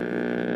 you 0.00 0.53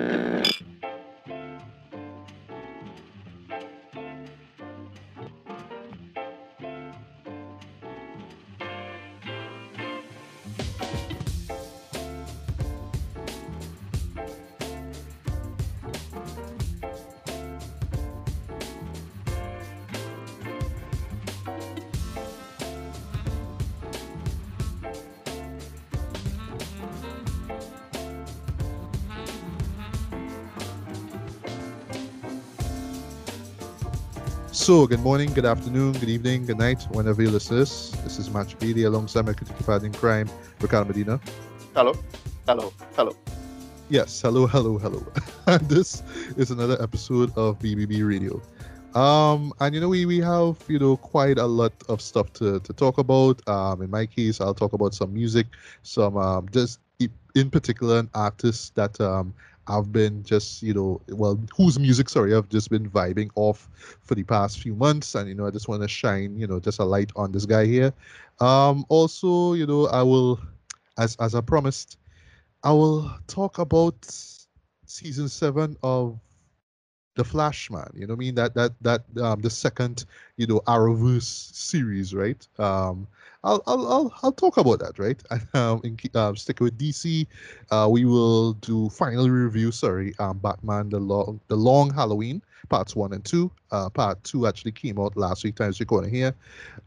So, 34.68 34.86
good 34.86 35.00
morning, 35.00 35.32
good 35.32 35.46
afternoon, 35.46 35.92
good 35.92 36.10
evening, 36.10 36.44
good 36.44 36.58
night, 36.58 36.82
whenever 36.90 37.22
you 37.22 37.30
listen 37.30 37.56
to 37.56 37.60
this. 37.60 37.88
This 38.04 38.18
is 38.18 38.28
Match 38.28 38.54
BD 38.58 38.84
alongside 38.84 39.24
my 39.24 39.32
critical 39.32 39.64
partner 39.64 39.86
in 39.86 39.94
crime, 39.94 40.28
Ricardo 40.60 40.86
Medina. 40.86 41.18
Hello, 41.74 41.94
hello, 42.46 42.70
hello. 42.94 43.16
Yes, 43.88 44.20
hello, 44.20 44.46
hello, 44.46 44.76
hello. 44.76 45.02
and 45.46 45.66
this 45.70 46.02
is 46.36 46.50
another 46.50 46.76
episode 46.82 47.32
of 47.34 47.58
BBB 47.60 48.06
Radio. 48.06 48.42
Um, 48.94 49.54
and 49.60 49.74
you 49.74 49.80
know, 49.80 49.88
we, 49.88 50.04
we 50.04 50.18
have, 50.18 50.62
you 50.68 50.78
know, 50.78 50.98
quite 50.98 51.38
a 51.38 51.46
lot 51.46 51.72
of 51.88 52.02
stuff 52.02 52.30
to, 52.34 52.60
to 52.60 52.72
talk 52.74 52.98
about. 52.98 53.40
Um, 53.48 53.80
in 53.80 53.88
my 53.88 54.04
case, 54.04 54.38
I'll 54.38 54.52
talk 54.52 54.74
about 54.74 54.92
some 54.92 55.14
music, 55.14 55.46
some, 55.82 56.18
um, 56.18 56.46
just 56.50 56.78
in 57.34 57.50
particular, 57.50 58.00
an 58.00 58.10
artist 58.12 58.74
that 58.74 59.00
um, 59.00 59.32
I've 59.68 59.92
been 59.92 60.22
just, 60.24 60.62
you 60.62 60.74
know, 60.74 61.00
well, 61.08 61.38
whose 61.56 61.78
music, 61.78 62.08
sorry, 62.08 62.34
I've 62.34 62.48
just 62.48 62.70
been 62.70 62.88
vibing 62.90 63.30
off 63.34 63.68
for 64.02 64.14
the 64.14 64.24
past 64.24 64.60
few 64.60 64.74
months. 64.74 65.14
And, 65.14 65.28
you 65.28 65.34
know, 65.34 65.46
I 65.46 65.50
just 65.50 65.68
want 65.68 65.82
to 65.82 65.88
shine, 65.88 66.38
you 66.38 66.46
know, 66.46 66.58
just 66.60 66.78
a 66.80 66.84
light 66.84 67.12
on 67.16 67.32
this 67.32 67.46
guy 67.46 67.66
here. 67.66 67.92
Um, 68.40 68.84
also, 68.88 69.54
you 69.54 69.66
know, 69.66 69.86
I 69.88 70.02
will, 70.02 70.40
as, 70.98 71.16
as 71.16 71.34
I 71.34 71.40
promised, 71.40 71.98
I 72.64 72.72
will 72.72 73.10
talk 73.26 73.58
about 73.58 73.94
season 74.86 75.28
seven 75.28 75.76
of 75.82 76.18
the 77.16 77.24
Flash, 77.24 77.70
man. 77.70 77.90
You 77.94 78.06
know 78.06 78.14
I 78.14 78.16
mean? 78.16 78.34
That 78.36 78.54
that 78.54 78.72
that 78.82 79.02
um 79.20 79.40
the 79.40 79.50
second, 79.50 80.04
you 80.36 80.46
know, 80.46 80.60
Arrowverse 80.66 81.52
series, 81.52 82.14
right? 82.14 82.46
Um 82.58 83.08
I'll 83.44 83.62
I'll 83.66 83.86
I'll, 83.86 84.14
I'll 84.22 84.32
talk 84.32 84.56
about 84.56 84.80
that, 84.80 84.98
right? 84.98 85.22
Um, 85.54 85.80
in, 85.84 85.96
uh, 86.14 86.34
stick 86.34 86.60
with 86.60 86.78
DC. 86.78 87.26
Uh, 87.70 87.88
we 87.90 88.04
will 88.04 88.54
do 88.54 88.88
final 88.90 89.28
review. 89.28 89.72
Sorry, 89.72 90.14
um, 90.18 90.38
Batman: 90.38 90.90
The 90.90 90.98
Long 90.98 91.40
The 91.48 91.56
Long 91.56 91.92
Halloween 91.92 92.42
parts 92.68 92.94
one 92.94 93.12
and 93.12 93.24
two. 93.24 93.50
Uh, 93.70 93.88
part 93.88 94.22
two 94.24 94.46
actually 94.46 94.72
came 94.72 94.98
out 94.98 95.16
last 95.16 95.44
week. 95.44 95.56
Times 95.56 95.80
recording 95.80 96.12
here. 96.12 96.34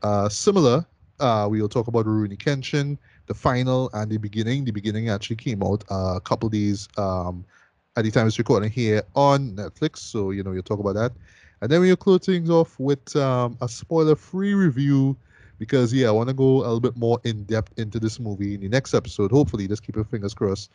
Uh, 0.03 0.29
similar. 0.29 0.85
Uh, 1.19 1.47
we 1.49 1.61
will 1.61 1.69
talk 1.69 1.88
about 1.88 2.05
Rurouni 2.05 2.38
Kenshin, 2.38 2.97
the 3.27 3.33
final 3.33 3.91
and 3.94 4.11
the 4.11 4.17
beginning. 4.17 4.66
The 4.66 4.72
beginning 4.72 5.09
actually 5.09 5.35
came 5.35 5.61
out 5.61 5.83
uh, 5.91 6.16
a 6.16 6.22
couple 6.22 6.49
days 6.49 6.89
um, 6.97 7.45
at 7.95 8.03
the 8.03 8.11
time 8.11 8.25
it's 8.27 8.39
recording 8.39 8.72
here 8.72 9.03
on 9.16 9.55
Netflix. 9.55 9.99
So 9.99 10.31
you 10.31 10.44
know 10.44 10.52
you'll 10.52 10.63
talk 10.63 10.79
about 10.79 10.95
that, 10.95 11.11
and 11.61 11.72
then 11.72 11.81
we'll 11.81 11.95
close 11.95 12.25
things 12.25 12.49
off 12.49 12.79
with 12.79 13.16
um, 13.16 13.57
a 13.61 13.69
spoiler-free 13.69 14.53
review 14.53 15.16
because 15.61 15.93
yeah, 15.93 16.07
I 16.07 16.11
want 16.11 16.27
to 16.27 16.33
go 16.33 16.57
a 16.57 16.65
little 16.65 16.79
bit 16.79 16.97
more 16.97 17.19
in 17.23 17.43
depth 17.43 17.77
into 17.77 17.99
this 17.99 18.19
movie 18.19 18.55
in 18.55 18.61
the 18.61 18.67
next 18.67 18.95
episode. 18.95 19.29
Hopefully, 19.29 19.67
just 19.67 19.83
keep 19.83 19.95
your 19.95 20.05
fingers 20.05 20.33
crossed. 20.33 20.71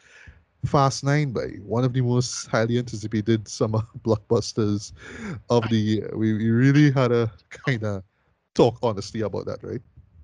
Fast 0.64 1.02
Nine, 1.02 1.32
by 1.32 1.48
one 1.64 1.84
of 1.84 1.92
the 1.92 2.00
most 2.02 2.46
highly 2.46 2.78
anticipated 2.78 3.48
summer 3.48 3.82
blockbusters 4.04 4.92
of 5.50 5.68
the 5.70 5.76
year. 5.76 6.10
We, 6.14 6.34
we 6.34 6.50
really 6.50 6.92
had 6.92 7.10
a 7.10 7.32
kind 7.50 7.82
of 7.82 8.04
talk 8.54 8.78
honestly 8.80 9.22
about 9.22 9.46
that, 9.46 9.58
right? 9.64 9.80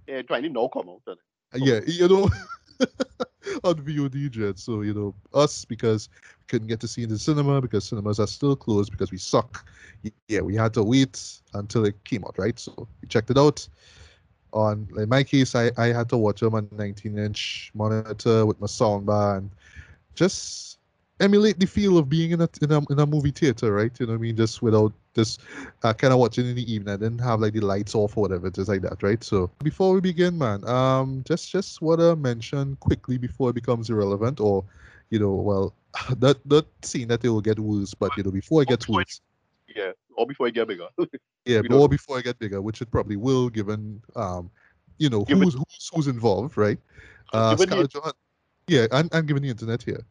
Yeah, 0.07 0.23
trying 0.23 0.45
to 0.45 0.69
come 0.73 0.89
out. 0.89 1.03
Uh, 1.09 1.17
yeah, 1.57 1.81
you 1.85 2.07
know, 2.07 2.31
on 3.65 3.75
VOD 3.75 4.31
jet. 4.31 4.61
So 4.61 4.83
you 4.83 4.95
know, 4.95 5.13
us 5.35 5.65
because 5.65 6.09
we 6.39 6.45
couldn't 6.47 6.69
get 6.69 6.79
to 6.83 6.89
see 6.89 7.03
in 7.03 7.09
the 7.09 7.19
cinema 7.19 7.61
because 7.61 7.85
cinemas 7.85 8.21
are 8.21 8.29
still 8.29 8.55
closed 8.55 8.93
because 8.93 9.11
we 9.11 9.19
suck. 9.19 9.67
Yeah, 10.29 10.43
we 10.43 10.55
had 10.55 10.73
to 10.75 10.85
wait 10.85 11.21
until 11.53 11.85
it 11.85 12.05
came 12.05 12.25
out, 12.25 12.39
right? 12.39 12.57
So 12.57 12.87
we 13.01 13.09
checked 13.09 13.31
it 13.31 13.39
out 13.39 13.69
on 14.53 14.89
in 14.97 15.09
my 15.09 15.23
case 15.23 15.55
I, 15.55 15.71
I 15.77 15.87
had 15.89 16.09
to 16.11 16.17
watch 16.17 16.41
them 16.41 16.55
on 16.55 16.69
19 16.73 17.19
inch 17.19 17.71
monitor 17.75 18.47
with 18.47 18.61
my 18.61 18.67
soundbar 18.67 19.39
and 19.39 19.51
just 20.15 20.79
emulate 21.21 21.59
the 21.59 21.67
feel 21.67 21.99
of 21.99 22.09
being 22.09 22.33
in 22.33 22.41
a, 22.41 22.49
in 22.61 22.73
a 22.73 22.81
in 22.91 22.99
a 22.99 23.07
movie 23.07 23.31
theater 23.31 23.73
right? 23.73 23.99
You 23.99 24.07
know 24.07 24.13
what 24.13 24.19
I 24.19 24.23
mean? 24.23 24.37
Just 24.37 24.61
without 24.61 24.93
just 25.15 25.41
uh, 25.83 25.93
kind 25.93 26.13
of 26.13 26.19
watching 26.19 26.47
in 26.47 26.55
the 26.57 26.73
evening. 26.73 26.95
I 26.95 26.97
didn't 26.97 27.21
have 27.21 27.41
like 27.41 27.53
the 27.53 27.61
lights 27.61 27.95
off 27.95 28.17
or 28.17 28.23
whatever 28.23 28.51
just 28.51 28.69
like 28.69 28.83
that 28.83 29.03
right? 29.03 29.23
So 29.23 29.51
before 29.63 29.95
we 29.95 30.01
begin 30.01 30.37
man 30.37 30.67
um 30.67 31.23
just 31.27 31.51
just 31.51 31.81
want 31.81 32.01
to 32.01 32.17
mention 32.17 32.77
quickly 32.77 33.19
before 33.19 33.51
it 33.51 33.55
becomes 33.55 33.91
irrelevant 33.91 34.41
or 34.41 34.65
you 35.11 35.19
know 35.19 35.33
well 35.33 35.75
that 36.19 36.39
that 36.47 36.67
scene 36.85 37.09
that 37.09 37.25
it 37.25 37.29
will 37.29 37.41
get 37.41 37.59
worse 37.59 37.95
but 37.95 38.17
you 38.17 38.23
know 38.23 38.31
before 38.31 38.63
it 38.63 38.69
gets 38.69 38.89
worse 38.89 39.21
yeah 39.75 39.93
or 40.17 40.27
before 40.27 40.47
I 40.47 40.51
get 40.51 40.69
bigger 40.69 40.89
Yeah, 41.45 41.63
more 41.69 41.89
before 41.89 42.19
I 42.19 42.21
get 42.21 42.39
bigger, 42.39 42.63
which 42.63 42.81
it 42.83 42.91
probably 42.91 43.17
will, 43.17 43.49
given 43.49 44.01
um, 44.15 44.51
you 44.99 45.11
know 45.11 45.25
given, 45.25 45.43
who's 45.43 45.55
who's 45.55 45.91
who's 45.93 46.07
involved, 46.07 46.57
right? 46.57 46.79
Uh, 47.33 47.57
Scarlett 47.57 47.91
Johansson. 47.91 48.19
Yeah, 48.69 48.87
and, 48.93 49.13
and 49.13 49.27
given 49.27 49.43
the 49.43 49.49
internet 49.49 49.83
here, 49.83 50.05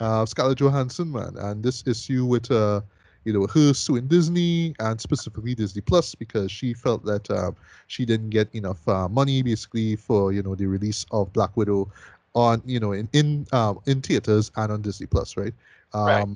uh, 0.00 0.26
Scarlett 0.26 0.58
Johansson, 0.58 1.12
man, 1.12 1.36
and 1.38 1.62
this 1.62 1.84
issue 1.86 2.26
with 2.26 2.50
uh, 2.50 2.80
you 3.24 3.32
know, 3.32 3.46
her 3.46 3.72
suing 3.72 4.08
Disney 4.08 4.74
and 4.80 5.00
specifically 5.00 5.54
Disney 5.54 5.80
Plus 5.80 6.14
because 6.14 6.50
she 6.50 6.74
felt 6.74 7.04
that 7.04 7.30
um, 7.30 7.56
she 7.86 8.04
didn't 8.04 8.30
get 8.30 8.52
enough 8.54 8.86
uh, 8.88 9.08
money 9.08 9.42
basically 9.42 9.96
for 9.96 10.32
you 10.32 10.42
know 10.42 10.54
the 10.54 10.66
release 10.66 11.06
of 11.12 11.32
Black 11.32 11.56
Widow 11.56 11.90
on 12.34 12.62
you 12.64 12.80
know 12.80 12.92
in 12.92 13.08
in 13.12 13.46
um, 13.52 13.80
in 13.86 14.00
theaters 14.00 14.50
and 14.56 14.72
on 14.72 14.82
Disney 14.82 15.06
Plus, 15.06 15.36
right? 15.36 15.54
Um, 15.92 16.06
right. 16.06 16.28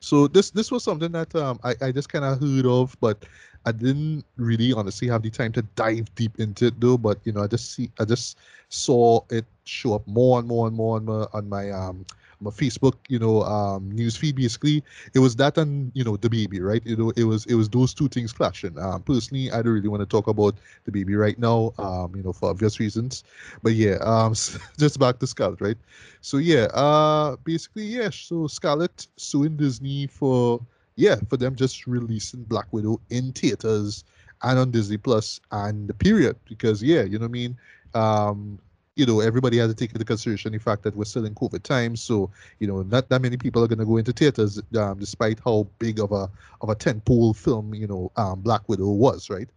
So 0.00 0.28
this 0.28 0.50
this 0.50 0.70
was 0.70 0.84
something 0.84 1.12
that 1.12 1.34
um, 1.34 1.58
I, 1.64 1.74
I 1.80 1.92
just 1.92 2.08
kind 2.08 2.24
of 2.24 2.40
heard 2.40 2.66
of, 2.66 2.96
but 3.00 3.24
I 3.64 3.72
didn't 3.72 4.24
really 4.36 4.72
honestly 4.72 5.08
have 5.08 5.22
the 5.22 5.30
time 5.30 5.52
to 5.52 5.62
dive 5.76 6.14
deep 6.14 6.38
into 6.38 6.66
it 6.66 6.80
though. 6.80 6.98
But 6.98 7.18
you 7.24 7.32
know, 7.32 7.42
I 7.42 7.46
just 7.46 7.72
see 7.72 7.90
I 7.98 8.04
just 8.04 8.38
saw 8.68 9.20
it 9.30 9.46
show 9.64 9.94
up 9.94 10.06
more 10.06 10.38
and 10.38 10.46
more 10.48 10.66
and 10.68 10.76
more 10.76 10.96
on 10.96 11.04
my 11.06 11.26
on 11.32 11.48
my 11.48 11.70
um 11.70 12.04
Facebook, 12.50 12.94
you 13.08 13.18
know, 13.18 13.42
um, 13.42 13.90
news 13.90 14.16
feed. 14.16 14.36
Basically, 14.36 14.82
it 15.14 15.18
was 15.18 15.36
that 15.36 15.56
and 15.58 15.90
you 15.94 16.04
know 16.04 16.16
the 16.16 16.28
baby, 16.28 16.60
right? 16.60 16.82
You 16.84 16.96
know, 16.96 17.12
it 17.16 17.24
was 17.24 17.44
it 17.46 17.54
was 17.54 17.68
those 17.68 17.94
two 17.94 18.08
things 18.08 18.32
clashing. 18.32 18.78
Um, 18.78 19.02
personally, 19.02 19.50
I 19.50 19.62
don't 19.62 19.72
really 19.72 19.88
want 19.88 20.00
to 20.00 20.06
talk 20.06 20.26
about 20.28 20.56
the 20.84 20.92
baby 20.92 21.14
right 21.14 21.38
now, 21.38 21.72
um, 21.78 22.14
you 22.14 22.22
know, 22.22 22.32
for 22.32 22.50
obvious 22.50 22.78
reasons. 22.80 23.24
But 23.62 23.72
yeah, 23.74 23.96
um, 24.02 24.34
just 24.78 24.98
back 24.98 25.18
to 25.20 25.26
Scarlett, 25.26 25.60
right? 25.60 25.78
So 26.20 26.38
yeah, 26.38 26.64
uh, 26.74 27.36
basically, 27.44 27.84
yeah. 27.84 28.10
So 28.10 28.46
Scarlett 28.46 29.06
suing 29.16 29.56
Disney 29.56 30.06
for 30.06 30.60
yeah 30.96 31.16
for 31.28 31.36
them 31.36 31.56
just 31.56 31.86
releasing 31.86 32.44
Black 32.44 32.66
Widow 32.72 33.00
in 33.10 33.32
theaters 33.32 34.04
and 34.42 34.58
on 34.58 34.70
Disney 34.70 34.96
Plus 34.96 35.40
and 35.50 35.88
the 35.88 35.94
period 35.94 36.36
because 36.48 36.82
yeah, 36.82 37.02
you 37.02 37.18
know 37.18 37.24
what 37.24 37.30
I 37.30 37.32
mean. 37.32 37.56
Um, 37.94 38.58
you 38.96 39.06
know, 39.06 39.20
everybody 39.20 39.58
has 39.58 39.68
to 39.70 39.74
take 39.74 39.92
into 39.92 40.04
consideration 40.04 40.52
the 40.52 40.58
fact 40.58 40.82
that 40.84 40.94
we're 40.94 41.04
still 41.04 41.24
in 41.24 41.34
COVID 41.34 41.62
times. 41.62 42.00
So, 42.00 42.30
you 42.60 42.66
know, 42.66 42.82
not 42.82 43.08
that 43.08 43.22
many 43.22 43.36
people 43.36 43.62
are 43.64 43.68
going 43.68 43.80
to 43.80 43.84
go 43.84 43.96
into 43.96 44.12
theaters, 44.12 44.60
um, 44.78 44.98
despite 44.98 45.40
how 45.44 45.66
big 45.78 45.98
of 45.98 46.12
a 46.12 46.30
of 46.60 46.68
a 46.68 46.76
tentpole 46.76 47.36
film, 47.36 47.74
you 47.74 47.86
know, 47.86 48.12
um, 48.16 48.40
Black 48.40 48.68
Widow 48.68 48.90
was, 48.90 49.30
right? 49.30 49.48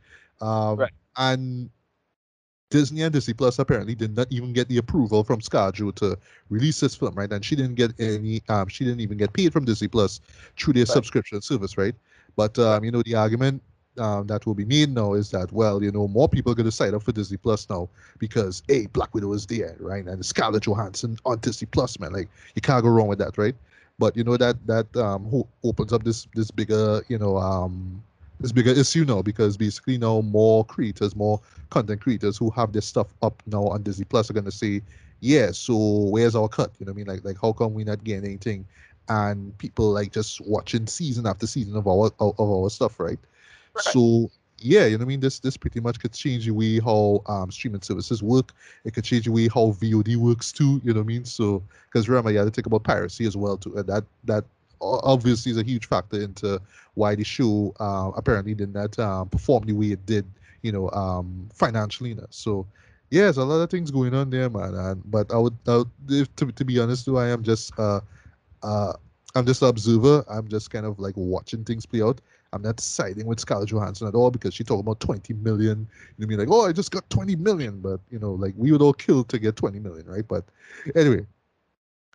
Um, 0.41 0.77
right. 0.77 0.91
And 1.17 1.69
Disney 2.69 3.03
and 3.03 3.13
Disney 3.13 3.33
Plus 3.33 3.59
apparently 3.59 3.95
did 3.95 4.15
not 4.15 4.27
even 4.29 4.53
get 4.53 4.67
the 4.67 4.77
approval 4.77 5.23
from 5.23 5.39
ScarJo 5.39 5.95
to 5.95 6.17
release 6.49 6.79
this 6.79 6.95
film, 6.95 7.13
right? 7.13 7.31
And 7.31 7.45
she 7.45 7.55
didn't 7.55 7.75
get 7.75 7.93
any, 7.99 8.41
um, 8.49 8.67
she 8.67 8.83
didn't 8.83 8.99
even 9.01 9.17
get 9.17 9.33
paid 9.33 9.53
from 9.53 9.65
Disney 9.65 9.87
Plus 9.87 10.19
through 10.57 10.73
their 10.73 10.81
right. 10.81 10.87
subscription 10.87 11.41
service, 11.41 11.77
right? 11.77 11.95
But 12.35 12.57
um, 12.59 12.83
you 12.83 12.91
know, 12.91 13.03
the 13.03 13.15
argument 13.15 13.61
um, 13.99 14.27
that 14.27 14.45
will 14.45 14.53
be 14.55 14.65
made 14.65 14.89
now 14.89 15.13
is 15.13 15.31
that 15.31 15.51
well, 15.51 15.83
you 15.83 15.91
know, 15.91 16.07
more 16.07 16.29
people 16.29 16.51
are 16.51 16.55
going 16.55 16.65
to 16.65 16.71
sign 16.71 16.93
up 16.93 17.03
for 17.03 17.11
Disney 17.11 17.37
Plus 17.37 17.69
now 17.69 17.89
because 18.19 18.63
a 18.69 18.87
Black 18.87 19.13
Widow 19.13 19.33
is 19.33 19.45
there, 19.45 19.75
right? 19.79 20.05
And 20.05 20.25
Scarlett 20.25 20.63
Johansson 20.63 21.17
on 21.25 21.39
Disney 21.39 21.67
Plus, 21.71 21.99
man, 21.99 22.13
like 22.13 22.29
you 22.55 22.61
can't 22.61 22.83
go 22.83 22.89
wrong 22.89 23.07
with 23.07 23.19
that, 23.19 23.37
right? 23.37 23.55
But 23.99 24.15
you 24.15 24.23
know 24.23 24.37
that 24.37 24.65
that 24.67 24.95
um, 24.97 25.25
ho- 25.29 25.47
opens 25.63 25.93
up 25.93 26.03
this 26.03 26.27
this 26.35 26.51
bigger, 26.51 27.01
you 27.09 27.17
know, 27.17 27.37
um, 27.37 28.03
this 28.39 28.51
bigger 28.51 28.71
issue 28.71 29.05
now 29.05 29.21
because 29.21 29.57
basically 29.57 29.97
now 29.97 30.21
more 30.21 30.63
creators, 30.65 31.15
more 31.15 31.41
content 31.69 32.01
creators 32.01 32.37
who 32.37 32.49
have 32.51 32.73
their 32.73 32.81
stuff 32.81 33.13
up 33.21 33.41
now 33.47 33.63
on 33.67 33.83
Disney 33.83 34.05
Plus 34.05 34.29
are 34.29 34.33
going 34.33 34.45
to 34.45 34.51
say, 34.51 34.81
yeah, 35.19 35.51
so 35.51 35.75
where's 35.75 36.35
our 36.35 36.47
cut? 36.47 36.71
You 36.79 36.85
know 36.85 36.91
what 36.91 36.95
I 36.95 36.97
mean? 36.97 37.07
Like 37.07 37.23
like 37.25 37.37
how 37.41 37.53
come 37.53 37.73
we 37.73 37.83
not 37.83 38.03
getting 38.03 38.25
anything? 38.25 38.65
And 39.09 39.57
people 39.57 39.89
like 39.91 40.11
just 40.11 40.41
watching 40.41 40.85
season 40.85 41.25
after 41.25 41.47
season 41.47 41.75
of 41.77 41.87
our 41.87 42.11
of, 42.19 42.39
of 42.39 42.49
our 42.51 42.69
stuff, 42.69 42.99
right? 42.99 43.19
So 43.79 44.29
yeah, 44.59 44.85
you 44.85 44.97
know 44.97 45.03
what 45.03 45.05
I 45.05 45.07
mean. 45.09 45.19
This 45.19 45.39
this 45.39 45.57
pretty 45.57 45.79
much 45.79 45.99
could 45.99 46.13
change 46.13 46.45
the 46.45 46.51
way 46.51 46.79
how 46.79 47.21
um, 47.27 47.51
streaming 47.51 47.81
services 47.81 48.23
work. 48.23 48.53
It 48.85 48.93
could 48.93 49.03
change 49.03 49.25
the 49.25 49.31
way 49.31 49.47
how 49.47 49.71
VOD 49.71 50.15
works 50.15 50.51
too. 50.51 50.81
You 50.83 50.93
know 50.93 50.99
what 50.99 51.05
I 51.05 51.07
mean. 51.07 51.25
So 51.25 51.63
because 51.91 52.09
remember, 52.09 52.31
you 52.31 52.39
had 52.39 52.45
to 52.45 52.51
think 52.51 52.67
about 52.67 52.83
piracy 52.83 53.25
as 53.25 53.37
well 53.37 53.57
too, 53.57 53.77
and 53.77 53.87
that 53.87 54.03
that 54.25 54.45
obviously 54.81 55.51
is 55.51 55.57
a 55.57 55.63
huge 55.63 55.87
factor 55.87 56.21
into 56.21 56.61
why 56.95 57.15
the 57.15 57.23
show 57.23 57.73
uh, 57.79 58.11
apparently 58.15 58.53
did 58.53 58.73
not 58.73 58.97
um, 58.99 59.29
perform 59.29 59.65
the 59.65 59.73
way 59.73 59.87
it 59.87 60.05
did. 60.05 60.25
You 60.63 60.71
know, 60.71 60.89
um, 60.89 61.49
financially. 61.53 62.17
So 62.31 62.65
yeah, 63.11 63.23
there's 63.23 63.37
a 63.37 63.45
lot 63.45 63.61
of 63.61 63.69
things 63.69 63.91
going 63.91 64.13
on 64.13 64.29
there, 64.29 64.49
man. 64.49 64.73
And, 64.73 65.11
but 65.11 65.31
I 65.31 65.37
would, 65.37 65.55
I 65.67 65.77
would 65.77 66.35
to 66.37 66.51
to 66.51 66.65
be 66.65 66.79
honest, 66.79 67.05
though, 67.05 67.17
I 67.17 67.27
am 67.29 67.43
just 67.43 67.77
uh 67.79 68.01
uh 68.63 68.93
I'm 69.35 69.45
just 69.45 69.61
an 69.61 69.69
observer. 69.69 70.25
I'm 70.27 70.47
just 70.47 70.71
kind 70.71 70.85
of 70.85 70.99
like 70.99 71.13
watching 71.15 71.63
things 71.63 71.85
play 71.85 72.01
out. 72.01 72.19
I'm 72.57 72.63
not 72.63 72.79
siding 72.79 73.27
with 73.27 73.39
Scarlett 73.39 73.69
Johansson 73.69 74.07
at 74.07 74.15
all 74.15 74.31
because 74.31 74.53
she 74.55 74.63
talked 74.63 74.81
about 74.81 74.99
20 74.99 75.33
million. 75.35 75.87
You 76.17 76.25
know, 76.25 76.25
I 76.25 76.27
mean, 76.27 76.39
like, 76.39 76.49
oh, 76.49 76.65
I 76.65 76.71
just 76.71 76.89
got 76.89 77.07
20 77.11 77.35
million, 77.35 77.79
but 77.79 77.99
you 78.09 78.17
know, 78.17 78.31
like 78.31 78.55
we 78.57 78.71
would 78.71 78.81
all 78.81 78.93
kill 78.93 79.23
to 79.25 79.37
get 79.37 79.55
20 79.55 79.79
million, 79.79 80.07
right? 80.07 80.27
But 80.27 80.45
anyway, 80.95 81.27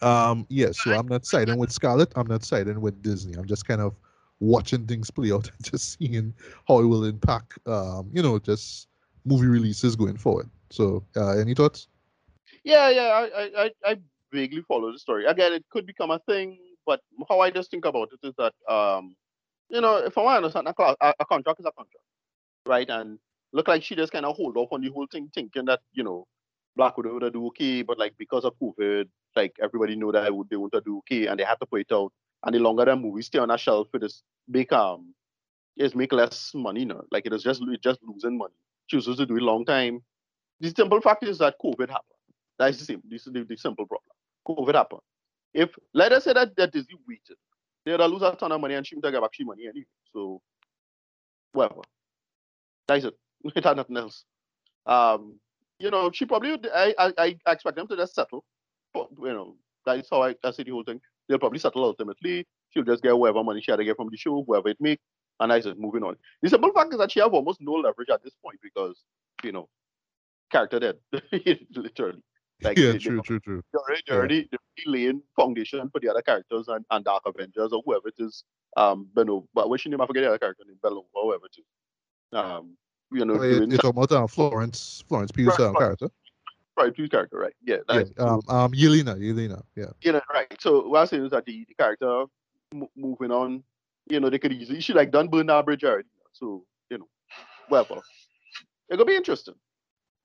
um, 0.03 0.47
yeah. 0.49 0.73
So 0.73 0.93
I'm 0.93 1.07
not 1.07 1.25
siding 1.25 1.59
with 1.59 1.71
Scarlett. 1.71 2.13
I'm 2.17 2.27
not 2.27 2.43
siding 2.43 2.81
with 2.81 3.01
Disney. 3.03 3.35
I'm 3.39 3.47
just 3.47 3.67
kind 3.69 3.81
of 3.81 3.95
watching 4.41 4.85
things 4.85 5.11
play 5.11 5.31
out 5.31 5.49
and 5.49 5.65
just 5.71 5.97
seeing 5.97 6.35
how 6.67 6.81
it 6.81 6.87
will 6.87 7.05
impact, 7.05 7.59
um, 7.69 8.11
you 8.13 8.21
know, 8.21 8.41
just 8.41 8.89
movie 9.25 9.47
releases 9.47 9.95
going 9.95 10.17
forward. 10.17 10.51
So, 10.71 11.05
uh, 11.17 11.39
any 11.39 11.55
thoughts? 11.55 11.87
Yeah, 12.65 12.91
yeah. 12.91 13.29
I, 13.37 13.65
I, 13.65 13.71
I 13.85 13.97
vaguely 14.33 14.63
follow 14.63 14.91
the 14.91 14.99
story. 14.99 15.27
Again, 15.27 15.53
it 15.53 15.65
could 15.71 15.87
become 15.87 16.11
a 16.11 16.19
thing, 16.21 16.59
but 16.85 17.01
how 17.29 17.39
I 17.39 17.51
just 17.51 17.71
think 17.71 17.85
about 17.85 18.09
it 18.13 18.27
is 18.27 18.35
that 18.39 18.55
um 18.69 19.15
you 19.73 19.81
know, 19.81 19.97
if 19.97 20.17
I 20.19 20.23
want 20.23 20.35
to 20.35 20.59
understand, 20.59 20.69
a, 20.69 21.07
a, 21.07 21.15
a 21.21 21.25
contract 21.25 21.61
is 21.61 21.67
a 21.67 21.73
contract, 21.73 22.05
right? 22.67 22.89
And 22.89 23.19
look 23.53 23.69
like 23.69 23.83
she 23.83 23.97
just 23.97 24.13
kind 24.13 24.27
of 24.27 24.37
hold 24.37 24.57
off 24.57 24.69
on 24.73 24.83
the 24.83 24.91
whole 24.91 25.07
thing, 25.11 25.31
thinking 25.35 25.65
that 25.65 25.81
you 25.93 26.05
know, 26.05 26.27
Black 26.77 26.97
Widow 26.97 27.15
would 27.15 27.33
do 27.33 27.47
okay, 27.49 27.83
but 27.83 27.99
like 27.99 28.15
because 28.19 28.45
of 28.45 28.55
COVID, 28.63 29.09
like 29.35 29.57
everybody 29.63 29.97
know 29.97 30.13
that 30.13 30.25
they 30.51 30.57
want 30.57 30.73
to 30.73 30.83
do 30.83 30.99
okay, 30.99 31.27
and 31.27 31.41
they 31.41 31.45
had 31.45 31.59
to 31.61 31.67
put 31.67 31.81
it 31.81 31.93
out. 31.93 32.13
And 32.45 32.55
the 32.55 32.59
longer 32.59 32.85
the 32.85 32.97
movie 32.97 33.23
stay 33.23 33.39
on 33.39 33.51
a 33.51 33.57
shelf, 33.59 33.89
it 33.95 34.03
is 34.03 34.23
make 34.47 34.73
um, 34.73 35.15
is 35.77 35.95
make 35.95 36.13
less 36.13 36.53
money 36.55 36.85
now. 36.85 37.03
Like 37.11 37.25
it 37.27 37.33
is 37.33 37.43
just 37.43 37.63
it 37.63 37.83
just 37.83 38.01
losing 38.03 38.37
money. 38.37 38.55
Chooses 38.89 39.17
to 39.17 39.27
do 39.27 39.37
it 39.37 39.43
long 39.43 39.65
time. 39.65 40.03
The 40.61 40.71
simple 40.77 41.01
fact 41.01 41.25
is 41.25 41.39
that 41.39 41.57
COVID 41.65 41.89
happened. 41.89 42.21
That's 42.59 42.79
the 42.79 42.85
same. 42.85 43.03
This 43.09 43.27
is 43.27 43.33
the, 43.33 43.45
the 43.45 43.57
simple 43.57 43.87
problem. 43.87 44.13
COVID 44.47 44.75
happened. 44.75 45.01
If 45.55 45.71
let 45.95 46.13
us 46.13 46.25
say 46.25 46.35
that 46.35 46.57
that 46.57 46.75
is 46.75 46.87
the 46.87 46.97
waited 47.09 47.37
they'd 47.85 47.97
lose 47.97 48.23
a 48.23 48.33
ton 48.33 48.53
of 48.53 48.61
money 48.61 48.75
and 48.75 48.87
she 48.87 48.95
would 48.95 49.03
get 49.03 49.21
back 49.21 49.31
she 49.33 49.45
money 49.45 49.67
anyway. 49.67 49.87
So, 50.13 50.41
whatever. 51.53 51.83
That's 52.89 53.05
it. 53.05 53.15
It 53.57 53.65
had 53.65 53.77
nothing 53.77 53.97
else. 53.97 54.25
Um, 54.87 55.39
you 55.79 55.91
know, 55.91 56.11
she 56.13 56.27
probably 56.27 56.53
would, 56.53 56.69
I, 56.73 56.95
I, 56.99 57.37
I 57.47 57.53
expect 57.53 57.77
them 57.77 57.89
to 57.89 57.97
just 57.97 58.15
settle. 58.15 58.45
But, 58.95 59.09
you 59.19 59.33
know, 59.33 59.57
that's 59.85 60.09
how 60.11 60.23
I, 60.23 60.35
I 60.45 60.53
see 60.53 60.63
the 60.63 60.71
whole 60.71 60.85
thing. 60.85 61.01
They'll 61.29 61.39
probably 61.39 61.59
settle 61.59 61.85
ultimately. 61.85 62.47
She'll 62.71 62.85
just 62.85 63.03
get 63.03 63.17
whatever 63.17 63.43
money 63.43 63.61
she 63.61 63.71
had 63.71 63.79
to 63.79 63.85
get 63.85 63.97
from 63.97 64.09
the 64.11 64.17
show, 64.17 64.45
whoever 64.47 64.69
it 64.69 64.77
make, 64.81 65.01
and 65.41 65.53
I 65.53 65.61
said, 65.61 65.79
moving 65.79 66.03
on. 66.03 66.17
The 66.41 66.51
simple 66.51 66.73
fact 66.73 66.93
is 66.93 66.99
that 66.99 67.11
she 67.11 67.21
have 67.21 67.35
almost 67.35 67.61
no 67.61 67.73
leverage 67.73 68.11
at 68.11 68.23
this 68.23 68.35
point 68.45 68.59
because, 68.63 69.03
you 69.43 69.53
know, 69.53 69.69
character 70.51 70.79
dead, 70.79 70.97
literally. 71.75 72.23
Like 72.63 72.79
yeah, 72.79 72.93
they, 72.93 72.99
true, 72.99 73.17
they, 73.17 73.23
true, 73.23 73.41
true. 73.41 73.63
They're 73.73 73.81
already, 73.83 74.03
they're 74.07 74.19
already, 74.19 74.49
they're 74.51 74.59
laying 74.87 75.23
foundation 75.37 75.89
for 75.91 76.01
the 76.01 76.09
other 76.09 76.23
characters 76.23 76.69
and, 76.69 76.85
and 76.91 77.05
Dark 77.05 77.23
Avengers 77.27 77.73
or 77.73 77.83
whoever 77.85 78.09
it 78.09 78.15
is. 78.19 78.45
Um, 78.77 79.09
Beno, 79.15 79.47
but 79.55 79.69
what's 79.69 79.85
your 79.85 79.91
name? 79.91 80.01
I 80.01 80.07
forget 80.07 80.23
the 80.23 80.29
other 80.29 80.39
character 80.39 80.65
name, 80.67 80.79
Bello 80.83 81.05
or 81.13 81.25
whoever 81.25 81.47
it 81.47 81.57
is. 81.59 81.65
Um, 82.33 82.77
you 83.13 83.25
know, 83.25 83.35
oh, 83.35 83.43
you're 83.43 83.67
talking 83.67 83.91
about 83.91 84.13
uh, 84.13 84.27
Florence, 84.27 85.05
Florence 85.09 85.31
Pugh's 85.31 85.59
right, 85.59 85.69
um, 85.69 85.75
character. 85.77 86.09
Right, 86.77 86.95
Pugh's 86.95 87.11
character, 87.11 87.39
right? 87.39 87.53
Yeah, 87.63 87.77
yeah. 87.91 88.05
Um, 88.19 88.41
um, 88.49 88.73
Yelena, 88.73 89.19
Yelena, 89.19 89.63
yeah. 89.77 89.91
You 90.03 90.13
know, 90.13 90.23
right. 90.33 90.47
So 90.61 90.89
what 90.89 91.01
I'm 91.01 91.07
saying 91.07 91.25
is 91.27 91.31
that 91.33 91.45
the, 91.45 91.67
the 91.69 91.75
character 91.75 92.25
m- 92.73 92.89
moving 92.97 93.31
on, 93.31 93.63
you 94.09 94.21
know, 94.21 94.31
they 94.31 94.39
could 94.39 94.53
easily 94.53 94.81
she 94.81 94.95
like 94.95 95.11
done 95.11 95.29
burn 95.29 95.47
that 95.47 95.65
bridge 95.67 95.85
already. 95.85 96.09
So 96.33 96.65
you 96.91 96.99
know, 96.99 97.09
whatever. 97.69 98.01
It 98.89 98.97
could 98.97 99.07
be 99.07 99.17
interesting. 99.17 99.55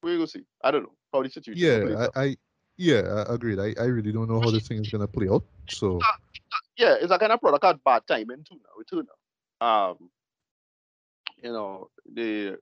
We're 0.01 0.15
gonna 0.15 0.27
see. 0.27 0.44
I 0.63 0.71
don't 0.71 0.83
know 0.83 0.94
how 1.11 1.23
the 1.23 1.29
situation. 1.29 1.89
Yeah, 1.89 2.07
I, 2.15 2.21
I, 2.21 2.35
yeah, 2.77 3.24
I 3.27 3.33
agreed. 3.33 3.59
I, 3.59 3.74
I 3.79 3.85
really 3.85 4.12
don't 4.12 4.29
know 4.29 4.39
how 4.39 4.51
this 4.51 4.68
thing 4.68 4.79
is 4.79 4.89
gonna 4.89 5.07
play 5.07 5.27
out. 5.29 5.44
So 5.69 6.00
yeah, 6.77 6.95
it's 7.01 7.12
a 7.12 7.19
kind 7.19 7.31
of 7.31 7.41
product 7.41 7.65
at 7.65 7.83
bad 7.83 8.03
timing 8.07 8.44
too 8.47 8.56
now, 8.56 8.83
too 8.89 9.06
now. 9.62 9.68
Um, 9.68 10.09
you 11.41 11.51
know, 11.51 11.89
the 12.13 12.57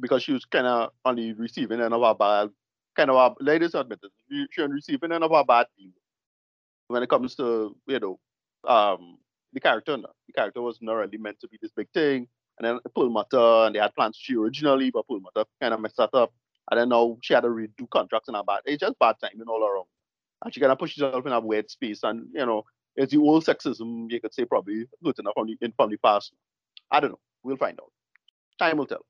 because 0.00 0.22
she 0.22 0.32
was 0.32 0.44
kind 0.44 0.66
of 0.66 0.90
on 1.04 1.16
the 1.16 1.32
receiving 1.34 1.80
end 1.80 1.92
of 1.92 2.02
a 2.02 2.14
bad 2.14 2.50
kind 2.96 3.10
of 3.10 3.16
a 3.16 3.44
ladies 3.44 3.74
admit 3.74 3.98
it, 4.02 4.48
she 4.50 4.62
on 4.62 4.70
receiving 4.70 5.12
end 5.12 5.24
of 5.24 5.32
a 5.32 5.44
bad 5.44 5.66
deal 5.76 5.90
when 6.88 7.02
it 7.02 7.08
comes 7.08 7.34
to 7.34 7.76
you 7.86 8.00
know 8.00 8.18
um 8.68 9.18
the 9.52 9.60
character. 9.60 9.96
Now. 9.96 10.10
The 10.26 10.32
character 10.32 10.62
was 10.62 10.78
not 10.80 10.94
really 10.94 11.18
meant 11.18 11.40
to 11.40 11.48
be 11.48 11.58
this 11.60 11.72
big 11.72 11.88
thing, 11.94 12.28
and 12.58 12.66
then 12.66 12.78
Perlmutter 12.94 13.66
and 13.66 13.74
they 13.74 13.78
had 13.78 13.94
plans 13.94 14.16
she 14.20 14.36
originally, 14.36 14.90
but 14.90 15.06
Perlmutter 15.06 15.44
kind 15.60 15.74
of 15.74 15.80
messed 15.80 15.96
that 15.96 16.14
up. 16.14 16.32
I 16.70 16.74
don't 16.74 16.88
know. 16.88 17.18
She 17.22 17.34
had 17.34 17.42
to 17.42 17.48
redo 17.48 17.88
contracts 17.90 18.28
and 18.28 18.36
all 18.36 18.44
bad. 18.44 18.60
It's 18.64 18.80
just 18.80 18.98
bad 18.98 19.16
timing 19.20 19.48
all 19.48 19.64
around. 19.64 19.86
And 20.44 20.52
she 20.52 20.60
kind 20.60 20.72
of 20.72 20.78
pushed 20.78 20.98
herself 20.98 21.26
in 21.26 21.32
a 21.32 21.40
weird 21.40 21.70
space. 21.70 22.00
And, 22.02 22.28
you 22.32 22.46
know, 22.46 22.64
it's 22.96 23.12
the 23.12 23.18
old 23.18 23.44
sexism, 23.44 24.10
you 24.10 24.20
could 24.20 24.34
say, 24.34 24.44
probably 24.44 24.86
good 25.02 25.18
enough 25.18 25.34
from 25.34 25.48
the, 25.48 25.56
in, 25.60 25.72
from 25.76 25.90
the 25.90 25.96
past. 25.98 26.32
I 26.90 27.00
don't 27.00 27.10
know. 27.10 27.20
We'll 27.42 27.56
find 27.56 27.78
out. 27.80 27.92
Time 28.58 28.78
will 28.78 28.86
tell. 28.86 29.04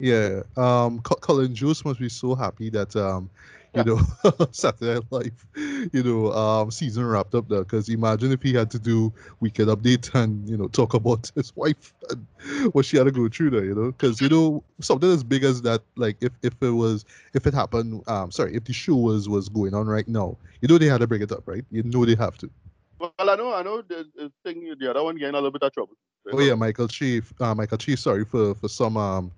Yeah. 0.00 0.42
Um, 0.56 1.00
Colin 1.02 1.54
Jost 1.54 1.84
must 1.84 2.00
be 2.00 2.08
so 2.08 2.34
happy 2.34 2.70
that 2.70 2.96
um, 2.96 3.30
you 3.74 3.84
know, 3.84 4.00
Saturday 4.50 4.94
Night 4.94 5.04
Live, 5.10 5.46
you 5.92 6.02
know, 6.02 6.32
um, 6.32 6.70
season 6.70 7.04
wrapped 7.06 7.34
up 7.34 7.48
there. 7.48 7.60
Because 7.62 7.88
imagine 7.88 8.32
if 8.32 8.42
he 8.42 8.52
had 8.52 8.70
to 8.72 8.78
do 8.78 9.12
weekend 9.40 9.68
update 9.68 10.12
and 10.14 10.48
you 10.48 10.56
know 10.56 10.68
talk 10.68 10.94
about 10.94 11.30
his 11.36 11.54
wife 11.54 11.92
and 12.08 12.26
what 12.72 12.86
she 12.86 12.96
had 12.96 13.04
to 13.04 13.12
go 13.12 13.28
through 13.28 13.50
there, 13.50 13.64
you 13.64 13.74
know. 13.74 13.92
Because 13.92 14.20
you 14.20 14.28
know 14.28 14.64
something 14.80 15.10
as 15.10 15.22
big 15.22 15.44
as 15.44 15.62
that, 15.62 15.82
like 15.96 16.16
if 16.20 16.32
if 16.42 16.54
it 16.62 16.70
was 16.70 17.04
if 17.34 17.46
it 17.46 17.54
happened, 17.54 18.02
um, 18.08 18.30
sorry, 18.30 18.56
if 18.56 18.64
the 18.64 18.72
show 18.72 18.96
was 18.96 19.28
was 19.28 19.48
going 19.48 19.74
on 19.74 19.86
right 19.86 20.08
now, 20.08 20.36
you 20.62 20.68
know 20.68 20.78
they 20.78 20.86
had 20.86 21.00
to 21.00 21.06
bring 21.06 21.22
it 21.22 21.30
up, 21.30 21.42
right? 21.46 21.64
You 21.70 21.82
know 21.82 22.04
they 22.04 22.16
have 22.16 22.38
to. 22.38 22.50
Well, 22.98 23.12
I 23.18 23.36
know, 23.36 23.54
I 23.54 23.62
know. 23.62 23.82
The, 23.82 24.06
the 24.14 24.32
thing, 24.44 24.74
the 24.78 24.90
other 24.90 25.02
one 25.02 25.16
getting 25.16 25.34
a 25.34 25.38
little 25.38 25.50
bit 25.50 25.62
of 25.62 25.72
trouble. 25.72 25.94
Oh 26.32 26.40
yeah, 26.40 26.54
Michael 26.54 26.86
Che, 26.86 27.22
uh, 27.40 27.54
Michael 27.54 27.78
Che. 27.78 27.96
Sorry 27.96 28.24
for 28.24 28.54
for 28.54 28.68
some 28.68 28.96
um 28.96 29.32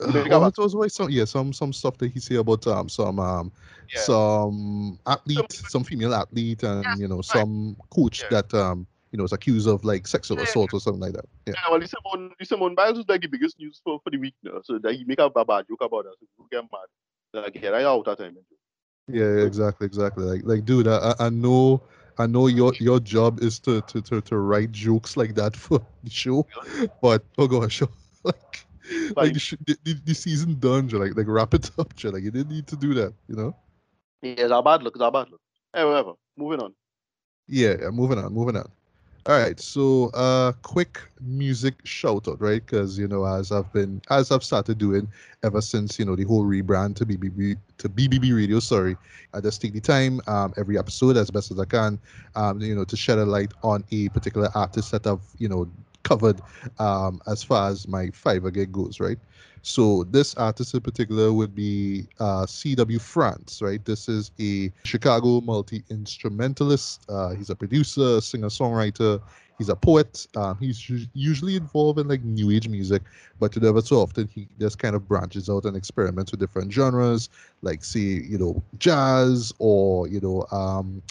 uh, 0.00 0.50
was 0.58 0.74
always 0.74 0.94
some 0.94 1.10
yeah 1.10 1.24
some 1.24 1.52
some 1.52 1.72
stuff 1.72 1.98
that 1.98 2.12
he 2.12 2.20
say 2.20 2.36
about 2.36 2.66
um 2.66 2.88
some 2.88 3.18
um 3.18 3.52
yeah. 3.92 4.00
some 4.00 4.98
athlete 5.06 5.52
some 5.52 5.84
female 5.84 6.14
athlete 6.14 6.62
and 6.62 6.84
yeah, 6.84 6.94
you 6.96 7.08
know 7.08 7.20
some 7.20 7.76
coach 7.90 8.22
yeah. 8.22 8.40
that 8.40 8.54
um 8.54 8.86
you 9.10 9.18
know 9.18 9.24
is 9.24 9.32
accused 9.32 9.68
of 9.68 9.84
like 9.84 10.06
sexual 10.06 10.38
assault 10.40 10.72
or 10.72 10.80
something 10.80 11.00
like 11.00 11.14
that. 11.14 11.24
Yeah. 11.46 11.54
well, 11.70 11.80
Simone, 11.80 12.32
Simone 12.42 12.74
Biles 12.74 12.98
is 12.98 13.04
like 13.08 13.22
the 13.22 13.26
biggest 13.26 13.58
news 13.58 13.80
for, 13.82 14.00
for 14.04 14.10
the 14.10 14.18
week 14.18 14.34
now. 14.42 14.60
So 14.62 14.78
that 14.78 14.94
he 14.94 15.04
make 15.04 15.18
a 15.18 15.30
bad 15.30 15.66
joke 15.68 15.80
about 15.80 16.06
us. 16.06 16.14
So 16.36 16.46
get 16.50 16.62
mad. 16.62 17.42
Like 17.42 17.54
get 17.54 17.70
right 17.70 17.84
out 17.84 18.04
that 18.04 18.18
time. 18.18 18.36
Yeah, 19.08 19.44
exactly, 19.46 19.86
exactly. 19.86 20.24
Like 20.24 20.42
like 20.44 20.64
dude, 20.64 20.88
I, 20.88 21.14
I 21.18 21.30
know 21.30 21.82
I 22.18 22.26
know 22.26 22.46
your 22.48 22.72
your 22.74 23.00
job 23.00 23.42
is 23.42 23.58
to, 23.60 23.80
to, 23.82 24.02
to, 24.02 24.20
to 24.20 24.36
write 24.36 24.72
jokes 24.72 25.16
like 25.16 25.34
that 25.36 25.56
for 25.56 25.80
the 26.04 26.10
show, 26.10 26.46
but 27.00 27.24
oh 27.38 27.46
gosh, 27.46 27.82
like 28.24 28.66
like 29.16 29.34
the, 29.34 29.76
the, 29.84 29.94
the, 30.04 30.14
season 30.14 30.58
done, 30.58 30.88
like 30.88 31.16
like 31.16 31.26
wrap 31.28 31.54
it 31.54 31.70
up, 31.78 31.92
like 32.04 32.22
you 32.22 32.30
didn't 32.30 32.50
need 32.50 32.66
to 32.66 32.76
do 32.76 32.94
that, 32.94 33.12
you 33.28 33.36
know. 33.36 33.54
Yeah, 34.22 34.34
it's 34.38 34.52
a 34.52 34.62
bad 34.62 34.82
look. 34.82 34.94
It's 34.96 35.04
a 35.04 35.10
bad 35.10 35.30
look. 35.30 35.40
Hey, 35.74 35.84
whatever. 35.84 36.12
Moving 36.36 36.60
on. 36.60 36.74
Yeah, 37.46 37.76
yeah, 37.80 37.90
moving 37.90 38.18
on, 38.18 38.32
moving 38.32 38.56
on. 38.56 38.68
All 39.26 39.38
right, 39.38 39.60
so 39.60 40.10
uh, 40.14 40.52
quick 40.62 41.00
music 41.20 41.74
shout 41.84 42.26
out, 42.28 42.40
right? 42.40 42.64
Because 42.64 42.98
you 42.98 43.06
know, 43.06 43.26
as 43.26 43.52
I've 43.52 43.70
been, 43.74 44.00
as 44.08 44.32
I've 44.32 44.42
started 44.42 44.78
doing 44.78 45.06
ever 45.42 45.60
since 45.60 45.98
you 45.98 46.06
know 46.06 46.16
the 46.16 46.24
whole 46.24 46.44
rebrand 46.44 46.96
to 46.96 47.06
BBB 47.06 47.58
to 47.76 47.88
BBB 47.90 48.34
Radio. 48.34 48.58
Sorry, 48.58 48.96
I 49.34 49.40
just 49.40 49.60
take 49.60 49.74
the 49.74 49.80
time 49.80 50.22
um, 50.28 50.54
every 50.56 50.78
episode 50.78 51.18
as 51.18 51.30
best 51.30 51.50
as 51.50 51.60
I 51.60 51.66
can, 51.66 51.98
um, 52.36 52.60
you 52.60 52.74
know, 52.74 52.84
to 52.84 52.96
shed 52.96 53.18
a 53.18 53.26
light 53.26 53.52
on 53.62 53.84
a 53.90 54.08
particular 54.10 54.48
artist 54.54 54.92
that 54.92 55.06
I've 55.06 55.20
you 55.38 55.48
know 55.50 55.70
covered 56.08 56.40
um, 56.78 57.20
as 57.26 57.42
far 57.42 57.70
as 57.70 57.86
my 57.86 58.06
Fiverr 58.06 58.52
gig 58.52 58.72
goes, 58.72 59.00
right? 59.00 59.18
So 59.62 60.04
this 60.04 60.34
artist 60.36 60.74
in 60.74 60.80
particular 60.80 61.32
would 61.32 61.54
be 61.54 62.08
uh, 62.20 62.46
C.W. 62.46 62.98
France, 62.98 63.60
right? 63.60 63.84
This 63.84 64.08
is 64.08 64.30
a 64.40 64.72
Chicago 64.84 65.40
multi-instrumentalist. 65.40 67.04
Uh, 67.08 67.30
he's 67.34 67.50
a 67.50 67.56
producer, 67.56 68.20
singer-songwriter. 68.20 69.20
He's 69.58 69.68
a 69.68 69.76
poet. 69.76 70.26
Um, 70.36 70.56
he's 70.60 70.88
usually 71.14 71.56
involved 71.56 71.98
in 71.98 72.06
like 72.06 72.22
new 72.22 72.50
age 72.52 72.68
music, 72.68 73.02
but 73.40 73.60
never 73.60 73.82
so 73.82 73.96
often 73.96 74.28
he 74.32 74.46
just 74.60 74.78
kind 74.78 74.94
of 74.94 75.08
branches 75.08 75.50
out 75.50 75.64
and 75.64 75.76
experiments 75.76 76.30
with 76.30 76.38
different 76.38 76.72
genres, 76.72 77.28
like 77.62 77.84
say 77.84 77.98
you 77.98 78.38
know 78.38 78.62
jazz 78.78 79.52
or 79.58 80.06
you 80.06 80.20
know 80.20 80.46
um, 80.56 81.02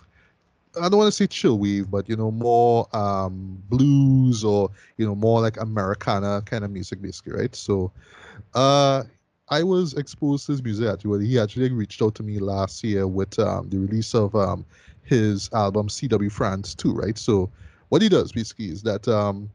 I 0.81 0.89
don't 0.89 0.97
want 0.97 1.07
to 1.07 1.11
say 1.11 1.27
chill 1.27 1.57
wave, 1.59 1.89
but 1.91 2.07
you 2.09 2.15
know, 2.15 2.31
more 2.31 2.87
um, 2.95 3.61
blues 3.69 4.43
or 4.43 4.69
you 4.97 5.05
know, 5.05 5.15
more 5.15 5.41
like 5.41 5.57
Americana 5.57 6.41
kind 6.45 6.63
of 6.63 6.71
music, 6.71 7.01
basically, 7.01 7.33
right? 7.33 7.55
So, 7.55 7.91
uh, 8.55 9.03
I 9.49 9.63
was 9.63 9.93
exposed 9.93 10.45
to 10.47 10.53
his 10.53 10.63
music 10.63 10.89
actually. 10.89 11.27
He 11.27 11.39
actually 11.39 11.71
reached 11.71 12.01
out 12.01 12.15
to 12.15 12.23
me 12.23 12.39
last 12.39 12.83
year 12.83 13.07
with 13.07 13.37
um, 13.39 13.69
the 13.69 13.79
release 13.79 14.13
of 14.13 14.35
um, 14.35 14.65
his 15.03 15.49
album 15.53 15.87
CW 15.87 16.31
France 16.31 16.75
2, 16.75 16.93
right? 16.93 17.17
So, 17.17 17.49
what 17.89 18.01
he 18.01 18.09
does 18.09 18.31
basically 18.31 18.65
is 18.69 18.83
that 18.83 19.07
um, 19.07 19.49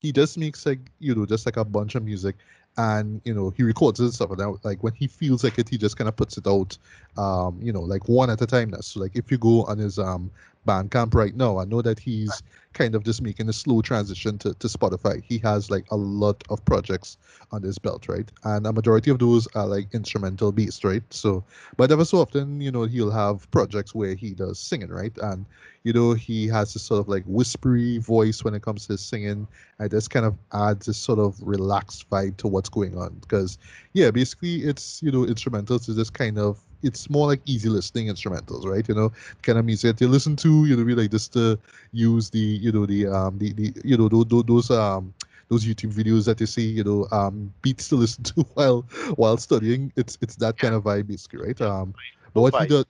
he 0.00 0.12
just 0.12 0.36
makes 0.36 0.66
like 0.66 0.90
you 0.98 1.14
know 1.14 1.24
just 1.26 1.46
like 1.46 1.56
a 1.56 1.64
bunch 1.64 1.94
of 1.94 2.04
music 2.04 2.36
and 2.78 3.20
you 3.24 3.34
know 3.34 3.50
he 3.50 3.62
records 3.62 4.00
and 4.00 4.12
stuff 4.12 4.30
and 4.30 4.38
that 4.38 4.58
like 4.62 4.82
when 4.82 4.94
he 4.94 5.06
feels 5.06 5.44
like 5.44 5.58
it 5.58 5.68
he 5.68 5.76
just 5.76 5.96
kind 5.96 6.08
of 6.08 6.16
puts 6.16 6.38
it 6.38 6.46
out 6.46 6.76
um 7.18 7.58
you 7.60 7.72
know 7.72 7.82
like 7.82 8.08
one 8.08 8.30
at 8.30 8.40
a 8.40 8.46
time. 8.46 8.70
Now 8.70 8.80
so 8.80 9.00
like 9.00 9.14
if 9.14 9.30
you 9.30 9.38
go 9.38 9.64
on 9.64 9.78
his 9.78 9.98
um 9.98 10.30
bandcamp 10.66 11.12
right 11.14 11.34
now 11.34 11.58
i 11.58 11.64
know 11.64 11.82
that 11.82 11.98
he's 11.98 12.42
kind 12.72 12.94
of 12.94 13.04
just 13.04 13.22
making 13.22 13.48
a 13.48 13.52
slow 13.52 13.82
transition 13.82 14.38
to, 14.38 14.54
to 14.54 14.68
spotify. 14.68 15.22
He 15.22 15.38
has 15.38 15.70
like 15.70 15.86
a 15.90 15.96
lot 15.96 16.42
of 16.50 16.64
projects 16.64 17.16
on 17.50 17.62
his 17.62 17.78
belt 17.78 18.08
right? 18.08 18.30
And 18.44 18.66
a 18.66 18.72
majority 18.72 19.10
of 19.10 19.18
those 19.18 19.46
are 19.54 19.66
like 19.66 19.92
instrumental 19.94 20.52
based 20.52 20.84
right? 20.84 21.02
So 21.10 21.44
but 21.76 21.90
ever 21.92 22.04
so 22.04 22.18
often 22.18 22.60
you 22.60 22.70
know 22.70 22.84
he'll 22.84 23.10
have 23.10 23.50
projects 23.50 23.94
where 23.94 24.14
he 24.14 24.34
does 24.34 24.58
singing 24.58 24.88
right? 24.88 25.16
And 25.18 25.46
you 25.84 25.92
know 25.92 26.14
he 26.14 26.48
has 26.48 26.72
this 26.74 26.82
sort 26.82 27.00
of 27.00 27.08
like 27.08 27.24
whispery 27.26 27.98
voice 27.98 28.44
when 28.44 28.54
it 28.54 28.62
comes 28.62 28.86
to 28.86 28.98
singing. 28.98 29.46
And 29.78 29.90
just 29.90 30.10
kind 30.10 30.24
of 30.24 30.36
adds 30.52 30.86
this 30.86 30.98
sort 30.98 31.18
of 31.18 31.36
relaxed 31.42 32.08
vibe 32.08 32.36
to 32.38 32.48
what's 32.48 32.68
going 32.68 32.96
on. 32.96 33.16
Because 33.20 33.58
yeah 33.92 34.10
basically 34.10 34.62
it's 34.62 35.02
you 35.02 35.10
know 35.10 35.24
instrumentals 35.24 35.88
is 35.88 35.96
just 35.96 36.14
kind 36.14 36.38
of 36.38 36.58
it's 36.82 37.08
more 37.10 37.26
like 37.26 37.40
easy 37.46 37.68
listening 37.68 38.08
instrumentals, 38.08 38.64
right? 38.66 38.86
You 38.88 38.94
know, 38.94 39.12
kind 39.42 39.58
of 39.58 39.64
music 39.64 39.96
that 39.96 40.04
you 40.04 40.08
listen 40.10 40.36
to, 40.36 40.66
you 40.66 40.76
know, 40.76 40.82
really 40.82 41.02
like 41.02 41.10
just 41.10 41.32
to 41.34 41.58
use 41.92 42.30
the, 42.30 42.38
you 42.38 42.72
know, 42.72 42.86
the 42.86 43.06
um 43.06 43.38
the, 43.38 43.52
the 43.52 43.72
you 43.84 43.96
know 43.96 44.08
those, 44.08 44.44
those 44.44 44.70
um 44.70 45.14
those 45.48 45.64
YouTube 45.64 45.92
videos 45.92 46.24
that 46.26 46.40
you 46.40 46.46
see, 46.46 46.66
you 46.66 46.84
know, 46.84 47.06
um 47.12 47.52
beats 47.62 47.88
to 47.88 47.96
listen 47.96 48.24
to 48.34 48.42
while 48.54 48.82
while 49.16 49.36
studying. 49.36 49.92
It's 49.96 50.18
it's 50.20 50.36
that 50.36 50.58
kind 50.58 50.74
of 50.74 50.84
vibe 50.84 51.08
basically, 51.08 51.40
right? 51.40 51.60
Um 51.60 51.94
but 52.34 52.42
what 52.42 52.54
he 52.56 52.66
does 52.66 52.84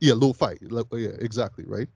yeah, 0.00 0.12
lo-fi. 0.14 0.58
Like, 0.60 0.86
yeah, 0.92 1.16
exactly, 1.20 1.64
right? 1.66 1.88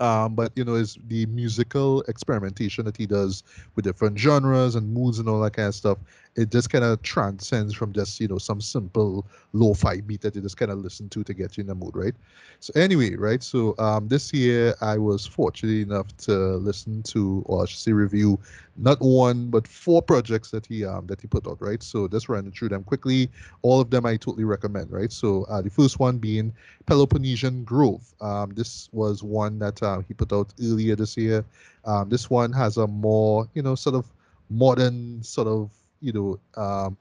um, 0.00 0.34
but 0.34 0.52
you 0.56 0.64
know, 0.64 0.74
is 0.74 0.98
the 1.08 1.26
musical 1.26 2.02
experimentation 2.02 2.84
that 2.84 2.96
he 2.96 3.06
does 3.06 3.42
with 3.74 3.84
different 3.84 4.18
genres 4.18 4.74
and 4.74 4.92
moods 4.92 5.18
and 5.18 5.28
all 5.28 5.40
that 5.40 5.52
kind 5.52 5.68
of 5.68 5.74
stuff. 5.74 5.98
It 6.34 6.50
just 6.50 6.70
kind 6.70 6.84
of 6.84 7.02
transcends 7.02 7.74
from 7.74 7.92
just 7.92 8.18
you 8.20 8.28
know 8.28 8.38
some 8.38 8.60
simple 8.60 9.26
lo-fi 9.52 10.00
beat 10.00 10.22
that 10.22 10.34
you 10.34 10.40
just 10.40 10.56
kind 10.56 10.70
of 10.70 10.78
listen 10.78 11.08
to 11.10 11.22
to 11.24 11.34
get 11.34 11.56
you 11.56 11.62
in 11.62 11.66
the 11.66 11.74
mood, 11.74 11.94
right? 11.94 12.14
So 12.60 12.72
anyway, 12.74 13.16
right. 13.16 13.42
So 13.42 13.74
um, 13.78 14.08
this 14.08 14.32
year 14.32 14.74
I 14.80 14.96
was 14.96 15.26
fortunate 15.26 15.82
enough 15.82 16.16
to 16.18 16.32
listen 16.56 17.02
to, 17.04 17.42
or 17.46 17.66
say, 17.66 17.92
review 17.92 18.38
not 18.76 18.98
one 19.00 19.50
but 19.50 19.68
four 19.68 20.00
projects 20.00 20.50
that 20.50 20.64
he 20.64 20.84
um 20.84 21.06
that 21.06 21.20
he 21.20 21.26
put 21.26 21.46
out, 21.46 21.60
right? 21.60 21.82
So 21.82 22.08
just 22.08 22.28
running 22.28 22.52
through 22.52 22.70
them 22.70 22.84
quickly. 22.84 23.28
All 23.62 23.80
of 23.80 23.90
them 23.90 24.06
I 24.06 24.16
totally 24.16 24.44
recommend, 24.44 24.90
right? 24.90 25.12
So 25.12 25.44
uh, 25.44 25.60
the 25.60 25.70
first 25.70 25.98
one 25.98 26.18
being 26.18 26.52
Peloponnesian 26.86 27.64
Grove. 27.64 28.02
Um, 28.20 28.50
this 28.54 28.88
was 28.92 29.22
one 29.22 29.58
that 29.58 29.82
uh, 29.82 30.00
he 30.08 30.14
put 30.14 30.32
out 30.32 30.52
earlier 30.62 30.96
this 30.96 31.16
year. 31.16 31.44
Um, 31.84 32.08
this 32.08 32.30
one 32.30 32.52
has 32.52 32.76
a 32.76 32.86
more, 32.86 33.48
you 33.54 33.62
know, 33.62 33.74
sort 33.74 33.96
of 33.96 34.06
modern, 34.50 35.22
sort 35.22 35.48
of, 35.48 35.70
you 36.02 36.12
know, 36.12 36.62
um, 36.62 36.96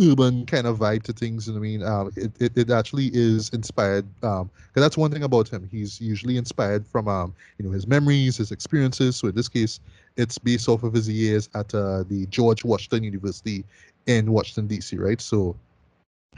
urban 0.00 0.46
kind 0.46 0.66
of 0.66 0.78
vibe 0.78 1.02
to 1.04 1.12
things. 1.12 1.46
You 1.46 1.54
know 1.54 1.58
I 1.58 1.62
mean, 1.62 1.82
um, 1.82 2.12
it, 2.16 2.30
it, 2.40 2.56
it 2.56 2.70
actually 2.70 3.10
is 3.12 3.48
inspired. 3.50 4.06
Um, 4.22 4.50
because 4.68 4.82
that's 4.82 4.96
one 4.96 5.10
thing 5.10 5.24
about 5.24 5.48
him. 5.48 5.68
He's 5.70 6.00
usually 6.00 6.36
inspired 6.36 6.86
from 6.86 7.08
um, 7.08 7.34
you 7.58 7.64
know, 7.64 7.72
his 7.72 7.86
memories, 7.86 8.36
his 8.36 8.52
experiences. 8.52 9.16
So 9.16 9.28
in 9.28 9.34
this 9.34 9.48
case, 9.48 9.80
it's 10.16 10.38
based 10.38 10.68
off 10.68 10.82
of 10.82 10.92
his 10.92 11.08
years 11.08 11.48
at 11.54 11.74
uh, 11.74 12.04
the 12.04 12.26
George 12.30 12.64
Washington 12.64 13.04
University 13.04 13.64
in 14.06 14.30
Washington 14.32 14.66
D.C. 14.66 14.96
Right. 14.96 15.20
So 15.20 15.56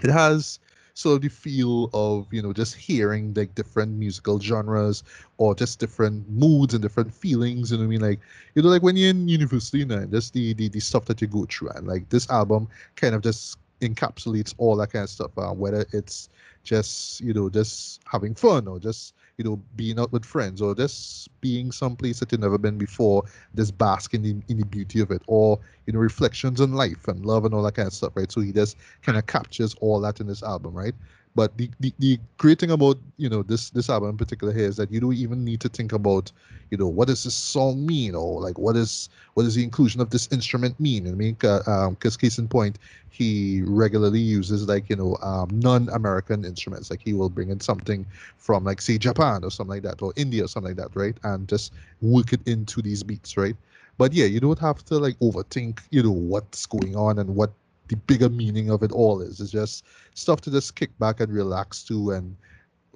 it 0.03 0.11
has 0.11 0.59
sort 0.95 1.17
of 1.17 1.23
the 1.23 1.29
feel 1.29 1.91
of 1.93 2.27
you 2.33 2.43
know 2.43 2.53
just 2.53 2.75
hearing 2.75 3.33
like 3.35 3.55
different 3.55 3.93
musical 3.97 4.39
genres 4.39 5.03
or 5.39 5.55
just 5.55 5.79
different 5.79 6.29
moods 6.29 6.75
and 6.75 6.83
different 6.83 7.13
feelings 7.13 7.71
you 7.71 7.77
know 7.79 7.83
what 7.83 7.87
i 7.87 7.91
mean? 7.91 8.01
Like 8.01 8.21
you 8.55 8.63
know 8.63 8.69
like 8.69 8.83
when 8.83 8.97
you're 8.97 9.11
in 9.11 9.29
university 9.29 9.83
and 9.83 10.11
just 10.11 10.33
the, 10.35 10.55
the 10.55 10.69
the 10.69 10.81
stuff 10.81 11.05
that 11.07 11.21
you 11.21 11.27
go 11.27 11.47
through 11.51 11.71
and 11.71 11.87
like 11.87 12.09
this 12.09 12.29
album 12.31 12.69
kind 12.97 13.15
of 13.15 13.23
just 13.23 13.59
encapsulates 13.81 14.55
all 14.59 14.77
that 14.77 14.93
kind 14.93 15.05
of 15.05 15.11
stuff 15.11 15.31
uh, 15.39 15.53
whether 15.53 15.87
it's 15.93 16.29
just 16.65 17.21
you 17.21 17.33
know 17.33 17.49
just 17.49 18.01
having 18.05 18.35
fun 18.35 18.69
or 18.69 18.79
just 18.79 19.15
you 19.41 19.45
know, 19.45 19.59
being 19.75 19.99
out 19.99 20.13
with 20.13 20.23
friends 20.27 20.61
or 20.61 20.75
just 20.75 21.31
being 21.41 21.73
someplace 21.73 22.21
that 22.21 22.31
you've 22.31 22.43
never 22.43 22.59
been 22.59 22.77
before, 22.77 23.25
just 23.57 23.79
basking 23.79 24.27
in, 24.27 24.45
in 24.49 24.59
the 24.59 24.67
beauty 24.67 25.01
of 25.01 25.11
it, 25.11 25.23
or 25.29 25.59
you 25.87 25.95
know, 25.95 25.99
reflections 25.99 26.61
on 26.61 26.75
life 26.75 27.09
and 27.09 27.25
love 27.25 27.47
and 27.47 27.55
all 27.55 27.63
that 27.63 27.75
kind 27.75 27.89
of 27.89 27.95
stuff, 27.95 28.13
right? 28.17 28.31
So 28.31 28.43
he 28.43 28.53
just 28.53 28.77
kind 29.01 29.17
of 29.17 29.25
captures 29.25 29.75
all 29.81 29.99
that 30.03 30.21
in 30.21 30.27
this 30.27 30.43
album, 30.43 30.75
right? 30.75 30.95
But 31.35 31.57
the, 31.57 31.71
the, 31.79 31.93
the 31.99 32.19
great 32.39 32.59
thing 32.59 32.73
about 32.73 32.99
you 33.17 33.29
know 33.29 33.43
this 33.43 33.71
this 33.71 33.89
album 33.89 34.11
in 34.11 34.17
particular 34.17 34.53
here 34.53 34.67
is 34.67 34.77
that 34.77 34.91
you 34.91 35.01
don't 35.01 35.15
even 35.15 35.45
need 35.45 35.61
to 35.61 35.69
think 35.69 35.93
about 35.93 36.33
you 36.71 36.77
know 36.77 36.89
what 36.89 37.09
does 37.09 37.25
this 37.25 37.35
song 37.35 37.87
mean 37.87 38.15
or 38.15 38.41
like 38.41 38.59
what 38.59 38.77
is 38.77 39.09
what 39.35 39.45
does 39.45 39.55
the 39.55 39.63
inclusion 39.63 40.01
of 40.01 40.11
this 40.11 40.29
instrument 40.33 40.79
mean. 40.81 41.07
I 41.07 41.13
mean, 41.13 41.35
because 41.35 41.67
um, 41.69 41.97
case 41.97 42.39
in 42.39 42.49
point, 42.49 42.79
he 43.11 43.63
regularly 43.65 44.21
uses 44.21 44.67
like 44.69 44.91
you 44.91 44.97
know 44.97 45.17
um, 45.23 45.49
non-American 45.53 46.45
instruments. 46.45 46.91
Like 46.91 47.01
he 47.01 47.13
will 47.13 47.31
bring 47.31 47.51
in 47.51 47.61
something 47.61 48.07
from 48.37 48.65
like 48.65 48.81
say 48.81 48.99
Japan 48.99 49.45
or 49.45 49.51
something 49.51 49.75
like 49.75 49.83
that 49.85 50.03
or 50.03 50.13
India 50.17 50.45
or 50.45 50.49
something 50.49 50.77
like 50.77 50.93
that, 50.93 50.99
right? 50.99 51.17
And 51.23 51.49
just 51.49 51.73
work 52.03 52.33
it 52.33 52.41
into 52.47 52.83
these 52.83 53.03
beats, 53.03 53.37
right? 53.37 53.57
But 53.99 54.13
yeah, 54.13 54.25
you 54.25 54.41
don't 54.41 54.59
have 54.59 54.85
to 54.87 54.99
like 54.99 55.19
overthink, 55.21 55.81
you 55.91 56.03
know, 56.03 56.11
what's 56.11 56.67
going 56.67 56.97
on 56.97 57.19
and 57.19 57.37
what 57.37 57.51
the 57.91 57.97
bigger 57.97 58.29
meaning 58.29 58.71
of 58.71 58.83
it 58.85 58.93
all 58.93 59.21
is. 59.21 59.41
It's 59.41 59.51
just 59.51 59.85
stuff 60.15 60.41
to 60.43 60.51
just 60.51 60.77
kick 60.77 60.97
back 60.99 61.21
and 61.21 61.33
relax 61.33 61.83
to 61.85 62.13
and 62.13 62.37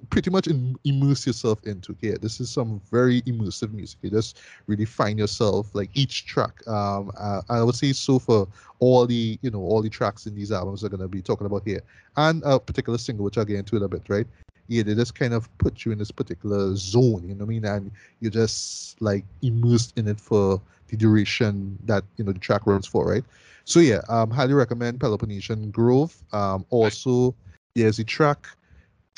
pretty 0.09 0.29
much 0.29 0.47
immerse 0.85 1.27
yourself 1.27 1.61
into. 1.65 1.95
Yeah, 2.01 2.15
this 2.21 2.39
is 2.39 2.49
some 2.49 2.81
very 2.89 3.21
immersive 3.23 3.73
music. 3.73 3.99
You 4.01 4.09
just 4.09 4.39
really 4.67 4.85
find 4.85 5.19
yourself 5.19 5.69
like 5.73 5.89
each 5.93 6.25
track. 6.25 6.65
Um, 6.65 7.11
uh, 7.17 7.41
I 7.49 7.61
would 7.61 7.75
say 7.75 7.91
so 7.91 8.19
for 8.19 8.47
all 8.79 9.05
the 9.05 9.37
you 9.41 9.51
know 9.51 9.59
all 9.59 9.81
the 9.81 9.89
tracks 9.89 10.27
in 10.27 10.35
these 10.35 10.51
albums 10.51 10.83
are 10.83 10.89
gonna 10.89 11.09
be 11.09 11.21
talking 11.21 11.45
about 11.45 11.63
here, 11.65 11.81
and 12.15 12.41
a 12.45 12.57
particular 12.57 12.97
single 12.97 13.25
which 13.25 13.37
I'll 13.37 13.45
get 13.45 13.57
into 13.59 13.75
in 13.75 13.83
a 13.83 13.89
bit, 13.89 14.03
right? 14.07 14.27
Yeah, 14.67 14.83
they 14.83 14.95
just 14.95 15.13
kind 15.13 15.33
of 15.33 15.55
put 15.57 15.85
you 15.85 15.91
in 15.91 15.99
this 15.99 16.11
particular 16.11 16.75
zone, 16.75 17.27
you 17.27 17.35
know 17.35 17.45
what 17.45 17.51
I 17.51 17.59
mean? 17.59 17.65
And 17.65 17.91
you're 18.21 18.31
just 18.31 18.99
like 19.01 19.25
immersed 19.43 19.97
in 19.97 20.07
it 20.07 20.19
for 20.19 20.61
the 20.87 20.97
duration 20.97 21.77
that 21.83 22.03
you 22.17 22.23
know 22.23 22.31
the 22.31 22.39
track 22.39 22.65
runs 22.65 22.87
for, 22.87 23.05
right? 23.05 23.23
So 23.65 23.79
yeah, 23.79 24.01
um, 24.09 24.29
highly 24.31 24.53
recommend 24.53 24.99
Peloponnesian 24.99 25.71
Grove. 25.71 26.15
Um, 26.31 26.65
also, 26.69 27.35
there's 27.75 27.99
a 27.99 28.03
track 28.03 28.47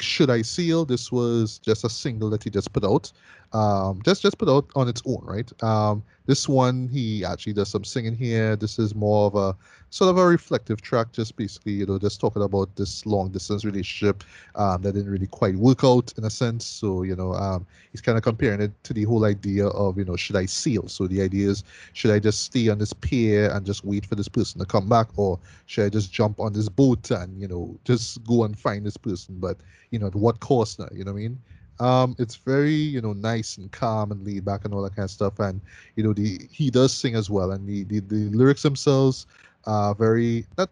should 0.01 0.29
I 0.29 0.41
Sail? 0.41 0.85
This 0.85 1.11
was 1.11 1.59
just 1.59 1.83
a 1.83 1.89
single 1.89 2.29
that 2.31 2.43
he 2.43 2.49
just 2.49 2.71
put 2.73 2.83
out. 2.83 3.11
Um, 3.53 4.01
just 4.03 4.21
just 4.21 4.37
put 4.37 4.49
out 4.49 4.69
on 4.75 4.87
its 4.87 5.01
own, 5.05 5.23
right? 5.23 5.63
Um, 5.63 6.03
this 6.25 6.49
one 6.49 6.89
he 6.89 7.23
actually 7.23 7.53
does 7.53 7.69
some 7.69 7.85
singing 7.85 8.15
here. 8.15 8.55
This 8.57 8.77
is 8.77 8.93
more 8.93 9.27
of 9.27 9.35
a 9.35 9.55
sort 9.89 10.09
of 10.09 10.17
a 10.17 10.25
reflective 10.25 10.81
track, 10.81 11.13
just 11.13 11.35
basically 11.37 11.71
you 11.71 11.85
know 11.85 11.97
just 11.97 12.19
talking 12.19 12.43
about 12.43 12.75
this 12.75 13.05
long 13.05 13.29
distance 13.29 13.63
relationship 13.63 14.23
um, 14.55 14.81
that 14.81 14.93
didn't 14.93 15.09
really 15.09 15.27
quite 15.27 15.55
work 15.55 15.83
out 15.83 16.13
in 16.17 16.25
a 16.25 16.29
sense. 16.29 16.65
So 16.65 17.03
you 17.03 17.15
know 17.15 17.33
um, 17.33 17.65
he's 17.91 18.01
kind 18.01 18.17
of 18.17 18.23
comparing 18.23 18.61
it 18.61 18.71
to 18.83 18.93
the 18.93 19.05
whole 19.05 19.23
idea 19.23 19.67
of 19.67 19.97
you 19.97 20.05
know 20.05 20.17
should 20.17 20.35
I 20.35 20.45
sail? 20.45 20.87
So 20.89 21.07
the 21.07 21.21
idea 21.21 21.49
is 21.49 21.63
should 21.93 22.11
I 22.11 22.19
just 22.19 22.43
stay 22.43 22.67
on 22.67 22.79
this 22.79 22.93
pier 22.93 23.49
and 23.51 23.65
just 23.65 23.85
wait 23.85 24.05
for 24.05 24.15
this 24.15 24.27
person 24.27 24.59
to 24.59 24.65
come 24.65 24.89
back, 24.89 25.07
or 25.15 25.39
should 25.67 25.85
I 25.85 25.89
just 25.89 26.11
jump 26.11 26.39
on 26.41 26.51
this 26.53 26.67
boat 26.67 27.09
and 27.11 27.39
you 27.41 27.47
know 27.47 27.79
just 27.85 28.23
go 28.25 28.43
and 28.43 28.59
find 28.59 28.85
this 28.85 28.97
person? 28.97 29.39
But 29.39 29.57
you 29.91 29.99
know 29.99 30.07
at 30.07 30.15
what 30.15 30.41
cost 30.41 30.79
now? 30.79 30.89
You 30.91 31.05
know 31.05 31.13
what 31.13 31.19
I 31.19 31.21
mean? 31.21 31.39
Um, 31.79 32.15
it's 32.19 32.35
very 32.35 32.73
you 32.73 33.01
know 33.01 33.13
nice 33.13 33.57
and 33.57 33.71
calm 33.71 34.11
and 34.11 34.25
laid 34.25 34.45
back 34.45 34.65
and 34.65 34.73
all 34.73 34.81
that 34.83 34.95
kind 34.95 35.05
of 35.05 35.11
stuff. 35.11 35.39
And 35.39 35.61
you 35.95 36.03
know 36.03 36.13
the 36.13 36.39
he 36.51 36.69
does 36.71 36.93
sing 36.93 37.15
as 37.15 37.29
well, 37.29 37.51
and 37.51 37.67
the 37.67 37.83
the, 37.83 37.99
the 37.99 38.29
lyrics 38.35 38.63
themselves 38.63 39.27
are 39.65 39.93
very 39.95 40.45
not 40.57 40.69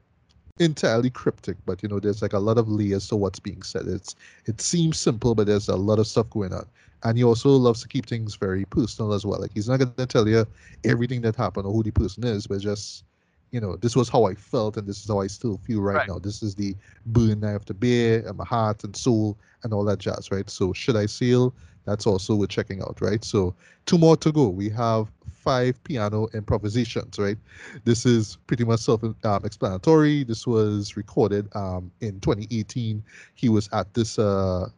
entirely 0.59 1.09
cryptic, 1.09 1.57
but 1.65 1.81
you 1.83 1.89
know 1.89 1.99
there's 1.99 2.21
like 2.21 2.33
a 2.33 2.39
lot 2.39 2.57
of 2.57 2.67
layers 2.69 3.07
to 3.09 3.15
what's 3.15 3.39
being 3.39 3.61
said. 3.63 3.87
It's 3.87 4.15
it 4.45 4.61
seems 4.61 4.99
simple, 4.99 5.35
but 5.35 5.47
there's 5.47 5.69
a 5.69 5.75
lot 5.75 5.99
of 5.99 6.07
stuff 6.07 6.29
going 6.29 6.53
on. 6.53 6.65
And 7.03 7.17
he 7.17 7.23
also 7.23 7.49
loves 7.49 7.81
to 7.83 7.87
keep 7.87 8.07
things 8.07 8.35
very 8.35 8.65
personal 8.65 9.13
as 9.13 9.25
well. 9.25 9.39
Like 9.41 9.51
he's 9.53 9.69
not 9.69 9.79
gonna 9.79 10.07
tell 10.07 10.27
you 10.27 10.45
everything 10.83 11.21
that 11.21 11.35
happened 11.35 11.67
or 11.67 11.73
who 11.73 11.83
the 11.83 11.91
person 11.91 12.23
is, 12.25 12.47
but 12.47 12.61
just 12.61 13.03
you 13.51 13.61
know, 13.61 13.75
this 13.75 13.95
was 13.95 14.09
how 14.09 14.25
I 14.25 14.35
felt 14.35 14.77
and 14.77 14.87
this 14.87 15.01
is 15.01 15.07
how 15.07 15.21
I 15.21 15.27
still 15.27 15.57
feel 15.57 15.81
right, 15.81 15.95
right. 15.95 16.07
now. 16.07 16.19
This 16.19 16.43
is 16.43 16.55
the 16.55 16.75
burn 17.05 17.43
I 17.43 17.51
have 17.51 17.65
to 17.65 17.73
bear 17.73 18.27
and 18.27 18.37
my 18.37 18.45
heart 18.45 18.83
and 18.83 18.95
soul 18.95 19.37
and 19.63 19.73
all 19.73 19.85
that 19.85 19.99
jazz, 19.99 20.31
right? 20.31 20.49
So 20.49 20.73
should 20.73 20.95
I 20.95 21.05
sail? 21.05 21.53
That's 21.85 22.07
also 22.07 22.35
we're 22.35 22.47
checking 22.47 22.81
out, 22.81 22.97
right? 22.99 23.23
So 23.23 23.55
two 23.85 23.97
more 23.97 24.17
to 24.17 24.31
go. 24.31 24.47
We 24.49 24.69
have 24.69 25.07
five 25.31 25.81
piano 25.83 26.27
improvisations, 26.33 27.19
right? 27.19 27.37
This 27.83 28.05
is 28.05 28.37
pretty 28.47 28.65
much 28.65 28.79
self-explanatory. 28.81 30.21
Um, 30.21 30.27
this 30.27 30.47
was 30.47 30.97
recorded 30.97 31.47
um, 31.55 31.91
in 32.01 32.19
2018. 32.21 33.03
He 33.35 33.49
was 33.49 33.69
at 33.71 33.93
this 33.93 34.17
uh, 34.17 34.69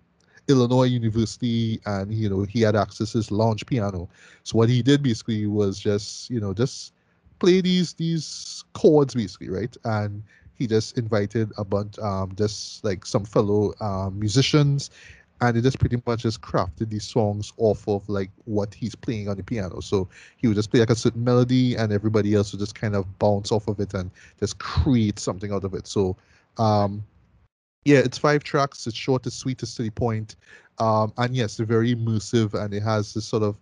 Illinois 0.49 0.83
University, 0.83 1.79
and 1.85 2.13
you 2.13 2.29
know 2.29 2.43
he 2.43 2.61
had 2.61 2.75
access 2.75 3.13
to 3.13 3.19
his 3.19 3.31
lounge 3.31 3.65
piano. 3.65 4.09
So 4.43 4.57
what 4.57 4.69
he 4.69 4.81
did 4.81 5.01
basically 5.01 5.47
was 5.47 5.79
just 5.79 6.29
you 6.29 6.39
know 6.39 6.53
just 6.53 6.93
play 7.39 7.61
these 7.61 7.93
these 7.93 8.63
chords 8.73 9.15
basically, 9.15 9.49
right? 9.49 9.75
And 9.83 10.23
he 10.55 10.67
just 10.67 10.97
invited 10.97 11.51
a 11.57 11.63
bunch, 11.63 11.99
um, 11.99 12.33
just 12.35 12.83
like 12.83 13.05
some 13.05 13.25
fellow 13.25 13.73
um, 13.79 14.19
musicians, 14.19 14.89
and 15.41 15.55
he 15.55 15.61
just 15.61 15.79
pretty 15.79 16.01
much 16.07 16.23
just 16.23 16.41
crafted 16.41 16.89
these 16.89 17.03
songs 17.03 17.53
off 17.57 17.87
of 17.87 18.07
like 18.09 18.31
what 18.45 18.73
he's 18.73 18.95
playing 18.95 19.29
on 19.29 19.37
the 19.37 19.43
piano. 19.43 19.81
So 19.81 20.07
he 20.37 20.47
would 20.47 20.55
just 20.55 20.71
play 20.71 20.79
like 20.79 20.89
a 20.89 20.95
certain 20.95 21.23
melody, 21.23 21.75
and 21.75 21.93
everybody 21.93 22.33
else 22.33 22.51
would 22.51 22.59
just 22.59 22.75
kind 22.75 22.95
of 22.95 23.19
bounce 23.19 23.51
off 23.51 23.67
of 23.67 23.79
it 23.79 23.93
and 23.93 24.09
just 24.39 24.57
create 24.57 25.19
something 25.19 25.51
out 25.51 25.63
of 25.63 25.73
it. 25.75 25.85
So, 25.85 26.17
um, 26.57 27.03
yeah, 27.85 27.99
it's 27.99 28.17
five 28.17 28.43
tracks. 28.43 28.87
It's 28.87 28.97
short, 28.97 29.27
it's 29.27 29.35
sweet, 29.35 29.61
it's 29.61 29.75
to 29.75 29.83
the 29.83 29.91
point, 29.91 30.35
um, 30.79 31.13
and 31.17 31.35
yes, 31.35 31.57
they're 31.57 31.65
very 31.65 31.95
immersive, 31.95 32.53
and 32.53 32.73
it 32.73 32.81
has 32.81 33.13
this 33.13 33.25
sort 33.25 33.43
of 33.43 33.55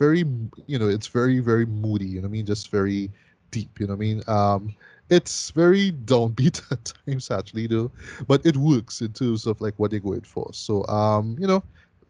very, 0.00 0.24
you 0.66 0.80
know, 0.80 0.88
it's 0.88 1.08
very 1.08 1.40
very 1.40 1.66
moody. 1.66 2.06
You 2.06 2.22
know 2.22 2.28
what 2.28 2.32
I 2.32 2.38
mean? 2.38 2.46
Just 2.46 2.72
very 2.72 3.12
deep. 3.52 3.80
You 3.80 3.86
know 3.88 3.94
what 3.94 3.98
I 3.98 4.08
mean? 4.08 4.22
Um, 4.26 4.74
it's 5.10 5.50
very 5.50 5.92
downbeat 5.92 6.62
at 6.72 6.92
times 7.06 7.30
actually 7.30 7.66
though 7.66 7.90
but 8.28 8.44
it 8.46 8.56
works 8.56 9.02
in 9.02 9.12
terms 9.12 9.46
of 9.46 9.60
like 9.60 9.74
what 9.78 9.90
they're 9.90 10.00
going 10.00 10.20
for 10.22 10.48
so 10.52 10.86
um 10.86 11.36
you 11.38 11.46
know 11.46 11.62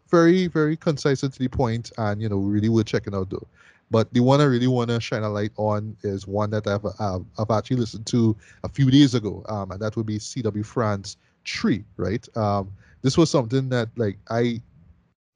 very 0.09 0.47
very 0.47 0.77
concise 0.77 1.23
and 1.23 1.33
to 1.33 1.39
the 1.39 1.47
point 1.49 1.91
and 1.97 2.21
you 2.21 2.29
know 2.29 2.37
really 2.37 2.69
worth 2.69 2.85
checking 2.85 3.15
out 3.15 3.29
though 3.29 3.47
but 3.89 4.13
the 4.13 4.19
one 4.19 4.39
i 4.41 4.43
really 4.45 4.67
want 4.67 4.89
to 4.89 4.99
shine 4.99 5.23
a 5.23 5.29
light 5.29 5.51
on 5.57 5.95
is 6.03 6.27
one 6.27 6.49
that 6.51 6.67
i've 6.67 6.85
uh, 6.99 7.19
i've 7.39 7.51
actually 7.51 7.77
listened 7.77 8.05
to 8.05 8.35
a 8.63 8.69
few 8.69 8.91
days 8.91 9.15
ago 9.15 9.43
um 9.49 9.71
and 9.71 9.81
that 9.81 9.95
would 9.95 10.05
be 10.05 10.19
cw 10.19 10.65
france 10.65 11.17
tree 11.43 11.83
right 11.97 12.27
um 12.37 12.71
this 13.01 13.17
was 13.17 13.29
something 13.31 13.69
that 13.69 13.89
like 13.97 14.17
i 14.29 14.61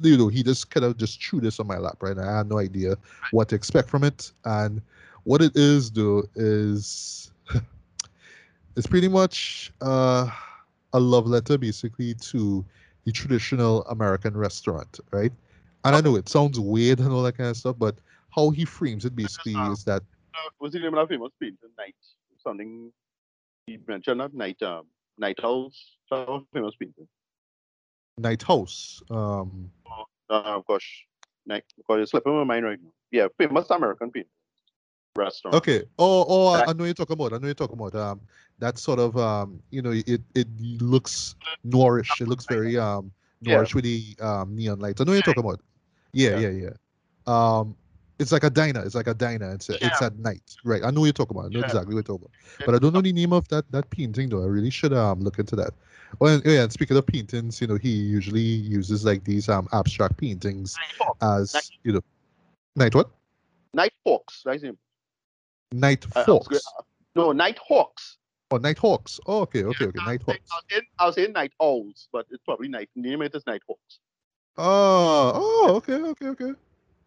you 0.01 0.17
know 0.17 0.27
he 0.27 0.43
just 0.43 0.69
kind 0.69 0.85
of 0.85 0.97
just 0.97 1.23
threw 1.23 1.39
this 1.39 1.59
on 1.59 1.67
my 1.67 1.77
lap 1.77 1.97
right 2.01 2.17
i 2.17 2.37
had 2.37 2.49
no 2.49 2.59
idea 2.59 2.95
what 3.31 3.47
to 3.47 3.55
expect 3.55 3.89
from 3.89 4.03
it 4.03 4.31
and 4.43 4.81
what 5.23 5.41
it 5.41 5.53
is 5.55 5.91
though 5.91 6.23
is 6.35 7.31
it's 8.75 8.87
pretty 8.87 9.07
much 9.07 9.71
uh, 9.81 10.29
a 10.93 10.99
love 10.99 11.27
letter 11.27 11.57
basically 11.57 12.13
to 12.15 12.63
the 13.05 13.11
traditional 13.11 13.83
American 13.85 14.35
restaurant, 14.35 14.99
right? 15.11 15.31
And 15.83 15.95
I 15.95 16.01
know 16.01 16.15
it 16.15 16.27
sounds 16.27 16.59
weird 16.59 16.99
and 16.99 17.11
all 17.11 17.21
that 17.23 17.37
kind 17.37 17.49
of 17.49 17.57
stuff, 17.57 17.75
but 17.77 17.95
how 18.33 18.49
he 18.49 18.65
frames 18.65 19.05
it 19.05 19.15
basically 19.15 19.53
is 19.71 19.83
that. 19.83 20.01
Was 20.59 20.73
the 20.73 20.79
name 20.79 20.95
of 20.95 21.07
famous 21.07 21.31
painting? 21.39 21.69
Night 21.77 21.95
something. 22.43 22.91
He 23.67 23.79
mentioned 23.87 24.19
that 24.19 24.33
night. 24.33 24.61
Um, 24.61 24.87
night 25.17 25.39
house. 25.41 25.97
famous 26.09 26.75
painting. 26.79 27.07
Night 28.17 28.43
house. 28.43 29.01
Um. 29.09 29.71
Uh, 30.29 30.61
gosh, 30.67 31.05
night. 31.45 31.65
Because 31.77 32.01
it's 32.01 32.11
slipping 32.11 32.35
my 32.35 32.43
mind 32.43 32.65
right 32.65 32.79
now. 32.81 32.91
Yeah, 33.11 33.27
famous 33.37 33.69
American 33.69 34.11
painting 34.11 34.29
restaurant. 35.15 35.55
Okay. 35.55 35.83
Oh, 35.97 36.25
oh, 36.27 36.47
I, 36.47 36.65
I 36.67 36.73
know 36.73 36.83
you're 36.83 36.93
talking 36.93 37.13
about. 37.13 37.33
I 37.33 37.37
know 37.37 37.47
you're 37.47 37.55
talking 37.55 37.79
about. 37.79 37.95
Um, 37.95 38.21
that 38.59 38.77
sort 38.77 38.99
of 38.99 39.17
um, 39.17 39.61
you 39.69 39.81
know, 39.81 39.91
it 39.91 40.21
it 40.33 40.47
looks 40.81 41.35
noirish. 41.67 42.21
It 42.21 42.27
looks 42.27 42.45
very 42.45 42.77
um 42.77 43.11
noirish 43.43 43.69
yeah. 43.69 43.75
with 43.75 43.83
the 43.83 44.15
um 44.19 44.55
neon 44.55 44.79
lights. 44.79 45.01
I 45.01 45.03
know 45.03 45.13
you're 45.13 45.21
talking 45.21 45.43
about. 45.43 45.61
Yeah, 46.13 46.39
yeah, 46.39 46.49
yeah. 46.49 46.69
yeah. 46.69 46.77
Um, 47.27 47.75
it's 48.17 48.31
like 48.31 48.45
a 48.45 48.49
diner. 48.49 48.81
It's 48.85 48.95
like 48.95 49.07
a 49.07 49.13
diner. 49.13 49.51
It's 49.51 49.67
yeah. 49.67 49.77
it's 49.81 50.01
at 50.01 50.17
night, 50.19 50.55
right? 50.63 50.83
I 50.83 50.91
know 50.91 51.01
what 51.01 51.07
you're 51.07 51.13
talking 51.13 51.35
about. 51.37 51.47
I 51.47 51.53
know 51.53 51.65
exactly 51.65 51.93
what 51.95 52.07
you're 52.07 52.17
talking 52.17 52.27
about. 52.27 52.65
But 52.65 52.75
I 52.75 52.79
don't 52.79 52.93
know 52.93 53.01
the 53.01 53.11
name 53.11 53.33
of 53.33 53.47
that 53.49 53.69
that 53.71 53.89
painting 53.89 54.29
though. 54.29 54.43
I 54.43 54.47
really 54.47 54.69
should 54.69 54.93
um 54.93 55.19
look 55.19 55.39
into 55.39 55.55
that. 55.57 55.73
Oh, 56.21 56.27
and, 56.27 56.45
yeah. 56.45 56.63
And 56.63 56.71
speaking 56.71 56.97
of 56.97 57.05
paintings, 57.05 57.61
you 57.61 57.67
know, 57.67 57.75
he 57.75 57.89
usually 57.89 58.41
uses 58.41 59.05
like 59.05 59.23
these 59.23 59.49
um 59.49 59.67
abstract 59.73 60.17
paintings 60.17 60.75
as 61.21 61.53
night. 61.53 61.69
you 61.83 61.93
know, 61.93 62.01
night 62.75 62.95
what? 62.95 63.09
Night 63.73 63.93
Hawks. 64.05 64.41
That's 64.45 64.63
him. 64.63 64.77
Night 65.71 66.05
Hawks. 66.15 66.55
Uh, 66.55 66.81
no, 67.15 67.31
Night 67.31 67.57
Hawks. 67.57 68.17
Oh, 68.51 68.57
Night 68.57 68.77
Hawks. 68.77 69.19
Oh, 69.25 69.41
okay, 69.41 69.63
okay, 69.63 69.85
okay. 69.85 70.05
Night 70.05 70.21
Hawks. 70.23 70.49
I 70.99 71.05
was, 71.07 71.17
in, 71.17 71.33
Night 71.33 71.51
Owls, 71.59 72.07
but 72.13 72.25
it's 72.29 72.43
probably 72.43 72.67
Night. 72.67 72.89
Name 72.95 73.21
it 73.23 73.35
is 73.35 73.45
Night 73.47 73.61
Hawks. 73.67 73.99
Oh, 74.57 75.31
oh, 75.35 75.75
okay, 75.75 75.95
okay, 75.95 76.27
okay. 76.27 76.53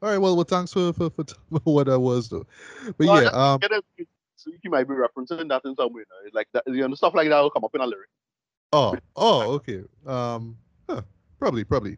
All 0.03 0.11
right. 0.11 0.19
Well, 0.19 0.37
well, 0.37 0.45
thanks 0.45 0.73
for 0.73 0.93
for, 0.93 1.11
for 1.11 1.25
what 1.65 1.87
that 1.87 1.99
was 1.99 2.29
though. 2.29 2.47
But 2.99 3.07
well, 3.07 3.23
yeah, 3.23 3.29
um, 3.31 3.61
so 4.37 4.51
you 4.63 4.71
might 4.71 4.87
be 4.87 4.95
referencing 4.95 5.49
that 5.49 5.63
in 5.65 5.75
some 5.75 5.93
way. 5.93 6.03
You 6.03 6.31
know? 6.31 6.31
Like 6.33 6.49
that, 6.53 6.65
you 6.67 6.87
know, 6.87 6.95
stuff 6.95 7.15
like 7.15 7.29
that 7.29 7.41
will 7.41 7.51
come 7.51 7.65
up 7.65 7.75
in 7.75 7.81
a 7.81 7.87
lyric. 7.87 8.09
Oh, 8.73 8.95
oh, 9.17 9.53
okay. 9.53 9.83
Um, 10.07 10.57
huh, 10.89 11.03
probably, 11.39 11.65
probably. 11.65 11.97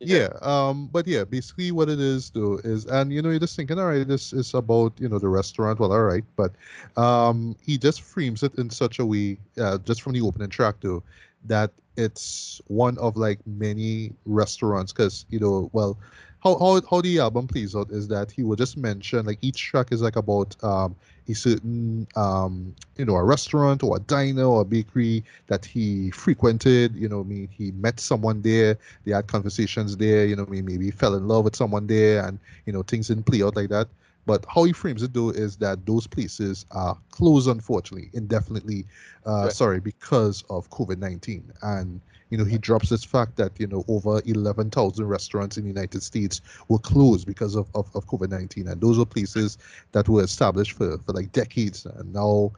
Yeah. 0.00 0.28
Um, 0.42 0.88
but 0.92 1.06
yeah, 1.06 1.24
basically 1.24 1.72
what 1.72 1.88
it 1.88 1.98
is 2.00 2.30
though 2.30 2.58
is, 2.64 2.86
and 2.86 3.12
you 3.12 3.20
know, 3.22 3.30
you're 3.30 3.40
just 3.40 3.56
thinking, 3.56 3.78
all 3.78 3.86
right, 3.86 4.06
this 4.06 4.32
is 4.32 4.54
about 4.54 4.92
you 4.98 5.08
know 5.08 5.18
the 5.18 5.28
restaurant. 5.28 5.78
Well, 5.80 5.92
all 5.92 6.02
right, 6.04 6.24
but 6.36 6.52
um, 6.96 7.56
he 7.60 7.78
just 7.78 8.02
frames 8.02 8.42
it 8.42 8.54
in 8.58 8.70
such 8.70 8.98
a 9.00 9.06
way, 9.06 9.38
uh, 9.60 9.78
just 9.78 10.02
from 10.02 10.12
the 10.12 10.20
opening 10.20 10.50
track 10.50 10.76
though, 10.80 11.02
that 11.46 11.72
it's 11.96 12.60
one 12.68 12.96
of 12.98 13.16
like 13.16 13.40
many 13.46 14.12
restaurants 14.24 14.92
because 14.92 15.26
you 15.30 15.40
know, 15.40 15.68
well, 15.72 15.98
how, 16.44 16.56
how 16.58 16.80
how 16.88 17.00
the 17.00 17.18
album 17.18 17.48
plays 17.48 17.74
out 17.74 17.90
is 17.90 18.06
that 18.08 18.30
he 18.30 18.44
will 18.44 18.56
just 18.56 18.76
mention 18.76 19.26
like 19.26 19.38
each 19.42 19.60
track 19.64 19.90
is 19.92 20.00
like 20.02 20.16
about 20.16 20.56
um 20.62 20.94
a 21.28 21.34
certain 21.34 22.06
um 22.16 22.74
you 22.96 23.04
know 23.04 23.14
a 23.16 23.24
restaurant 23.24 23.82
or 23.82 23.96
a 23.96 24.00
diner 24.00 24.44
or 24.44 24.62
a 24.62 24.64
bakery 24.64 25.22
that 25.46 25.64
he 25.64 26.10
frequented 26.10 26.94
you 26.96 27.08
know 27.08 27.20
I 27.20 27.24
mean 27.24 27.48
he 27.50 27.70
met 27.72 28.00
someone 28.00 28.42
there 28.42 28.78
they 29.04 29.12
had 29.12 29.26
conversations 29.26 29.96
there 29.96 30.24
you 30.26 30.36
know 30.36 30.44
I 30.44 30.50
mean 30.50 30.64
maybe 30.64 30.90
fell 30.90 31.14
in 31.14 31.28
love 31.28 31.44
with 31.44 31.56
someone 31.56 31.86
there 31.86 32.24
and 32.24 32.38
you 32.66 32.72
know 32.72 32.82
things 32.82 33.08
didn't 33.08 33.26
play 33.26 33.42
out 33.42 33.56
like 33.56 33.68
that 33.68 33.88
but 34.26 34.44
how 34.52 34.64
he 34.64 34.72
frames 34.72 35.02
it 35.02 35.14
though 35.14 35.30
is 35.30 35.56
that 35.56 35.84
those 35.86 36.06
places 36.06 36.66
are 36.70 36.96
closed 37.10 37.48
unfortunately 37.48 38.10
indefinitely 38.14 38.84
uh 39.26 39.44
right. 39.44 39.52
sorry 39.52 39.80
because 39.80 40.44
of 40.50 40.68
covid-19 40.70 41.42
and 41.62 42.00
you 42.30 42.38
know, 42.38 42.44
he 42.44 42.58
drops 42.58 42.90
this 42.90 43.04
fact 43.04 43.36
that, 43.36 43.52
you 43.58 43.66
know, 43.66 43.84
over 43.88 44.20
11,000 44.26 45.06
restaurants 45.06 45.56
in 45.56 45.64
the 45.64 45.68
United 45.68 46.02
States 46.02 46.40
were 46.68 46.78
closed 46.78 47.26
because 47.26 47.54
of, 47.54 47.68
of, 47.74 47.94
of 47.94 48.06
COVID 48.06 48.30
19. 48.30 48.68
And 48.68 48.80
those 48.80 48.98
were 48.98 49.06
places 49.06 49.58
that 49.92 50.08
were 50.08 50.22
established 50.22 50.72
for, 50.72 50.98
for 50.98 51.12
like 51.12 51.32
decades. 51.32 51.86
And 51.86 52.12
now 52.12 52.52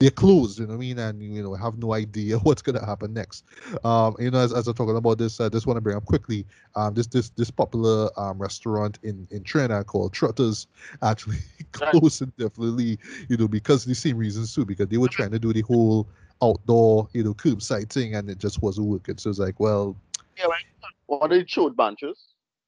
they're 0.00 0.10
closed, 0.10 0.60
you 0.60 0.66
know 0.66 0.74
what 0.74 0.76
I 0.76 0.80
mean? 0.80 0.98
And, 0.98 1.20
you 1.22 1.42
know, 1.42 1.54
have 1.54 1.78
no 1.78 1.92
idea 1.92 2.38
what's 2.42 2.62
going 2.62 2.78
to 2.78 2.84
happen 2.84 3.12
next. 3.12 3.44
Um, 3.84 4.16
you 4.18 4.30
know, 4.30 4.38
as, 4.38 4.52
as 4.52 4.68
I'm 4.68 4.74
talking 4.74 4.96
about 4.96 5.18
this, 5.18 5.40
I 5.40 5.48
just 5.48 5.66
want 5.66 5.76
to 5.76 5.80
bring 5.80 5.96
up 5.96 6.04
quickly 6.04 6.46
um, 6.76 6.94
this 6.94 7.08
this 7.08 7.30
this 7.30 7.50
popular 7.50 8.08
um, 8.16 8.38
restaurant 8.38 8.98
in, 9.02 9.26
in 9.30 9.42
Trinidad 9.42 9.86
called 9.86 10.12
Trotters 10.12 10.68
actually 11.02 11.38
closed 11.72 12.22
indefinitely, 12.22 12.98
you 13.28 13.36
know, 13.36 13.48
because 13.48 13.84
the 13.84 13.94
same 13.94 14.18
reasons 14.18 14.54
too, 14.54 14.64
because 14.64 14.88
they 14.88 14.98
were 14.98 15.08
trying 15.08 15.32
to 15.32 15.38
do 15.38 15.52
the 15.52 15.62
whole 15.62 16.08
outdoor, 16.42 17.08
you 17.12 17.24
know, 17.24 17.34
curbside 17.34 17.90
thing, 17.90 18.14
and 18.14 18.28
it 18.30 18.38
just 18.38 18.62
wasn't 18.62 18.86
working. 18.86 19.18
So 19.18 19.30
it's 19.30 19.38
like, 19.38 19.58
well, 19.58 19.96
yeah, 20.36 20.46
right. 20.46 20.64
Well, 21.06 21.28
they 21.28 21.44
showed 21.46 21.76
bunches, 21.76 22.18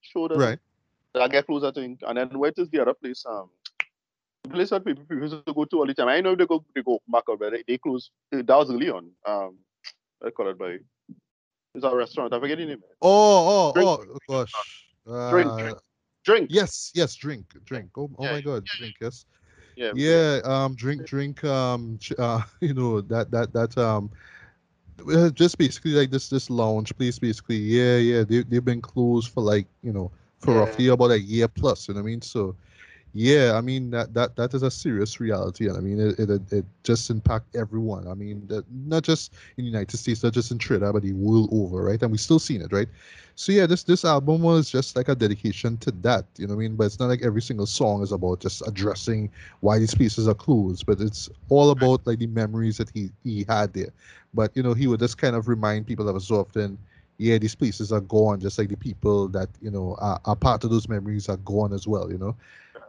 showed 0.00 0.37
right. 0.37 0.59
I 1.14 1.28
get 1.28 1.46
closer 1.46 1.72
to, 1.72 1.80
and 1.80 2.16
then 2.16 2.38
where 2.38 2.52
is 2.56 2.68
the 2.70 2.80
other 2.80 2.94
place? 2.94 3.24
Um, 3.28 3.50
the 4.44 4.50
place 4.50 4.70
that 4.70 4.85
people, 4.85 5.04
people 5.04 5.22
used 5.22 5.46
to 5.46 5.52
go 5.52 5.64
to 5.64 5.78
all 5.78 5.87
the 5.87 5.94
time. 5.94 6.09
I 6.09 6.20
know 6.20 6.35
they 6.35 6.46
go 6.46 6.64
they 6.74 6.83
go 6.83 7.00
back 7.09 7.24
up, 7.30 7.38
but 7.38 7.52
they, 7.52 7.64
they 7.66 7.78
close. 7.78 8.11
That 8.30 8.48
was 8.48 8.70
early 8.70 8.90
on. 8.90 9.11
Um, 9.26 9.56
I 10.24 10.30
call 10.30 10.48
it 10.48 10.59
by. 10.59 10.78
It's 11.74 11.85
a 11.85 11.94
restaurant. 11.94 12.33
I 12.33 12.40
forget 12.40 12.59
the 12.59 12.66
name. 12.66 12.83
Oh, 13.00 13.70
oh, 13.70 13.72
drink. 13.72 13.88
oh, 13.88 14.18
gosh. 14.28 14.52
Uh, 15.09 15.30
drink, 15.30 15.59
drink, 15.59 15.78
drink. 16.24 16.50
Yes, 16.50 16.90
yes, 16.94 17.14
drink, 17.14 17.46
drink. 17.64 17.90
Oh, 17.96 18.11
oh 18.18 18.24
yeah, 18.24 18.33
my 18.33 18.40
God, 18.40 18.64
yeah, 18.66 18.78
drink. 18.78 18.96
Yes 19.00 19.24
yeah 19.76 19.92
yeah 19.94 20.40
um 20.44 20.74
drink 20.74 21.04
drink 21.06 21.42
um 21.44 21.98
uh 22.18 22.42
you 22.61 22.74
know 22.74 23.00
that 23.00 23.30
that 23.30 23.52
that 23.52 23.76
um 23.78 24.11
uh, 25.09 25.30
just 25.30 25.59
basically 25.59 25.92
like 25.92 26.11
this 26.11 26.28
this 26.28 26.50
lounge 26.50 26.94
place 26.96 27.18
basically. 27.18 27.56
Yeah 27.56 27.96
yeah 27.96 28.24
they, 28.24 28.42
they've 28.42 28.64
been 28.64 28.83
closed 28.83 29.33
for 29.33 29.42
like 29.42 29.66
you 29.83 29.92
know 29.92 30.11
for 30.38 30.54
yeah. 30.54 30.61
roughly 30.61 30.87
about 30.88 31.11
a 31.11 31.20
year 31.20 31.48
plus 31.48 31.88
you 31.88 31.94
know 31.94 32.00
what 32.00 32.06
i 32.06 32.11
mean? 32.11 32.22
So 32.22 32.54
yeah 33.12 33.54
i 33.56 33.60
mean 33.60 33.90
that 33.90 34.14
that 34.14 34.36
that 34.36 34.54
is 34.54 34.62
a 34.62 34.70
serious 34.70 35.18
reality 35.18 35.68
and 35.68 35.76
i 35.76 35.80
mean 35.80 35.98
it 35.98 36.18
it, 36.18 36.52
it 36.52 36.64
just 36.84 37.10
impact 37.10 37.56
everyone 37.56 38.06
i 38.06 38.14
mean 38.14 38.46
that, 38.46 38.64
not 38.86 39.02
just 39.02 39.32
in 39.56 39.64
the 39.64 39.70
united 39.70 39.96
states 39.96 40.22
not 40.22 40.32
just 40.32 40.50
in 40.52 40.58
trinidad 40.58 40.92
but 40.92 41.02
the 41.02 41.12
world 41.12 41.48
over 41.52 41.82
right 41.84 42.02
and 42.02 42.12
we 42.12 42.18
still 42.18 42.38
seeing 42.38 42.60
it 42.60 42.72
right 42.72 42.88
so 43.36 43.52
yeah, 43.52 43.64
this 43.64 43.84
this 43.84 44.04
album 44.04 44.42
was 44.42 44.70
just 44.70 44.96
like 44.96 45.08
a 45.08 45.14
dedication 45.14 45.78
to 45.78 45.90
that, 46.02 46.26
you 46.36 46.46
know 46.46 46.54
what 46.54 46.60
I 46.60 46.68
mean? 46.68 46.76
But 46.76 46.84
it's 46.84 46.98
not 47.00 47.08
like 47.08 47.22
every 47.22 47.40
single 47.40 47.64
song 47.64 48.02
is 48.02 48.12
about 48.12 48.40
just 48.40 48.62
addressing 48.68 49.30
why 49.60 49.78
these 49.78 49.94
pieces 49.94 50.28
are 50.28 50.34
closed, 50.34 50.84
but 50.84 51.00
it's 51.00 51.30
all 51.48 51.70
about 51.70 52.06
like 52.06 52.18
the 52.18 52.26
memories 52.26 52.76
that 52.76 52.90
he 52.92 53.10
he 53.24 53.46
had 53.48 53.72
there. 53.72 53.92
But 54.34 54.54
you 54.54 54.62
know, 54.62 54.74
he 54.74 54.86
would 54.86 55.00
just 55.00 55.16
kind 55.16 55.34
of 55.34 55.48
remind 55.48 55.86
people 55.86 56.04
that 56.04 56.20
so 56.20 56.36
often, 56.40 56.76
yeah, 57.16 57.38
these 57.38 57.54
places 57.54 57.92
are 57.92 58.00
gone, 58.02 58.40
just 58.40 58.58
like 58.58 58.68
the 58.68 58.76
people 58.76 59.28
that 59.28 59.48
you 59.62 59.70
know 59.70 59.96
are, 60.00 60.20
are 60.26 60.36
part 60.36 60.64
of 60.64 60.70
those 60.70 60.88
memories 60.88 61.30
are 61.30 61.38
gone 61.38 61.72
as 61.72 61.88
well, 61.88 62.10
you 62.12 62.18
know. 62.18 62.36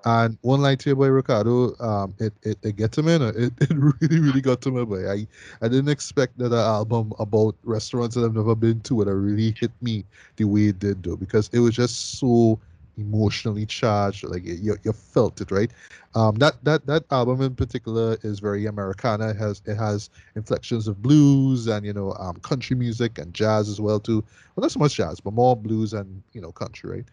And 0.03 0.37
one 0.41 0.61
line 0.61 0.77
to 0.79 0.89
you, 0.89 0.95
boy, 0.95 1.09
Ricardo, 1.09 1.75
um, 1.79 2.15
it, 2.17 2.33
it, 2.41 2.57
it 2.63 2.75
gets 2.75 2.97
me, 2.97 3.03
man. 3.03 3.21
It, 3.21 3.53
it 3.61 3.69
really, 3.71 4.19
really 4.19 4.41
got 4.41 4.61
to 4.61 4.71
me, 4.71 4.83
boy. 4.83 5.07
I, 5.09 5.27
I 5.61 5.67
didn't 5.67 5.89
expect 5.89 6.37
that 6.39 6.47
an 6.47 6.53
album 6.53 7.13
about 7.19 7.55
restaurants 7.63 8.15
that 8.15 8.25
I've 8.25 8.35
never 8.35 8.55
been 8.55 8.81
to 8.81 8.95
would 8.95 9.07
have 9.07 9.15
really 9.17 9.55
hit 9.59 9.71
me 9.81 10.05
the 10.37 10.45
way 10.45 10.67
it 10.69 10.79
did, 10.79 11.03
though, 11.03 11.15
because 11.17 11.49
it 11.53 11.59
was 11.59 11.75
just 11.75 12.17
so 12.19 12.59
emotionally 12.97 13.65
charged. 13.65 14.23
Like 14.23 14.43
you, 14.45 14.75
you 14.83 14.91
felt 14.91 15.39
it, 15.39 15.51
right? 15.51 15.71
Um, 16.15 16.35
that 16.37 16.63
that 16.63 16.85
that 16.87 17.05
album 17.11 17.41
in 17.41 17.55
particular 17.55 18.17
is 18.23 18.39
very 18.39 18.65
Americana. 18.65 19.29
It 19.29 19.37
has 19.37 19.61
it 19.65 19.75
has 19.75 20.09
inflections 20.35 20.87
of 20.87 21.01
blues 21.01 21.67
and 21.67 21.85
you 21.85 21.93
know 21.93 22.13
um, 22.19 22.35
country 22.37 22.75
music 22.75 23.17
and 23.19 23.33
jazz 23.33 23.69
as 23.69 23.79
well 23.79 23.99
too. 23.99 24.23
Well, 24.55 24.63
not 24.63 24.71
so 24.71 24.79
much 24.79 24.95
jazz, 24.95 25.19
but 25.19 25.33
more 25.33 25.55
blues 25.55 25.93
and 25.93 26.23
you 26.33 26.41
know 26.41 26.51
country, 26.51 26.89
right? 26.89 27.05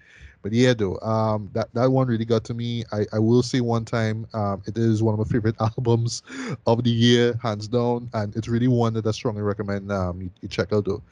But 0.42 0.52
yeah, 0.52 0.74
though, 0.74 0.98
um, 1.00 1.50
that 1.52 1.72
that 1.74 1.90
one 1.90 2.06
really 2.08 2.24
got 2.24 2.44
to 2.44 2.54
me. 2.54 2.84
I, 2.92 3.04
I 3.12 3.18
will 3.18 3.42
say 3.42 3.60
one 3.60 3.84
time, 3.84 4.26
um, 4.34 4.62
it 4.66 4.78
is 4.78 5.02
one 5.02 5.12
of 5.14 5.18
my 5.18 5.30
favorite 5.30 5.56
albums 5.60 6.22
of 6.66 6.84
the 6.84 6.90
year, 6.90 7.38
hands 7.42 7.68
down, 7.68 8.08
and 8.14 8.34
it's 8.36 8.48
really 8.48 8.68
one 8.68 8.94
that 8.94 9.06
I 9.06 9.10
strongly 9.10 9.42
recommend 9.42 9.90
um 9.90 10.22
you, 10.22 10.30
you 10.40 10.48
check 10.48 10.72
out 10.72 10.84
though. 10.84 11.02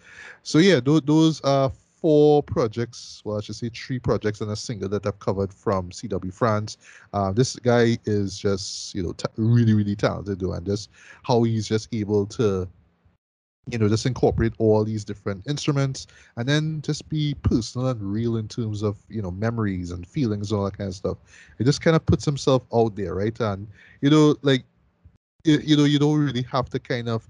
So 0.42 0.58
yeah, 0.58 0.80
those 0.80 1.02
those 1.02 1.40
are 1.42 1.70
four 1.96 2.42
projects, 2.42 3.22
well, 3.24 3.38
I 3.38 3.40
should 3.40 3.56
say 3.56 3.70
three 3.70 3.98
projects 3.98 4.40
and 4.40 4.50
a 4.50 4.56
single 4.56 4.88
that 4.90 5.06
I've 5.06 5.18
covered 5.18 5.52
from 5.52 5.90
CW 5.90 6.32
France. 6.32 6.76
Uh, 7.12 7.32
this 7.32 7.56
guy 7.56 7.98
is 8.04 8.38
just, 8.38 8.94
you 8.94 9.02
know, 9.02 9.12
t- 9.12 9.24
really, 9.36 9.72
really 9.74 9.96
talented, 9.96 10.38
though, 10.38 10.52
and 10.52 10.64
just 10.64 10.90
how 11.24 11.42
he's 11.42 11.66
just 11.66 11.88
able 11.92 12.26
to, 12.26 12.68
you 13.68 13.78
know, 13.78 13.88
just 13.88 14.06
incorporate 14.06 14.52
all 14.58 14.84
these 14.84 15.04
different 15.04 15.44
instruments 15.48 16.06
and 16.36 16.48
then 16.48 16.80
just 16.82 17.08
be 17.08 17.34
personal 17.42 17.88
and 17.88 18.00
real 18.00 18.36
in 18.36 18.46
terms 18.46 18.82
of, 18.82 18.96
you 19.08 19.20
know, 19.20 19.30
memories 19.32 19.90
and 19.90 20.06
feelings, 20.06 20.52
all 20.52 20.64
that 20.64 20.78
kind 20.78 20.88
of 20.88 20.94
stuff. 20.94 21.18
It 21.58 21.64
just 21.64 21.80
kind 21.80 21.96
of 21.96 22.06
puts 22.06 22.24
himself 22.24 22.62
out 22.72 22.94
there, 22.94 23.14
right? 23.14 23.38
And, 23.40 23.66
you 24.00 24.10
know, 24.10 24.36
like, 24.42 24.62
you, 25.44 25.58
you 25.58 25.76
know, 25.76 25.84
you 25.84 25.98
don't 25.98 26.18
really 26.18 26.42
have 26.42 26.70
to 26.70 26.78
kind 26.78 27.08
of 27.08 27.26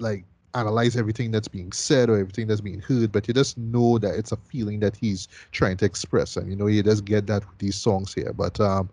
like 0.00 0.24
analyze 0.54 0.96
everything 0.96 1.30
that's 1.30 1.48
being 1.48 1.72
said 1.72 2.10
or 2.10 2.18
everything 2.18 2.46
that's 2.46 2.60
being 2.60 2.80
heard, 2.80 3.12
but 3.12 3.28
you 3.28 3.34
just 3.34 3.56
know 3.58 3.98
that 3.98 4.14
it's 4.14 4.32
a 4.32 4.36
feeling 4.36 4.80
that 4.80 4.96
he's 4.96 5.28
trying 5.52 5.76
to 5.78 5.84
express, 5.84 6.36
and 6.36 6.48
you 6.50 6.56
know 6.56 6.66
you 6.66 6.82
just 6.82 7.04
get 7.04 7.26
that 7.26 7.48
with 7.48 7.58
these 7.58 7.76
songs 7.76 8.14
here. 8.14 8.32
But 8.32 8.60
um, 8.60 8.90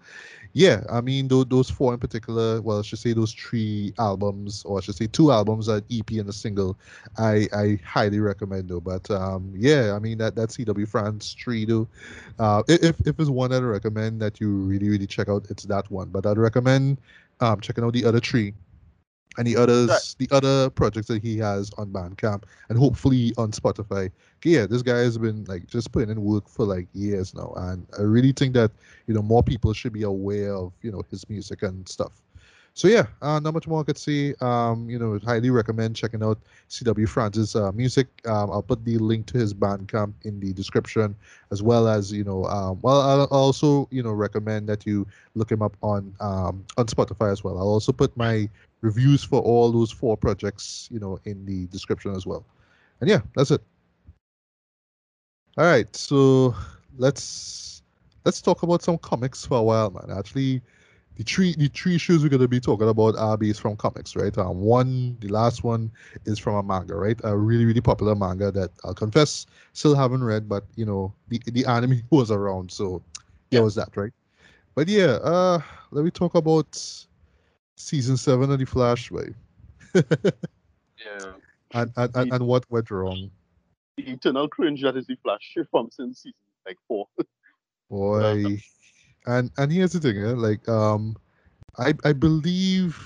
yeah, 0.54 0.84
I 0.90 1.02
mean 1.02 1.28
those, 1.28 1.46
those 1.46 1.70
four 1.70 1.94
in 1.94 2.00
particular, 2.00 2.62
well, 2.62 2.80
I 2.80 2.82
should 2.82 3.00
say 3.00 3.14
those 3.14 3.34
three 3.34 3.94
albums, 4.00 4.64
or 4.66 4.78
I 4.78 4.82
should 4.82 4.96
say 4.96 5.08
two 5.08 5.32
albums, 5.32 5.68
an 5.68 5.84
EP 5.92 6.10
and 6.12 6.30
a 6.30 6.34
single, 6.34 6.78
I 7.18 7.48
I 7.54 7.80
highly 7.86 8.20
recommend 8.20 8.70
though. 8.70 8.82
But 8.82 9.10
um, 9.12 9.54
yeah, 9.56 9.94
I 9.96 10.00
mean 10.00 10.18
that 10.20 10.36
that 10.36 10.50
CW 10.50 10.88
France 10.88 11.36
three 11.40 11.66
though, 11.66 11.88
uh, 12.40 12.64
if 12.68 13.00
if 13.06 13.20
it's 13.20 13.30
one 13.30 13.52
that 13.52 13.62
I 13.62 13.66
recommend 13.66 14.22
that 14.22 14.40
you 14.40 14.50
really 14.50 14.90
really 14.90 15.08
check 15.08 15.30
out, 15.30 15.46
it's 15.50 15.64
that 15.64 15.90
one. 15.92 16.10
But 16.10 16.26
I'd 16.26 16.38
recommend 16.38 16.98
um 17.40 17.60
checking 17.62 17.84
out 17.84 17.94
the 17.94 18.04
other 18.06 18.20
three 18.20 18.54
and 19.38 19.46
the 19.46 19.56
others 19.56 19.90
right. 19.90 20.16
the 20.18 20.36
other 20.36 20.70
projects 20.70 21.08
that 21.08 21.24
he 21.24 21.38
has 21.38 21.72
on 21.78 21.92
Bandcamp 21.92 22.44
and 22.70 22.78
hopefully 22.78 23.34
on 23.38 23.52
Spotify. 23.52 24.12
Yeah, 24.44 24.66
this 24.66 24.82
guy 24.82 25.00
has 25.00 25.18
been 25.18 25.44
like 25.46 25.68
just 25.68 25.92
putting 25.92 26.10
in 26.10 26.24
work 26.24 26.48
for 26.50 26.66
like 26.66 26.88
years 26.94 27.34
now, 27.34 27.54
and 27.58 27.86
I 27.98 28.04
really 28.04 28.32
think 28.32 28.54
that 28.54 28.72
you 29.08 29.14
know 29.14 29.22
more 29.22 29.44
people 29.44 29.74
should 29.74 29.94
be 29.94 30.04
aware 30.04 30.56
of 30.56 30.74
you 30.82 30.92
know 30.92 31.04
his 31.10 31.28
music 31.30 31.64
and 31.64 31.88
stuff. 31.88 32.22
So 32.78 32.88
yeah, 32.88 33.08
uh, 33.24 33.40
not 33.40 33.56
much 33.56 33.68
more 33.68 33.82
I 33.82 33.86
could 33.86 33.98
say. 33.98 34.36
Um, 34.40 34.88
you 34.88 35.00
know, 35.00 35.18
highly 35.26 35.50
recommend 35.50 35.96
checking 35.96 36.22
out 36.22 36.38
CW 36.70 37.10
France's 37.10 37.56
uh, 37.56 37.72
music. 37.72 38.06
Um, 38.28 38.52
I'll 38.52 38.62
put 38.62 38.86
the 38.86 39.00
link 39.00 39.26
to 39.28 39.40
his 39.40 39.52
Bandcamp 39.52 40.14
in 40.26 40.40
the 40.40 40.54
description, 40.54 41.16
as 41.50 41.64
well 41.64 41.88
as 41.88 42.12
you 42.12 42.24
know, 42.24 42.46
um, 42.46 42.78
well, 42.84 43.02
I'll 43.02 43.26
also 43.32 43.88
you 43.90 44.04
know 44.04 44.12
recommend 44.12 44.70
that 44.70 44.86
you 44.86 45.08
look 45.34 45.52
him 45.52 45.64
up 45.64 45.76
on 45.82 46.14
um, 46.20 46.64
on 46.78 46.86
Spotify 46.86 47.32
as 47.32 47.44
well. 47.44 47.58
I'll 47.58 47.68
also 47.68 47.92
put 47.92 48.16
my 48.16 48.48
reviews 48.82 49.24
for 49.24 49.42
all 49.42 49.72
those 49.72 49.90
four 49.90 50.16
projects, 50.16 50.88
you 50.92 51.00
know, 51.00 51.20
in 51.26 51.44
the 51.48 51.66
description 51.72 52.14
as 52.14 52.28
well. 52.28 52.46
And 53.02 53.10
yeah, 53.10 53.22
that's 53.36 53.50
it. 53.50 53.64
All 55.58 55.66
right, 55.66 55.96
so 55.96 56.54
let's 57.00 57.82
let's 58.24 58.40
talk 58.40 58.62
about 58.62 58.84
some 58.84 59.00
comics 59.00 59.48
for 59.48 59.58
a 59.58 59.64
while, 59.64 59.90
man. 59.90 60.16
Actually, 60.16 60.62
the 61.18 61.24
three 61.24 61.56
the 61.56 61.68
three 61.68 61.98
shows 61.98 62.22
we're 62.22 62.30
gonna 62.30 62.48
be 62.48 62.60
talking 62.60 62.88
about 62.88 63.16
are 63.18 63.38
based 63.38 63.60
from 63.60 63.76
comics, 63.76 64.16
right? 64.16 64.36
Um, 64.38 64.62
one, 64.62 65.18
the 65.20 65.30
last 65.30 65.64
one 65.64 65.92
is 66.26 66.38
from 66.38 66.56
a 66.56 66.64
manga, 66.64 66.96
right? 66.96 67.20
A 67.24 67.36
really 67.36 67.66
really 67.66 67.82
popular 67.82 68.16
manga 68.16 68.52
that 68.52 68.70
I'll 68.84 68.94
confess 68.94 69.48
still 69.74 69.96
haven't 69.96 70.24
read, 70.24 70.48
but 70.48 70.64
you 70.76 70.86
know 70.86 71.12
the 71.30 71.42
the 71.48 71.66
anime 71.66 72.04
was 72.12 72.30
around, 72.30 72.72
so 72.72 73.02
yeah, 73.50 73.62
was 73.62 73.76
that 73.76 73.98
right? 73.98 74.14
But 74.76 74.88
yeah, 74.88 75.18
uh, 75.24 75.60
let 75.90 76.06
me 76.06 76.12
talk 76.12 76.36
about 76.36 76.80
season 77.76 78.16
seven 78.16 78.52
of 78.52 78.60
the 78.60 78.66
Flash, 78.66 79.12
way. 79.12 79.34
yeah. 79.96 80.04
And 81.74 81.92
and, 81.98 82.16
and 82.16 82.32
and 82.32 82.48
what 82.48 82.64
went 82.72 82.90
wrong? 82.90 83.30
The 83.98 84.04
eternal 84.04 84.48
cringe 84.48 84.84
that 84.84 84.96
is 84.96 85.06
the 85.06 85.18
Flash 85.22 85.58
from 85.70 85.90
since 85.92 86.22
season 86.22 86.34
like 86.66 86.78
four. 86.88 87.08
Boy, 87.90 88.62
and 89.28 89.52
and 89.58 89.72
here's 89.72 89.92
the 89.92 90.00
thing, 90.00 90.18
eh? 90.18 90.34
like 90.34 90.68
um, 90.68 91.16
I 91.78 91.94
I 92.04 92.14
believe 92.14 92.98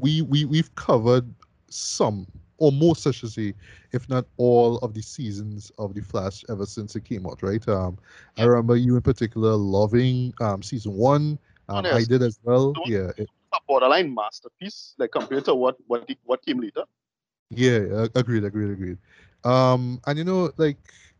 we 0.00 0.22
we 0.22 0.44
we've 0.44 0.72
covered 0.76 1.26
some 1.68 2.26
or 2.58 2.70
most 2.72 3.06
I 3.06 3.10
should 3.10 3.32
say, 3.32 3.54
if 3.92 4.08
not 4.08 4.26
all 4.36 4.78
of 4.78 4.94
the 4.94 5.02
seasons 5.02 5.72
of 5.78 5.94
the 5.94 6.00
Flash 6.00 6.44
ever 6.48 6.64
since 6.66 6.94
it 6.94 7.04
came 7.04 7.26
out, 7.26 7.42
right? 7.42 7.66
Um, 7.68 7.98
I 8.38 8.44
remember 8.44 8.76
you 8.76 8.96
in 8.96 9.02
particular 9.02 9.54
loving 9.56 10.32
um 10.40 10.62
season 10.62 10.94
one, 10.94 11.38
um, 11.68 11.86
I 11.86 12.04
did 12.04 12.22
as 12.22 12.38
well. 12.44 12.74
Yeah. 12.86 13.10
It, 13.16 13.28
a 13.54 13.58
borderline 13.66 14.14
masterpiece, 14.14 14.94
like 14.98 15.12
compared 15.12 15.44
to 15.46 15.54
what 15.54 15.76
what 15.86 16.08
what 16.24 16.44
came 16.44 16.60
later. 16.60 16.84
Yeah, 17.50 18.06
agreed, 18.14 18.44
agreed, 18.44 18.70
agreed. 18.70 18.98
Um, 19.44 20.00
and 20.06 20.18
you 20.18 20.24
know, 20.24 20.50
like 20.56 20.76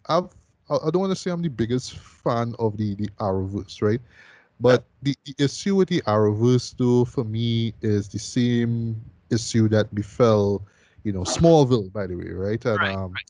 I've 0.08 0.28
I 0.68 0.90
don't 0.90 1.00
want 1.00 1.12
to 1.12 1.16
say 1.16 1.30
I'm 1.30 1.42
the 1.42 1.48
biggest 1.48 1.98
fan 1.98 2.54
of 2.58 2.76
the 2.76 2.94
the 2.96 3.08
Arrowverse, 3.20 3.82
right? 3.82 4.00
But 4.58 4.84
yeah. 5.02 5.14
the, 5.24 5.34
the 5.34 5.44
issue 5.44 5.76
with 5.76 5.88
the 5.88 6.02
Arrowverse, 6.02 6.74
though, 6.78 7.04
for 7.04 7.24
me, 7.24 7.74
is 7.82 8.08
the 8.08 8.18
same 8.18 9.00
issue 9.30 9.68
that 9.68 9.94
befell, 9.94 10.62
you 11.04 11.12
know, 11.12 11.22
Smallville, 11.22 11.92
by 11.92 12.06
the 12.06 12.16
way, 12.16 12.30
right? 12.30 12.64
And 12.64 12.78
right, 12.78 12.94
um, 12.94 13.12
right. 13.12 13.24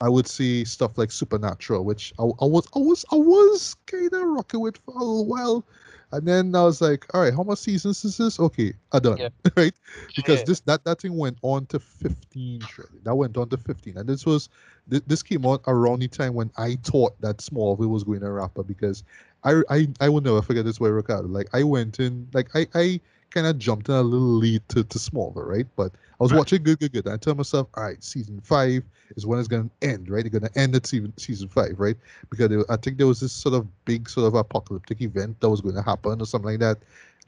I 0.00 0.08
would 0.08 0.26
see 0.26 0.64
stuff 0.64 0.96
like 0.96 1.10
Supernatural, 1.10 1.84
which 1.84 2.12
I, 2.18 2.22
I 2.22 2.46
was 2.46 2.66
I 2.74 2.78
was 2.78 3.04
I 3.12 3.16
was 3.16 3.76
kind 3.86 4.12
of 4.12 4.22
rocking 4.22 4.60
with 4.60 4.78
for 4.78 4.94
a 4.96 5.22
while, 5.22 5.64
and 6.12 6.26
then 6.26 6.54
I 6.54 6.64
was 6.64 6.80
like, 6.80 7.06
all 7.14 7.20
right, 7.20 7.32
how 7.32 7.42
much 7.42 7.60
seasons 7.60 8.04
is 8.04 8.16
this? 8.16 8.40
Okay, 8.40 8.72
I 8.92 8.98
done. 8.98 9.16
Yeah. 9.18 9.28
right? 9.56 9.74
Because 10.16 10.40
yeah. 10.40 10.44
this 10.44 10.60
that 10.60 10.84
that 10.84 11.00
thing 11.00 11.16
went 11.16 11.38
on 11.42 11.66
to 11.66 11.78
15, 11.78 12.62
That 13.04 13.14
went 13.14 13.36
on 13.36 13.48
to 13.50 13.56
15. 13.56 13.96
And 13.96 14.08
this 14.08 14.26
was 14.26 14.48
this 14.88 15.22
came 15.22 15.46
out 15.46 15.62
around 15.68 16.00
the 16.00 16.08
time 16.08 16.34
when 16.34 16.50
I 16.56 16.76
thought 16.82 17.20
that 17.20 17.38
Smallville 17.38 17.88
was 17.88 18.02
going 18.02 18.20
to 18.20 18.30
wrap 18.30 18.58
up 18.58 18.66
because 18.66 19.04
I 19.44 19.62
I 19.70 19.88
I 20.00 20.08
will 20.08 20.20
never 20.20 20.42
forget 20.42 20.64
this 20.64 20.80
way, 20.80 20.90
Ricardo. 20.90 21.28
Like 21.28 21.48
I 21.52 21.62
went 21.62 22.00
in 22.00 22.28
like 22.32 22.50
I 22.54 22.66
I 22.74 23.00
kind 23.30 23.46
of 23.46 23.58
jumped 23.58 23.88
in 23.88 23.94
a 23.94 24.02
little 24.02 24.26
lead 24.26 24.62
to, 24.68 24.84
to 24.84 24.98
Smallville, 24.98 25.46
right? 25.46 25.66
But 25.76 25.92
I 25.92 26.22
was 26.22 26.32
right. 26.32 26.38
watching 26.38 26.62
good, 26.62 26.78
good, 26.78 26.92
good. 26.92 27.06
And 27.06 27.14
I 27.14 27.16
tell 27.16 27.34
myself, 27.34 27.68
all 27.74 27.84
right, 27.84 28.02
season 28.02 28.40
five 28.42 28.82
is 29.16 29.26
when 29.26 29.38
it's 29.38 29.48
going 29.48 29.70
to 29.70 29.88
end, 29.88 30.10
right? 30.10 30.24
It's 30.24 30.36
going 30.36 30.50
to 30.50 30.58
end 30.58 30.74
at 30.74 30.86
season, 30.86 31.12
season 31.16 31.48
five, 31.48 31.74
right? 31.78 31.96
Because 32.28 32.64
I 32.68 32.76
think 32.76 32.98
there 32.98 33.06
was 33.06 33.20
this 33.20 33.32
sort 33.32 33.54
of 33.54 33.66
big 33.84 34.08
sort 34.08 34.26
of 34.26 34.34
apocalyptic 34.34 35.00
event 35.00 35.40
that 35.40 35.48
was 35.48 35.60
going 35.60 35.76
to 35.76 35.82
happen 35.82 36.20
or 36.20 36.26
something 36.26 36.50
like 36.50 36.60
that. 36.60 36.78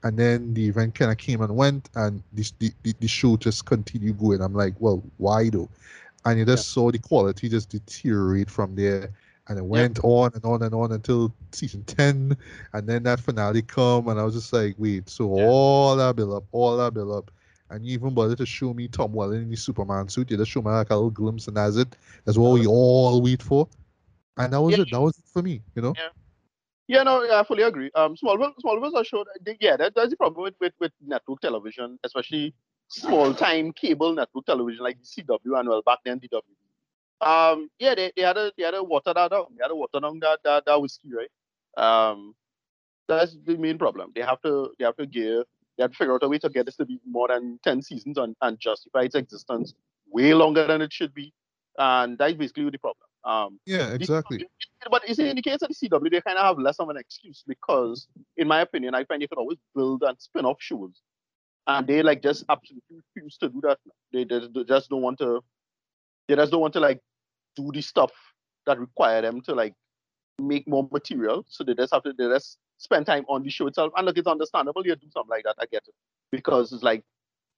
And 0.04 0.18
then 0.18 0.52
the 0.52 0.66
event 0.66 0.96
kind 0.96 1.12
of 1.12 1.18
came 1.18 1.40
and 1.42 1.56
went, 1.56 1.88
and 1.94 2.22
this, 2.32 2.52
the, 2.58 2.72
the, 2.82 2.92
the 2.98 3.06
show 3.06 3.36
just 3.36 3.66
continued 3.66 4.18
going. 4.18 4.40
I'm 4.40 4.54
like, 4.54 4.74
well, 4.80 5.02
why 5.18 5.48
though? 5.48 5.68
And 6.24 6.38
you 6.38 6.44
just 6.44 6.68
yeah. 6.70 6.74
saw 6.74 6.90
the 6.90 6.98
quality 6.98 7.48
just 7.48 7.70
deteriorate 7.70 8.50
from 8.50 8.74
there 8.74 9.10
and 9.48 9.58
it 9.58 9.64
went 9.64 9.96
yep. 9.96 10.04
on 10.04 10.30
and 10.34 10.44
on 10.44 10.62
and 10.62 10.74
on 10.74 10.92
until 10.92 11.34
season 11.52 11.82
10 11.84 12.36
and 12.72 12.88
then 12.88 13.02
that 13.02 13.20
finale 13.20 13.62
come 13.62 14.08
and 14.08 14.18
i 14.20 14.24
was 14.24 14.34
just 14.34 14.52
like 14.52 14.74
wait 14.78 15.08
so 15.08 15.36
yeah. 15.36 15.46
all 15.46 15.96
that 15.96 16.14
build 16.16 16.32
up 16.32 16.44
all 16.52 16.76
that 16.76 16.94
build 16.94 17.12
up 17.12 17.30
and 17.70 17.84
you 17.84 17.94
even 17.94 18.14
bothered 18.14 18.38
to 18.38 18.46
show 18.46 18.72
me 18.72 18.88
tom 18.88 19.12
welling 19.12 19.42
in 19.42 19.50
the 19.50 19.56
superman 19.56 20.08
suit 20.08 20.30
you 20.30 20.36
just 20.36 20.50
show 20.50 20.62
me 20.62 20.70
like 20.70 20.90
a 20.90 20.94
little 20.94 21.10
glimpse 21.10 21.48
and 21.48 21.56
that's 21.56 21.76
it 21.76 21.96
that's 22.24 22.38
what 22.38 22.52
we 22.52 22.66
all 22.66 23.20
wait 23.20 23.42
for 23.42 23.68
and 24.38 24.52
that 24.52 24.60
was 24.60 24.76
yeah. 24.76 24.82
it 24.82 24.90
that 24.90 25.00
was 25.00 25.18
it 25.18 25.24
for 25.26 25.42
me 25.42 25.60
you 25.74 25.82
know 25.82 25.92
yeah. 25.96 26.08
Yeah, 26.88 27.04
no, 27.04 27.22
yeah, 27.22 27.40
I 27.40 27.44
fully 27.44 27.62
agree. 27.62 27.90
Um, 27.94 28.16
Smallville, 28.16 28.52
Smallville 28.62 28.94
are 28.94 29.04
showed. 29.04 29.26
Yeah, 29.60 29.76
that, 29.78 29.94
that's 29.94 30.10
the 30.10 30.16
problem 30.16 30.42
with, 30.42 30.54
with, 30.60 30.74
with 30.78 30.92
network 31.00 31.40
television, 31.40 31.98
especially 32.04 32.54
small 32.88 33.32
time 33.32 33.72
cable 33.72 34.12
network 34.12 34.44
television 34.44 34.84
like 34.84 34.98
the 35.00 35.22
CW 35.22 35.58
and 35.58 35.68
well 35.68 35.80
back 35.82 36.00
then 36.04 36.18
the 36.18 36.28
W. 36.28 36.54
Um, 37.22 37.70
yeah, 37.78 37.94
they, 37.94 38.12
they 38.16 38.22
had 38.22 38.36
a 38.36 38.52
they 38.56 38.64
had 38.64 38.74
a 38.74 38.82
water 38.82 39.12
that 39.14 39.30
down. 39.30 39.46
They 39.56 39.62
had 39.62 39.68
to 39.68 39.76
water 39.76 40.00
down 40.00 40.18
that, 40.20 40.40
that 40.44 40.64
that 40.66 40.80
whiskey, 40.80 41.10
right? 41.14 41.30
Um, 41.76 42.34
that's 43.08 43.36
the 43.44 43.56
main 43.56 43.78
problem. 43.78 44.12
They 44.14 44.22
have 44.22 44.40
to 44.42 44.72
they 44.78 44.84
have 44.84 44.96
to 44.96 45.06
give 45.06 45.44
they 45.76 45.84
have 45.84 45.92
to 45.92 45.96
figure 45.96 46.14
out 46.14 46.22
a 46.22 46.28
way 46.28 46.38
to 46.38 46.48
get 46.48 46.66
this 46.66 46.76
to 46.76 46.84
be 46.84 47.00
more 47.06 47.28
than 47.28 47.60
ten 47.62 47.80
seasons 47.80 48.18
and, 48.18 48.34
and 48.42 48.58
justify 48.58 49.02
its 49.02 49.14
existence 49.14 49.74
way 50.10 50.34
longer 50.34 50.66
than 50.66 50.82
it 50.82 50.92
should 50.92 51.14
be. 51.14 51.32
And 51.78 52.18
that's 52.18 52.34
basically 52.34 52.68
the 52.70 52.78
problem. 52.78 53.06
Um, 53.24 53.60
yeah, 53.66 53.92
exactly. 53.92 54.44
But 54.90 55.02
it's 55.06 55.18
in 55.18 55.36
the 55.36 55.42
case 55.42 55.62
of 55.62 55.68
the 55.68 55.88
CW, 55.88 56.10
they 56.10 56.20
kind 56.20 56.38
of 56.38 56.44
have 56.44 56.58
less 56.58 56.80
of 56.80 56.88
an 56.88 56.96
excuse 56.96 57.44
because, 57.46 58.08
in 58.36 58.48
my 58.48 58.60
opinion, 58.60 58.94
I 58.94 59.04
find 59.04 59.22
you 59.22 59.28
can 59.28 59.38
always 59.38 59.58
build 59.74 60.02
and 60.02 60.20
spin 60.20 60.44
off 60.44 60.56
shows, 60.60 61.00
and 61.66 61.86
they 61.86 62.02
like 62.02 62.20
just 62.20 62.44
absolutely 62.48 62.96
refuse 63.14 63.38
to 63.38 63.48
do 63.48 63.60
that. 63.62 63.78
They, 64.12 64.24
they, 64.24 64.40
they 64.52 64.64
just 64.64 64.90
don't 64.90 65.02
want 65.02 65.18
to. 65.20 65.42
They 66.28 66.34
just 66.34 66.50
don't 66.50 66.60
want 66.60 66.72
to 66.74 66.80
like 66.80 67.00
do 67.56 67.70
the 67.72 67.80
stuff 67.80 68.12
that 68.66 68.78
require 68.78 69.22
them 69.22 69.40
to 69.42 69.54
like 69.54 69.74
make 70.38 70.66
more 70.68 70.88
material. 70.92 71.44
So 71.48 71.64
they 71.64 71.74
just 71.74 71.92
have 71.92 72.02
to 72.04 72.12
they 72.12 72.28
just 72.28 72.58
spend 72.78 73.06
time 73.06 73.24
on 73.28 73.42
the 73.42 73.50
show 73.50 73.66
itself. 73.66 73.92
And 73.96 74.06
look, 74.06 74.18
it's 74.18 74.26
understandable 74.26 74.84
you 74.84 74.96
do 74.96 75.08
something 75.12 75.30
like 75.30 75.44
that. 75.44 75.56
I 75.58 75.66
get 75.66 75.84
it 75.86 75.94
because 76.30 76.72
it's 76.72 76.82
like 76.82 77.04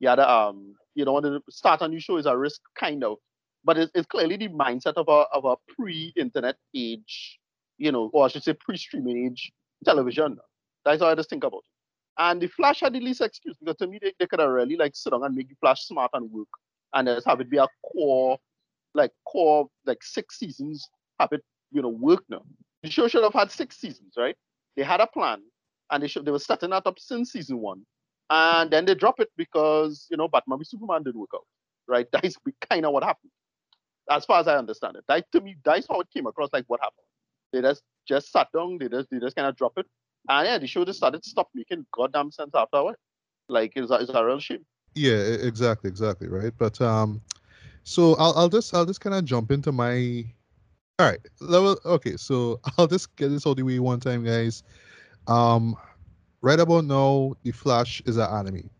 yeah, 0.00 0.16
the, 0.16 0.30
um, 0.30 0.74
you 0.94 1.04
know, 1.04 1.12
when 1.12 1.22
to 1.22 1.42
start 1.50 1.80
a 1.80 1.88
new 1.88 2.00
show 2.00 2.16
is 2.16 2.26
a 2.26 2.36
risk, 2.36 2.60
kind 2.78 3.04
of 3.04 3.18
but 3.64 3.78
it's, 3.78 3.90
it's 3.94 4.06
clearly 4.06 4.36
the 4.36 4.48
mindset 4.48 4.94
of 4.94 5.08
a 5.08 5.24
of 5.32 5.44
a 5.44 5.56
pre-internet 5.74 6.56
age, 6.74 7.38
you 7.78 7.90
know, 7.90 8.10
or 8.12 8.26
I 8.26 8.28
should 8.28 8.44
say 8.44 8.52
pre-streaming 8.52 9.26
age 9.26 9.52
television. 9.84 10.38
That's 10.84 11.00
how 11.00 11.08
I 11.08 11.14
just 11.14 11.30
think 11.30 11.44
about 11.44 11.58
it. 11.58 11.70
And 12.18 12.40
the 12.40 12.48
Flash 12.48 12.80
had 12.80 12.92
the 12.92 13.00
least 13.00 13.22
excuse 13.22 13.56
because 13.58 13.76
to 13.76 13.86
me 13.86 13.98
they, 14.00 14.12
they 14.20 14.26
could 14.26 14.40
have 14.40 14.50
really 14.50 14.76
like 14.76 14.94
sit 14.94 15.10
down 15.10 15.24
and 15.24 15.34
make 15.34 15.48
the 15.48 15.56
Flash 15.60 15.86
smart 15.86 16.10
and 16.12 16.30
work, 16.30 16.48
and 16.92 17.08
just 17.08 17.26
have 17.26 17.40
it 17.40 17.50
be 17.50 17.56
a 17.56 17.66
core, 17.92 18.38
like 18.94 19.10
core 19.26 19.68
like 19.86 20.02
six 20.02 20.38
seasons, 20.38 20.88
have 21.20 21.32
it 21.32 21.44
you 21.72 21.82
know 21.82 21.88
work 21.88 22.24
now. 22.28 22.42
The 22.82 22.90
show 22.90 23.08
should 23.08 23.22
have 23.22 23.32
had 23.34 23.50
six 23.50 23.76
seasons, 23.76 24.14
right? 24.16 24.36
They 24.76 24.82
had 24.82 25.00
a 25.00 25.06
plan, 25.06 25.40
and 25.90 26.02
they 26.02 26.08
should 26.08 26.24
they 26.24 26.30
were 26.30 26.38
starting 26.38 26.70
that 26.70 26.86
up 26.86 26.98
since 26.98 27.32
season 27.32 27.58
one, 27.58 27.84
and 28.30 28.70
then 28.70 28.84
they 28.84 28.94
drop 28.94 29.20
it 29.20 29.30
because 29.36 30.06
you 30.10 30.16
know 30.16 30.28
Batman 30.28 30.58
v 30.58 30.64
Superman 30.64 31.02
didn't 31.02 31.20
work 31.20 31.30
out, 31.34 31.46
right? 31.88 32.06
That's 32.12 32.36
kind 32.70 32.86
of 32.86 32.92
what 32.92 33.04
happened 33.04 33.30
as 34.10 34.24
far 34.24 34.40
as 34.40 34.48
I 34.48 34.56
understand 34.56 34.96
it. 34.96 35.04
That 35.08 35.30
to 35.32 35.40
me, 35.40 35.56
that's 35.64 35.86
how 35.88 36.00
it 36.00 36.08
came 36.12 36.26
across. 36.26 36.50
Like 36.52 36.64
what 36.66 36.80
happened? 36.80 37.06
They 37.52 37.62
just 37.62 37.82
just 38.06 38.32
sat 38.32 38.48
down. 38.52 38.78
They 38.78 38.88
just 38.88 39.10
they 39.10 39.18
just 39.18 39.36
kind 39.36 39.48
of 39.48 39.56
drop 39.56 39.72
it, 39.76 39.86
and 40.28 40.46
yeah, 40.46 40.58
the 40.58 40.66
show 40.66 40.84
just 40.84 40.98
started 40.98 41.22
to 41.22 41.30
stop 41.30 41.48
making 41.54 41.86
goddamn 41.92 42.32
sense 42.32 42.52
after 42.54 42.78
a 42.78 42.84
while. 42.84 42.96
Like 43.48 43.72
it's 43.76 43.90
a, 43.90 44.06
a 44.12 44.26
real 44.26 44.40
shame. 44.40 44.64
Yeah, 44.94 45.16
exactly, 45.16 45.88
exactly, 45.88 46.28
right. 46.28 46.52
But 46.56 46.80
um, 46.80 47.20
so 47.84 48.14
I'll 48.16 48.32
I'll 48.36 48.48
just 48.48 48.74
I'll 48.74 48.86
just 48.86 49.00
kind 49.00 49.14
of 49.14 49.24
jump 49.24 49.50
into 49.50 49.70
my. 49.70 50.24
All 50.98 51.06
right, 51.06 51.20
level. 51.40 51.78
Okay, 51.84 52.16
so 52.16 52.60
I'll 52.78 52.86
just 52.86 53.14
get 53.16 53.28
this 53.28 53.46
out 53.46 53.56
the 53.56 53.62
way 53.62 53.78
one 53.78 54.00
time, 54.00 54.24
guys. 54.24 54.62
Um, 55.26 55.76
right 56.40 56.58
about 56.58 56.84
now, 56.84 57.34
the 57.42 57.52
Flash 57.52 58.02
is 58.06 58.16
an 58.16 58.28
anime. 58.30 58.70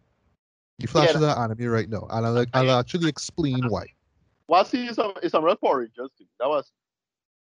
The 0.79 0.87
Flash 0.87 1.11
yeah, 1.11 1.17
is 1.17 1.23
an 1.23 1.39
anime 1.39 1.67
right 1.71 1.89
now, 1.89 2.07
and 2.11 2.27
I'll, 2.27 2.47
I'll 2.55 2.79
actually 2.79 3.09
explain 3.09 3.69
why. 3.69 3.87
Well, 4.49 4.65
see, 4.65 4.93
some 4.93 5.13
some 5.29 5.45
real 5.45 5.57
Power 5.57 5.81
Rangers 5.81 6.11
thing. 6.19 6.27
That 6.41 6.49
was. 6.49 6.71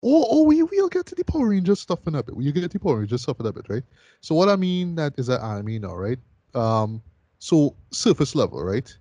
Oh, 0.07 0.27
oh, 0.29 0.43
we 0.43 0.63
will 0.63 0.89
get 0.89 1.07
to 1.07 1.15
the 1.15 1.25
Power 1.25 1.49
Rangers 1.49 1.81
stuff 1.81 2.01
in 2.07 2.15
a 2.15 2.23
bit. 2.23 2.35
You 2.39 2.53
get 2.53 2.61
to 2.63 2.69
the 2.69 2.79
Power 2.79 2.99
Rangers 2.99 3.23
stuff 3.23 3.41
in 3.41 3.47
a 3.47 3.53
bit, 3.53 3.67
right? 3.69 3.83
So 4.21 4.35
what 4.35 4.49
I 4.49 4.57
mean 4.57 4.97
that 4.97 5.15
is 5.17 5.29
an 5.29 5.41
anime 5.41 5.81
now, 5.81 5.95
right? 5.95 6.19
Um, 6.55 7.03
so 7.39 7.75
surface 7.91 8.35
level, 8.35 8.63
right? 8.63 8.95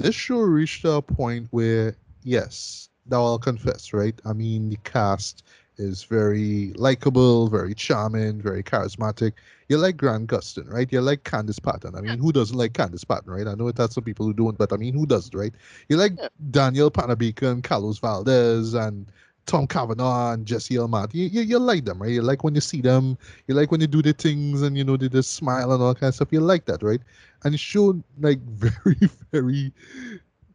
This 0.00 0.14
show 0.14 0.40
reached 0.40 0.86
a 0.86 1.02
point 1.02 1.48
where, 1.50 1.94
yes, 2.22 2.88
now 3.10 3.22
I'll 3.22 3.38
confess, 3.38 3.92
right? 3.92 4.18
I 4.24 4.32
mean, 4.32 4.70
the 4.70 4.78
cast 4.82 5.44
is 5.76 6.04
very 6.04 6.72
likable, 6.76 7.48
very 7.48 7.74
charming, 7.74 8.40
very 8.40 8.62
charismatic. 8.62 9.32
You're 9.68 9.78
like 9.78 9.98
Grant 9.98 10.26
Gustin, 10.28 10.72
right? 10.72 10.90
You're 10.90 11.02
like 11.02 11.24
Candice 11.24 11.62
Patton. 11.62 11.94
I 11.96 12.00
mean, 12.00 12.18
who 12.18 12.32
doesn't 12.32 12.56
like 12.56 12.72
Candice 12.72 13.06
Patton, 13.06 13.30
right? 13.30 13.46
I 13.46 13.52
know 13.54 13.70
that's 13.72 13.94
some 13.94 14.04
people 14.04 14.24
who 14.24 14.32
don't, 14.32 14.56
but 14.56 14.72
I 14.72 14.76
mean, 14.76 14.94
who 14.94 15.04
doesn't, 15.04 15.34
right? 15.34 15.54
You're 15.90 15.98
like 15.98 16.12
yeah. 16.16 16.28
Danielle 16.50 16.90
Panabaker 16.90 17.50
and 17.52 17.62
Carlos 17.62 17.98
Valdes 17.98 18.72
and 18.72 19.12
Tom 19.46 19.66
Cavanagh 19.66 20.34
and 20.34 20.46
Jesse 20.46 20.76
L. 20.76 20.88
Martin. 20.88 21.18
You, 21.18 21.26
you, 21.26 21.40
you 21.42 21.58
like 21.58 21.84
them, 21.84 22.00
right? 22.00 22.10
You 22.10 22.22
like 22.22 22.44
when 22.44 22.54
you 22.54 22.60
see 22.60 22.80
them. 22.80 23.18
You 23.46 23.54
like 23.54 23.70
when 23.70 23.80
they 23.80 23.86
do 23.86 24.02
the 24.02 24.12
things 24.12 24.62
and, 24.62 24.76
you 24.76 24.84
know, 24.84 24.96
they 24.96 25.08
just 25.08 25.34
smile 25.34 25.72
and 25.72 25.82
all 25.82 25.94
kind 25.94 26.08
of 26.08 26.14
stuff. 26.14 26.28
You 26.30 26.40
like 26.40 26.66
that, 26.66 26.82
right? 26.82 27.00
And 27.44 27.54
it 27.54 27.60
showed, 27.60 28.02
like, 28.20 28.40
very, 28.46 29.10
very 29.32 29.72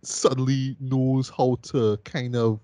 subtly 0.02 0.78
knows 0.80 1.30
how 1.30 1.58
to 1.64 1.98
kind 2.04 2.36
of 2.36 2.60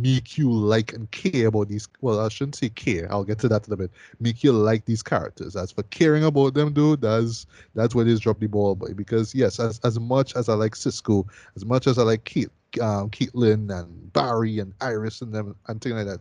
make 0.00 0.36
you 0.36 0.50
like 0.50 0.92
and 0.92 1.10
care 1.10 1.48
about 1.48 1.68
these. 1.68 1.88
Well, 2.00 2.20
I 2.20 2.28
shouldn't 2.28 2.56
say 2.56 2.68
care. 2.68 3.10
I'll 3.10 3.24
get 3.24 3.38
to 3.40 3.48
that 3.48 3.66
in 3.66 3.72
a 3.72 3.76
bit. 3.76 3.90
Make 4.20 4.42
you 4.42 4.52
like 4.52 4.84
these 4.84 5.02
characters. 5.02 5.56
As 5.56 5.70
for 5.72 5.82
caring 5.84 6.24
about 6.24 6.54
them, 6.54 6.72
dude, 6.72 7.00
that's 7.00 7.46
that's 7.74 7.94
where 7.94 8.04
they 8.04 8.14
drop 8.16 8.40
the 8.40 8.46
ball, 8.46 8.74
boy. 8.74 8.94
Because 8.94 9.34
yes, 9.34 9.60
as 9.60 9.80
as 9.84 9.98
much 10.00 10.34
as 10.36 10.48
I 10.48 10.54
like 10.54 10.74
Cisco, 10.74 11.26
as 11.56 11.64
much 11.64 11.86
as 11.86 11.98
I 11.98 12.02
like 12.02 12.24
Kate, 12.24 12.50
um, 12.80 13.10
Caitlin 13.10 13.70
and 13.76 14.12
Barry 14.12 14.58
and 14.58 14.72
Iris 14.80 15.22
and 15.22 15.32
them 15.32 15.54
and 15.68 15.80
things 15.80 15.94
like 15.94 16.06
that. 16.06 16.20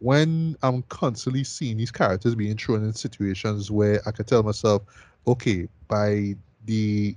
When 0.00 0.56
I'm 0.62 0.82
constantly 0.82 1.42
seeing 1.42 1.76
these 1.76 1.90
characters 1.90 2.36
being 2.36 2.56
thrown 2.56 2.84
in 2.84 2.92
situations 2.92 3.68
where 3.70 4.00
I 4.06 4.12
can 4.12 4.26
tell 4.26 4.44
myself, 4.44 4.82
okay, 5.26 5.68
by 5.88 6.36
the 6.66 7.16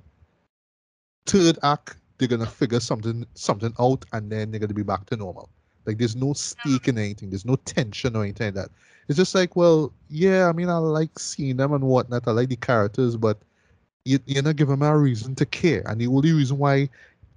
third 1.28 1.60
act, 1.62 1.98
they're 2.18 2.28
gonna 2.28 2.48
figure 2.48 2.80
something 2.80 3.26
something 3.36 3.74
out 3.80 4.06
and 4.14 4.32
then 4.32 4.50
they're 4.50 4.60
gonna 4.60 4.74
be 4.74 4.84
back 4.84 5.06
to 5.08 5.16
normal 5.18 5.50
like 5.86 5.98
there's 5.98 6.16
no 6.16 6.30
oh. 6.30 6.34
stake 6.34 6.88
in 6.88 6.98
anything. 6.98 7.30
There's 7.30 7.46
no 7.46 7.56
tension 7.56 8.16
or 8.16 8.24
anything 8.24 8.48
like 8.48 8.56
that. 8.56 8.70
It's 9.08 9.18
just 9.18 9.36
like, 9.36 9.56
well, 9.56 9.92
yeah, 10.10 10.48
I 10.48 10.54
mean, 10.54 10.70
I 10.70 10.78
like 10.78 11.18
seeing 11.20 11.58
them 11.58 11.74
and 11.74 11.84
whatnot. 11.84 12.28
I 12.28 12.32
like 12.32 12.50
the 12.50 12.56
characters, 12.56 13.18
but 13.18 13.38
you, 14.06 14.20
you're 14.26 14.44
not 14.44 14.56
giving 14.56 14.80
me 14.80 14.88
a 14.88 14.96
reason 14.96 15.36
to 15.36 15.46
care. 15.46 15.84
And 15.86 16.00
the 16.00 16.08
only 16.08 16.32
reason 16.32 16.58
why 16.58 16.90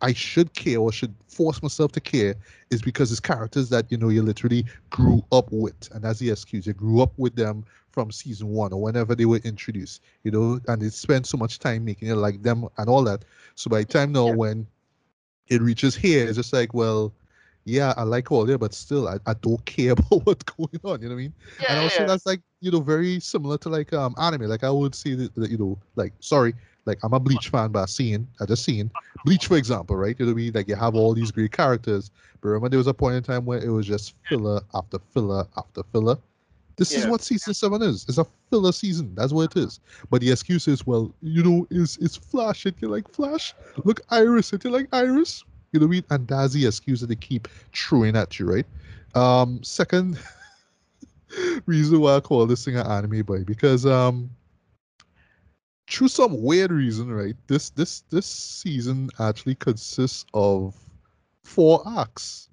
I 0.02 0.12
should 0.12 0.52
care 0.54 0.78
or 0.78 0.92
should 0.92 1.14
force 1.28 1.62
myself 1.62 1.92
to 1.92 2.00
care 2.00 2.34
is 2.70 2.82
because 2.82 3.10
it's 3.10 3.20
characters 3.20 3.70
that 3.70 3.90
you 3.90 3.96
know 3.96 4.08
you 4.08 4.22
literally 4.22 4.66
grew 4.90 5.24
up 5.32 5.50
with, 5.50 5.88
and 5.92 6.04
that's 6.04 6.18
the 6.18 6.30
excuse. 6.30 6.66
You 6.66 6.74
grew 6.74 7.00
up 7.00 7.12
with 7.16 7.34
them 7.34 7.64
from 7.90 8.10
season 8.10 8.48
one 8.48 8.72
or 8.72 8.82
whenever 8.82 9.14
they 9.14 9.24
were 9.24 9.40
introduced, 9.44 10.02
you 10.24 10.30
know, 10.30 10.60
and 10.68 10.82
they 10.82 10.90
spend 10.90 11.26
so 11.26 11.38
much 11.38 11.58
time 11.60 11.84
making 11.84 12.08
it 12.08 12.16
like 12.16 12.42
them 12.42 12.68
and 12.76 12.88
all 12.88 13.04
that. 13.04 13.24
So 13.54 13.70
by 13.70 13.80
the 13.80 13.84
time 13.84 14.12
now 14.12 14.26
yeah. 14.26 14.34
when 14.34 14.66
it 15.48 15.62
reaches 15.62 15.94
here, 15.94 16.26
it's 16.26 16.36
just 16.36 16.52
like, 16.52 16.74
well, 16.74 17.12
yeah, 17.64 17.94
I 17.96 18.02
like 18.02 18.30
all 18.30 18.44
there, 18.44 18.58
but 18.58 18.74
still, 18.74 19.08
I, 19.08 19.18
I 19.26 19.34
don't 19.34 19.64
care 19.66 19.92
about 19.92 20.26
what's 20.26 20.44
going 20.44 20.80
on. 20.84 21.02
You 21.02 21.08
know 21.08 21.14
what 21.14 21.20
I 21.20 21.22
mean? 21.22 21.34
Yeah, 21.60 21.66
and 21.72 21.80
also, 21.80 22.00
yeah. 22.00 22.06
that's 22.06 22.26
like 22.26 22.40
you 22.60 22.70
know 22.70 22.80
very 22.80 23.20
similar 23.20 23.58
to 23.58 23.68
like 23.68 23.92
um 23.92 24.14
anime. 24.18 24.42
Like 24.42 24.64
I 24.64 24.70
would 24.70 24.94
say 24.94 25.14
that, 25.14 25.34
that 25.34 25.50
you 25.50 25.58
know 25.58 25.78
like 25.96 26.12
sorry, 26.20 26.54
like 26.84 26.98
I'm 27.02 27.12
a 27.12 27.20
Bleach 27.20 27.48
fan, 27.48 27.72
but 27.72 27.82
I 27.82 27.86
seen 27.86 28.28
I 28.40 28.46
just 28.46 28.64
seen 28.64 28.90
Bleach 29.24 29.46
for 29.46 29.56
example, 29.56 29.96
right? 29.96 30.16
You 30.18 30.26
know 30.26 30.32
what 30.32 30.40
I 30.40 30.42
mean? 30.44 30.52
Like 30.54 30.68
you 30.68 30.76
have 30.76 30.94
all 30.94 31.14
these 31.14 31.30
great 31.30 31.52
characters, 31.52 32.10
but 32.40 32.48
remember 32.48 32.68
there 32.70 32.78
was 32.78 32.86
a 32.86 32.94
point 32.94 33.16
in 33.16 33.22
time 33.22 33.44
where 33.44 33.58
it 33.58 33.70
was 33.70 33.86
just 33.86 34.14
filler 34.28 34.60
after 34.74 34.98
filler 35.12 35.46
after 35.56 35.82
filler. 35.92 36.18
This 36.76 36.92
yeah. 36.92 37.00
is 37.00 37.06
what 37.06 37.22
season 37.22 37.54
seven 37.54 37.82
is. 37.82 38.04
It's 38.08 38.18
a 38.18 38.26
filler 38.50 38.72
season. 38.72 39.14
That's 39.14 39.32
what 39.32 39.56
it 39.56 39.60
is. 39.60 39.78
But 40.10 40.22
the 40.22 40.32
excuse 40.32 40.66
is, 40.66 40.84
well, 40.84 41.14
you 41.22 41.42
know, 41.42 41.66
is 41.70 41.96
it's 42.00 42.16
Flash. 42.16 42.66
And 42.66 42.74
you're 42.80 42.90
like 42.90 43.08
Flash. 43.08 43.54
Look, 43.84 44.00
Iris. 44.10 44.52
And 44.52 44.64
you're 44.64 44.72
like 44.72 44.88
Iris. 44.92 45.44
You 45.74 45.80
know 45.80 45.86
what 45.86 45.90
I 45.90 45.96
mean? 45.96 46.04
And 46.10 46.28
that's 46.28 46.52
the 46.52 46.66
excuse 46.68 47.00
that 47.00 47.08
they 47.08 47.16
keep 47.16 47.48
throwing 47.74 48.14
at 48.14 48.38
you, 48.38 48.46
right? 48.46 48.66
Um, 49.16 49.60
second 49.64 50.20
reason 51.66 52.00
why 52.00 52.14
I 52.14 52.20
call 52.20 52.46
this 52.46 52.64
thing 52.64 52.76
an 52.76 52.86
anime 52.86 53.22
boy 53.22 53.42
because 53.42 53.84
um 53.84 54.30
through 55.90 56.08
some 56.08 56.40
weird 56.40 56.70
reason, 56.70 57.10
right? 57.12 57.34
This 57.48 57.70
this 57.70 58.02
this 58.10 58.24
season 58.26 59.10
actually 59.18 59.56
consists 59.56 60.24
of 60.32 60.76
four 61.42 61.82
acts. 61.98 62.50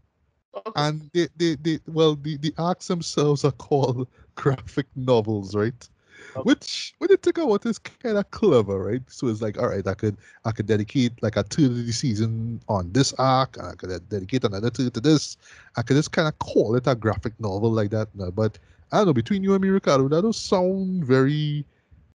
Okay. 0.56 0.72
And 0.76 1.12
they, 1.14 1.28
they, 1.38 1.56
they 1.58 1.80
well 1.88 2.16
the, 2.16 2.38
the 2.38 2.56
arcs 2.58 2.88
themselves 2.88 3.46
are 3.46 3.52
called 3.52 4.08
graphic 4.36 4.88
novels, 4.96 5.54
right? 5.54 5.90
Okay. 6.36 6.42
Which, 6.44 6.94
when 6.98 7.10
you 7.10 7.18
think 7.18 7.38
about 7.38 7.66
it, 7.66 7.70
is 7.70 7.80
kind 7.80 8.18
of 8.18 8.30
clever, 8.32 8.84
right? 8.84 9.02
So 9.08 9.28
it's 9.28 9.42
like, 9.42 9.58
all 9.58 9.68
right, 9.68 9.86
I 9.86 9.94
could 9.94 10.18
I 10.46 10.52
could 10.52 10.68
dedicate 10.68 11.22
like 11.22 11.36
a 11.36 11.44
third 11.44 11.66
of 11.66 11.86
the 11.86 11.92
season 11.92 12.62
on 12.68 12.92
this 12.92 13.14
arc, 13.14 13.58
and 13.58 13.68
I 13.68 13.76
could 13.76 14.10
dedicate 14.10 14.44
another 14.44 14.70
two 14.70 14.90
to 14.90 15.00
this. 15.00 15.38
I 15.78 15.82
could 15.82 15.96
just 15.96 16.12
kind 16.12 16.28
of 16.28 16.38
call 16.40 16.76
it 16.76 16.88
a 16.88 16.96
graphic 16.96 17.34
novel 17.40 17.72
like 17.72 17.90
that. 17.92 18.08
No, 18.16 18.32
but 18.32 18.58
I 18.92 18.98
don't 18.98 19.08
know. 19.08 19.14
Between 19.14 19.44
you 19.44 19.54
and 19.54 19.62
me, 19.62 19.70
Ricardo, 19.70 20.08
that 20.10 20.22
does 20.22 20.38
sound 20.38 21.06
very 21.06 21.66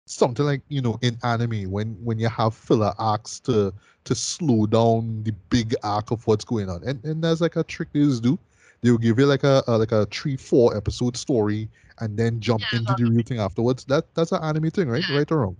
something 0.06 0.44
like 0.44 0.60
you 0.68 0.82
know 0.82 0.98
in 1.00 1.18
anime 1.22 1.70
when 1.70 1.96
when 2.04 2.18
you 2.18 2.28
have 2.28 2.54
filler 2.54 2.92
arcs 2.98 3.40
to 3.40 3.72
to 4.04 4.14
slow 4.14 4.66
down 4.66 5.22
the 5.24 5.32
big 5.48 5.74
arc 5.82 6.10
of 6.10 6.26
what's 6.26 6.44
going 6.44 6.68
on, 6.68 6.82
and 6.84 7.02
and 7.04 7.24
that's 7.24 7.40
like 7.40 7.56
a 7.56 7.64
trick 7.64 7.88
they 7.92 8.00
just 8.00 8.22
do 8.22 8.38
they'll 8.84 8.98
give 8.98 9.18
you 9.18 9.26
like 9.26 9.44
a, 9.44 9.64
a, 9.66 9.78
like 9.78 9.92
a 9.92 10.06
three 10.06 10.36
four 10.36 10.76
episode 10.76 11.16
story 11.16 11.68
and 12.00 12.16
then 12.16 12.40
jump 12.40 12.62
yeah, 12.72 12.78
into 12.80 12.94
the 12.96 13.04
real 13.04 13.22
thing 13.22 13.38
afterwards. 13.38 13.84
That 13.84 14.12
that's 14.14 14.32
an 14.32 14.42
anime 14.42 14.70
thing, 14.70 14.88
right? 14.88 15.04
Yeah. 15.08 15.18
Right 15.18 15.32
or 15.32 15.40
wrong? 15.40 15.56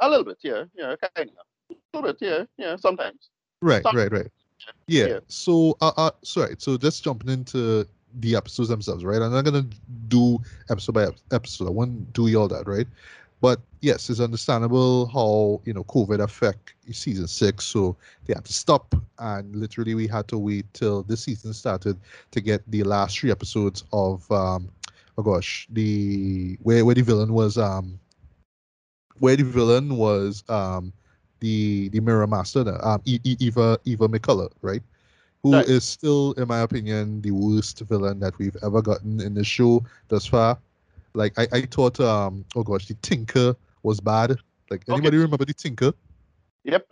A 0.00 0.08
little 0.08 0.24
bit, 0.24 0.38
yeah, 0.42 0.64
yeah, 0.74 0.94
kind 1.14 1.30
of. 1.30 1.46
A 1.70 1.98
little 1.98 2.12
bit, 2.12 2.18
yeah, 2.20 2.44
yeah, 2.58 2.76
sometimes. 2.76 3.30
Right, 3.60 3.82
sometimes. 3.82 4.10
right, 4.10 4.20
right. 4.20 4.30
Yeah. 4.86 5.06
yeah. 5.06 5.18
So, 5.28 5.76
uh, 5.80 5.92
uh, 5.96 6.10
sorry. 6.22 6.56
So 6.58 6.76
just 6.76 7.02
jumping 7.02 7.30
into 7.30 7.86
the 8.20 8.36
episodes 8.36 8.68
themselves, 8.68 9.04
right? 9.04 9.20
I'm 9.22 9.32
not 9.32 9.44
gonna 9.44 9.66
do 10.08 10.38
episode 10.70 10.92
by 10.92 11.08
episode. 11.32 11.68
I 11.68 11.70
won't 11.70 12.12
do 12.12 12.38
all 12.38 12.48
that, 12.48 12.66
right? 12.66 12.86
But 13.40 13.60
yes, 13.80 14.08
it's 14.08 14.20
understandable 14.20 15.06
how 15.06 15.60
you 15.64 15.72
know 15.72 15.82
COVID 15.84 16.22
affect 16.22 16.74
season 16.92 17.26
six, 17.26 17.64
so 17.64 17.96
they 18.26 18.34
had 18.34 18.44
to 18.44 18.52
stop, 18.52 18.94
and 19.18 19.54
literally 19.56 19.94
we 19.94 20.06
had 20.06 20.28
to 20.28 20.38
wait 20.38 20.66
till 20.74 21.02
this 21.02 21.24
season 21.24 21.52
started 21.52 21.98
to 22.30 22.40
get 22.40 22.62
the 22.70 22.84
last 22.84 23.18
three 23.18 23.32
episodes 23.32 23.84
of 23.92 24.30
um, 24.30 24.68
oh 25.18 25.22
gosh, 25.22 25.66
the 25.70 26.56
where 26.62 26.84
where 26.84 26.94
the 26.94 27.02
villain 27.02 27.32
was 27.32 27.58
um 27.58 27.98
where 29.18 29.36
the 29.36 29.44
villain 29.44 29.96
was 29.96 30.44
um 30.48 30.92
the 31.40 31.88
the 31.90 32.00
Mirror 32.00 32.26
Master, 32.26 32.78
um 32.84 33.00
Eva 33.04 33.78
Eva 33.84 34.08
McCulloch, 34.08 34.52
right? 34.62 34.82
Who 35.42 35.54
right. 35.54 35.66
is 35.66 35.82
still, 35.82 36.32
in 36.32 36.46
my 36.46 36.60
opinion, 36.60 37.20
the 37.20 37.32
worst 37.32 37.80
villain 37.80 38.20
that 38.20 38.38
we've 38.38 38.56
ever 38.62 38.80
gotten 38.80 39.20
in 39.20 39.34
the 39.34 39.42
show 39.42 39.84
thus 40.06 40.24
far. 40.24 40.56
Like 41.14 41.36
I, 41.38 41.48
I 41.52 41.60
thought 41.62 42.00
um 42.00 42.44
oh 42.56 42.62
gosh, 42.62 42.86
the 42.86 42.94
Tinker 43.02 43.56
was 43.82 44.00
bad. 44.00 44.36
Like 44.70 44.84
anybody 44.88 45.16
okay. 45.16 45.24
remember 45.24 45.44
the 45.44 45.54
Tinker? 45.54 45.92
Yep. 46.64 46.86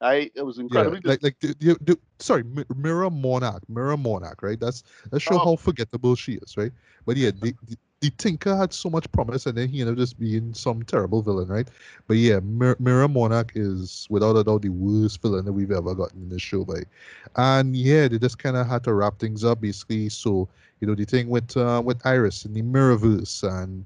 I 0.00 0.30
it 0.34 0.42
was 0.42 0.58
incredible. 0.58 0.98
yeah, 1.04 1.10
like 1.10 1.22
like 1.22 1.40
the, 1.40 1.54
the, 1.58 1.76
the, 1.80 1.98
sorry 2.18 2.44
Mirror 2.76 3.10
Monarch 3.10 3.62
Mirror 3.68 3.96
Monarch 3.96 4.42
right 4.42 4.60
that's 4.60 4.82
that's 5.10 5.22
show 5.22 5.36
oh. 5.36 5.44
how 5.44 5.56
forgettable 5.56 6.14
she 6.14 6.34
is 6.34 6.56
right 6.56 6.72
but 7.06 7.16
yeah 7.16 7.30
the, 7.40 7.54
the, 7.66 7.76
the 8.00 8.10
Tinker 8.10 8.54
had 8.54 8.72
so 8.72 8.90
much 8.90 9.10
promise, 9.12 9.46
and 9.46 9.56
then 9.56 9.68
he 9.68 9.80
ended 9.80 9.94
up 9.94 9.98
just 9.98 10.18
being 10.18 10.52
some 10.52 10.82
terrible 10.82 11.22
villain, 11.22 11.48
right? 11.48 11.66
But 12.06 12.18
yeah, 12.18 12.40
Mir- 12.40 12.76
Mirror 12.78 13.08
Monarch 13.08 13.52
is 13.54 14.06
without 14.10 14.36
a 14.36 14.44
doubt 14.44 14.62
the 14.62 14.68
worst 14.68 15.22
villain 15.22 15.46
that 15.46 15.52
we've 15.52 15.72
ever 15.72 15.94
gotten 15.94 16.22
in 16.22 16.28
this 16.28 16.42
show, 16.42 16.64
by. 16.64 16.82
And 17.36 17.74
yeah, 17.74 18.06
they 18.08 18.18
just 18.18 18.38
kind 18.38 18.56
of 18.56 18.66
had 18.66 18.84
to 18.84 18.92
wrap 18.92 19.18
things 19.18 19.44
up 19.44 19.62
basically. 19.62 20.10
So 20.10 20.48
you 20.80 20.86
know 20.86 20.94
the 20.94 21.06
thing 21.06 21.30
with 21.30 21.56
uh, 21.56 21.80
with 21.84 22.04
Iris 22.06 22.44
and 22.44 22.54
the 22.54 22.62
Mirrorverse 22.62 23.42
and. 23.42 23.84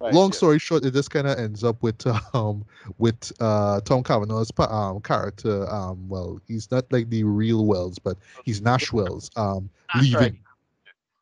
Right, 0.00 0.14
Long 0.14 0.30
yeah. 0.30 0.36
story 0.36 0.58
short, 0.58 0.84
it 0.84 0.92
just 0.94 1.10
kind 1.10 1.26
of 1.26 1.38
ends 1.38 1.64
up 1.64 1.82
with 1.82 2.06
um 2.34 2.64
with 2.98 3.32
uh 3.40 3.80
Tom 3.80 4.02
Cavanagh's 4.02 4.52
um 4.58 5.00
character 5.00 5.68
um 5.70 6.08
well 6.08 6.40
he's 6.46 6.70
not 6.70 6.84
like 6.92 7.10
the 7.10 7.24
real 7.24 7.66
Wells 7.66 7.98
but 7.98 8.16
he's 8.44 8.60
Nash 8.60 8.92
Wells 8.92 9.30
um 9.36 9.68
That's 9.92 10.06
leaving. 10.06 10.20
Right. 10.20 10.34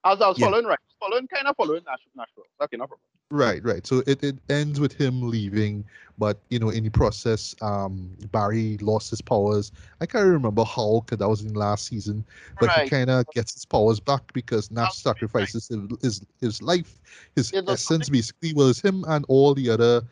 As 0.05 0.21
I 0.21 0.29
was 0.29 0.39
yeah. 0.39 0.47
following 0.47 0.67
right, 0.67 0.79
following, 1.01 1.27
kind 1.27 1.49
of 1.49 1.57
following 1.57 1.83
Nash, 1.85 1.99
Nashville. 2.15 2.45
Okay, 2.63 2.77
no 2.77 2.87
problem. 2.87 3.01
Right, 3.31 3.63
right. 3.65 3.85
So 3.85 4.05
it, 4.07 4.23
it 4.23 4.39
ends 4.49 4.79
with 4.79 4.93
him 4.93 5.29
leaving, 5.29 5.85
but 6.17 6.39
you 6.49 6.61
know, 6.61 6.69
in 6.69 6.85
the 6.85 6.91
process, 6.91 7.57
um, 7.61 8.17
Barry 8.31 8.79
lost 8.79 9.11
his 9.11 9.21
powers. 9.21 9.73
I 10.01 10.07
can't 10.07 10.27
remember 10.27 10.63
how, 10.63 11.03
because 11.05 11.19
that 11.19 11.29
was 11.29 11.43
in 11.43 11.55
last 11.55 11.87
season, 11.87 12.25
but 12.61 12.69
right. 12.69 12.85
he 12.85 12.91
kind 12.91 13.11
of 13.11 13.27
gets 13.35 13.55
his 13.55 13.65
powers 13.65 13.99
back 13.99 14.33
because 14.33 14.71
Nash 14.71 14.99
sacrifices 14.99 15.69
right. 15.73 15.91
his, 16.03 16.21
his 16.21 16.27
his 16.41 16.63
life, 16.63 17.01
his 17.35 17.53
essence, 17.53 18.09
basically, 18.09 18.55
was 18.55 18.81
him 18.81 19.05
and 19.09 19.25
all 19.29 19.55
the 19.55 19.71
other 19.71 20.03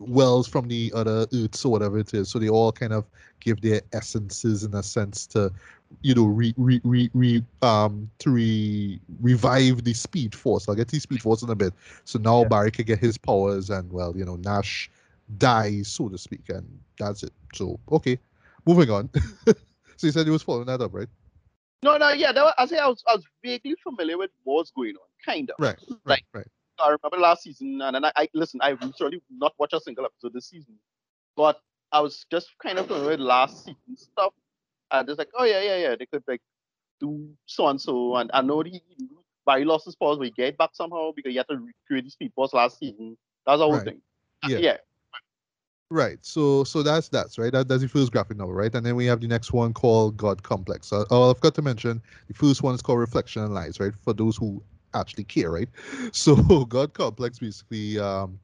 wells 0.00 0.48
from 0.48 0.66
the 0.66 0.92
other 0.96 1.26
Earths 1.32 1.64
or 1.64 1.70
whatever 1.70 1.98
it 1.98 2.12
is. 2.12 2.28
So 2.28 2.40
they 2.40 2.48
all 2.48 2.72
kind 2.72 2.92
of 2.92 3.08
give 3.38 3.60
their 3.60 3.82
essences 3.92 4.64
in 4.64 4.74
a 4.74 4.82
sense 4.82 5.28
to 5.28 5.52
you 6.02 6.14
know, 6.14 6.24
re, 6.24 6.54
re, 6.56 6.80
re, 6.84 7.10
re 7.14 7.44
um 7.62 8.10
to 8.18 8.30
re, 8.30 9.00
revive 9.20 9.84
the 9.84 9.94
Speed 9.94 10.34
Force. 10.34 10.68
I'll 10.68 10.74
get 10.74 10.88
the 10.88 10.98
Speed 10.98 11.22
Force 11.22 11.42
in 11.42 11.50
a 11.50 11.54
bit. 11.54 11.72
So 12.04 12.18
now 12.18 12.42
yeah. 12.42 12.48
Barry 12.48 12.70
can 12.70 12.84
get 12.84 12.98
his 12.98 13.18
powers, 13.18 13.70
and 13.70 13.90
well, 13.92 14.16
you 14.16 14.24
know, 14.24 14.36
Nash 14.36 14.90
dies, 15.38 15.88
so 15.88 16.08
to 16.08 16.18
speak, 16.18 16.48
and 16.48 16.66
that's 16.98 17.22
it. 17.22 17.32
So 17.54 17.78
okay, 17.90 18.18
moving 18.66 18.90
on. 18.90 19.10
so 19.46 20.06
you 20.06 20.12
said 20.12 20.26
he 20.26 20.30
was 20.30 20.42
following 20.42 20.66
that 20.66 20.80
up, 20.80 20.94
right? 20.94 21.08
No, 21.82 21.96
no, 21.96 22.10
yeah. 22.10 22.32
That 22.32 22.44
was, 22.44 22.54
I 22.56 22.66
say 22.66 22.78
I 22.78 22.88
was, 22.88 23.02
I 23.06 23.14
was 23.14 23.24
vaguely 23.42 23.76
familiar 23.82 24.16
with 24.16 24.30
what's 24.44 24.70
going 24.70 24.94
on, 24.96 25.06
kind 25.24 25.50
of. 25.50 25.56
Right, 25.58 25.78
right, 25.88 25.98
like, 26.06 26.24
right. 26.32 26.46
I 26.78 26.88
remember 26.88 27.18
last 27.18 27.42
season, 27.42 27.80
and 27.82 27.94
then 27.94 28.04
I, 28.04 28.12
I 28.16 28.28
listen. 28.34 28.60
I 28.62 28.76
certainly 28.96 29.22
not 29.30 29.54
watch 29.58 29.72
a 29.74 29.80
single 29.80 30.04
episode 30.04 30.32
this 30.32 30.46
season, 30.48 30.74
but 31.36 31.60
I 31.92 32.00
was 32.00 32.26
just 32.30 32.48
kind 32.62 32.78
of 32.78 32.86
familiar 32.86 33.10
with 33.10 33.20
last 33.20 33.64
season 33.64 33.96
stuff 33.96 34.32
and 35.00 35.08
it's 35.08 35.18
like, 35.18 35.30
oh 35.38 35.44
yeah, 35.44 35.62
yeah, 35.62 35.76
yeah, 35.76 35.96
they 35.98 36.06
could 36.06 36.22
like 36.26 36.42
do 37.00 37.28
so 37.46 37.68
and 37.68 37.80
so, 37.80 38.16
and 38.16 38.30
I 38.32 38.42
know 38.42 38.62
the 38.62 38.80
Barry 39.46 39.64
his 39.84 39.96
powers, 39.96 40.18
but 40.18 40.24
he 40.24 40.30
get 40.30 40.56
back 40.56 40.70
somehow 40.72 41.12
because 41.14 41.30
he 41.30 41.36
had 41.36 41.48
to 41.48 41.56
recreate 41.56 42.04
these 42.04 42.14
speed 42.14 42.32
force 42.34 42.54
last 42.54 42.78
season. 42.78 43.16
That's 43.46 43.58
the 43.58 43.64
whole 43.64 43.74
right. 43.74 43.84
thing. 43.84 44.00
Yeah. 44.46 44.58
yeah. 44.58 44.76
Right. 45.90 46.18
So 46.22 46.64
so 46.64 46.82
that's 46.82 47.08
that's 47.08 47.38
right. 47.38 47.52
That, 47.52 47.68
that's 47.68 47.82
the 47.82 47.88
first 47.88 48.10
graphic 48.10 48.36
novel, 48.36 48.54
right? 48.54 48.74
And 48.74 48.84
then 48.84 48.96
we 48.96 49.06
have 49.06 49.20
the 49.20 49.28
next 49.28 49.52
one 49.52 49.72
called 49.72 50.16
God 50.16 50.42
Complex. 50.42 50.88
So, 50.88 51.04
oh, 51.10 51.30
I've 51.30 51.40
got 51.40 51.54
to 51.56 51.62
mention 51.62 52.02
the 52.26 52.34
first 52.34 52.62
one 52.62 52.74
is 52.74 52.82
called 52.82 52.98
Reflection 52.98 53.42
and 53.42 53.54
Lies, 53.54 53.78
right? 53.80 53.92
For 54.02 54.12
those 54.12 54.36
who 54.36 54.62
actually 54.94 55.24
care, 55.24 55.50
right? 55.50 55.68
So 56.12 56.64
God 56.64 56.94
Complex 56.94 57.38
basically 57.38 57.98
um 57.98 58.38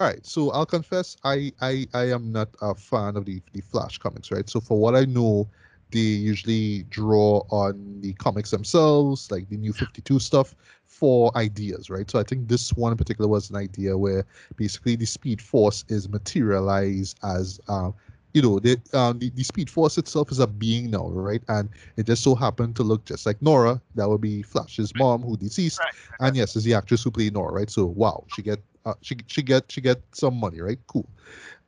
all 0.00 0.06
right, 0.06 0.24
so 0.24 0.50
I'll 0.52 0.66
confess 0.66 1.16
I, 1.24 1.52
I 1.60 1.84
I 1.92 2.10
am 2.10 2.30
not 2.30 2.48
a 2.62 2.72
fan 2.74 3.16
of 3.16 3.24
the 3.24 3.42
the 3.52 3.60
Flash 3.60 3.98
comics, 3.98 4.30
right? 4.30 4.48
So 4.48 4.60
for 4.60 4.78
what 4.78 4.94
I 4.94 5.04
know, 5.04 5.48
they 5.90 5.98
usually 5.98 6.84
draw 6.84 7.42
on 7.50 8.00
the 8.00 8.12
comics 8.14 8.50
themselves, 8.50 9.30
like 9.30 9.48
the 9.48 9.56
new 9.56 9.72
52 9.72 10.18
stuff, 10.18 10.54
for 10.86 11.36
ideas, 11.36 11.90
right? 11.90 12.10
So 12.10 12.18
I 12.18 12.22
think 12.22 12.48
this 12.48 12.72
one 12.72 12.92
in 12.92 12.98
particular 12.98 13.28
was 13.28 13.50
an 13.50 13.56
idea 13.56 13.96
where 13.96 14.24
basically 14.56 14.96
the 14.96 15.06
Speed 15.06 15.40
Force 15.40 15.84
is 15.88 16.08
materialized 16.08 17.18
as, 17.22 17.60
uh, 17.68 17.90
you 18.34 18.42
know, 18.42 18.58
the, 18.58 18.78
um, 18.92 19.18
the, 19.18 19.30
the 19.30 19.44
Speed 19.44 19.70
Force 19.70 19.96
itself 19.96 20.30
is 20.30 20.38
a 20.38 20.46
being 20.46 20.90
now, 20.90 21.08
right? 21.08 21.42
And 21.48 21.68
it 21.96 22.06
just 22.06 22.22
so 22.22 22.34
happened 22.34 22.76
to 22.76 22.82
look 22.82 23.04
just 23.04 23.26
like 23.26 23.40
Nora. 23.40 23.80
That 23.94 24.08
would 24.08 24.20
be 24.20 24.42
Flash's 24.42 24.94
mom, 24.96 25.22
who 25.22 25.36
deceased, 25.36 25.78
right. 25.78 25.94
and 26.20 26.36
yes, 26.36 26.56
is 26.56 26.64
the 26.64 26.74
actress 26.74 27.02
who 27.02 27.10
played 27.10 27.32
Nora, 27.32 27.52
right? 27.52 27.70
So 27.70 27.86
wow, 27.86 28.24
she 28.34 28.42
get 28.42 28.60
uh, 28.84 28.94
she 29.00 29.16
she 29.26 29.42
get 29.42 29.70
she 29.70 29.80
get 29.80 30.02
some 30.12 30.34
money, 30.34 30.60
right? 30.60 30.78
Cool. 30.86 31.08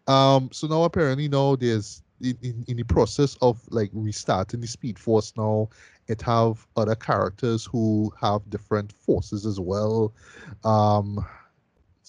Um, 0.07 0.51
so 0.53 0.67
now 0.67 0.83
apparently 0.85 1.29
now 1.29 1.57
there's 1.57 2.03
in, 2.21 2.37
in, 2.43 2.65
in 2.69 2.77
the 2.77 2.83
process 2.85 3.37
of 3.43 3.61
like 3.71 3.91
restarting 3.93 4.61
the 4.61 4.67
Speed 4.67 4.99
Force 4.99 5.33
now, 5.37 5.69
it 6.09 6.21
have 6.23 6.67
other 6.77 6.95
characters 6.95 7.65
who 7.65 8.13
have 8.21 8.49
different 8.51 8.93
forces 8.93 9.47
as 9.47 9.61
well. 9.61 10.13
Um, 10.65 11.25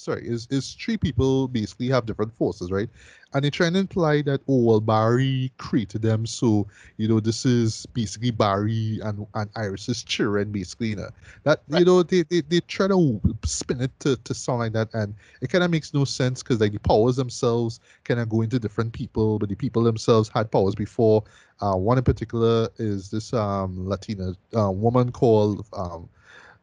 sorry, 0.02 0.28
is 0.28 0.48
is 0.50 0.74
three 0.74 0.98
people 0.98 1.48
basically 1.48 1.88
have 1.90 2.06
different 2.06 2.36
forces, 2.38 2.72
right? 2.72 2.90
And 3.34 3.46
they 3.46 3.50
try 3.50 3.68
and 3.68 3.78
imply 3.78 4.22
that 4.24 4.42
oh 4.50 4.58
well 4.58 4.82
Barry 4.82 5.52
created 5.58 6.02
them, 6.02 6.26
so 6.26 6.68
you 6.98 7.08
know 7.08 7.20
this 7.20 7.46
is 7.46 7.86
basically 7.88 8.32
Barry 8.32 9.00
and 9.04 9.26
and 9.36 9.50
Iris's 9.56 10.04
children, 10.04 10.52
basically. 10.52 10.90
You 10.90 10.96
know 10.98 11.10
that 11.44 11.62
right. 11.70 11.80
you 11.80 11.86
know 11.86 12.04
they, 12.04 12.24
they 12.24 12.42
they 12.42 12.60
try 12.62 12.88
to 12.88 13.22
spin 13.46 13.82
it 13.82 13.92
to, 14.02 14.18
to 14.18 14.34
sound 14.34 14.60
like 14.60 14.74
that, 14.74 14.90
and 14.94 15.16
it 15.42 15.50
kind 15.50 15.64
of 15.64 15.72
makes 15.72 15.94
no 15.94 16.04
sense 16.06 16.42
because 16.44 16.60
like 16.60 16.74
the 16.74 16.80
powers 16.80 17.16
themselves 17.16 17.80
kind 18.04 18.20
of 18.20 18.30
go 18.30 18.42
into 18.42 18.60
different 18.60 18.94
people, 18.94 19.40
but 19.40 19.50
the 19.50 19.56
people 19.56 19.84
themselves 19.84 20.30
had 20.30 20.52
powers 20.52 20.76
before. 20.76 21.24
Uh, 21.62 21.76
one 21.76 22.00
in 22.00 22.04
particular 22.04 22.68
is 22.78 23.12
this 23.12 23.34
um 23.34 23.88
Latina 23.88 24.36
uh, 24.58 24.72
woman 24.72 25.12
called 25.12 25.66
um 25.74 26.10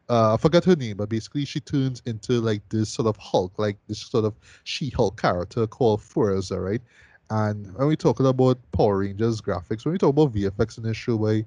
uh, 0.09 0.33
I 0.33 0.37
forgot 0.37 0.65
her 0.65 0.75
name, 0.75 0.97
but 0.97 1.09
basically 1.09 1.45
she 1.45 1.59
turns 1.59 2.01
into 2.05 2.41
like 2.41 2.67
this 2.69 2.89
sort 2.89 3.07
of 3.07 3.15
Hulk, 3.17 3.53
like 3.57 3.77
this 3.87 3.99
sort 3.99 4.25
of 4.25 4.33
She-Hulk 4.63 5.21
character 5.21 5.67
called 5.67 6.01
Fuerza, 6.01 6.59
right? 6.59 6.81
And 7.29 7.71
when 7.75 7.87
we 7.87 7.95
talking 7.95 8.25
about 8.25 8.57
Power 8.71 8.99
Rangers 8.99 9.39
graphics, 9.39 9.85
when 9.85 9.91
we 9.91 9.99
talk 9.99 10.09
about 10.09 10.33
VFX 10.33 10.77
in 10.77 10.83
this 10.83 10.97
show, 10.97 11.17
by 11.17 11.45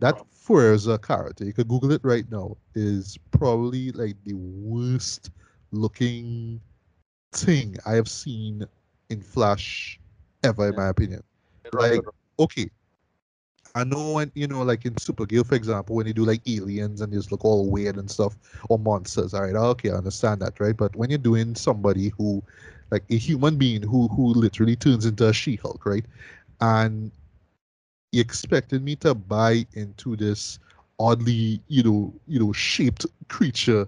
that 0.00 0.22
Fuerza 0.30 1.00
character, 1.02 1.44
you 1.44 1.52
can 1.54 1.66
Google 1.66 1.92
it 1.92 2.02
right 2.04 2.30
now, 2.30 2.56
is 2.74 3.18
probably 3.30 3.90
like 3.92 4.16
the 4.24 4.34
worst 4.34 5.30
looking 5.72 6.60
thing 7.32 7.76
I 7.86 7.92
have 7.94 8.08
seen 8.08 8.66
in 9.08 9.22
Flash 9.22 9.98
ever, 10.44 10.68
in 10.68 10.76
my 10.76 10.88
opinion. 10.88 11.22
Like, 11.72 12.02
okay, 12.38 12.70
I 13.74 13.84
know 13.84 14.12
when 14.12 14.32
you 14.34 14.46
know, 14.48 14.62
like 14.62 14.84
in 14.86 14.94
Supergirl, 14.94 15.46
for 15.46 15.54
example, 15.54 15.96
when 15.96 16.06
you 16.06 16.12
do 16.14 16.24
like 16.24 16.42
aliens 16.48 17.00
and 17.00 17.12
just 17.12 17.30
look 17.30 17.44
all 17.44 17.70
weird 17.70 17.96
and 17.96 18.10
stuff, 18.10 18.36
or 18.68 18.78
monsters. 18.78 19.34
All 19.34 19.42
right, 19.42 19.54
ah, 19.56 19.66
okay, 19.68 19.90
I 19.90 19.94
understand 19.94 20.40
that, 20.42 20.58
right? 20.60 20.76
But 20.76 20.96
when 20.96 21.10
you're 21.10 21.18
doing 21.18 21.54
somebody 21.54 22.08
who, 22.16 22.42
like 22.90 23.04
a 23.10 23.16
human 23.16 23.56
being 23.56 23.82
who 23.82 24.08
who 24.08 24.28
literally 24.34 24.76
turns 24.76 25.06
into 25.06 25.28
a 25.28 25.32
She-Hulk, 25.32 25.84
right? 25.86 26.04
And 26.60 27.12
you 28.12 28.20
expected 28.20 28.82
me 28.82 28.96
to 28.96 29.14
buy 29.14 29.66
into 29.74 30.16
this 30.16 30.58
oddly, 30.98 31.60
you 31.68 31.82
know, 31.82 32.12
you 32.26 32.38
know, 32.40 32.52
shaped 32.52 33.06
creature 33.28 33.86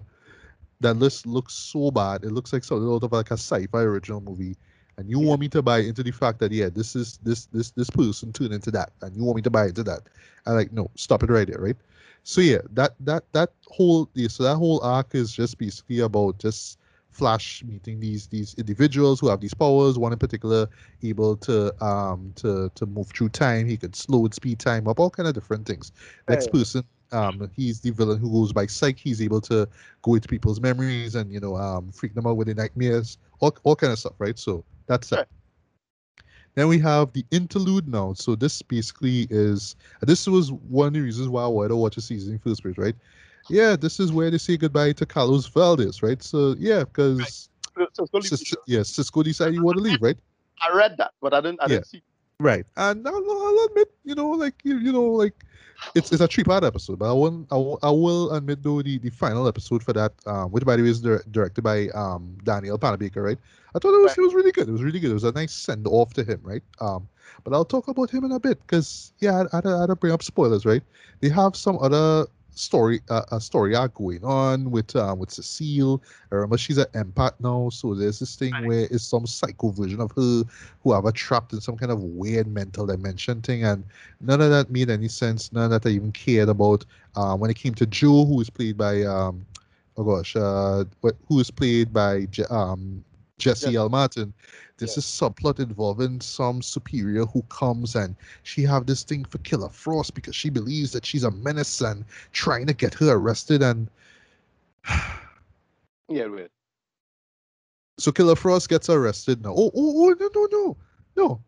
that 0.79 0.99
just 0.99 1.25
looks 1.25 1.53
so 1.53 1.91
bad. 1.91 2.23
It 2.23 2.31
looks 2.31 2.53
like 2.53 2.63
something 2.63 2.89
out 2.89 3.03
of 3.03 3.11
like 3.11 3.31
a 3.31 3.33
sci-fi 3.37 3.81
original 3.81 4.21
movie 4.21 4.55
and 5.01 5.09
you 5.09 5.19
yeah. 5.19 5.27
want 5.27 5.41
me 5.41 5.49
to 5.49 5.61
buy 5.61 5.79
into 5.79 6.03
the 6.03 6.11
fact 6.11 6.39
that 6.39 6.51
yeah, 6.51 6.69
this 6.69 6.95
is 6.95 7.17
this 7.23 7.47
this 7.47 7.71
this 7.71 7.89
person 7.89 8.31
turned 8.31 8.53
into 8.53 8.71
that, 8.71 8.91
and 9.01 9.15
you 9.17 9.23
want 9.23 9.35
me 9.35 9.41
to 9.41 9.49
buy 9.49 9.65
into 9.65 9.83
that, 9.83 10.01
I 10.45 10.51
like 10.51 10.71
no, 10.71 10.89
stop 10.95 11.23
it 11.23 11.29
right 11.29 11.47
there, 11.47 11.59
right? 11.59 11.75
So 12.23 12.39
yeah, 12.41 12.59
that 12.73 12.93
that 13.01 13.23
that 13.33 13.51
whole 13.67 14.09
yeah, 14.13 14.27
so 14.27 14.43
that 14.43 14.55
whole 14.55 14.79
arc 14.81 15.15
is 15.15 15.33
just 15.33 15.57
basically 15.57 15.99
about 15.99 16.37
just 16.37 16.77
Flash 17.09 17.61
meeting 17.65 17.99
these 17.99 18.27
these 18.27 18.53
individuals 18.53 19.19
who 19.19 19.27
have 19.27 19.41
these 19.41 19.53
powers. 19.53 19.97
One 19.97 20.13
in 20.13 20.19
particular 20.19 20.69
able 21.03 21.35
to 21.37 21.83
um 21.83 22.31
to 22.37 22.71
to 22.75 22.85
move 22.85 23.07
through 23.09 23.29
time. 23.29 23.67
He 23.67 23.75
could 23.75 23.95
slow 23.95 24.27
speed 24.31 24.59
time 24.59 24.87
up, 24.87 24.99
all 24.99 25.09
kind 25.09 25.27
of 25.27 25.33
different 25.33 25.65
things. 25.65 25.91
Next 26.29 26.51
person 26.51 26.85
Um, 27.11 27.49
he's 27.55 27.79
the 27.81 27.91
villain 27.91 28.19
who 28.19 28.31
goes 28.31 28.53
by 28.53 28.65
Psyche. 28.65 29.09
He's 29.09 29.21
able 29.21 29.41
to 29.41 29.67
go 30.01 30.15
into 30.15 30.27
people's 30.27 30.61
memories 30.61 31.15
and 31.15 31.31
you 31.31 31.39
know 31.39 31.55
um, 31.57 31.91
freak 31.91 32.13
them 32.13 32.27
out 32.27 32.37
with 32.37 32.47
the 32.47 32.55
nightmares, 32.55 33.17
all 33.39 33.55
all 33.63 33.75
kind 33.75 33.91
of 33.91 33.99
stuff, 33.99 34.13
right? 34.17 34.37
So 34.37 34.63
that's 34.87 35.11
it. 35.11 35.27
Then 36.55 36.67
we 36.67 36.79
have 36.79 37.13
the 37.13 37.25
interlude 37.31 37.87
now. 37.87 38.13
So 38.13 38.35
this 38.35 38.61
basically 38.61 39.27
is 39.29 39.75
this 40.01 40.27
was 40.27 40.51
one 40.51 40.87
of 40.87 40.93
the 40.93 41.01
reasons 41.01 41.29
why 41.29 41.43
I 41.43 41.47
wanted 41.47 41.69
to 41.69 41.75
watch 41.77 41.97
a 41.97 42.01
season 42.01 42.33
in 42.33 42.39
first 42.39 42.63
place, 42.63 42.77
right? 42.77 42.95
Yeah, 43.49 43.75
this 43.75 43.99
is 43.99 44.11
where 44.11 44.29
they 44.29 44.37
say 44.37 44.57
goodbye 44.57 44.93
to 44.93 45.05
Carlos 45.05 45.47
Valdes, 45.47 46.03
right? 46.03 46.21
So 46.21 46.55
yeah, 46.59 46.79
because 46.79 47.49
right. 47.75 48.23
Cisco, 48.23 48.57
yeah, 48.67 48.83
Cisco 48.83 49.23
decided 49.23 49.55
you 49.55 49.63
want 49.63 49.77
to 49.77 49.83
leave, 49.83 50.01
right? 50.01 50.17
I 50.61 50.75
read 50.75 50.95
that, 50.97 51.11
but 51.21 51.33
I 51.33 51.41
didn't. 51.41 51.61
I 51.61 51.65
yeah. 51.65 51.67
didn't 51.67 51.87
see. 51.87 52.03
Right, 52.39 52.65
and 52.75 53.07
I'll, 53.07 53.13
I'll 53.13 53.65
admit, 53.69 53.93
you 54.03 54.15
know, 54.15 54.29
like 54.29 54.55
you, 54.63 54.77
you 54.77 54.91
know, 54.91 55.03
like 55.03 55.45
it's 55.95 56.11
it's 56.11 56.21
a 56.21 56.27
three 56.27 56.43
part 56.43 56.63
episode, 56.63 56.99
but 56.99 57.09
I 57.09 57.13
will 57.13 57.45
I 57.51 57.55
will, 57.55 57.79
I 57.83 57.89
will 57.89 58.31
admit 58.33 58.63
though 58.63 58.81
the, 58.81 58.97
the 58.99 59.09
final 59.09 59.47
episode 59.47 59.83
for 59.83 59.93
that, 59.93 60.13
um, 60.25 60.51
which 60.51 60.65
by 60.65 60.75
the 60.75 60.83
way 60.83 60.89
is 60.89 61.01
directed 61.01 61.61
by 61.63 61.87
um 61.89 62.37
Danielle 62.43 62.77
Panabaker, 62.77 63.23
right? 63.23 63.37
I 63.73 63.79
thought 63.79 63.93
it 63.93 64.01
was 64.01 64.11
right. 64.11 64.17
it 64.17 64.21
was 64.21 64.33
really 64.33 64.51
good. 64.51 64.67
It 64.67 64.71
was 64.71 64.83
really 64.83 64.99
good. 64.99 65.11
It 65.11 65.15
was 65.15 65.23
a 65.23 65.31
nice 65.31 65.53
send 65.53 65.87
off 65.87 66.13
to 66.13 66.23
him, 66.23 66.39
right? 66.43 66.63
Um, 66.79 67.07
but 67.43 67.53
I'll 67.53 67.65
talk 67.65 67.87
about 67.87 68.11
him 68.11 68.23
in 68.23 68.31
a 68.31 68.39
bit 68.39 68.59
because 68.61 69.13
yeah, 69.19 69.43
I, 69.53 69.57
I, 69.57 69.61
I 69.65 69.79
had 69.81 69.87
to 69.87 69.95
bring 69.95 70.13
up 70.13 70.23
spoilers, 70.23 70.65
right? 70.65 70.83
They 71.21 71.29
have 71.29 71.55
some 71.55 71.77
other 71.79 72.27
story 72.53 73.01
uh, 73.09 73.23
a 73.31 73.39
story 73.39 73.75
arc 73.75 73.93
going 73.95 74.23
on 74.23 74.71
with 74.71 74.95
um, 74.95 75.19
with 75.19 75.31
Cecile. 75.31 76.01
I 76.31 76.35
remember 76.35 76.57
she's 76.57 76.77
an 76.77 76.85
empath 76.93 77.33
now, 77.39 77.69
so 77.69 77.93
there's 77.93 78.19
this 78.19 78.35
thing 78.35 78.53
right. 78.53 78.65
where 78.65 78.87
it's 78.91 79.03
some 79.03 79.25
psycho 79.25 79.71
version 79.71 80.01
of 80.01 80.11
her 80.11 80.43
who 80.83 80.93
have 80.93 81.03
her 81.03 81.11
trapped 81.11 81.53
in 81.53 81.61
some 81.61 81.77
kind 81.77 81.91
of 81.91 82.01
weird 82.01 82.47
mental 82.47 82.85
dimension 82.85 83.41
thing, 83.41 83.63
and 83.63 83.83
none 84.19 84.41
of 84.41 84.49
that 84.49 84.69
made 84.69 84.89
any 84.89 85.07
sense. 85.07 85.51
None 85.51 85.71
of 85.71 85.71
that 85.71 85.89
I 85.89 85.93
even 85.93 86.11
cared 86.11 86.49
about. 86.49 86.85
Uh, 87.15 87.35
when 87.35 87.51
it 87.51 87.57
came 87.57 87.73
to 87.75 87.85
Joe, 87.85 88.25
who 88.25 88.39
is 88.39 88.49
played 88.49 88.77
by 88.77 89.03
um, 89.03 89.45
oh 89.97 90.03
gosh, 90.03 90.35
uh, 90.35 90.85
who 91.27 91.39
is 91.39 91.51
played 91.51 91.93
by 91.93 92.27
um, 92.49 93.03
Jesse 93.41 93.75
L. 93.75 93.89
Martin. 93.89 94.33
This 94.77 94.97
is 94.97 95.03
subplot 95.03 95.59
involving 95.59 96.21
some 96.21 96.61
superior 96.61 97.25
who 97.25 97.41
comes 97.43 97.95
and 97.95 98.15
she 98.43 98.63
have 98.63 98.85
this 98.85 99.03
thing 99.03 99.25
for 99.25 99.37
Killer 99.39 99.69
Frost 99.69 100.15
because 100.15 100.35
she 100.35 100.49
believes 100.49 100.91
that 100.93 101.05
she's 101.05 101.23
a 101.23 101.31
menace 101.31 101.81
and 101.81 102.05
trying 102.31 102.67
to 102.67 102.73
get 102.73 102.93
her 102.95 103.11
arrested 103.11 103.61
and 103.61 103.89
yeah, 106.09 106.25
weird. 106.25 106.49
So 107.99 108.11
Killer 108.11 108.35
Frost 108.35 108.69
gets 108.69 108.89
arrested 108.89 109.43
now. 109.43 109.53
Oh, 109.55 109.71
oh, 109.75 110.05
oh, 110.05 110.15
no, 110.19 110.29
no, 110.33 110.47
no, 110.51 110.77
no, 111.15 111.41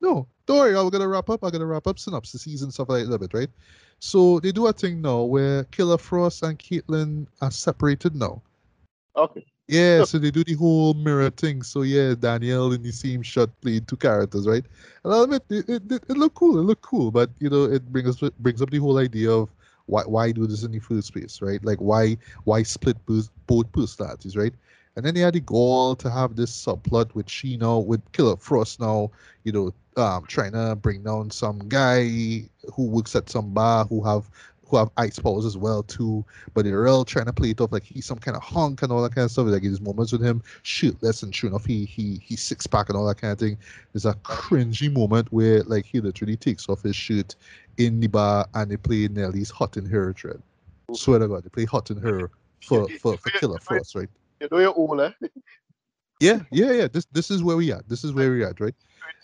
no. 0.00 0.28
Don't 0.46 0.58
worry, 0.58 0.76
I'm 0.76 0.88
gonna 0.90 1.08
wrap 1.08 1.28
up. 1.28 1.42
I'm 1.42 1.50
gonna 1.50 1.66
wrap 1.66 1.88
up 1.88 1.98
synopsis 1.98 2.62
and 2.62 2.72
stuff 2.72 2.88
like 2.88 3.02
that 3.02 3.08
a 3.08 3.10
little 3.10 3.26
bit, 3.26 3.34
right? 3.34 3.50
So 3.98 4.38
they 4.38 4.52
do 4.52 4.68
a 4.68 4.72
thing 4.72 5.00
now 5.00 5.22
where 5.22 5.64
Killer 5.64 5.98
Frost 5.98 6.44
and 6.44 6.56
Caitlin 6.58 7.26
are 7.40 7.50
separated 7.50 8.14
now. 8.14 8.42
Okay. 9.16 9.44
Yeah, 9.68 10.02
so 10.02 10.18
they 10.18 10.30
do 10.30 10.44
the 10.44 10.54
whole 10.54 10.94
mirror 10.94 11.30
thing. 11.30 11.62
So 11.62 11.82
yeah, 11.82 12.14
Danielle 12.14 12.72
in 12.72 12.82
the 12.82 12.92
same 12.92 13.22
shot 13.22 13.50
played 13.60 13.88
two 13.88 13.96
characters, 13.96 14.46
right? 14.46 14.64
And 15.04 15.12
I'll 15.12 15.24
admit 15.24 15.42
it, 15.50 15.68
it, 15.68 15.92
it, 15.92 16.02
it 16.08 16.16
looked 16.16 16.36
cool. 16.36 16.58
It 16.58 16.62
looked 16.62 16.82
cool, 16.82 17.10
but 17.10 17.30
you 17.40 17.50
know, 17.50 17.64
it 17.64 17.90
brings 17.92 18.22
us 18.22 18.30
brings 18.38 18.62
up 18.62 18.70
the 18.70 18.78
whole 18.78 18.98
idea 18.98 19.30
of 19.30 19.50
why 19.86 20.02
why 20.02 20.30
do 20.30 20.46
this 20.46 20.62
in 20.62 20.70
the 20.70 20.78
first 20.78 21.12
place, 21.12 21.42
right? 21.42 21.64
Like 21.64 21.78
why 21.78 22.16
why 22.44 22.62
split 22.62 22.96
both, 23.06 23.28
both 23.46 23.70
personalities, 23.72 24.36
right? 24.36 24.54
And 24.94 25.04
then 25.04 25.14
they 25.14 25.20
had 25.20 25.34
the 25.34 25.40
goal 25.40 25.96
to 25.96 26.10
have 26.10 26.36
this 26.36 26.52
subplot 26.52 27.14
with 27.14 27.28
she 27.28 27.56
now 27.56 27.78
with 27.78 28.00
Killer 28.12 28.36
Frost 28.36 28.80
now, 28.80 29.10
you 29.44 29.52
know, 29.52 29.74
um, 29.96 30.24
trying 30.26 30.52
to 30.52 30.76
bring 30.76 31.02
down 31.02 31.30
some 31.30 31.58
guy 31.68 32.48
who 32.74 32.86
works 32.86 33.16
at 33.16 33.28
some 33.28 33.52
bar 33.52 33.84
who 33.86 34.02
have 34.04 34.30
who 34.68 34.76
have 34.76 34.90
ice 34.96 35.18
powers 35.18 35.44
as 35.44 35.56
well 35.56 35.82
too. 35.82 36.24
But 36.54 36.64
they're 36.64 36.88
all 36.88 37.04
trying 37.04 37.26
to 37.26 37.32
play 37.32 37.50
it 37.50 37.60
off 37.60 37.72
like 37.72 37.84
he's 37.84 38.06
some 38.06 38.18
kind 38.18 38.36
of 38.36 38.42
hunk 38.42 38.82
and 38.82 38.90
all 38.90 39.02
that 39.02 39.14
kind 39.14 39.24
of 39.24 39.30
stuff. 39.30 39.46
Like 39.46 39.62
there's 39.62 39.80
moments 39.80 40.12
with 40.12 40.22
him 40.22 40.42
shirtless 40.62 41.22
and 41.22 41.34
sure 41.34 41.50
enough 41.50 41.64
he 41.64 41.84
he 41.84 42.20
he's 42.22 42.42
six 42.42 42.66
pack 42.66 42.88
and 42.88 42.96
all 42.96 43.06
that 43.06 43.20
kind 43.20 43.32
of 43.32 43.38
thing. 43.38 43.58
There's 43.92 44.06
a 44.06 44.14
cringy 44.14 44.92
moment 44.92 45.32
where 45.32 45.62
like 45.64 45.86
he 45.86 46.00
literally 46.00 46.36
takes 46.36 46.68
off 46.68 46.82
his 46.82 46.96
shirt 46.96 47.36
in 47.78 48.00
the 48.00 48.08
bar 48.08 48.46
and 48.54 48.70
they 48.70 48.76
play 48.76 49.08
Nelly's 49.08 49.50
Hot 49.50 49.76
in 49.76 49.86
Her 49.86 50.12
thread. 50.12 50.42
Swear 50.92 51.18
to 51.18 51.28
God, 51.28 51.44
they 51.44 51.50
play 51.50 51.64
Hot 51.64 51.90
in 51.90 51.98
Her 51.98 52.30
for 52.62 52.88
for, 53.00 53.16
for 53.16 53.30
Killer 53.30 53.58
Frost, 53.58 53.94
right? 53.94 54.08
You 54.40 54.48
know 54.50 54.58
you're 54.58 55.04
eh? 55.04 55.28
Yeah, 56.20 56.40
yeah, 56.50 56.72
yeah. 56.72 56.88
This 56.88 57.06
this 57.12 57.30
is 57.30 57.42
where 57.42 57.56
we 57.56 57.72
at. 57.72 57.88
This 57.88 58.04
is 58.04 58.12
where 58.12 58.30
we 58.30 58.44
at, 58.44 58.60
right? 58.60 58.74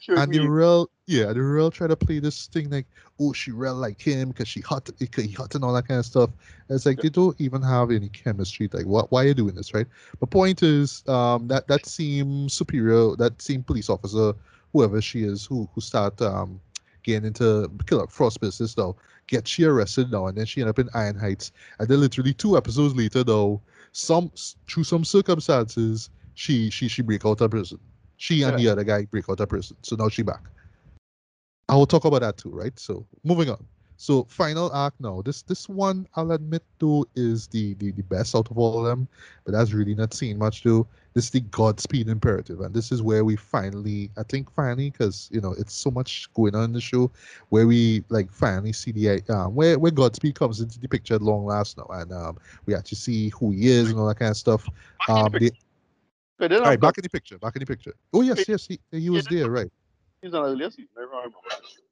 And 0.08 0.32
the 0.32 0.46
real 0.46 0.90
yeah 1.06 1.32
the 1.32 1.42
real 1.42 1.70
try 1.70 1.86
to 1.86 1.96
play 1.96 2.18
this 2.18 2.46
thing 2.46 2.70
like 2.70 2.86
oh 3.20 3.32
she 3.32 3.50
real 3.50 3.74
like 3.74 4.00
him 4.00 4.28
because 4.28 4.48
she 4.48 4.60
hot 4.60 4.88
he 4.98 5.30
hot 5.32 5.54
and 5.54 5.64
all 5.64 5.72
that 5.72 5.86
kind 5.86 6.00
of 6.00 6.06
stuff. 6.06 6.30
It's 6.68 6.86
like 6.86 6.98
yeah. 6.98 7.04
they 7.04 7.08
don't 7.10 7.40
even 7.40 7.62
have 7.62 7.90
any 7.90 8.08
chemistry 8.08 8.68
like 8.72 8.86
what 8.86 9.10
why 9.12 9.24
are 9.24 9.28
you 9.28 9.34
doing 9.34 9.54
this 9.54 9.74
right? 9.74 9.86
The 10.20 10.26
point 10.26 10.62
is 10.62 11.06
um 11.08 11.48
that 11.48 11.68
that 11.68 11.86
seems 11.86 12.52
superior 12.52 13.16
that 13.16 13.40
same 13.40 13.62
police 13.62 13.88
officer 13.88 14.34
whoever 14.72 15.00
she 15.00 15.24
is 15.24 15.44
who 15.44 15.68
who 15.74 15.80
start 15.80 16.20
um 16.22 16.60
getting 17.02 17.26
into 17.26 17.70
killer 17.86 18.06
frost 18.06 18.40
business 18.40 18.74
though 18.74 18.96
get 19.26 19.46
she 19.46 19.64
arrested 19.64 20.10
now 20.10 20.26
and 20.26 20.36
then 20.36 20.46
she 20.46 20.60
end 20.60 20.70
up 20.70 20.78
in 20.78 20.88
iron 20.94 21.16
heights. 21.16 21.52
And 21.78 21.88
then 21.88 22.00
literally 22.00 22.34
two 22.34 22.56
episodes 22.56 22.94
later 22.94 23.22
though 23.24 23.60
some 23.92 24.30
through 24.68 24.84
some 24.84 25.04
circumstances 25.04 26.10
she 26.34 26.70
she 26.70 26.88
she 26.88 27.02
break 27.02 27.24
out 27.26 27.40
of 27.40 27.50
prison 27.50 27.78
she 28.22 28.42
and 28.42 28.56
the 28.56 28.68
other 28.68 28.84
guy 28.84 29.04
break 29.04 29.28
out 29.28 29.40
a 29.40 29.46
person. 29.48 29.76
So 29.82 29.96
now 29.96 30.08
she 30.08 30.22
back. 30.22 30.44
I 31.68 31.74
will 31.74 31.86
talk 31.86 32.04
about 32.04 32.20
that 32.20 32.36
too, 32.36 32.50
right? 32.50 32.78
So 32.78 33.04
moving 33.24 33.50
on. 33.50 33.66
So 33.96 34.24
final 34.24 34.70
arc 34.70 34.94
now. 35.00 35.22
This 35.22 35.42
this 35.42 35.68
one 35.68 36.06
I'll 36.14 36.30
admit 36.30 36.62
to 36.78 37.04
is 37.16 37.48
the, 37.48 37.74
the 37.74 37.90
the 37.90 38.04
best 38.04 38.36
out 38.36 38.48
of 38.48 38.58
all 38.58 38.78
of 38.78 38.84
them, 38.86 39.08
but 39.44 39.52
that's 39.52 39.72
really 39.72 39.96
not 39.96 40.14
seen 40.14 40.38
much 40.38 40.62
too. 40.62 40.86
This 41.14 41.24
is 41.24 41.30
the 41.30 41.40
Godspeed 41.40 42.08
imperative, 42.08 42.60
and 42.60 42.72
this 42.72 42.92
is 42.92 43.02
where 43.02 43.24
we 43.24 43.36
finally, 43.36 44.10
I 44.16 44.22
think 44.22 44.50
finally, 44.54 44.90
because 44.90 45.28
you 45.32 45.40
know 45.40 45.54
it's 45.58 45.74
so 45.74 45.90
much 45.90 46.32
going 46.32 46.54
on 46.54 46.64
in 46.64 46.72
the 46.72 46.80
show, 46.80 47.10
where 47.48 47.66
we 47.66 48.04
like 48.08 48.30
finally 48.30 48.72
see 48.72 48.92
the 48.92 49.20
um, 49.30 49.54
where 49.56 49.78
where 49.80 49.92
Godspeed 49.92 50.36
comes 50.36 50.60
into 50.60 50.78
the 50.78 50.88
picture 50.88 51.14
at 51.14 51.22
long 51.22 51.44
last 51.44 51.76
now, 51.76 51.88
and 51.90 52.12
um, 52.12 52.38
we 52.66 52.74
actually 52.74 52.98
see 52.98 53.30
who 53.30 53.50
he 53.50 53.68
is 53.68 53.90
and 53.90 53.98
all 53.98 54.06
that 54.06 54.18
kind 54.18 54.30
of 54.30 54.36
stuff. 54.36 54.64
Um, 55.08 55.32
the, 56.38 56.56
all 56.56 56.62
right, 56.62 56.80
back 56.80 56.98
in 56.98 57.02
the 57.02 57.10
picture. 57.10 57.38
Back 57.38 57.56
in 57.56 57.60
the 57.60 57.66
picture. 57.66 57.94
Oh 58.12 58.22
yes, 58.22 58.48
yes, 58.48 58.66
he, 58.66 58.80
he 58.90 59.10
was 59.10 59.26
there, 59.26 59.50
right? 59.50 59.70
He's 60.22 60.34
on 60.34 60.44
earlier 60.44 60.70
season. 60.70 60.88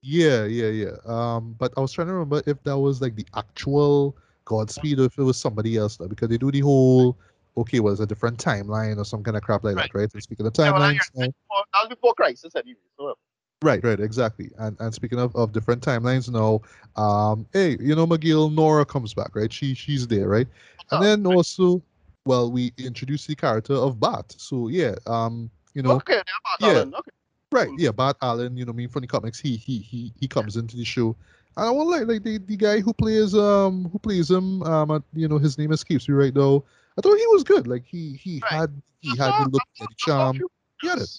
Yeah, 0.02 0.44
yeah, 0.44 0.68
yeah. 0.68 0.96
Um, 1.04 1.54
but 1.58 1.72
I 1.76 1.80
was 1.80 1.92
trying 1.92 2.06
to 2.08 2.14
remember 2.14 2.42
if 2.46 2.62
that 2.62 2.78
was 2.78 3.00
like 3.00 3.16
the 3.16 3.26
actual 3.34 4.16
Godspeed 4.44 4.98
or 4.98 5.04
if 5.04 5.18
it 5.18 5.22
was 5.22 5.36
somebody 5.36 5.76
else 5.76 5.96
though, 5.96 6.08
because 6.08 6.28
they 6.28 6.38
do 6.38 6.50
the 6.50 6.60
whole 6.60 7.16
okay, 7.56 7.80
well, 7.80 7.92
it's 7.92 8.00
a 8.00 8.06
different 8.06 8.38
timeline 8.38 8.98
or 8.98 9.04
some 9.04 9.22
kind 9.22 9.36
of 9.36 9.42
crap 9.42 9.64
like 9.64 9.76
right. 9.76 9.90
that, 9.92 9.98
right? 9.98 10.12
And 10.12 10.22
speaking 10.22 10.46
of 10.46 10.52
timelines, 10.52 11.00
yeah, 11.14 11.26
well, 11.50 11.64
that 11.72 11.80
was 11.82 11.88
before 11.88 12.14
Crisis 12.14 12.54
anyway. 12.56 12.78
So. 12.96 13.14
Right, 13.62 13.82
right, 13.84 14.00
exactly. 14.00 14.50
And 14.58 14.76
and 14.80 14.94
speaking 14.94 15.18
of, 15.18 15.34
of 15.36 15.52
different 15.52 15.82
timelines 15.82 16.30
now, 16.30 16.62
um, 17.02 17.46
hey, 17.52 17.76
you 17.80 17.94
know 17.94 18.06
McGill 18.06 18.52
Nora 18.52 18.86
comes 18.86 19.12
back, 19.12 19.36
right? 19.36 19.52
She 19.52 19.74
she's 19.74 20.06
there, 20.06 20.28
right? 20.28 20.46
And 20.90 21.02
then 21.02 21.26
also 21.26 21.82
well, 22.30 22.48
we 22.48 22.72
introduced 22.78 23.26
the 23.26 23.34
character 23.34 23.74
of 23.74 23.98
Bart. 23.98 24.36
So 24.38 24.68
yeah, 24.68 24.94
um, 25.08 25.50
you 25.74 25.82
know, 25.82 25.96
okay, 25.96 26.22
yeah, 26.60 26.68
Allen. 26.68 26.94
Okay. 26.94 27.10
Right, 27.50 27.68
yeah, 27.76 27.90
Bart 27.90 28.16
Allen, 28.22 28.56
you 28.56 28.64
know, 28.64 28.70
I 28.70 28.76
mean, 28.76 28.88
from 28.88 29.00
the 29.00 29.08
comics, 29.08 29.40
he 29.40 29.56
he 29.56 29.78
he 29.78 30.12
he 30.20 30.28
comes 30.28 30.54
into 30.54 30.76
the 30.76 30.84
show. 30.84 31.16
And 31.56 31.66
I 31.66 31.70
want 31.70 31.88
like 31.88 32.06
like 32.06 32.22
the, 32.22 32.38
the 32.38 32.56
guy 32.56 32.78
who 32.78 32.94
plays 32.94 33.34
um 33.34 33.90
who 33.90 33.98
plays 33.98 34.30
him 34.30 34.62
um 34.62 34.92
uh, 34.92 35.00
you 35.12 35.26
know 35.26 35.38
his 35.38 35.58
name 35.58 35.72
escapes 35.72 36.08
me 36.08 36.14
right 36.14 36.32
now. 36.32 36.62
I 36.96 37.00
thought 37.00 37.18
he 37.18 37.26
was 37.26 37.42
good. 37.42 37.66
Like 37.66 37.84
he 37.84 38.12
he 38.12 38.40
right. 38.44 38.60
had 38.60 38.82
he 39.00 39.16
had 39.18 39.32
the 39.40 39.50
look, 39.50 39.62
the 39.80 39.88
charm. 39.96 40.40
He 40.80 40.88
had 40.88 40.98
it. 40.98 41.10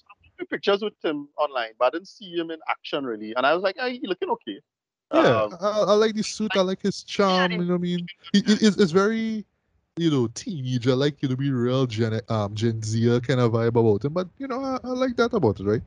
Pictures 0.50 0.82
with 0.82 0.94
him 1.04 1.28
online, 1.38 1.74
but 1.78 1.86
I 1.88 1.90
didn't 1.90 2.08
see 2.08 2.32
him 2.32 2.50
in 2.52 2.60
action 2.70 3.04
really. 3.06 3.34
And 3.36 3.46
I 3.46 3.54
was 3.54 3.62
like, 3.62 3.76
hey, 3.78 4.00
he 4.00 4.08
looking 4.08 4.30
okay. 4.30 4.60
Yeah, 5.14 5.44
um, 5.44 5.58
I, 5.60 5.68
I, 5.68 5.94
like 5.94 6.16
the 6.16 6.24
suit. 6.24 6.52
I 6.56 6.62
like 6.62 6.82
his 6.82 7.04
charm. 7.04 7.52
You 7.52 7.58
know 7.60 7.74
what 7.74 7.76
I 7.76 7.78
mean? 7.78 8.08
It, 8.34 8.50
it, 8.50 8.64
it's, 8.64 8.78
it's 8.78 8.92
very 8.94 9.46
you 10.02 10.10
know, 10.10 10.28
teenager, 10.34 10.96
like, 10.96 11.22
you 11.22 11.30
know, 11.30 11.36
be 11.36 11.52
real 11.52 11.86
Gen, 11.86 12.20
um, 12.30 12.56
Gen 12.56 12.82
Z 12.82 13.22
kind 13.22 13.40
of 13.40 13.52
vibe 13.52 13.68
about 13.68 14.04
him. 14.04 14.14
But, 14.14 14.28
you 14.40 14.48
know, 14.48 14.64
I, 14.64 14.80
I 14.84 14.88
like 14.88 15.16
that 15.18 15.34
about 15.34 15.60
it, 15.60 15.66
right? 15.66 15.84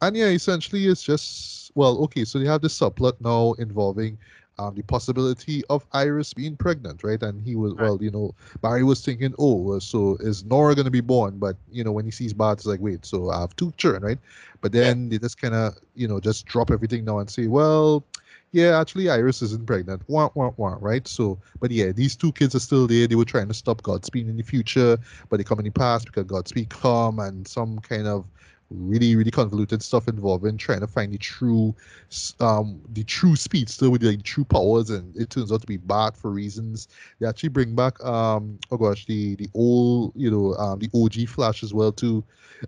And 0.00 0.16
yeah, 0.16 0.28
essentially 0.28 0.86
it's 0.86 1.02
just, 1.02 1.70
well, 1.74 1.98
okay, 2.04 2.24
so 2.24 2.38
they 2.38 2.46
have 2.46 2.62
this 2.62 2.78
subplot 2.78 3.20
now 3.20 3.52
involving 3.58 4.16
um, 4.58 4.74
the 4.74 4.82
possibility 4.82 5.62
of 5.68 5.84
Iris 5.92 6.32
being 6.32 6.56
pregnant, 6.56 7.04
right? 7.04 7.22
And 7.22 7.42
he 7.42 7.54
was, 7.54 7.74
right. 7.74 7.82
well, 7.82 7.98
you 8.02 8.10
know, 8.10 8.34
Barry 8.62 8.82
was 8.82 9.04
thinking, 9.04 9.34
oh, 9.38 9.78
so 9.78 10.16
is 10.20 10.42
Nora 10.44 10.74
going 10.74 10.86
to 10.86 10.90
be 10.90 11.02
born? 11.02 11.38
But, 11.38 11.56
you 11.70 11.84
know, 11.84 11.92
when 11.92 12.06
he 12.06 12.10
sees 12.10 12.32
Bart, 12.32 12.60
it's 12.60 12.66
like, 12.66 12.80
wait, 12.80 13.04
so 13.04 13.30
I 13.30 13.40
have 13.40 13.54
two 13.56 13.72
children, 13.76 14.02
right? 14.02 14.18
But 14.62 14.72
then 14.72 15.04
yeah. 15.04 15.10
they 15.10 15.18
just 15.18 15.38
kind 15.38 15.54
of, 15.54 15.74
you 15.94 16.08
know, 16.08 16.18
just 16.18 16.46
drop 16.46 16.70
everything 16.70 17.04
now 17.04 17.18
and 17.18 17.28
say, 17.28 17.46
well, 17.46 18.04
yeah, 18.52 18.80
actually 18.80 19.08
Iris 19.08 19.42
isn't 19.42 19.66
pregnant. 19.66 20.02
Wah, 20.08 20.30
wah, 20.34 20.52
wah, 20.56 20.76
right? 20.80 21.06
So, 21.06 21.38
but 21.60 21.70
yeah, 21.70 21.92
these 21.92 22.16
two 22.16 22.32
kids 22.32 22.54
are 22.54 22.60
still 22.60 22.86
there. 22.86 23.06
They 23.06 23.14
were 23.14 23.24
trying 23.24 23.48
to 23.48 23.54
stop 23.54 23.82
Godspeed 23.82 24.28
in 24.28 24.36
the 24.36 24.42
future, 24.42 24.98
but 25.28 25.36
they 25.36 25.44
come 25.44 25.58
in 25.58 25.64
the 25.64 25.70
past 25.70 26.06
because 26.06 26.24
Godspeed 26.24 26.68
come 26.70 27.18
and 27.20 27.46
some 27.46 27.78
kind 27.78 28.06
of 28.06 28.24
really 28.70 29.16
really 29.16 29.32
convoluted 29.32 29.82
stuff 29.82 30.06
involving 30.06 30.56
trying 30.56 30.78
to 30.78 30.86
find 30.86 31.12
the 31.12 31.18
true 31.18 31.74
um 32.38 32.80
the 32.92 33.02
true 33.02 33.34
speedster 33.34 33.90
with 33.90 34.00
the 34.00 34.10
like, 34.10 34.22
true 34.22 34.44
powers 34.44 34.90
and 34.90 35.16
it 35.16 35.28
turns 35.28 35.50
out 35.50 35.60
to 35.60 35.66
be 35.66 35.76
bad 35.76 36.16
for 36.16 36.30
reasons 36.30 36.86
they 37.18 37.26
actually 37.26 37.48
bring 37.48 37.74
back 37.74 38.02
um 38.04 38.58
oh 38.70 38.76
gosh 38.76 39.06
the 39.06 39.34
the 39.36 39.48
old 39.54 40.12
you 40.14 40.30
know 40.30 40.54
um 40.54 40.78
the 40.78 40.88
og 40.94 41.28
flash 41.28 41.64
as 41.64 41.74
well 41.74 41.90
too 41.90 42.22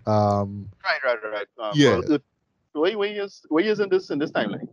um 0.05 0.67
right 0.83 0.99
right 1.05 1.31
right 1.31 1.47
um, 1.57 1.71
yeah 1.73 2.01
well, 2.05 2.19
where, 2.73 2.97
where 2.97 3.23
is 3.23 3.45
where 3.47 3.63
is 3.63 3.79
in 3.79 3.87
this 3.87 4.09
in 4.09 4.19
this 4.19 4.31
timeline 4.31 4.67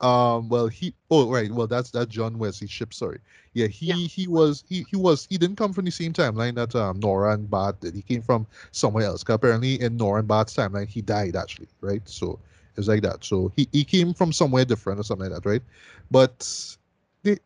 um, 0.00 0.48
well, 0.48 0.66
he 0.66 0.94
oh 1.10 1.30
right, 1.30 1.50
well 1.50 1.66
that's 1.66 1.90
that 1.92 2.08
John 2.08 2.38
Wesley 2.38 2.66
Shipp 2.66 2.92
Sorry, 2.92 3.20
yeah, 3.52 3.66
he 3.68 3.86
yeah. 3.86 3.94
he 3.94 4.26
was 4.26 4.64
he 4.68 4.84
he 4.90 4.96
was 4.96 5.26
he 5.30 5.38
didn't 5.38 5.56
come 5.56 5.72
from 5.72 5.84
the 5.84 5.90
same 5.90 6.12
timeline 6.12 6.54
that 6.56 6.74
um 6.74 6.98
Nora 7.00 7.34
and 7.34 7.48
Bart 7.48 7.80
did. 7.80 7.94
He 7.94 8.02
came 8.02 8.20
from 8.22 8.46
somewhere 8.72 9.04
else. 9.04 9.24
Apparently, 9.28 9.80
in 9.80 9.96
Nora 9.96 10.18
and 10.18 10.28
Bart's 10.28 10.54
timeline, 10.54 10.88
he 10.88 11.00
died 11.00 11.36
actually, 11.36 11.68
right? 11.80 12.02
So 12.08 12.40
it's 12.76 12.88
like 12.88 13.02
that. 13.02 13.24
So 13.24 13.52
he 13.56 13.68
he 13.72 13.84
came 13.84 14.12
from 14.12 14.32
somewhere 14.32 14.64
different 14.64 15.00
or 15.00 15.04
something 15.04 15.30
like 15.30 15.42
that, 15.42 15.48
right? 15.48 15.62
But 16.10 16.76
they 17.22 17.38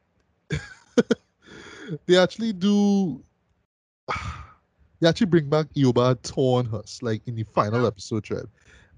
they 2.06 2.16
actually 2.16 2.52
do. 2.52 3.22
They 5.00 5.06
actually 5.06 5.26
bring 5.26 5.48
back 5.48 5.66
Eobard 5.76 6.22
Thawne, 6.22 6.66
like 7.02 7.22
in 7.28 7.36
the 7.36 7.44
final 7.44 7.86
episode, 7.86 8.28
right? 8.32 8.42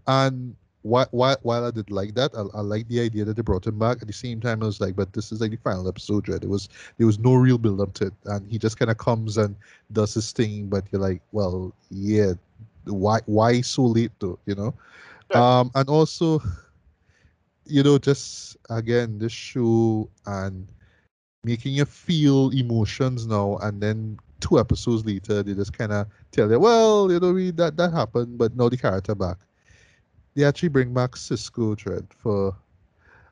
And 0.07 0.57
why, 0.83 1.07
why, 1.11 1.37
while 1.43 1.67
I 1.67 1.71
did 1.71 1.91
like 1.91 2.15
that, 2.15 2.35
I, 2.35 2.59
I 2.59 2.63
like 2.63 2.89
the 2.89 3.01
idea 3.01 3.25
that 3.27 3.37
they 3.37 3.43
brought 3.43 3.67
him 3.67 3.79
back. 3.79 3.99
At 4.01 4.07
the 4.07 4.13
same 4.13 4.41
time, 4.41 4.63
I 4.63 4.67
was 4.67 4.81
like, 4.81 4.97
but 4.97 5.13
this 5.13 5.31
is 5.31 5.41
like 5.41 5.51
the 5.51 5.59
final 5.59 5.87
episode, 5.89 6.29
right? 6.29 6.41
There 6.41 6.49
was 6.49 6.69
there 6.97 7.07
was 7.07 7.19
no 7.19 7.35
real 7.35 7.59
build 7.59 7.81
up 7.81 7.93
to 7.95 8.07
it, 8.07 8.15
and 8.27 8.51
he 8.51 8.59
just 8.59 8.79
kind 8.79 8.91
of 8.91 8.97
comes 8.97 9.37
and 9.37 9.55
does 9.93 10.15
his 10.15 10.33
thing. 10.33 10.69
But 10.69 10.85
you're 10.91 11.03
like, 11.03 11.21
well, 11.33 11.75
yeah, 11.91 12.33
why 12.85 13.21
why 13.27 13.61
so 13.61 13.83
late 13.85 14.13
though? 14.21 14.39
You 14.47 14.55
know, 14.55 15.39
um, 15.39 15.71
and 15.75 15.89
also, 15.91 16.41
you 17.67 17.83
know, 17.83 17.99
just 17.99 18.57
again 18.71 19.19
this 19.19 19.33
show 19.33 20.09
and 20.25 20.67
making 21.45 21.75
you 21.75 21.85
feel 21.85 22.51
emotions 22.51 23.27
now, 23.27 23.59
and 23.59 23.83
then 23.83 24.19
two 24.41 24.59
episodes 24.59 25.05
later, 25.05 25.43
they 25.43 25.53
just 25.53 25.77
kind 25.77 25.93
of 25.93 26.07
tell 26.33 26.51
you, 26.51 26.59
well, 26.59 27.13
you 27.13 27.21
know, 27.21 27.33
we 27.35 27.51
that 27.51 27.77
that 27.77 27.93
happened, 27.93 28.39
but 28.39 28.57
now 28.57 28.71
the 28.71 28.79
character 28.79 29.15
back 29.15 29.37
they 30.35 30.45
actually 30.45 30.69
bring 30.69 30.93
back 30.95 31.17
Cisco 31.17 31.75
Dredd 31.75 32.07
for 32.13 32.55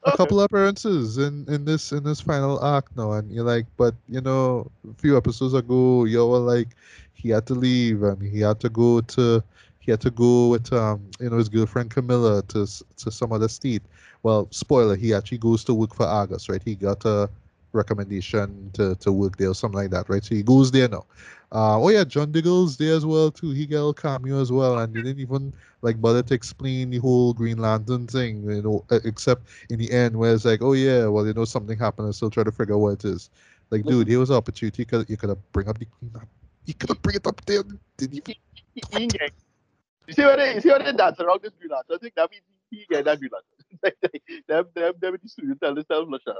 a 0.05 0.17
couple 0.17 0.41
of 0.41 0.47
appearances 0.47 1.19
in 1.19 1.45
in 1.49 1.65
this 1.65 1.93
in 1.93 2.05
this 2.05 2.21
final 2.21 2.59
arc 2.61 2.95
now, 2.97 3.13
and 3.13 3.31
you're 3.31 3.45
like, 3.45 3.67
but 3.77 3.95
you 4.09 4.21
know, 4.21 4.71
a 4.89 4.95
few 4.95 5.17
episodes 5.17 5.55
ago, 5.55 6.05
you 6.05 6.25
were 6.27 6.39
like, 6.39 6.69
he 7.15 7.31
had 7.31 7.47
to 7.47 7.55
leave 7.55 8.03
and 8.03 8.23
he 8.23 8.41
had 8.41 8.61
to 8.61 8.69
go 8.69 9.01
to 9.01 9.43
he 9.81 9.91
had 9.91 10.01
to 10.01 10.11
go 10.11 10.49
with 10.49 10.73
um 10.73 11.01
you 11.21 11.31
know 11.31 11.37
his 11.37 11.49
girlfriend 11.49 11.91
Kamilla 11.91 12.47
to 12.49 12.67
to 13.05 13.11
some 13.11 13.33
other 13.33 13.49
state. 13.49 13.83
Well, 14.23 14.49
spoiler, 14.51 14.97
he 14.97 15.15
actually 15.15 15.39
goes 15.39 15.65
to 15.65 15.75
work 15.75 15.95
for 15.95 16.07
Argus, 16.07 16.49
right? 16.49 16.63
He 16.63 16.75
got 16.75 17.05
a 17.05 17.31
recommendation 17.73 18.71
to, 18.73 18.95
to 18.97 19.13
work 19.13 19.37
there 19.37 19.51
or 19.51 19.55
something 19.55 19.79
like 19.79 19.91
that, 19.91 20.09
right? 20.09 20.25
So 20.25 20.35
he 20.35 20.43
goes 20.43 20.71
there 20.71 20.89
now. 20.89 21.05
Uh, 21.51 21.81
oh 21.81 21.89
yeah, 21.89 22.05
John 22.05 22.31
Diggle's 22.31 22.77
there 22.77 22.95
as 22.95 23.07
well 23.07 23.31
too. 23.31 23.51
He 23.51 23.67
got 23.67 23.89
a 23.89 23.95
cameo 23.95 24.41
as 24.41 24.53
well, 24.53 24.79
and 24.79 24.95
he 24.95 25.03
didn't 25.03 25.21
even 25.21 25.53
like 25.81 25.99
bother 26.01 26.23
to 26.23 26.35
explain 26.35 26.91
the 26.91 26.99
whole 26.99 27.33
Green 27.33 27.57
Lantern 27.57 28.07
thing, 28.07 28.43
you 28.51 28.61
know, 28.61 28.85
except 28.91 29.49
in 29.71 29.79
the 29.79 29.91
end 29.91 30.15
where 30.15 30.35
it's 30.35 30.45
like, 30.45 30.61
oh 30.61 30.75
yeah, 30.75 31.07
well 31.07 31.27
you 31.27 31.33
know 31.33 31.47
something 31.47 31.79
happened, 31.79 32.07
and 32.07 32.15
still 32.15 32.29
try 32.29 32.45
to 32.45 32.53
figure 32.53 32.75
out 32.75 32.81
what 32.81 33.05
it 33.05 33.05
is. 33.07 33.31
Like, 33.71 33.85
dude, 33.85 34.09
here 34.09 34.19
was 34.19 34.29
an 34.31 34.37
opportunity. 34.37 34.83
You 34.83 34.87
could 34.87 35.09
you 35.09 35.17
could 35.17 35.31
have 35.31 35.53
bring 35.53 35.69
up 35.69 35.79
the 35.79 35.87
Green 35.87 36.11
Lantern. 36.13 36.29
You 36.67 36.75
could 36.75 36.91
have 36.91 37.01
bring 37.01 37.17
it 37.17 37.27
up 37.27 37.43
there. 37.47 37.63
Did 37.97 38.15
you? 38.15 38.23
you 38.27 40.15
see 40.15 40.25
what 40.25 40.37
they 40.37 40.55
you 40.55 40.61
see 40.61 40.69
what 40.69 40.85
they 40.85 40.93
dance 40.93 41.19
around 41.19 41.41
this 41.43 41.53
Green 41.59 41.71
Lantern? 41.71 41.97
I 41.97 41.99
think 41.99 42.15
that 42.17 42.31
means 42.31 42.43
he 42.71 42.85
get 42.91 43.07
that 43.07 43.19
Green 43.19 43.31
Lantern. 43.33 44.11
them 44.49 44.67
them 44.75 44.93
them 45.01 45.15
in 45.15 45.21
the 45.23 45.29
studio 45.29 45.55
tell 45.63 45.75
this 45.75 45.87
tell 45.87 46.07
Flusher 46.07 46.35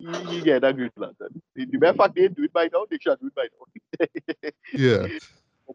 he, 0.00 0.36
he 0.36 0.40
get 0.42 0.62
that 0.62 0.76
Green 0.76 0.90
Lantern. 0.96 1.42
The 1.54 1.66
mere 1.78 1.94
fact 1.94 2.14
they 2.14 2.28
do 2.28 2.44
it 2.44 2.52
by 2.52 2.68
now, 2.72 2.86
they 2.90 2.98
should 3.00 3.18
do 3.20 3.26
it 3.26 3.34
by 3.34 3.46
now. 3.52 4.06
yeah. 4.74 5.06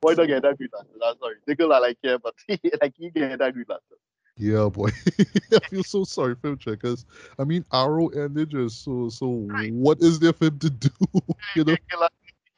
boy 0.01 0.15
don't 0.15 0.27
get 0.27 0.41
that 0.41 0.57
Green 0.57 0.69
Lantern. 0.73 0.99
I'm 1.05 1.17
sorry. 1.19 1.35
Nickel 1.47 1.73
I 1.73 1.79
like 1.79 1.97
him, 2.01 2.19
but 2.23 2.33
like 2.81 2.93
he 2.97 3.09
get 3.11 3.39
that 3.39 3.53
Green 3.53 3.65
Lantern. 3.67 3.97
Yeah, 4.37 4.67
boy. 4.69 4.89
I 5.53 5.59
feel 5.69 5.83
so 5.83 6.03
sorry 6.03 6.35
for 6.35 6.49
him 6.49 6.59
because 6.65 7.05
I 7.39 7.43
mean 7.43 7.63
Arrow 7.71 8.09
ended 8.09 8.49
just 8.49 8.83
so 8.83 9.09
so 9.09 9.47
what 9.71 9.99
is 10.01 10.19
there 10.19 10.33
for 10.33 10.45
him 10.45 10.59
to 10.59 10.69
do? 10.69 10.89
you 11.55 11.63
know? 11.63 11.75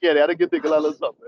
Yeah, 0.02 0.14
they 0.14 0.20
had 0.20 0.28
to 0.28 0.36
get 0.36 0.52
Nickel 0.52 0.74
or 0.74 0.94
something. 0.96 1.28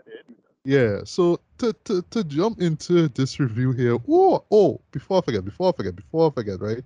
Yeah, 0.66 1.00
so 1.06 1.40
to, 1.60 1.74
to, 1.86 2.02
to 2.12 2.24
jump 2.26 2.62
into 2.62 3.08
this 3.08 3.40
review 3.40 3.72
here, 3.72 3.98
oh, 4.08 4.44
oh, 4.52 4.82
before 4.92 5.20
I 5.20 5.22
forget, 5.22 5.46
before 5.46 5.70
I 5.70 5.72
forget, 5.76 5.96
before 5.96 6.30
I 6.30 6.34
forget, 6.34 6.60
right? 6.62 6.84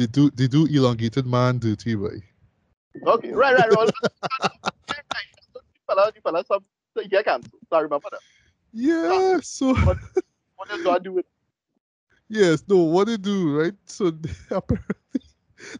They 0.00 0.06
do 0.06 0.30
they 0.30 0.48
do 0.48 0.64
elongated 0.64 1.26
man 1.26 1.58
Do 1.58 1.76
duty, 1.76 1.94
boy. 1.94 2.22
Okay, 3.06 3.32
right, 3.32 3.54
right, 3.54 3.70
right. 3.70 3.90
Sorry 7.68 7.84
about 7.84 8.02
that. 8.10 8.20
Yeah, 8.72 9.40
so 9.42 9.74
what, 9.74 9.98
what 10.56 10.68
does 10.70 10.82
God 10.82 11.04
do 11.04 11.12
with 11.12 11.26
Yes, 12.30 12.64
no, 12.66 12.78
what 12.78 13.08
they 13.08 13.18
do, 13.18 13.58
right? 13.58 13.74
So 13.84 14.10
they, 14.10 14.30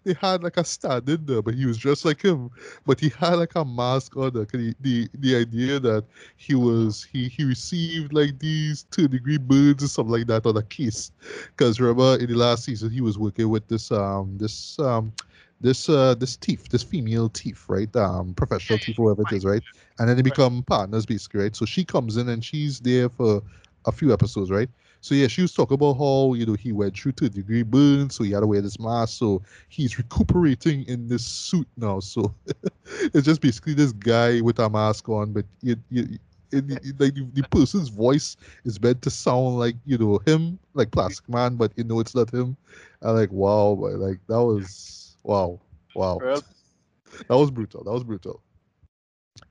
they 0.05 0.15
had 0.15 0.43
like 0.43 0.57
a 0.57 0.65
stand 0.65 1.09
in 1.09 1.25
there, 1.27 1.43
but 1.43 1.55
he 1.55 1.67
was 1.67 1.79
dressed 1.79 2.05
like 2.05 2.23
him. 2.23 2.51
But 2.87 3.01
he 3.01 3.11
had 3.11 3.35
like 3.35 3.55
a 3.55 3.65
mask 3.65 4.17
on 4.17 4.33
there. 4.33 4.45
The, 4.47 4.75
the 4.81 5.09
the 5.15 5.37
idea 5.37 5.79
that 5.81 6.05
he 6.37 6.55
was 6.55 7.07
he 7.11 7.29
he 7.29 7.45
received 7.45 8.13
like 8.13 8.39
these 8.39 8.85
two 8.91 9.09
degree 9.09 9.39
birds 9.39 9.85
or 9.85 9.89
something 9.89 10.13
like 10.13 10.27
that 10.29 10.47
on 10.47 10.57
a 10.57 10.63
case. 10.63 11.13
Because 11.49 11.81
remember 11.81 12.17
in 12.21 12.29
the 12.29 12.37
last 12.37 12.65
season 12.65 12.91
he 12.91 13.01
was 13.01 13.19
working 13.19 13.49
with 13.49 13.67
this 13.69 13.91
um 13.93 14.37
this 14.39 14.79
um 14.79 15.13
this 15.61 15.89
uh 15.89 16.15
this 16.15 16.37
thief, 16.37 16.69
this 16.69 16.83
female 16.83 17.29
thief, 17.29 17.69
right? 17.69 17.95
Um 17.97 18.35
professional 18.35 18.79
thief 18.79 18.99
or 18.99 19.07
whatever 19.07 19.23
it 19.23 19.33
is, 19.33 19.45
right? 19.45 19.63
And 19.99 20.09
then 20.09 20.17
they 20.17 20.23
become 20.23 20.63
partners 20.65 21.07
basically, 21.07 21.41
right? 21.43 21.57
So 21.57 21.65
she 21.65 21.85
comes 21.85 22.17
in 22.17 22.29
and 22.29 22.45
she's 22.45 22.81
there 22.81 23.09
for 23.09 23.43
a 23.87 23.93
few 23.93 24.13
episodes, 24.13 24.51
right? 24.51 24.69
So 25.01 25.15
yeah, 25.15 25.29
she 25.29 25.43
was 25.43 25.53
talking 25.53 25.75
about 25.75 25.95
how 25.95 26.35
you 26.35 26.45
know 26.45 26.55
he 26.55 26.73
went 26.73 26.97
through 26.97 27.13
two 27.13 27.29
degree 27.29 27.63
burn, 27.63 28.11
so 28.11 28.23
he 28.23 28.33
had 28.33 28.41
to 28.41 28.47
wear 28.47 28.61
this 28.61 28.79
mask. 28.79 29.19
So 29.19 29.43
he's 29.69 29.99
recuperating 29.99 30.85
in 30.85 31.09
this 31.09 31.25
suit 31.25 31.69
now. 31.77 32.01
So 32.01 32.35
it's 32.85 33.25
just 33.25 33.41
basically 33.41 33.75
this 33.75 33.93
guy 33.93 34.41
with 34.41 34.59
a 34.59 34.69
mask 34.69 35.09
on, 35.09 35.33
but 35.33 35.47
you, 35.63 35.77
you, 35.91 36.19
it, 36.53 36.71
it, 36.71 37.01
like 37.01 37.15
the, 37.15 37.27
the, 37.33 37.43
person's 37.51 37.89
voice 37.89 38.37
is 38.65 38.81
meant 38.81 39.01
to 39.03 39.11
sound 39.11 39.59
like 39.59 39.77
you 39.87 39.97
know 39.97 40.21
him, 40.27 40.59
like 40.75 40.91
Plastic 40.91 41.29
Man, 41.29 41.57
but 41.57 41.73
you 41.77 41.85
know 41.85 42.01
it's 42.01 42.15
not 42.15 42.33
him. 42.33 42.57
I 43.03 43.11
like 43.11 43.33
wow, 43.33 43.77
but 43.81 43.93
like 43.95 44.21
that 44.29 44.43
was 44.43 45.17
wow, 45.23 45.59
wow, 45.95 46.19
that 47.29 47.37
was 47.37 47.51
brutal. 47.51 47.85
That 47.85 47.93
was 47.93 48.05
brutal. 48.05 48.43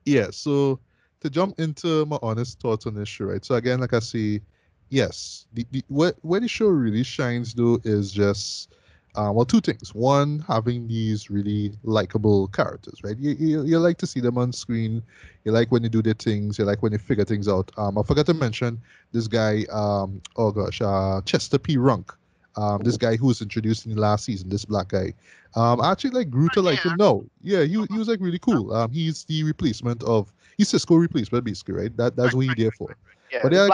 Yeah. 0.05 0.27
So 0.31 0.79
to 1.21 1.29
jump 1.29 1.59
into 1.59 2.05
my 2.05 2.19
honest 2.21 2.59
thoughts 2.59 2.85
on 2.85 2.93
this 2.93 3.09
show, 3.09 3.25
right? 3.25 3.43
So 3.43 3.55
again, 3.55 3.79
like 3.79 3.93
I 3.93 3.99
see 3.99 4.41
yes, 4.89 5.45
the, 5.53 5.65
the 5.71 5.83
where, 5.87 6.13
where 6.21 6.39
the 6.39 6.47
show 6.47 6.67
really 6.67 7.03
shines 7.03 7.53
though 7.53 7.79
is 7.83 8.11
just 8.11 8.73
uh, 9.15 9.31
well, 9.33 9.45
two 9.45 9.59
things. 9.59 9.93
One, 9.95 10.39
having 10.47 10.87
these 10.87 11.29
really 11.29 11.73
likable 11.83 12.47
characters, 12.49 12.99
right? 13.03 13.17
You, 13.17 13.31
you, 13.31 13.63
you 13.63 13.79
like 13.79 13.97
to 13.99 14.07
see 14.07 14.19
them 14.19 14.37
on 14.37 14.53
screen. 14.53 15.01
You 15.45 15.51
like 15.51 15.71
when 15.71 15.81
they 15.81 15.89
do 15.89 16.01
their 16.01 16.13
things. 16.13 16.59
You 16.59 16.65
like 16.65 16.83
when 16.83 16.91
they 16.91 16.97
figure 16.97 17.25
things 17.25 17.47
out. 17.47 17.71
Um, 17.77 17.97
I 17.97 18.03
forgot 18.03 18.27
to 18.27 18.33
mention 18.33 18.79
this 19.11 19.27
guy. 19.27 19.65
Um, 19.71 20.21
oh 20.35 20.51
gosh, 20.51 20.81
uh, 20.81 21.21
Chester 21.25 21.57
P. 21.57 21.77
Runk. 21.77 22.11
Um, 22.55 22.81
this 22.83 22.97
guy 22.97 23.15
who 23.15 23.27
was 23.27 23.41
introduced 23.41 23.85
in 23.85 23.95
the 23.95 24.01
last 24.01 24.25
season. 24.25 24.49
This 24.49 24.65
black 24.65 24.89
guy. 24.89 25.13
Um, 25.55 25.81
I 25.81 25.91
actually 25.91 26.11
like 26.11 26.29
grew 26.29 26.49
to 26.49 26.61
like 26.61 26.79
him. 26.79 26.95
No, 26.97 27.25
yeah, 27.41 27.63
he 27.63 27.73
he 27.89 27.97
was 27.97 28.07
like 28.07 28.19
really 28.21 28.39
cool. 28.39 28.73
Um, 28.73 28.91
he's 28.91 29.23
the 29.23 29.43
replacement 29.43 30.03
of 30.03 30.31
he's 30.57 30.69
Cisco 30.69 30.95
replacement 30.95 31.45
basically, 31.45 31.75
right? 31.75 31.97
That 31.97 32.15
that's 32.15 32.33
what 32.33 32.41
he's 32.45 32.55
there 32.55 32.71
for. 32.71 32.95
Yeah, 33.31 33.39
but 33.43 33.53
yeah, 33.53 33.67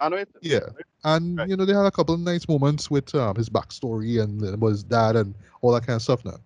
I 0.00 0.08
know 0.08 0.16
it. 0.16 0.28
Yeah, 0.42 0.60
and 1.04 1.38
right. 1.38 1.48
you 1.48 1.56
know 1.56 1.64
they 1.64 1.72
had 1.72 1.86
a 1.86 1.90
couple 1.90 2.14
of 2.14 2.20
nice 2.20 2.48
moments 2.48 2.90
with 2.90 3.14
um, 3.14 3.36
his 3.36 3.48
backstory 3.48 4.22
and 4.22 4.42
about 4.42 4.68
his 4.68 4.82
dad 4.82 5.16
and 5.16 5.34
all 5.62 5.72
that 5.72 5.86
kind 5.86 5.96
of 5.96 6.02
stuff 6.02 6.24
now. 6.24 6.38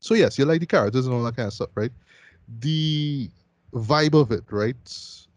So 0.00 0.14
yes, 0.14 0.38
you 0.38 0.46
like 0.46 0.60
the 0.60 0.66
characters 0.66 1.06
and 1.06 1.14
all 1.14 1.22
that 1.24 1.36
kind 1.36 1.46
of 1.46 1.52
stuff, 1.52 1.70
right? 1.74 1.92
The 2.60 3.30
vibe 3.74 4.14
of 4.14 4.32
it, 4.32 4.44
right? 4.50 4.76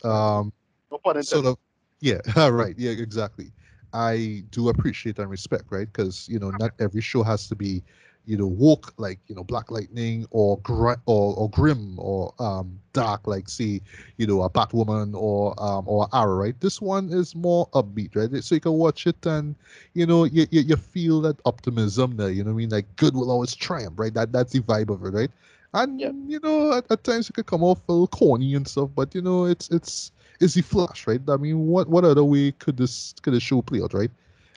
Um, 0.04 0.54
no 0.90 1.22
sort 1.22 1.46
of, 1.46 1.58
yeah, 2.00 2.22
right, 2.50 2.76
yeah, 2.78 2.92
exactly. 2.92 3.52
I 3.92 4.44
do 4.50 4.70
appreciate 4.70 5.20
and 5.20 5.30
respect, 5.30 5.66
right? 5.70 5.92
Because 5.92 6.28
you 6.30 6.40
know, 6.40 6.52
not 6.52 6.72
every 6.80 7.02
show 7.02 7.24
has 7.24 7.48
to 7.50 7.56
be 7.56 7.84
you 8.26 8.38
know 8.38 8.48
woke 8.48 8.94
like 8.98 9.20
you 9.28 9.36
know 9.36 9.44
black 9.44 9.70
lightning 9.72 10.26
or 10.32 10.58
gr- 10.60 10.94
or, 11.06 11.36
or 11.36 11.50
grim 11.50 11.98
or 12.00 12.34
um 12.40 12.80
dark 12.94 13.28
like 13.28 13.50
say 13.50 13.82
you 14.18 14.26
know 14.28 14.42
a 14.44 14.50
batwoman 14.50 15.14
or 15.16 15.54
um 15.62 15.84
or 15.88 16.08
arrow 16.14 16.36
right? 16.36 16.60
This 16.60 16.82
one 16.82 17.10
is 17.12 17.36
more 17.36 17.68
upbeat 17.72 18.16
right? 18.16 18.44
So 18.44 18.56
you 18.56 18.62
can 18.62 18.74
watch 18.74 19.08
it 19.08 19.26
and 19.26 19.56
you 19.94 20.06
know 20.06 20.24
you, 20.26 20.48
you, 20.52 20.62
you 20.62 20.76
feel 20.76 21.22
that 21.22 21.40
optimism 21.46 22.16
there 22.18 22.30
you 22.30 22.44
know 22.44 22.52
what 22.52 22.56
i 22.56 22.58
mean? 22.58 22.70
Like 22.70 22.86
good 22.96 23.16
will 23.16 23.32
always 23.32 23.56
triumph 23.56 23.96
right? 23.98 24.14
That 24.14 24.32
that's 24.32 24.54
the 24.54 24.62
vibe 24.62 24.90
of 24.90 25.04
it 25.06 25.14
right? 25.14 25.32
And 25.74 26.00
you 26.00 26.40
know 26.44 26.74
at, 26.78 26.90
at 26.92 27.04
times 27.04 27.30
it 27.30 27.34
could 27.34 27.48
come 27.48 27.64
off 27.64 27.82
a 27.90 27.92
little 27.92 28.08
corny 28.08 28.54
and 28.56 28.68
stuff 28.68 28.90
but 28.96 29.14
you 29.16 29.22
know 29.22 29.46
it's 29.46 29.70
it's 29.70 30.12
is 30.40 30.54
he 30.56 30.62
Flash, 30.62 31.08
right? 31.08 31.22
I 31.30 31.38
mean, 31.38 31.68
what 31.68 31.88
what 31.88 32.04
other 32.04 32.24
way 32.24 32.52
could 32.52 32.78
this 32.78 33.14
could 33.22 33.34
the 33.34 33.40
show 33.40 33.62
play 33.62 33.82
out, 33.82 33.94
right? 33.94 34.12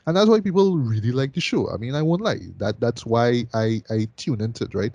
And 0.07 0.16
that's 0.16 0.28
why 0.28 0.40
people 0.40 0.76
really 0.78 1.12
like 1.12 1.32
the 1.34 1.40
show. 1.40 1.70
I 1.70 1.76
mean, 1.76 1.94
I 1.94 2.02
won't 2.02 2.22
lie. 2.22 2.40
That 2.59 2.80
that's 2.80 3.04
why 3.07 3.46
I 3.54 3.82
I 3.90 4.09
tune 4.16 4.40
into 4.40 4.64
it, 4.64 4.74
right? 4.74 4.94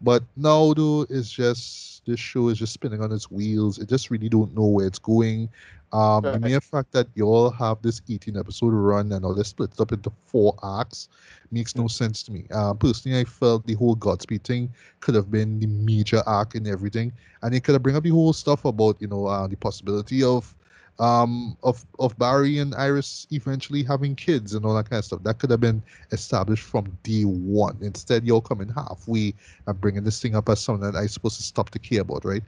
But 0.00 0.22
now 0.36 0.74
though, 0.74 1.06
it's 1.10 1.30
just 1.30 2.04
this 2.06 2.20
show 2.20 2.48
is 2.48 2.58
just 2.58 2.72
spinning 2.72 3.02
on 3.02 3.12
its 3.12 3.30
wheels. 3.30 3.78
It 3.78 3.88
just 3.88 4.10
really 4.10 4.28
don't 4.28 4.54
know 4.54 4.66
where 4.66 4.86
it's 4.86 4.98
going. 4.98 5.48
Um, 5.92 6.30
the 6.30 6.38
mere 6.38 6.60
fact 6.60 6.92
that 6.92 7.08
you 7.14 7.26
all 7.26 7.50
have 7.50 7.80
this 7.82 8.02
18 8.08 8.36
episode 8.36 8.70
run 8.72 9.12
and 9.12 9.24
all 9.24 9.34
this 9.34 9.48
split 9.48 9.78
up 9.80 9.92
into 9.92 10.10
four 10.26 10.54
arcs 10.62 11.08
makes 11.50 11.76
no 11.76 11.86
sense 11.86 12.22
to 12.24 12.32
me. 12.32 12.44
Uh, 12.50 12.74
personally, 12.74 13.18
I 13.20 13.24
felt 13.24 13.66
the 13.66 13.74
whole 13.74 13.94
Godspeed 13.94 14.44
thing 14.44 14.70
could 15.00 15.14
have 15.14 15.30
been 15.30 15.58
the 15.60 15.66
major 15.66 16.22
arc 16.26 16.54
in 16.54 16.66
everything, 16.66 17.12
and 17.42 17.54
it 17.54 17.62
could 17.64 17.74
have 17.74 17.82
bring 17.82 17.96
up 17.96 18.02
the 18.02 18.10
whole 18.10 18.32
stuff 18.32 18.64
about 18.64 19.00
you 19.00 19.06
know 19.08 19.26
uh, 19.26 19.46
the 19.46 19.56
possibility 19.56 20.22
of 20.22 20.54
um, 20.98 21.56
of 21.62 21.84
of 21.98 22.18
Barry 22.18 22.58
and 22.58 22.74
Iris 22.74 23.26
eventually 23.30 23.82
having 23.82 24.14
kids 24.14 24.54
and 24.54 24.64
all 24.64 24.74
that 24.74 24.88
kind 24.88 24.98
of 24.98 25.04
stuff. 25.04 25.22
That 25.22 25.38
could 25.38 25.50
have 25.50 25.60
been 25.60 25.82
established 26.12 26.64
from 26.64 26.96
day 27.02 27.24
one. 27.24 27.76
Instead, 27.80 28.24
you're 28.24 28.40
coming 28.40 28.68
halfway 28.68 29.34
and 29.66 29.80
bringing 29.80 30.04
this 30.04 30.20
thing 30.20 30.34
up 30.34 30.48
as 30.48 30.60
something 30.60 30.90
that 30.90 30.98
I'm 30.98 31.08
supposed 31.08 31.36
to 31.36 31.42
stop 31.42 31.70
to 31.70 31.78
care 31.78 32.00
about, 32.00 32.24
right? 32.24 32.42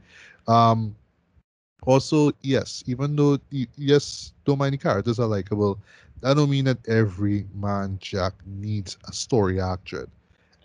Um, 0.47 0.97
also, 1.83 2.33
yes, 2.43 2.83
even 2.87 3.15
though 3.17 3.39
yes, 3.77 4.33
don't 4.45 4.59
mind 4.59 4.75
the 4.75 4.79
characters 4.79 5.21
are 5.21 5.27
likable, 5.27 5.79
that 6.21 6.35
don't 6.35 6.51
mean 6.51 6.65
that 6.65 6.87
every 6.89 7.47
man 7.55 7.99
Jack 8.01 8.35
needs 8.47 8.97
a 9.07 9.13
story 9.13 9.61
arc, 9.61 9.85
Dread. 9.85 10.09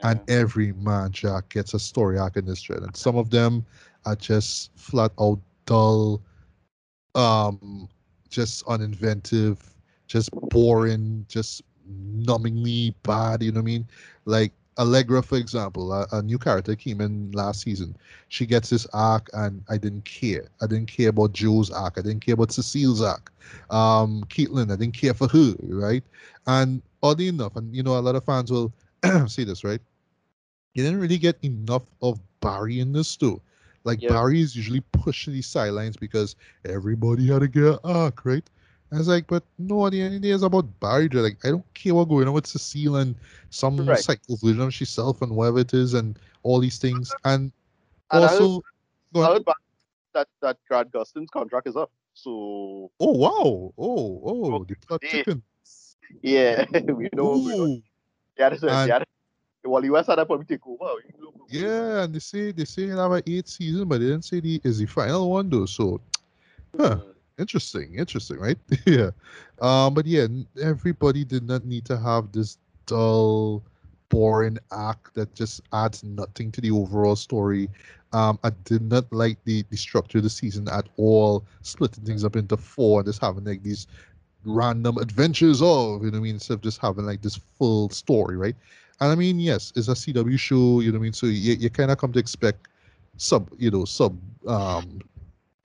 And 0.01 0.19
every 0.27 0.73
man 0.73 1.11
Jack 1.11 1.47
gets 1.49 1.73
a 1.73 1.79
story 1.79 2.17
arc 2.17 2.35
in 2.35 2.45
this 2.45 2.61
Dread. 2.61 2.81
And 2.81 2.95
some 2.95 3.15
of 3.15 3.29
them 3.29 3.65
are 4.05 4.15
just 4.15 4.71
flat 4.75 5.11
out 5.19 5.39
dull 5.65 6.21
um, 7.15 7.87
just 8.29 8.65
uninventive, 8.65 9.59
just 10.07 10.31
boring, 10.31 11.25
just 11.29 11.61
numbingly 12.19 12.93
bad. 13.03 13.43
You 13.43 13.51
know 13.51 13.59
what 13.59 13.63
I 13.63 13.65
mean? 13.65 13.87
Like 14.25 14.51
Allegra, 14.77 15.21
for 15.21 15.37
example, 15.37 15.93
a, 15.93 16.07
a, 16.11 16.21
new 16.21 16.37
character 16.39 16.75
came 16.75 16.99
in 16.99 17.31
last 17.31 17.61
season. 17.61 17.95
She 18.29 18.45
gets 18.45 18.69
this 18.69 18.87
arc, 18.93 19.29
and 19.33 19.63
I 19.69 19.77
didn't 19.77 20.05
care. 20.05 20.45
I 20.61 20.67
didn't 20.67 20.87
care 20.87 21.09
about 21.09 21.33
Joe's 21.33 21.69
arc. 21.69 21.97
I 21.97 22.01
didn't 22.01 22.25
care 22.25 22.33
about 22.33 22.51
Cecile's 22.51 23.01
arc. 23.01 23.31
Um, 23.69 24.23
Caitlin, 24.29 24.71
I 24.71 24.75
didn't 24.75 24.95
care 24.95 25.13
for 25.13 25.27
her, 25.27 25.53
right? 25.61 26.03
And 26.47 26.81
oddly 27.03 27.27
enough, 27.27 27.55
and 27.55 27.73
you 27.75 27.83
know, 27.83 27.97
a 27.97 27.99
lot 27.99 28.15
of 28.15 28.23
fans 28.23 28.51
will 28.51 28.73
see 29.27 29.43
this, 29.43 29.63
right? 29.63 29.81
You 30.73 30.83
didn't 30.83 30.99
really 30.99 31.19
get 31.19 31.37
enough 31.43 31.83
of 32.01 32.19
Barry 32.39 32.79
in 32.79 32.93
this 32.93 33.15
too. 33.15 33.39
Like 33.83 34.01
yep. 34.01 34.11
Barry 34.11 34.41
is 34.41 34.55
usually 34.55 34.81
pushing 34.91 35.33
these 35.33 35.47
sidelines 35.47 35.97
because 35.97 36.35
everybody 36.65 37.27
had 37.27 37.41
to 37.41 37.47
get 37.47 37.79
arc, 37.83 38.25
right? 38.25 38.47
I 38.91 38.97
was 38.97 39.07
like, 39.07 39.25
but 39.25 39.43
no, 39.57 39.87
at 39.87 39.91
the 39.91 40.01
end 40.01 40.15
of 40.15 40.21
the 40.21 40.27
day, 40.27 40.33
it's 40.33 40.43
about 40.43 40.79
Barry. 40.79 41.09
Like, 41.09 41.43
I 41.43 41.49
don't 41.49 41.73
care 41.73 41.95
what 41.95 42.09
going 42.09 42.27
on 42.27 42.33
with 42.33 42.45
Cecile 42.45 42.97
and 42.97 43.15
some 43.49 43.77
right. 43.77 43.97
psycho 43.97 44.35
version 44.35 44.61
of 44.61 44.75
herself 44.75 45.21
and 45.23 45.35
whatever 45.35 45.59
it 45.59 45.73
is 45.73 45.95
and 45.95 46.19
all 46.43 46.59
these 46.59 46.77
things. 46.77 47.11
And, 47.25 47.51
and 48.11 48.23
also, 48.23 48.61
I 49.15 49.31
would, 49.31 49.45
that 50.13 50.27
that 50.41 50.57
Grant 50.67 50.91
Gustin's 50.91 51.31
contract 51.31 51.67
is 51.67 51.75
up. 51.75 51.91
So. 52.13 52.91
Oh 52.99 53.11
wow! 53.11 53.31
Oh 53.35 53.73
oh, 53.77 54.53
oh 54.53 54.63
the 54.63 54.75
plot 54.75 55.01
chicken. 55.01 55.41
Yeah, 56.21 56.65
we 56.71 57.09
know. 57.13 57.35
Ooh. 57.35 57.81
Yeah, 58.37 58.49
that's 58.49 58.63
yeah, 58.63 59.03
well, 59.65 59.83
US 59.85 60.07
had 60.07 60.15
probably 60.15 60.45
take 60.45 60.65
over. 60.65 60.99
Yeah, 61.49 62.03
and 62.03 62.13
they 62.13 62.19
say 62.19 62.51
they 62.51 62.65
say 62.65 62.87
have 62.87 63.11
an 63.11 63.23
eighth 63.27 63.47
season, 63.47 63.87
but 63.87 63.99
they 63.99 64.07
didn't 64.07 64.25
say 64.25 64.39
the 64.39 64.59
is 64.63 64.79
the 64.79 64.85
final 64.85 65.29
one 65.29 65.49
though. 65.49 65.65
So, 65.65 66.01
huh, 66.77 66.95
mm. 66.95 67.13
interesting, 67.37 67.95
interesting, 67.95 68.39
right? 68.39 68.57
yeah. 68.85 69.11
Um, 69.61 69.93
but 69.93 70.05
yeah, 70.05 70.27
everybody 70.61 71.23
did 71.23 71.47
not 71.47 71.65
need 71.65 71.85
to 71.85 71.97
have 71.97 72.31
this 72.31 72.57
dull, 72.85 73.63
boring 74.09 74.57
act 74.71 75.13
that 75.13 75.33
just 75.35 75.61
adds 75.73 76.03
nothing 76.03 76.51
to 76.53 76.61
the 76.61 76.71
overall 76.71 77.15
story. 77.15 77.69
Um, 78.11 78.37
I 78.43 78.51
did 78.65 78.83
not 78.83 79.11
like 79.11 79.37
the 79.43 79.63
the 79.69 79.77
structure 79.77 80.19
of 80.19 80.23
the 80.23 80.29
season 80.29 80.67
at 80.69 80.87
all, 80.97 81.45
splitting 81.61 82.03
things 82.03 82.23
up 82.23 82.35
into 82.35 82.57
four 82.57 82.99
and 82.99 83.07
just 83.07 83.21
having 83.21 83.43
like 83.43 83.63
these 83.63 83.87
random 84.45 84.97
adventures 84.97 85.61
of, 85.61 86.03
you 86.03 86.11
know 86.11 86.17
what 86.17 86.17
I 86.17 86.21
mean, 86.21 86.35
instead 86.35 86.55
of 86.55 86.61
just 86.61 86.79
having 86.79 87.05
like 87.05 87.21
this 87.21 87.35
full 87.57 87.89
story, 87.89 88.37
right? 88.37 88.55
And 88.99 89.11
I 89.11 89.15
mean, 89.15 89.39
yes, 89.39 89.73
it's 89.75 89.87
a 89.87 89.95
CW 89.95 90.37
show, 90.37 90.79
you 90.79 90.91
know 90.91 90.97
what 90.97 91.03
I 91.03 91.03
mean? 91.03 91.13
So 91.13 91.27
you, 91.27 91.53
you 91.53 91.69
kind 91.69 91.91
of 91.91 91.97
come 91.97 92.11
to 92.13 92.19
expect 92.19 92.67
sub, 93.17 93.49
you 93.57 93.71
know, 93.71 93.85
sub 93.85 94.17
um 94.47 95.01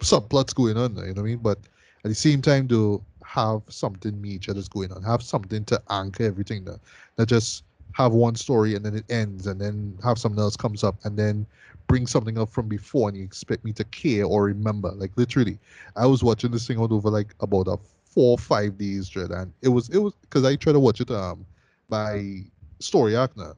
subplots 0.00 0.54
going 0.54 0.76
on, 0.76 0.96
you 0.96 1.02
know 1.02 1.08
what 1.08 1.18
I 1.18 1.22
mean? 1.22 1.38
But 1.38 1.58
at 2.04 2.08
the 2.08 2.14
same 2.14 2.40
time, 2.40 2.68
to 2.68 3.02
have 3.24 3.62
something 3.68 4.20
major 4.20 4.52
that's 4.54 4.68
going 4.68 4.92
on, 4.92 5.02
have 5.02 5.22
something 5.22 5.64
to 5.66 5.80
anchor 5.90 6.24
everything 6.24 6.64
there. 6.64 6.78
Not 7.18 7.28
just 7.28 7.64
have 7.92 8.12
one 8.12 8.34
story 8.36 8.74
and 8.74 8.84
then 8.84 8.94
it 8.94 9.04
ends 9.10 9.46
and 9.46 9.60
then 9.60 9.98
have 10.02 10.18
something 10.18 10.40
else 10.40 10.56
comes 10.56 10.84
up 10.84 10.96
and 11.04 11.16
then 11.18 11.46
bring 11.88 12.06
something 12.06 12.38
up 12.38 12.48
from 12.50 12.68
before 12.68 13.08
and 13.08 13.18
you 13.18 13.24
expect 13.24 13.64
me 13.64 13.72
to 13.72 13.84
care 13.84 14.24
or 14.24 14.44
remember. 14.44 14.90
Like 14.92 15.12
literally, 15.16 15.58
I 15.96 16.06
was 16.06 16.22
watching 16.22 16.50
this 16.50 16.66
thing 16.66 16.78
all 16.78 16.92
over 16.92 17.10
like 17.10 17.34
about 17.40 17.66
a 17.68 17.76
four 18.04 18.32
or 18.32 18.38
five 18.38 18.78
days, 18.78 19.08
Dread, 19.08 19.30
and 19.30 19.52
it 19.62 19.68
was 19.68 19.88
it 19.90 19.98
was 19.98 20.14
because 20.22 20.44
I 20.44 20.56
tried 20.56 20.74
to 20.74 20.80
watch 20.80 21.00
it 21.00 21.10
um 21.10 21.44
by 21.88 22.44
story 22.80 23.16
arc 23.16 23.36
now. 23.36 23.54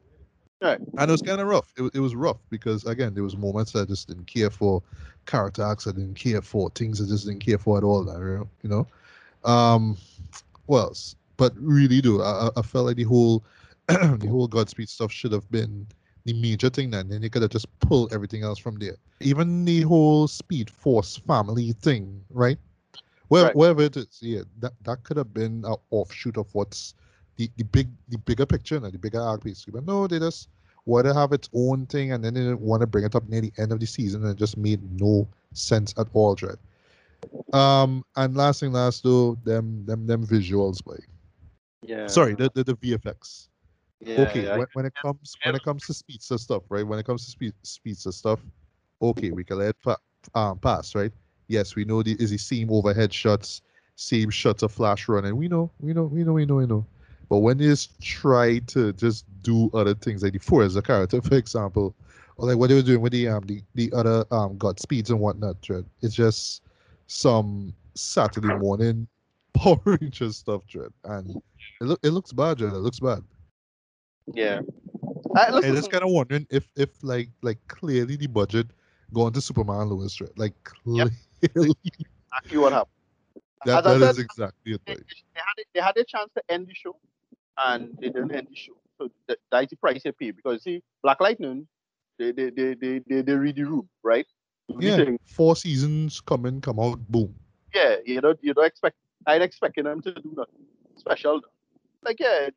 Right. 0.62 0.79
And 0.79 1.09
it 1.09 1.11
was 1.11 1.23
kind 1.23 1.41
of 1.41 1.47
rough. 1.47 1.73
It, 1.79 1.91
it 1.95 2.01
was 2.01 2.14
rough 2.14 2.39
because 2.51 2.85
again, 2.85 3.14
there 3.14 3.23
was 3.23 3.37
moments 3.37 3.75
I 3.75 3.85
just 3.85 4.09
didn't 4.09 4.27
care 4.27 4.51
for 4.51 4.83
character 5.27 5.62
arcs. 5.62 5.87
I 5.87 5.93
didn't 5.93 6.16
care 6.16 6.43
for 6.43 6.71
things 6.71 7.01
I 7.01 7.07
just 7.07 7.27
didn't 7.27 7.41
care 7.41 7.59
for 7.59 7.79
at 7.79 7.85
all. 7.85 8.05
Now, 8.05 8.47
you 8.62 8.68
know. 8.68 8.87
Um, 9.45 9.97
well, 10.66 10.95
but 11.39 11.55
really, 11.57 12.03
do 12.03 12.21
I, 12.21 12.51
I 12.57 12.62
felt 12.62 12.87
like 12.87 12.97
the 12.97 13.05
whole 13.05 13.43
the 13.89 14.29
whole 14.29 14.47
Godspeed 14.47 14.89
stuff 14.89 15.11
should 15.11 15.33
have 15.33 15.51
been 15.51 15.87
the 16.25 16.35
major 16.35 16.68
thing 16.68 16.91
then, 16.91 17.11
and 17.11 17.25
you 17.25 17.31
could 17.31 17.43
have 17.43 17.51
just 17.51 17.66
pulled 17.81 18.12
everything 18.12 18.43
else 18.43 18.59
from 18.59 18.77
there. 18.77 18.97
Even 19.21 19.64
the 19.64 19.81
whole 19.83 20.29
Speed 20.29 20.68
Force 20.68 21.16
family 21.16 21.73
thing, 21.73 22.23
right? 22.31 22.59
Where, 23.29 23.45
right. 23.45 23.57
Wherever 23.57 23.83
it 23.83 23.97
is, 23.97 24.18
yeah, 24.21 24.43
that, 24.59 24.73
that 24.83 25.03
could 25.05 25.16
have 25.16 25.33
been 25.33 25.64
an 25.64 25.77
offshoot 25.91 26.37
of 26.37 26.53
what's 26.53 26.95
the, 27.41 27.51
the 27.57 27.64
big 27.64 27.88
the 28.11 28.18
bigger 28.18 28.45
picture 28.45 28.76
and 28.76 28.84
the 28.93 28.99
bigger 28.99 29.20
arc 29.20 29.43
basically. 29.43 29.72
But 29.72 29.86
no, 29.86 30.07
they 30.07 30.18
just 30.18 30.49
want 30.84 31.07
to 31.07 31.14
have 31.14 31.32
its 31.32 31.49
own 31.55 31.86
thing 31.86 32.12
and 32.12 32.22
then 32.22 32.34
they 32.34 32.41
didn't 32.41 32.61
want 32.61 32.82
to 32.82 32.86
bring 32.86 33.05
it 33.05 33.14
up 33.14 33.26
near 33.28 33.41
the 33.41 33.53
end 33.59 33.72
of 33.72 33.80
the 33.80 33.86
season 33.86 34.22
and 34.22 34.32
it 34.32 34.38
just 34.38 34.57
made 34.59 34.80
no 35.01 35.26
sense 35.53 35.95
at 35.99 36.07
all, 36.12 36.34
Dread. 36.34 36.59
Um 37.53 38.05
and 38.16 38.36
last 38.36 38.61
thing 38.61 38.72
last 38.72 39.03
though, 39.05 39.36
them 39.45 39.84
them 39.86 40.07
them 40.07 40.26
visuals, 40.26 40.84
boy. 40.84 40.99
Yeah. 41.82 42.07
Sorry, 42.07 42.34
the 42.34 42.51
the, 42.55 42.64
the 42.64 42.74
VFX. 42.76 43.49
Yeah, 44.01 44.22
okay, 44.22 44.45
yeah. 44.45 44.57
When, 44.57 44.66
when 44.72 44.84
it 44.86 44.95
comes 45.03 45.34
when 45.43 45.55
it 45.55 45.62
comes 45.62 45.86
to 45.86 45.95
speedster 45.95 46.36
stuff, 46.38 46.62
right? 46.68 46.86
When 46.86 46.99
it 46.99 47.07
comes 47.07 47.24
to 47.24 47.30
speed 47.30 47.55
speedster 47.62 48.12
stuff, 48.12 48.41
okay, 49.01 49.30
we 49.30 49.45
can 49.45 49.59
let 49.59 49.70
it 49.70 49.76
fa- 49.80 49.99
um, 50.34 50.59
pass, 50.59 50.95
right? 50.95 51.12
Yes, 51.49 51.74
we 51.74 51.84
know 51.84 52.03
the 52.03 52.16
is 52.20 52.30
the 52.30 52.38
same 52.38 52.70
overhead 52.70 53.12
shots, 53.12 53.62
same 53.97 54.30
shots 54.30 54.62
of 54.62 54.72
flash 54.72 55.09
running. 55.09 55.36
We 55.36 55.49
know, 55.49 55.70
we 55.80 55.93
know, 55.95 56.05
we 56.05 56.22
know, 56.24 56.32
we 56.34 56.45
know, 56.47 56.57
we 56.57 56.66
know. 56.66 56.86
But 57.31 57.39
when 57.39 57.59
they 57.59 57.72
try 58.03 58.59
to 58.59 58.93
just 58.93 59.24
do 59.43 59.70
other 59.72 59.95
things, 59.95 60.22
like 60.22 60.33
the 60.33 60.41
Fuerza 60.41 60.85
character, 60.85 61.22
for 61.22 61.37
example, 61.37 61.95
or 62.37 62.49
like 62.49 62.59
what 62.59 62.68
they 62.68 62.74
were 62.74 62.83
doing 62.83 63.01
with 63.01 63.12
the 63.12 63.28
um 63.28 63.47
the, 63.47 63.62
the 63.74 63.91
other 63.95 64.26
um 64.33 64.59
Godspeeds 64.59 65.11
and 65.11 65.20
whatnot, 65.20 65.61
Dread, 65.62 65.87
it's 66.03 66.14
just 66.14 66.62
some 67.07 67.72
Saturday 67.95 68.53
morning 68.59 69.07
Power 69.55 69.81
Rangers 69.85 70.39
stuff, 70.39 70.66
Dread, 70.66 70.91
and 71.05 71.41
it 71.81 71.85
look 71.85 72.01
it 72.03 72.11
looks 72.11 72.33
bad, 72.33 72.59
Dread. 72.59 72.72
It 72.72 72.78
looks 72.78 73.01
bad. 73.01 73.22
Yeah. 74.35 74.61
I, 75.37 75.57
I 75.57 75.61
just 75.61 75.91
kind 75.91 76.03
of 76.03 76.11
wondering 76.11 76.47
if 76.51 76.68
if 76.74 76.91
like 77.03 77.31
like 77.43 77.59
clearly 77.68 78.16
the 78.16 78.26
budget 78.26 78.66
going 79.14 79.33
to 79.35 79.41
Superman 79.41 79.89
Lois, 79.89 80.14
Dread, 80.14 80.33
like 80.37 80.55
clearly. 80.64 81.12
Yep. 81.43 81.53
exactly 81.55 82.59
what 82.59 82.72
happened. 82.72 82.95
That, 83.66 83.85
that 83.85 84.03
is 84.03 84.18
exactly 84.18 84.72
it. 84.72 84.81
They, 84.87 84.95
they, 84.95 85.01
had, 85.35 85.64
they 85.74 85.81
had 85.81 85.97
a 85.97 86.05
chance 86.05 86.31
to 86.35 86.43
end 86.49 86.66
the 86.66 86.74
show 86.74 86.97
and 87.59 87.97
they 88.01 88.09
didn't 88.09 88.35
end 88.35 88.49
the 88.51 88.57
show. 88.57 88.73
So 88.99 89.11
that, 89.29 89.39
that's 89.51 89.71
the 89.71 89.77
price 89.77 90.03
they 90.03 90.13
pay 90.13 90.31
because 90.31 90.63
see, 90.63 90.83
Black 91.03 91.21
Lightning, 91.21 91.67
they 92.19 92.33
they 92.33 92.51
they 92.51 92.75
they 92.75 93.01
they, 93.09 93.23
they 93.23 93.33
read 93.33 93.57
the 93.57 93.65
room, 93.65 93.89
right? 94.03 94.27
Yeah, 94.79 95.05
four 95.25 95.57
seasons 95.57 96.21
come 96.21 96.47
in, 96.47 96.61
come 96.61 96.79
out, 96.79 96.99
boom. 97.09 97.35
Yeah, 97.75 97.97
you 98.05 98.21
don't 98.21 98.39
you 98.43 98.55
don't 98.55 98.67
expect. 98.67 98.97
I'd 99.27 99.43
expecting 99.43 99.85
them 99.85 100.01
to 100.03 100.13
do 100.13 100.33
nothing 100.37 100.67
special. 100.97 101.41
Like 102.03 102.21
yeah, 102.21 102.49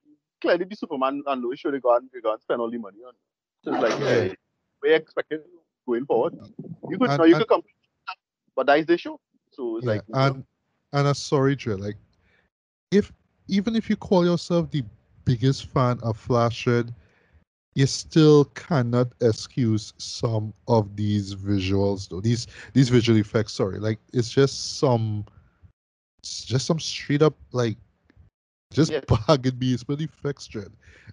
clearly 0.42 0.66
the 0.66 0.76
Superman 0.76 1.24
and 1.26 1.42
Lois 1.42 1.60
show 1.60 1.72
they 1.72 1.80
go 1.80 1.96
and 1.96 2.10
they 2.14 2.22
go 2.22 2.34
and 2.34 2.42
spend 2.42 2.62
all 2.62 2.70
the 2.70 2.78
money 2.78 3.00
on. 3.08 3.14
So 3.64 3.74
it's 3.74 3.82
like 3.82 4.00
yeah, 4.00 4.34
we 4.82 4.94
expecting 4.94 5.40
going 5.88 6.06
forward. 6.06 6.36
You 6.90 6.98
could 6.98 7.10
and, 7.10 7.18
no, 7.18 7.24
you 7.26 7.36
and, 7.36 7.42
could 7.42 7.50
come, 7.50 7.62
but 8.56 8.68
that 8.68 8.80
is 8.80 8.86
the 8.86 8.98
show. 8.98 9.20
So 9.52 9.78
it's 9.78 9.86
yeah, 9.86 9.94
like 9.94 10.02
and 10.14 10.44
and 10.92 11.08
a 11.08 11.16
sorry, 11.16 11.56
Dre, 11.56 11.76
like 11.76 11.96
if 12.92 13.12
even 13.48 13.76
if 13.76 13.90
you 13.90 13.96
call 13.96 14.26
yourself 14.26 14.72
the 14.72 14.84
biggest 15.26 15.68
fan 15.68 16.00
of 16.04 16.18
Flash 16.18 16.68
Red, 16.68 16.94
you 17.76 17.86
still 17.88 18.46
cannot 18.46 19.08
excuse 19.22 19.94
some 19.98 20.54
of 20.68 20.96
these 20.96 21.36
visuals 21.36 22.08
though. 22.10 22.22
These 22.22 22.48
these 22.74 22.90
visual 22.90 23.20
effects, 23.20 23.54
sorry. 23.54 23.80
Like 23.80 24.00
it's 24.14 24.30
just 24.30 24.78
some 24.78 25.26
it's 26.20 26.46
just 26.46 26.66
some 26.68 26.80
straight 26.80 27.22
up 27.22 27.36
like 27.52 27.78
just 28.72 28.92
yeah. 28.92 29.02
me, 29.60 29.74
especially 29.74 30.06
effects 30.06 30.48
trend. 30.48 30.72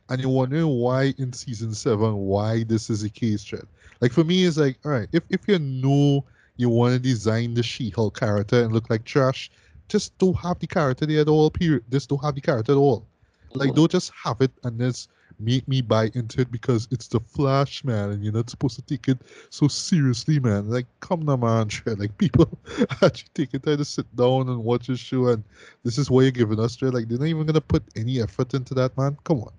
And 0.09 0.21
you're 0.21 0.31
wondering 0.31 0.67
why 0.67 1.15
in 1.19 1.33
season 1.33 1.75
seven, 1.75 2.17
why 2.17 2.65
this 2.65 2.91
is 2.91 3.03
the 3.03 3.11
case, 3.11 3.45
trend. 3.45 3.67
Like 4.01 4.13
for 4.13 4.25
me, 4.25 4.45
it's 4.45 4.57
like, 4.57 4.79
all 4.85 4.93
right, 4.93 5.09
if 5.13 5.23
if 5.31 5.47
you 5.47 5.59
know 5.59 6.25
you 6.57 6.69
want 6.69 6.93
to 6.95 6.99
design 6.99 7.55
the 7.55 7.63
She-Hulk 7.63 8.19
character 8.19 8.63
and 8.63 8.73
look 8.73 8.91
like 8.91 9.05
trash, 9.05 9.51
just 9.91 10.17
don't 10.19 10.37
have 10.37 10.59
the 10.59 10.67
character 10.67 11.05
there 11.07 11.21
at 11.21 11.29
all. 11.29 11.51
Period. 11.51 11.85
Just 11.91 12.09
don't 12.09 12.25
have 12.25 12.35
the 12.35 12.41
character 12.41 12.73
at 12.73 12.79
all. 12.79 13.07
Like 13.53 13.75
don't 13.75 13.91
just 13.91 14.13
have 14.25 14.41
it 14.41 14.53
and 14.63 14.79
just 14.79 15.11
make 15.41 15.67
me 15.67 15.81
buy 15.81 16.11
into 16.15 16.43
it 16.43 16.53
because 16.53 16.87
it's 16.91 17.09
the 17.09 17.21
Flash, 17.21 17.83
man, 17.83 18.11
and 18.11 18.23
you're 18.23 18.33
not 18.33 18.51
supposed 18.51 18.77
to 18.77 18.83
take 18.83 19.09
it 19.09 19.19
so 19.49 19.69
seriously, 19.69 20.39
man. 20.39 20.71
Like, 20.71 20.87
come 21.01 21.29
on, 21.29 21.41
man, 21.41 21.69
like 21.99 22.17
people 22.19 22.47
actually 23.03 23.31
taking 23.35 23.61
time 23.61 23.79
to 23.79 23.85
sit 23.85 24.15
down 24.17 24.49
and 24.49 24.63
watch 24.63 24.89
a 24.89 24.97
show, 24.97 25.29
and 25.29 25.43
this 25.83 25.99
is 25.99 26.11
what 26.11 26.23
you're 26.23 26.31
giving 26.31 26.61
us, 26.61 26.81
Like, 26.81 27.09
they're 27.09 27.19
not 27.19 27.27
even 27.27 27.47
gonna 27.47 27.61
put 27.61 27.83
any 27.97 28.21
effort 28.21 28.55
into 28.55 28.75
that, 28.75 28.97
man. 28.97 29.17
Come 29.25 29.41
on. 29.41 29.53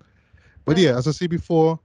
But 0.64 0.78
yeah, 0.78 0.96
as 0.96 1.08
I 1.08 1.10
said 1.10 1.30
before, 1.30 1.78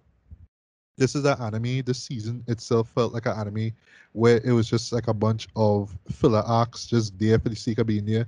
this 0.98 1.16
is 1.16 1.26
an 1.26 1.40
anime. 1.42 1.84
This 1.84 2.00
season 2.00 2.44
itself 2.48 2.90
felt 2.90 3.14
like 3.14 3.26
an 3.26 3.38
anime 3.38 3.72
where 4.14 4.42
it 4.44 4.52
was 4.52 4.68
just 4.68 4.92
like 4.92 5.08
a 5.08 5.14
bunch 5.14 5.48
of 5.56 5.96
filler 6.12 6.44
arcs 6.46 6.88
just 6.88 7.18
there 7.20 7.38
for 7.40 7.50
the 7.50 7.56
sake 7.56 7.78
of 7.78 7.88
being 7.88 8.06
there. 8.06 8.26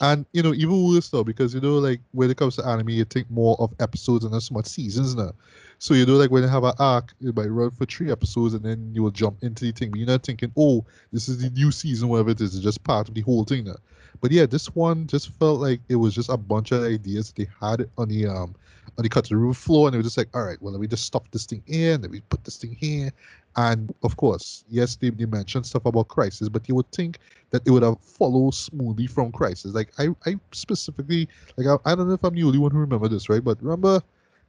And 0.00 0.24
you 0.32 0.42
know, 0.42 0.54
even 0.54 0.88
worse 0.88 1.08
though, 1.08 1.24
because 1.24 1.52
you 1.54 1.60
know, 1.60 1.78
like 1.78 2.00
when 2.12 2.30
it 2.30 2.36
comes 2.36 2.56
to 2.56 2.66
anime, 2.66 2.90
you 2.90 3.04
think 3.04 3.28
more 3.30 3.56
of 3.58 3.74
episodes 3.80 4.24
and 4.24 4.32
not 4.32 4.42
so 4.44 4.54
much 4.54 4.66
seasons 4.66 5.16
now. 5.16 5.32
So 5.78 5.94
you 5.94 6.06
know, 6.06 6.14
like 6.14 6.30
when 6.30 6.44
you 6.44 6.48
have 6.48 6.62
an 6.62 6.74
arc, 6.78 7.12
it 7.20 7.34
might 7.34 7.46
run 7.46 7.72
for 7.72 7.86
three 7.86 8.12
episodes 8.12 8.54
and 8.54 8.64
then 8.64 8.92
you 8.94 9.02
will 9.02 9.10
jump 9.10 9.42
into 9.42 9.64
the 9.64 9.72
thing. 9.72 9.90
But 9.90 9.98
you're 9.98 10.06
not 10.06 10.22
thinking, 10.22 10.52
oh, 10.56 10.84
this 11.12 11.28
is 11.28 11.38
the 11.38 11.50
new 11.50 11.72
season, 11.72 12.08
whatever 12.08 12.30
it 12.30 12.40
is, 12.40 12.54
it's 12.54 12.62
just 12.62 12.84
part 12.84 13.08
of 13.08 13.14
the 13.14 13.22
whole 13.22 13.44
thing 13.44 13.64
now. 13.64 13.76
But 14.20 14.30
yeah, 14.30 14.46
this 14.46 14.72
one 14.76 15.08
just 15.08 15.30
felt 15.40 15.60
like 15.60 15.80
it 15.88 15.96
was 15.96 16.14
just 16.14 16.28
a 16.28 16.36
bunch 16.36 16.70
of 16.70 16.84
ideas 16.84 17.32
they 17.32 17.48
had 17.60 17.90
on 17.98 18.08
the 18.08 18.28
um 18.28 18.54
on 18.98 19.02
the 19.02 19.08
cutting 19.08 19.36
room 19.36 19.54
floor, 19.54 19.88
and 19.88 19.94
they 19.94 19.98
were 19.98 20.02
just 20.02 20.16
like, 20.16 20.28
all 20.34 20.44
right, 20.44 20.60
well, 20.60 20.72
let 20.72 20.80
me 20.80 20.86
just 20.86 21.04
stop 21.04 21.30
this 21.30 21.46
thing 21.46 21.62
here, 21.66 21.94
and 21.94 22.04
then 22.04 22.10
we 22.10 22.20
put 22.20 22.44
this 22.44 22.56
thing 22.56 22.76
here. 22.78 23.10
And 23.56 23.94
of 24.02 24.16
course, 24.16 24.64
yes, 24.68 24.96
they, 24.96 25.10
they 25.10 25.26
mentioned 25.26 25.66
stuff 25.66 25.84
about 25.84 26.08
Crisis, 26.08 26.48
but 26.48 26.68
you 26.68 26.74
would 26.74 26.90
think 26.92 27.18
that 27.50 27.66
it 27.66 27.70
would 27.70 27.82
have 27.82 28.00
followed 28.00 28.54
smoothly 28.54 29.06
from 29.06 29.30
Crisis. 29.32 29.74
Like 29.74 29.92
I, 29.98 30.08
I 30.26 30.36
specifically, 30.52 31.28
like 31.56 31.66
I, 31.66 31.90
I 31.90 31.94
don't 31.94 32.08
know 32.08 32.14
if 32.14 32.24
I'm 32.24 32.34
the 32.34 32.44
only 32.44 32.58
one 32.58 32.70
who 32.70 32.78
remember 32.78 33.08
this, 33.08 33.28
right? 33.28 33.44
But 33.44 33.62
remember, 33.62 34.00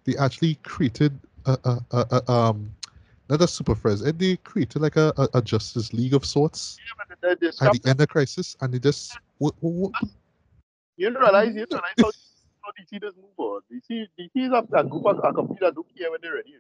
they 0.06 0.16
actually 0.18 0.56
created 0.64 1.18
a, 1.46 1.58
a, 1.64 1.80
a, 1.92 2.06
a 2.12 2.32
um, 2.32 2.74
not 3.30 3.42
a 3.42 3.48
Super 3.48 3.76
Friends, 3.76 4.02
and 4.02 4.18
they 4.20 4.38
created 4.38 4.82
like 4.82 4.96
a, 4.96 5.14
a, 5.18 5.28
a 5.36 5.42
Justice 5.42 5.94
League 5.94 6.14
of 6.14 6.26
sorts 6.26 6.78
yeah, 6.80 7.06
but 7.08 7.40
the, 7.40 7.52
the 7.52 7.66
at 7.66 7.74
the 7.74 7.90
end 7.90 8.02
of 8.02 8.08
Crisis, 8.10 8.56
and 8.62 8.74
they 8.74 8.80
just 8.80 9.18
what, 9.38 9.54
what, 9.60 9.92
what? 9.92 10.10
you 10.98 11.10
realize 11.10 11.56
you 11.56 11.66
realize 11.70 12.23
how 12.64 12.72
DC 12.72 13.00
does 13.02 13.16
move 13.16 13.38
on. 13.38 13.62
DC, 13.72 14.08
DC 14.20 14.32
is 14.36 14.52
a, 14.52 14.64
a 14.78 14.84
group 14.84 15.06
of 15.06 15.20
a 15.20 15.34
company 15.34 15.58
that 15.62 15.76
don't 15.76 15.88
care 15.98 16.12
when 16.12 16.20
they're 16.22 16.36
ready. 16.36 16.56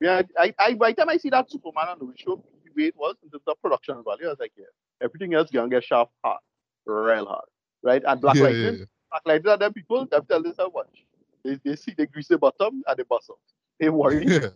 Yeah, 0.00 0.22
I, 0.38 0.54
I, 0.58 0.74
by 0.74 0.90
the 0.90 0.96
time 0.96 1.08
I 1.08 1.16
see 1.16 1.30
that 1.30 1.50
Superman 1.50 1.88
on 1.88 1.98
the 1.98 2.12
show, 2.16 2.42
the 2.64 2.70
way 2.76 2.88
it 2.88 2.96
was 2.96 3.16
in 3.22 3.30
terms 3.30 3.44
of 3.46 3.60
production 3.62 3.94
value, 4.04 4.26
I 4.26 4.30
was 4.30 4.38
like, 4.38 4.52
yeah, 4.56 4.64
everything 5.02 5.34
else 5.34 5.50
gonna 5.50 5.68
get 5.68 5.84
sharp 5.84 6.10
hard, 6.22 6.40
real 6.84 7.26
hard, 7.26 7.44
right? 7.82 8.02
And 8.06 8.20
Black 8.20 8.36
yeah, 8.36 8.42
Lightning, 8.42 8.62
yeah, 8.62 8.70
yeah. 8.70 8.84
Black 9.10 9.22
Lightning 9.24 9.52
are 9.52 9.58
them 9.58 9.72
people 9.72 10.06
that 10.10 10.28
tell 10.28 10.42
this 10.42 10.56
how 10.58 10.70
much. 10.74 11.06
They, 11.44 11.58
they 11.64 11.76
see 11.76 11.94
the 11.96 12.06
greasy 12.06 12.36
bottom 12.36 12.82
and 12.86 12.96
the 12.98 13.04
bust 13.04 13.30
They 13.80 13.88
worry. 13.88 14.26
Yeah. 14.28 14.48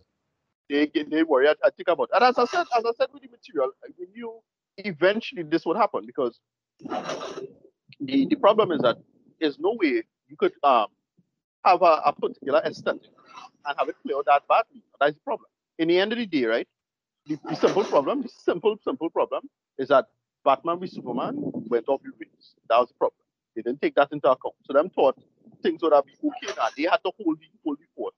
They 0.69 0.85
get 0.85 1.09
they 1.09 1.23
worry. 1.23 1.47
I, 1.47 1.55
I 1.63 1.71
think 1.71 1.87
about. 1.87 2.11
And 2.13 2.23
as 2.23 2.37
I 2.37 2.45
said, 2.45 2.67
as 2.77 2.85
I 2.85 2.91
said 2.95 3.07
with 3.11 3.23
the 3.23 3.29
material, 3.29 3.71
we 3.97 4.05
knew 4.13 4.39
eventually 4.77 5.41
this 5.41 5.65
would 5.65 5.77
happen 5.77 6.05
because 6.05 6.39
the 6.79 8.27
the 8.27 8.35
problem 8.35 8.71
is 8.71 8.81
that 8.81 8.97
there's 9.39 9.57
no 9.57 9.75
way 9.81 10.03
you 10.29 10.37
could 10.37 10.53
um, 10.63 10.87
have 11.65 11.81
a, 11.81 12.01
a, 12.05 12.13
particular 12.13 12.61
aesthetic 12.65 13.01
and 13.65 13.77
have 13.77 13.89
it 13.89 13.95
play 14.05 14.13
out 14.15 14.25
that 14.25 14.47
badly. 14.47 14.83
That's 14.99 15.15
the 15.15 15.21
problem. 15.21 15.49
In 15.77 15.87
the 15.87 15.99
end 15.99 16.11
of 16.11 16.17
the 16.17 16.25
day, 16.25 16.45
right? 16.45 16.67
The, 17.25 17.37
the 17.47 17.55
simple 17.55 17.83
problem, 17.83 18.21
the 18.21 18.29
simple, 18.29 18.77
simple 18.83 19.09
problem 19.09 19.49
is 19.77 19.89
that 19.89 20.07
Batman 20.45 20.79
v 20.79 20.87
Superman 20.87 21.35
went 21.67 21.87
off 21.89 22.01
the 22.03 22.11
rails. 22.19 22.55
That 22.69 22.79
was 22.79 22.89
the 22.89 22.95
problem. 22.95 23.19
They 23.55 23.61
didn't 23.61 23.81
take 23.81 23.95
that 23.95 24.09
into 24.11 24.29
account. 24.29 24.55
So 24.63 24.73
them 24.73 24.89
thought 24.89 25.17
things 25.61 25.81
would 25.81 25.93
have 25.93 26.05
been 26.05 26.31
okay 26.31 26.53
now. 26.55 26.67
They 26.75 26.83
had 26.83 26.97
to 27.05 27.11
hold 27.21 27.39
the 27.39 27.45
hold 27.63 27.77
the 27.79 27.85
fort 27.95 28.13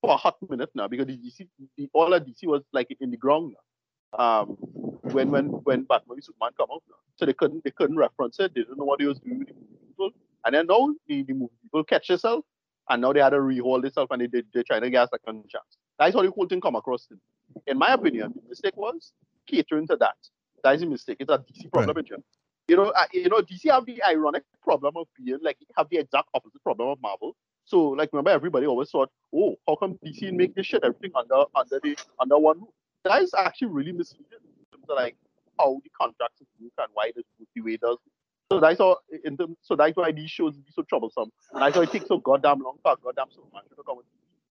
for 0.00 0.14
a 0.14 0.16
hot 0.16 0.36
minute 0.48 0.70
now 0.74 0.88
because 0.88 1.06
the 1.06 1.16
DC, 1.16 1.46
the, 1.76 1.88
all 1.92 2.12
of 2.12 2.24
DC 2.24 2.44
was 2.44 2.62
like 2.72 2.94
in 3.00 3.10
the 3.10 3.16
ground 3.16 3.52
now. 3.54 4.18
Um, 4.18 4.56
when 5.12 5.30
when 5.30 5.46
when 5.46 5.82
Batman 5.84 6.16
v 6.16 6.22
Superman 6.22 6.52
come 6.56 6.68
out 6.72 6.82
now. 6.88 6.96
So 7.16 7.26
they 7.26 7.32
couldn't 7.32 7.64
they 7.64 7.70
couldn't 7.70 7.96
reference 7.96 8.38
it. 8.40 8.54
They 8.54 8.62
didn't 8.62 8.78
know 8.78 8.84
what 8.84 8.98
they 8.98 9.06
was 9.06 9.20
doing 9.20 9.40
with 9.40 9.48
the 9.48 9.54
people. 9.86 10.10
And 10.46 10.54
then 10.54 10.66
now 10.68 10.94
the, 11.08 11.22
the 11.24 11.34
movie 11.34 11.52
people 11.62 11.82
catch 11.84 12.08
yourself, 12.08 12.44
and 12.88 13.02
now 13.02 13.12
they 13.12 13.20
had 13.20 13.30
to 13.30 13.40
rehold 13.40 13.84
itself, 13.84 14.10
and 14.12 14.22
they, 14.22 14.28
they, 14.28 14.42
they're 14.54 14.62
trying 14.62 14.82
to 14.82 14.90
get 14.90 15.04
a 15.04 15.08
second 15.12 15.48
chance. 15.48 15.76
That's 15.98 16.14
how 16.14 16.22
the 16.22 16.30
whole 16.30 16.46
thing 16.46 16.60
come 16.60 16.76
across. 16.76 17.08
In 17.66 17.76
my 17.76 17.92
opinion, 17.92 18.32
the 18.34 18.48
mistake 18.48 18.76
was 18.76 19.12
catering 19.46 19.88
to 19.88 19.96
that. 19.96 20.14
That 20.62 20.76
is 20.76 20.82
a 20.82 20.86
mistake. 20.86 21.16
It's 21.20 21.30
a 21.30 21.38
DC 21.38 21.70
problem 21.72 21.96
right. 21.96 22.10
in 22.10 22.22
You 22.68 22.76
know, 22.76 22.90
uh, 22.90 23.04
you 23.12 23.28
know, 23.28 23.40
DC 23.40 23.70
have 23.70 23.86
the 23.86 24.00
ironic 24.04 24.44
problem 24.62 24.94
of 24.96 25.08
being 25.16 25.38
like 25.42 25.58
have 25.76 25.88
the 25.90 25.98
exact 25.98 26.28
opposite 26.32 26.62
problem 26.62 26.90
of 26.90 27.00
Marvel. 27.02 27.34
So, 27.64 27.88
like, 27.88 28.12
remember, 28.12 28.30
everybody 28.30 28.66
always 28.66 28.90
thought, 28.90 29.10
"Oh, 29.34 29.56
how 29.66 29.74
come 29.74 29.98
DC 30.04 30.32
make 30.32 30.54
this 30.54 30.66
shit 30.66 30.84
everything 30.84 31.10
under 31.16 31.44
under 31.56 31.80
the 31.82 31.96
under 32.20 32.38
one 32.38 32.60
roof?" 32.60 32.68
That 33.04 33.22
is 33.22 33.34
actually 33.34 33.68
really 33.68 33.92
misleading 33.92 34.26
in 34.32 34.78
terms 34.78 34.88
of 34.88 34.96
like 34.96 35.16
how 35.58 35.80
the 35.82 35.90
contracts 35.90 36.42
work 36.60 36.72
and 36.78 36.88
why 36.94 37.10
this 37.16 37.24
the 37.54 37.60
way 37.62 37.72
it 37.72 37.80
does. 37.80 37.98
So 38.50 38.60
that's 38.60 38.80
all 38.80 38.98
in 39.24 39.36
the, 39.36 39.48
so 39.62 39.74
that's 39.74 39.96
why 39.96 40.12
these 40.12 40.30
shows 40.30 40.56
be 40.56 40.70
so 40.72 40.82
troublesome. 40.82 41.30
And 41.52 41.64
I 41.64 41.70
thought 41.70 41.84
it 41.84 41.92
takes 41.92 42.06
so 42.06 42.18
goddamn 42.18 42.60
long 42.60 42.76
for 42.82 42.96
goddamn 43.02 43.26
so 43.30 43.48
much 43.52 43.64
to 43.68 43.82
come 43.82 43.98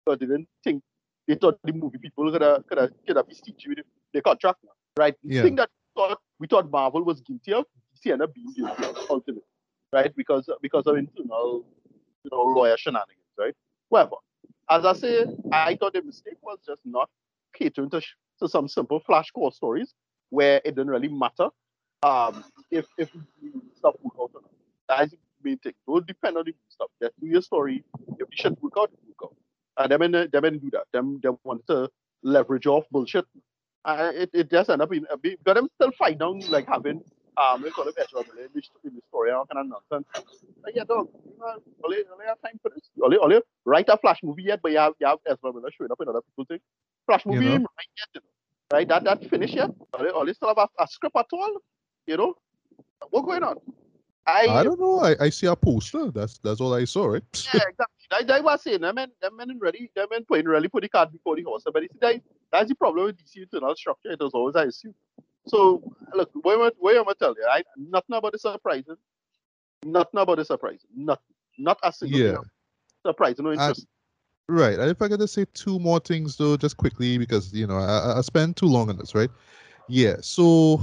they 0.06 0.16
didn't 0.26 0.48
think 0.64 0.82
they 1.26 1.34
thought 1.34 1.58
the 1.64 1.72
movie 1.72 1.98
people 1.98 2.30
could 2.32 2.40
have 2.40 2.66
could 2.66 2.78
have 2.78 2.90
could 3.06 3.16
have 3.16 3.26
stitched 3.30 3.66
with 3.68 3.78
the 4.14 4.22
contract, 4.22 4.58
right? 4.96 5.14
Yeah. 5.22 5.42
The 5.42 5.48
thing 5.48 5.56
that 5.56 5.68
we 5.68 6.00
thought 6.00 6.18
we 6.38 6.46
thought 6.46 6.70
Marvel 6.70 7.04
was 7.04 7.20
guilty 7.20 7.52
of, 7.52 7.64
DC 7.94 8.10
ended 8.12 8.28
up 8.28 8.34
being 8.34 8.52
guilty 8.56 8.84
of 8.84 8.96
ultimately, 9.10 9.42
right? 9.92 10.14
Because 10.16 10.48
because 10.62 10.86
of 10.86 10.96
internal, 10.96 11.66
you 12.24 12.30
know, 12.32 12.42
lawyer 12.42 12.76
shenanigans, 12.78 13.18
right? 13.38 13.54
Whatever. 13.90 14.16
As 14.70 14.84
I 14.84 14.92
say, 14.94 15.26
I 15.52 15.76
thought 15.76 15.94
the 15.94 16.02
mistake 16.02 16.38
was 16.42 16.58
just 16.66 16.80
not 16.84 17.08
catering 17.54 17.90
to, 17.90 18.02
to 18.40 18.48
some 18.48 18.68
simple 18.68 19.00
flash 19.00 19.30
core 19.30 19.52
stories 19.52 19.94
where 20.30 20.60
it 20.64 20.74
didn't 20.74 20.88
really 20.88 21.08
matter 21.08 21.48
um, 22.02 22.44
if 22.70 22.86
if 22.96 23.10
stuff 23.76 23.94
work 24.02 24.14
out 24.20 24.30
or 24.34 24.42
not. 24.42 24.50
That's 24.88 25.12
the 25.12 25.18
main 25.42 25.58
thing. 25.58 25.74
Don't 25.86 26.06
depend 26.06 26.36
on 26.36 26.44
the 26.44 26.54
stuff. 26.68 26.88
Just 27.02 27.18
do 27.20 27.26
your 27.26 27.42
story. 27.42 27.84
If 28.18 28.28
the 28.30 28.36
shit 28.36 28.62
work 28.62 28.74
out, 28.78 28.90
work 29.06 29.22
out. 29.24 29.36
And 29.76 29.92
them 29.92 30.02
and 30.02 30.32
them 30.32 30.44
and 30.44 30.60
do 30.60 30.70
that. 30.70 30.84
Them 30.92 31.20
them 31.22 31.38
want 31.44 31.66
to 31.68 31.90
leverage 32.22 32.66
off 32.66 32.84
bullshit. 32.90 33.24
Uh, 33.84 34.12
it, 34.14 34.30
it 34.32 34.50
just 34.50 34.70
end 34.70 34.82
up 34.82 34.92
in 34.92 35.06
a 35.10 35.16
bit 35.16 35.38
because 35.38 35.54
them 35.54 35.68
still 35.76 35.92
fight 35.98 36.18
down 36.18 36.40
like 36.50 36.66
having 36.66 37.00
um 37.36 37.62
we 37.62 37.70
call 37.70 37.86
it 37.86 37.94
Miller 37.96 38.24
in 38.42 38.48
the, 38.52 38.62
in 38.84 38.94
the 38.94 39.02
story 39.08 39.30
all 39.30 39.46
kind 39.46 39.64
of 39.64 39.80
nonsense. 39.90 40.26
Like, 40.64 40.74
yeah, 40.74 40.84
dog, 40.84 41.08
you 41.24 41.38
know, 41.38 41.62
only, 41.84 41.98
only 42.12 42.26
have 42.26 42.40
time 42.42 42.58
for 42.60 42.70
this. 42.70 42.90
Only, 43.02 43.18
only 43.18 43.40
write 43.64 43.88
a 43.88 43.96
flash 43.96 44.18
movie 44.22 44.42
yet, 44.42 44.60
but 44.62 44.72
you 44.72 44.78
have 44.78 44.94
you 45.00 45.06
have 45.06 45.18
Ezra 45.26 45.52
Miller 45.52 45.70
showing 45.76 45.90
up 45.90 46.00
in 46.00 46.08
other 46.08 46.20
people's 46.22 46.48
thing. 46.48 46.58
Flash 47.06 47.24
movie 47.24 47.44
you 47.44 47.58
know? 47.60 47.66
right 47.78 47.90
yet, 47.96 48.08
you 48.14 48.20
know? 48.20 48.76
right? 48.76 48.88
That 48.88 49.04
that 49.04 49.30
finish 49.30 49.52
yet? 49.54 49.70
Only, 49.94 50.10
only 50.10 50.34
still 50.34 50.48
have 50.48 50.58
a, 50.58 50.82
a 50.82 50.86
script 50.88 51.16
at 51.16 51.26
all. 51.32 51.58
You 52.08 52.16
know, 52.16 52.34
what's 53.10 53.26
going 53.26 53.42
on? 53.42 53.56
I 54.26 54.46
I 54.48 54.62
don't 54.64 54.80
know. 54.80 55.00
I, 55.00 55.14
I 55.20 55.28
see 55.28 55.46
a 55.46 55.54
poster. 55.54 56.10
That's 56.10 56.38
that's 56.38 56.58
all 56.58 56.72
I 56.74 56.84
saw, 56.84 57.04
right? 57.04 57.22
yeah, 57.52 57.60
exactly. 57.68 57.84
That, 58.10 58.26
that 58.26 58.44
was 58.44 58.62
saying. 58.62 58.82
I 58.82 58.92
mean, 58.92 59.08
that 59.20 59.34
men 59.34 59.58
ready. 59.60 59.90
That 59.94 60.08
men 60.10 60.24
putting 60.24 60.46
really 60.46 60.68
put 60.68 60.82
the 60.82 60.88
cart 60.88 61.12
before 61.12 61.36
the 61.36 61.42
horse. 61.42 61.64
But 61.70 61.82
see, 61.82 61.88
that, 62.00 62.22
that's 62.50 62.70
the 62.70 62.74
problem 62.74 63.04
with 63.04 63.18
DC 63.18 63.42
internal 63.42 63.76
structure. 63.76 64.10
It 64.10 64.20
was 64.20 64.32
always 64.32 64.56
I 64.56 64.64
assume. 64.64 64.94
So 65.46 65.82
look, 66.14 66.30
what 66.32 66.54
am 66.54 66.62
I, 66.62 66.70
what 66.78 66.96
am 66.96 67.08
I 67.10 67.12
tell 67.18 67.34
you? 67.36 67.46
I 67.46 67.62
nothing 67.76 68.16
about 68.16 68.32
the 68.32 68.38
surprising. 68.38 68.96
Nothing 69.84 70.20
about 70.20 70.36
the 70.36 70.46
surprising. 70.46 70.88
Nothing. 70.96 71.34
Not 71.58 71.78
a 71.82 71.92
single 71.92 72.18
yeah. 72.18 72.36
surprising. 73.06 73.44
No 73.44 73.52
interest. 73.52 73.86
Right. 74.48 74.78
And 74.78 74.90
if 74.90 75.02
I 75.02 75.08
got 75.08 75.18
to 75.18 75.28
say 75.28 75.44
two 75.52 75.78
more 75.78 76.00
things 76.00 76.36
though, 76.36 76.56
just 76.56 76.78
quickly, 76.78 77.18
because 77.18 77.52
you 77.52 77.66
know 77.66 77.76
I, 77.76 78.16
I 78.16 78.20
spent 78.22 78.56
too 78.56 78.66
long 78.66 78.88
on 78.88 78.96
this, 78.96 79.14
right? 79.14 79.30
Yeah. 79.88 80.16
So 80.22 80.80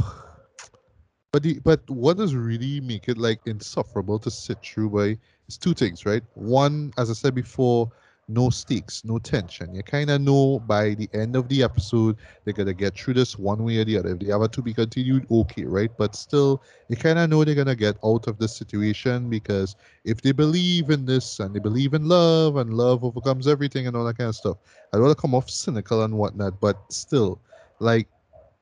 but 1.36 1.44
the, 1.44 1.60
but 1.66 1.82
what 1.90 2.16
does 2.16 2.34
really 2.34 2.80
make 2.80 3.10
it 3.10 3.18
like 3.18 3.42
insufferable 3.46 4.18
to 4.18 4.32
sit 4.32 4.58
through 4.64 4.90
by 4.90 5.18
is 5.50 5.58
two 5.58 5.74
things, 5.74 6.06
right? 6.06 6.24
One, 6.36 6.94
as 6.98 7.10
I 7.10 7.14
said 7.14 7.36
before, 7.36 7.92
no 8.30 8.50
stakes, 8.50 9.04
no 9.04 9.20
tension. 9.20 9.76
You 9.76 9.84
kind 9.84 10.12
of 10.12 10.22
know 10.22 10.60
by 10.60 10.94
the 10.94 11.10
end 11.12 11.36
of 11.36 11.50
the 11.50 11.62
episode 11.62 12.16
they're 12.46 12.54
gonna 12.54 12.74
get 12.74 12.98
through 12.98 13.16
this 13.16 13.38
one 13.38 13.66
way 13.66 13.80
or 13.80 13.84
the 13.84 13.98
other. 13.98 14.12
If 14.12 14.20
they 14.20 14.28
have 14.28 14.44
a 14.44 14.48
to 14.48 14.62
be 14.62 14.74
continued, 14.74 15.28
okay, 15.30 15.66
right? 15.66 15.92
But 15.98 16.16
still, 16.16 16.64
you 16.88 16.96
kind 16.96 17.20
of 17.20 17.30
know 17.30 17.44
they're 17.44 17.54
gonna 17.54 17.76
get 17.76 17.98
out 18.06 18.28
of 18.28 18.38
this 18.38 18.56
situation 18.56 19.30
because 19.30 19.76
if 20.06 20.22
they 20.22 20.32
believe 20.32 20.90
in 20.90 21.06
this 21.06 21.42
and 21.42 21.54
they 21.54 21.60
believe 21.60 21.94
in 21.94 22.08
love 22.08 22.56
and 22.56 22.76
love 22.76 23.04
overcomes 23.04 23.46
everything 23.46 23.88
and 23.88 23.98
all 23.98 24.06
that 24.06 24.18
kind 24.18 24.30
of 24.30 24.38
stuff, 24.38 24.56
I 24.94 24.96
don't 24.96 25.08
want 25.08 25.18
to 25.18 25.22
come 25.22 25.36
off 25.36 25.50
cynical 25.50 26.04
and 26.04 26.18
whatnot, 26.18 26.62
but 26.62 26.78
still, 26.94 27.42
like 27.82 28.08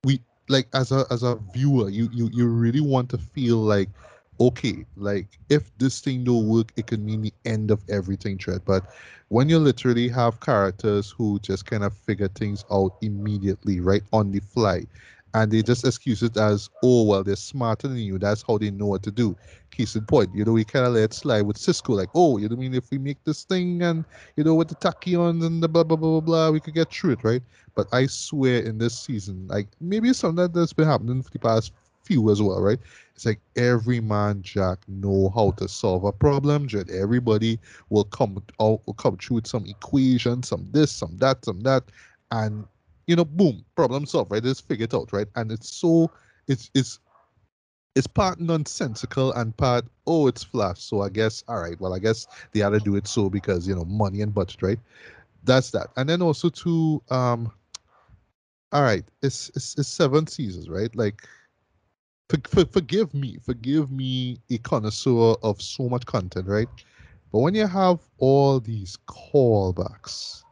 we 0.04 0.20
like 0.50 0.68
as 0.74 0.92
a 0.92 1.06
as 1.12 1.24
a 1.24 1.36
viewer, 1.54 1.90
you 1.90 2.10
you 2.12 2.30
you 2.34 2.48
really 2.48 2.82
want 2.82 3.10
to 3.12 3.18
feel 3.18 3.58
like 3.58 3.90
okay, 4.40 4.86
like 4.96 5.28
if 5.50 5.76
this 5.78 6.02
thing 6.02 6.24
don't 6.24 6.48
work, 6.48 6.72
it 6.76 6.88
could 6.88 7.02
mean 7.04 7.22
the 7.22 7.34
end 7.46 7.72
of 7.72 7.84
everything, 7.90 8.38
Dread. 8.38 8.64
But 8.66 8.84
when 9.30 9.50
you 9.50 9.60
literally 9.60 10.08
have 10.10 10.40
characters 10.40 11.12
who 11.12 11.40
just 11.40 11.66
kind 11.66 11.84
of 11.84 11.96
figure 11.96 12.28
things 12.28 12.66
out 12.72 12.94
immediately, 13.02 13.80
right 13.80 14.04
on 14.12 14.32
the 14.32 14.40
fly, 14.40 14.86
and 15.34 15.52
they 15.52 15.64
just 15.64 15.86
excuse 15.86 16.22
it 16.22 16.38
as, 16.38 16.70
oh, 16.84 17.04
well, 17.04 17.24
they're 17.24 17.36
smarter 17.36 17.88
than 17.88 17.98
you. 17.98 18.20
That's 18.20 18.44
how 18.48 18.58
they 18.58 18.70
know 18.70 18.86
what 18.86 19.04
to 19.04 19.12
do. 19.12 19.36
Case 19.72 19.96
in 19.96 20.06
point, 20.06 20.30
you 20.36 20.46
know, 20.46 20.52
we 20.52 20.64
kind 20.64 20.86
of 20.86 20.94
let 20.94 21.14
slide 21.14 21.42
with 21.42 21.58
Cisco, 21.58 21.94
like, 21.94 22.10
oh, 22.14 22.38
you 22.38 22.48
know, 22.48 22.56
I 22.56 22.60
mean, 22.60 22.76
if 22.76 22.92
we 22.92 23.00
make 23.00 23.24
this 23.24 23.44
thing 23.44 23.82
and, 23.82 24.06
you 24.36 24.44
know, 24.44 24.54
with 24.54 24.68
the 24.68 24.76
tachyons 24.76 25.44
and 25.44 25.64
the 25.64 25.68
blah, 25.68 25.84
blah, 25.84 25.98
blah, 25.98 26.12
blah, 26.12 26.22
blah, 26.22 26.50
we 26.52 26.60
could 26.60 26.76
get 26.76 26.92
through 26.92 27.14
it, 27.14 27.24
right? 27.24 27.42
But 27.76 27.88
I 27.92 28.06
swear 28.06 28.62
in 28.62 28.78
this 28.78 29.00
season, 29.00 29.48
like, 29.48 29.68
maybe 29.82 30.10
it's 30.10 30.20
something 30.20 30.52
that's 30.52 30.74
been 30.74 30.88
happening 30.88 31.24
for 31.24 31.32
the 31.32 31.40
past 31.40 31.74
few 32.04 32.30
as 32.30 32.42
well, 32.42 32.62
right? 32.62 32.80
It's 33.16 33.26
like 33.26 33.40
every 33.56 34.00
man 34.00 34.42
Jack 34.42 34.80
know 34.88 35.32
how 35.34 35.52
to 35.52 35.68
solve 35.68 36.04
a 36.04 36.12
problem. 36.12 36.68
Just 36.68 36.90
everybody 36.92 37.60
will 37.90 38.04
come 38.04 38.44
out 38.62 38.82
will 38.86 38.94
come 38.94 39.18
through 39.18 39.36
with 39.36 39.48
some 39.48 39.66
equation, 39.66 40.44
some 40.44 40.68
this, 40.72 40.92
some 40.92 41.18
that, 41.18 41.44
some 41.46 41.62
that, 41.62 41.84
and 42.32 42.66
you 43.08 43.16
know, 43.16 43.26
boom, 43.26 43.64
problem 43.76 44.06
solved, 44.06 44.32
right? 44.32 44.44
Just 44.44 44.68
figure 44.68 44.86
it 44.86 44.94
out, 44.94 45.12
right? 45.12 45.28
And 45.36 45.52
it's 45.52 45.74
so 45.74 46.12
it's 46.48 46.70
it's 46.74 47.00
it's 47.96 48.08
part 48.08 48.40
nonsensical 48.40 49.32
and 49.34 49.56
part 49.56 49.86
oh 50.08 50.28
it's 50.28 50.44
flash. 50.44 50.82
So 50.82 51.02
I 51.02 51.10
guess 51.10 51.44
all 51.48 51.60
right, 51.60 51.80
well 51.80 51.94
I 51.94 52.00
guess 52.00 52.28
they 52.52 52.62
had 52.62 52.72
to 52.72 52.80
do 52.80 52.96
it 52.96 53.08
so 53.08 53.30
because 53.30 53.68
you 53.68 53.76
know 53.76 53.86
money 53.86 54.22
and 54.22 54.34
budget, 54.34 54.62
right? 54.62 54.80
That's 55.44 55.72
that. 55.72 55.88
And 55.98 56.08
then 56.08 56.22
also 56.22 56.50
to 56.50 57.02
um 57.10 57.52
all 58.72 58.82
right, 58.82 59.06
it's 59.22 59.50
it's, 59.50 59.78
it's 59.78 59.90
seven 59.90 60.28
seasons, 60.28 60.70
right? 60.70 60.94
Like 60.96 61.28
for, 62.30 62.38
for, 62.48 62.66
forgive 62.66 63.14
me, 63.14 63.38
forgive 63.44 63.92
me, 63.92 64.40
a 64.50 64.58
connoisseur 64.60 65.36
of 65.44 65.62
so 65.62 65.90
much 65.90 66.06
content, 66.06 66.48
right? 66.48 66.70
But 67.32 67.40
when 67.40 67.56
you 67.56 67.68
have 67.68 68.00
all 68.18 68.60
these 68.60 68.98
callbacks 69.08 70.43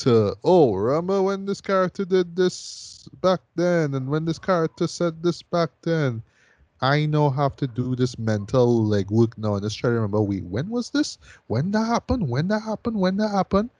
to, 0.00 0.36
oh, 0.44 0.74
remember 0.74 1.22
when 1.22 1.46
this 1.46 1.60
character 1.60 2.04
did 2.04 2.36
this 2.36 3.08
back 3.22 3.40
then, 3.56 3.94
and 3.94 4.08
when 4.08 4.24
this 4.24 4.38
character 4.38 4.86
said 4.86 5.22
this 5.22 5.42
back 5.42 5.70
then, 5.82 6.22
I 6.82 7.06
know 7.06 7.30
have 7.30 7.56
to 7.56 7.66
do 7.66 7.94
this 7.94 8.18
mental 8.18 8.84
like 8.84 9.10
work 9.10 9.36
now 9.38 9.54
and 9.54 9.62
just 9.62 9.78
try 9.78 9.90
to 9.90 9.94
remember, 9.94 10.20
wait, 10.20 10.44
when 10.44 10.68
was 10.70 10.90
this? 10.90 11.18
When 11.46 11.70
that 11.72 11.86
happened? 11.86 12.28
When 12.28 12.48
that 12.48 12.60
happened? 12.60 12.98
When 12.98 13.16
that 13.18 13.28
happened? 13.28 13.70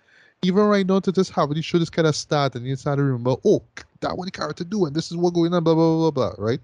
Even 0.43 0.65
right 0.65 0.87
now 0.87 1.01
to 1.01 1.13
just 1.13 1.33
have 1.33 1.55
you 1.55 1.63
show 1.63 1.79
just 1.79 1.93
kind 1.93 2.09
of 2.09 2.17
start 2.17 2.55
and 2.55 2.67
you 2.67 2.77
start 2.77 2.99
to 2.99 3.05
remember, 3.05 3.37
oh, 3.45 3.63
that 4.01 4.17
what 4.17 4.27
the 4.27 4.31
character 4.31 4.65
do 4.65 4.87
and 4.87 4.95
this 4.95 5.11
is 5.11 5.17
what 5.17 5.35
going 5.35 5.53
on, 5.55 5.65
blah 5.65 5.75
blah 5.75 6.11
blah 6.11 6.11
blah, 6.11 6.35
right? 6.39 6.61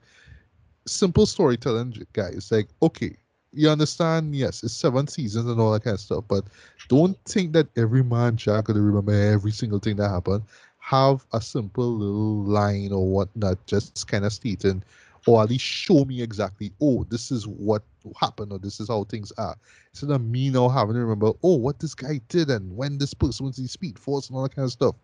simple 0.87 1.27
storytelling, 1.27 2.07
guys. 2.13 2.51
Like, 2.51 2.69
okay, 2.83 3.17
you 3.57 3.69
understand? 3.71 4.37
Yes, 4.37 4.63
it's 4.63 4.75
seven 4.75 5.07
seasons 5.09 5.51
and 5.51 5.61
all 5.61 5.73
that 5.73 5.85
kind 5.85 5.95
of 5.95 6.01
stuff, 6.01 6.25
but 6.29 6.45
don't 6.89 7.19
think 7.25 7.53
that 7.55 7.67
every 7.77 8.05
man 8.05 8.37
Jack 8.37 8.67
gonna 8.67 8.81
remember 8.81 9.13
every 9.13 9.51
single 9.51 9.79
thing 9.79 9.97
that 9.97 10.11
happened. 10.11 10.45
Have 10.79 11.27
a 11.33 11.41
simple 11.41 11.91
little 11.91 12.45
line 12.45 12.93
or 12.93 13.07
whatnot, 13.07 13.59
just 13.67 14.07
kind 14.07 14.25
of 14.25 14.33
stating, 14.33 14.85
or 15.27 15.43
at 15.43 15.51
least 15.51 15.65
show 15.65 16.05
me 16.05 16.23
exactly. 16.23 16.71
Oh, 16.81 17.05
this 17.11 17.33
is 17.33 17.49
what 17.49 17.83
happened, 18.21 18.53
or 18.53 18.61
this 18.61 18.79
is 18.79 18.89
how 18.89 19.03
things 19.05 19.33
are. 19.39 19.57
Instead 19.93 20.11
of 20.11 20.23
me 20.23 20.51
now 20.51 20.69
having 20.69 20.95
to 20.95 21.01
remember, 21.01 21.33
oh, 21.43 21.57
what 21.57 21.81
this 21.81 21.95
guy 21.95 22.21
did 22.29 22.51
and 22.51 22.77
when 22.77 22.99
this 22.99 23.15
person 23.15 23.47
was 23.47 23.59
in 23.59 23.67
speed 23.67 23.99
force 23.99 24.29
and 24.29 24.37
all 24.37 24.45
that 24.45 24.55
kind 24.55 24.67
of 24.67 24.73
stuff. 24.73 24.95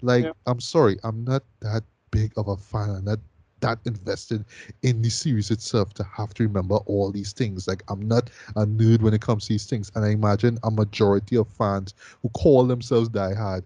Like, 0.00 0.24
yeah. 0.26 0.32
I'm 0.46 0.60
sorry, 0.60 0.98
I'm 1.02 1.24
not 1.24 1.42
that 1.60 1.82
big 2.12 2.32
of 2.36 2.46
a 2.46 2.56
fan. 2.56 2.90
I'm 2.90 3.04
not 3.04 3.18
that 3.62 3.78
invested 3.86 4.44
in 4.82 5.00
the 5.02 5.10
series 5.10 5.50
itself 5.50 5.94
to 5.94 6.04
have 6.04 6.34
to 6.34 6.42
remember 6.44 6.76
all 6.86 7.10
these 7.10 7.32
things. 7.32 7.66
Like 7.66 7.82
I'm 7.88 8.06
not 8.06 8.30
a 8.56 8.66
nerd 8.66 9.00
when 9.00 9.14
it 9.14 9.22
comes 9.22 9.46
to 9.46 9.54
these 9.54 9.66
things, 9.66 9.90
and 9.94 10.04
I 10.04 10.10
imagine 10.10 10.58
a 10.62 10.70
majority 10.70 11.36
of 11.36 11.48
fans 11.48 11.94
who 12.22 12.28
call 12.30 12.66
themselves 12.66 13.08
diehard, 13.08 13.64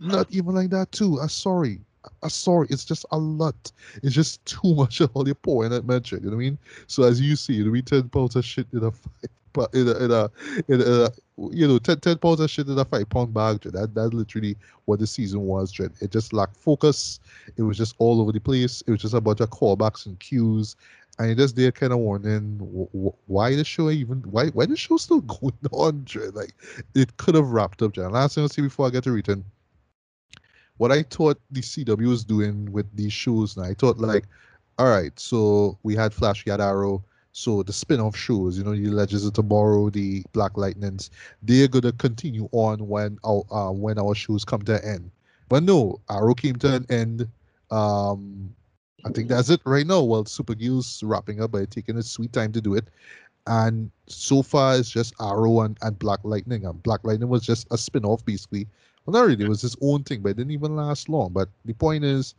not 0.00 0.26
even 0.30 0.54
like 0.54 0.70
that 0.70 0.92
too. 0.92 1.20
I'm 1.20 1.28
sorry. 1.28 1.80
I'm 2.22 2.30
sorry, 2.30 2.68
it's 2.70 2.84
just 2.84 3.04
a 3.10 3.18
lot. 3.18 3.72
It's 4.02 4.14
just 4.14 4.44
too 4.46 4.74
much 4.74 5.00
of 5.00 5.10
all 5.14 5.24
the 5.24 5.34
point 5.34 5.70
that 5.70 5.86
mentioned. 5.86 6.22
You 6.24 6.30
know 6.30 6.36
what 6.36 6.42
I 6.42 6.46
mean? 6.46 6.58
So 6.86 7.02
as 7.02 7.20
you 7.20 7.36
see, 7.36 7.62
we 7.68 7.82
ten 7.82 8.08
pounds 8.08 8.36
of 8.36 8.44
shit 8.44 8.66
in 8.72 8.84
a 8.84 8.90
five 8.92 9.30
in 9.72 9.88
a, 9.88 10.04
in 10.04 10.10
a, 10.10 10.30
in 10.68 10.80
a 10.82 11.10
you 11.38 11.68
know, 11.68 11.78
10, 11.78 12.00
10 12.00 12.18
pounds 12.18 12.40
of 12.40 12.50
shit 12.50 12.66
in 12.66 12.78
a 12.78 12.84
five 12.84 13.08
pound 13.08 13.34
bag. 13.34 13.60
That 13.60 13.94
that's 13.94 14.12
literally 14.12 14.56
what 14.86 14.98
the 14.98 15.06
season 15.06 15.42
was. 15.42 15.78
It 15.78 16.10
just 16.10 16.32
lacked 16.32 16.56
focus. 16.56 17.20
It 17.56 17.62
was 17.62 17.76
just 17.76 17.94
all 17.98 18.20
over 18.20 18.32
the 18.32 18.40
place. 18.40 18.82
It 18.86 18.90
was 18.90 19.02
just 19.02 19.14
a 19.14 19.20
bunch 19.20 19.40
of 19.40 19.50
callbacks 19.50 20.06
and 20.06 20.18
cues, 20.18 20.76
and 21.18 21.30
it 21.30 21.36
just 21.36 21.56
there 21.56 21.72
kind 21.72 21.92
of 21.92 21.98
warning 21.98 22.58
why 23.26 23.54
the 23.54 23.64
show 23.64 23.90
even 23.90 24.18
why 24.22 24.48
why 24.48 24.66
the 24.66 24.76
show 24.76 24.96
still 24.96 25.20
going 25.22 25.54
on. 25.72 26.04
Dread. 26.04 26.34
Like 26.34 26.54
it 26.94 27.16
could 27.18 27.34
have 27.34 27.50
wrapped 27.50 27.82
up. 27.82 27.92
Dread. 27.92 28.12
Last 28.12 28.34
thing 28.34 28.42
I'll 28.42 28.48
say 28.48 28.62
before 28.62 28.86
I 28.86 28.90
get 28.90 29.04
to 29.04 29.12
return. 29.12 29.44
What 30.78 30.92
I 30.92 31.04
thought 31.04 31.40
the 31.50 31.62
CW 31.62 32.06
was 32.06 32.24
doing 32.24 32.70
with 32.70 32.86
these 32.94 33.12
shows 33.12 33.56
now, 33.56 33.64
I 33.64 33.72
thought 33.72 33.98
like, 33.98 34.26
all 34.78 34.88
right, 34.88 35.18
so 35.18 35.78
we 35.82 35.96
had 35.96 36.12
Flash, 36.12 36.44
we 36.44 36.50
had 36.50 36.60
Arrow, 36.60 37.02
so 37.36 37.62
the 37.62 37.72
spin-off 37.72 38.16
shows, 38.16 38.56
you 38.56 38.64
know, 38.64 38.74
the 38.74 38.88
Legends 38.88 39.26
of 39.26 39.34
Tomorrow, 39.34 39.90
the 39.90 40.24
Black 40.32 40.56
Lightnings, 40.56 41.10
they're 41.42 41.68
gonna 41.68 41.92
continue 41.92 42.48
on 42.52 42.88
when 42.88 43.18
our 43.24 43.44
uh, 43.50 43.70
when 43.70 43.98
our 43.98 44.14
shows 44.14 44.42
come 44.42 44.62
to 44.62 44.76
an 44.76 44.94
end. 44.94 45.10
But 45.50 45.62
no, 45.62 46.00
Arrow 46.08 46.32
came 46.32 46.56
to 46.56 46.76
an 46.76 46.86
end. 46.88 47.28
Um, 47.70 48.54
I 49.04 49.10
think 49.10 49.28
that's 49.28 49.50
it 49.50 49.60
right 49.66 49.86
now. 49.86 50.02
Well, 50.02 50.24
Supergirl's 50.24 51.02
wrapping 51.02 51.42
up 51.42 51.52
by 51.52 51.66
taking 51.66 51.98
a 51.98 52.02
sweet 52.02 52.32
time 52.32 52.52
to 52.52 52.60
do 52.62 52.74
it. 52.74 52.88
And 53.46 53.90
so 54.06 54.42
far, 54.42 54.78
it's 54.78 54.90
just 54.90 55.12
Arrow 55.20 55.60
and, 55.60 55.76
and 55.82 55.98
Black 55.98 56.20
Lightning. 56.22 56.64
And 56.64 56.82
Black 56.82 57.00
Lightning 57.04 57.28
was 57.28 57.42
just 57.42 57.66
a 57.70 57.76
spin 57.76 58.06
off, 58.06 58.24
basically. 58.24 58.66
Well, 59.04 59.12
not 59.12 59.28
really, 59.28 59.44
it 59.44 59.48
was 59.48 59.60
his 59.60 59.76
own 59.82 60.04
thing, 60.04 60.22
but 60.22 60.30
it 60.30 60.36
didn't 60.38 60.52
even 60.52 60.74
last 60.74 61.10
long. 61.10 61.34
But 61.34 61.50
the 61.66 61.74
point 61.74 62.02
is, 62.02 62.34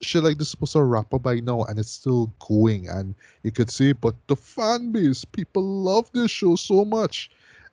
shit 0.00 0.22
like 0.22 0.38
this 0.38 0.50
supposed 0.50 0.72
to 0.72 0.82
wrap 0.82 1.12
up 1.14 1.22
by 1.22 1.36
now 1.40 1.64
and 1.64 1.78
it's 1.78 1.90
still 1.90 2.32
going 2.38 2.88
and 2.88 3.14
you 3.42 3.50
could 3.50 3.70
see 3.70 3.92
but 3.92 4.14
the 4.26 4.36
fan 4.36 4.92
base 4.92 5.24
people 5.24 5.62
love 5.62 6.10
this 6.12 6.30
show 6.30 6.56
so 6.56 6.84
much. 6.84 7.30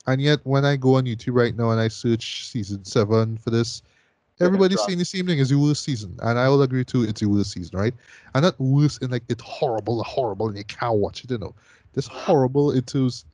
And 0.07 0.19
yet 0.19 0.39
when 0.43 0.65
i 0.65 0.75
go 0.77 0.95
on 0.95 1.05
youtube 1.05 1.35
right 1.35 1.55
now 1.55 1.69
and 1.69 1.79
i 1.79 1.87
search 1.87 2.47
season 2.47 2.83
seven 2.83 3.37
for 3.37 3.51
this 3.51 3.83
everybody's 4.39 4.83
saying 4.85 4.97
the 4.97 5.05
same 5.05 5.27
thing 5.27 5.39
as 5.39 5.49
the 5.49 5.59
worst 5.59 5.83
season 5.83 6.17
and 6.23 6.39
i 6.39 6.49
will 6.49 6.63
agree 6.63 6.83
too 6.83 7.03
it's 7.03 7.21
the 7.21 7.27
worst 7.27 7.51
season 7.51 7.77
right? 7.77 7.93
And 8.33 8.43
not 8.43 8.59
worst 8.59 9.03
in 9.03 9.11
like 9.11 9.23
it's 9.29 9.43
horrible 9.43 10.03
horrible 10.03 10.47
and 10.47 10.57
you 10.57 10.63
can't 10.63 10.95
watch 10.95 11.23
it 11.23 11.29
you 11.29 11.37
know? 11.37 11.53
This 11.93 12.07
horrible 12.07 12.71
in 12.71 12.81
terms 12.81 13.25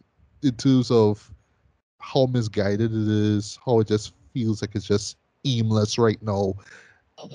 in 0.44 0.56
terms 0.56 0.92
of 0.92 1.32
how 2.00 2.26
misguided 2.26 2.92
it 2.92 3.08
is 3.08 3.58
how 3.66 3.80
it 3.80 3.88
just 3.88 4.14
feels 4.34 4.62
like 4.62 4.76
it's 4.76 4.86
just 4.86 5.16
aimless 5.46 5.98
right 5.98 6.22
now 6.22 6.54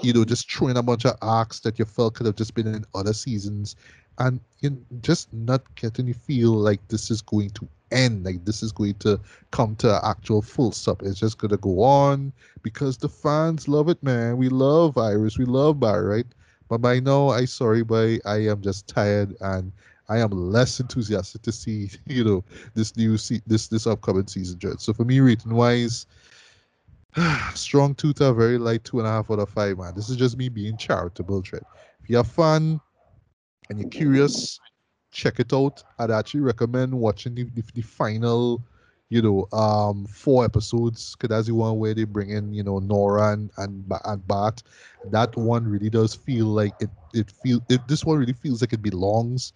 you 0.01 0.13
know, 0.13 0.25
just 0.25 0.51
throwing 0.51 0.77
a 0.77 0.83
bunch 0.83 1.05
of 1.05 1.17
arcs 1.23 1.61
that 1.61 1.79
you 1.79 1.85
felt 1.85 2.15
could 2.15 2.27
have 2.27 2.37
just 2.37 2.55
been 2.55 2.67
in 2.67 2.85
other 2.95 3.13
seasons, 3.13 3.75
and 4.19 4.41
you 4.61 4.79
just 5.01 5.33
not 5.33 5.63
getting 5.77 6.07
you 6.07 6.15
feel 6.15 6.53
like 6.53 6.87
this 6.89 7.11
is 7.11 7.21
going 7.23 7.51
to 7.51 7.69
end, 7.91 8.25
like 8.25 8.45
this 8.45 8.63
is 8.63 8.73
going 8.73 8.95
to 8.97 9.21
come 9.51 9.75
to 9.77 10.01
actual 10.05 10.43
full 10.43 10.73
stop. 10.73 11.03
It's 11.03 11.19
just 11.19 11.39
gonna 11.39 11.57
go 11.59 11.83
on 11.83 12.33
because 12.63 12.99
the 12.99 13.09
fans 13.09 13.69
love 13.69 13.89
it, 13.89 14.03
man. 14.03 14.37
We 14.39 14.49
love 14.49 14.97
Iris, 14.99 15.39
we 15.39 15.45
love 15.45 15.81
Barry, 15.81 16.07
right? 16.07 16.27
But 16.69 16.79
by 16.81 17.01
now, 17.01 17.29
I 17.29 17.45
sorry, 17.47 17.83
but 17.83 18.21
I 18.25 18.37
am 18.49 18.61
just 18.61 18.89
tired 18.89 19.35
and 19.41 19.73
I 20.09 20.19
am 20.19 20.31
less 20.31 20.81
enthusiastic 20.81 21.43
to 21.43 21.53
see, 21.53 21.91
you 22.07 22.25
know, 22.25 22.45
this 22.75 22.97
new 22.97 23.17
se- 23.17 23.43
this 23.47 23.69
this 23.69 23.87
upcoming 23.87 24.27
season, 24.27 24.59
Dread. 24.59 24.81
So 24.81 24.93
for 24.93 25.05
me, 25.05 25.21
rating 25.21 25.55
wise, 25.55 26.07
Strong 27.55 27.97
tooth 27.97 28.21
are 28.21 28.33
very 28.33 28.59
light 28.59 28.85
two 28.85 28.99
and 28.99 29.07
a 29.07 29.11
half 29.11 29.31
out 29.31 29.39
of 29.39 29.49
five, 29.51 29.79
man. 29.79 29.93
This 29.95 30.09
is 30.09 30.17
just 30.17 30.37
me 30.37 30.49
being 30.49 30.77
charitable, 30.77 31.43
Trent. 31.43 31.67
If 32.03 32.11
you're 32.11 32.25
fun 32.25 32.81
and 33.69 33.79
you're 33.79 33.91
curious, 33.91 34.59
check 35.11 35.39
it 35.39 35.53
out. 35.53 35.83
I'd 35.99 36.11
actually 36.11 36.41
recommend 36.41 36.93
watching 36.93 37.35
the, 37.35 37.45
the, 37.45 37.63
the 37.75 37.83
final, 37.83 38.63
you 39.11 39.21
know, 39.21 39.47
um, 39.57 40.07
four 40.07 40.45
episodes. 40.45 41.15
Cause 41.17 41.29
that's 41.29 41.47
the 41.49 41.55
one 41.55 41.79
where 41.79 41.95
they 41.95 42.05
bring 42.05 42.31
in, 42.31 42.53
you 42.55 42.63
know, 42.63 42.79
Nora 42.79 43.33
and 43.33 43.51
and, 43.59 43.85
and 44.07 44.27
Bart. 44.27 44.63
That 45.11 45.37
one 45.37 45.67
really 45.69 45.91
does 45.91 46.15
feel 46.15 46.47
like 46.47 46.75
it. 46.81 46.91
It 47.13 47.31
feel 47.31 47.61
it. 47.69 47.87
This 47.89 48.07
one 48.07 48.19
really 48.19 48.33
feels 48.33 48.63
like 48.63 48.73
it 48.73 48.81
belongs 48.83 49.53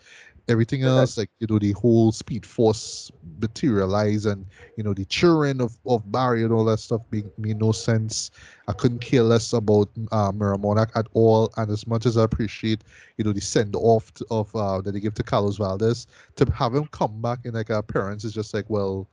Everything 0.48 0.84
else, 0.84 1.18
like 1.18 1.30
you 1.40 1.46
know, 1.48 1.58
the 1.58 1.72
whole 1.72 2.12
Speed 2.12 2.46
Force 2.46 3.10
materialize 3.40 4.26
and 4.26 4.46
you 4.76 4.84
know 4.84 4.94
the 4.94 5.04
children 5.06 5.60
of, 5.60 5.76
of 5.86 6.10
Barry 6.12 6.44
and 6.44 6.52
all 6.52 6.64
that 6.66 6.78
stuff 6.78 7.02
made, 7.10 7.28
made 7.36 7.58
no 7.58 7.72
sense. 7.72 8.30
I 8.68 8.72
couldn't 8.72 9.00
care 9.00 9.22
less 9.22 9.52
about 9.52 9.90
uh, 10.12 10.30
Mirror 10.32 10.58
Monarch 10.58 10.92
at 10.94 11.08
all. 11.14 11.52
And 11.56 11.70
as 11.70 11.86
much 11.88 12.06
as 12.06 12.16
I 12.16 12.22
appreciate, 12.22 12.82
you 13.18 13.24
know, 13.24 13.32
the 13.32 13.40
send 13.40 13.74
off 13.74 14.12
of 14.30 14.54
uh, 14.54 14.80
that 14.82 14.92
they 14.92 15.00
give 15.00 15.14
to 15.14 15.24
Carlos 15.24 15.56
Valdes, 15.56 16.06
to 16.36 16.44
have 16.52 16.74
him 16.74 16.86
come 16.86 17.20
back 17.20 17.40
in 17.44 17.54
like 17.54 17.70
appearance 17.70 18.24
is 18.24 18.32
just 18.32 18.54
like, 18.54 18.66
well, 18.68 19.08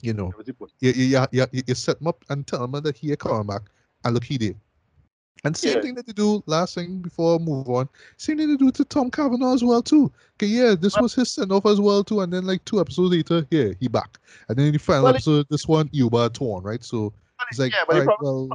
you 0.00 0.14
know, 0.14 0.32
you, 0.80 0.92
you, 0.94 1.26
you, 1.32 1.46
you, 1.52 1.74
set 1.74 2.00
him 2.00 2.06
up 2.06 2.24
and 2.30 2.46
tell 2.46 2.64
him 2.64 2.72
that 2.72 2.96
he 2.96 3.14
coming 3.16 3.46
back, 3.46 3.62
and 4.04 4.14
look, 4.14 4.24
he 4.24 4.38
did. 4.38 4.56
And 5.44 5.56
same 5.56 5.76
yeah. 5.76 5.82
thing 5.82 5.94
that 5.94 6.06
they 6.06 6.12
do, 6.12 6.42
last 6.46 6.74
thing 6.74 6.98
before 6.98 7.36
I 7.36 7.38
move 7.38 7.68
on, 7.68 7.88
same 8.16 8.38
thing 8.38 8.48
they 8.48 8.56
do 8.56 8.70
to 8.72 8.84
Tom 8.84 9.10
Cavanagh 9.10 9.54
as 9.54 9.64
well, 9.64 9.82
too. 9.82 10.10
Okay, 10.36 10.46
yeah, 10.46 10.74
this 10.74 10.96
was 10.98 11.14
his 11.14 11.32
send 11.32 11.52
off 11.52 11.66
as 11.66 11.80
well, 11.80 12.02
too. 12.02 12.20
And 12.20 12.32
then, 12.32 12.44
like, 12.44 12.64
two 12.64 12.80
episodes 12.80 13.10
later, 13.10 13.46
yeah, 13.50 13.72
he 13.78 13.88
back. 13.88 14.18
And 14.48 14.58
then 14.58 14.66
in 14.66 14.72
the 14.72 14.78
final 14.78 15.04
well, 15.04 15.14
episode, 15.14 15.46
this 15.48 15.66
one, 15.66 15.88
Eobard 15.90 16.30
Thawne, 16.30 16.64
right? 16.64 16.82
So 16.82 17.12
it's 17.50 17.58
like, 17.58 17.72
yeah, 17.72 17.84
right, 17.88 18.08
well, 18.20 18.48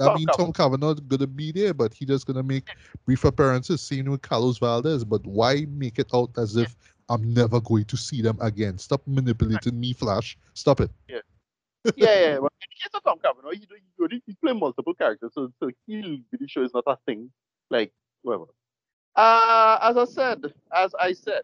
I 0.00 0.14
mean, 0.14 0.26
Tom 0.28 0.52
Cavanagh 0.52 0.94
gonna 1.08 1.26
be 1.26 1.52
there, 1.52 1.74
but 1.74 1.92
he 1.92 2.06
just 2.06 2.26
gonna 2.26 2.42
make 2.42 2.68
brief 3.04 3.24
appearances, 3.24 3.82
same 3.82 4.06
with 4.06 4.22
Carlos 4.22 4.58
Valdes. 4.58 5.04
But 5.04 5.26
why 5.26 5.66
make 5.68 5.98
it 5.98 6.10
out 6.14 6.30
as 6.38 6.56
if 6.56 6.74
I'm 7.10 7.34
never 7.34 7.60
going 7.60 7.84
to 7.86 7.96
see 7.96 8.22
them 8.22 8.38
again? 8.40 8.78
Stop 8.78 9.02
manipulating 9.06 9.78
me, 9.78 9.92
Flash. 9.92 10.38
Stop 10.54 10.80
it. 10.80 10.90
Yeah 11.08 11.18
yeah, 11.96 12.20
yeah. 12.20 12.38
Well, 12.38 12.50
in 12.60 12.68
case 12.80 12.90
of 12.94 13.02
Tom 13.04 13.18
Cavanagh, 13.18 13.54
he, 13.54 13.66
he, 14.10 14.22
he 14.26 14.34
play 14.34 14.52
multiple 14.52 14.94
characters, 14.94 15.32
so, 15.34 15.52
so 15.60 15.70
he'll 15.86 16.02
be 16.02 16.38
the 16.38 16.48
show 16.48 16.62
is 16.62 16.72
not 16.74 16.84
a 16.86 16.96
thing. 17.06 17.30
Like, 17.70 17.92
whatever. 18.22 18.46
Uh, 19.14 19.78
as 19.82 19.96
I 19.96 20.04
said, 20.04 20.44
as 20.74 20.94
I 20.98 21.12
said, 21.12 21.42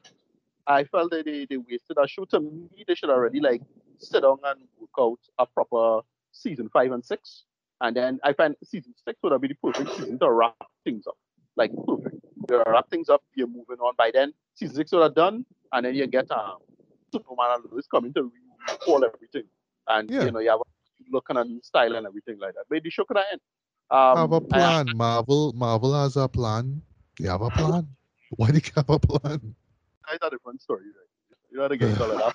I 0.66 0.84
felt 0.84 1.11
that 1.11 1.24
they, 1.24 1.47
they 1.49 1.57
wasted 1.57 1.97
a 2.03 2.07
show. 2.07 2.24
To 2.26 2.41
me, 2.41 2.84
they 2.86 2.95
should 2.95 3.11
already 3.11 3.41
like 3.41 3.62
sit 3.99 4.22
down 4.22 4.39
and 4.45 4.61
work 4.78 4.91
out 4.99 5.18
a 5.39 5.47
proper 5.47 6.07
season 6.32 6.68
five 6.68 6.93
and 6.93 7.05
six. 7.05 7.45
And 7.80 7.97
then 7.97 8.20
I 8.24 8.32
find 8.32 8.57
season 8.64 8.95
six 9.05 9.18
would 9.22 9.32
have 9.32 9.41
been 9.41 9.51
the 9.51 9.72
perfect 9.72 9.97
season 9.97 10.18
to 10.18 10.30
wrap 10.30 10.57
things 10.84 11.07
up. 11.07 11.16
Like 11.57 11.72
perfect. 11.86 12.16
You 12.51 12.62
wrap 12.66 12.89
things 12.91 13.09
up, 13.09 13.22
you're 13.34 13.47
moving 13.47 13.78
on 13.80 13.95
by 13.97 14.11
then. 14.12 14.32
Season 14.55 14.76
six 14.76 14.93
would 14.93 15.03
have 15.03 15.14
done, 15.14 15.45
and 15.72 15.84
then 15.86 15.95
you 15.95 16.07
get 16.07 16.30
um 16.30 16.59
Superman 17.12 17.49
and 17.57 17.72
Lois 17.72 17.86
coming 17.86 18.12
to 18.14 18.30
recall 18.68 19.05
everything 19.05 19.45
and 19.89 20.11
yeah. 20.11 20.24
you 20.24 20.30
know 20.30 20.41
you 20.41 20.51
have 20.51 20.61
a 20.61 21.11
look 21.11 21.26
and 21.30 21.64
style 21.64 21.95
and 21.97 22.07
everything 22.07 22.39
like 22.39 22.55
that. 22.55 22.64
But 22.68 22.82
the 22.82 22.91
show 22.91 23.05
could 23.05 23.18
end. 23.18 23.41
Um, 23.91 24.16
have 24.16 24.32
a 24.32 24.41
plan. 24.41 24.86
Marvel 24.95 25.53
Marvel 25.55 25.95
has 25.95 26.16
a 26.16 26.28
plan. 26.28 26.82
You 27.18 27.30
have 27.30 27.43
a 27.43 27.51
plan. 27.51 27.89
Why 28.36 28.51
do 28.51 28.57
you 28.57 28.72
have 28.76 28.91
a 28.91 28.99
plan? 28.99 29.55
That's 30.07 30.18
a 30.22 30.30
different 30.30 30.61
story, 30.62 30.84
right? 30.84 31.39
You 31.51 31.59
know 31.59 31.68
to 31.68 31.76
get 31.76 32.01
all 32.01 32.11
of 32.11 32.18
that. 32.18 32.34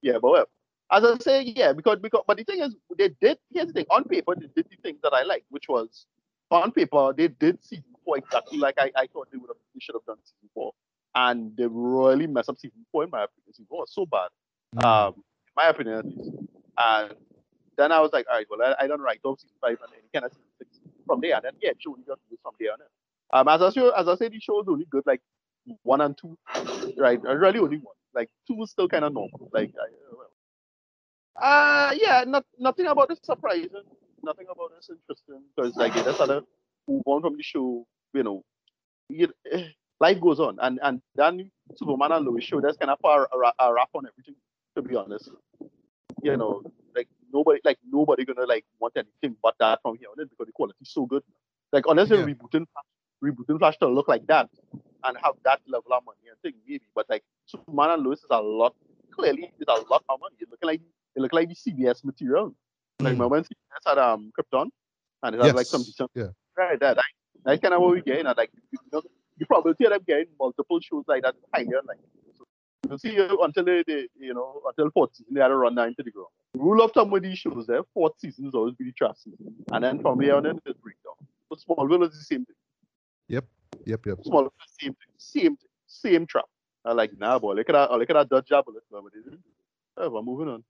Yeah, 0.00 0.18
but 0.20 0.30
well, 0.30 0.46
as 0.90 1.04
I 1.04 1.16
say, 1.18 1.42
yeah, 1.42 1.72
because 1.72 1.98
because 2.00 2.24
but 2.26 2.36
the 2.36 2.44
thing 2.44 2.60
is, 2.60 2.74
they 2.98 3.10
did. 3.20 3.38
Here's 3.52 3.68
the 3.68 3.72
thing: 3.72 3.86
on 3.90 4.04
paper, 4.04 4.34
they 4.34 4.48
did 4.54 4.66
the 4.68 4.76
things 4.82 4.98
that 5.02 5.12
I 5.12 5.22
like, 5.22 5.44
which 5.48 5.68
was 5.68 6.06
on 6.50 6.70
paper 6.72 7.14
they 7.16 7.28
did 7.28 7.58
season 7.64 7.84
four 8.04 8.18
exactly 8.18 8.58
like 8.58 8.74
I, 8.78 8.90
I 8.96 9.06
thought 9.06 9.28
they 9.30 9.38
would 9.38 9.48
have. 9.48 9.56
They 9.74 9.80
should 9.80 9.94
have 9.94 10.04
done 10.04 10.18
season 10.24 10.50
four, 10.54 10.72
and 11.14 11.56
they 11.56 11.66
really 11.68 12.26
messed 12.26 12.48
up 12.48 12.58
season 12.58 12.84
four 12.90 13.04
in 13.04 13.10
my 13.10 13.24
opinion. 13.24 13.52
Season 13.52 13.66
four 13.68 13.80
was 13.80 13.92
so 13.92 14.06
bad. 14.06 14.28
Mm. 14.76 14.84
Um, 14.84 15.24
my 15.56 15.68
opinion 15.68 15.98
at 15.98 16.04
least. 16.06 16.30
And 16.78 17.14
then 17.76 17.92
I 17.92 18.00
was 18.00 18.10
like, 18.12 18.26
all 18.30 18.36
right, 18.36 18.46
well, 18.50 18.74
I, 18.78 18.84
I 18.84 18.86
don't 18.86 19.00
write 19.00 19.20
off 19.24 19.40
season 19.40 19.56
five 19.60 19.78
and 19.82 19.92
then 19.92 20.00
kind 20.12 20.24
of 20.24 20.32
season 20.32 20.48
six 20.58 20.80
from 21.06 21.20
there. 21.20 21.34
And 21.36 21.44
then, 21.44 21.52
yeah, 21.62 21.72
show 21.78 21.90
only 21.90 22.04
got 22.04 22.14
to 22.14 22.30
do 22.30 22.36
from 22.42 22.54
there 22.60 22.72
on 22.72 22.78
Um, 23.32 23.48
as 23.48 23.62
I 23.62 23.70
show, 23.70 23.90
as 23.90 24.08
I 24.08 24.16
say, 24.16 24.28
the 24.28 24.40
show 24.40 24.60
is 24.60 24.68
only 24.68 24.86
good 24.90 25.04
like 25.06 25.20
one 25.82 26.00
and 26.00 26.16
two, 26.16 26.36
right? 26.98 27.20
Really 27.22 27.58
only 27.58 27.78
one. 27.78 27.94
Like 28.14 28.28
two 28.46 28.62
is 28.62 28.70
still 28.70 28.88
kind 28.88 29.04
of 29.04 29.12
normal. 29.12 29.50
Like, 29.52 29.72
uh, 31.40 31.44
uh, 31.44 31.94
yeah, 31.96 32.24
not 32.26 32.44
nothing 32.58 32.86
about 32.86 33.08
this 33.08 33.18
surprising. 33.22 33.70
Nothing 34.22 34.46
about 34.50 34.70
this 34.76 34.90
interesting 34.90 35.42
because 35.56 35.74
like 35.76 35.92
had 35.94 36.04
to 36.04 36.44
move 36.86 37.02
on 37.06 37.22
from 37.22 37.36
the 37.36 37.42
show. 37.42 37.86
You 38.12 38.22
know, 38.22 38.44
you, 39.08 39.28
eh, 39.50 39.68
life 39.98 40.20
goes 40.20 40.38
on, 40.40 40.58
and 40.60 40.78
and 40.82 41.00
then 41.14 41.50
Superman 41.76 42.12
and 42.12 42.26
Lois 42.26 42.44
show 42.44 42.60
that's 42.60 42.76
kind 42.76 42.90
of 42.90 42.98
far 43.00 43.28
a, 43.32 43.64
a 43.64 43.72
wrap 43.72 43.88
on 43.94 44.06
everything 44.06 44.36
to 44.76 44.82
be 44.82 44.96
honest. 44.96 45.30
You 46.22 46.36
know, 46.36 46.62
like 46.94 47.08
nobody 47.32 47.60
like 47.64 47.78
nobody 47.90 48.24
gonna 48.24 48.46
like 48.46 48.64
want 48.78 48.94
anything 48.96 49.36
but 49.42 49.54
that 49.58 49.80
from 49.82 49.96
here 49.96 50.08
on 50.10 50.20
in 50.20 50.28
because 50.28 50.46
the 50.46 50.52
quality 50.52 50.78
is 50.80 50.92
so 50.92 51.06
good. 51.06 51.22
Like 51.72 51.84
unless 51.88 52.10
yeah. 52.10 52.16
they're 52.16 52.26
rebooting 52.26 52.66
rebooting 53.24 53.58
Flash 53.58 53.78
to 53.78 53.88
look 53.88 54.08
like 54.08 54.26
that 54.26 54.48
and 55.04 55.16
have 55.22 55.34
that 55.44 55.60
level 55.66 55.92
of 55.92 56.04
money 56.04 56.28
and 56.28 56.38
thing, 56.42 56.60
maybe. 56.66 56.84
But 56.94 57.06
like 57.08 57.22
Superman 57.46 57.90
and 57.90 58.02
Lois 58.02 58.20
is 58.20 58.26
a 58.30 58.40
lot 58.40 58.74
clearly 59.10 59.52
it's 59.58 59.68
a 59.68 59.90
lot 59.90 60.02
of 60.08 60.20
money. 60.20 60.36
It's 60.38 60.50
looking 60.50 60.66
like 60.66 60.80
it 61.14 61.20
look 61.20 61.32
like 61.32 61.48
the 61.48 61.54
CBS 61.54 62.04
material. 62.04 62.48
Mm. 62.48 62.54
Like 63.04 63.12
remember 63.12 63.28
when 63.28 63.42
CBS 63.44 63.86
had 63.86 63.98
um 63.98 64.32
Krypton 64.38 64.68
and 65.22 65.34
it 65.34 65.38
had 65.38 65.46
yes. 65.46 65.54
like 65.54 65.66
some 65.66 65.82
decent 65.82 66.10
yeah. 66.14 66.28
right 66.56 66.78
that 66.80 66.98
that's 67.44 67.60
kind 67.60 67.74
of 67.74 67.80
what 67.80 67.92
we 67.92 68.02
get. 68.02 68.24
And 68.24 68.36
like 68.36 68.50
you 68.70 68.78
know, 68.92 69.02
the 69.38 69.46
probability 69.46 69.84
of 69.84 69.90
them 69.90 70.02
getting 70.06 70.26
multiple 70.38 70.80
shows 70.80 71.04
like 71.06 71.22
that 71.22 71.34
is 71.34 71.44
higher. 71.54 71.80
Like 71.86 71.98
you 72.90 72.98
see 72.98 73.16
until 73.16 73.64
they, 73.64 73.84
they, 73.86 74.08
you 74.18 74.34
know, 74.34 74.62
until 74.68 74.90
fourth 74.90 75.14
season, 75.14 75.34
they 75.34 75.40
had 75.40 75.48
to 75.48 75.56
run 75.56 75.74
nine 75.74 75.94
to 75.96 76.02
the 76.02 76.10
ground. 76.10 76.28
Rule 76.54 76.82
of 76.82 76.92
thumb 76.92 77.10
with 77.10 77.22
these 77.22 77.38
shows 77.38 77.66
there, 77.66 77.82
fourth 77.94 78.12
season 78.18 78.46
is 78.46 78.54
always 78.54 78.74
be 78.74 78.84
the 78.84 78.92
trash 78.92 79.16
season. 79.24 79.54
And 79.70 79.84
then 79.84 80.00
from 80.00 80.20
here 80.20 80.36
on 80.36 80.46
in, 80.46 80.60
it's 80.66 80.78
breakdown. 80.78 81.14
But 81.48 81.58
Smallville 81.60 82.04
is 82.08 82.18
the 82.18 82.24
same 82.24 82.44
thing. 82.44 82.56
Yep, 83.28 83.44
yep, 83.84 84.06
yep. 84.06 84.18
Smallville 84.18 84.46
is 84.46 84.76
the 84.78 84.84
same 84.84 84.94
thing. 84.94 85.12
Same 85.18 85.56
thing. 85.56 85.68
Same 85.86 86.26
trap. 86.26 86.44
I 86.84 86.92
like, 86.92 87.16
nah, 87.18 87.38
boy, 87.38 87.54
look 87.54 87.68
at 87.68 87.72
that, 87.72 87.90
look 87.92 88.10
at 88.10 88.14
that 88.14 88.28
Dutch 88.28 88.48
job. 88.48 88.66
Oh, 89.96 90.10
we're 90.10 90.22
moving 90.22 90.48
on. 90.48 90.64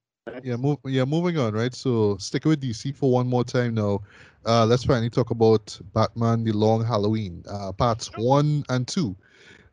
Yeah, 0.44 0.56
move, 0.56 0.78
yeah, 0.84 1.04
moving 1.04 1.38
on, 1.38 1.52
right? 1.52 1.74
So 1.74 2.16
stick 2.18 2.44
with 2.44 2.62
DC 2.62 2.94
for 2.94 3.10
one 3.10 3.26
more 3.26 3.42
time 3.42 3.74
now. 3.74 4.02
Uh, 4.46 4.64
let's 4.66 4.84
finally 4.84 5.10
talk 5.10 5.30
about 5.30 5.78
Batman: 5.94 6.44
The 6.44 6.52
Long 6.52 6.84
Halloween, 6.84 7.44
uh, 7.48 7.72
parts 7.72 8.10
one 8.16 8.64
and 8.68 8.86
two. 8.86 9.16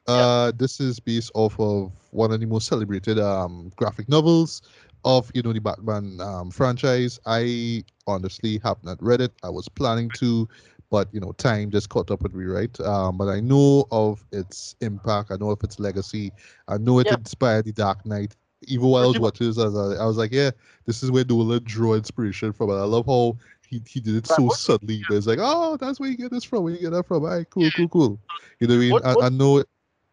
Uh, 0.09 0.51
This 0.51 0.79
is 0.79 0.99
based 0.99 1.31
off 1.35 1.59
of 1.59 1.91
one 2.11 2.31
of 2.31 2.39
the 2.39 2.45
most 2.47 2.67
celebrated 2.67 3.19
um, 3.19 3.71
graphic 3.75 4.09
novels 4.09 4.61
of 5.05 5.31
you 5.33 5.41
know 5.41 5.53
the 5.53 5.61
Batman 5.61 6.19
um, 6.21 6.51
franchise. 6.51 7.19
I 7.25 7.83
honestly 8.07 8.59
have 8.63 8.83
not 8.83 9.01
read 9.01 9.21
it. 9.21 9.33
I 9.43 9.49
was 9.49 9.69
planning 9.69 10.11
to, 10.13 10.47
but 10.89 11.07
you 11.13 11.19
know 11.19 11.31
time 11.33 11.69
just 11.71 11.89
caught 11.89 12.11
up 12.11 12.21
with 12.23 12.33
me, 12.33 12.45
right? 12.45 12.79
Um, 12.81 13.17
but 13.17 13.27
I 13.29 13.39
know 13.39 13.85
of 13.91 14.25
its 14.31 14.75
impact. 14.81 15.31
I 15.31 15.35
know 15.37 15.51
of 15.51 15.63
its 15.63 15.79
legacy. 15.79 16.31
I 16.67 16.77
know 16.77 16.99
it 16.99 17.11
inspired 17.11 17.65
the 17.65 17.73
Dark 17.73 18.05
Knight. 18.05 18.35
Even 18.63 18.87
while 18.87 19.03
I 19.03 19.07
was 19.07 19.19
watching 19.19 19.47
this, 19.47 19.57
I 19.57 19.65
was, 19.67 19.99
I 19.99 20.05
was 20.05 20.17
like, 20.17 20.33
yeah, 20.33 20.51
this 20.85 21.01
is 21.01 21.11
where 21.11 21.23
Nolan 21.23 21.63
drew 21.63 21.93
inspiration 21.93 22.51
from. 22.51 22.71
And 22.71 22.79
I 22.79 22.83
love 22.83 23.05
how 23.05 23.37
he, 23.69 23.81
he 23.87 24.01
did 24.01 24.15
it 24.15 24.27
so 24.27 24.49
subtly. 24.49 25.05
But 25.05 25.15
it's 25.15 25.27
like, 25.27 25.39
oh, 25.41 25.77
that's 25.77 25.99
where 25.99 26.09
you 26.09 26.17
get 26.17 26.31
this 26.31 26.43
from. 26.43 26.63
Where 26.63 26.73
you 26.73 26.79
get 26.79 26.91
that 26.91 27.05
from? 27.07 27.23
All 27.23 27.29
right, 27.29 27.49
cool, 27.49 27.71
cool, 27.71 27.87
cool. 27.87 28.19
You 28.59 28.67
know 28.67 28.73
what 28.73 28.79
I 28.79 28.81
mean? 28.81 28.91
What, 28.91 29.05
I, 29.05 29.15
I 29.27 29.29
know 29.29 29.57
it. 29.59 29.67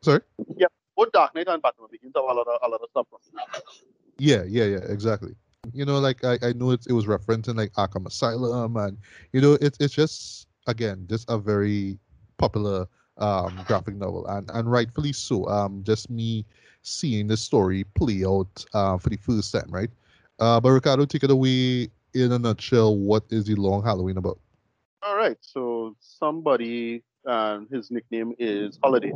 Sorry. 0.07 0.21
Yeah, 0.57 0.69
both 0.97 1.11
Dark 1.11 1.35
Knight 1.35 1.49
and 1.49 1.61
Batman 1.61 1.89
Begins 1.91 2.13
have 2.15 2.23
a 2.23 2.33
lot 2.33 2.47
of 2.47 2.61
a 2.63 2.69
lot 2.69 2.81
of 2.81 2.89
stuff 2.91 3.09
from. 3.11 3.19
Yeah, 4.19 4.45
yeah, 4.47 4.65
yeah, 4.65 4.85
exactly. 4.89 5.35
You 5.73 5.85
know, 5.85 5.99
like 5.99 6.23
I, 6.25 6.39
I 6.43 6.53
know 6.53 6.71
it, 6.71 6.87
it 6.89 6.93
was 6.93 7.07
referencing 7.07 7.57
like 7.57 7.73
Arkham 7.73 8.07
Asylum, 8.07 8.77
and 8.77 8.97
you 9.33 9.41
know, 9.41 9.59
it's 9.61 9.77
it's 9.81 9.93
just 9.93 10.47
again 10.69 11.09
just 11.11 11.29
a 11.29 11.37
very 11.37 11.99
popular 12.39 12.87
um 13.19 13.59
graphic 13.67 13.97
novel, 13.97 14.25
and 14.29 14.49
and 14.55 14.71
rightfully 14.71 15.13
so. 15.13 15.49
Um, 15.49 15.83
just 15.83 16.09
me 16.09 16.45
seeing 16.83 17.27
the 17.27 17.37
story 17.37 17.83
play 17.97 18.25
out 18.25 18.65
uh, 18.75 18.99
for 18.99 19.09
the 19.09 19.17
first 19.17 19.53
time, 19.53 19.69
right? 19.71 19.91
Uh, 20.39 20.61
but 20.61 20.71
Ricardo, 20.71 21.05
take 21.05 21.25
it 21.25 21.33
away 21.33 21.89
in 22.15 22.31
a 22.31 22.39
nutshell. 22.39 22.97
What 22.97 23.25
is 23.31 23.47
the 23.47 23.57
Long 23.57 23.83
Halloween 23.83 24.19
about? 24.19 24.39
All 25.03 25.17
right, 25.17 25.39
so 25.41 25.97
somebody 25.99 27.03
and 27.27 27.69
his 27.71 27.91
nickname 27.91 28.35
is 28.39 28.79
Holiday, 28.83 29.13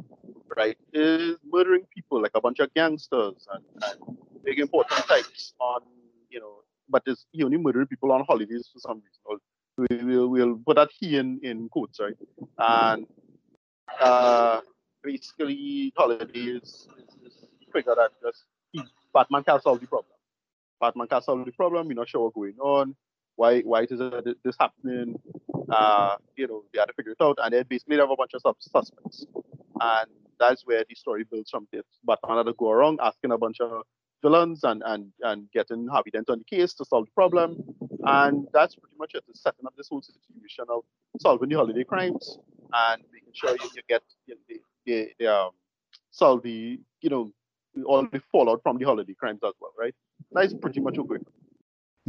right, 0.57 0.77
is 0.93 1.37
murdering 1.45 1.87
people 1.95 2.21
like 2.21 2.33
a 2.35 2.41
bunch 2.41 2.59
of 2.59 2.73
gangsters 2.75 3.47
and, 3.53 3.65
and 3.85 4.19
big 4.45 4.59
important 4.59 5.07
types 5.07 5.55
on, 5.61 5.81
you 6.29 6.41
know, 6.41 6.57
but 6.89 7.05
this, 7.05 7.25
he 7.33 7.45
only 7.45 7.57
murdering 7.57 7.87
people 7.87 8.13
on 8.13 8.25
holidays 8.29 8.69
for 8.73 8.81
some 8.81 9.01
reason. 9.01 9.41
We 9.79 10.05
will 10.05 10.29
we'll 10.29 10.57
put 10.67 10.77
that 10.77 10.91
he 10.99 11.17
in, 11.17 11.41
in 11.43 11.69
quotes, 11.69 12.01
right? 12.01 12.15
And 12.59 13.07
uh, 14.01 14.61
basically, 15.03 15.93
Holiday 15.97 16.39
is, 16.39 16.89
is, 16.99 17.33
is 17.33 17.47
figure 17.73 17.95
that 17.95 18.11
just 18.23 18.45
he, 18.73 18.83
Batman 19.15 19.45
can't 19.45 19.63
solve 19.63 19.81
the 19.81 19.87
problem. 19.87 20.13
Batman 20.81 21.07
can't 21.07 21.25
solve 21.25 21.45
the 21.45 21.53
problem. 21.53 21.87
You're 21.87 21.97
not 21.97 22.09
sure 22.09 22.25
what's 22.25 22.35
going 22.35 22.57
on. 22.61 22.97
Why 23.37 23.61
why 23.61 23.83
is 23.83 23.99
this 24.45 24.57
happening? 24.59 25.21
Uh, 25.71 26.17
you 26.37 26.47
know, 26.47 26.65
they 26.73 26.79
had 26.81 26.87
to 26.87 26.93
figure 26.95 27.13
it 27.13 27.23
out, 27.23 27.39
and 27.43 27.53
they 27.53 27.63
basically 27.63 27.97
have 27.97 28.11
a 28.11 28.17
bunch 28.17 28.33
of 28.35 28.57
suspects, 28.61 29.27
and 29.81 30.11
that's 30.39 30.67
where 30.67 30.85
the 30.89 30.95
story 30.95 31.25
builds 31.31 31.51
from 31.51 31.67
this. 31.73 31.85
But 32.05 32.19
another 32.25 32.53
go 32.53 32.71
around 32.71 33.01
asking 33.03 33.33
a 33.33 33.39
bunch 33.39 33.61
of 33.61 33.83
villains 34.23 34.65
and 34.65 34.83
and 34.85 35.13
and 35.23 35.51
getting 35.53 35.87
Harvey 35.89 36.11
Dent 36.11 36.29
on 36.29 36.39
the 36.39 36.45
case 36.45 36.75
to 36.75 36.85
solve 36.85 37.07
the 37.07 37.13
problem, 37.13 37.57
and 38.05 38.47
that's 38.53 38.75
pretty 38.75 38.97
much 38.99 39.15
it. 39.15 39.25
Setting 39.35 39.67
up 39.67 39.75
this 39.77 39.89
whole 39.89 40.03
situation 40.03 40.67
of 40.69 40.83
solving 41.21 41.49
the 41.49 41.57
holiday 41.57 41.85
crimes 41.85 42.39
and 42.73 43.03
making 43.13 43.33
sure 43.33 43.51
you, 43.51 43.71
you 43.75 43.83
get 43.89 44.03
you 44.27 44.35
know, 44.35 44.41
the, 44.49 44.61
the, 44.87 45.13
the 45.19 45.27
um 45.35 45.51
solve 46.11 46.43
the, 46.43 46.81
you 47.01 47.11
know, 47.11 47.33
all 47.87 48.03
the 48.03 48.21
fallout 48.33 48.63
from 48.63 48.79
the 48.79 48.85
holiday 48.85 49.15
crimes 49.15 49.41
as 49.47 49.55
well, 49.61 49.73
right? 49.79 49.95
That's 50.33 50.55
pretty 50.55 50.81
much 50.81 50.99
okay. 50.99 51.17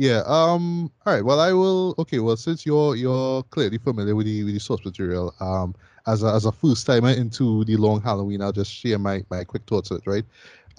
Yeah. 0.02 0.24
Um. 0.26 0.92
All 1.06 1.14
right. 1.14 1.24
Well, 1.24 1.40
I 1.40 1.54
will. 1.54 1.94
Okay. 2.00 2.18
Well, 2.18 2.36
since 2.36 2.66
you're 2.66 2.96
you're 2.96 3.44
clearly 3.44 3.78
familiar 3.78 4.16
with 4.16 4.26
the 4.26 4.44
with 4.44 4.56
the 4.56 4.60
source 4.60 4.84
material, 4.84 5.32
um, 5.40 5.76
as 6.08 6.24
a, 6.24 6.34
as 6.34 6.46
a 6.46 6.52
first 6.52 6.88
timer 6.88 7.12
into 7.12 7.64
the 7.66 7.78
long 7.78 8.02
Halloween, 8.02 8.42
I'll 8.42 8.52
just 8.52 8.74
share 8.74 8.98
my 8.98 9.24
my 9.30 9.44
quick 9.44 9.62
thoughts 9.68 9.92
on 9.92 9.98
it. 9.98 10.08
Right. 10.08 10.26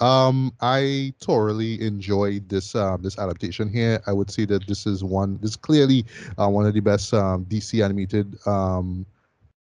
Um, 0.01 0.53
I 0.61 1.15
thoroughly 1.21 1.81
enjoyed 1.81 2.49
this 2.49 2.75
um, 2.75 3.03
this 3.03 3.17
adaptation 3.17 3.69
here. 3.69 4.03
I 4.09 4.13
would 4.13 4.29
say 4.29 4.45
that 4.47 4.67
this 4.67 4.89
is 4.89 5.05
one. 5.05 5.39
This 5.41 5.51
is 5.53 5.57
clearly 5.57 6.05
uh, 6.37 6.49
one 6.49 6.67
of 6.67 6.75
the 6.75 6.81
best 6.81 7.15
um, 7.15 7.45
DC 7.45 7.85
animated, 7.85 8.37
um, 8.45 9.07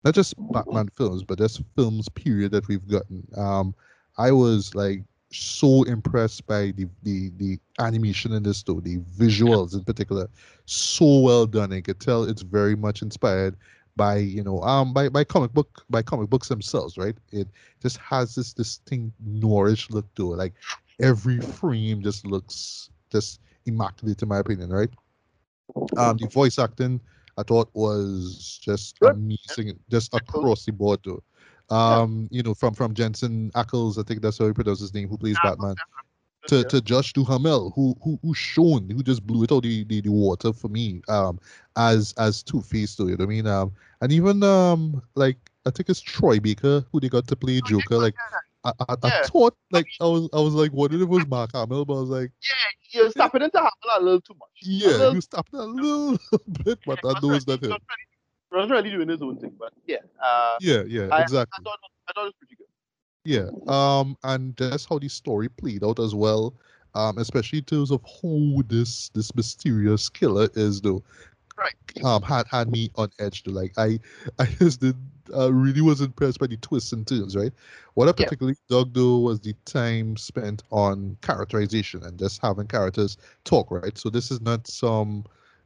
not 0.03 0.15
just 0.15 0.35
Batman 0.51 0.89
films, 0.97 1.23
but 1.23 1.39
just 1.39 1.61
films 1.75 2.09
period 2.09 2.51
that 2.53 2.67
we've 2.67 2.87
gotten. 2.89 3.27
Um, 3.37 3.75
I 4.17 4.31
was 4.31 4.75
like 4.75 5.03
so 5.31 5.83
impressed 5.83 6.45
by 6.47 6.71
the 6.71 6.87
the 7.03 7.31
the 7.37 7.59
animation 7.79 8.33
in 8.33 8.43
this 8.43 8.63
though, 8.63 8.79
the 8.79 8.99
visuals 9.17 9.73
in 9.73 9.83
particular, 9.83 10.27
so 10.65 11.19
well 11.19 11.45
done. 11.45 11.73
I 11.73 11.81
could 11.81 11.99
tell 11.99 12.23
it's 12.23 12.41
very 12.41 12.75
much 12.75 13.01
inspired 13.01 13.55
by 13.97 14.17
you 14.17 14.43
know 14.43 14.61
um 14.61 14.93
by, 14.93 15.09
by 15.09 15.23
comic 15.23 15.53
book 15.53 15.85
by 15.89 16.01
comic 16.01 16.29
books 16.29 16.49
themselves 16.49 16.97
right? 16.97 17.17
It 17.31 17.47
just 17.81 17.97
has 17.97 18.35
this 18.35 18.53
distinct 18.53 19.15
noirish 19.25 19.89
look 19.91 20.13
to 20.15 20.33
it. 20.33 20.37
Like 20.37 20.53
every 21.01 21.41
frame 21.41 22.01
just 22.01 22.25
looks 22.25 22.89
just 23.11 23.41
immaculate 23.65 24.21
in 24.21 24.29
my 24.29 24.39
opinion 24.39 24.69
right? 24.71 24.89
Um 25.97 26.17
the 26.17 26.27
voice 26.27 26.59
acting 26.59 27.01
i 27.37 27.43
thought 27.43 27.69
was 27.73 28.59
just 28.63 28.97
amazing 29.01 29.77
just 29.89 30.13
across 30.13 30.65
the 30.65 30.71
board 30.71 31.03
too 31.03 31.21
um 31.69 32.27
you 32.31 32.43
know 32.43 32.53
from 32.53 32.73
from 32.73 32.93
jensen 32.93 33.51
ackles 33.55 33.97
i 33.99 34.03
think 34.03 34.21
that's 34.21 34.37
how 34.37 34.45
he 34.45 34.53
pronounces 34.53 34.81
his 34.81 34.93
name 34.93 35.09
who 35.09 35.17
plays 35.17 35.37
batman 35.43 35.75
to, 36.47 36.63
to 36.65 36.81
Josh 36.81 37.13
Duhamel, 37.13 37.71
who 37.75 37.95
who 38.03 38.19
who 38.21 38.33
shown 38.33 38.89
who 38.89 39.01
just 39.01 39.25
blew 39.25 39.43
it 39.43 39.51
out 39.51 39.63
the, 39.63 39.83
the, 39.85 40.01
the 40.01 40.11
water 40.11 40.53
for 40.53 40.67
me 40.67 41.01
um 41.07 41.39
as 41.75 42.13
as 42.17 42.43
Two 42.43 42.61
Face 42.61 42.95
though, 42.95 43.07
you 43.07 43.17
know 43.17 43.25
what 43.25 43.31
I 43.31 43.35
mean? 43.35 43.47
Um 43.47 43.71
and 44.01 44.11
even 44.11 44.43
um 44.43 45.01
like 45.15 45.37
I 45.65 45.71
think 45.71 45.89
it's 45.89 46.01
Troy 46.01 46.39
Baker 46.39 46.85
who 46.91 46.99
they 46.99 47.09
got 47.09 47.27
to 47.27 47.35
play 47.35 47.61
Joker. 47.61 47.97
Like 47.97 48.15
I, 48.63 48.71
I, 48.89 48.95
I 49.03 49.27
thought 49.27 49.55
like 49.71 49.87
I 49.99 50.05
was 50.05 50.29
I 50.33 50.39
was 50.39 50.53
like 50.53 50.71
wondering 50.73 51.01
if 51.01 51.07
it 51.07 51.09
was 51.09 51.27
Mark 51.27 51.51
Hamill, 51.53 51.85
but 51.85 51.97
I 51.97 52.01
was 52.01 52.09
like 52.09 52.31
Yeah, 52.43 53.01
you're 53.01 53.11
stopping 53.11 53.41
into 53.41 53.57
Hamill 53.57 53.71
a 53.97 54.01
little 54.01 54.21
too 54.21 54.35
much. 54.35 54.49
Yeah, 54.61 54.87
little, 54.89 55.15
you 55.15 55.21
stopped 55.21 55.53
a 55.53 55.63
little 55.63 56.17
bit, 56.63 56.79
but 56.85 56.99
yeah, 57.03 57.11
I 57.11 57.19
know 57.21 57.33
it's 57.33 57.47
not 57.47 57.63
him. 57.63 57.77
Really 58.55 58.89
doing 58.89 59.09
his 59.09 59.21
own 59.21 59.37
thing, 59.37 59.53
but 59.59 59.73
yeah. 59.85 59.97
Uh, 60.23 60.55
yeah, 60.61 60.83
yeah, 60.87 61.09
I, 61.11 61.21
exactly. 61.21 61.59
I 61.59 61.63
thought, 61.63 61.79
I 62.07 62.13
thought 62.13 62.21
it 62.21 62.25
was 62.25 62.33
pretty 62.39 62.55
good. 62.55 62.65
Yeah. 63.25 63.49
Um, 63.67 64.17
and 64.23 64.55
that's 64.55 64.85
how 64.85 64.99
the 64.99 65.09
story 65.09 65.49
played 65.49 65.83
out 65.83 65.99
as 65.99 66.15
well. 66.15 66.55
Um, 66.93 67.17
especially 67.17 67.59
in 67.59 67.65
terms 67.65 67.91
of 67.91 68.01
who 68.21 68.63
this 68.69 69.09
this 69.09 69.35
mysterious 69.35 70.07
killer 70.07 70.47
is, 70.55 70.79
though. 70.79 71.03
Right. 71.57 72.05
Um, 72.05 72.21
had 72.21 72.47
had 72.47 72.71
me 72.71 72.91
on 72.95 73.09
edge. 73.19 73.43
Though. 73.43 73.51
Like 73.51 73.73
I, 73.77 73.99
I 74.39 74.45
just 74.45 74.79
did. 74.79 74.95
Uh, 75.35 75.51
really 75.51 75.81
was 75.81 76.01
impressed 76.01 76.39
by 76.39 76.45
the 76.45 76.55
twists 76.57 76.93
and 76.93 77.05
turns. 77.05 77.35
Right. 77.35 77.51
What 77.95 78.07
I 78.07 78.11
particularly 78.11 78.55
yeah. 78.69 78.77
dug 78.77 78.93
though 78.93 79.17
was 79.17 79.41
the 79.41 79.53
time 79.65 80.15
spent 80.15 80.63
on 80.71 81.17
characterization 81.21 82.03
and 82.03 82.17
just 82.17 82.41
having 82.41 82.67
characters 82.67 83.17
talk. 83.43 83.71
Right. 83.71 83.97
So 83.97 84.09
this 84.09 84.31
is 84.31 84.39
not 84.39 84.67
some 84.67 85.25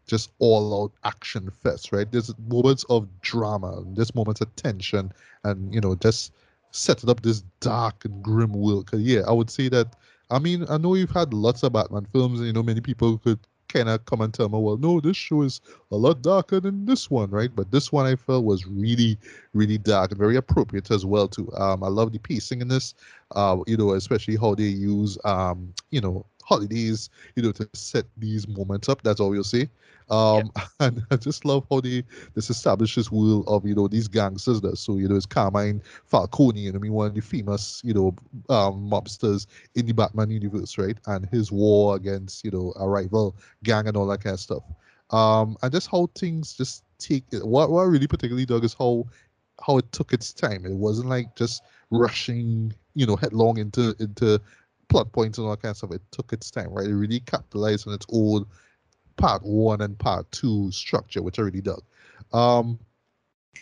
just 0.09 0.31
all 0.39 0.83
out 0.83 0.91
action 1.03 1.49
fest, 1.51 1.91
right? 1.91 2.11
There's 2.11 2.33
moments 2.49 2.83
of 2.89 3.07
drama, 3.21 3.83
there's 3.95 4.13
moments 4.15 4.41
of 4.41 4.53
tension, 4.55 5.13
and 5.43 5.73
you 5.73 5.79
know, 5.79 5.95
just 5.95 6.33
setting 6.71 7.09
up 7.09 7.21
this 7.21 7.43
dark 7.61 8.03
and 8.05 8.21
grim 8.23 8.53
world. 8.53 8.89
Cause 8.91 9.01
yeah, 9.01 9.21
I 9.27 9.31
would 9.31 9.49
say 9.49 9.69
that. 9.69 9.95
I 10.31 10.37
mean, 10.37 10.65
I 10.69 10.77
know 10.77 10.93
you've 10.93 11.09
had 11.09 11.33
lots 11.33 11.63
of 11.63 11.73
Batman 11.73 12.05
films, 12.11 12.39
and 12.39 12.47
you 12.47 12.53
know 12.53 12.63
many 12.63 12.81
people 12.81 13.17
could 13.17 13.39
kind 13.69 13.87
of 13.87 14.03
come 14.05 14.21
and 14.21 14.33
tell 14.33 14.49
me, 14.49 14.59
well, 14.59 14.77
no, 14.77 14.99
this 14.99 15.15
show 15.15 15.43
is 15.43 15.61
a 15.91 15.95
lot 15.95 16.21
darker 16.21 16.59
than 16.59 16.85
this 16.85 17.09
one, 17.09 17.29
right? 17.29 17.55
But 17.55 17.71
this 17.71 17.91
one 17.91 18.05
I 18.05 18.15
felt 18.15 18.43
was 18.43 18.65
really, 18.65 19.17
really 19.53 19.77
dark 19.77 20.11
and 20.11 20.19
very 20.19 20.35
appropriate 20.35 20.91
as 20.91 21.05
well 21.05 21.27
too. 21.27 21.51
Um, 21.55 21.83
I 21.83 21.87
love 21.87 22.11
the 22.11 22.19
pacing 22.19 22.61
in 22.61 22.67
this, 22.67 22.95
uh, 23.35 23.57
you 23.67 23.77
know, 23.77 23.93
especially 23.93 24.35
how 24.35 24.55
they 24.55 24.63
use, 24.63 25.17
um, 25.23 25.73
you 25.91 26.01
know, 26.01 26.25
holidays, 26.49 27.09
you 27.35 27.43
know, 27.43 27.51
to 27.53 27.69
set 27.73 28.05
these 28.17 28.47
moments 28.47 28.89
up. 28.89 29.03
That's 29.03 29.19
all 29.19 29.33
you'll 29.33 29.43
see. 29.43 29.69
Um, 30.09 30.51
yeah. 30.55 30.65
and 30.87 31.03
I 31.11 31.15
just 31.17 31.45
love 31.45 31.65
how 31.69 31.81
they 31.81 32.03
this 32.33 32.49
establishes 32.49 33.11
world 33.11 33.45
of 33.47 33.65
you 33.65 33.75
know 33.75 33.87
these 33.87 34.07
gangsters. 34.07 34.59
That 34.61 34.77
so 34.77 34.97
you 34.97 35.07
know 35.07 35.15
it's 35.15 35.25
Carmine 35.25 35.81
Falcone, 36.05 36.59
you 36.59 36.71
know, 36.71 36.79
I 36.79 36.81
mean 36.81 36.93
one 36.93 37.07
of 37.07 37.13
the 37.13 37.21
famous 37.21 37.81
you 37.85 37.93
know 37.93 38.15
um, 38.49 38.89
mobsters 38.89 39.45
in 39.75 39.85
the 39.85 39.93
Batman 39.93 40.31
universe, 40.31 40.77
right? 40.77 40.97
And 41.05 41.27
his 41.27 41.51
war 41.51 41.95
against 41.95 42.43
you 42.43 42.51
know 42.51 42.73
a 42.77 42.89
rival 42.89 43.35
gang 43.63 43.87
and 43.87 43.95
all 43.95 44.07
that 44.07 44.23
kind 44.23 44.33
of 44.33 44.39
stuff. 44.39 44.63
Um, 45.11 45.57
and 45.61 45.71
just 45.71 45.89
how 45.89 46.09
things 46.15 46.53
just 46.53 46.83
take 46.97 47.23
what 47.31 47.69
what 47.69 47.81
I 47.81 47.85
really 47.85 48.07
particularly 48.07 48.45
dug 48.45 48.63
is 48.65 48.73
how 48.73 49.05
how 49.65 49.77
it 49.77 49.91
took 49.91 50.13
its 50.13 50.33
time. 50.33 50.65
It 50.65 50.73
wasn't 50.73 51.09
like 51.09 51.35
just 51.35 51.63
rushing, 51.91 52.73
you 52.95 53.05
know, 53.05 53.15
headlong 53.15 53.57
into 53.57 53.95
into 53.99 54.41
plot 54.89 55.11
points 55.11 55.37
and 55.37 55.45
all 55.45 55.51
that 55.51 55.61
kind 55.61 55.71
of 55.71 55.77
stuff. 55.77 55.91
It 55.91 56.01
took 56.11 56.33
its 56.33 56.51
time, 56.51 56.69
right? 56.71 56.87
It 56.87 56.95
really 56.95 57.21
capitalized 57.21 57.87
on 57.87 57.93
its 57.93 58.05
old 58.09 58.47
part 59.15 59.43
one 59.43 59.81
and 59.81 59.97
part 59.97 60.29
two 60.31 60.71
structure, 60.71 61.21
which 61.21 61.39
I 61.39 61.43
really 61.43 61.61
dug. 61.61 61.81
Um, 62.33 62.79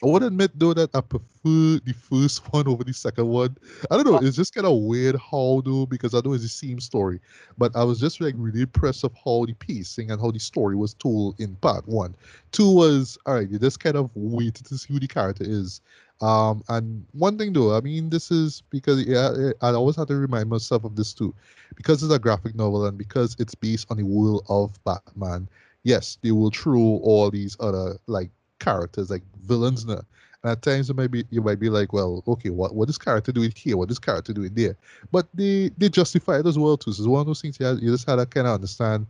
I 0.04 0.08
would 0.08 0.24
admit 0.24 0.52
though 0.54 0.74
that 0.74 0.92
I 0.94 1.02
prefer 1.02 1.24
the 1.44 1.96
first 2.00 2.42
one 2.54 2.68
over 2.68 2.84
the 2.84 2.94
second 2.94 3.28
one. 3.28 3.58
I 3.90 3.96
don't 3.96 4.06
know, 4.06 4.18
it's 4.18 4.36
just 4.36 4.54
kind 4.54 4.68
of 4.68 4.78
weird 4.78 5.16
how 5.16 5.62
though 5.66 5.86
because 5.86 6.14
I 6.14 6.22
know 6.24 6.34
it's 6.34 6.44
the 6.44 6.50
same 6.50 6.80
story, 6.80 7.20
but 7.58 7.76
I 7.76 7.84
was 7.84 8.00
just 8.00 8.22
like 8.22 8.36
really 8.38 8.62
impressed 8.62 9.04
of 9.04 9.14
how 9.24 9.46
the 9.46 9.54
pacing 9.54 10.12
and 10.12 10.22
how 10.22 10.32
the 10.32 10.40
story 10.40 10.76
was 10.76 10.94
told 10.94 11.40
in 11.40 11.56
part 11.56 11.88
one. 11.88 12.16
Two 12.52 12.72
was 12.72 13.18
all 13.26 13.36
right, 13.36 13.50
you 13.50 13.58
just 13.58 13.80
kind 13.80 13.96
of 13.96 14.12
waited 14.14 14.66
to 14.68 14.78
see 14.78 14.94
who 14.94 15.00
the 15.00 15.08
character 15.08 15.46
is. 15.48 15.82
Um, 16.22 16.64
and 16.70 17.06
one 17.12 17.38
thing 17.38 17.54
though, 17.54 17.76
I 17.76 17.82
mean, 17.82 18.10
this 18.10 18.32
is 18.32 18.64
because 18.70 19.06
yeah, 19.06 19.52
I 19.62 19.70
always 19.70 19.96
have 19.98 20.08
to 20.08 20.16
remind 20.16 20.50
myself 20.50 20.84
of 20.84 20.96
this 20.96 21.14
too, 21.14 21.34
because 21.76 22.02
it's 22.02 22.14
a 22.14 22.20
graphic 22.20 22.56
novel 22.56 22.86
and 22.86 22.98
because 22.98 23.36
it's 23.40 23.56
based 23.56 23.88
on 23.92 23.98
the 23.98 24.04
world 24.04 24.46
of 24.50 24.84
Batman. 24.84 25.48
Yes, 25.84 26.18
they 26.22 26.32
will 26.32 26.50
throw 26.50 27.00
all 27.04 27.30
these 27.30 27.56
other 27.60 27.98
like 28.08 28.32
characters, 28.60 29.10
like 29.10 29.24
villains 29.44 29.86
now. 29.86 30.02
And 30.44 30.52
at 30.52 30.62
times, 30.62 30.90
it 30.90 30.96
might 30.96 31.12
be 31.12 31.24
you 31.30 31.42
might 31.42 31.60
be 31.60 31.70
like, 31.70 31.94
well, 31.94 32.24
okay, 32.28 32.50
what 32.50 32.76
what 32.76 32.90
is 32.90 32.98
character 32.98 33.32
doing 33.32 33.54
here? 33.56 33.78
What 33.78 33.92
is 33.92 34.00
character 34.00 34.34
doing 34.34 34.54
there? 34.54 34.76
But 35.12 35.28
they 35.34 35.70
they 35.78 35.90
justify 35.90 36.40
it 36.40 36.46
as 36.48 36.58
well 36.58 36.78
too. 36.78 36.94
So 36.94 37.04
it's 37.04 37.08
one 37.08 37.22
of 37.22 37.28
those 37.28 37.42
things 37.42 37.60
you, 37.60 37.68
you 37.76 37.92
just 37.92 38.08
had 38.08 38.18
to 38.18 38.26
kind 38.26 38.48
of 38.48 38.56
understand 38.56 39.08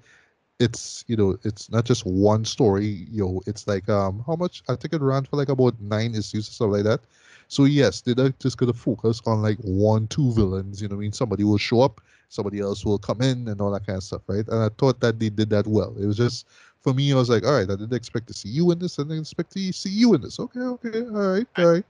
it's 0.59 1.05
you 1.07 1.15
know 1.15 1.37
it's 1.43 1.69
not 1.71 1.85
just 1.85 2.05
one 2.05 2.43
story 2.43 3.07
you 3.11 3.23
know 3.23 3.41
it's 3.45 3.67
like 3.67 3.87
um 3.89 4.23
how 4.25 4.35
much 4.35 4.63
i 4.69 4.75
think 4.75 4.93
it 4.93 5.01
ran 5.01 5.23
for 5.23 5.35
like 5.37 5.49
about 5.49 5.79
nine 5.79 6.15
issues 6.15 6.47
or 6.49 6.51
something 6.51 6.73
like 6.73 6.83
that. 6.83 7.01
So 7.47 7.65
yes 7.65 8.01
they're 8.01 8.15
not 8.15 8.37
just 8.39 8.57
gonna 8.57 8.73
focus 8.73 9.21
on 9.25 9.41
like 9.41 9.57
one 9.59 10.07
two 10.07 10.33
villains 10.33 10.81
you 10.81 10.87
know 10.87 10.95
i 10.95 10.99
mean? 10.99 11.11
Somebody 11.11 11.43
will 11.43 11.57
show 11.59 11.81
up 11.81 12.01
somebody 12.29 12.59
else 12.59 12.83
will 12.83 12.97
come 12.97 13.21
in 13.21 13.47
and 13.47 13.61
all 13.61 13.71
that 13.71 13.85
kind 13.85 13.97
of 13.97 14.03
stuff 14.03 14.23
right? 14.27 14.47
And 14.47 14.63
i 14.63 14.69
thought 14.77 14.99
that 15.01 15.19
they 15.19 15.29
did 15.29 15.49
that 15.51 15.67
well. 15.67 15.95
It 15.99 16.05
was 16.05 16.17
just 16.17 16.47
for 16.81 16.93
me 16.93 17.11
i 17.11 17.15
was 17.15 17.29
like 17.29 17.45
all 17.45 17.53
right 17.53 17.69
i 17.69 17.75
didn't 17.75 17.93
expect 17.93 18.27
to 18.27 18.33
see 18.33 18.49
you 18.49 18.71
in 18.71 18.79
this 18.79 18.97
and 18.97 19.07
i 19.11 19.15
didn't 19.15 19.23
expect 19.27 19.51
to 19.53 19.71
see 19.71 19.89
you 19.89 20.13
in 20.15 20.21
this. 20.21 20.39
Okay 20.39 20.59
okay 20.59 21.01
all 21.01 21.33
right 21.33 21.47
all 21.57 21.67
right. 21.67 21.85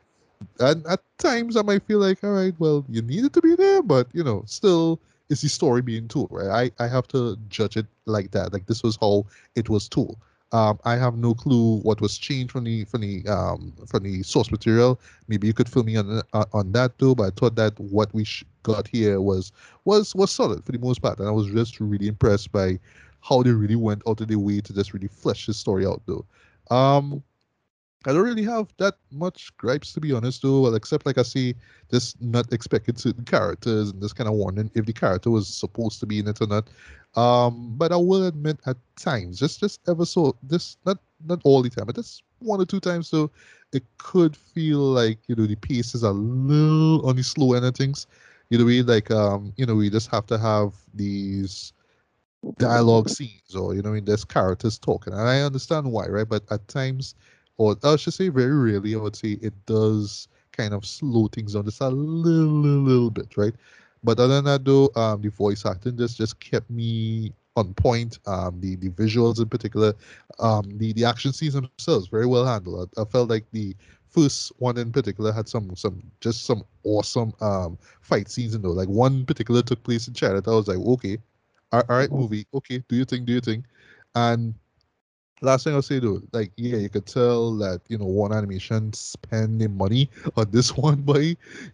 And 0.60 0.86
at 0.88 1.02
times 1.18 1.56
i 1.56 1.62
might 1.62 1.84
feel 1.84 2.00
like 2.00 2.24
all 2.24 2.32
right 2.32 2.54
well 2.60 2.86
you 2.90 3.02
needed 3.02 3.34
to 3.34 3.42
be 3.42 3.56
there 3.56 3.82
but 3.82 4.08
you 4.14 4.24
know 4.24 4.44
still 4.46 5.00
is 5.30 5.42
the 5.42 5.50
story 5.50 5.82
being 5.82 6.08
told, 6.08 6.30
right? 6.32 6.72
I, 6.80 6.84
I 6.84 6.88
have 6.88 7.08
to 7.10 7.38
judge 7.50 7.78
it 7.78 7.88
like 8.06 8.32
that. 8.32 8.54
Like 8.54 8.66
this 8.68 8.84
was 8.84 8.98
how 9.02 9.26
it 9.56 9.70
was 9.70 9.88
told. 9.90 10.18
Um, 10.54 10.80
I 10.86 10.96
have 10.96 11.18
no 11.18 11.34
clue 11.34 11.80
what 11.80 12.00
was 12.00 12.18
changed 12.18 12.54
from 12.54 12.64
the 12.64 12.86
from 12.86 13.02
the 13.02 13.28
um, 13.28 13.74
from 13.86 14.04
the 14.04 14.24
source 14.24 14.50
material. 14.50 15.00
Maybe 15.28 15.46
you 15.46 15.54
could 15.54 15.68
fill 15.68 15.84
me 15.84 15.98
on 15.98 16.22
uh, 16.32 16.46
on 16.54 16.72
that 16.72 16.98
too. 17.00 17.16
But 17.16 17.24
I 17.24 17.30
thought 17.32 17.56
that 17.56 17.78
what 17.80 18.14
we 18.14 18.24
sh- 18.24 18.46
got 18.64 18.88
here 18.88 19.20
was 19.20 19.52
was 19.84 20.16
was 20.16 20.32
solid 20.32 20.64
for 20.66 20.72
the 20.72 20.80
most 20.80 21.02
part, 21.02 21.20
and 21.20 21.28
I 21.28 21.32
was 21.32 21.48
just 21.48 21.80
really 21.82 22.08
impressed 22.08 22.54
by 22.54 22.80
how 23.22 23.44
they 23.44 23.52
really 23.52 23.76
went 23.76 24.04
out 24.08 24.22
of 24.22 24.30
their 24.30 24.40
way 24.40 24.62
to 24.62 24.74
just 24.74 24.94
really 24.94 25.10
flesh 25.10 25.48
the 25.48 25.54
story 25.54 25.86
out 25.86 26.02
though. 26.06 26.26
Um, 26.74 27.24
I 28.06 28.14
don't 28.14 28.24
really 28.24 28.44
have 28.44 28.68
that 28.78 28.96
much 29.12 29.56
gripes 29.58 29.92
to 29.94 30.00
be 30.00 30.14
honest, 30.14 30.42
though. 30.42 30.62
Well, 30.62 30.76
except 30.76 31.06
like 31.06 31.18
I 31.18 31.24
see, 31.24 31.56
just 31.92 32.22
not 32.22 32.52
expecting 32.54 32.96
certain 32.96 33.26
characters 33.26 33.90
and 33.90 34.02
this 34.02 34.14
kind 34.14 34.30
of 34.30 34.36
warning 34.36 34.72
if 34.76 34.86
the 34.86 34.94
character 34.94 35.30
was 35.32 35.48
supposed 35.48 36.00
to 36.02 36.06
be 36.06 36.20
in 36.20 36.28
it 36.28 36.40
or 36.42 36.48
not. 36.48 36.70
Um, 37.16 37.76
but 37.76 37.92
I 37.92 37.98
will 37.98 38.26
admit 38.28 38.60
at 38.66 38.78
times, 38.96 39.40
just 39.40 39.60
just 39.60 39.82
ever 39.90 40.06
so, 40.06 40.38
just 40.50 40.78
not 40.86 41.00
not 41.26 41.42
all 41.44 41.62
the 41.62 41.70
time, 41.70 41.86
but 41.88 41.96
just 41.96 42.24
one 42.40 42.62
or 42.62 42.66
two 42.66 42.80
times, 42.80 43.08
so 43.10 43.32
it 43.74 43.84
could 43.98 44.36
feel 44.38 44.80
like 44.80 45.20
you 45.28 45.36
know 45.36 45.48
the 45.48 45.56
pace 45.56 45.96
is 45.96 46.04
a 46.04 46.12
little 46.12 47.06
on 47.08 47.16
the 47.16 47.24
slow 47.24 47.54
end 47.54 47.66
of 47.66 47.76
things. 47.76 48.06
You 48.50 48.60
know, 48.60 48.66
we 48.66 48.84
like 48.84 49.10
um, 49.12 49.54
you 49.58 49.66
know, 49.66 49.76
we 49.76 49.90
just 49.90 50.10
have 50.12 50.28
to 50.28 50.38
have 50.38 50.74
these 50.94 51.74
dialogue 52.60 53.10
scenes 53.10 53.56
or 53.56 53.74
you 53.76 53.82
know, 53.82 53.90
I 53.92 53.94
mean, 53.94 54.06
there's 54.06 54.26
characters 54.26 54.78
talking, 54.78 55.14
and 55.14 55.22
I 55.22 55.42
understand 55.42 55.92
why, 55.92 56.08
right? 56.08 56.28
But 56.28 56.44
at 56.52 56.68
times 56.68 57.16
or 57.58 57.76
I 57.84 57.96
should 57.98 58.14
say 58.14 58.30
very 58.30 58.54
rarely, 58.56 58.96
I 58.96 59.00
would 59.00 59.16
say 59.16 59.38
it 59.42 59.54
does 59.66 60.28
kind 60.52 60.74
of 60.74 60.86
slow 60.86 61.28
things 61.28 61.54
down 61.54 61.66
just 61.66 61.82
a 61.82 61.90
little, 61.90 62.48
little, 62.52 62.84
little 62.84 63.10
bit, 63.12 63.38
right? 63.38 63.54
But 64.04 64.20
other 64.20 64.36
than 64.36 64.46
that, 64.46 64.66
though, 64.66 64.90
um, 64.96 65.22
the 65.22 65.30
voice 65.30 65.66
acting 65.66 65.98
just 65.98 66.18
just 66.18 66.40
kept 66.40 66.70
me 66.70 67.34
on 67.56 67.74
point. 67.74 68.20
Um, 68.28 68.60
the 68.62 68.76
the 68.76 68.90
visuals 68.90 69.40
in 69.40 69.50
particular, 69.50 69.94
um, 70.40 70.78
the 70.78 70.94
the 70.94 71.06
action 71.06 71.34
scenes 71.34 71.54
themselves 71.54 72.08
very 72.08 72.26
well 72.26 72.46
handled. 72.46 72.90
I, 72.98 73.02
I 73.02 73.06
felt 73.06 73.18
like 73.18 73.34
the 73.52 73.76
first 74.08 74.52
one 74.58 74.78
in 74.78 74.92
particular 74.92 75.32
had 75.32 75.48
some 75.48 75.76
some 75.76 76.02
just 76.22 76.46
some 76.46 76.64
awesome 76.84 77.34
um 77.42 77.78
fight 78.02 78.30
scenes 78.30 78.54
in 78.56 78.62
though. 78.62 78.70
Like 78.72 78.90
one 78.90 79.26
particular 79.26 79.62
took 79.62 79.84
place 79.84 80.08
in 80.08 80.14
Chinatown. 80.14 80.54
I 80.54 80.58
was 80.58 80.68
like, 80.68 80.78
okay, 80.78 81.18
all 81.72 81.84
right, 81.90 82.12
movie, 82.12 82.46
okay, 82.54 82.84
do 82.88 82.96
your 82.96 83.06
thing, 83.06 83.26
do 83.26 83.34
your 83.34 83.42
thing, 83.42 83.66
and 84.16 84.54
last 85.42 85.64
thing 85.64 85.74
I'll 85.74 85.82
say 85.82 86.00
though, 86.00 86.22
like 86.34 86.52
yeah, 86.58 86.78
you 86.78 86.90
could 86.90 87.06
tell 87.06 87.56
that 87.58 87.82
you 87.90 87.98
know 87.98 88.06
one 88.06 88.34
animation 88.34 88.94
spending 88.94 89.78
money 89.78 90.10
on 90.38 90.52
this 90.52 90.76
one, 90.76 91.02
but 91.02 91.22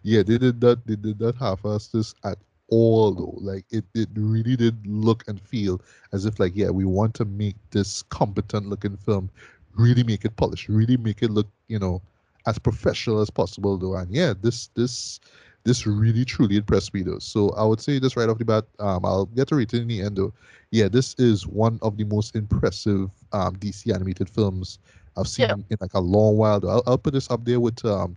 yeah, 0.02 0.22
they 0.22 0.38
did 0.38 0.60
that. 0.60 0.86
They 0.86 0.96
did 0.96 1.18
that 1.20 1.36
half-ass 1.36 1.88
this 1.88 2.14
at 2.24 2.38
all 2.68 3.12
though. 3.14 3.38
Like 3.40 3.64
it, 3.70 3.84
it 3.94 4.08
really 4.14 4.56
did 4.56 4.86
look 4.86 5.24
and 5.28 5.40
feel 5.40 5.80
as 6.12 6.26
if 6.26 6.38
like 6.40 6.56
yeah, 6.56 6.70
we 6.70 6.84
want 6.84 7.14
to 7.16 7.24
make 7.24 7.56
this 7.70 8.02
competent 8.02 8.68
looking 8.68 8.96
film, 8.96 9.30
really 9.76 10.02
make 10.04 10.24
it 10.24 10.36
polished, 10.36 10.68
really 10.68 10.96
make 10.96 11.22
it 11.22 11.30
look 11.30 11.48
you 11.68 11.78
know 11.78 12.02
as 12.46 12.58
professional 12.58 13.20
as 13.20 13.30
possible 13.30 13.76
though. 13.78 13.94
And 13.96 14.10
yeah, 14.14 14.34
this 14.40 14.68
this 14.74 15.20
this 15.64 15.86
really 15.86 16.24
truly 16.24 16.56
impressed 16.56 16.92
me 16.92 17.02
though. 17.02 17.18
So 17.18 17.50
I 17.50 17.64
would 17.64 17.80
say 17.80 17.98
just 17.98 18.16
right 18.16 18.28
off 18.28 18.38
the 18.38 18.44
bat, 18.44 18.64
um, 18.78 19.04
I'll 19.04 19.26
get 19.26 19.48
to 19.48 19.56
rate 19.56 19.72
it 19.72 19.82
in 19.82 19.88
the 19.88 20.02
end 20.02 20.16
though. 20.16 20.32
Yeah, 20.70 20.88
this 20.88 21.14
is 21.18 21.46
one 21.46 21.78
of 21.82 21.96
the 21.96 22.04
most 22.04 22.36
impressive 22.36 23.10
um, 23.32 23.56
DC 23.56 23.92
animated 23.94 24.28
films 24.28 24.78
I've 25.16 25.28
seen 25.28 25.48
yeah. 25.48 25.54
in 25.54 25.76
like 25.80 25.94
a 25.94 26.00
long 26.00 26.36
while. 26.36 26.60
Though. 26.60 26.70
I'll, 26.70 26.82
I'll 26.86 26.98
put 26.98 27.14
this 27.14 27.30
up 27.30 27.44
there 27.44 27.60
with 27.60 27.84
um, 27.84 28.16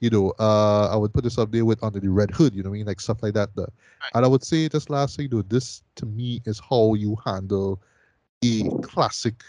you 0.00 0.10
know, 0.10 0.32
uh, 0.38 0.88
I 0.92 0.96
would 0.96 1.12
put 1.12 1.24
this 1.24 1.38
up 1.38 1.50
there 1.50 1.64
with 1.64 1.82
under 1.82 1.98
the 1.98 2.10
red 2.10 2.30
hood, 2.30 2.54
you 2.54 2.62
know 2.62 2.70
what 2.70 2.76
I 2.76 2.78
mean, 2.78 2.86
like 2.86 3.00
stuff 3.00 3.22
like 3.22 3.34
that. 3.34 3.50
Though. 3.54 3.62
Right. 3.62 4.10
And 4.14 4.24
I 4.24 4.28
would 4.28 4.44
say 4.44 4.68
just 4.68 4.90
lastly 4.90 5.26
though, 5.26 5.42
this 5.42 5.82
to 5.96 6.06
me 6.06 6.40
is 6.44 6.60
how 6.60 6.94
you 6.94 7.16
handle 7.24 7.80
a 8.44 8.68
classic 8.82 9.42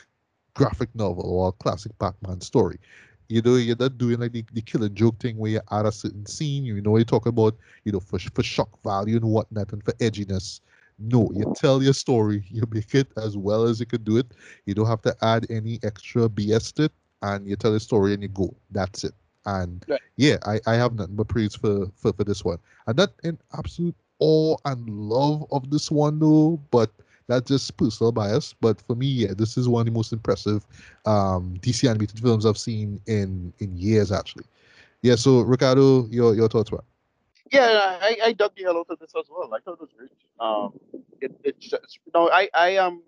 graphic 0.53 0.89
novel 0.95 1.25
or 1.25 1.49
a 1.49 1.51
classic 1.51 1.91
Batman 1.99 2.41
story. 2.41 2.79
You 3.29 3.41
know, 3.41 3.55
you're 3.55 3.75
not 3.77 3.97
doing 3.97 4.19
like 4.19 4.31
the, 4.31 4.45
the 4.53 4.61
Killing 4.61 4.93
Joke 4.95 5.19
thing 5.19 5.37
where 5.37 5.51
you 5.51 5.61
add 5.71 5.85
a 5.85 5.91
certain 5.91 6.25
scene, 6.25 6.63
you 6.65 6.81
know, 6.81 6.97
you 6.97 7.03
talk 7.03 7.25
about, 7.25 7.55
you 7.83 7.91
know, 7.91 7.99
for, 7.99 8.19
for 8.19 8.43
shock 8.43 8.69
value 8.83 9.17
and 9.17 9.25
whatnot 9.25 9.73
and 9.73 9.83
for 9.83 9.91
edginess. 9.93 10.61
No, 10.99 11.29
you 11.33 11.53
tell 11.55 11.83
your 11.83 11.93
story, 11.93 12.43
you 12.49 12.63
make 12.71 12.95
it 12.95 13.07
as 13.17 13.37
well 13.37 13.63
as 13.63 13.79
you 13.79 13.85
can 13.85 14.03
do 14.03 14.17
it. 14.17 14.27
You 14.65 14.73
don't 14.73 14.87
have 14.87 15.01
to 15.03 15.15
add 15.21 15.45
any 15.49 15.79
extra 15.83 16.29
BS 16.29 16.73
to 16.75 16.83
it, 16.85 16.91
and 17.21 17.47
you 17.47 17.55
tell 17.55 17.75
a 17.75 17.79
story 17.79 18.13
and 18.13 18.23
you 18.23 18.29
go. 18.29 18.53
That's 18.71 19.03
it. 19.03 19.13
And 19.45 19.85
right. 19.87 20.01
yeah, 20.17 20.37
I, 20.45 20.59
I 20.65 20.75
have 20.75 20.93
nothing 20.95 21.15
but 21.15 21.27
praise 21.27 21.55
for, 21.55 21.87
for, 21.95 22.13
for 22.13 22.23
this 22.23 22.43
one. 22.43 22.57
I'm 22.87 22.95
not 22.95 23.11
in 23.23 23.37
absolute 23.57 23.95
awe 24.19 24.57
and 24.65 24.89
love 24.89 25.45
of 25.51 25.69
this 25.69 25.91
one 25.91 26.19
though, 26.19 26.59
but 26.71 26.91
that's 27.27 27.49
just 27.49 27.75
personal 27.77 28.11
bias, 28.11 28.53
but 28.59 28.81
for 28.81 28.95
me, 28.95 29.07
yeah, 29.07 29.33
this 29.35 29.57
is 29.57 29.67
one 29.67 29.81
of 29.81 29.85
the 29.85 29.91
most 29.91 30.13
impressive 30.13 30.65
um, 31.05 31.57
DC 31.59 31.87
animated 31.89 32.19
films 32.19 32.45
I've 32.45 32.57
seen 32.57 33.01
in 33.05 33.53
in 33.59 33.75
years, 33.75 34.11
actually. 34.11 34.45
Yeah. 35.01 35.15
So, 35.15 35.41
Ricardo, 35.41 36.07
your 36.07 36.35
your 36.35 36.47
thoughts 36.47 36.71
were? 36.71 36.83
Yeah, 37.51 37.97
I, 38.01 38.17
I 38.25 38.33
dug 38.33 38.51
the 38.55 38.63
hell 38.63 38.77
out 38.77 38.87
of 38.89 38.99
this 38.99 39.13
as 39.17 39.25
well. 39.29 39.53
I 39.53 39.59
thought 39.59 39.73
it 39.73 39.81
was 39.81 39.89
great. 39.97 40.11
Um, 40.39 40.79
it, 41.21 41.33
it's 41.43 41.69
just, 41.69 41.99
you 42.05 42.11
know, 42.13 42.29
I 42.29 42.49
I 42.53 42.69
am 42.71 43.03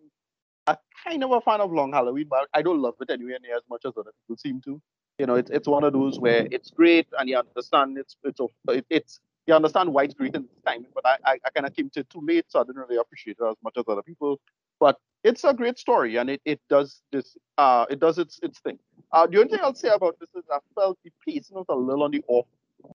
a 0.67 0.77
kind 1.05 1.23
of 1.23 1.31
a 1.31 1.41
fan 1.41 1.61
of 1.61 1.71
Long 1.71 1.91
Halloween, 1.91 2.27
but 2.29 2.47
I 2.53 2.61
don't 2.61 2.81
love 2.81 2.95
it 3.01 3.09
anywhere 3.09 3.37
near 3.41 3.55
as 3.57 3.63
much 3.69 3.81
as 3.85 3.93
other 3.97 4.11
people 4.21 4.37
seem 4.37 4.61
to. 4.61 4.81
You 5.17 5.25
know, 5.25 5.35
it's 5.35 5.49
it's 5.49 5.67
one 5.67 5.83
of 5.83 5.93
those 5.93 6.19
where 6.19 6.47
it's 6.51 6.71
great 6.71 7.07
and 7.17 7.27
you 7.27 7.37
understand 7.37 7.97
it's 7.97 8.15
it's 8.23 8.39
it, 8.69 8.85
it's 8.89 9.19
you 9.49 9.55
understand 9.55 9.91
why 9.91 10.03
it's 10.03 10.13
great 10.13 10.35
in 10.35 10.43
this 10.43 10.61
time, 10.65 10.85
but 10.93 11.05
I, 11.05 11.17
I, 11.25 11.39
I 11.45 11.49
kind 11.49 11.65
of 11.65 11.75
came 11.75 11.89
to 11.91 12.01
it 12.01 12.09
too 12.09 12.21
late, 12.21 12.45
so 12.49 12.61
I 12.61 12.63
didn't 12.63 12.77
really 12.77 12.97
appreciate 12.97 13.37
it 13.41 13.45
as 13.45 13.55
much 13.63 13.73
as 13.77 13.83
other 13.87 14.03
people. 14.03 14.39
But 14.79 14.97
it's 15.23 15.43
a 15.43 15.53
great 15.53 15.79
story, 15.79 16.17
and 16.17 16.29
it, 16.29 16.41
it 16.45 16.61
does 16.69 17.01
this 17.11 17.35
uh 17.57 17.85
it 17.89 17.99
does 17.99 18.19
its 18.19 18.39
its 18.43 18.59
thing. 18.59 18.77
Uh, 19.11 19.27
the 19.27 19.39
only 19.39 19.49
thing 19.49 19.59
I'll 19.63 19.73
say 19.73 19.89
about 19.89 20.17
this 20.19 20.29
is 20.35 20.43
I 20.51 20.59
felt 20.75 20.97
the 21.03 21.11
pacing 21.27 21.57
was 21.57 21.65
a 21.67 21.75
little 21.75 22.03
on 22.03 22.11
the 22.11 22.23
off 22.27 22.45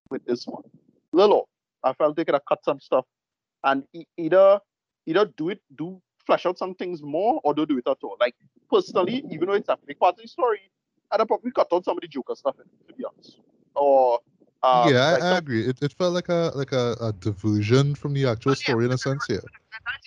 with 0.09 0.25
this 0.25 0.47
one, 0.47 0.63
little 1.11 1.41
off. 1.41 1.49
I 1.83 1.93
felt 1.93 2.15
they 2.15 2.25
could 2.25 2.35
have 2.35 2.45
cut 2.47 2.63
some 2.63 2.79
stuff, 2.79 3.05
and 3.63 3.83
e- 3.93 4.05
either 4.17 4.59
either 5.05 5.25
do 5.37 5.49
it 5.49 5.61
do 5.77 6.01
flesh 6.25 6.45
out 6.45 6.57
some 6.57 6.73
things 6.73 7.03
more, 7.03 7.41
or 7.43 7.53
don't 7.53 7.69
do 7.69 7.77
it 7.77 7.87
at 7.87 7.97
all. 8.01 8.17
Like 8.19 8.35
personally, 8.71 9.23
even 9.29 9.49
though 9.49 9.53
it's 9.55 9.69
a 9.69 9.77
big 9.85 9.99
part 9.99 10.15
of 10.15 10.21
the 10.21 10.27
story, 10.27 10.61
I'd 11.11 11.19
have 11.19 11.27
probably 11.27 11.51
cut 11.51 11.67
out 11.73 11.83
some 11.85 11.97
of 11.97 12.01
the 12.01 12.07
Joker 12.07 12.33
stuff 12.33 12.55
in 12.55 12.61
it, 12.61 12.87
to 12.87 12.95
be 12.95 13.03
honest, 13.03 13.41
or 13.75 14.19
um, 14.65 14.93
yeah, 14.93 15.11
like 15.11 15.23
I, 15.23 15.27
I, 15.27 15.37
agree. 15.37 15.67
It, 15.67 15.77
it 15.81 15.93
felt 15.93 16.13
like 16.13 16.29
a 16.29 16.51
like 16.55 16.71
a, 16.71 16.95
a 16.99 17.13
diversion 17.13 17.95
from 17.95 18.13
the 18.13 18.27
actual 18.27 18.51
yeah, 18.51 18.55
story 18.55 18.85
in 18.85 18.91
a 18.91 18.97
sense. 18.97 19.25
Yeah. 19.29 19.37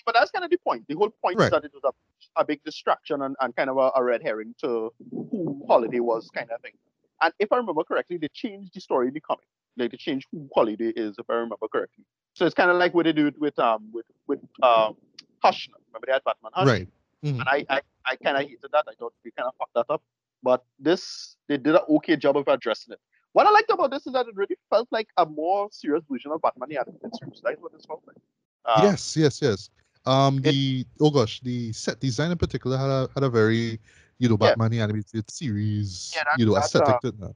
But 0.04 0.14
that's 0.14 0.30
kind 0.30 0.44
of 0.44 0.50
the 0.50 0.56
point. 0.58 0.84
The 0.88 0.94
whole 0.94 1.10
point 1.22 1.38
right. 1.38 1.46
is 1.46 1.50
that 1.50 1.64
it 1.64 1.72
was 1.72 1.82
a, 1.84 2.40
a 2.40 2.44
big 2.44 2.64
distraction 2.64 3.22
and, 3.22 3.36
and 3.40 3.54
kind 3.54 3.70
of 3.70 3.76
a, 3.76 3.92
a 3.94 4.02
red 4.02 4.22
herring 4.22 4.54
to 4.62 4.92
who 5.10 5.62
Holiday 5.68 6.00
was, 6.00 6.30
kind 6.34 6.50
of 6.50 6.60
thing. 6.62 6.72
And 7.20 7.32
if 7.38 7.52
I 7.52 7.56
remember 7.56 7.84
correctly, 7.84 8.16
they 8.16 8.28
changed 8.28 8.72
the 8.74 8.80
story 8.80 9.08
in 9.08 9.14
the 9.14 9.20
comic. 9.20 9.44
Like 9.76 9.90
they 9.90 9.96
changed 9.96 10.26
who 10.32 10.48
Holiday 10.54 10.92
is, 10.96 11.16
if 11.18 11.28
I 11.28 11.34
remember 11.34 11.68
correctly. 11.70 12.04
So 12.34 12.46
it's 12.46 12.54
kind 12.54 12.70
of 12.70 12.76
like 12.76 12.94
what 12.94 13.04
they 13.04 13.12
do 13.12 13.30
with 13.38 13.58
um 13.58 13.90
with 13.92 14.06
with 14.26 14.40
um 14.62 14.96
Hush. 15.42 15.68
Remember 15.88 16.06
they 16.06 16.12
had 16.12 16.24
Batman 16.24 16.52
Hush. 16.54 16.66
Right. 16.66 16.88
Mm-hmm. 17.24 17.40
And 17.40 17.48
I 17.48 17.66
I, 17.68 17.80
I 18.06 18.16
kind 18.16 18.36
of 18.36 18.42
hated 18.42 18.70
that. 18.72 18.84
I 18.88 18.94
thought 18.98 19.12
we 19.24 19.30
kind 19.32 19.46
of 19.46 19.54
fucked 19.58 19.74
that 19.74 19.86
up. 19.92 20.02
But 20.42 20.64
this 20.78 21.36
they 21.48 21.56
did 21.56 21.74
an 21.74 21.82
okay 21.88 22.16
job 22.16 22.36
of 22.36 22.48
addressing 22.48 22.94
it. 22.94 23.00
What 23.32 23.46
I 23.46 23.50
liked 23.50 23.70
about 23.70 23.90
this 23.90 24.06
is 24.06 24.12
that 24.14 24.26
it 24.26 24.34
really 24.34 24.56
felt 24.70 24.88
like 24.90 25.08
a 25.16 25.26
more 25.26 25.68
serious 25.70 26.04
version 26.10 26.32
of 26.32 26.42
Batman 26.42 26.68
the 26.70 26.78
Animated 26.78 27.10
Series. 27.16 27.40
That's 27.44 27.60
what 27.60 27.72
this 27.72 27.84
felt 27.84 28.02
like. 28.06 28.16
Um, 28.64 28.84
yes, 28.84 29.16
yes, 29.16 29.40
yes. 29.42 29.70
Um, 30.06 30.40
the 30.40 30.80
it, 30.80 30.86
oh 31.00 31.10
gosh, 31.10 31.40
the 31.40 31.72
set 31.72 32.00
design 32.00 32.30
in 32.30 32.38
particular 32.38 32.76
had 32.76 32.88
a 32.88 33.08
had 33.14 33.24
a 33.24 33.30
very 33.30 33.78
you 34.18 34.28
know 34.28 34.36
Batman 34.36 34.72
yeah. 34.72 34.78
the 34.78 34.82
Animated 34.84 35.30
Series 35.30 36.12
yeah, 36.16 36.24
that, 36.24 36.38
you 36.38 36.46
know 36.46 36.56
aesthetic. 36.56 36.96
Uh, 37.04 37.28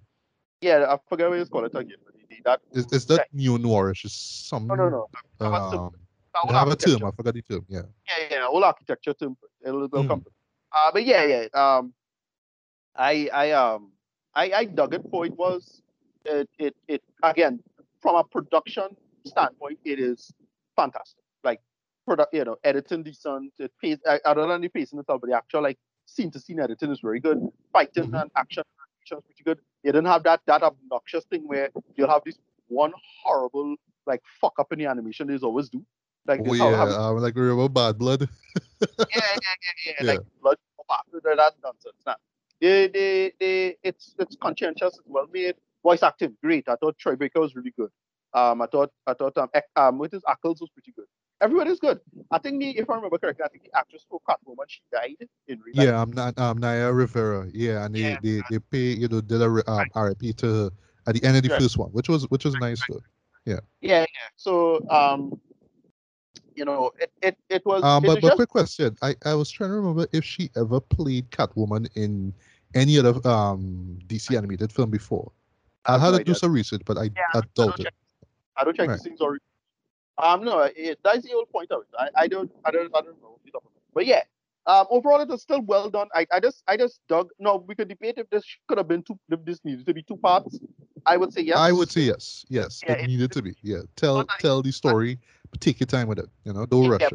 yeah, 0.61 0.87
I 0.89 0.99
forget 1.09 1.29
what 1.29 1.39
it's 1.39 1.51
called 1.51 1.67
it 1.67 1.75
again. 1.75 1.99
That 2.45 2.61
is, 2.73 2.87
is 2.93 3.07
that 3.07 3.27
neo 3.33 3.59
noirish? 3.59 4.05
Is 4.05 4.15
some 4.15 4.67
no, 4.67 4.75
no, 4.75 4.89
no. 4.89 5.09
Um, 5.41 5.91
they 6.49 6.55
have 6.55 6.69
a 6.69 6.77
term. 6.77 7.05
I 7.05 7.11
forgot 7.11 7.35
the 7.35 7.43
term. 7.43 7.65
Yeah. 7.69 7.83
Yeah, 8.07 8.27
yeah, 8.31 8.47
all 8.47 8.65
architecture 8.65 9.15
term. 9.15 9.37
A 9.65 9.71
little 9.71 9.89
bit 9.89 10.01
mm. 10.01 10.25
Uh, 10.73 10.91
but 10.93 11.05
yeah, 11.05 11.25
yeah. 11.25 11.47
Um, 11.53 11.93
I 12.97 13.29
I 13.33 13.51
um 13.53 13.93
I 14.35 14.53
I 14.53 14.65
dug 14.65 14.95
it 14.95 15.03
for 15.11 15.27
it 15.27 15.37
was 15.37 15.82
it, 16.25 16.49
it, 16.59 16.77
it 16.89 17.03
again 17.23 17.61
from 18.01 18.17
a 18.17 18.25
production 18.25 18.97
standpoint, 19.25 19.79
it 19.85 19.99
is 19.99 20.33
fantastic. 20.77 21.23
Like 21.45 21.61
product, 22.07 22.35
you 22.35 22.45
know, 22.45 22.57
editing 22.65 23.03
decent. 23.03 23.53
It 23.59 23.73
pays 23.81 23.99
other 24.25 24.47
than 24.47 24.61
the 24.61 24.69
pacing 24.69 24.99
itself, 24.99 25.21
but 25.21 25.31
the 25.31 25.37
actual 25.37 25.63
like 25.63 25.79
scene 26.07 26.31
to 26.33 26.41
scene 26.41 26.61
editing 26.61 26.91
is 26.91 27.01
very 27.01 27.21
good. 27.21 27.49
Fighting 27.73 28.05
mm-hmm. 28.05 28.15
and 28.15 28.31
action, 28.37 28.65
action 29.03 29.19
is 29.19 29.25
pretty 29.25 29.43
good. 29.45 29.59
You 29.83 29.93
didn't 29.93 30.07
have 30.07 30.25
that 30.25 30.41
that 30.47 30.63
obnoxious 30.63 31.25
thing 31.27 31.43
where 31.47 31.71
you'll 31.97 32.11
have 32.11 32.23
this 32.25 32.39
one 32.69 32.93
horrible 33.23 33.77
like 34.07 34.23
fuck 34.41 34.55
up 34.59 34.73
in 34.73 34.79
the 34.79 34.87
animation 34.87 35.29
they 35.29 35.37
always 35.37 35.69
do. 35.69 35.85
Like 36.27 36.41
oh 36.47 36.55
yeah, 36.55 36.83
um, 36.83 37.17
like 37.17 37.35
remember 37.35 37.69
Bad 37.69 37.99
Blood. 37.99 38.29
yeah, 38.81 38.87
yeah, 39.01 39.07
yeah, 39.11 39.57
yeah, 39.87 39.93
yeah, 40.01 40.13
Like 40.13 40.21
blood, 40.41 40.57
that 40.89 41.53
nonsense. 41.63 41.95
Nah. 42.07 42.15
They, 42.61 42.87
they, 42.87 43.33
they, 43.41 43.77
it's 43.83 44.15
it's 44.21 44.37
conscientious, 44.37 44.95
it's 44.95 45.03
well 45.05 45.27
made 45.33 45.57
voice 45.83 46.03
acting, 46.03 46.37
great. 46.43 46.69
I 46.69 46.77
thought 46.77 46.99
Troy 46.99 47.17
Baker 47.17 47.41
was 47.41 47.55
really 47.55 47.73
good. 47.77 47.91
Um, 48.35 48.63
I 48.63 48.67
thought 48.67 48.91
I 49.07 49.15
thought 49.15 49.37
um, 49.37 49.49
um 49.77 50.01
Jensen 50.01 50.21
Ackles 50.29 50.61
was 50.61 50.71
pretty 50.71 50.93
good. 50.97 51.07
Everybody's 51.41 51.81
good. 51.81 52.01
I 52.31 52.39
think 52.39 52.61
the, 52.61 52.71
if 52.79 52.89
I 52.89 52.95
remember 52.95 53.19
correctly, 53.19 53.45
I 53.45 53.49
think 53.49 53.65
the 53.65 53.77
actress 53.77 54.07
for 54.09 54.21
Catwoman 54.29 54.65
she 54.69 54.81
died 54.93 55.29
in 55.49 55.59
real 55.61 55.75
life. 55.75 55.87
Yeah, 55.87 56.01
I'm 56.01 56.13
not 56.13 56.39
um 56.39 56.59
Naya 56.59 56.93
Rivera. 56.93 57.49
Yeah, 57.53 57.85
and 57.85 57.95
they 57.95 58.01
yeah, 58.01 58.19
they, 58.23 58.43
they 58.49 58.59
pay 58.59 59.01
you 59.01 59.09
know 59.09 59.21
did 59.21 59.43
a 59.43 59.71
um, 59.71 59.87
RIP 59.95 60.37
to 60.37 60.47
her 60.47 60.71
at 61.07 61.15
the 61.15 61.25
end 61.25 61.37
of 61.37 61.43
the 61.43 61.51
first 61.51 61.77
one, 61.77 61.91
which 61.91 62.09
was 62.09 62.25
which 62.31 62.45
was 62.45 62.55
nice 62.57 62.81
though. 62.89 63.01
Yeah. 63.45 63.61
Yeah, 63.81 64.01
yeah. 64.01 64.07
So 64.37 64.89
um, 64.89 65.41
you 66.55 66.65
know, 66.65 66.93
it 66.99 67.11
it, 67.23 67.37
it 67.49 67.67
was. 67.67 67.83
Um, 67.83 68.03
but, 68.03 68.21
but 68.21 68.29
just... 68.29 68.37
quick 68.37 68.49
question. 68.49 68.97
I 69.03 69.15
I 69.25 69.35
was 69.35 69.51
trying 69.51 69.71
to 69.71 69.77
remember 69.77 70.07
if 70.13 70.25
she 70.25 70.51
ever 70.57 70.81
played 70.81 71.31
Catwoman 71.31 71.89
in 71.97 72.33
any 72.75 72.99
other 72.99 73.15
um 73.29 73.99
DC 74.07 74.37
animated 74.37 74.73
film 74.73 74.91
before. 74.91 75.33
I 75.87 75.99
had 75.99 76.17
to 76.17 76.25
do 76.25 76.35
some 76.35 76.53
research, 76.53 76.83
but 76.85 76.99
I, 76.99 77.05
yeah, 77.05 77.23
I 77.35 77.41
doubt 77.55 77.81
it. 77.81 77.95
I 78.57 78.65
don't 78.65 78.77
check 78.77 78.89
right. 78.89 78.95
these 78.95 79.03
things 79.03 79.21
or 79.21 79.39
um 80.19 80.45
no, 80.45 80.61
it, 80.77 80.99
that's 81.03 81.23
the 81.23 81.31
whole 81.31 81.47
point 81.47 81.71
of 81.73 81.83
it. 81.83 81.89
I, 81.99 82.23
I 82.23 82.29
don't 82.29 82.51
I 82.65 82.71
don't 82.71 82.95
I 82.95 83.01
don't 83.01 83.21
know. 83.23 83.39
But 83.95 84.07
yeah, 84.07 84.23
um, 84.67 84.87
overall 84.91 85.21
it 85.21 85.29
was 85.29 85.43
still 85.43 85.61
well 85.63 85.91
done. 85.91 86.09
I, 86.15 86.27
I 86.33 86.41
just 86.41 86.63
I 86.69 86.77
just 86.77 87.01
dug. 87.09 87.31
No, 87.39 87.65
we 87.67 87.75
could 87.75 87.89
debate 87.89 88.15
if 88.19 88.29
this 88.31 88.45
could 88.69 88.79
have 88.79 88.89
been 88.89 89.03
two. 89.03 89.19
If 89.31 89.45
this 89.45 89.61
needed 89.65 89.87
to 89.87 89.95
be 89.95 90.03
two 90.03 90.17
parts, 90.17 90.61
I 91.07 91.17
would 91.17 91.33
say 91.33 91.43
yes. 91.43 91.59
I 91.59 91.73
would 91.73 91.91
say 91.91 92.03
yes. 92.03 92.45
Yes, 92.49 92.81
yeah, 92.87 92.93
it, 92.93 93.01
it, 93.05 93.07
needed 93.09 93.33
to 93.33 93.43
be. 93.43 93.55
Yeah, 93.63 93.81
tell 93.97 94.25
tell 94.39 94.63
the 94.63 94.73
story, 94.73 95.19
but 95.51 95.61
take 95.61 95.81
your 95.81 95.87
time 95.87 96.09
with 96.09 96.19
it. 96.19 96.29
You 96.45 96.53
know, 96.53 96.67
don't 96.67 96.85
yeah, 96.85 96.91
rush 96.91 97.01
yeah, 97.01 97.09
it. 97.09 97.15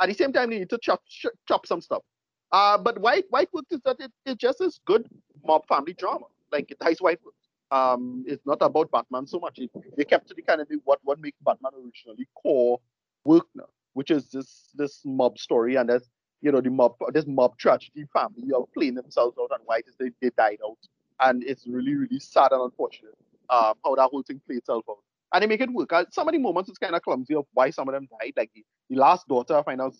At 0.00 0.08
the 0.08 0.14
same 0.14 0.32
time, 0.32 0.52
you 0.52 0.60
need 0.60 0.70
to 0.70 0.78
chop 0.78 1.02
chop 1.46 1.66
some 1.66 1.80
stuff. 1.80 2.02
Uh, 2.50 2.78
but 2.78 2.98
White 2.98 3.24
White 3.30 3.52
Works 3.52 3.72
is 3.72 3.80
that 3.84 3.96
it, 4.00 4.12
it 4.24 4.38
just 4.38 4.60
is 4.60 4.80
good 4.86 5.08
mob 5.44 5.66
family 5.68 5.92
drama. 5.92 6.26
Like 6.50 6.74
Dice 6.80 7.00
White 7.00 7.20
Works. 7.24 7.43
Um, 7.70 8.24
it's 8.26 8.44
not 8.46 8.58
about 8.60 8.90
Batman 8.90 9.26
so 9.26 9.38
much. 9.38 9.58
It, 9.58 9.70
they 9.96 10.04
kept 10.04 10.28
to 10.28 10.34
the 10.34 10.42
kind 10.42 10.60
of 10.60 10.68
the, 10.68 10.78
what 10.84 11.00
what 11.02 11.20
makes 11.20 11.38
Batman 11.40 11.72
originally 11.74 12.28
core 12.34 12.80
work 13.24 13.46
now, 13.54 13.68
which 13.94 14.10
is 14.10 14.30
this 14.30 14.70
this 14.74 15.02
mob 15.04 15.38
story 15.38 15.76
and 15.76 15.88
there's 15.88 16.08
you 16.40 16.52
know 16.52 16.60
the 16.60 16.70
mob 16.70 16.94
this 17.12 17.26
mob 17.26 17.56
tragedy 17.58 18.04
family 18.12 18.52
are 18.54 18.64
playing 18.74 18.94
themselves 18.94 19.36
out 19.40 19.50
and 19.52 19.60
why 19.64 19.78
it 19.78 19.86
is 19.88 19.94
they, 19.98 20.10
they 20.20 20.30
died 20.36 20.58
out. 20.64 20.78
And 21.20 21.44
it's 21.44 21.66
really, 21.66 21.94
really 21.94 22.18
sad 22.18 22.50
and 22.50 22.60
unfortunate 22.60 23.14
um, 23.48 23.74
how 23.84 23.94
that 23.94 24.10
whole 24.10 24.22
thing 24.22 24.40
played 24.46 24.58
itself 24.58 24.84
out. 24.90 24.98
And 25.32 25.42
they 25.42 25.46
make 25.46 25.60
it 25.60 25.72
work. 25.72 25.90
Some 26.10 26.28
of 26.28 26.32
the 26.32 26.38
moments 26.38 26.68
it's 26.68 26.78
kind 26.78 26.94
of 26.94 27.02
clumsy 27.02 27.34
of 27.34 27.46
why 27.52 27.70
some 27.70 27.88
of 27.88 27.94
them 27.94 28.08
died. 28.20 28.32
Like 28.36 28.50
the, 28.54 28.64
the 28.90 28.96
last 28.96 29.26
daughter, 29.26 29.56
I 29.56 29.62
find 29.62 29.80
out 29.80 29.94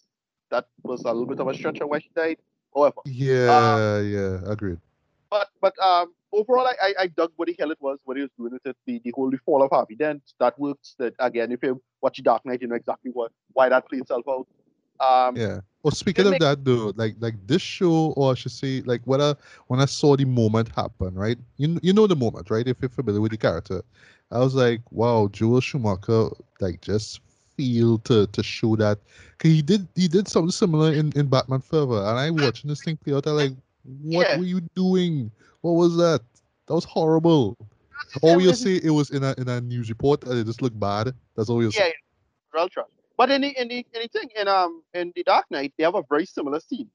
that 0.50 0.66
was 0.82 1.02
a 1.02 1.12
little 1.12 1.26
bit 1.26 1.40
of 1.40 1.48
a 1.48 1.54
stretch 1.54 1.80
of 1.80 1.88
why 1.88 1.98
she 2.00 2.10
died. 2.14 2.38
However. 2.74 3.00
Yeah, 3.06 3.96
um, 4.00 4.08
yeah, 4.08 4.40
agreed. 4.50 4.78
But 5.30 5.48
but 5.60 5.78
um 5.78 6.14
overall 6.34 6.66
I, 6.66 6.74
I, 6.82 6.94
I 7.00 7.06
dug 7.06 7.32
what 7.36 7.48
the 7.48 7.56
hell 7.58 7.70
it 7.70 7.78
was, 7.80 7.98
what 8.04 8.16
he 8.16 8.22
was 8.22 8.30
doing 8.38 8.52
with 8.52 8.66
it, 8.66 8.76
the, 8.86 9.00
the 9.04 9.12
whole 9.14 9.30
the 9.30 9.38
fall 9.38 9.62
of 9.62 9.70
Harvey 9.70 9.96
Dent, 9.96 10.22
that 10.40 10.58
works. 10.58 10.94
That 10.98 11.14
again, 11.18 11.52
if 11.52 11.62
you 11.62 11.80
watch 12.00 12.22
Dark 12.22 12.44
Knight, 12.44 12.62
you 12.62 12.68
know 12.68 12.76
exactly 12.76 13.10
what 13.12 13.32
why 13.52 13.68
that 13.68 13.88
plays 13.88 14.02
itself 14.02 14.24
out. 14.28 14.46
Um, 15.00 15.36
yeah. 15.36 15.60
Well, 15.82 15.90
speaking 15.90 16.24
of 16.26 16.32
make... 16.32 16.40
that 16.40 16.64
though, 16.64 16.92
like 16.96 17.16
like 17.18 17.34
this 17.46 17.62
show, 17.62 18.14
or 18.16 18.32
I 18.32 18.34
should 18.34 18.52
say, 18.52 18.82
like 18.82 19.02
when 19.04 19.20
I 19.20 19.34
when 19.66 19.80
I 19.80 19.84
saw 19.84 20.16
the 20.16 20.24
moment 20.24 20.70
happen, 20.74 21.14
right? 21.14 21.38
You 21.56 21.78
you 21.82 21.92
know 21.92 22.06
the 22.06 22.16
moment, 22.16 22.50
right? 22.50 22.66
If 22.66 22.78
you're 22.80 22.88
familiar 22.88 23.20
with 23.20 23.32
the 23.32 23.36
character, 23.36 23.82
I 24.30 24.38
was 24.38 24.54
like, 24.54 24.80
wow, 24.90 25.28
Joel 25.30 25.60
Schumacher, 25.60 26.30
like 26.60 26.80
just 26.80 27.20
feel 27.56 27.98
to 27.98 28.26
to 28.28 28.42
show 28.42 28.76
that, 28.76 28.98
cause 29.38 29.50
he 29.50 29.62
did 29.62 29.86
he 29.94 30.08
did 30.08 30.26
something 30.26 30.50
similar 30.50 30.92
in 30.92 31.12
in 31.16 31.26
Batman 31.26 31.60
Forever, 31.60 31.98
and 31.98 32.18
I 32.18 32.30
watching 32.30 32.68
this 32.68 32.82
thing 32.82 32.96
play 32.96 33.14
out, 33.14 33.26
I 33.26 33.30
like, 33.30 33.52
what 33.84 34.28
yeah. 34.28 34.38
were 34.38 34.44
you 34.44 34.60
doing? 34.74 35.30
What 35.60 35.72
was 35.72 35.96
that? 35.96 36.20
That 36.66 36.74
was 36.74 36.84
horrible. 36.84 37.56
All 38.22 38.40
you'll 38.40 38.54
say 38.54 38.80
it 38.82 38.90
was 38.90 39.10
in 39.10 39.22
a 39.22 39.34
in 39.38 39.48
a 39.48 39.60
news 39.60 39.88
report 39.88 40.24
and 40.24 40.38
it 40.38 40.44
just 40.44 40.62
looked 40.62 40.78
bad. 40.78 41.12
That's 41.36 41.48
all 41.48 41.62
you'll. 41.62 41.72
Yeah, 41.72 41.90
yeah. 42.54 42.82
But 43.16 43.30
in 43.30 43.42
the, 43.42 43.60
in 43.60 43.68
the 43.68 43.86
anything 43.94 44.28
in 44.36 44.48
um 44.48 44.82
in 44.92 45.12
the 45.14 45.22
Dark 45.22 45.46
Knight, 45.50 45.72
they 45.76 45.84
have 45.84 45.94
a 45.94 46.02
very 46.08 46.26
similar 46.26 46.60
scene, 46.60 46.90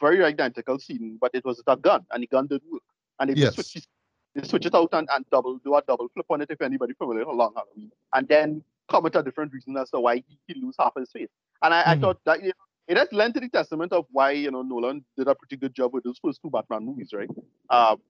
very 0.00 0.24
identical 0.24 0.78
scene, 0.78 1.18
but 1.20 1.30
it 1.34 1.44
was 1.44 1.62
a 1.66 1.76
gun, 1.76 2.04
and 2.10 2.22
the 2.22 2.26
gun 2.26 2.46
didn't 2.46 2.70
work, 2.70 2.82
and 3.20 3.30
they 3.30 3.34
yes. 3.34 3.54
switch 3.54 3.76
it, 3.76 3.86
they 4.34 4.46
switch 4.46 4.66
it 4.66 4.74
out 4.74 4.88
and, 4.92 5.08
and 5.12 5.24
double 5.30 5.58
do 5.58 5.74
a 5.74 5.82
double 5.86 6.08
flip 6.08 6.26
on 6.30 6.40
it 6.40 6.50
if 6.50 6.60
anybody 6.60 6.94
familiar 6.94 7.26
with 7.26 7.36
Long 7.36 7.52
Halloween, 7.54 7.90
and 8.14 8.26
then 8.28 8.62
come 8.88 9.02
comment 9.02 9.16
a 9.16 9.22
different 9.22 9.52
reason 9.52 9.76
as 9.76 9.90
to 9.90 10.00
why 10.00 10.16
he, 10.16 10.38
he 10.46 10.60
lose 10.60 10.76
half 10.78 10.94
his 10.96 11.10
face. 11.10 11.28
And 11.62 11.74
I, 11.74 11.82
mm. 11.82 11.86
I 11.86 11.94
hmm. 11.94 12.00
thought 12.02 12.20
that 12.24 12.40
you 12.40 12.48
know, 12.48 12.52
it 12.88 12.96
has 12.96 13.08
lent 13.12 13.34
to 13.34 13.40
the 13.40 13.48
testament 13.48 13.92
of 13.92 14.06
why 14.10 14.32
you 14.32 14.50
know 14.50 14.62
Nolan 14.62 15.04
did 15.16 15.28
a 15.28 15.34
pretty 15.34 15.56
good 15.56 15.74
job 15.74 15.92
with 15.92 16.04
those 16.04 16.18
first 16.22 16.40
two 16.42 16.50
Batman 16.50 16.84
movies, 16.84 17.10
right? 17.12 17.28
Um, 17.70 18.00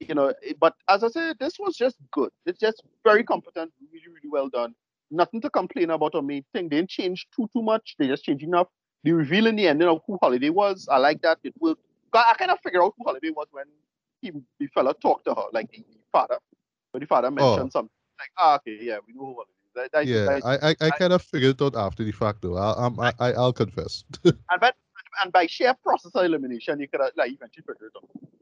you 0.00 0.14
know, 0.14 0.32
but 0.60 0.74
as 0.88 1.04
I 1.04 1.08
said, 1.08 1.36
this 1.38 1.58
was 1.58 1.76
just 1.76 1.96
good. 2.10 2.30
It's 2.44 2.58
just 2.58 2.82
very 3.04 3.22
competent, 3.22 3.72
really, 3.92 4.08
really 4.08 4.28
well 4.30 4.48
done 4.48 4.74
nothing 5.12 5.40
to 5.42 5.50
complain 5.50 5.90
about 5.90 6.14
or 6.14 6.22
me 6.22 6.44
think 6.52 6.70
they 6.70 6.76
didn't 6.76 6.90
change 6.90 7.26
too 7.36 7.48
too 7.52 7.62
much. 7.62 7.94
They 7.98 8.08
just 8.08 8.24
changed 8.24 8.42
enough. 8.42 8.66
The 9.04 9.12
reveal 9.12 9.46
in 9.46 9.56
the 9.56 9.68
ending 9.68 9.88
of 9.88 10.00
who 10.06 10.18
Holiday 10.20 10.48
was, 10.48 10.88
I 10.90 10.96
like 10.96 11.22
that. 11.22 11.38
It 11.44 11.54
worked. 11.60 11.82
I 12.12 12.34
kind 12.38 12.50
of 12.50 12.58
figured 12.62 12.82
out 12.82 12.94
who 12.96 13.04
Holiday 13.04 13.30
was 13.30 13.46
when 13.50 13.64
he, 14.20 14.32
the 14.58 14.66
fella 14.68 14.94
talked 14.94 15.24
to 15.26 15.34
her, 15.34 15.44
like 15.52 15.70
the, 15.70 15.78
the 15.78 15.98
father. 16.10 16.38
When 16.90 17.00
the 17.00 17.06
father 17.06 17.30
mentioned 17.30 17.68
oh. 17.68 17.70
something, 17.70 17.90
like, 18.18 18.30
ah, 18.38 18.56
okay, 18.56 18.78
yeah, 18.80 18.98
we 19.06 19.14
know 19.14 19.26
who 19.26 19.34
Holiday 19.34 19.52
is. 19.76 19.82
That, 19.82 19.92
that, 19.92 20.06
yeah, 20.06 20.24
that, 20.24 20.44
I, 20.44 20.70
I, 20.70 20.88
I 20.88 20.90
kind 20.90 21.12
of 21.12 21.22
figured 21.22 21.60
it 21.60 21.62
out 21.62 21.76
after 21.76 22.04
the 22.04 22.12
fact, 22.12 22.42
though. 22.42 22.56
I'll, 22.56 22.94
I, 23.00 23.12
I, 23.18 23.32
I'll 23.32 23.52
confess. 23.52 24.04
and, 24.24 24.60
by, 24.60 24.72
and 25.22 25.32
by 25.32 25.46
sheer 25.46 25.74
process 25.82 26.12
of 26.14 26.24
elimination, 26.24 26.80
you 26.80 26.88
could 26.88 27.00
have, 27.00 27.12
like, 27.16 27.32
eventually 27.32 27.64
figure 27.66 27.88
it 27.88 27.92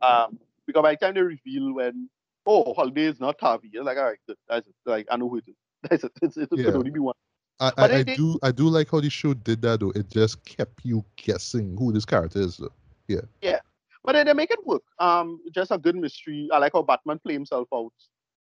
out. 0.02 0.26
Um, 0.26 0.38
because 0.66 0.82
by 0.82 0.92
the 0.92 0.96
time 0.98 1.14
they 1.14 1.20
reveal 1.20 1.74
when, 1.74 2.08
oh, 2.46 2.74
Holiday 2.74 3.04
is 3.04 3.20
not 3.20 3.40
Harvey, 3.40 3.70
you're 3.72 3.84
like, 3.84 3.98
all 3.98 4.04
right, 4.04 4.18
that's 4.48 4.66
it. 4.66 4.74
Like, 4.86 5.06
I 5.10 5.16
know 5.16 5.28
who 5.28 5.38
it 5.38 5.44
is. 5.48 5.54
That's 5.88 6.04
it. 6.04 6.12
It's, 6.20 6.36
it 6.36 6.48
yeah. 6.52 6.64
could 6.66 6.76
only 6.76 6.90
be 6.90 6.98
one. 6.98 7.14
I, 7.58 7.72
I, 7.78 7.84
I 7.84 8.02
do 8.02 8.38
I 8.42 8.52
do 8.52 8.68
like 8.68 8.90
how 8.90 9.00
the 9.00 9.08
show 9.08 9.32
did 9.32 9.62
that 9.62 9.80
though. 9.80 9.92
It 9.94 10.10
just 10.10 10.44
kept 10.44 10.84
you 10.84 11.04
guessing 11.16 11.76
who 11.78 11.92
this 11.92 12.04
character 12.04 12.40
is. 12.40 12.58
Though. 12.58 12.72
Yeah. 13.08 13.20
Yeah, 13.40 13.60
but 14.04 14.12
they, 14.12 14.24
they 14.24 14.32
make 14.34 14.50
it 14.50 14.66
work. 14.66 14.82
Um, 14.98 15.40
just 15.54 15.70
a 15.70 15.78
good 15.78 15.96
mystery. 15.96 16.48
I 16.52 16.58
like 16.58 16.72
how 16.74 16.82
Batman 16.82 17.18
play 17.18 17.34
himself 17.34 17.68
out. 17.72 17.92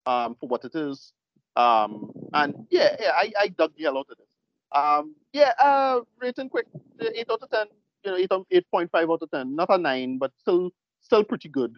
Um, 0.05 0.35
for 0.41 0.49
what 0.49 0.65
it 0.65 0.75
is. 0.75 1.13
Um, 1.57 2.11
and 2.33 2.67
yeah, 2.71 2.97
yeah, 3.01 3.11
I, 3.15 3.33
I 3.39 3.49
dug 3.49 3.73
the 3.77 3.85
hell 3.85 3.99
out 3.99 4.07
of 4.11 4.17
this. 4.19 4.27
Um, 4.73 5.15
yeah. 5.33 5.53
Uh, 5.59 6.01
rating 6.19 6.49
quick, 6.49 6.67
eight 7.01 7.31
out 7.31 7.43
of 7.43 7.51
ten. 7.51 7.67
You 8.05 8.11
know, 8.11 8.17
eight 8.17 8.31
eight 8.51 8.71
point 8.71 8.91
five 8.91 9.11
out 9.11 9.23
of 9.23 9.31
ten. 9.31 9.55
Not 9.55 9.71
a 9.71 9.79
nine, 9.79 10.19
but 10.19 10.33
still 10.39 10.71
still 11.01 11.25
pretty 11.25 11.49
good. 11.49 11.77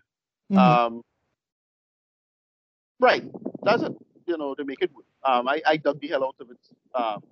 Mm-hmm. 0.53 0.59
Um, 0.59 1.03
right. 3.01 3.25
That's 3.63 3.83
it. 3.83 3.93
You 4.27 4.39
know, 4.39 4.55
they 4.57 4.65
make 4.65 4.81
it 4.81 4.95
work. 4.95 5.05
Um, 5.25 5.49
I, 5.49 5.61
I 5.67 5.77
dug 5.77 6.01
the 6.01 6.09
hell 6.09 6.25
out 6.25 6.37
of 6.41 6.51
it. 6.51 6.59
Um, 6.95 7.23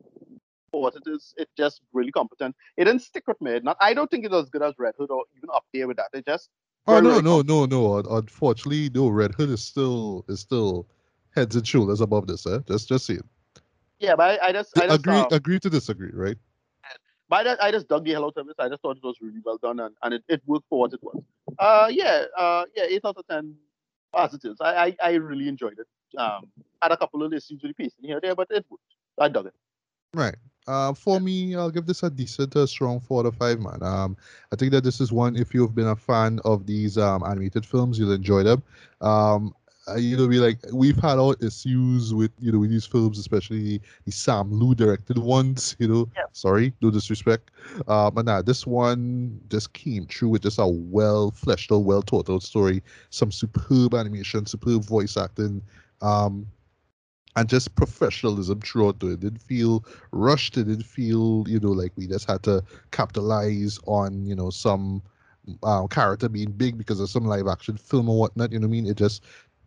for 0.70 0.82
what 0.82 0.94
it 0.97 1.02
is, 1.06 1.35
it's 1.36 1.52
just 1.56 1.82
really 1.93 2.10
competent. 2.10 2.56
It 2.77 2.85
didn't 2.85 3.02
stick 3.02 3.24
with 3.27 3.40
me. 3.40 3.60
Not, 3.60 3.77
I 3.81 3.94
don't 3.94 4.10
think 4.10 4.24
it's 4.24 4.35
as 4.35 4.51
good 4.51 4.62
as 4.62 4.74
Red 4.78 4.94
Hood 4.98 5.10
or 5.10 5.24
even 5.36 5.51
up 5.55 5.64
there 5.73 5.86
with 5.86 5.98
that. 5.98 6.09
It 6.12 6.27
just. 6.27 6.48
Oh 6.89 6.98
no 6.98 7.20
no 7.20 7.43
no 7.43 7.64
no! 7.64 7.98
Unfortunately, 7.98 8.90
no. 8.93 9.09
Red 9.09 9.35
Hood 9.35 9.51
is 9.51 9.62
still 9.62 10.24
is 10.28 10.40
still 10.40 10.89
heads 11.34 11.56
and 11.56 11.66
shoulders 11.66 12.00
above 12.00 12.26
this. 12.26 12.46
Eh? 12.46 12.59
Just 12.66 12.88
just 12.88 13.06
see 13.06 13.14
it. 13.14 13.24
Yeah, 13.98 14.16
but 14.16 14.42
I, 14.42 14.48
I 14.48 14.52
just, 14.52 14.76
I 14.76 14.86
just 14.86 14.98
agree 14.98 15.14
uh, 15.14 15.28
agree 15.30 15.60
to 15.60 15.70
disagree, 15.70 16.10
right? 16.12 16.36
But 17.28 17.46
I, 17.46 17.68
I 17.68 17.70
just 17.70 17.88
dug 17.88 18.04
the 18.04 18.12
hell 18.12 18.24
out 18.26 18.36
of 18.36 18.48
it. 18.48 18.56
I 18.59 18.68
just 18.68 18.82
thought 18.82 18.96
it 18.96 19.04
was 19.04 19.16
really 19.22 19.40
well 19.44 19.59
done 19.59 19.80
and, 19.80 19.94
and 20.02 20.14
it, 20.14 20.24
it 20.28 20.42
worked 20.44 20.66
for 20.68 20.80
what 20.80 20.92
it 20.92 21.02
was. 21.02 21.22
Uh 21.59 21.88
yeah 21.90 22.24
uh 22.36 22.64
yeah 22.76 22.84
eight 22.88 23.04
out 23.04 23.16
of 23.16 23.26
ten 23.26 23.54
positives. 24.12 24.60
I 24.60 24.86
I, 24.86 24.96
I 25.02 25.10
really 25.14 25.48
enjoyed 25.48 25.78
it. 25.78 25.86
Um, 26.18 26.48
had 26.82 26.92
a 26.92 26.96
couple 26.96 27.22
of 27.22 27.32
issues 27.32 27.62
with 27.62 27.70
the 27.70 27.74
pacing 27.74 28.04
here 28.04 28.20
there, 28.20 28.34
but 28.34 28.48
it 28.50 28.66
worked. 28.68 28.82
I 29.18 29.28
dug 29.28 29.46
it. 29.46 29.54
Right. 30.14 30.36
Uh, 30.66 30.92
for 30.92 31.18
me, 31.18 31.56
I'll 31.56 31.70
give 31.70 31.86
this 31.86 32.02
a 32.02 32.10
decent, 32.10 32.54
uh, 32.54 32.66
strong 32.66 33.00
four 33.00 33.20
out 33.20 33.26
of 33.26 33.36
five, 33.36 33.59
man. 33.59 33.82
Um, 33.82 34.16
I 34.52 34.56
think 34.56 34.70
that 34.72 34.84
this 34.84 35.00
is 35.00 35.10
one. 35.10 35.34
If 35.34 35.54
you've 35.54 35.74
been 35.74 35.88
a 35.88 35.96
fan 35.96 36.38
of 36.44 36.66
these 36.66 36.98
um 36.98 37.22
animated 37.24 37.64
films, 37.64 37.98
you'll 37.98 38.12
enjoy 38.12 38.42
them. 38.42 38.62
Um, 39.00 39.54
uh, 39.88 39.96
you 39.96 40.16
know, 40.16 40.26
we 40.26 40.38
like 40.38 40.59
we've 40.72 40.96
had 40.96 41.18
our 41.18 41.34
issues 41.40 42.14
with 42.14 42.30
you 42.38 42.52
know 42.52 42.59
with 42.59 42.70
these 42.70 42.86
films, 42.86 43.18
especially 43.18 43.80
the 44.04 44.12
Sam 44.12 44.50
Liu 44.52 44.74
directed 44.74 45.18
ones. 45.18 45.74
You 45.78 45.88
know, 45.88 46.09
yeah. 46.16 46.24
sorry, 46.32 46.72
no 46.80 46.90
disrespect. 46.90 47.50
Uh, 47.88 48.10
but 48.10 48.24
nah, 48.24 48.42
this 48.42 48.66
one 48.66 49.40
just 49.48 49.72
came 49.72 50.06
true 50.06 50.28
with 50.28 50.42
just 50.42 50.59
a 50.59 50.66
well 50.66 51.30
fleshed 51.32 51.72
out, 51.72 51.78
well 51.84 52.02
thought 52.02 52.30
out 52.30 52.42
story, 52.42 52.82
some 53.10 53.32
superb 53.32 53.94
animation, 53.94 54.46
superb 54.46 54.84
voice 54.84 55.16
acting, 55.16 55.60
um, 56.00 56.46
and 57.34 57.48
just 57.48 57.74
professionalism 57.74 58.60
throughout 58.60 59.02
it. 59.02 59.20
didn't 59.20 59.42
feel 59.42 59.84
rushed. 60.12 60.56
It 60.59 60.68
didn't 60.68 60.86
feel, 60.86 61.44
you 61.48 61.59
know, 61.59 61.72
like 61.72 61.92
we 61.96 62.06
just 62.06 62.28
had 62.30 62.44
to 62.44 62.62
capitalize 62.92 63.80
on, 63.86 64.24
you 64.26 64.36
know, 64.36 64.50
some 64.50 65.02
um, 65.64 65.88
character 65.88 66.28
being 66.28 66.52
big 66.52 66.78
because 66.78 67.00
of 67.00 67.10
some 67.10 67.24
live 67.24 67.48
action 67.48 67.76
film 67.76 68.09
or 68.09 68.18
whatnot. 68.18 68.52
You 68.52 68.60
know 68.60 68.68
what 68.68 68.74
I 68.74 68.80
mean? 68.80 68.86
It 68.86 68.96
just 68.96 69.22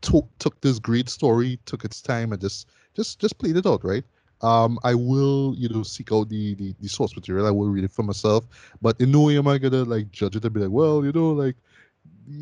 took 0.05 0.27
took 0.39 0.59
this 0.61 0.79
great 0.79 1.09
story, 1.09 1.59
took 1.65 1.83
its 1.85 2.01
time, 2.01 2.31
and 2.31 2.41
just 2.41 2.67
just 2.95 3.19
just 3.19 3.37
played 3.39 3.57
it 3.57 3.65
out, 3.65 3.83
right? 3.83 4.03
Um, 4.41 4.77
I 4.83 4.93
will, 4.95 5.55
you 5.57 5.69
know, 5.69 5.83
seek 5.83 6.11
out 6.11 6.29
the, 6.29 6.55
the 6.55 6.75
the 6.79 6.87
source 6.87 7.15
material. 7.15 7.47
I 7.47 7.51
will 7.51 7.69
read 7.69 7.83
it 7.83 7.91
for 7.91 8.03
myself. 8.03 8.45
But 8.81 8.99
in 9.01 9.11
no 9.11 9.23
way 9.23 9.37
am 9.37 9.47
I 9.47 9.57
gonna 9.57 9.83
like 9.83 10.11
judge 10.11 10.35
it 10.35 10.45
and 10.45 10.53
be 10.53 10.61
like, 10.61 10.71
well, 10.71 11.03
you 11.05 11.11
know, 11.11 11.31
like 11.31 11.55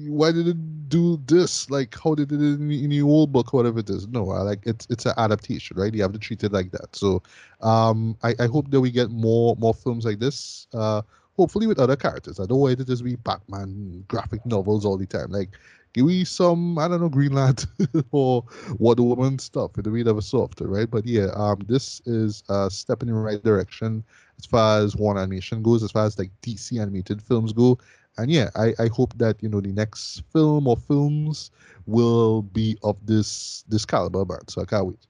why 0.08 0.32
did 0.32 0.48
it 0.48 0.90
do 0.90 1.22
this? 1.26 1.70
Like, 1.70 1.96
how 2.02 2.16
did 2.16 2.32
it 2.32 2.40
in, 2.40 2.72
in 2.72 2.90
the 2.90 3.02
old 3.02 3.32
book, 3.34 3.54
whatever 3.54 3.80
it 3.80 3.90
is? 3.90 4.08
No, 4.08 4.32
I 4.32 4.42
like 4.42 4.64
it's 4.66 4.88
it's 4.90 5.06
an 5.06 5.14
adaptation, 5.18 5.78
right? 5.78 5.94
You 5.94 6.02
have 6.04 6.14
to 6.14 6.20
treat 6.20 6.44
it 6.44 6.54
like 6.54 6.72
that. 6.72 6.96
So, 6.96 7.22
um, 7.62 8.18
I, 8.24 8.36
I 8.40 8.48
hope 8.48 8.72
that 8.72 8.82
we 8.82 8.92
get 8.92 9.10
more 9.12 9.56
more 9.58 9.74
films 9.74 10.06
like 10.06 10.20
this. 10.20 10.68
Uh, 10.74 11.02
hopefully 11.36 11.68
with 11.68 11.80
other 11.80 11.96
characters. 11.96 12.40
I 12.40 12.46
don't 12.46 12.60
want 12.60 12.74
it 12.74 12.76
to 12.78 12.86
just 12.86 13.04
be 13.04 13.16
Batman 13.16 14.06
graphic 14.08 14.46
novels 14.46 14.86
all 14.86 14.98
the 14.98 15.06
time. 15.08 15.32
Like, 15.32 15.50
give 15.94 16.06
me 16.06 16.24
some 16.24 16.78
I 16.78 16.88
don't 16.88 17.02
know 17.02 17.10
Green 17.10 17.34
Lantern 17.34 17.88
or 18.12 18.44
Wonder 18.78 19.04
Woman 19.04 19.40
stuff. 19.40 19.78
It'll 19.78 19.94
be 19.94 20.04
never 20.04 20.22
softer, 20.22 20.68
right? 20.68 20.90
But 20.90 21.06
yeah, 21.06 21.28
um, 21.36 21.60
this 21.68 22.02
is 22.06 22.44
a 22.50 22.70
step 22.70 23.02
in 23.02 23.10
the 23.10 23.14
right 23.14 23.44
direction 23.44 24.04
as 24.38 24.46
far 24.46 24.82
as 24.82 24.96
one 24.96 25.18
animation 25.18 25.64
goes, 25.64 25.84
as 25.84 25.92
far 25.92 26.06
as 26.06 26.18
like 26.18 26.32
DC 26.42 26.80
animated 26.82 27.22
films 27.22 27.54
go 27.54 27.78
and 28.18 28.32
yeah, 28.32 28.50
I, 28.56 28.74
I 28.80 28.88
hope 28.88 29.14
that 29.18 29.42
you 29.42 29.50
know 29.50 29.62
the 29.62 29.72
next 29.72 30.22
film 30.32 30.68
or 30.68 30.78
films 30.78 31.52
will 31.86 32.44
be 32.44 32.78
of 32.84 32.98
this 33.06 33.64
this 33.68 33.86
caliber, 33.86 34.26
man. 34.26 34.48
So 34.48 34.62
I 34.62 34.66
can't 34.66 34.88
wait. 34.88 35.08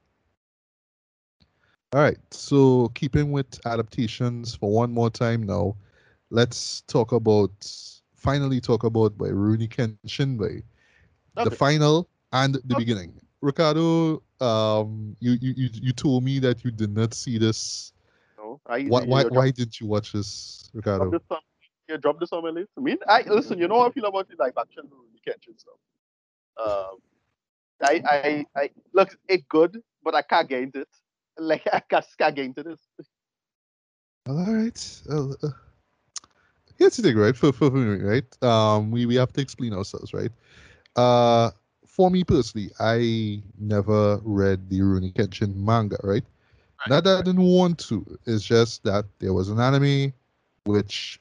All 1.94 2.02
right, 2.02 2.18
so 2.32 2.90
keeping 2.96 3.32
with 3.32 3.60
adaptations 3.68 4.56
for 4.56 4.72
one 4.72 4.92
more 4.92 5.12
time 5.12 5.44
now, 5.44 5.76
let's 6.32 6.82
talk 6.82 7.12
about 7.12 7.52
finally 8.16 8.60
talk 8.60 8.84
about 8.84 9.18
by 9.18 9.28
Rurouni 9.28 9.70
Kenshin 9.70 10.38
by 10.38 10.64
okay. 11.38 11.50
the 11.50 11.56
final 11.56 12.10
and 12.32 12.56
the 12.56 12.76
okay. 12.76 12.84
beginning. 12.84 13.20
Ricardo, 13.42 14.24
um, 14.40 15.16
you, 15.20 15.38
you 15.42 15.70
you 15.74 15.92
told 15.92 16.24
me 16.24 16.40
that 16.40 16.64
you 16.64 16.72
did 16.72 16.96
not 16.96 17.14
see 17.14 17.38
this. 17.38 17.92
No, 18.38 18.62
I. 18.66 18.84
Why 18.84 19.04
why, 19.04 19.24
why 19.26 19.52
didn't 19.52 19.82
you 19.82 19.88
watch 19.88 20.14
this, 20.14 20.70
Ricardo? 20.74 21.20
yeah, 21.90 21.98
drop 21.98 22.20
this 22.20 22.32
on 22.32 22.44
my 22.44 22.50
list. 22.50 22.70
I 22.78 22.82
mean, 22.82 22.98
I 23.08 23.24
listen. 23.24 23.60
You 23.60 23.68
know 23.68 23.80
how 23.80 23.90
I 23.90 23.92
feel 23.92 24.06
about 24.06 24.30
the 24.30 24.36
live 24.40 24.54
action 24.58 24.84
Rurouni 24.86 25.20
Kenshin 25.28 25.60
stuff. 25.60 25.76
Um, 26.58 27.00
I, 27.82 28.02
I, 28.06 28.46
I 28.56 28.70
look, 28.94 29.18
it 29.28 29.48
good, 29.50 29.82
but 30.04 30.16
I 30.16 30.22
can't 30.22 30.48
get 30.48 30.64
into 30.64 30.82
it. 30.82 30.88
Like 31.36 31.64
I 31.74 31.80
can't, 31.80 32.06
can't 32.20 32.36
get 32.36 32.46
into 32.46 32.62
this. 32.62 32.80
All 34.28 34.46
right. 34.46 35.02
Uh, 35.10 35.32
uh, 35.42 35.50
here's 36.78 36.96
the 36.96 37.02
thing, 37.02 37.18
right? 37.18 37.36
For 37.36 37.52
for 37.52 37.72
me, 37.72 38.04
right? 38.04 38.44
Um, 38.44 38.92
we 38.92 39.08
we 39.08 39.16
have 39.16 39.34
to 39.34 39.42
explain 39.42 39.74
ourselves, 39.74 40.14
right? 40.14 40.32
Uh, 40.96 41.52
for 41.88 42.10
me 42.10 42.24
personally, 42.24 42.72
I 42.80 43.42
never 43.60 44.18
read 44.24 44.70
the 44.70 44.80
Rurouni 44.80 45.14
Kenshin 45.14 45.56
manga, 45.56 45.98
right? 46.04 46.24
right? 46.80 46.90
Not 46.90 47.04
that 47.04 47.20
I 47.20 47.22
didn't 47.22 47.44
want 47.44 47.78
to. 47.90 48.06
It's 48.26 48.44
just 48.44 48.84
that 48.84 49.06
there 49.20 49.34
was 49.34 49.50
an 49.50 49.60
anime, 49.60 50.14
which, 50.66 51.20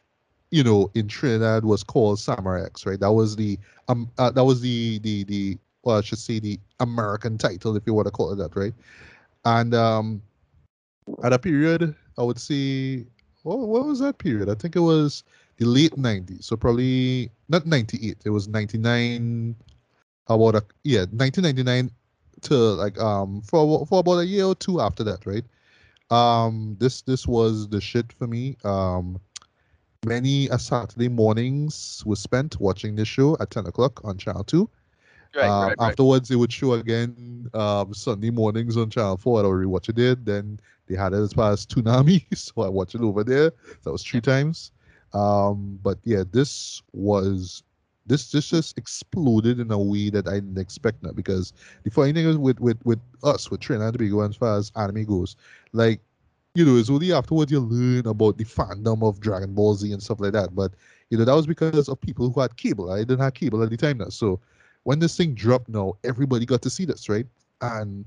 you 0.51 0.65
know, 0.65 0.91
in 0.95 1.09
Trinidad 1.09 1.65
was 1.65 1.83
called 1.83 2.19
Samurai 2.19 2.65
X, 2.65 2.87
right? 2.87 2.99
That 2.99 3.13
was 3.13 3.37
the 3.37 3.59
um, 3.89 4.11
uh, 4.19 4.31
that 4.31 4.45
was 4.45 4.61
the 4.61 4.99
the 5.01 5.25
the 5.25 5.59
well, 5.83 5.99
I 5.99 6.01
should 6.01 6.19
say 6.19 6.39
the 6.39 6.59
American 6.81 7.39
title, 7.39 7.77
if 7.77 7.83
you 7.87 7.95
want 7.95 8.07
to 8.07 8.13
call 8.13 8.33
it 8.33 8.37
that, 8.37 8.55
right? 8.57 8.75
And 9.45 9.75
um, 9.75 10.23
at 11.25 11.33
a 11.33 11.39
period, 11.39 11.95
I 12.17 12.23
would 12.23 12.39
say, 12.39 13.05
what, 13.43 13.59
what 13.59 13.87
was 13.87 13.99
that 13.99 14.19
period? 14.19 14.49
I 14.49 14.55
think 14.55 14.77
it 14.77 14.81
was 14.81 15.25
the 15.59 15.67
late 15.67 15.93
90s. 15.93 16.45
So 16.45 16.57
probably 16.57 17.31
not 17.49 17.67
98. 17.67 18.19
It 18.25 18.31
was 18.31 18.49
99. 18.49 19.57
About 20.29 20.55
a 20.55 20.65
yeah, 20.85 21.01
1999 21.01 21.91
to 22.43 22.55
like 22.55 22.99
um 23.01 23.43
for 23.43 23.85
for 23.87 24.01
about 24.01 24.19
a 24.19 24.27
year 24.27 24.45
or 24.45 24.55
two 24.55 24.81
after 24.81 25.03
that, 25.05 25.27
right? 25.27 25.45
Um, 26.13 26.77
this 26.79 27.03
this 27.03 27.27
was 27.27 27.69
the 27.69 27.81
shit 27.81 28.13
for 28.13 28.27
me. 28.27 28.57
Um, 28.65 29.21
many 30.05 30.49
a 30.49 30.59
Saturday 30.59 31.09
mornings 31.09 32.03
was 32.05 32.21
spent 32.21 32.61
watching 32.61 32.95
this 32.95 33.09
show 33.09 33.37
at 33.41 33.51
10 33.51 33.67
o'clock 33.67 34.01
on 34.05 34.19
Channel 34.19 34.45
2. 34.45 34.69
Right, 35.35 35.49
um, 35.49 35.69
right, 35.69 35.77
right. 35.79 35.91
Afterwards, 35.91 36.31
it 36.31 36.37
would 36.37 36.53
show 36.53 36.75
again 36.75 37.49
um, 37.55 37.95
Sunday 37.95 38.31
mornings 38.31 38.77
on 38.77 38.91
Channel 38.91 39.17
4. 39.17 39.41
I'd 39.41 39.47
already 39.47 39.67
watched 39.67 39.89
it. 39.89 40.25
Then 40.25 40.61
they 40.87 40.97
had 40.97 41.15
it 41.15 41.21
as 41.21 41.33
far 41.33 41.53
as 41.53 41.65
Toonami, 41.65 42.25
so 42.37 42.63
I 42.63 42.69
watched 42.69 42.95
it 42.95 43.01
over 43.01 43.25
there. 43.25 43.53
That 43.85 43.93
was 43.93 44.05
three 44.05 44.21
times. 44.21 44.73
Um, 45.15 45.79
but 45.83 45.99
yeah, 46.05 46.25
this 46.31 46.83
was 46.93 47.63
this 48.07 48.31
this 48.33 48.49
just 48.49 48.79
exploded 48.79 49.61
in 49.61 49.71
a 49.71 49.79
way 49.79 50.11
that 50.11 50.27
I 50.27 50.35
didn't 50.35 50.59
expect 50.59 51.03
now 51.03 51.13
because 51.13 51.53
the 51.85 51.91
funny 51.91 52.13
thing 52.13 52.27
is 52.27 52.37
with 52.37 52.61
with 52.61 52.79
with 52.85 53.01
us 53.23 53.51
with 53.51 53.61
Trinidad 53.61 53.89
and 53.89 53.99
Tobago 53.99 54.29
as 54.29 54.37
far 54.37 54.59
as 54.59 54.73
anime 54.77 55.05
goes, 55.05 55.37
like 55.73 56.01
you 56.55 56.65
know, 56.65 56.77
it's 56.77 56.91
only 56.91 57.13
afterwards 57.13 57.51
you 57.51 57.61
learn 57.61 58.07
about 58.07 58.37
the 58.37 58.45
fandom 58.45 59.03
of 59.07 59.21
Dragon 59.21 59.55
Ball 59.55 59.75
Z 59.75 59.91
and 59.91 60.03
stuff 60.03 60.21
like 60.21 60.33
that. 60.33 60.55
But 60.55 60.73
you 61.11 61.17
know, 61.17 61.25
that 61.25 61.35
was 61.35 61.47
because 61.47 61.89
of 61.89 62.01
people 62.01 62.31
who 62.31 62.41
had 62.41 62.57
cable. 62.57 62.91
I 62.91 62.99
didn't 62.99 63.21
have 63.21 63.35
cable 63.35 63.63
at 63.63 63.71
the 63.71 63.77
time 63.77 63.99
now, 63.99 64.09
so 64.09 64.41
when 64.85 64.99
this 64.99 65.17
thing 65.17 65.35
dropped 65.35 65.69
now, 65.69 65.95
everybody 66.05 66.45
got 66.45 66.63
to 66.63 66.71
see 66.71 66.85
this, 66.85 67.09
right? 67.09 67.27
And 67.61 68.05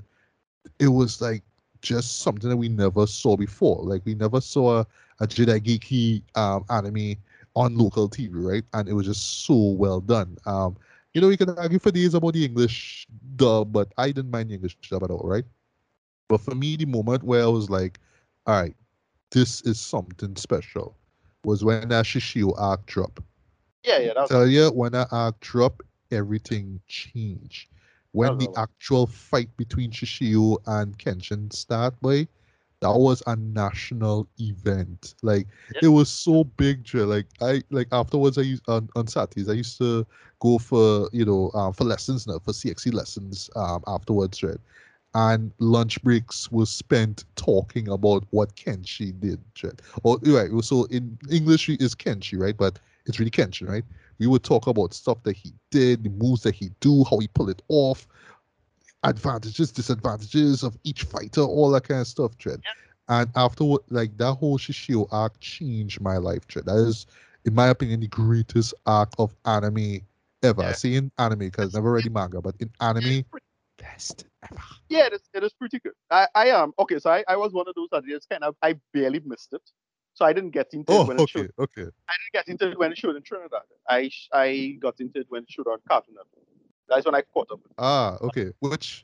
it 0.80 0.88
was 0.88 1.22
like 1.22 1.44
just 1.82 2.20
something 2.20 2.50
that 2.50 2.58
we 2.58 2.70
never 2.70 3.08
saw 3.08 3.38
before. 3.38 3.82
Like 3.82 4.02
we 4.06 4.16
never 4.16 4.42
saw 4.42 4.82
a, 4.82 4.88
a 5.20 5.28
Jidaigeki 5.28 6.22
um, 6.36 6.66
anime 6.70 7.16
on 7.56 7.78
local 7.78 8.10
TV, 8.10 8.32
right? 8.34 8.64
And 8.74 8.90
it 8.90 8.94
was 8.94 9.06
just 9.06 9.46
so 9.46 9.56
well 9.56 10.02
done. 10.02 10.38
Um, 10.46 10.76
you 11.14 11.22
know, 11.22 11.30
you 11.30 11.38
can 11.38 11.50
argue 11.52 11.80
for 11.80 11.92
days 11.92 12.14
about 12.14 12.34
the 12.34 12.44
English 12.44 13.08
dub, 13.38 13.72
but 13.72 13.94
I 13.98 14.08
didn't 14.08 14.32
mind 14.32 14.50
the 14.50 14.56
English 14.56 14.78
dub 14.90 15.04
at 15.04 15.12
all, 15.12 15.24
right? 15.24 15.46
But 16.28 16.42
for 16.42 16.56
me, 16.56 16.76
the 16.76 16.86
moment 16.86 17.24
where 17.24 17.44
I 17.44 17.48
was 17.48 17.70
like, 17.70 18.00
all 18.46 18.62
right, 18.62 18.76
this 19.32 19.62
is 19.62 19.80
something 19.80 20.36
special 20.36 20.98
was 21.44 21.64
when 21.64 21.90
that 21.90 22.06
Shishio 22.06 22.54
arc 22.58 22.86
dropped. 22.86 23.22
Yeah, 23.84 24.00
yeah. 24.00 24.14
That 24.16 24.28
Tell 24.28 24.48
you, 24.48 24.70
when 24.72 24.92
that 24.94 25.08
arc 25.12 25.40
dropped, 25.40 25.84
everything 26.12 26.82
changed. 26.88 27.70
When 28.12 28.38
the 28.38 28.50
actual 28.58 29.08
fight 29.08 29.50
between 29.58 29.92
Shishio 29.92 30.58
and 30.66 30.98
Kenshin 30.98 31.52
start, 31.52 32.00
boy, 32.02 32.28
that 32.86 33.00
was 33.00 33.24
a 33.26 33.36
national 33.36 34.28
event. 34.40 35.16
Like 35.24 35.48
yep. 35.74 35.84
it 35.84 35.88
was 35.88 36.10
so 36.10 36.44
big, 36.44 36.84
Jay. 36.84 37.00
Like 37.00 37.26
I 37.42 37.62
like 37.72 37.88
afterwards 37.92 38.38
I 38.38 38.42
used 38.42 38.68
on, 38.70 38.90
on 38.96 39.08
Saturdays 39.08 39.50
I 39.50 39.54
used 39.54 39.78
to 39.80 40.06
go 40.40 40.60
for 40.60 41.10
you 41.12 41.26
know 41.26 41.52
um, 41.56 41.74
for 41.74 41.84
lessons 41.84 42.28
now 42.28 42.40
for 42.40 42.52
CXC 42.52 42.94
lessons 42.94 43.50
um 43.56 43.84
afterwards, 43.88 44.44
right? 44.44 44.58
And 45.16 45.52
lunch 45.60 46.02
breaks 46.04 46.52
was 46.52 46.70
spent 46.70 47.24
talking 47.36 47.88
about 47.88 48.26
what 48.32 48.56
Kenshi 48.56 49.18
did, 49.20 49.40
right? 49.64 49.82
Or 50.04 50.20
right, 50.26 50.52
so 50.64 50.84
in 50.86 51.18
English 51.32 51.70
is 51.70 51.96
Kenshi, 51.96 52.40
right? 52.40 52.56
But 52.56 52.80
it's 53.06 53.18
really 53.18 53.32
Kenshin, 53.32 53.70
right? 53.70 53.86
We 54.20 54.28
would 54.28 54.44
talk 54.44 54.68
about 54.68 54.94
stuff 54.94 55.24
that 55.24 55.36
he 55.36 55.54
did, 55.72 56.04
the 56.04 56.10
moves 56.10 56.44
that 56.44 56.56
he 56.56 56.70
do, 56.80 57.04
how 57.10 57.18
he 57.20 57.28
pull 57.28 57.50
it 57.50 57.62
off, 57.68 58.08
advantages, 59.10 59.72
disadvantages 59.72 60.64
of 60.64 60.78
each 60.84 61.04
fighter, 61.04 61.42
all 61.42 61.70
that 61.72 61.88
kind 61.88 62.02
of 62.02 62.08
stuff, 62.08 62.38
Trent. 62.38 62.62
Yep. 62.64 62.74
And 63.08 63.30
afterward, 63.36 63.82
like 63.90 64.18
that 64.18 64.34
whole 64.34 64.58
Shishio 64.58 65.08
arc 65.12 65.40
changed 65.40 66.02
my 66.02 66.18
life, 66.18 66.48
Trent. 66.48 66.66
That 66.66 66.78
is, 66.78 67.06
in 67.46 67.54
my 67.54 67.68
opinion, 67.68 68.00
the 68.00 68.08
greatest 68.08 68.74
arc 68.86 69.14
of 69.20 69.36
anime 69.46 70.02
ever. 70.44 70.62
Yeah. 70.62 70.70
I 70.70 70.72
say 70.74 70.96
in 70.96 71.12
anime 71.18 71.40
because 71.40 71.74
never 71.74 71.92
read 71.92 72.06
the 72.06 72.10
manga, 72.10 72.42
but 72.42 72.56
in 72.60 72.72
anime, 72.82 73.26
best 73.78 74.26
ever. 74.44 74.62
Yeah, 74.90 75.08
it 75.08 75.14
is, 75.14 75.22
it 75.34 75.44
is 75.44 75.54
pretty 75.54 75.80
good. 75.80 75.94
I, 76.10 76.28
I 76.36 76.48
am 76.48 76.64
um, 76.64 76.74
okay. 76.80 77.00
So 77.00 77.12
I, 77.12 77.24
I 77.28 77.36
was 77.36 77.54
one 77.54 77.68
of 77.68 77.76
those 77.76 77.90
that 77.92 78.06
just 78.06 78.30
kind 78.30 78.44
of 78.44 78.56
I 78.62 78.76
barely 78.94 79.22
missed 79.26 79.54
it. 79.54 79.62
So 80.14 80.24
I 80.26 80.32
didn't 80.32 80.52
get 80.52 80.74
into 80.74 80.94
oh, 80.94 81.02
it 81.02 81.08
when 81.10 81.20
okay, 81.20 81.24
it 81.24 81.30
showed. 81.30 81.52
Okay. 81.60 81.82
I 81.82 82.14
didn't 82.18 82.34
get 82.34 82.48
into 82.48 82.72
it 82.72 82.80
when 82.80 82.92
it 82.92 82.98
showed 82.98 83.16
in 83.16 83.22
Trinidad. 83.22 83.62
I 83.88 84.10
I 84.32 84.78
got 84.80 85.00
into 85.00 85.20
it 85.20 85.28
when 85.30 85.44
it 85.44 85.52
showed 85.52 85.68
on 85.68 85.80
Cartoon 85.88 86.16
Network. 86.16 86.46
That's 86.90 87.06
when 87.06 87.16
I 87.16 87.22
caught 87.22 87.52
up. 87.52 87.60
Ah, 87.78 88.18
okay. 88.22 88.52
Which 88.60 89.04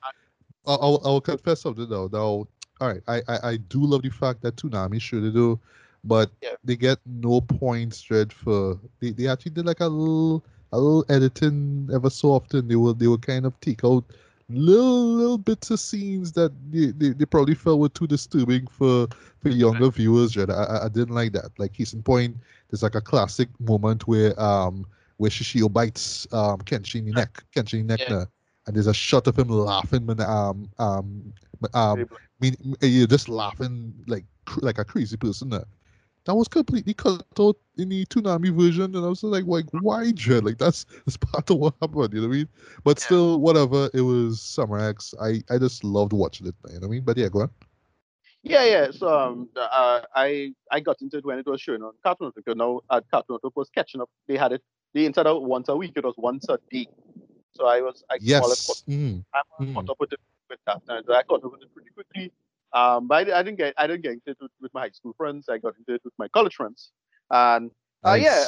I'll, 0.66 1.02
I'll 1.04 1.22
confess 1.22 1.62
something 1.62 1.90
though. 1.90 2.10
Now, 2.12 2.48
all 2.80 2.88
right, 2.88 3.02
I, 3.08 3.22
I, 3.28 3.50
I 3.50 3.58
do 3.58 3.84
love 3.84 4.04
the 4.04 4.10
fact 4.10 4.42
that 4.42 4.56
Toonami 4.56 5.02
should 5.02 5.34
do, 5.34 5.60
but 6.04 6.32
yeah. 6.42 6.56
they 6.64 6.76
get 6.76 7.00
no 7.06 7.42
points 7.42 8.02
dread 8.02 8.32
for 8.32 8.80
they, 9.00 9.12
they 9.12 9.28
actually 9.28 9.52
did 9.52 9.66
like 9.66 9.80
a 9.80 9.88
little 9.88 10.44
a 10.72 10.80
little 10.80 11.06
editing 11.10 11.90
ever 11.94 12.10
so 12.10 12.30
often. 12.30 12.68
They 12.68 12.76
will 12.76 12.94
they 12.94 13.08
will 13.08 13.18
kind 13.18 13.46
of 13.46 13.60
take 13.62 13.84
out 13.84 14.04
little 14.50 15.06
little 15.14 15.38
bits 15.38 15.72
of 15.72 15.80
scenes 15.80 16.32
that 16.34 16.52
they, 16.72 16.88
they, 16.88 17.10
they 17.14 17.26
probably 17.26 17.56
felt 17.56 17.80
were 17.80 17.90
too 17.90 18.08
disturbing 18.08 18.68
for 18.68 19.08
for 19.42 19.50
younger 19.50 19.90
viewers. 19.90 20.32
Dread. 20.32 20.50
I, 20.50 20.86
I 20.86 20.90
didn't 20.90 21.16
like 21.16 21.34
that. 21.34 21.52
Like 21.58 21.74
case 21.74 21.94
in 21.94 22.04
point, 22.04 22.36
there's 22.70 22.84
like 22.84 22.96
a 22.96 23.02
classic 23.02 23.50
moment 23.60 24.08
where 24.08 24.40
um 24.40 24.86
where 25.22 25.32
Shishio 25.32 25.72
bites 25.72 26.28
um 26.34 26.58
Kenshin 26.60 27.00
in 27.00 27.06
the 27.06 27.14
neck, 27.14 27.44
Kenshin 27.56 27.82
in 27.82 27.88
the 27.88 27.98
neck 27.98 28.10
yeah. 28.10 28.26
and 28.66 28.76
there's 28.76 28.88
a 28.88 28.94
shot 28.94 29.28
of 29.28 29.38
him 29.38 29.50
laughing 29.50 30.06
when 30.06 30.20
um 30.22 30.70
um 30.80 31.34
um 31.74 32.08
mean, 32.42 32.76
you're 32.82 33.08
just 33.08 33.30
laughing 33.30 33.94
like 34.08 34.26
like 34.62 34.80
a 34.80 34.86
crazy 34.86 35.16
person 35.16 35.50
there. 35.50 35.66
That 36.26 36.36
was 36.36 36.48
completely 36.48 36.94
cut 36.94 37.24
out 37.40 37.58
in 37.78 37.90
the 37.90 38.06
Toonami 38.06 38.56
version, 38.56 38.96
and 38.96 39.04
I 39.04 39.08
was 39.08 39.24
like, 39.24 39.46
like, 39.46 39.66
why, 39.72 40.12
Jed? 40.16 40.46
Like, 40.46 40.60
that's 40.60 40.86
that's 41.06 41.18
part 41.18 41.50
of 41.50 41.58
what 41.58 41.74
happened, 41.82 42.14
you 42.14 42.22
know 42.22 42.28
what 42.28 42.34
I 42.34 42.38
mean? 42.38 42.50
But 42.84 43.00
yeah. 43.00 43.06
still, 43.06 43.40
whatever. 43.40 43.90
It 43.94 44.02
was 44.02 44.42
Samurai 44.42 44.90
X. 44.90 45.16
I 45.20 45.42
I 45.50 45.58
just 45.58 45.84
loved 45.84 46.14
watching 46.14 46.48
it, 46.48 46.56
you 46.68 46.74
know 46.74 46.80
what 46.82 46.88
I 46.88 46.90
mean? 46.90 47.04
But 47.04 47.18
yeah, 47.18 47.30
go 47.30 47.42
on. 47.42 47.50
Yeah, 48.44 48.66
yeah. 48.66 48.92
So 48.92 49.08
um, 49.08 49.50
uh, 49.56 50.02
I 50.16 50.54
I 50.72 50.80
got 50.80 51.02
into 51.02 51.18
it 51.18 51.26
when 51.26 51.40
it 51.40 51.46
was 51.46 51.62
showing 51.62 51.84
on 51.84 51.94
Cartoon 52.04 52.32
Network. 52.36 52.58
Know, 52.58 52.82
at 52.92 53.10
Cartoon 53.10 53.36
Network 53.36 53.56
was 53.56 53.70
catching 53.70 54.02
up. 54.02 54.10
They 54.28 54.38
had 54.38 54.52
it. 54.52 54.64
They 54.94 55.06
instead 55.06 55.28
of 55.28 55.44
once 55.44 55.70
a 55.70 55.76
week, 55.76 55.94
it 55.96 56.04
was 56.04 56.16
once 56.18 56.46
a 56.50 56.60
day. 56.70 56.88
So 57.54 57.68
I 57.68 57.82
was 57.82 58.04
I 58.10 58.18
yes. 58.20 58.84
Mm. 58.88 59.24
I 59.34 59.42
mm. 59.62 59.74
caught 59.74 59.90
up 59.90 59.98
with 60.00 60.14
it 60.14 60.20
with 60.50 60.60
that. 60.68 60.82
And 60.88 61.06
I 61.10 61.24
caught 61.24 61.44
up 61.44 61.52
with 61.52 61.62
it 61.62 61.74
pretty 61.74 61.90
quickly. 61.92 62.32
Um, 62.74 63.08
but 63.08 63.30
I, 63.30 63.40
I, 63.40 63.44
didn't 63.44 63.58
get 63.58 63.74
I 63.78 63.88
didn't 63.88 64.04
get 64.04 64.14
into 64.14 64.32
it 64.32 64.38
with, 64.40 64.52
with, 64.62 64.74
my 64.74 64.82
high 64.82 64.90
school 64.92 65.14
friends. 65.18 65.50
I 65.50 65.58
got 65.58 65.76
into 65.78 65.96
it 65.96 66.02
with 66.06 66.14
my 66.18 66.28
college 66.30 66.56
friends. 66.56 66.92
And 67.30 67.72
uh, 68.04 68.12
nice. 68.12 68.24
yeah, 68.24 68.46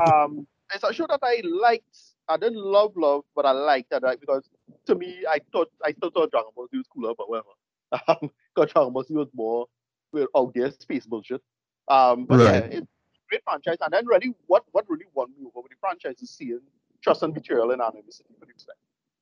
I, 0.00 0.22
um, 0.24 0.46
it's 0.74 0.84
a 0.84 0.92
show 0.92 1.06
that 1.08 1.20
I 1.22 1.42
liked. 1.44 1.98
I 2.28 2.36
didn't 2.36 2.58
love 2.58 2.92
love, 2.96 3.22
but 3.34 3.46
I 3.46 3.52
liked 3.52 3.92
it 3.92 4.02
right? 4.02 4.20
because 4.20 4.48
to 4.86 4.94
me, 4.94 5.24
I 5.28 5.38
thought 5.52 5.70
I 5.84 5.92
still 5.92 6.10
thought 6.10 6.30
Dragon 6.30 6.50
Ball 6.54 6.68
Z 6.70 6.76
was 6.76 6.86
cooler, 6.92 7.14
but 7.16 7.28
whatever. 7.28 7.48
Um, 8.08 8.30
because 8.54 8.72
Dragon 8.72 8.92
Ball 8.92 9.04
Z 9.04 9.14
was 9.14 9.28
more 9.32 9.66
well, 10.12 10.26
out 10.36 10.52
there 10.54 10.70
space 10.72 11.06
bullshit. 11.06 11.40
Um, 11.88 12.24
but 12.24 12.38
right. 12.38 12.44
yeah, 12.46 12.78
it's 12.78 12.86
great 13.28 13.42
franchise. 13.44 13.76
And 13.80 13.92
then 13.92 14.06
really, 14.06 14.34
what 14.46 14.64
what 14.72 14.84
really 14.88 15.06
won 15.14 15.30
me 15.30 15.46
over 15.46 15.62
with 15.62 15.70
the 15.70 15.76
franchise 15.80 16.20
is 16.22 16.30
seeing 16.30 16.60
Trust 17.02 17.22
and 17.22 17.34
Betrayal 17.34 17.70
in 17.70 17.80
Anime 17.80 18.10
City 18.10 18.34
for 18.38 18.46
the. 18.46 18.52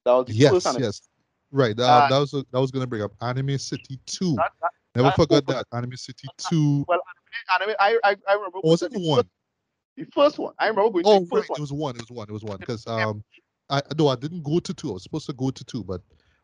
That 0.04 0.12
was 0.12 0.26
the 0.26 0.34
yes, 0.34 0.52
first 0.52 0.66
anime. 0.66 0.82
yes. 0.82 1.02
Right. 1.50 1.78
Uh, 1.78 1.84
uh, 1.84 2.08
that 2.08 2.18
was 2.18 2.30
that 2.32 2.60
was 2.60 2.70
gonna 2.70 2.86
bring 2.86 3.02
up 3.02 3.12
Anime 3.20 3.58
City 3.58 3.98
Two. 4.06 4.34
That, 4.34 4.52
that, 4.60 4.70
Never 4.96 5.08
that 5.08 5.16
forgot 5.16 5.46
that 5.46 5.66
Anime 5.72 5.96
City 5.96 6.28
Two. 6.38 6.84
Well, 6.88 7.00
anime, 7.54 7.74
I 7.78 7.98
I, 8.04 8.16
I 8.28 8.34
remember. 8.34 8.58
was 8.62 8.82
it 8.82 8.92
the 8.92 9.00
one? 9.00 9.28
The 9.96 10.04
first 10.12 10.38
one. 10.38 10.54
I 10.58 10.68
remember 10.68 10.90
going 10.90 11.04
oh, 11.06 11.20
the 11.20 11.26
first 11.26 11.48
right. 11.48 11.50
one. 11.50 11.58
It 11.58 11.60
was 11.60 11.72
one. 11.72 11.96
It 11.96 12.00
was 12.00 12.10
one. 12.10 12.28
It 12.28 12.32
was 12.32 12.44
one. 12.44 12.58
Because 12.58 12.86
um, 12.86 13.22
I 13.70 13.82
no, 13.98 14.08
I 14.08 14.16
didn't 14.16 14.42
go 14.42 14.58
to 14.58 14.74
two. 14.74 14.90
I 14.90 14.94
was 14.94 15.02
supposed 15.02 15.26
to 15.26 15.32
go 15.32 15.50
to 15.50 15.64
two, 15.64 15.84
but 15.84 16.00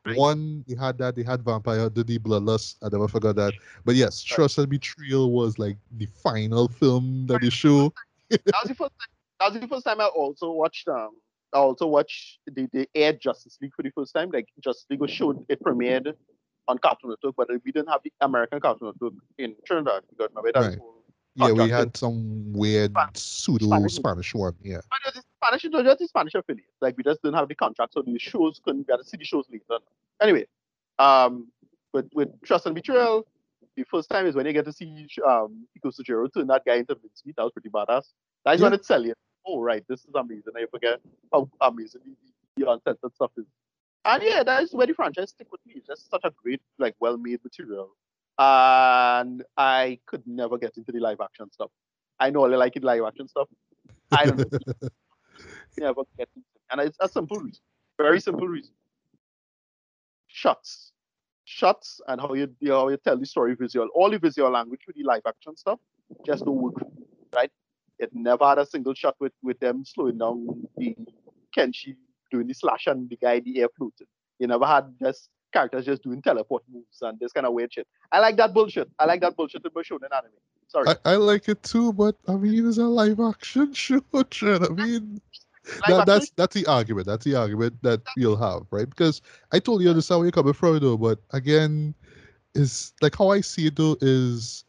right. 0.07 0.17
one 0.17 0.65
they 0.69 0.77
had 0.77 0.99
that. 0.99 1.17
They 1.17 1.23
had 1.23 1.43
Vampire, 1.43 1.89
the 1.89 2.05
Bloodlust. 2.19 2.77
I 2.83 2.89
never 2.91 3.09
forgot 3.09 3.37
that. 3.37 3.55
But 3.85 3.95
yes, 3.95 4.25
right. 4.31 4.37
Trust 4.37 4.59
and 4.59 4.69
Betrayal 4.69 5.31
was 5.33 5.59
like 5.59 5.77
the 5.99 6.07
final 6.07 6.69
film 6.69 7.27
that 7.27 7.41
they 7.41 7.51
show. 7.51 7.93
that 8.31 8.41
was 8.45 8.69
the 8.69 8.75
first. 8.75 8.93
Time, 8.99 9.09
that 9.41 9.53
was 9.53 9.61
the 9.61 9.69
first 9.69 9.85
time 9.85 10.01
I 10.01 10.07
also 10.07 10.53
watched 10.53 10.89
um 10.89 11.11
I 11.53 11.59
also 11.59 11.87
watched 11.87 12.39
they, 12.51 12.69
they 12.73 12.87
aired 12.95 13.21
Justice 13.21 13.59
League 13.61 13.75
for 13.75 13.83
the 13.83 13.91
first 13.91 14.15
time. 14.15 14.31
Like 14.33 14.49
Justice 14.63 14.87
League 14.91 15.01
was 15.01 15.11
showed 15.11 15.45
it 15.49 15.63
premiered 15.63 16.15
on 16.69 16.79
Cartoon 16.79 17.11
Network, 17.11 17.35
but 17.37 17.49
we 17.65 17.73
didn't 17.73 17.89
have 17.89 18.01
the 18.05 18.13
American 18.21 18.61
Cartoon 18.61 18.89
Network 18.89 19.15
in 19.39 19.55
Trinidad 19.67 20.03
because 20.11 20.29
remember 20.35 20.53
that 20.53 20.69
right. 20.69 20.79
Yeah, 21.37 21.53
we 21.53 21.69
had 21.71 21.97
some 21.97 22.53
weird 22.53 22.93
pseudo 23.15 23.67
Spanish, 23.67 23.95
Spanish 23.95 24.35
one. 24.35 24.55
Yeah. 24.63 24.81
But 24.91 25.15
the 25.15 25.23
Spanish, 25.43 25.65
it 25.65 25.73
was 25.73 25.85
just 25.85 25.99
the 25.99 26.09
Spanish 26.09 26.35
affiliate. 26.35 26.67
Like 26.81 26.97
we 26.97 27.05
just 27.05 27.23
didn't 27.23 27.37
have 27.37 27.49
the 27.49 27.55
contract, 27.55 27.95
so 27.95 28.03
the 28.03 28.19
shows 28.19 28.61
couldn't 28.65 28.87
get 28.87 28.99
the 28.99 29.05
city 29.05 29.25
shows 29.25 29.47
later. 29.51 29.83
Anyway, 30.21 30.47
um, 30.99 31.49
with 31.93 32.09
with 32.15 32.29
Trust 32.43 32.67
and 32.67 32.75
Betrayal, 32.75 33.27
the 33.77 33.85
first 33.85 34.11
time 34.11 34.27
is 34.27 34.35
when 34.35 34.47
you 34.47 34.53
get 34.53 34.65
to 34.67 34.73
see 34.73 35.07
um 35.27 35.67
Hiko 35.77 35.93
Seijuro 35.93 36.33
turn 36.33 36.47
that 36.49 36.65
guy 36.65 36.77
into 36.77 36.97
mincemeat. 37.03 37.37
That 37.37 37.45
was 37.45 37.53
pretty 37.53 37.71
badass. 37.71 38.09
That 38.45 38.55
is 38.55 38.61
yeah. 38.61 38.67
when 38.67 38.75
it's 38.75 38.87
selling. 38.87 39.15
Oh 39.47 39.61
right, 39.61 39.83
this 39.89 40.01
is 40.01 40.15
amazing. 40.15 40.53
I 40.57 40.67
forget 40.71 41.01
how 41.33 41.49
amazing 41.61 42.03
the, 42.05 42.65
the 42.65 42.71
uncensored 42.71 43.15
stuff 43.15 43.31
is. 43.39 43.47
And 44.05 44.23
yeah, 44.23 44.43
that 44.43 44.63
is 44.63 44.73
where 44.73 44.87
the 44.87 44.95
franchise 44.95 45.31
stick 45.31 45.49
with 45.53 45.61
me. 45.67 45.75
It's 45.77 45.87
just 45.87 46.11
such 46.11 46.23
a 46.25 46.33
great, 46.43 46.61
like, 46.79 46.95
well-made 47.01 47.41
material. 47.45 47.91
And 48.39 49.45
I 49.57 49.99
could 50.07 50.27
never 50.27 50.57
get 50.57 50.77
into 50.79 50.91
the 50.93 51.01
live 51.01 51.21
action 51.21 51.51
stuff. 51.53 51.71
I 52.19 52.31
know 52.31 52.45
I 52.45 52.49
like 52.49 52.77
it 52.77 52.85
live 52.85 53.03
action 53.07 53.29
stuff. 53.29 53.49
I 54.11 54.25
don't 54.27 54.39
know. 54.39 54.89
get 56.17 56.29
into. 56.37 56.47
And 56.71 56.81
it's 56.81 56.99
a 57.01 57.09
simple 57.09 57.39
reason. 57.39 57.63
Very 57.99 58.21
simple 58.21 58.49
reason. 58.49 58.73
Shots. 60.29 60.93
Shots 61.45 62.01
and 62.07 62.21
how 62.21 62.35
you, 62.35 62.49
how 62.67 62.89
you 62.89 62.97
tell 62.97 63.19
the 63.19 63.27
story 63.27 63.55
visual. 63.55 63.89
All 63.95 64.11
the 64.11 64.19
visual 64.19 64.51
language 64.51 64.81
with 64.87 64.97
the 64.97 65.03
live 65.03 65.23
action 65.27 65.57
stuff 65.57 65.81
just 66.25 66.45
don't 66.45 66.57
work. 66.57 66.75
Right? 67.35 67.51
It 67.99 68.11
never 68.13 68.45
had 68.45 68.59
a 68.59 68.67
single 68.67 68.95
shot 68.95 69.17
with, 69.21 69.33
with 69.43 69.59
them 69.61 69.85
slowing 69.85 70.19
down 70.19 70.67
the 70.77 70.97
Kenshi 71.57 71.97
doing 72.31 72.47
the 72.47 72.55
slash 72.55 72.87
and 72.87 73.11
the 73.11 73.17
guy 73.17 73.35
in 73.35 73.45
the 73.45 73.61
air 73.61 73.69
floating. 73.77 74.07
You 74.39 74.47
never 74.47 74.65
had 74.65 74.95
just 75.03 75.29
characters 75.53 75.85
just 75.85 76.03
doing 76.03 76.23
teleport 76.23 76.63
moves 76.73 76.99
and 77.03 77.19
this 77.19 77.33
kind 77.33 77.47
of 77.47 77.53
weird 77.53 77.73
shit. 77.73 77.87
I 78.13 78.21
like 78.21 78.37
that 78.37 78.55
bullshit. 78.55 78.89
I 78.99 79.05
like 79.05 79.21
that 79.21 79.37
bullshit 79.37 79.65
in 79.65 79.83
shown 79.83 80.01
in 80.05 80.13
anime. 80.13 80.33
Sorry. 80.69 80.87
I, 80.89 81.13
I, 81.13 81.17
like 81.17 81.49
it 81.49 81.63
too, 81.65 81.93
but 81.93 82.17
I 82.29 82.37
mean 82.37 82.69
it's 82.69 82.79
a 82.79 82.85
live 82.85 83.19
action 83.19 83.75
show, 83.75 84.01
I 84.43 84.69
mean 84.69 85.21
that, 85.87 86.07
that's 86.07 86.31
that's 86.31 86.55
the 86.55 86.67
argument. 86.67 87.07
That's 87.07 87.25
the 87.25 87.35
argument 87.35 87.77
that 87.83 88.01
you'll 88.17 88.37
have, 88.37 88.63
right? 88.71 88.89
Because 88.89 89.23
I 89.53 89.59
totally 89.59 89.89
understand 89.89 90.21
where 90.21 90.27
you're 90.27 90.33
coming 90.33 90.53
from 90.53 90.79
though, 90.79 90.97
but 90.97 91.21
again, 91.33 91.95
is 92.55 92.93
like 93.03 93.17
how 93.17 93.29
I 93.29 93.41
see 93.41 93.67
it 93.67 93.77
though 93.77 93.97
is 94.01 94.65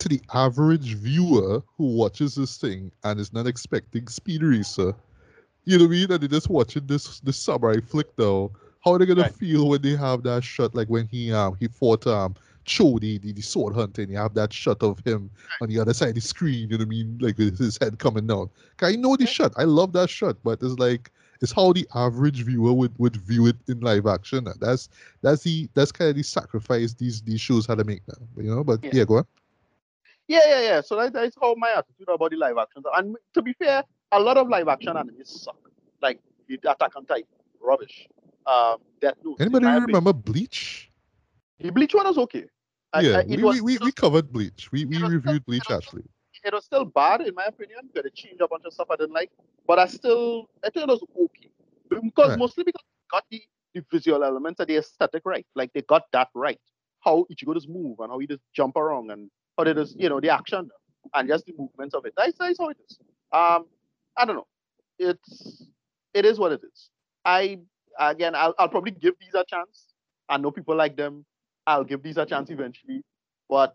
to 0.00 0.08
the 0.08 0.20
average 0.34 0.94
viewer 0.94 1.62
who 1.76 1.96
watches 1.96 2.34
this 2.34 2.58
thing 2.58 2.90
and 3.04 3.20
is 3.20 3.32
not 3.32 3.46
expecting 3.46 4.08
Speed 4.08 4.42
Racer 4.42 4.94
you 5.64 5.78
know 5.78 5.84
what 5.84 5.88
I 5.88 5.92
mean? 5.92 6.12
And 6.12 6.20
they're 6.20 6.28
just 6.28 6.50
watching 6.50 6.86
this 6.86 7.20
this 7.20 7.38
samurai 7.38 7.80
flick 7.80 8.14
though. 8.16 8.52
How 8.84 8.92
are 8.92 8.98
they 8.98 9.06
gonna 9.06 9.22
right. 9.22 9.34
feel 9.34 9.68
when 9.68 9.82
they 9.82 9.96
have 9.96 10.22
that 10.24 10.44
shot 10.44 10.74
like 10.74 10.88
when 10.88 11.06
he 11.06 11.32
um 11.32 11.56
he 11.58 11.68
fought 11.68 12.06
um 12.06 12.34
Cho 12.64 12.98
the, 12.98 13.18
the, 13.18 13.32
the 13.32 13.42
sword 13.42 13.74
hunting, 13.74 14.10
you 14.10 14.16
have 14.16 14.34
that 14.34 14.52
shot 14.52 14.82
of 14.82 15.00
him 15.04 15.30
on 15.60 15.68
the 15.68 15.78
other 15.78 15.94
side 15.94 16.10
of 16.10 16.14
the 16.14 16.20
screen, 16.20 16.70
you 16.70 16.78
know 16.78 16.84
what 16.84 16.86
I 16.86 16.88
mean? 16.88 17.18
Like 17.20 17.38
with 17.38 17.58
his 17.58 17.78
head 17.80 17.98
coming 17.98 18.26
down. 18.26 18.50
I 18.80 18.96
know 18.96 19.16
the 19.16 19.26
shot. 19.26 19.52
I 19.56 19.64
love 19.64 19.92
that 19.92 20.10
shot, 20.10 20.36
but 20.42 20.62
it's 20.62 20.78
like 20.78 21.10
it's 21.40 21.52
how 21.52 21.72
the 21.72 21.86
average 21.94 22.42
viewer 22.42 22.72
would, 22.72 22.98
would 22.98 23.16
view 23.16 23.46
it 23.46 23.56
in 23.68 23.80
live 23.80 24.06
action. 24.06 24.46
That's 24.60 24.88
that's 25.22 25.42
the 25.42 25.68
that's 25.74 25.92
kind 25.92 26.10
of 26.10 26.16
the 26.16 26.22
sacrifice 26.22 26.94
these 26.94 27.22
these 27.22 27.40
shows 27.40 27.66
had 27.66 27.78
to 27.78 27.84
make 27.84 28.02
now. 28.08 28.42
You 28.42 28.54
know, 28.54 28.64
but 28.64 28.82
yeah, 28.82 28.90
yeah 28.94 29.04
go 29.04 29.18
on. 29.18 29.26
Yeah, 30.26 30.40
yeah, 30.46 30.60
yeah. 30.60 30.80
So 30.80 30.96
that, 30.96 31.12
that's 31.12 31.36
how 31.40 31.54
my 31.56 31.70
attitude 31.70 32.08
about 32.08 32.30
the 32.30 32.36
live 32.36 32.56
action. 32.58 32.82
And 32.96 33.16
to 33.34 33.42
be 33.42 33.52
fair, 33.52 33.84
a 34.12 34.20
lot 34.20 34.38
of 34.38 34.48
live 34.48 34.68
action 34.68 34.94
animes 34.94 35.28
suck. 35.28 35.58
Like 36.00 36.20
the 36.48 36.54
Attack 36.54 36.96
on 36.96 37.04
Titan, 37.04 37.26
rubbish. 37.60 38.08
Um, 38.46 38.76
Death 39.00 39.14
Note. 39.24 39.40
Anybody 39.40 39.66
remember 39.66 40.12
Bleach? 40.12 40.90
The 41.60 41.70
Bleach 41.70 41.94
one 41.94 42.06
was 42.06 42.18
okay. 42.18 42.44
Yeah, 43.00 43.18
I, 43.18 43.24
we, 43.24 43.42
was, 43.42 43.62
we, 43.62 43.78
we, 43.78 43.92
covered 43.92 44.32
Bleach. 44.32 44.70
We, 44.72 44.84
we 44.84 45.02
reviewed 45.02 45.44
Bleach 45.44 45.64
it 45.68 45.74
actually. 45.74 46.04
It 46.44 46.52
was 46.52 46.64
still 46.64 46.84
bad 46.84 47.22
in 47.22 47.34
my 47.34 47.46
opinion 47.46 47.88
because 47.92 48.06
it 48.06 48.14
changed 48.14 48.40
a 48.40 48.48
bunch 48.48 48.64
of 48.66 48.72
stuff 48.72 48.88
I 48.90 48.96
didn't 48.96 49.14
like. 49.14 49.30
But 49.66 49.78
I 49.78 49.86
still, 49.86 50.50
I 50.64 50.70
think 50.70 50.84
it 50.84 50.88
was 50.88 51.02
okay. 51.18 51.50
Because 51.88 52.30
right. 52.30 52.38
mostly 52.38 52.64
because 52.64 52.82
got 53.10 53.24
the, 53.30 53.42
the 53.74 53.84
visual 53.90 54.22
elements 54.22 54.60
and 54.60 54.68
the 54.68 54.76
aesthetic 54.76 55.22
right. 55.24 55.46
Like 55.54 55.72
they 55.72 55.82
got 55.82 56.02
that 56.12 56.28
right. 56.34 56.60
How 57.00 57.26
Ichigo 57.32 57.54
just 57.54 57.68
move 57.68 57.98
and 58.00 58.10
how 58.10 58.18
he 58.18 58.26
just 58.26 58.42
jump 58.54 58.76
around 58.76 59.10
and 59.10 59.30
how 59.56 59.64
they 59.64 59.74
just, 59.74 59.98
you 59.98 60.08
know, 60.08 60.20
the 60.20 60.30
action 60.30 60.68
and 61.14 61.28
just 61.28 61.46
the 61.46 61.54
movements 61.58 61.94
of 61.94 62.04
it. 62.06 62.12
That's, 62.16 62.36
that's 62.38 62.58
how 62.58 62.68
it 62.68 62.76
is. 62.88 62.98
Um, 63.32 63.66
I 64.16 64.24
don't 64.24 64.36
know. 64.36 64.46
It's 64.98 65.66
it 66.12 66.24
is 66.24 66.38
what 66.38 66.52
it 66.52 66.60
is. 66.62 66.90
I 67.24 67.58
again, 67.98 68.34
I'll, 68.34 68.54
I'll 68.58 68.68
probably 68.68 68.92
give 68.92 69.14
these 69.20 69.34
a 69.34 69.44
chance. 69.48 69.94
I 70.28 70.38
know 70.38 70.50
people 70.50 70.76
like 70.76 70.96
them. 70.96 71.24
I'll 71.66 71.84
give 71.84 72.02
these 72.02 72.16
a 72.16 72.26
chance 72.26 72.50
eventually, 72.50 73.02
but 73.48 73.74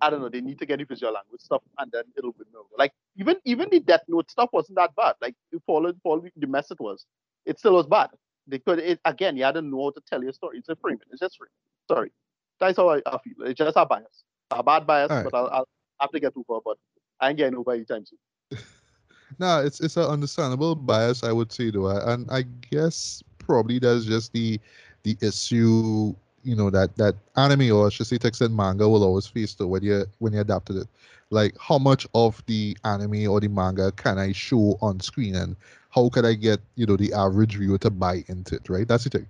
I 0.00 0.10
don't 0.10 0.20
know. 0.20 0.28
They 0.28 0.40
need 0.40 0.58
to 0.58 0.66
get 0.66 0.78
the 0.78 0.84
visual 0.84 1.12
language 1.12 1.40
stuff, 1.40 1.62
and 1.78 1.90
then 1.90 2.04
it'll 2.16 2.32
be 2.32 2.44
no. 2.52 2.66
Like 2.78 2.92
even 3.16 3.36
even 3.44 3.68
the 3.70 3.80
Death 3.80 4.02
Note 4.08 4.30
stuff 4.30 4.50
wasn't 4.52 4.76
that 4.76 4.94
bad. 4.94 5.14
Like 5.20 5.34
followed 5.66 5.98
follow 6.02 6.22
the 6.36 6.46
mess 6.46 6.70
it 6.70 6.80
was, 6.80 7.06
it 7.46 7.58
still 7.58 7.74
was 7.74 7.86
bad. 7.86 8.10
They 8.46 8.58
could 8.58 8.78
it 8.78 9.00
again. 9.04 9.36
You 9.36 9.44
had 9.44 9.54
to 9.54 9.62
know 9.62 9.84
how 9.84 9.90
to 9.90 10.00
tell 10.08 10.22
your 10.22 10.32
story. 10.32 10.58
It's 10.58 10.68
a 10.68 10.76
framing. 10.76 11.00
It's 11.10 11.20
just 11.20 11.38
framing. 11.38 11.52
Sorry, 11.88 12.12
that's 12.58 12.76
how 12.76 12.90
I, 12.90 13.02
I 13.06 13.18
feel. 13.18 13.46
It's 13.46 13.58
just 13.58 13.76
a 13.76 13.86
bias, 13.86 14.24
a 14.50 14.62
bad 14.62 14.86
bias. 14.86 15.10
Right. 15.10 15.24
But 15.24 15.34
I'll, 15.34 15.48
I'll 15.48 15.66
have 16.00 16.10
to 16.12 16.20
get 16.20 16.34
over. 16.36 16.60
But 16.64 16.76
I 17.20 17.28
ain't 17.28 17.38
getting 17.38 17.56
over 17.56 17.72
anytime 17.72 18.04
soon. 18.06 18.58
no, 19.38 19.62
it's 19.64 19.80
it's 19.80 19.96
an 19.96 20.04
understandable 20.04 20.74
bias, 20.74 21.22
I 21.24 21.32
would 21.32 21.52
say, 21.52 21.70
though, 21.70 21.88
and 21.88 22.30
I 22.30 22.42
guess 22.42 23.22
probably 23.38 23.78
that's 23.78 24.04
just 24.04 24.32
the 24.32 24.60
the 25.02 25.16
issue, 25.20 26.14
you 26.42 26.56
know, 26.56 26.70
that 26.70 26.96
that 26.96 27.14
anime 27.36 27.72
or 27.72 27.86
I 27.86 27.90
should 27.90 28.06
say 28.06 28.18
text 28.18 28.40
and 28.40 28.56
manga 28.56 28.88
will 28.88 29.04
always 29.04 29.26
face 29.26 29.54
though 29.54 29.66
when 29.66 29.82
you 29.82 30.06
when 30.18 30.32
you 30.32 30.40
adapted 30.40 30.76
it. 30.76 30.88
Like 31.30 31.54
how 31.60 31.78
much 31.78 32.06
of 32.14 32.42
the 32.46 32.76
anime 32.84 33.28
or 33.28 33.40
the 33.40 33.48
manga 33.48 33.92
can 33.92 34.18
I 34.18 34.32
show 34.32 34.76
on 34.80 35.00
screen, 35.00 35.36
and 35.36 35.56
how 35.90 36.08
can 36.08 36.24
I 36.24 36.34
get 36.34 36.60
you 36.74 36.86
know 36.86 36.96
the 36.96 37.12
average 37.12 37.56
viewer 37.56 37.78
to 37.78 37.90
buy 37.90 38.24
into 38.28 38.56
it, 38.56 38.68
right? 38.68 38.86
That's 38.86 39.04
the 39.04 39.10
thing. 39.10 39.26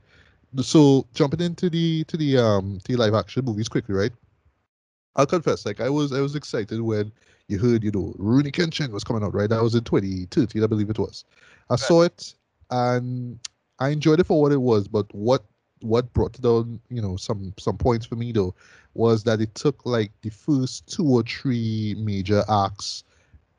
So 0.62 1.06
jumping 1.14 1.40
into 1.40 1.70
the 1.70 2.04
to 2.04 2.16
the 2.16 2.38
um 2.38 2.80
the 2.86 2.96
live 2.96 3.14
action 3.14 3.44
movies 3.44 3.68
quickly, 3.68 3.94
right? 3.94 4.12
I'll 5.16 5.26
confess, 5.26 5.66
like 5.66 5.80
I 5.80 5.90
was 5.90 6.12
I 6.12 6.20
was 6.20 6.34
excited 6.34 6.80
when 6.80 7.12
you 7.48 7.58
heard, 7.58 7.82
you 7.82 7.90
know, 7.90 8.14
Rurouni 8.18 8.52
Kenshin 8.52 8.90
was 8.92 9.04
coming 9.04 9.24
out, 9.24 9.34
right? 9.34 9.50
That 9.50 9.62
was 9.62 9.74
in 9.74 9.82
2013, 9.82 10.62
I 10.62 10.66
believe 10.66 10.88
it 10.88 10.98
was. 10.98 11.24
I 11.68 11.74
right. 11.74 11.80
saw 11.80 12.02
it 12.02 12.34
and 12.70 13.38
I 13.80 13.88
enjoyed 13.88 14.20
it 14.20 14.26
for 14.26 14.40
what 14.40 14.52
it 14.52 14.60
was, 14.60 14.86
but 14.86 15.12
what 15.14 15.44
what 15.80 16.12
brought 16.12 16.40
down, 16.40 16.80
you 16.90 17.00
know, 17.02 17.16
some 17.16 17.52
some 17.58 17.76
points 17.76 18.06
for 18.06 18.16
me 18.16 18.32
though, 18.32 18.54
was 18.94 19.24
that 19.24 19.40
it 19.40 19.54
took 19.54 19.84
like 19.84 20.12
the 20.22 20.30
first 20.30 20.86
two 20.86 21.06
or 21.06 21.22
three 21.22 21.94
major 21.98 22.42
arcs, 22.48 23.04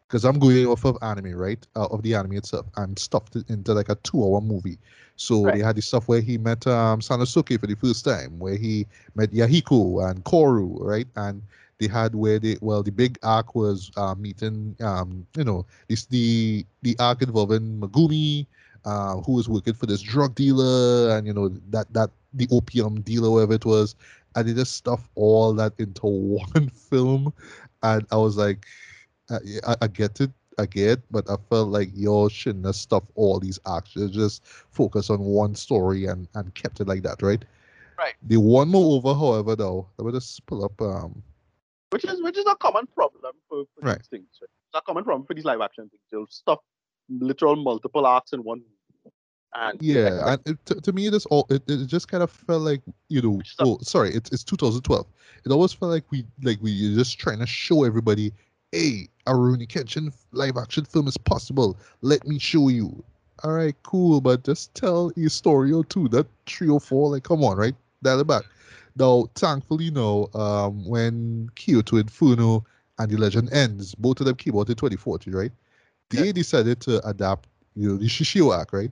because 0.08 0.26
I'm 0.26 0.40
going 0.40 0.66
off 0.68 0.86
of 0.86 0.98
anime, 1.02 1.36
right? 1.36 1.66
Uh, 1.76 1.88
of 1.88 2.02
the 2.04 2.16
anime 2.16 2.34
itself, 2.34 2.66
and 2.78 2.98
stuffed 2.98 3.36
it 3.36 3.50
into 3.50 3.74
like 3.74 3.90
a 3.90 3.96
two-hour 3.96 4.42
movie. 4.42 4.78
So 5.16 5.46
right. 5.46 5.56
they 5.56 5.64
had 5.64 5.76
the 5.76 5.82
stuff 5.82 6.08
where 6.08 6.22
he 6.22 6.38
met 6.38 6.66
um, 6.68 7.00
Sanosuke 7.00 7.60
for 7.60 7.68
the 7.68 7.76
first 7.76 8.04
time, 8.06 8.40
where 8.40 8.56
he 8.56 8.88
met 9.16 9.32
Yahiko 9.32 10.10
and 10.10 10.24
Kaoru, 10.24 10.80
right? 10.80 11.08
And 11.16 11.42
they 11.82 11.88
had 11.88 12.14
where 12.14 12.40
they 12.40 12.58
well 12.62 12.84
the 12.84 12.92
big 12.92 13.18
arc 13.24 13.56
was 13.56 13.92
uh, 13.98 14.14
meeting 14.14 14.76
um 14.82 15.26
you 15.36 15.44
know 15.44 15.66
this 15.88 16.06
the 16.06 16.64
the 16.84 16.96
arc 17.00 17.24
involving 17.24 17.80
Megumi 17.80 18.46
uh, 18.86 19.18
who 19.22 19.34
was 19.34 19.50
working 19.50 19.74
for 19.74 19.86
this 19.86 20.02
drug 20.02 20.36
dealer 20.36 21.16
and 21.16 21.28
you 21.28 21.34
know 21.34 21.50
that 21.70 21.92
that 21.94 22.10
the 22.34 22.48
opium 22.52 23.02
dealer 23.02 23.30
whatever 23.30 23.54
it 23.54 23.66
was 23.66 23.96
and 24.36 24.48
they 24.48 24.54
just 24.54 24.76
stuff 24.76 25.10
all 25.16 25.54
that 25.54 25.74
into 25.78 26.06
one 26.08 26.70
film 26.70 27.34
and 27.84 28.06
I 28.12 28.18
was 28.18 28.38
like 28.38 28.66
I, 29.30 29.38
I, 29.68 29.76
I 29.84 29.88
get 29.88 30.20
it 30.22 30.32
I 30.60 30.66
get, 30.66 31.02
but 31.12 31.30
I 31.30 31.36
felt 31.50 31.70
like 31.70 31.90
y'all 31.94 32.30
shouldn't 32.30 32.66
have 32.66 32.76
stuffed 32.76 33.12
all 33.16 33.40
these 33.40 33.60
arcs. 33.66 33.94
Just 33.94 34.46
focus 34.46 35.10
on 35.10 35.20
one 35.20 35.56
story 35.56 36.06
and 36.06 36.28
and 36.36 36.54
kept 36.54 36.80
it 36.80 36.88
like 36.88 37.04
that, 37.04 37.22
right? 37.22 37.44
Right. 37.98 38.14
The 38.24 38.38
one 38.38 38.70
more 38.70 38.98
over, 38.98 39.14
however, 39.14 39.56
though, 39.56 39.88
let 39.98 40.06
me 40.06 40.12
just 40.12 40.46
pull 40.46 40.66
up 40.66 40.80
um 40.82 41.24
which 41.92 42.06
is 42.06 42.22
which 42.22 42.38
is 42.38 42.46
a 42.48 42.56
common 42.56 42.88
problem 42.96 43.34
for, 43.50 43.64
for 43.76 43.86
right. 43.86 43.98
these 43.98 44.08
things. 44.08 44.28
Right? 44.42 44.50
It's 44.70 44.76
a 44.76 44.82
common 44.82 45.04
problem 45.04 45.26
for 45.26 45.34
these 45.34 45.46
live 45.46 45.62
action 45.62 45.90
things. 45.90 46.02
They'll 46.12 46.28
stuff 46.28 46.60
literal 47.20 47.56
multiple 47.56 48.06
arcs 48.06 48.34
in 48.34 48.44
one. 48.44 48.62
And 49.54 49.82
yeah, 49.82 50.34
and 50.34 50.42
it, 50.46 50.66
to, 50.68 50.76
to 50.76 50.94
me, 50.94 51.10
this 51.10 51.26
all 51.26 51.46
it, 51.50 51.62
it 51.68 51.88
just 51.88 52.08
kind 52.08 52.24
of 52.24 52.32
felt 52.32 52.62
like 52.62 52.82
you 53.10 53.22
know. 53.22 53.42
Oh, 53.60 53.78
sorry, 53.82 54.12
it's 54.14 54.32
it's 54.32 54.46
2012. 54.46 55.06
It 55.46 55.52
always 55.52 55.74
felt 55.74 55.92
like 55.92 56.06
we 56.10 56.26
like 56.42 56.60
we 56.62 56.96
just 56.96 57.20
trying 57.20 57.40
to 57.40 57.46
show 57.46 57.84
everybody, 57.84 58.32
hey, 58.72 59.10
a 59.28 59.32
Rurouni 59.32 59.68
Kenshin 59.68 60.14
live 60.32 60.56
action 60.56 60.86
film 60.86 61.08
is 61.08 61.18
possible. 61.18 61.78
Let 62.02 62.26
me 62.26 62.40
show 62.40 62.70
you. 62.70 63.04
All 63.44 63.52
right, 63.52 63.76
cool, 63.84 64.22
but 64.22 64.44
just 64.44 64.74
tell 64.76 65.12
a 65.18 65.30
story 65.30 65.72
or 65.72 65.84
two. 65.84 66.08
That 66.08 66.28
three 66.46 66.70
or 66.70 66.80
four, 66.80 67.10
like, 67.10 67.24
come 67.24 67.44
on, 67.44 67.58
right? 67.58 67.76
Dial 68.04 68.20
it 68.20 68.28
back. 68.28 68.44
Now, 68.96 69.30
thankfully, 69.36 69.90
no. 69.90 70.30
Um, 70.34 70.86
when 70.86 71.50
Kyoto 71.56 71.98
and 71.98 72.06
Inferno 72.06 72.64
and 73.00 73.10
The 73.10 73.18
Legend 73.18 73.52
ends, 73.52 73.96
both 73.96 74.20
of 74.20 74.28
them 74.28 74.36
came 74.36 74.56
out 74.56 74.70
in 74.70 74.76
2040, 74.76 75.32
right? 75.32 75.52
They 76.12 76.28
yeah. 76.28 76.32
decided 76.32 76.80
to 76.82 77.06
adapt, 77.08 77.48
you 77.76 77.90
know, 77.90 77.98
the 77.98 78.08
Shishio 78.08 78.56
arc, 78.56 78.74
right? 78.74 78.92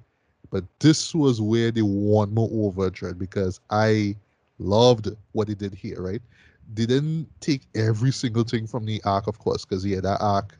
But 0.49 0.63
this 0.79 1.13
was 1.13 1.39
where 1.39 1.71
they 1.71 1.81
won 1.81 2.33
more 2.33 2.49
over 2.51 2.89
Dread 2.89 3.19
because 3.19 3.59
I 3.69 4.15
loved 4.57 5.09
what 5.33 5.47
they 5.47 5.53
did 5.53 5.73
here, 5.73 6.01
right? 6.01 6.21
They 6.73 6.85
didn't 6.85 7.27
take 7.39 7.61
every 7.75 8.11
single 8.11 8.43
thing 8.43 8.67
from 8.67 8.85
the 8.85 9.01
arc, 9.05 9.27
of 9.27 9.39
course, 9.39 9.65
because 9.65 9.85
yeah, 9.85 10.01
that 10.01 10.21
arc 10.21 10.57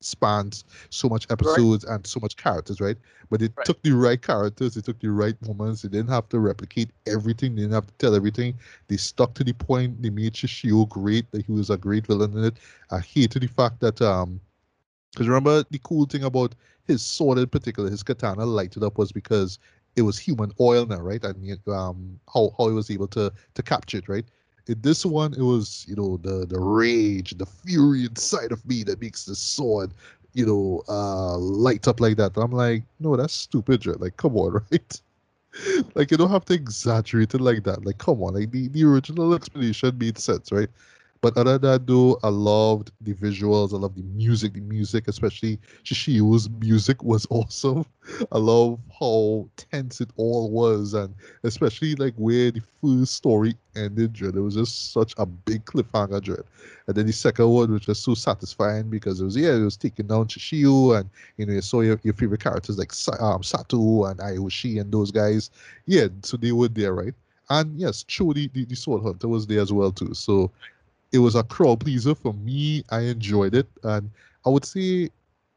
spans 0.00 0.64
so 0.88 1.08
much 1.08 1.26
episodes 1.30 1.84
right. 1.84 1.94
and 1.94 2.06
so 2.06 2.18
much 2.20 2.36
characters, 2.36 2.80
right? 2.80 2.96
But 3.28 3.40
they 3.40 3.48
right. 3.54 3.66
took 3.66 3.82
the 3.82 3.92
right 3.92 4.20
characters, 4.20 4.74
they 4.74 4.80
took 4.80 4.98
the 4.98 5.10
right 5.10 5.36
moments. 5.46 5.82
They 5.82 5.88
didn't 5.88 6.10
have 6.10 6.28
to 6.30 6.38
replicate 6.38 6.90
everything, 7.06 7.54
they 7.54 7.62
didn't 7.62 7.74
have 7.74 7.86
to 7.86 7.94
tell 7.94 8.14
everything. 8.14 8.54
They 8.88 8.96
stuck 8.96 9.34
to 9.34 9.44
the 9.44 9.52
point. 9.52 10.02
They 10.02 10.10
made 10.10 10.34
Shishio 10.34 10.88
great, 10.88 11.30
that 11.30 11.44
he 11.44 11.52
was 11.52 11.70
a 11.70 11.76
great 11.76 12.06
villain 12.06 12.36
in 12.36 12.44
it. 12.44 12.56
I 12.90 13.00
hated 13.00 13.42
the 13.42 13.48
fact 13.48 13.80
that 13.80 14.00
um 14.02 14.40
because 15.12 15.28
remember 15.28 15.64
the 15.70 15.80
cool 15.82 16.06
thing 16.06 16.24
about 16.24 16.54
his 16.86 17.02
sword 17.04 17.38
in 17.38 17.46
particular, 17.48 17.90
his 17.90 18.02
katana 18.02 18.44
lighted 18.44 18.82
up 18.82 18.98
was 18.98 19.12
because 19.12 19.58
it 19.96 20.02
was 20.02 20.18
human 20.18 20.52
oil 20.60 20.86
now, 20.86 21.00
right? 21.00 21.22
And 21.24 21.58
um 21.68 22.18
how 22.32 22.52
how 22.58 22.68
he 22.68 22.74
was 22.74 22.90
able 22.90 23.08
to 23.08 23.32
to 23.54 23.62
capture 23.62 23.98
it, 23.98 24.08
right? 24.08 24.24
In 24.68 24.80
this 24.82 25.04
one, 25.04 25.34
it 25.34 25.42
was 25.42 25.84
you 25.88 25.96
know 25.96 26.16
the 26.18 26.46
the 26.46 26.60
rage, 26.60 27.32
the 27.36 27.46
fury 27.46 28.04
inside 28.04 28.52
of 28.52 28.64
me 28.66 28.82
that 28.84 29.00
makes 29.00 29.24
the 29.24 29.34
sword 29.34 29.92
you 30.32 30.46
know 30.46 30.82
uh 30.88 31.36
light 31.38 31.88
up 31.88 32.00
like 32.00 32.16
that. 32.18 32.36
And 32.36 32.44
I'm 32.44 32.52
like, 32.52 32.84
no, 33.00 33.16
that's 33.16 33.34
stupid, 33.34 33.86
right? 33.86 34.00
Like, 34.00 34.16
come 34.16 34.36
on, 34.36 34.62
right? 34.70 35.02
like 35.94 36.10
you 36.10 36.16
don't 36.16 36.30
have 36.30 36.44
to 36.46 36.54
exaggerate 36.54 37.34
it 37.34 37.40
like 37.40 37.64
that. 37.64 37.84
Like, 37.84 37.98
come 37.98 38.22
on, 38.22 38.34
like 38.34 38.50
the, 38.50 38.68
the 38.68 38.84
original 38.84 39.34
explanation 39.34 39.96
made 39.98 40.18
sense, 40.18 40.52
right? 40.52 40.68
But 41.22 41.36
other 41.36 41.58
than 41.58 41.70
that, 41.70 41.86
though, 41.86 42.18
I 42.22 42.28
loved 42.28 42.92
the 43.02 43.12
visuals. 43.12 43.74
I 43.74 43.76
loved 43.76 43.96
the 43.96 44.02
music. 44.02 44.54
The 44.54 44.60
music, 44.60 45.06
especially 45.06 45.58
Shishio's 45.84 46.48
music, 46.48 47.02
was 47.02 47.26
awesome. 47.30 47.84
I 48.32 48.38
love 48.38 48.78
how 48.98 49.46
tense 49.56 50.00
it 50.00 50.10
all 50.16 50.50
was, 50.50 50.94
and 50.94 51.14
especially 51.42 51.94
like 51.96 52.14
where 52.14 52.50
the 52.50 52.62
first 52.82 53.14
story 53.14 53.54
ended. 53.76 54.14
Dread. 54.14 54.34
It 54.34 54.40
was 54.40 54.54
just 54.54 54.92
such 54.92 55.12
a 55.18 55.26
big 55.26 55.66
cliffhanger, 55.66 56.22
Dread. 56.22 56.44
And 56.86 56.96
then 56.96 57.06
the 57.06 57.12
second 57.12 57.48
one 57.48 57.70
which 57.70 57.86
was 57.86 57.98
so 57.98 58.14
satisfying 58.14 58.88
because 58.88 59.20
it 59.20 59.24
was 59.24 59.36
yeah, 59.36 59.54
it 59.54 59.60
was 59.62 59.76
taking 59.76 60.06
down 60.06 60.26
Shishio, 60.26 60.98
and 60.98 61.10
you 61.36 61.44
know 61.44 61.52
you 61.52 61.60
saw 61.60 61.82
your, 61.82 62.00
your 62.02 62.14
favorite 62.14 62.42
characters 62.42 62.78
like 62.78 62.92
um, 63.20 63.42
Saito 63.42 64.04
and 64.04 64.18
Aoshi 64.20 64.80
and 64.80 64.90
those 64.90 65.10
guys. 65.10 65.50
Yeah, 65.84 66.08
so 66.22 66.38
they 66.38 66.52
were 66.52 66.68
there, 66.68 66.94
right? 66.94 67.14
And 67.50 67.78
yes, 67.78 68.04
Cho 68.04 68.32
the, 68.32 68.48
the, 68.48 68.64
the 68.64 68.76
Sword 68.76 69.02
Hunter 69.02 69.28
was 69.28 69.46
there 69.46 69.60
as 69.60 69.72
well 69.72 69.92
too. 69.92 70.14
So 70.14 70.50
it 71.12 71.18
was 71.18 71.34
a 71.34 71.42
crowd 71.42 71.80
pleaser 71.80 72.14
for 72.14 72.32
me. 72.34 72.84
I 72.90 73.00
enjoyed 73.00 73.54
it, 73.54 73.68
and 73.82 74.10
I 74.46 74.50
would 74.50 74.64
say, 74.64 75.10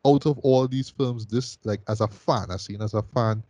out 0.05 0.25
of 0.25 0.37
all 0.39 0.67
these 0.67 0.89
films, 0.89 1.25
this 1.25 1.57
like 1.63 1.81
as 1.87 2.01
a 2.01 2.07
fan, 2.07 2.51
as 2.51 2.63
seen 2.63 2.81
as 2.81 2.93
a 2.93 3.01
fan, 3.01 3.43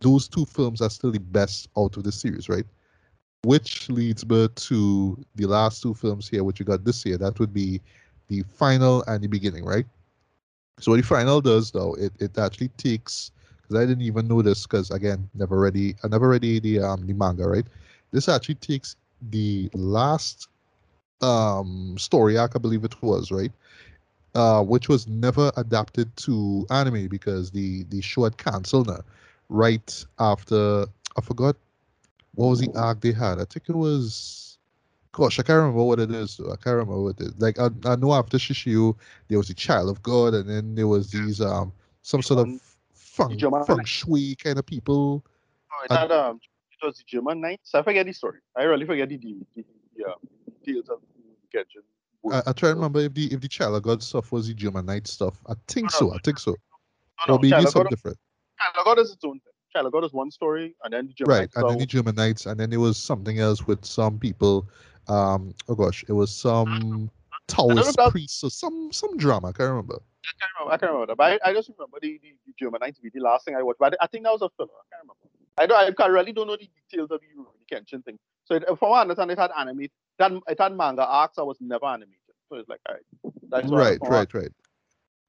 those 0.00 0.28
two 0.28 0.44
films 0.44 0.80
are 0.82 0.90
still 0.90 1.10
the 1.12 1.20
best 1.20 1.68
out 1.76 1.96
of 1.96 2.04
the 2.04 2.12
series, 2.12 2.48
right? 2.48 2.66
Which 3.42 3.88
leads 3.88 4.26
me 4.26 4.48
to 4.48 5.24
the 5.36 5.46
last 5.46 5.82
two 5.82 5.94
films 5.94 6.28
here, 6.28 6.44
which 6.44 6.58
you 6.58 6.66
got 6.66 6.84
this 6.84 7.06
year. 7.06 7.16
That 7.16 7.38
would 7.38 7.54
be 7.54 7.80
the 8.28 8.42
final 8.42 9.02
and 9.06 9.22
the 9.22 9.28
beginning, 9.28 9.64
right? 9.64 9.86
So 10.80 10.90
what 10.92 10.98
the 10.98 11.06
final 11.06 11.40
does, 11.40 11.70
though, 11.70 11.94
it, 11.94 12.12
it 12.18 12.36
actually 12.36 12.68
takes 12.68 13.30
because 13.62 13.82
I 13.82 13.86
didn't 13.86 14.02
even 14.02 14.28
know 14.28 14.42
this 14.42 14.64
because 14.66 14.90
again, 14.90 15.28
never 15.34 15.58
read 15.58 15.74
the 15.74 15.94
I 16.04 16.08
never 16.08 16.28
read 16.28 16.42
the, 16.42 16.60
the 16.60 16.80
um 16.80 17.06
the 17.06 17.14
manga, 17.14 17.48
right? 17.48 17.66
This 18.10 18.28
actually 18.28 18.56
takes 18.56 18.96
the 19.30 19.70
last 19.74 20.48
um, 21.20 21.96
story 21.98 22.36
arc, 22.36 22.52
I 22.54 22.58
believe 22.58 22.84
it 22.84 23.00
was, 23.02 23.30
right? 23.30 23.52
Uh, 24.34 24.62
which 24.62 24.88
was 24.88 25.08
never 25.08 25.50
adapted 25.56 26.14
to 26.16 26.66
anime 26.70 27.08
because 27.08 27.50
the 27.50 27.84
the 27.84 28.02
show 28.02 28.24
had 28.24 28.36
canceled 28.36 28.88
now, 28.88 29.00
right 29.48 30.04
after 30.18 30.86
I 31.16 31.20
forgot 31.22 31.56
what 32.34 32.48
was 32.48 32.60
the 32.60 32.70
arc 32.74 33.00
they 33.00 33.12
had. 33.12 33.40
I 33.40 33.44
think 33.44 33.68
it 33.68 33.74
was, 33.74 34.58
gosh, 35.12 35.38
I 35.38 35.42
can't 35.42 35.56
remember 35.58 35.82
what 35.84 35.98
it 36.00 36.10
is. 36.10 36.38
I 36.40 36.56
can't 36.56 36.76
remember 36.76 37.00
what 37.00 37.20
it 37.20 37.28
is. 37.28 37.32
Like 37.38 37.58
I, 37.58 37.70
I 37.84 37.96
know 37.96 38.12
after 38.12 38.36
Shishio, 38.36 38.94
there 39.28 39.38
was 39.38 39.48
the 39.48 39.54
Child 39.54 39.88
of 39.88 40.02
God, 40.02 40.34
and 40.34 40.48
then 40.48 40.74
there 40.74 40.88
was 40.88 41.10
these 41.10 41.40
um 41.40 41.72
some 42.02 42.22
sort 42.22 42.40
of 42.40 42.60
feng, 42.92 43.38
feng 43.64 43.84
shui 43.84 44.36
kind 44.36 44.58
of 44.58 44.66
people. 44.66 45.24
Oh, 45.90 45.96
um, 45.96 46.40
it 46.70 46.84
was 46.86 46.98
the 46.98 47.04
German 47.06 47.40
Knights. 47.40 47.74
I 47.74 47.82
forget 47.82 48.06
the 48.06 48.12
story. 48.12 48.40
I 48.56 48.64
really 48.64 48.84
forget 48.86 49.08
the, 49.08 49.16
the, 49.16 49.36
the, 49.54 49.64
the 49.96 50.04
uh, 50.04 50.14
details 50.66 50.88
of. 50.90 51.00
I, 52.32 52.50
I 52.50 52.52
try 52.52 52.70
to 52.70 52.74
remember 52.74 53.00
if 53.00 53.14
the 53.14 53.32
if 53.32 53.40
the 53.40 53.48
Child 53.48 53.76
of 53.76 53.82
God 53.82 54.02
stuff 54.02 54.32
was 54.32 54.48
the 54.48 54.54
German 54.54 54.86
Knight 54.86 55.06
stuff. 55.06 55.42
I 55.48 55.54
think 55.68 55.90
so. 55.90 56.12
I 56.12 56.18
think 56.18 56.38
so. 56.38 56.56
No, 57.28 57.34
or 57.34 57.38
maybe 57.38 57.62
something 57.62 57.84
God, 57.84 57.90
different. 57.90 58.18
Child 58.60 58.74
of 58.78 58.84
God 58.84 58.98
is 58.98 59.12
its 59.12 59.24
own 59.24 59.40
thing. 59.40 59.52
Of 59.74 59.92
God 59.92 60.04
is 60.04 60.12
one 60.14 60.30
story, 60.30 60.74
and 60.84 60.92
then 60.94 61.06
the 61.06 61.12
German 61.12 61.34
right, 61.34 61.40
Knights 61.40 61.56
and 61.56 61.68
then 61.68 61.78
the 61.78 61.86
German 61.86 62.14
Knights, 62.14 62.46
and 62.46 62.58
then 62.58 62.70
there 62.70 62.80
was 62.80 62.96
something 62.96 63.40
else 63.40 63.66
with 63.66 63.84
some 63.84 64.18
people. 64.18 64.66
Um, 65.06 65.54
oh 65.68 65.74
gosh, 65.74 66.02
it 66.08 66.12
was 66.12 66.34
some 66.34 67.10
Taoist 67.46 67.98
priests 68.10 68.42
or 68.42 68.50
some 68.50 68.90
some 68.90 69.18
drama. 69.18 69.48
I 69.48 69.52
can't 69.52 69.68
remember. 69.68 69.96
I 69.96 70.32
can't 70.40 70.52
remember. 70.58 70.72
I 70.72 70.78
can't 70.78 70.92
remember 70.92 71.06
that, 71.08 71.16
but 71.18 71.40
I, 71.44 71.50
I 71.50 71.52
just 71.52 71.68
remember 71.68 71.98
the, 72.00 72.18
the, 72.22 72.32
the 72.46 72.54
German 72.58 72.80
Knights 72.80 72.98
be 73.00 73.10
the 73.12 73.20
last 73.20 73.44
thing 73.44 73.54
I 73.54 73.62
watched. 73.62 73.78
But 73.78 73.96
I 74.00 74.06
think 74.06 74.24
that 74.24 74.32
was 74.32 74.40
a 74.40 74.48
filler. 74.56 74.70
I 74.70 74.96
can't 74.96 75.02
remember. 75.02 75.26
I 75.58 75.66
don't. 75.66 76.00
I 76.00 76.06
really 76.06 76.32
don't 76.32 76.46
know 76.46 76.56
the 76.56 76.70
details 76.90 77.10
of 77.10 77.20
the, 77.20 77.26
the 77.36 77.76
Kenshin 77.76 78.02
thing. 78.02 78.18
So 78.46 78.54
it, 78.54 78.64
from 78.78 78.90
what 78.90 78.98
I 78.98 79.00
understand, 79.02 79.30
it 79.30 79.38
had 79.38 79.50
animated 79.56 79.90
that 80.18 80.32
it 80.48 80.58
had 80.58 80.76
manga 80.76 81.04
arcs. 81.04 81.38
I 81.38 81.42
was 81.42 81.58
never 81.60 81.86
animated, 81.86 82.16
so 82.48 82.56
it's 82.56 82.68
like 82.68 82.80
all 82.88 82.94
right. 82.94 83.34
That's 83.50 83.68
right, 83.70 83.98
right, 84.02 84.32
right. 84.34 84.52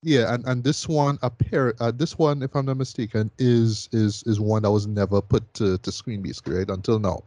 Yeah, 0.03 0.33
and, 0.33 0.45
and 0.45 0.63
this 0.63 0.87
one 0.87 1.17
appear 1.23 1.73
uh, 1.79 1.91
this 1.91 2.17
one, 2.17 2.43
if 2.43 2.55
I'm 2.55 2.65
not 2.65 2.77
mistaken, 2.77 3.31
is 3.39 3.89
is 3.91 4.23
is 4.23 4.39
one 4.39 4.61
that 4.63 4.71
was 4.71 4.87
never 4.87 5.21
put 5.21 5.51
to, 5.55 5.77
to 5.79 5.91
screen 5.91 6.21
basically, 6.21 6.55
right? 6.55 6.69
Until 6.69 6.99
now. 6.99 7.23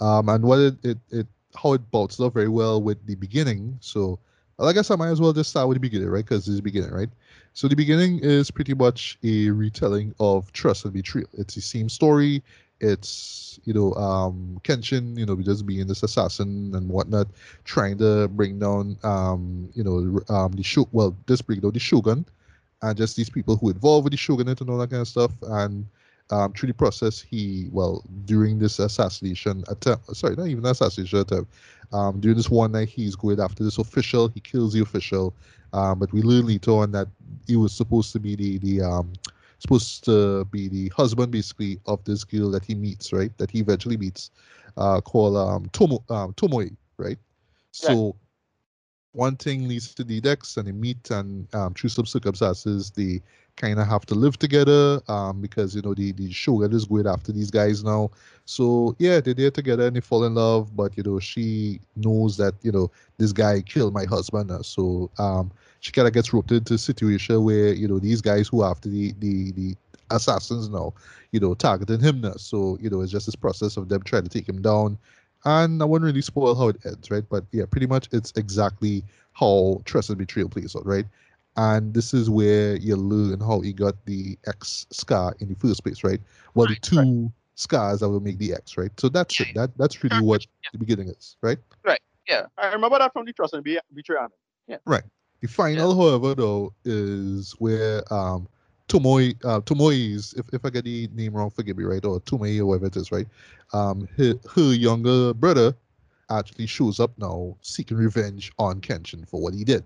Um 0.00 0.28
and 0.28 0.44
what 0.44 0.58
it, 0.58 0.74
it, 0.84 0.98
it 1.10 1.26
how 1.56 1.72
it 1.72 1.90
bolts 1.90 2.20
up 2.20 2.34
very 2.34 2.48
well 2.48 2.80
with 2.82 3.04
the 3.06 3.14
beginning. 3.16 3.76
So 3.80 4.18
I 4.58 4.72
guess 4.74 4.90
I 4.90 4.96
might 4.96 5.08
as 5.08 5.20
well 5.20 5.32
just 5.32 5.50
start 5.50 5.68
with 5.68 5.76
the 5.76 5.80
beginning, 5.80 6.08
right? 6.08 6.24
Because 6.24 6.46
it's 6.46 6.56
the 6.56 6.62
beginning, 6.62 6.90
right? 6.90 7.08
So 7.54 7.66
the 7.66 7.76
beginning 7.76 8.20
is 8.22 8.50
pretty 8.50 8.74
much 8.74 9.18
a 9.24 9.50
retelling 9.50 10.14
of 10.20 10.52
Trust 10.52 10.84
and 10.84 10.92
Betrayal. 10.92 11.28
It's 11.32 11.54
the 11.54 11.62
same 11.62 11.88
story 11.88 12.42
it's 12.80 13.60
you 13.64 13.72
know 13.74 13.92
um 13.94 14.60
Kenshin, 14.64 15.16
you 15.18 15.26
know, 15.26 15.36
just 15.36 15.66
being 15.66 15.86
this 15.86 16.02
assassin 16.02 16.72
and 16.74 16.88
whatnot, 16.88 17.28
trying 17.64 17.98
to 17.98 18.28
bring 18.28 18.58
down 18.58 18.96
um 19.02 19.68
you 19.74 19.84
know 19.84 20.20
um 20.34 20.52
the 20.52 20.62
shoot 20.62 20.88
well 20.92 21.16
just 21.28 21.46
bring 21.46 21.60
down 21.60 21.72
the 21.72 21.80
shogun, 21.80 22.24
and 22.82 22.96
just 22.96 23.16
these 23.16 23.30
people 23.30 23.56
who 23.56 23.70
involved 23.70 24.04
with 24.04 24.12
the 24.12 24.16
shogunate 24.16 24.60
and 24.60 24.70
all 24.70 24.78
that 24.78 24.90
kind 24.90 25.02
of 25.02 25.08
stuff. 25.08 25.32
And 25.42 25.86
um, 26.30 26.52
through 26.52 26.68
the 26.68 26.74
process, 26.74 27.20
he 27.20 27.68
well 27.72 28.04
during 28.24 28.58
this 28.58 28.78
assassination 28.78 29.64
attempt, 29.68 30.14
sorry, 30.16 30.36
not 30.36 30.46
even 30.46 30.64
assassination 30.64 31.18
attempt, 31.20 31.52
um, 31.92 32.20
during 32.20 32.36
this 32.36 32.48
one 32.50 32.72
night, 32.72 32.88
he's 32.88 33.16
going 33.16 33.40
after 33.40 33.64
this 33.64 33.78
official. 33.78 34.28
He 34.28 34.40
kills 34.40 34.72
the 34.72 34.80
official, 34.80 35.34
um, 35.72 35.98
but 35.98 36.12
we 36.12 36.22
learn 36.22 36.46
later 36.46 36.70
on 36.72 36.92
that 36.92 37.08
he 37.46 37.56
was 37.56 37.72
supposed 37.72 38.12
to 38.12 38.20
be 38.20 38.36
the 38.36 38.58
the 38.58 38.80
um 38.82 39.12
supposed 39.60 40.04
to 40.04 40.44
be 40.46 40.68
the 40.68 40.88
husband 40.88 41.30
basically 41.30 41.78
of 41.86 42.02
this 42.04 42.24
girl 42.24 42.50
that 42.50 42.64
he 42.64 42.74
meets, 42.74 43.12
right? 43.12 43.36
That 43.38 43.50
he 43.50 43.60
eventually 43.60 43.96
meets, 43.96 44.30
uh, 44.76 45.00
called 45.00 45.36
um, 45.36 45.68
Tomo 45.72 46.02
um, 46.08 46.32
Tomoe, 46.34 46.74
right? 46.96 47.18
So 47.72 48.16
one 49.12 49.36
thing 49.36 49.68
leads 49.68 49.94
to 49.94 50.04
the 50.04 50.20
next, 50.20 50.56
and 50.56 50.68
they 50.68 50.72
meet, 50.72 51.10
and 51.10 51.52
um, 51.54 51.74
through 51.74 51.90
some 51.90 52.06
circumstances, 52.06 52.90
they 52.90 53.20
kind 53.56 53.78
of 53.78 53.86
have 53.86 54.06
to 54.06 54.14
live 54.14 54.38
together 54.38 55.00
um, 55.08 55.40
because 55.40 55.74
you 55.74 55.82
know 55.82 55.92
the 55.94 56.12
the 56.12 56.30
shogun 56.32 56.72
is 56.72 56.84
going 56.84 57.06
after 57.06 57.32
these 57.32 57.50
guys 57.50 57.82
now. 57.84 58.10
So 58.44 58.94
yeah, 58.98 59.20
they're 59.20 59.34
there 59.34 59.50
together 59.50 59.86
and 59.86 59.96
they 59.96 60.00
fall 60.00 60.24
in 60.24 60.34
love, 60.34 60.74
but 60.76 60.96
you 60.96 61.02
know 61.02 61.18
she 61.18 61.80
knows 61.96 62.36
that 62.36 62.54
you 62.62 62.72
know 62.72 62.90
this 63.18 63.32
guy 63.32 63.62
killed 63.62 63.92
my 63.92 64.04
husband, 64.04 64.52
so 64.64 65.10
um, 65.18 65.50
she 65.80 65.92
kind 65.92 66.08
of 66.08 66.14
gets 66.14 66.32
roped 66.32 66.52
into 66.52 66.74
a 66.74 66.78
situation 66.78 67.44
where 67.44 67.72
you 67.72 67.88
know 67.88 67.98
these 67.98 68.22
guys 68.22 68.48
who 68.48 68.62
are 68.62 68.70
after 68.70 68.88
the 68.88 69.12
the 69.18 69.52
the 69.52 69.76
assassins 70.10 70.68
now, 70.68 70.92
you 71.32 71.40
know, 71.40 71.54
targeting 71.54 72.00
him 72.00 72.20
now. 72.20 72.34
So 72.36 72.78
you 72.80 72.90
know, 72.90 73.00
it's 73.00 73.12
just 73.12 73.26
this 73.26 73.36
process 73.36 73.76
of 73.76 73.88
them 73.88 74.02
trying 74.02 74.24
to 74.24 74.28
take 74.28 74.48
him 74.48 74.62
down. 74.62 74.98
And 75.44 75.82
I 75.82 75.86
won't 75.86 76.02
really 76.02 76.20
spoil 76.20 76.54
how 76.54 76.68
it 76.68 76.76
ends, 76.84 77.10
right? 77.10 77.24
But 77.28 77.44
yeah, 77.52 77.64
pretty 77.70 77.86
much 77.86 78.08
it's 78.12 78.32
exactly 78.36 79.02
how 79.32 79.80
Trust 79.84 80.10
and 80.10 80.18
Betrayal 80.18 80.48
plays 80.48 80.76
out, 80.76 80.86
right? 80.86 81.06
And 81.56 81.94
this 81.94 82.14
is 82.14 82.30
where 82.30 82.76
you 82.76 82.96
learn 82.96 83.40
how 83.40 83.60
he 83.60 83.72
got 83.72 83.94
the 84.06 84.38
X 84.46 84.86
scar 84.90 85.34
in 85.40 85.48
the 85.48 85.54
first 85.54 85.82
place, 85.82 86.04
right? 86.04 86.20
Well, 86.54 86.66
right, 86.66 86.80
the 86.80 86.88
two 86.88 86.96
right. 86.98 87.30
scars 87.54 88.00
that 88.00 88.08
will 88.08 88.20
make 88.20 88.38
the 88.38 88.54
X, 88.54 88.76
right? 88.76 88.90
So 88.98 89.08
that's 89.08 89.40
it. 89.40 89.48
That 89.54 89.76
that's 89.76 90.02
really 90.04 90.20
what 90.20 90.42
yeah. 90.42 90.70
the 90.72 90.78
beginning 90.78 91.08
is, 91.08 91.36
right? 91.42 91.58
Right. 91.84 92.00
Yeah, 92.28 92.46
I 92.58 92.72
remember 92.72 92.98
that 92.98 93.12
from 93.12 93.24
the 93.24 93.32
Trust 93.32 93.54
and 93.54 93.64
Betrayal. 93.64 94.28
Yeah. 94.68 94.76
Right. 94.84 95.02
The 95.40 95.48
final, 95.48 95.90
yeah. 95.90 96.02
however, 96.02 96.34
though, 96.34 96.72
is 96.84 97.52
where 97.58 98.02
um, 98.12 98.46
Tomoe, 98.90 99.32
uh, 99.44 99.60
Tomoe's, 99.60 100.34
if, 100.34 100.46
if 100.52 100.64
I 100.64 100.70
get 100.70 100.84
the 100.84 101.08
name 101.14 101.34
wrong, 101.34 101.50
forgive 101.50 101.76
me, 101.76 101.84
right? 101.84 102.04
Or 102.04 102.20
Tomoe, 102.20 102.58
or 102.58 102.66
whatever 102.66 102.86
it 102.86 102.96
is, 102.96 103.12
right? 103.12 103.26
Um, 103.72 104.08
her, 104.16 104.34
her 104.54 104.74
younger 104.74 105.32
brother 105.32 105.74
actually 106.28 106.66
shows 106.66 106.98
up 106.98 107.12
now 107.16 107.56
seeking 107.60 107.96
revenge 107.96 108.50
on 108.58 108.80
Kenshin 108.80 109.28
for 109.28 109.40
what 109.40 109.54
he 109.54 109.62
did. 109.64 109.84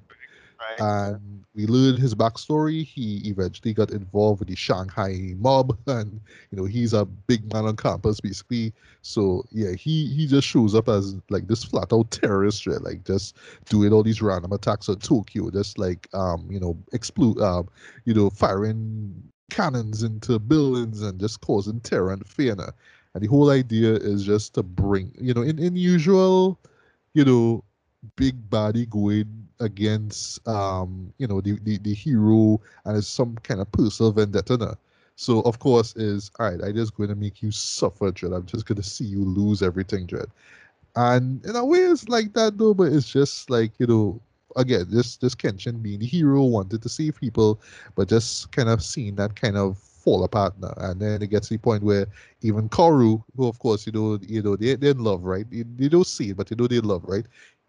Right. 0.61 0.81
And 0.81 1.45
we 1.55 1.67
learned 1.67 1.99
his 1.99 2.15
backstory. 2.15 2.85
He 2.85 3.19
eventually 3.29 3.73
got 3.73 3.91
involved 3.91 4.41
with 4.41 4.49
the 4.49 4.57
Shanghai 4.57 5.35
mob, 5.37 5.77
and 5.87 6.21
you 6.51 6.59
know 6.59 6.65
he's 6.65 6.93
a 6.93 7.05
big 7.05 7.53
man 7.53 7.65
on 7.67 7.77
campus 7.77 8.21
basically. 8.21 8.73
So 9.03 9.45
yeah, 9.51 9.73
he 9.73 10.07
he 10.07 10.27
just 10.27 10.47
shows 10.49 10.75
up 10.75 10.89
as 10.89 11.17
like 11.31 11.47
this 11.47 11.65
flat 11.65 11.93
out 11.93 12.11
terrorist, 12.11 12.67
right? 12.67 12.81
like 12.81 13.05
just 13.05 13.37
doing 13.69 13.93
all 13.93 14.03
these 14.03 14.23
random 14.23 14.53
attacks 14.53 14.89
on 14.89 14.99
Tokyo, 14.99 15.51
just 15.51 15.79
like 15.79 16.09
um 16.15 16.47
you 16.51 16.61
know 16.61 16.77
explode 16.93 17.41
um 17.41 17.69
you 18.05 18.15
know 18.15 18.31
firing 18.31 19.15
cannons 19.51 20.03
into 20.03 20.39
buildings 20.39 21.03
and 21.03 21.21
just 21.21 21.41
causing 21.41 21.81
terror 21.81 22.13
and 22.13 22.27
fear. 22.27 22.57
And 23.15 23.23
the 23.23 23.29
whole 23.29 23.51
idea 23.51 23.95
is 23.95 24.25
just 24.25 24.55
to 24.55 24.63
bring 24.63 25.13
you 25.21 25.35
know 25.35 25.43
in 25.43 25.59
in 25.59 25.77
usual 25.77 26.59
you 27.15 27.25
know 27.25 27.63
big 28.17 28.49
body 28.51 28.87
going 28.87 29.49
against 29.61 30.47
um 30.49 31.13
you 31.19 31.27
know 31.27 31.41
the, 31.41 31.59
the 31.63 31.79
the 31.79 31.95
hero 31.95 32.61
and 32.85 32.97
it's 32.97 33.07
some 33.07 33.37
kind 33.37 33.61
of 33.61 33.71
personal 33.73 34.13
vendetta 34.13 34.57
now. 34.57 34.75
so 35.17 35.41
of 35.43 35.59
course 35.59 35.95
is 35.97 36.31
all 36.39 36.51
right 36.51 36.63
i 36.65 36.73
just 36.73 36.97
going 36.97 37.09
to 37.09 37.15
make 37.15 37.43
you 37.43 37.51
suffer 37.51 38.11
dread. 38.11 38.33
I'm 38.33 38.47
just 38.47 38.67
going 38.67 38.77
to 38.77 38.83
see 38.83 39.05
you 39.05 39.25
lose 39.25 39.63
everything 39.63 40.07
dread. 40.07 40.27
And 40.97 41.45
in 41.45 41.57
a 41.57 41.65
way 41.65 41.79
it's 41.79 42.09
like 42.09 42.33
that 42.35 42.59
though 42.59 42.75
but 42.75 42.93
it's 42.93 43.11
just 43.11 43.51
like 43.51 43.73
you 43.79 43.87
know 43.87 44.21
again 44.57 44.87
this 44.89 45.17
this 45.17 45.35
kenshin 45.35 45.83
being 45.83 45.99
the 45.99 46.07
hero 46.07 46.43
wanted 46.45 46.83
to 46.83 46.89
save 46.89 47.19
people 47.21 47.61
but 47.97 48.09
just 48.09 48.53
kind 48.53 48.69
of 48.69 48.83
seeing 48.83 49.17
that 49.17 49.35
kind 49.35 49.57
of 49.57 49.77
fall 50.05 50.23
apart 50.23 50.55
now 50.61 50.73
and 50.79 51.01
then 51.01 51.23
it 51.23 51.31
gets 51.31 51.49
to 51.49 51.55
the 51.55 51.59
point 51.59 51.83
where 51.83 52.07
even 52.43 52.69
kaoru 52.69 53.23
who 53.37 53.49
of 53.49 53.59
course 53.59 53.87
you 53.87 53.93
know 53.93 54.19
you 54.23 54.43
know 54.43 54.55
they, 54.55 54.77
they're 54.77 54.91
in 54.91 55.03
love 55.03 55.25
right? 55.25 55.51
They, 55.51 55.65
they 55.77 55.89
don't 55.89 56.07
see 56.07 56.31
it 56.31 56.37
but 56.37 56.51
you 56.51 56.57
know 56.57 56.67
they 56.67 56.81
love 56.81 57.03
right 57.05 57.25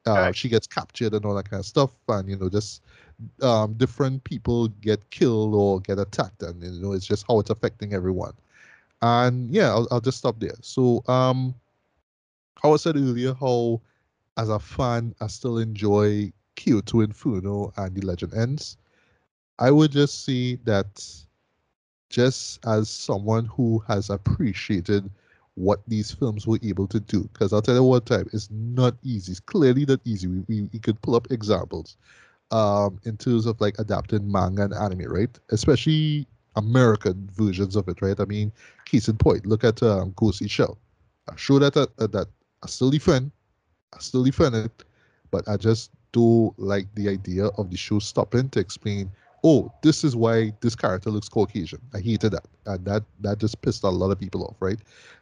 uh, 0.06 0.32
she 0.32 0.50
gets 0.50 0.68
captured 0.68 1.14
and 1.14 1.26
all 1.26 1.36
that 1.36 1.50
kind 1.50 1.60
of 1.60 1.66
stuff, 1.66 1.92
and 2.10 2.30
you 2.30 2.38
know, 2.38 2.50
just 2.50 2.84
um, 3.42 3.74
different 3.74 4.24
people 4.24 4.68
get 4.68 5.10
killed 5.10 5.56
or 5.56 5.80
get 5.82 6.00
attacked, 6.00 6.42
and 6.44 6.62
you 6.64 6.82
know, 6.82 6.94
it's 6.94 7.06
just 7.06 7.26
how 7.28 7.40
it's 7.40 7.50
affecting 7.50 7.94
everyone. 7.94 8.34
And 9.02 9.50
yeah, 9.52 9.70
I'll, 9.70 9.88
I'll 9.92 10.02
just 10.02 10.18
stop 10.18 10.40
there. 10.40 10.56
So, 10.62 11.04
um, 11.08 11.54
how 12.62 12.74
I 12.74 12.78
said 12.78 12.96
earlier, 12.96 13.34
how 13.34 13.82
as 14.38 14.50
a 14.50 14.60
fan, 14.60 15.16
I 15.22 15.28
still 15.28 15.58
enjoy 15.58 16.32
Kyoto 16.56 17.02
Inferno 17.02 17.74
and 17.78 17.96
The 17.96 18.06
Legend 18.06 18.34
Ends. 18.34 18.78
I 19.60 19.72
would 19.72 19.92
just 19.92 20.26
say 20.26 20.56
that 20.66 21.04
just 22.10 22.66
as 22.66 22.90
someone 22.90 23.46
who 23.46 23.84
has 23.88 24.10
appreciated 24.10 25.10
what 25.56 25.82
these 25.88 26.12
films 26.12 26.46
were 26.46 26.60
able 26.64 26.88
to 26.88 27.00
do. 27.00 27.24
Because 27.34 27.54
I'll 27.54 27.62
tell 27.62 27.76
you 27.76 27.84
one 27.84 28.02
time, 28.02 28.30
it's 28.34 28.50
not 28.52 28.96
easy. 29.04 29.32
It's 29.32 29.40
clearly 29.40 29.86
not 29.86 30.00
easy. 30.06 30.28
We, 30.28 30.44
we, 30.48 30.70
we 30.72 30.80
could 30.80 31.02
pull 31.02 31.16
up 31.16 31.32
examples 31.32 31.98
um, 32.52 33.00
in 33.06 33.18
terms 33.18 33.46
of 33.46 33.60
like 33.60 33.80
adapting 33.80 34.32
manga 34.32 34.64
and 34.64 34.74
anime, 34.74 35.12
right? 35.12 35.40
Especially 35.50 36.28
American 36.56 37.30
versions 37.34 37.76
of 37.76 37.88
it, 37.88 38.02
right? 38.02 38.20
I 38.20 38.26
mean, 38.26 38.52
case 38.86 39.08
in 39.08 39.18
point, 39.18 39.46
look 39.46 39.64
at 39.64 39.82
um, 39.84 40.14
Ghost 40.16 40.48
Shell. 40.48 40.78
I 41.30 41.36
show 41.36 41.60
that 41.60 41.76
uh, 41.76 41.88
that 42.08 42.28
I 42.64 42.68
still 42.68 42.92
defend, 42.92 43.32
I 43.94 44.00
still 44.00 44.24
defend 44.24 44.56
it, 44.56 44.84
but 45.32 45.48
I 45.48 45.58
just 45.58 45.92
do 46.12 46.54
like 46.58 46.88
the 46.96 47.10
idea 47.10 47.48
of 47.58 47.70
the 47.70 47.78
show 47.78 48.00
stopping 48.00 48.50
to 48.50 48.60
explain 48.60 49.12
oh, 49.46 49.72
this 49.84 50.04
is 50.04 50.16
why 50.16 50.52
this 50.62 50.76
character 50.76 51.12
looks 51.12 51.30
Caucasian. 51.30 51.80
I 51.94 52.00
hated 52.00 52.32
that. 52.32 52.48
And 52.66 52.84
that 52.86 53.04
that 53.22 53.38
just 53.38 53.62
pissed 53.62 53.84
a 53.84 53.90
lot 53.90 54.10
of 54.10 54.20
people 54.20 54.44
off, 54.44 54.56
right? 54.60 54.80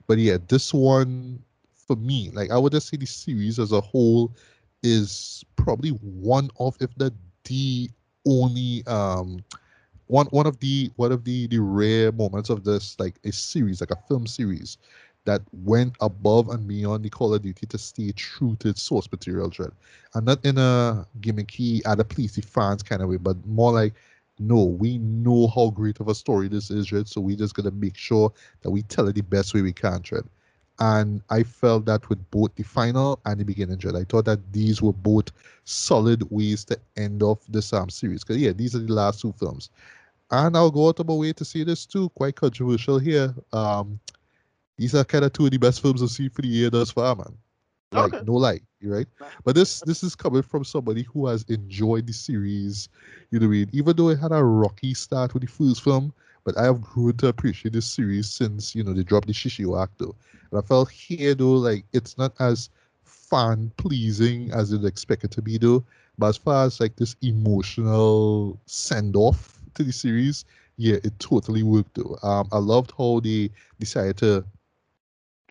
But 0.07 0.17
yeah, 0.17 0.37
this 0.47 0.73
one 0.73 1.43
for 1.75 1.97
me, 1.97 2.31
like 2.31 2.49
I 2.49 2.57
would 2.57 2.71
just 2.71 2.87
say 2.87 2.97
the 2.97 3.05
series 3.05 3.59
as 3.59 3.73
a 3.73 3.81
whole 3.81 4.31
is 4.81 5.43
probably 5.57 5.89
one 5.89 6.49
of, 6.57 6.77
if 6.79 6.89
not 6.97 7.11
the 7.43 7.89
only 8.25 8.83
um 8.87 9.43
one 10.07 10.27
one 10.27 10.47
of 10.47 10.57
the 10.59 10.89
one 10.95 11.11
of 11.11 11.25
the 11.25 11.47
the 11.47 11.59
rare 11.59 12.11
moments 12.13 12.49
of 12.49 12.63
this 12.63 12.95
like 12.99 13.15
a 13.25 13.31
series, 13.33 13.81
like 13.81 13.91
a 13.91 13.97
film 14.07 14.25
series 14.25 14.77
that 15.25 15.41
went 15.51 15.95
above 16.01 16.49
and 16.49 16.67
beyond 16.67 17.03
the 17.03 17.09
Call 17.09 17.33
of 17.33 17.41
Duty 17.41 17.65
to 17.67 17.77
stay 17.77 18.11
true 18.11 18.55
to 18.59 18.69
its 18.69 18.81
source 18.81 19.09
material, 19.11 19.49
Dread. 19.49 19.71
And 20.15 20.25
not 20.25 20.45
in 20.45 20.57
a 20.57 21.05
gimmicky, 21.21 21.81
at 21.85 21.99
a 21.99 22.03
please 22.03 22.35
the 22.35 22.41
fans 22.41 22.83
kind 22.83 23.01
of 23.01 23.09
way, 23.09 23.17
but 23.17 23.37
more 23.45 23.71
like 23.71 23.93
no, 24.47 24.63
we 24.63 24.97
know 24.97 25.47
how 25.47 25.69
great 25.69 25.99
of 25.99 26.07
a 26.07 26.15
story 26.15 26.47
this 26.47 26.69
is, 26.69 26.91
right? 26.91 27.07
So 27.07 27.21
we 27.21 27.35
just 27.35 27.55
gotta 27.55 27.71
make 27.71 27.97
sure 27.97 28.31
that 28.61 28.71
we 28.71 28.83
tell 28.83 29.07
it 29.07 29.13
the 29.13 29.21
best 29.21 29.53
way 29.53 29.61
we 29.61 29.73
can, 29.73 30.01
right? 30.11 30.23
And 30.79 31.21
I 31.29 31.43
felt 31.43 31.85
that 31.85 32.09
with 32.09 32.29
both 32.31 32.55
the 32.55 32.63
final 32.63 33.19
and 33.25 33.39
the 33.39 33.45
beginning, 33.45 33.77
Dread. 33.77 33.95
I 33.95 34.05
thought 34.05 34.25
that 34.25 34.51
these 34.51 34.81
were 34.81 34.93
both 34.93 35.31
solid 35.65 36.29
ways 36.31 36.65
to 36.65 36.79
end 36.97 37.21
off 37.21 37.39
the 37.47 37.61
Sam 37.61 37.89
series. 37.89 38.23
Because, 38.23 38.37
yeah, 38.41 38.53
these 38.53 38.75
are 38.75 38.79
the 38.79 38.91
last 38.91 39.21
two 39.21 39.33
films. 39.33 39.69
And 40.31 40.57
I'll 40.57 40.71
go 40.71 40.87
out 40.87 40.99
of 40.99 41.07
my 41.07 41.13
way 41.13 41.33
to 41.33 41.45
say 41.45 41.63
this 41.63 41.85
too, 41.85 42.09
quite 42.09 42.35
controversial 42.35 42.97
here. 42.97 43.35
Um, 43.51 43.99
these 44.77 44.95
are 44.95 45.03
kind 45.03 45.25
of 45.25 45.33
two 45.33 45.45
of 45.45 45.51
the 45.51 45.57
best 45.57 45.81
films 45.81 46.01
I've 46.01 46.09
seen 46.09 46.31
for 46.31 46.41
the 46.41 46.47
year 46.47 46.71
thus 46.71 46.89
far, 46.91 47.15
man. 47.15 47.37
Like 47.93 48.13
okay. 48.13 48.23
no 48.25 48.33
lie, 48.33 48.61
right? 48.83 49.07
But 49.43 49.55
this 49.55 49.81
this 49.81 50.03
is 50.03 50.15
coming 50.15 50.41
from 50.41 50.63
somebody 50.63 51.03
who 51.03 51.27
has 51.27 51.43
enjoyed 51.43 52.07
the 52.07 52.13
series. 52.13 52.89
You 53.31 53.39
know 53.39 53.47
what 53.47 53.53
I 53.53 53.57
mean? 53.57 53.69
Even 53.73 53.95
though 53.95 54.09
it 54.09 54.19
had 54.19 54.31
a 54.31 54.43
rocky 54.43 54.93
start 54.93 55.33
with 55.33 55.41
the 55.41 55.47
first 55.47 55.83
film, 55.83 56.13
but 56.43 56.57
I 56.57 56.63
have 56.65 56.81
grown 56.81 57.17
to 57.17 57.27
appreciate 57.27 57.73
this 57.73 57.85
series 57.85 58.29
since 58.29 58.75
you 58.75 58.83
know 58.83 58.93
they 58.93 59.03
dropped 59.03 59.27
the 59.27 59.33
Shishio 59.33 59.87
though. 59.97 60.15
And 60.51 60.59
I 60.59 60.61
felt 60.61 60.91
here 60.91 61.35
though 61.35 61.53
like 61.53 61.85
it's 61.93 62.17
not 62.17 62.33
as 62.39 62.69
fan 63.03 63.71
pleasing 63.77 64.51
as 64.51 64.71
you'd 64.71 64.85
expect 64.85 65.23
it 65.23 65.31
to 65.31 65.41
be 65.41 65.57
though. 65.57 65.83
But 66.17 66.27
as 66.27 66.37
far 66.37 66.65
as 66.65 66.79
like 66.79 66.95
this 66.95 67.15
emotional 67.21 68.59
send 68.65 69.15
off 69.15 69.59
to 69.75 69.83
the 69.83 69.91
series, 69.91 70.45
yeah, 70.77 70.97
it 71.03 71.17
totally 71.19 71.63
worked 71.63 71.95
though. 71.95 72.17
Um, 72.23 72.47
I 72.51 72.57
loved 72.57 72.93
how 72.97 73.19
they 73.19 73.49
decided 73.79 74.17
to 74.17 74.45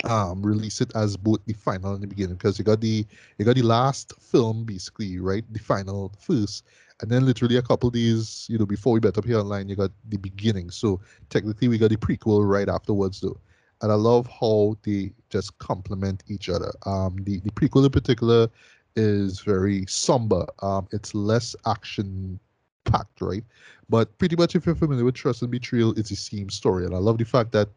um 0.05 0.43
release 0.43 0.81
it 0.81 0.95
as 0.97 1.17
both 1.17 1.45
the 1.47 1.53
final 1.53 1.95
and 1.95 2.03
the 2.03 2.07
beginning 2.07 2.35
because 2.35 2.59
you 2.59 2.65
got 2.65 2.81
the 2.81 3.07
you 3.39 3.45
got 3.45 3.55
the 3.55 3.63
last 3.63 4.13
film 4.21 4.65
basically 4.65 5.19
right? 5.19 5.45
The 5.53 5.59
final 5.59 6.13
first 6.19 6.65
and 7.01 7.11
then 7.11 7.25
literally 7.27 7.57
a 7.57 7.63
couple 7.63 7.91
days 7.91 8.47
you 8.49 8.59
know 8.59 8.67
before 8.67 8.93
we 8.93 9.01
bet 9.01 9.19
up 9.19 9.25
here 9.25 9.39
online 9.39 9.69
you 9.69 9.77
got 9.77 9.91
the 10.09 10.17
beginning. 10.19 10.71
So 10.71 11.01
technically 11.31 11.69
we 11.69 11.79
got 11.79 11.91
the 11.91 11.97
prequel 11.97 12.49
right 12.49 12.69
afterwards 12.69 13.21
though. 13.21 13.39
And 13.83 13.91
i 13.91 13.97
love 13.97 14.29
how 14.29 14.77
they 14.85 15.13
just 15.31 15.57
complement 15.59 16.23
each 16.29 16.49
other. 16.49 16.73
Um 16.87 17.17
the 17.25 17.41
the 17.41 17.51
prequel 17.51 17.85
in 17.85 17.91
particular 17.91 18.49
is 18.97 19.41
very 19.41 19.87
somber. 19.87 20.47
Um 20.63 20.89
it's 20.93 21.15
less 21.15 21.55
action 21.67 22.39
packed 22.85 23.21
right? 23.21 23.45
But 23.89 24.17
pretty 24.19 24.37
much 24.37 24.57
if 24.57 24.67
you're 24.67 24.75
familiar 24.75 25.05
with 25.05 25.15
trust 25.15 25.43
and 25.43 25.51
betrayal 25.51 25.93
it's 25.99 26.11
the 26.11 26.17
same 26.17 26.51
story. 26.51 26.85
And 26.87 26.95
i 26.95 26.99
love 26.99 27.19
the 27.19 27.25
fact 27.25 27.53
that 27.53 27.69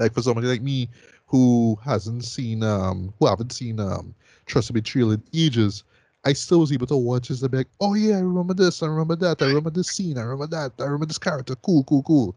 like 0.00 0.14
for 0.14 0.22
somebody 0.22 0.48
like 0.48 0.62
me 0.62 0.88
who 1.30 1.78
hasn't 1.84 2.24
seen 2.24 2.62
um 2.64 3.14
who 3.18 3.26
haven't 3.26 3.52
seen 3.52 3.80
um 3.80 4.14
Trust 4.46 4.70
and 4.70 4.74
Betrayal 4.74 5.12
in 5.12 5.22
ages, 5.34 5.84
I 6.24 6.32
still 6.34 6.60
was 6.60 6.72
able 6.72 6.86
to 6.88 6.96
watch 6.96 7.28
this 7.28 7.42
and 7.42 7.50
be 7.50 7.58
like, 7.58 7.68
oh 7.80 7.94
yeah, 7.94 8.16
I 8.16 8.20
remember 8.20 8.54
this, 8.54 8.82
I 8.82 8.86
remember 8.88 9.16
that, 9.16 9.42
I 9.42 9.46
remember 9.46 9.70
this 9.70 9.88
scene, 9.88 10.18
I 10.18 10.22
remember 10.22 10.48
that, 10.48 10.72
I 10.80 10.84
remember 10.84 11.06
this 11.06 11.18
character, 11.18 11.54
cool, 11.56 11.84
cool, 11.84 12.02
cool. 12.02 12.36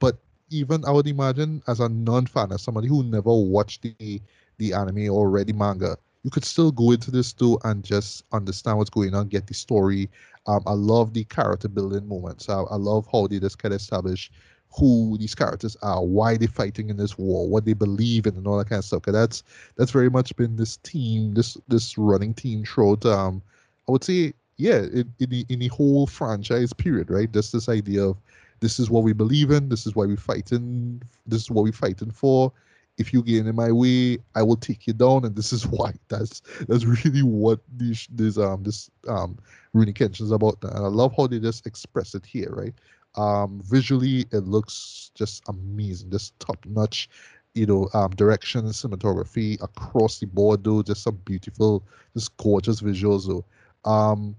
But 0.00 0.18
even 0.50 0.84
I 0.84 0.90
would 0.90 1.06
imagine 1.06 1.62
as 1.68 1.80
a 1.80 1.88
non-fan, 1.88 2.52
as 2.52 2.62
somebody 2.62 2.88
who 2.88 3.04
never 3.04 3.32
watched 3.34 3.82
the 3.82 4.20
the 4.58 4.72
anime 4.72 5.10
or 5.10 5.30
read 5.30 5.48
the 5.48 5.52
manga, 5.52 5.96
you 6.22 6.30
could 6.30 6.44
still 6.44 6.72
go 6.72 6.90
into 6.92 7.10
this 7.10 7.32
too 7.32 7.58
and 7.64 7.84
just 7.84 8.24
understand 8.32 8.78
what's 8.78 8.90
going 8.90 9.14
on, 9.14 9.28
get 9.28 9.46
the 9.46 9.54
story. 9.54 10.10
Um, 10.46 10.62
I 10.66 10.72
love 10.72 11.12
the 11.14 11.24
character 11.24 11.68
building 11.68 12.08
moments. 12.08 12.48
I, 12.48 12.60
I 12.62 12.76
love 12.76 13.06
how 13.12 13.26
they 13.26 13.38
just 13.38 13.58
kind 13.58 13.74
of 13.74 13.80
establish 13.80 14.30
who 14.76 15.16
these 15.18 15.34
characters 15.34 15.76
are, 15.82 16.04
why 16.04 16.36
they're 16.36 16.48
fighting 16.48 16.90
in 16.90 16.96
this 16.96 17.16
war, 17.16 17.48
what 17.48 17.64
they 17.64 17.72
believe 17.72 18.26
in, 18.26 18.36
and 18.36 18.46
all 18.46 18.58
that 18.58 18.68
kind 18.68 18.78
of 18.78 18.84
stuff. 18.84 19.02
Cause 19.02 19.14
that's 19.14 19.42
that's 19.76 19.90
very 19.90 20.10
much 20.10 20.34
been 20.36 20.56
this 20.56 20.76
team, 20.78 21.34
this 21.34 21.56
this 21.68 21.96
running 21.96 22.34
team 22.34 22.64
throughout. 22.64 23.04
Um, 23.06 23.42
I 23.88 23.92
would 23.92 24.04
say, 24.04 24.34
yeah, 24.56 24.78
in, 24.78 25.12
in 25.18 25.30
the 25.30 25.46
in 25.48 25.58
the 25.60 25.68
whole 25.68 26.06
franchise 26.06 26.72
period, 26.72 27.10
right? 27.10 27.30
Just 27.30 27.52
this 27.52 27.68
idea 27.68 28.04
of 28.04 28.18
this 28.60 28.78
is 28.78 28.90
what 28.90 29.02
we 29.02 29.12
believe 29.12 29.50
in, 29.50 29.68
this 29.68 29.86
is 29.86 29.94
why 29.94 30.06
we're 30.06 30.16
fighting, 30.16 31.02
this 31.26 31.42
is 31.42 31.50
what 31.50 31.64
we're 31.64 31.72
fighting 31.72 32.10
for. 32.10 32.52
If 32.98 33.12
you 33.12 33.22
get 33.22 33.46
in 33.46 33.54
my 33.54 33.70
way, 33.70 34.18
I 34.34 34.42
will 34.42 34.56
take 34.56 34.86
you 34.86 34.94
down, 34.94 35.24
and 35.24 35.36
this 35.36 35.52
is 35.52 35.66
why. 35.66 35.94
That's 36.08 36.42
that's 36.68 36.84
really 36.84 37.22
what 37.22 37.60
this 37.72 38.06
this 38.08 38.36
um 38.36 38.62
this 38.62 38.90
um 39.08 39.38
Rurouni 39.74 39.94
Kenshin 39.94 40.22
is 40.22 40.32
about, 40.32 40.58
and 40.62 40.72
I 40.84 40.88
love 40.88 41.14
how 41.16 41.26
they 41.26 41.38
just 41.38 41.66
express 41.66 42.14
it 42.14 42.26
here, 42.26 42.50
right? 42.50 42.74
Um, 43.16 43.60
visually, 43.64 44.26
it 44.32 44.44
looks 44.46 45.10
just 45.14 45.42
amazing, 45.48 46.10
just 46.10 46.38
top 46.40 46.58
notch. 46.66 47.08
You 47.54 47.64
know, 47.64 47.88
um, 47.94 48.10
direction, 48.10 48.66
cinematography 48.66 49.62
across 49.62 50.18
the 50.18 50.26
board, 50.26 50.62
though, 50.62 50.82
just 50.82 51.02
some 51.02 51.18
beautiful, 51.24 51.82
just 52.14 52.36
gorgeous 52.36 52.82
visuals, 52.82 53.26
though. 53.26 53.44
Um, 53.90 54.36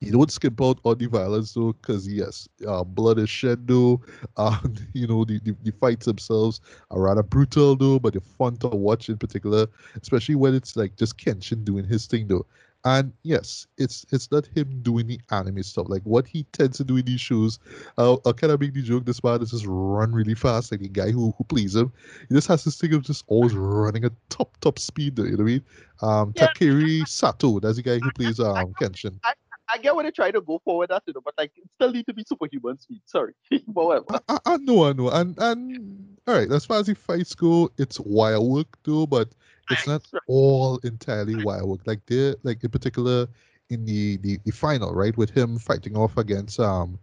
you 0.00 0.12
don't 0.12 0.30
skip 0.30 0.60
out 0.60 0.78
on 0.84 0.98
the 0.98 1.06
violence 1.06 1.54
though, 1.54 1.72
because 1.72 2.06
yes, 2.06 2.48
uh, 2.66 2.84
blood 2.84 3.18
is 3.18 3.30
shed 3.30 3.66
though. 3.66 4.00
Um, 4.36 4.74
you 4.92 5.06
know, 5.06 5.24
the, 5.24 5.40
the, 5.40 5.56
the, 5.62 5.72
fights 5.72 6.04
themselves 6.04 6.60
are 6.90 7.00
rather 7.00 7.22
brutal 7.22 7.74
though, 7.74 7.98
but 7.98 8.12
they're 8.12 8.20
fun 8.20 8.58
to 8.58 8.68
watch 8.68 9.08
in 9.08 9.16
particular, 9.16 9.66
especially 10.02 10.34
when 10.34 10.54
it's 10.54 10.76
like 10.76 10.94
just 10.96 11.16
Kenshin 11.16 11.64
doing 11.64 11.84
his 11.86 12.06
thing 12.06 12.26
though. 12.26 12.44
And 12.86 13.12
yes, 13.24 13.66
it's 13.78 14.06
it's 14.12 14.30
not 14.30 14.46
him 14.46 14.80
doing 14.82 15.08
the 15.08 15.20
anime 15.32 15.64
stuff. 15.64 15.86
Like 15.88 16.02
what 16.04 16.24
he 16.24 16.44
tends 16.52 16.76
to 16.76 16.84
do 16.84 16.96
in 16.96 17.04
these 17.04 17.20
shows, 17.20 17.58
uh, 17.98 18.16
I'll 18.24 18.32
kind 18.32 18.52
of 18.52 18.60
make 18.60 18.74
the 18.74 18.82
joke 18.82 19.04
this 19.04 19.24
man 19.24 19.42
is 19.42 19.50
just 19.50 19.64
run 19.66 20.12
really 20.12 20.36
fast. 20.36 20.70
Like 20.70 20.82
the 20.82 20.88
guy 20.88 21.10
who, 21.10 21.34
who 21.36 21.42
plays 21.42 21.74
him, 21.74 21.92
he 22.28 22.34
just 22.36 22.46
has 22.46 22.62
this 22.62 22.78
thing 22.78 22.94
of 22.94 23.02
just 23.02 23.24
always 23.26 23.54
running 23.54 24.04
at 24.04 24.12
top 24.28 24.56
top 24.60 24.78
speed. 24.78 25.18
You 25.18 25.24
know 25.24 25.30
what 25.32 25.40
I 25.40 25.42
mean? 25.42 25.64
Um, 26.00 26.32
yeah. 26.36 26.46
Takeru 26.46 27.08
Sato, 27.08 27.58
that's 27.58 27.74
the 27.74 27.82
guy 27.82 27.98
who 27.98 28.12
plays 28.12 28.38
um 28.40 28.72
Kenshin. 28.80 29.18
I, 29.24 29.32
I 29.68 29.78
get 29.78 29.96
what 29.96 30.04
they 30.04 30.12
try 30.12 30.30
to 30.30 30.40
go 30.40 30.60
forward 30.64 30.90
that, 30.90 31.02
you 31.06 31.12
know, 31.12 31.22
but 31.24 31.34
like 31.36 31.50
it 31.56 31.68
still 31.74 31.90
need 31.90 32.06
to 32.06 32.14
be 32.14 32.22
superhuman 32.24 32.78
speed. 32.78 33.02
Sorry, 33.04 33.34
but 33.66 33.84
whatever. 33.84 34.20
I, 34.28 34.38
I, 34.46 34.56
know, 34.58 34.84
I 34.84 34.92
know, 34.92 35.10
and 35.10 35.36
and 35.38 36.16
all 36.28 36.34
right. 36.34 36.52
As 36.52 36.64
far 36.64 36.78
as 36.78 36.86
the 36.86 36.94
fights 36.94 37.34
go, 37.34 37.68
it's 37.78 37.98
wire 37.98 38.40
work 38.40 38.78
though, 38.84 39.08
but 39.08 39.30
it's 39.68 39.86
not 39.86 40.02
all 40.26 40.78
entirely 40.78 41.36
wire 41.36 41.66
work. 41.66 41.80
Like 41.86 42.04
there, 42.06 42.36
like 42.42 42.62
in 42.62 42.70
particular 42.70 43.26
in 43.70 43.84
the, 43.84 44.16
the 44.18 44.38
the 44.44 44.52
final, 44.52 44.94
right, 44.94 45.16
with 45.16 45.30
him 45.30 45.58
fighting 45.58 45.96
off 45.96 46.16
against 46.16 46.60
um, 46.60 46.98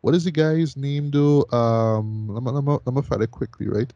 what 0.00 0.14
is 0.14 0.24
the 0.24 0.30
guy's 0.30 0.76
name 0.76 1.10
though? 1.10 1.44
Um, 1.52 2.28
let 2.28 2.42
me 2.42 2.50
let 2.50 2.64
me, 2.64 2.78
let 2.84 2.94
me 2.94 3.02
find 3.02 3.22
it 3.22 3.30
quickly, 3.30 3.68
right? 3.68 3.92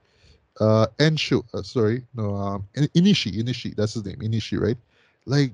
Uh, 0.60 0.86
Ensho, 0.98 1.42
uh, 1.52 1.62
sorry, 1.62 2.02
no, 2.14 2.34
um, 2.34 2.66
Enishi, 2.76 3.36
Enishi, 3.36 3.74
that's 3.76 3.94
his 3.94 4.04
name, 4.06 4.16
Enishi, 4.16 4.58
right? 4.58 4.78
Like 5.26 5.52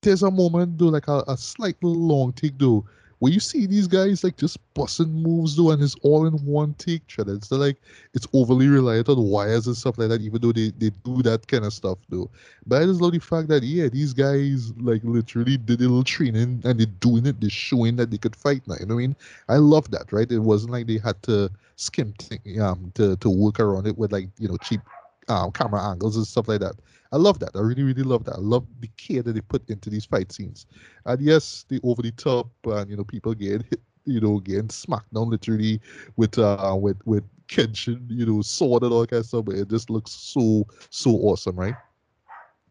there's 0.00 0.22
a 0.22 0.30
moment 0.30 0.78
though, 0.78 0.86
like 0.86 1.08
a, 1.08 1.22
a 1.28 1.36
slightly 1.36 1.90
long 1.90 2.32
take 2.32 2.58
though, 2.58 2.84
where 3.18 3.32
you 3.32 3.40
see 3.40 3.66
these 3.66 3.86
guys 3.86 4.22
like 4.22 4.36
just 4.36 4.58
busting 4.74 5.12
moves 5.12 5.56
though, 5.56 5.70
and 5.70 5.82
it's 5.82 5.96
all 6.02 6.26
in 6.26 6.34
one 6.44 6.74
take. 6.74 7.06
Shredder. 7.08 7.36
It's 7.36 7.50
like 7.50 7.76
it's 8.14 8.26
overly 8.32 8.68
reliant 8.68 9.08
on 9.08 9.22
wires 9.22 9.66
and 9.66 9.76
stuff 9.76 9.98
like 9.98 10.08
that, 10.10 10.20
even 10.20 10.40
though 10.40 10.52
they, 10.52 10.70
they 10.78 10.90
do 11.04 11.22
that 11.22 11.46
kind 11.48 11.64
of 11.64 11.72
stuff 11.72 11.98
though. 12.08 12.30
But 12.66 12.82
I 12.82 12.84
just 12.86 13.00
love 13.00 13.12
the 13.12 13.18
fact 13.18 13.48
that 13.48 13.62
yeah, 13.62 13.88
these 13.88 14.12
guys 14.12 14.72
like 14.78 15.02
literally 15.04 15.56
did 15.56 15.80
a 15.80 15.84
little 15.84 16.04
training 16.04 16.62
and 16.64 16.78
they're 16.78 16.86
doing 17.00 17.26
it, 17.26 17.40
they're 17.40 17.50
showing 17.50 17.96
that 17.96 18.10
they 18.10 18.18
could 18.18 18.36
fight 18.36 18.62
now. 18.66 18.76
You 18.78 18.86
know 18.86 18.94
what 18.94 19.00
I 19.00 19.06
mean? 19.06 19.16
I 19.48 19.56
love 19.56 19.90
that, 19.90 20.12
right? 20.12 20.30
It 20.30 20.38
wasn't 20.38 20.72
like 20.72 20.86
they 20.86 20.98
had 20.98 21.20
to 21.24 21.50
skimp 21.76 22.16
um 22.60 22.90
to 22.96 23.16
to 23.16 23.30
work 23.30 23.60
around 23.60 23.86
it 23.86 23.96
with 23.96 24.10
like 24.12 24.28
you 24.38 24.48
know 24.48 24.56
cheap 24.58 24.80
um, 25.28 25.50
camera 25.52 25.82
angles 25.90 26.16
and 26.16 26.26
stuff 26.26 26.48
like 26.48 26.60
that. 26.60 26.74
I 27.12 27.16
love 27.16 27.38
that. 27.40 27.50
I 27.54 27.60
really, 27.60 27.82
really 27.82 28.02
love 28.02 28.24
that. 28.24 28.34
I 28.34 28.40
love 28.40 28.66
the 28.80 28.88
care 28.96 29.22
that 29.22 29.32
they 29.32 29.40
put 29.40 29.68
into 29.70 29.88
these 29.90 30.04
fight 30.04 30.30
scenes. 30.32 30.66
And 31.06 31.20
yes, 31.20 31.64
the 31.68 31.80
over 31.82 32.02
the 32.02 32.12
top 32.12 32.50
and 32.64 32.90
you 32.90 32.96
know 32.96 33.04
people 33.04 33.34
getting 33.34 33.64
hit, 33.70 33.80
you 34.04 34.20
know, 34.20 34.40
getting 34.40 34.70
smacked 34.70 35.12
down 35.14 35.30
literally 35.30 35.80
with 36.16 36.38
uh 36.38 36.76
with 36.78 36.98
with 37.06 37.24
Kenshin, 37.48 38.04
you 38.08 38.26
know, 38.26 38.42
sword 38.42 38.82
and 38.82 38.92
all 38.92 39.00
that 39.02 39.10
kind 39.10 39.20
of 39.20 39.26
stuff. 39.26 39.46
But 39.46 39.56
it 39.56 39.68
just 39.68 39.90
looks 39.90 40.12
so 40.12 40.66
so 40.90 41.10
awesome, 41.12 41.56
right? 41.56 41.74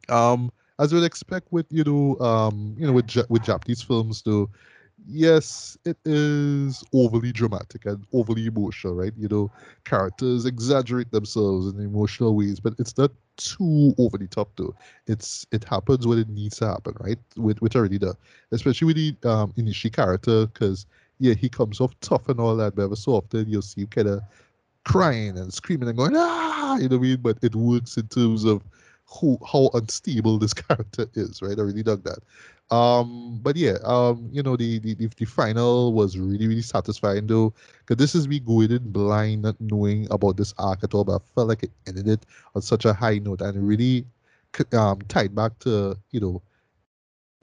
Um, 0.09 0.51
as 0.79 0.91
you 0.91 0.99
would 0.99 1.05
expect 1.05 1.51
with 1.51 1.65
you 1.71 1.83
know 1.83 2.19
um 2.23 2.75
you 2.77 2.85
know 2.85 2.93
with 2.93 3.15
with 3.29 3.43
Japanese 3.43 3.81
films, 3.81 4.21
though, 4.21 4.49
yes, 5.07 5.77
it 5.85 5.97
is 6.05 6.83
overly 6.93 7.31
dramatic 7.31 7.85
and 7.85 8.05
overly 8.13 8.45
emotional, 8.45 8.93
right? 8.95 9.13
You 9.17 9.27
know, 9.27 9.51
characters 9.85 10.45
exaggerate 10.45 11.11
themselves 11.11 11.67
in 11.73 11.79
emotional 11.79 12.35
ways, 12.35 12.59
but 12.59 12.73
it's 12.79 12.97
not 12.97 13.11
too 13.37 13.93
over 13.97 14.17
the 14.17 14.27
top 14.27 14.49
though. 14.55 14.75
It's 15.07 15.45
it 15.51 15.63
happens 15.63 16.05
when 16.05 16.19
it 16.19 16.29
needs 16.29 16.57
to 16.57 16.67
happen, 16.67 16.95
right? 16.99 17.19
With 17.37 17.61
with 17.61 17.73
does, 17.73 18.15
especially 18.51 18.85
with 18.93 18.97
the 18.97 19.29
um 19.29 19.53
Enishi 19.57 19.91
character, 19.91 20.47
because 20.47 20.85
yeah, 21.19 21.33
he 21.33 21.49
comes 21.49 21.79
off 21.81 21.99
tough 22.01 22.29
and 22.29 22.39
all 22.39 22.55
that, 22.57 22.75
but 22.75 22.83
ever 22.83 22.95
so 22.95 23.13
often 23.13 23.49
you'll 23.49 23.61
see 23.61 23.81
him 23.81 23.87
kind 23.87 24.07
of 24.07 24.21
crying 24.85 25.37
and 25.37 25.53
screaming 25.53 25.89
and 25.89 25.97
going 25.97 26.13
ah, 26.15 26.77
you 26.77 26.89
know 26.89 26.97
what 26.97 27.05
I 27.05 27.07
mean? 27.09 27.17
But 27.21 27.37
it 27.41 27.55
works 27.55 27.97
in 27.97 28.07
terms 28.07 28.43
of 28.45 28.61
who 29.07 29.37
how 29.49 29.69
unstable 29.73 30.37
this 30.37 30.53
character 30.67 31.07
is, 31.13 31.41
right? 31.41 31.57
I 31.57 31.61
really 31.61 31.83
dug 31.83 32.03
that. 32.03 32.19
Um, 32.69 33.39
but 33.41 33.55
yeah, 33.55 33.77
um, 33.83 34.29
you 34.31 34.43
know, 34.43 34.57
the, 34.57 34.79
the 34.79 34.95
the 34.95 35.25
final 35.25 35.93
was 35.93 36.17
really 36.17 36.47
really 36.47 36.61
satisfying 36.61 37.25
though, 37.27 37.53
because 37.79 37.97
this 37.97 38.13
is 38.15 38.27
me 38.27 38.39
going 38.39 38.71
in 38.71 38.91
blind, 38.91 39.43
not 39.43 39.55
knowing 39.61 40.07
about 40.11 40.35
this 40.37 40.53
arc 40.57 40.83
at 40.83 40.93
all. 40.93 41.05
But 41.05 41.21
I 41.21 41.25
felt 41.35 41.47
like 41.47 41.63
it 41.63 41.71
ended 41.87 42.07
it 42.09 42.25
on 42.55 42.61
such 42.61 42.85
a 42.85 42.93
high 42.93 43.19
note 43.19 43.41
and 43.41 43.67
really 43.67 44.05
um 44.73 44.99
tied 45.07 45.35
back 45.35 45.57
to 45.59 45.97
you 46.11 46.19
know 46.19 46.41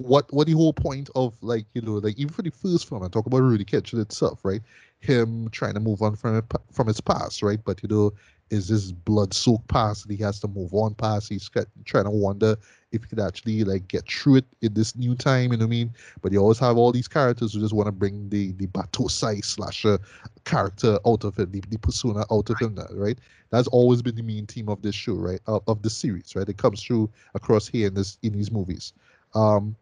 what 0.03 0.31
what 0.33 0.47
the 0.47 0.53
whole 0.53 0.73
point 0.73 1.09
of 1.15 1.35
like 1.41 1.65
you 1.75 1.81
know 1.81 1.95
like 1.95 2.19
even 2.19 2.33
for 2.33 2.43
the 2.43 2.51
first 2.51 2.89
film 2.89 3.03
I 3.03 3.09
talk 3.09 3.27
about 3.27 3.41
Rurouni 3.43 3.65
Kenshin 3.65 4.01
itself, 4.01 4.41
right? 4.45 4.61
Him 5.01 5.49
trying 5.51 5.75
to 5.75 5.81
move 5.81 6.03
on 6.03 6.17
from 6.17 6.39
it, 6.39 6.45
from 6.73 6.89
his 6.89 7.01
past, 7.01 7.43
right? 7.43 7.61
But 7.65 7.83
you 7.83 7.89
know, 7.89 8.13
is 8.51 8.69
this 8.69 8.93
blood 8.93 9.35
soaked 9.35 9.69
past 9.69 10.07
that 10.07 10.15
he 10.15 10.23
has 10.23 10.39
to 10.41 10.49
move 10.49 10.73
on 10.75 10.95
past? 10.95 11.29
He's 11.29 11.49
trying 11.85 12.05
to 12.05 12.11
wonder 12.11 12.57
if 12.93 13.03
he 13.03 13.09
could 13.09 13.21
actually 13.21 13.65
like 13.65 13.89
get 13.89 14.09
through 14.09 14.37
it 14.37 14.45
in 14.63 14.75
this 14.75 14.95
new 14.97 15.15
time, 15.15 15.53
you 15.53 15.59
know 15.59 15.65
what 15.65 15.69
I 15.69 15.71
mean? 15.71 15.95
But 16.23 16.33
you 16.33 16.39
always 16.39 16.59
have 16.59 16.77
all 16.77 16.93
these 16.93 17.09
characters 17.09 17.55
who 17.55 17.61
just 17.61 17.75
want 17.75 17.87
to 17.87 17.93
bring 17.93 18.29
the 18.29 18.53
the 18.53 18.67
Battosai 18.69 19.45
slasher 19.45 19.99
character 20.45 20.99
out 21.07 21.25
of 21.25 21.39
it, 21.39 21.53
the, 21.53 21.63
the 21.69 21.79
persona 21.79 22.25
out 22.31 22.51
of 22.51 22.59
him, 22.61 22.79
right? 22.93 23.19
That's 23.51 23.69
always 23.69 24.03
been 24.03 24.15
the 24.15 24.23
main 24.23 24.47
theme 24.47 24.69
of 24.69 24.83
this 24.83 24.95
show, 24.95 25.15
right? 25.15 25.41
Of, 25.47 25.63
of 25.67 25.83
the 25.83 25.91
series, 25.91 26.37
right? 26.37 26.49
It 26.49 26.59
comes 26.59 26.83
through 26.83 27.11
across 27.35 27.67
here 27.67 27.89
in 27.89 27.95
this 27.95 28.19
in 28.23 28.33
these 28.33 28.53
movies. 28.53 28.93
Um, 29.35 29.77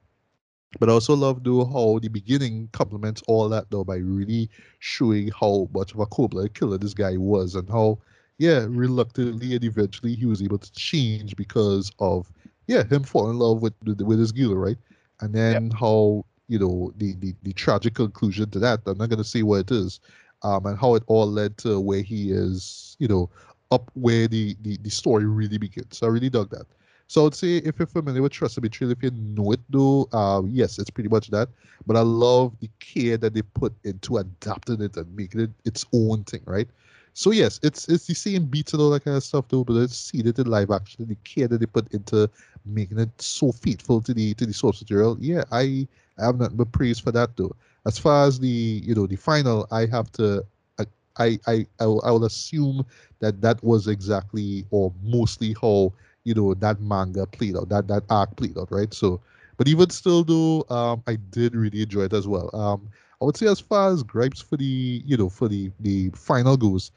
but 0.79 0.89
I 0.89 0.93
also 0.93 1.15
love 1.15 1.45
though 1.45 1.67
how 1.67 1.99
the 1.99 2.09
beginning 2.09 2.69
complements 2.73 3.23
all 3.29 3.49
that 3.51 3.71
though 3.71 3.85
by 3.85 3.97
really 3.97 4.49
showing 4.79 5.31
how 5.39 5.69
much 5.75 5.93
of 5.93 6.01
a 6.01 6.07
cold-blooded 6.07 6.55
killer 6.55 6.79
this 6.79 6.95
guy 6.95 7.17
was 7.19 7.55
and 7.55 7.69
how 7.69 7.99
yeah 8.47 8.67
reluctantly 8.69 9.55
and 9.55 9.65
eventually 9.65 10.15
he 10.15 10.27
was 10.27 10.41
able 10.43 10.59
to 10.59 10.73
change 10.73 11.37
because 11.37 11.91
of 11.99 12.33
yeah, 12.67 12.85
him 12.85 13.03
fall 13.03 13.31
in 13.31 13.39
love 13.39 13.63
with 13.63 13.75
with 13.85 14.19
his 14.19 14.33
girl, 14.33 14.55
right? 14.55 14.79
And 15.21 15.35
then 15.35 15.65
yep. 15.65 15.73
how 15.79 16.25
you 16.49 16.59
know 16.59 16.93
the, 16.97 17.15
the 17.15 17.35
the 17.43 17.53
tragic 17.53 17.95
conclusion 17.95 18.51
to 18.51 18.59
that. 18.61 18.81
I'm 18.87 18.99
not 18.99 19.11
gonna 19.11 19.25
say 19.25 19.43
what 19.43 19.61
it 19.61 19.71
is, 19.71 20.01
um, 20.43 20.67
and 20.67 20.79
how 20.79 20.95
it 20.95 21.03
all 21.07 21.27
led 21.27 21.59
to 21.59 21.81
where 21.81 22.03
he 22.03 22.31
is, 22.31 22.97
you 22.99 23.09
know, 23.09 23.31
up 23.71 23.91
where 23.95 24.29
the 24.29 24.57
the, 24.63 24.79
the 24.83 24.91
story 24.91 25.27
really 25.27 25.59
begins. 25.59 25.99
So 25.99 26.07
I 26.07 26.11
really 26.11 26.31
dug 26.31 26.51
that. 26.51 26.67
So 27.09 27.27
I'd 27.27 27.35
say 27.35 27.57
if 27.59 27.79
you're 27.79 27.87
familiar 27.87 28.23
with 28.23 28.33
Trust 28.33 28.57
and 28.57 28.63
Betrayal, 28.63 28.93
if 28.93 29.03
you 29.03 29.11
know 29.11 29.53
it 29.53 29.61
though, 29.69 30.09
uh, 30.13 30.43
yes, 30.47 30.79
it's 30.79 30.89
pretty 30.89 31.11
much 31.11 31.29
that. 31.29 31.49
But 31.87 31.97
I 31.97 32.01
love 32.01 32.59
the 32.61 32.71
care 32.81 33.19
that 33.19 33.35
they 33.35 33.43
put 33.43 33.75
into 33.85 34.17
adapting 34.17 34.81
it 34.81 34.97
and 34.97 35.15
making 35.15 35.41
it 35.41 35.51
its 35.67 35.85
own 35.93 36.25
thing, 36.25 36.41
right? 36.47 36.69
So 37.15 37.31
yes, 37.31 37.61
it's 37.63 37.89
it's 37.89 38.07
the 38.07 38.15
same 38.15 38.47
beats 38.47 38.73
and 38.73 38.81
all 38.81 38.91
that 38.91 39.05
kind 39.05 39.17
of 39.17 39.23
stuff 39.23 39.47
though, 39.49 39.65
but 39.65 39.75
let's 39.75 39.97
see 39.97 40.19
it 40.21 40.39
in 40.39 40.47
live 40.47 40.71
action. 40.71 41.07
The 41.07 41.15
care 41.17 41.47
that 41.49 41.59
they 41.59 41.67
put 41.67 41.93
into 41.93 42.29
making 42.65 42.99
it 42.99 43.11
so 43.21 43.53
faithful 43.53 44.01
to 44.03 44.15
the 44.15 44.33
to 44.35 44.47
the 44.47 44.53
source 44.55 44.81
material. 44.81 45.17
Yeah, 45.21 45.45
I, 45.53 45.87
I 46.19 46.25
have 46.27 46.39
nothing 46.39 46.57
but 46.57 46.73
praise 46.73 46.99
for 46.99 47.13
that 47.13 47.37
though. 47.37 47.55
As 47.85 47.99
far 47.99 48.27
as 48.27 48.39
the 48.41 48.49
you 48.49 48.95
know 48.95 49.07
the 49.07 49.17
final, 49.17 49.67
I 49.71 49.87
have 49.87 50.11
to 50.13 50.43
I 50.79 50.87
I 51.19 51.39
I, 51.47 51.67
I 51.81 51.87
will, 51.87 52.03
I 52.05 52.11
will 52.13 52.25
assume 52.25 52.85
that 53.21 53.43
that 53.43 53.63
was 53.63 53.89
exactly 53.89 54.65
or 54.71 54.93
mostly 55.03 55.55
how 55.61 55.93
you 56.25 56.35
know 56.35 56.55
that 56.55 56.81
manga 56.81 57.27
played 57.27 57.57
out, 57.57 57.69
that 57.69 57.89
that 57.89 58.05
arc 58.09 58.37
played 58.37 58.57
out, 58.57 58.71
right? 58.73 58.93
So, 58.95 59.21
but 59.59 59.69
even 59.69 59.91
still 59.91 60.25
though, 60.25 60.65
um, 60.75 61.03
I 61.07 61.17
did 61.17 61.55
really 61.55 61.83
enjoy 61.83 62.03
it 62.05 62.15
as 62.15 62.27
well. 62.27 62.49
Um, 62.55 62.89
I 63.23 63.25
would 63.25 63.37
say 63.37 63.47
as 63.47 63.61
far 63.61 63.93
as 63.93 64.03
gripes 64.03 64.43
for 64.43 64.57
the 64.57 65.03
you 65.07 65.17
know 65.17 65.29
for 65.29 65.47
the 65.49 65.71
the 65.79 66.11
final 66.11 66.57
goes, 66.57 66.91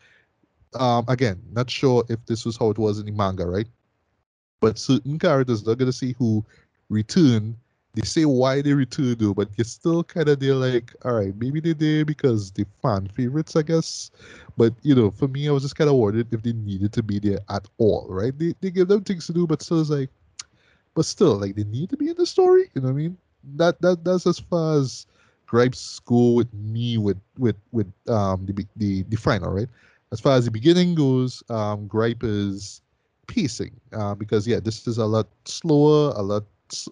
um, 0.73 1.05
again, 1.07 1.39
not 1.51 1.69
sure 1.69 2.03
if 2.09 2.25
this 2.25 2.45
was 2.45 2.57
how 2.57 2.71
it 2.71 2.79
was 2.79 2.97
in 2.97 3.05
the 3.05 3.11
manga, 3.11 3.45
right? 3.45 3.67
But 4.59 4.79
certain 4.79 5.19
characters 5.19 5.61
they're 5.61 5.75
gonna 5.75 5.93
see 5.93 6.15
who 6.17 6.43
return. 6.89 7.55
They 7.93 8.01
say 8.01 8.25
why 8.25 8.61
they 8.63 8.73
return 8.73 9.17
though, 9.19 9.35
but 9.35 9.49
you're 9.55 9.65
still 9.65 10.03
kind 10.03 10.27
of 10.27 10.39
there 10.39 10.55
like, 10.55 10.95
all 11.05 11.13
right, 11.13 11.33
maybe 11.37 11.59
they 11.59 11.75
did 11.75 12.07
because 12.07 12.51
they 12.51 12.65
fan 12.81 13.07
favorites, 13.07 13.55
I 13.55 13.61
guess. 13.61 14.09
But 14.57 14.73
you 14.81 14.95
know, 14.95 15.11
for 15.11 15.27
me, 15.27 15.47
I 15.47 15.51
was 15.51 15.61
just 15.61 15.75
kind 15.75 15.91
of 15.91 15.95
worried 15.95 16.27
if 16.31 16.41
they 16.41 16.53
needed 16.53 16.91
to 16.93 17.03
be 17.03 17.19
there 17.19 17.39
at 17.49 17.67
all, 17.77 18.07
right? 18.09 18.37
They 18.37 18.55
they 18.61 18.71
give 18.71 18.87
them 18.87 19.03
things 19.03 19.27
to 19.27 19.33
do, 19.33 19.45
but 19.45 19.61
still, 19.61 19.79
it's 19.79 19.91
like, 19.91 20.09
but 20.95 21.05
still, 21.05 21.37
like 21.37 21.55
they 21.55 21.65
need 21.65 21.91
to 21.91 21.97
be 21.97 22.09
in 22.09 22.17
the 22.17 22.25
story. 22.25 22.71
You 22.73 22.81
know 22.81 22.87
what 22.87 22.95
I 22.95 22.97
mean? 22.97 23.17
That 23.57 23.79
that 23.81 24.03
that's 24.03 24.25
as 24.25 24.39
far 24.39 24.79
as 24.79 25.05
gripes 25.45 25.99
go 26.05 26.31
with 26.31 26.53
me 26.53 26.97
with 26.97 27.17
with 27.37 27.55
with 27.71 27.87
um 28.07 28.45
the 28.45 28.65
the 28.77 29.03
the 29.03 29.15
final 29.17 29.51
right. 29.51 29.69
As 30.11 30.19
far 30.19 30.37
as 30.37 30.45
the 30.45 30.51
beginning 30.51 30.95
goes, 30.95 31.43
um, 31.49 31.87
gripe 31.87 32.23
is 32.23 32.81
pacing 33.27 33.71
uh, 33.93 34.15
because 34.15 34.47
yeah, 34.47 34.59
this 34.59 34.87
is 34.87 34.97
a 34.97 35.05
lot 35.05 35.27
slower, 35.45 36.13
a 36.15 36.21
lot 36.21 36.43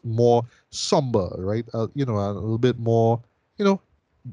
more 0.03 0.43
somber, 0.71 1.29
right? 1.37 1.65
Uh, 1.73 1.87
you 1.95 2.05
know, 2.05 2.17
a 2.17 2.31
little 2.31 2.57
bit 2.57 2.79
more, 2.79 3.21
you 3.57 3.65
know, 3.65 3.79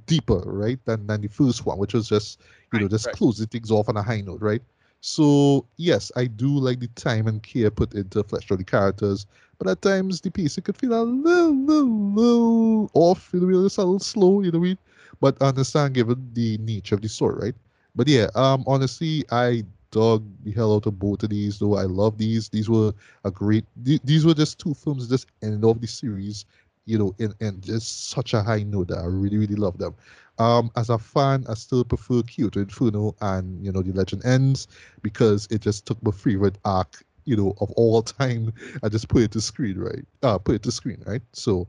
deeper, 0.07 0.41
right, 0.47 0.79
than 0.87 1.07
than 1.07 1.21
the 1.21 1.29
first 1.29 1.67
one, 1.67 1.79
which 1.79 1.95
was 1.95 2.09
just 2.09 2.41
you 2.73 2.79
right, 2.79 2.83
know 2.83 2.89
just 2.89 3.07
right. 3.07 3.15
closing 3.15 3.47
things 3.47 3.71
off 3.71 3.89
on 3.89 3.97
a 3.97 4.03
high 4.03 4.21
note, 4.21 4.41
right? 4.41 4.63
So 5.01 5.67
yes, 5.77 6.13
I 6.17 6.27
do 6.27 6.49
like 6.59 6.81
the 6.81 6.89
time 6.89 7.27
and 7.27 7.43
care 7.43 7.71
put 7.71 7.95
into 7.95 8.23
flesh 8.23 8.51
out 8.51 8.59
the 8.59 8.65
characters, 8.65 9.27
but 9.59 9.69
at 9.69 9.83
times 9.83 10.21
the 10.21 10.31
pacing 10.31 10.65
could 10.65 10.77
feel 10.77 10.93
a 10.95 11.03
little, 11.03 11.55
little, 11.55 12.13
little 12.15 12.91
off, 12.95 13.31
you 13.33 13.41
know, 13.41 13.63
just 13.65 13.79
a 13.79 13.83
little 13.83 13.99
slow, 13.99 14.43
you 14.43 14.51
know 14.51 14.61
mean? 14.61 14.79
But 15.21 15.37
I 15.41 15.47
understand 15.49 15.95
given 15.95 16.31
the 16.35 16.59
nature 16.59 16.95
of 16.97 17.03
the 17.03 17.09
story, 17.09 17.37
right? 17.47 17.55
But 17.95 18.09
yeah, 18.09 18.29
um, 18.35 18.65
honestly, 18.67 19.25
I 19.31 19.65
dug 19.91 20.25
the 20.45 20.53
hell 20.53 20.75
out 20.75 20.87
of 20.87 20.99
both 20.99 21.23
of 21.23 21.31
these, 21.31 21.59
though 21.59 21.77
I 21.77 21.83
love 21.85 22.17
these. 22.19 22.49
These 22.49 22.69
were 22.71 22.93
a 23.25 23.31
great. 23.31 23.65
Th- 23.85 24.01
these 24.05 24.25
were 24.25 24.35
just 24.35 24.59
two 24.59 24.75
films 24.75 25.09
just 25.09 25.27
ended 25.43 25.65
off 25.65 25.81
the 25.81 25.87
series. 25.89 26.45
you 26.87 26.99
know, 26.99 27.15
and 27.19 27.35
in 27.41 27.61
just 27.61 28.09
such 28.11 28.35
a 28.35 28.43
high 28.43 28.63
note 28.63 28.89
that 28.89 28.99
I 28.99 29.05
really, 29.05 29.39
really 29.39 29.55
love 29.57 29.79
them. 29.79 29.95
Um, 30.41 30.71
as 30.77 30.89
a 30.89 30.99
fan, 30.99 31.45
I 31.51 31.55
still 31.55 31.85
prefer 31.85 32.23
Kyoto 32.23 32.61
Inferno 32.61 33.15
and 33.21 33.63
you 33.65 33.71
know 33.73 33.83
the 33.83 33.93
Legend 33.93 34.25
Ends 34.25 34.69
because 35.03 35.47
it 35.51 35.61
just 35.61 35.87
took 35.87 36.03
my 36.03 36.13
favorite 36.13 36.57
arc, 36.65 37.05
you 37.27 37.37
know, 37.37 37.55
of 37.61 37.71
all 37.73 38.03
time. 38.05 38.53
I 38.83 38.89
just 38.89 39.09
put 39.09 39.23
it 39.23 39.33
to 39.33 39.41
screen, 39.43 39.79
right? 39.79 40.05
Uh, 40.23 40.39
put 40.39 40.55
it 40.57 40.63
to 40.63 40.73
screen, 40.73 41.03
right? 41.07 41.23
So 41.35 41.69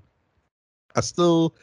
I 0.95 1.01
still 1.01 1.55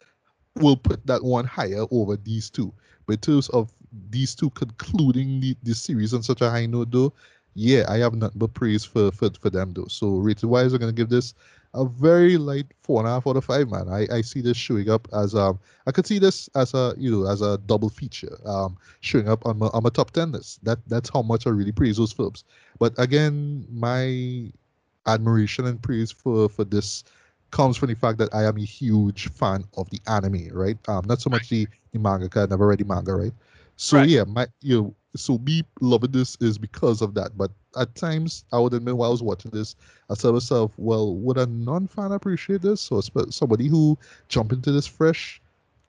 will 0.57 0.77
put 0.77 1.07
that 1.07 1.25
one 1.25 1.47
higher 1.47 1.87
over 1.91 2.17
these 2.17 2.51
two. 2.51 2.75
But 3.07 3.15
in 3.15 3.21
terms 3.21 3.49
of 3.51 3.73
these 4.11 4.35
two 4.35 4.51
concluding 4.51 5.41
the, 5.41 5.57
the 5.63 5.75
series 5.75 6.15
on 6.15 6.23
such 6.23 6.43
a 6.43 6.51
high 6.51 6.67
note, 6.67 6.91
though, 6.91 7.15
yeah, 7.55 7.85
I 7.89 7.99
have 7.99 8.15
nothing 8.15 8.39
but 8.39 8.55
praise 8.55 8.85
for 8.85 9.11
for, 9.13 9.31
for 9.41 9.51
them 9.51 9.73
though. 9.73 9.87
So 9.89 10.19
rated 10.19 10.45
wise, 10.51 10.75
I'm 10.75 10.81
gonna 10.81 10.93
give 10.93 11.11
this 11.11 11.35
a 11.75 11.85
very 11.85 12.37
light 12.37 12.67
four 12.83 13.01
and 13.01 13.09
a 13.09 13.13
half 13.13 13.27
out 13.27 13.37
of 13.37 13.45
five, 13.45 13.71
man. 13.71 13.89
I, 13.89 14.07
I 14.13 14.21
see 14.23 14.41
this 14.41 14.57
showing 14.57 14.89
up 14.89 15.07
as 15.13 15.35
um 15.35 15.59
I 15.87 15.93
could 15.93 16.07
see 16.07 16.19
this 16.19 16.49
as 16.55 16.75
a 16.75 16.95
you 16.97 17.11
know 17.11 17.31
as 17.31 17.43
a 17.43 17.59
double 17.59 17.89
feature 17.89 18.39
um 18.47 18.77
showing 19.01 19.29
up 19.29 19.45
on 19.47 19.59
my 19.59 19.67
on 19.69 19.83
my 19.83 19.91
top 19.91 20.11
ten 20.13 20.33
list. 20.33 20.65
That 20.65 20.79
that's 20.89 21.11
how 21.11 21.23
much 21.23 21.47
I 21.47 21.51
really 21.51 21.73
praise 21.73 21.97
those 21.97 22.13
films. 22.13 22.45
But 22.79 22.95
again, 22.99 23.67
my 23.71 24.51
admiration 25.07 25.67
and 25.67 25.81
praise 25.83 26.11
for 26.11 26.49
for 26.49 26.65
this 26.65 27.05
comes 27.51 27.77
from 27.77 27.89
the 27.89 27.95
fact 27.95 28.19
that 28.19 28.35
I 28.35 28.45
am 28.45 28.59
a 28.59 28.65
huge 28.65 29.29
fan 29.29 29.65
of 29.77 29.89
the 29.91 30.01
anime, 30.07 30.49
right? 30.53 30.77
Um, 30.89 31.05
not 31.07 31.21
so 31.21 31.31
much 31.31 31.49
the, 31.49 31.67
the 31.93 31.99
manga, 31.99 32.29
I 32.35 32.47
never 32.47 32.67
read 32.67 32.79
the 32.79 32.85
manga, 32.85 33.15
right? 33.15 33.33
So 33.77 33.99
right. 33.99 34.09
yeah, 34.09 34.25
my 34.25 34.47
you 34.61 34.83
know, 34.83 34.95
so 35.17 35.39
me 35.39 35.65
loving 35.81 36.13
this 36.13 36.37
is 36.41 36.59
because 36.59 37.03
of 37.03 37.15
that. 37.15 37.37
But 37.37 37.51
at 37.79 37.95
times, 37.95 38.45
I 38.53 38.59
would 38.59 38.75
admit 38.75 38.97
while 38.97 39.09
I 39.09 39.13
was 39.13 39.23
watching 39.23 39.51
this, 39.51 39.75
I 40.11 40.15
said 40.15 40.29
to 40.29 40.33
myself, 40.35 40.73
well, 40.77 41.15
would 41.17 41.39
a 41.39 41.47
non-fan 41.47 42.13
appreciate 42.13 42.63
this, 42.63 42.91
or 42.91 43.03
somebody 43.31 43.69
who 43.69 43.99
jump 44.29 44.53
into 44.53 44.73
this 44.73 44.87
fresh? 44.87 45.41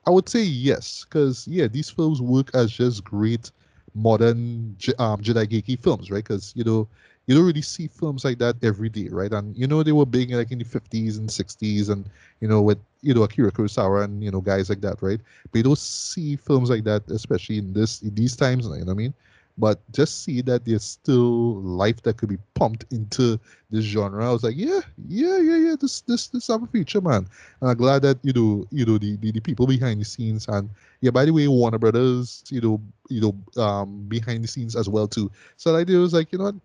I 0.08 0.12
would 0.12 0.30
say 0.30 0.44
yes, 0.44 1.06
because 1.06 1.48
yeah, 1.48 1.68
these 1.68 1.90
films 1.90 2.22
work 2.22 2.50
as 2.54 2.72
just 2.72 3.04
great 3.04 3.52
modern 3.94 4.76
um, 4.98 5.22
geeky 5.22 5.80
films, 5.80 6.10
right? 6.10 6.24
Because 6.24 6.54
you 6.56 6.64
know 6.64 6.88
you 7.30 7.36
don't 7.36 7.46
really 7.46 7.62
see 7.62 7.88
films 7.88 8.26
like 8.26 8.40
that 8.40 8.56
every 8.64 8.90
day, 8.90 9.08
right? 9.12 9.32
And 9.32 9.56
you 9.56 9.68
know 9.68 9.84
they 9.84 9.92
were 9.92 10.06
big 10.08 10.32
like 10.32 10.52
in 10.52 10.58
the 10.58 10.66
50s 10.66 11.20
and 11.20 11.30
60s, 11.30 11.90
and 11.90 12.10
you 12.42 12.48
know 12.48 12.60
with 12.60 12.80
you 13.04 13.14
know 13.14 13.22
Akira 13.22 13.52
Kurosawa 13.52 14.04
and 14.04 14.24
you 14.24 14.32
know 14.32 14.42
guys 14.42 14.68
like 14.68 14.82
that, 14.82 15.00
right? 15.04 15.22
But 15.52 15.58
you 15.60 15.64
don't 15.64 15.78
see 15.78 16.36
films 16.36 16.72
like 16.72 16.86
that, 16.86 17.04
especially 17.12 17.60
in 17.60 17.72
this 17.72 18.02
in 18.02 18.16
these 18.16 18.36
times. 18.36 18.66
You 18.66 18.72
know 18.72 18.78
what 18.80 18.90
I 18.90 18.96
mean? 18.96 19.14
But 19.60 19.80
just 19.92 20.24
see 20.24 20.42
that 20.42 20.66
there's 20.66 20.84
still 20.84 21.62
life 21.62 22.02
that 22.04 22.18
could 22.18 22.30
be 22.30 22.40
pumped 22.56 22.86
into 22.92 23.40
this 23.70 23.86
genre. 23.86 24.28
I 24.28 24.32
was 24.32 24.44
like, 24.44 24.56
yeah, 24.58 24.80
yeah, 25.08 25.38
yeah, 25.38 25.58
yeah. 25.58 25.76
This 25.80 26.02
this 26.02 26.30
this 26.30 26.48
have 26.48 26.64
a 26.64 26.68
future, 26.68 27.02
man. 27.02 27.28
And 27.62 27.70
I'm 27.70 27.78
glad 27.78 28.02
that 28.02 28.18
you 28.24 28.34
know 28.34 28.66
you 28.72 28.86
know 28.86 28.98
the, 28.98 29.18
the, 29.18 29.34
the 29.34 29.40
people 29.42 29.68
behind 29.68 30.02
the 30.02 30.06
scenes 30.06 30.48
and 30.48 30.68
yeah. 31.02 31.12
By 31.12 31.26
the 31.26 31.32
way, 31.34 31.48
Warner 31.48 31.78
Brothers, 31.78 32.44
you 32.50 32.62
know 32.62 32.82
you 33.08 33.22
know 33.22 33.62
um 33.62 34.06
behind 34.08 34.44
the 34.44 34.48
scenes 34.48 34.76
as 34.76 34.90
well 34.90 35.08
too. 35.08 35.30
So 35.58 35.74
the 35.74 35.78
idea 35.78 36.00
was 36.00 36.14
like, 36.16 36.32
you 36.32 36.40
know 36.40 36.46
what? 36.46 36.56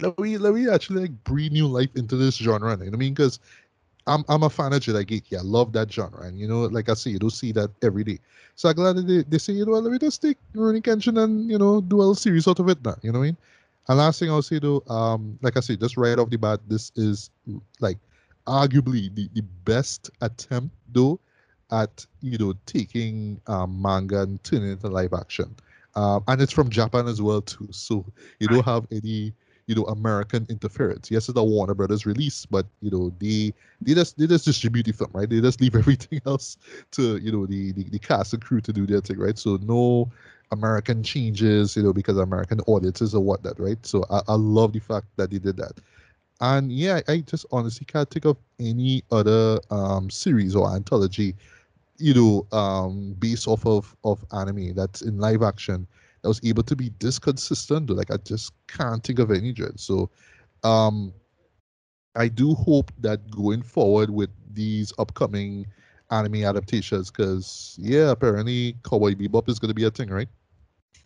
Let 0.00 0.18
me 0.18 0.38
let 0.38 0.54
me 0.54 0.68
actually 0.68 1.02
like 1.02 1.24
breathe 1.24 1.52
new 1.52 1.66
life 1.66 1.90
into 1.96 2.16
this 2.16 2.36
genre. 2.36 2.70
You 2.72 2.76
know 2.76 2.84
what 2.84 2.94
I 2.94 2.96
mean? 2.96 3.14
Because 3.14 3.40
I'm 4.06 4.24
I'm 4.28 4.42
a 4.42 4.50
fan 4.50 4.72
of 4.72 4.80
Jidaigeki. 4.80 5.36
I 5.36 5.42
love 5.42 5.72
that 5.72 5.92
genre, 5.92 6.26
and 6.26 6.38
you 6.38 6.48
know, 6.48 6.62
like 6.62 6.88
I 6.88 6.94
say, 6.94 7.10
you 7.10 7.18
don't 7.18 7.30
see 7.30 7.52
that 7.52 7.70
every 7.82 8.04
day. 8.04 8.18
So 8.54 8.68
I'm 8.68 8.74
glad 8.74 8.96
that 8.96 9.06
they, 9.06 9.22
they 9.22 9.38
say, 9.38 9.52
you 9.52 9.66
know, 9.66 9.72
let 9.72 9.92
me 9.92 9.98
just 9.98 10.22
take 10.22 10.38
Rurouni 10.54 10.82
Kenshin 10.82 11.22
and 11.22 11.50
you 11.50 11.58
know 11.58 11.80
do 11.80 11.96
a 11.96 11.98
little 11.98 12.14
series 12.14 12.46
out 12.48 12.58
of 12.60 12.68
it 12.68 12.84
now. 12.84 12.96
You 13.02 13.12
know 13.12 13.18
what 13.18 13.24
I 13.24 13.28
mean? 13.28 13.36
And 13.88 13.98
last 13.98 14.20
thing 14.20 14.30
I'll 14.30 14.42
say 14.42 14.58
though, 14.58 14.82
um, 14.88 15.38
like 15.42 15.56
I 15.56 15.60
say, 15.60 15.76
just 15.76 15.96
right 15.96 16.18
off 16.18 16.30
the 16.30 16.38
bat, 16.38 16.60
this 16.68 16.92
is 16.96 17.30
like 17.80 17.98
arguably 18.46 19.14
the, 19.14 19.28
the 19.34 19.42
best 19.64 20.10
attempt 20.22 20.74
though 20.92 21.18
at 21.70 22.06
you 22.22 22.38
know 22.38 22.54
taking 22.66 23.40
um, 23.46 23.80
manga 23.82 24.22
and 24.22 24.42
turning 24.44 24.68
it 24.68 24.72
into 24.72 24.88
live 24.88 25.12
action. 25.12 25.54
Um, 25.96 26.22
and 26.28 26.40
it's 26.40 26.52
from 26.52 26.70
Japan 26.70 27.08
as 27.08 27.20
well 27.20 27.42
too, 27.42 27.68
so 27.72 28.04
you 28.38 28.46
don't 28.46 28.64
have 28.64 28.86
any 28.92 29.32
you 29.68 29.74
know 29.74 29.84
American 29.84 30.46
interference. 30.48 31.10
Yes, 31.10 31.28
it's 31.28 31.38
a 31.38 31.44
Warner 31.44 31.74
Brothers 31.74 32.06
release, 32.06 32.46
but 32.46 32.66
you 32.80 32.90
know 32.90 33.12
they 33.20 33.52
they 33.82 33.94
just 33.94 34.18
they 34.18 34.26
just 34.26 34.46
distribute 34.46 34.86
the 34.86 34.92
film, 34.92 35.10
right? 35.12 35.28
They 35.28 35.40
just 35.40 35.60
leave 35.60 35.74
everything 35.82 36.20
else 36.26 36.56
to 36.92 37.18
you 37.18 37.30
know 37.30 37.46
the, 37.46 37.72
the 37.72 37.84
the 37.84 37.98
cast 37.98 38.32
and 38.32 38.42
crew 38.42 38.60
to 38.62 38.72
do 38.72 38.86
their 38.86 39.02
thing, 39.02 39.18
right? 39.18 39.38
So 39.38 39.58
no 39.62 40.10
American 40.50 41.02
changes, 41.02 41.76
you 41.76 41.82
know, 41.82 41.92
because 41.92 42.16
American 42.16 42.60
audiences 42.62 43.14
or 43.14 43.22
what 43.22 43.42
that, 43.42 43.60
right? 43.60 43.84
So 43.84 44.04
I, 44.10 44.22
I 44.28 44.34
love 44.34 44.72
the 44.72 44.80
fact 44.80 45.06
that 45.16 45.30
they 45.30 45.38
did 45.38 45.58
that. 45.58 45.78
And 46.40 46.72
yeah, 46.72 47.00
I 47.08 47.18
just 47.18 47.44
honestly 47.52 47.84
can't 47.84 48.08
think 48.08 48.24
of 48.24 48.38
any 48.58 49.02
other 49.10 49.60
um, 49.70 50.08
series 50.08 50.56
or 50.56 50.74
anthology, 50.74 51.34
you 51.98 52.14
know, 52.14 52.58
um, 52.58 53.14
based 53.18 53.46
off 53.46 53.66
of 53.66 53.94
of 54.04 54.24
anime 54.32 54.74
that's 54.74 55.02
in 55.02 55.18
live 55.18 55.42
action 55.42 55.86
that 56.28 56.30
was 56.30 56.40
able 56.44 56.62
to 56.62 56.76
be 56.76 56.92
this 57.00 57.18
consistent. 57.18 57.88
Like 57.90 58.10
I 58.10 58.18
just 58.18 58.52
can't 58.66 59.02
think 59.02 59.18
of 59.18 59.30
any 59.30 59.52
dread. 59.52 59.80
So 59.80 60.10
um 60.62 61.12
I 62.14 62.28
do 62.28 62.54
hope 62.54 62.92
that 62.98 63.30
going 63.30 63.62
forward 63.62 64.10
with 64.10 64.30
these 64.52 64.92
upcoming 64.98 65.66
anime 66.10 66.44
adaptations, 66.44 67.10
because 67.10 67.76
yeah, 67.80 68.10
apparently 68.10 68.76
Cowboy 68.84 69.14
Bebop 69.14 69.48
is 69.48 69.58
going 69.58 69.68
to 69.68 69.74
be 69.74 69.84
a 69.84 69.90
thing, 69.90 70.08
right? 70.10 70.28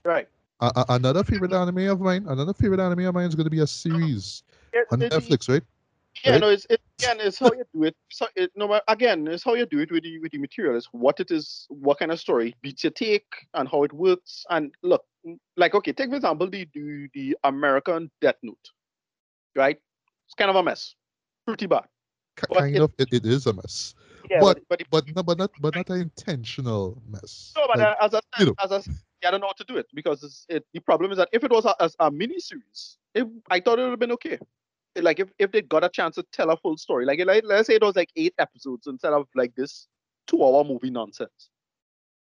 Right. 0.05 0.29
Uh, 0.61 0.85
another 0.89 1.25
favorite 1.25 1.53
anime 1.53 1.89
of 1.89 2.01
mine, 2.01 2.25
another 2.29 2.55
favorite 2.55 2.81
anime 2.81 3.07
of 3.07 3.15
mine 3.15 3.27
is 3.27 3.35
going 3.35 3.45
to 3.45 3.51
be 3.51 3.61
a 3.61 3.67
series 3.67 4.45
it, 4.73 4.87
on 4.91 5.01
Netflix, 5.01 5.49
right? 5.49 5.63
Yeah, 6.25 6.33
right? 6.33 6.41
no, 6.41 6.49
it's 6.51 6.67
it, 6.69 6.81
again, 7.01 7.19
it's 7.21 7.39
how 7.39 7.51
you 7.53 7.65
do 7.75 7.85
it. 7.85 7.97
So 8.11 8.27
it, 8.37 8.51
no, 8.55 8.81
again, 8.87 9.27
it's 9.27 9.43
how 9.43 9.55
you 9.55 9.67
do 9.67 9.81
it 9.81 9.91
with 9.91 10.05
the 10.05 10.19
with 10.21 10.33
the 10.33 10.39
material. 10.39 10.77
It's 10.77 10.89
what 10.93 11.19
it 11.21 11.31
is, 11.31 11.67
what 11.69 11.99
kind 11.99 12.13
of 12.13 12.21
story 12.21 12.55
beats 12.63 12.85
your 12.85 12.93
take, 12.93 13.27
and 13.55 13.69
how 13.69 13.83
it 13.83 13.93
works. 13.93 14.45
And 14.51 14.73
look, 14.83 15.05
like 15.57 15.75
okay, 15.75 15.93
take 15.93 16.11
for 16.11 16.17
example 16.17 16.49
the 16.49 16.69
the, 16.75 17.09
the 17.15 17.37
American 17.45 18.11
Death 18.21 18.37
Note, 18.43 18.71
right? 19.57 19.79
It's 20.27 20.35
kind 20.35 20.51
of 20.51 20.57
a 20.57 20.63
mess, 20.63 20.95
pretty 21.47 21.67
bad. 21.67 21.85
kind 22.37 22.77
it, 22.77 22.83
of, 22.83 22.93
it, 22.99 23.13
it 23.13 23.27
is 23.27 23.47
a 23.47 23.53
mess. 23.53 23.95
Yeah, 24.31 24.41
but 24.41 24.61
but 24.69 24.83
but, 24.91 25.07
but, 25.07 25.17
no, 25.17 25.23
but 25.23 25.39
not 25.39 25.51
but 25.61 25.75
not 25.75 25.89
an 25.91 26.03
intentional 26.03 27.03
mess. 27.09 27.53
No, 27.57 27.67
but 27.67 27.79
like, 27.79 27.89
uh, 27.89 28.05
as 28.05 28.15
I 28.15 28.21
said, 28.21 28.41
you 28.41 28.47
know. 28.47 28.55
as 28.63 28.71
I 28.71 28.81
said, 28.81 28.95
I 29.27 29.31
don't 29.31 29.41
know 29.41 29.49
how 29.49 29.53
to 29.53 29.65
do 29.65 29.79
it 29.79 29.87
because 29.95 30.47
it, 30.49 30.65
the 30.73 30.81
problem 30.81 31.11
is 31.11 31.19
that 31.19 31.31
if 31.33 31.43
it 31.43 31.51
was 31.51 31.65
a, 31.65 31.75
a, 31.81 31.91
a 32.01 32.11
mini 32.11 32.39
series, 32.39 32.99
I 33.51 33.61
thought 33.61 33.79
it 33.79 33.83
would 33.83 33.91
have 33.91 33.99
been 33.99 34.13
okay 34.13 34.39
like 35.01 35.21
if, 35.21 35.29
if 35.39 35.51
they 35.53 35.63
got 35.63 35.85
a 35.85 35.89
chance 35.89 36.17
to 36.17 36.25
tell 36.33 36.51
a 36.51 36.57
full 36.57 36.77
story, 36.77 37.07
like, 37.07 37.25
like 37.25 37.45
let's 37.47 37.69
say 37.69 37.75
it 37.75 37.83
was 37.83 37.97
like 37.97 38.11
eight 38.17 38.35
episodes 38.39 38.87
instead 38.87 39.13
of 39.13 39.27
like 39.35 39.55
this 39.55 39.89
two 40.27 40.43
hour 40.43 40.65
movie 40.65 40.91
nonsense. 40.91 41.51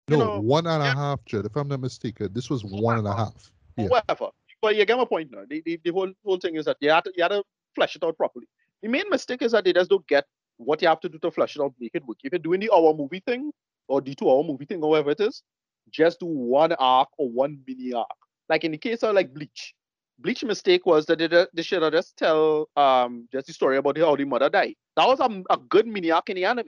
No, 0.08 0.18
know, 0.18 0.40
one 0.40 0.68
and 0.68 0.84
yeah. 0.84 0.92
a 0.92 0.96
half, 0.96 1.26
Jed. 1.26 1.46
If 1.46 1.56
I'm 1.56 1.68
not 1.68 1.80
mistaken, 1.80 2.30
this 2.32 2.50
was 2.50 2.64
one 2.64 3.00
and 3.00 3.08
a 3.08 3.16
half. 3.16 3.52
Yeah. 3.76 3.88
Whatever. 3.88 4.30
But 4.62 4.76
you 4.76 4.86
get 4.86 4.98
my 4.98 5.06
point 5.06 5.32
now. 5.32 5.44
The, 5.50 5.62
the, 5.66 5.80
the 5.84 5.92
whole 5.92 6.12
whole 6.24 6.38
thing 6.38 6.56
is 6.56 6.66
that 6.66 6.78
you 6.80 6.90
have 6.90 7.04
to 7.04 7.14
you 7.16 7.24
have 7.24 7.32
to 7.32 7.44
flesh 7.74 7.96
it 7.96 8.04
out 8.04 8.18
properly. 8.18 8.48
The 8.82 8.88
main 8.88 9.10
mistake 9.10 9.42
is 9.42 9.52
that 9.54 9.66
they 9.66 9.74
just 9.74 9.90
don't 9.90 10.08
get 10.08 10.26
what 10.58 10.82
you 10.82 10.88
have 10.88 11.00
to 11.02 11.10
do 11.10 11.18
to 11.20 11.32
flesh 11.32 11.56
it 11.56 11.62
out, 11.62 11.74
make 11.80 11.96
it 11.96 12.06
work. 12.06 12.18
If 12.24 12.32
you're 12.32 12.40
doing 12.40 12.62
the 12.62 12.72
hour 12.72 12.94
movie 12.94 13.22
thing 13.26 13.52
or 13.88 14.02
the 14.02 14.16
two 14.16 14.30
hour 14.30 14.44
movie 14.44 14.66
thing, 14.66 14.82
or 14.82 14.92
whatever 14.92 15.12
it 15.12 15.20
is, 15.20 15.44
just 15.90 16.20
do 16.20 16.26
one 16.26 16.74
arc 16.74 17.10
or 17.18 17.30
one 17.30 17.60
mini 17.68 17.94
arc. 17.94 18.08
Like 18.48 18.64
in 18.64 18.72
the 18.72 18.78
case 18.78 19.04
of 19.04 19.16
like 19.16 19.34
Bleach, 19.34 19.74
Bleach 20.20 20.44
mistake 20.44 20.86
was 20.86 21.06
that 21.08 21.20
they, 21.20 21.28
they 21.54 21.62
should 21.62 21.82
have 21.82 21.92
just 21.92 22.16
tell 22.18 22.70
um 22.78 23.28
just 23.32 23.48
the 23.48 23.54
story 23.54 23.78
about 23.78 23.98
how 23.98 24.16
the 24.16 24.24
mother 24.24 24.50
died. 24.50 24.76
That 24.96 25.08
was 25.08 25.20
a, 25.20 25.54
a 25.54 25.58
good 25.58 25.88
mini 25.88 26.12
arc 26.12 26.30
in 26.30 26.36
the 26.36 26.46
anime. 26.46 26.68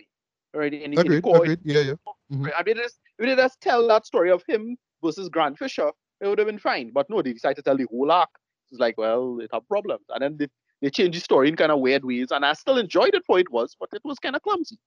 Right? 0.54 0.74
In, 0.74 0.92
the, 0.92 1.02
agreed, 1.02 1.18
in 1.18 1.22
the 1.22 1.34
agreed. 1.34 1.60
Yeah, 1.64 1.82
yeah. 1.82 1.94
Mm-hmm. 2.32 2.44
Right? 2.44 2.54
I 2.58 2.64
mean, 2.64 2.76
just, 2.78 3.00
if 3.20 3.26
they 3.26 3.36
just 3.36 3.62
tell 3.62 3.88
that 3.88 4.06
story 4.06 4.32
of 4.32 4.44
him 4.48 4.76
versus 5.04 5.30
Grand 5.30 5.58
Fisher, 5.58 5.92
it 6.20 6.28
would 6.28 6.40
have 6.40 6.48
been 6.48 6.60
fine. 6.60 6.92
But 6.94 7.10
no, 7.10 7.22
they 7.22 7.34
decided 7.34 7.58
to 7.58 7.62
tell 7.62 7.78
the 7.78 7.88
whole 7.90 8.12
arc. 8.12 8.30
It's 8.72 8.80
like, 8.80 8.98
well, 8.98 9.40
it 9.40 9.50
had 9.54 9.68
problems. 9.68 10.06
And 10.10 10.22
then 10.22 10.38
they, 10.38 10.48
they 10.82 10.90
changed 10.90 11.18
the 11.18 11.22
story 11.22 11.48
in 11.48 11.56
kind 11.56 11.72
of 11.72 11.80
weird 11.80 12.04
ways. 12.04 12.32
And 12.32 12.46
I 12.46 12.54
still 12.54 12.78
enjoyed 12.78 13.14
it 13.14 13.24
for 13.26 13.40
it 13.40 13.52
was, 13.52 13.76
but 13.80 13.90
it 13.94 14.02
was 14.04 14.20
kind 14.20 14.36
of 14.36 14.42
clumsy. 14.42 14.78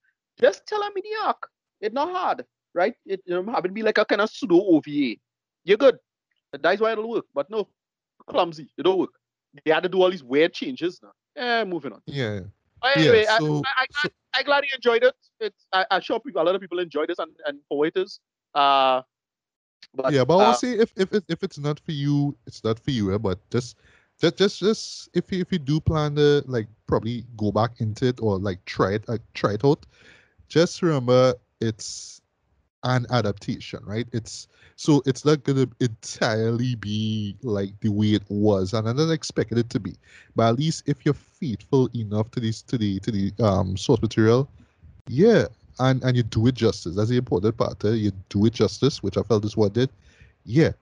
Just 0.41 0.67
tell 0.67 0.83
a 0.83 0.91
mini 0.95 1.11
arc. 1.25 1.49
It's 1.81 1.95
not 1.95 2.11
hard, 2.11 2.45
right? 2.75 2.95
It 3.07 3.23
you 3.25 3.43
know, 3.43 3.53
have 3.53 3.65
it 3.65 3.73
be 3.73 3.83
like 3.83 3.99
a 3.99 4.05
kind 4.05 4.21
of 4.21 4.31
pseudo 4.31 4.57
OVA. 4.57 5.17
You're 5.65 5.79
good. 5.79 5.99
That's 6.53 6.81
why 6.81 6.93
it'll 6.93 7.09
work. 7.09 7.27
But 7.35 7.49
no, 7.49 7.69
clumsy. 8.31 8.69
It 8.77 8.83
don't 8.83 8.99
work. 8.99 9.11
They 9.65 9.73
had 9.73 9.83
to 9.83 9.89
do 9.89 10.03
all 10.03 10.11
these 10.11 10.23
weird 10.23 10.53
changes 10.53 11.01
now. 11.03 11.13
Yeah, 11.37 11.65
moving 11.65 11.93
on. 11.93 12.03
Yeah. 12.07 12.41
But 12.81 12.97
anyway, 12.97 13.25
yeah, 13.25 13.39
so, 13.39 13.63
I, 13.65 13.69
I, 13.69 13.83
I, 13.83 13.87
so, 13.91 14.09
I, 14.35 14.43
glad 14.43 14.65
you 14.65 14.71
enjoyed 14.75 15.03
it. 15.03 15.15
It's 15.39 15.67
I, 15.73 15.85
I'm 15.91 16.01
sure 16.01 16.19
people, 16.19 16.41
a 16.41 16.45
lot 16.45 16.55
of 16.55 16.61
people 16.61 16.79
enjoyed 16.79 17.09
this 17.09 17.19
and, 17.19 17.31
and 17.47 17.59
for 17.69 17.87
it 17.87 17.93
is. 17.97 18.21
Uh, 18.55 19.03
but, 19.95 20.13
yeah, 20.13 20.25
but 20.25 20.39
uh, 20.39 20.45
I'll 20.45 20.55
say 20.55 20.73
if, 20.73 20.93
if 20.97 21.13
if 21.29 21.43
it's 21.43 21.59
not 21.59 21.81
for 21.81 21.93
you, 21.93 22.37
it's 22.47 22.63
not 22.63 22.79
for 22.79 22.91
you. 22.91 23.15
Eh? 23.15 23.19
But 23.19 23.39
just 23.51 23.77
just 24.21 24.37
just 24.37 24.61
just 24.61 25.09
if 25.15 25.33
you, 25.33 25.41
if 25.41 25.53
you 25.53 25.59
do 25.59 25.81
plan 25.81 26.15
to 26.17 26.43
like 26.47 26.69
probably 26.87 27.25
go 27.37 27.51
back 27.51 27.81
into 27.81 28.07
it 28.07 28.21
or 28.21 28.39
like 28.39 28.65
try 28.67 28.95
it 28.95 29.09
like, 29.09 29.23
try 29.35 29.55
it 29.55 29.65
out, 29.65 29.85
just 30.49 30.83
remember 30.83 31.35
it's 31.61 32.20
an 32.85 33.07
adaptation, 33.11 33.81
right? 33.85 34.07
It's 34.13 34.49
so 34.77 35.03
it's 35.07 35.25
not 35.25 35.45
gonna 35.45 35.67
entirely 35.81 36.75
be 36.77 37.37
like 37.43 37.79
the 37.81 37.91
way 37.91 38.15
it 38.15 38.25
was, 38.29 38.73
and 38.75 38.89
I 38.89 38.93
don't 38.93 39.11
expect 39.13 39.53
it 39.53 39.71
to 39.71 39.81
be. 39.81 39.97
But 40.35 40.51
at 40.51 40.59
least 40.59 40.85
if 40.87 41.05
you're 41.05 41.15
faithful 41.15 41.89
enough 41.95 42.31
to 42.33 42.41
this 42.41 42.63
to 42.63 42.79
the 42.79 43.01
to 43.01 43.11
the 43.11 43.33
um 43.43 43.77
source 43.77 44.01
material, 44.03 44.49
Yeah, 45.07 45.47
and 45.79 46.03
and 46.05 46.17
you 46.17 46.23
do 46.23 46.47
it 46.47 46.55
justice. 46.55 46.97
That's 46.97 47.11
the 47.11 47.17
important 47.19 47.57
part. 47.57 47.85
Eh? 47.85 47.93
You 47.93 48.13
do 48.29 48.47
it 48.47 48.55
justice, 48.55 49.03
which 49.03 49.17
I 49.19 49.23
felt 49.23 49.43
this 49.43 49.57
one 49.57 49.71
did. 49.73 49.91
Yeah, 50.45 50.73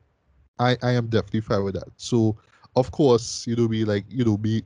I 0.59 0.77
I 0.83 0.93
am 0.93 1.09
definitely 1.09 1.41
fine 1.43 1.65
with 1.65 1.75
that. 1.75 1.89
So 1.97 2.37
of 2.77 2.91
course, 2.93 3.47
you 3.47 3.57
know, 3.57 3.69
be 3.69 3.85
like, 3.85 4.05
you 4.09 4.25
know, 4.25 4.37
be, 4.37 4.62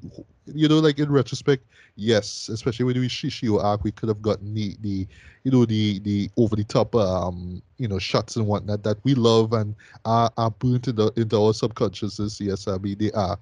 you 0.47 0.69
know, 0.69 0.79
like 0.79 0.99
in 0.99 1.11
retrospect, 1.11 1.65
yes, 1.97 2.49
especially 2.49 2.85
when 2.85 2.99
we 2.99 3.09
Shishio 3.09 3.63
arc, 3.63 3.85
we 3.85 3.93
could 3.93 4.09
have 4.09 4.23
gotten 4.23 4.55
the, 4.55 4.77
the, 4.81 5.07
you 5.45 5.51
know, 5.51 5.65
the, 5.65 5.99
the 6.01 6.31
over 6.37 6.57
the 6.57 6.65
top, 6.65 6.95
um, 6.95 7.63
you 7.79 7.89
know, 7.89 7.99
shots 7.99 8.37
and 8.37 8.47
whatnot 8.47 8.83
that 8.83 8.99
we 9.05 9.15
love 9.15 9.53
and 9.53 9.75
are, 10.05 10.31
are 10.37 10.51
burnt 10.51 10.89
into, 10.89 11.13
into 11.17 11.41
our 11.41 11.55
subconsciousness. 11.55 12.41
Yes, 12.41 12.67
I 12.67 12.79
mean, 12.79 12.99
they 12.99 13.13
are. 13.13 13.39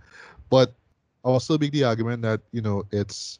But 0.51 0.75
I'll 1.25 1.41
still 1.41 1.59
make 1.59 1.73
the 1.73 1.85
argument 1.85 2.23
that, 2.23 2.41
you 2.53 2.61
know, 2.61 2.85
it's, 2.91 3.39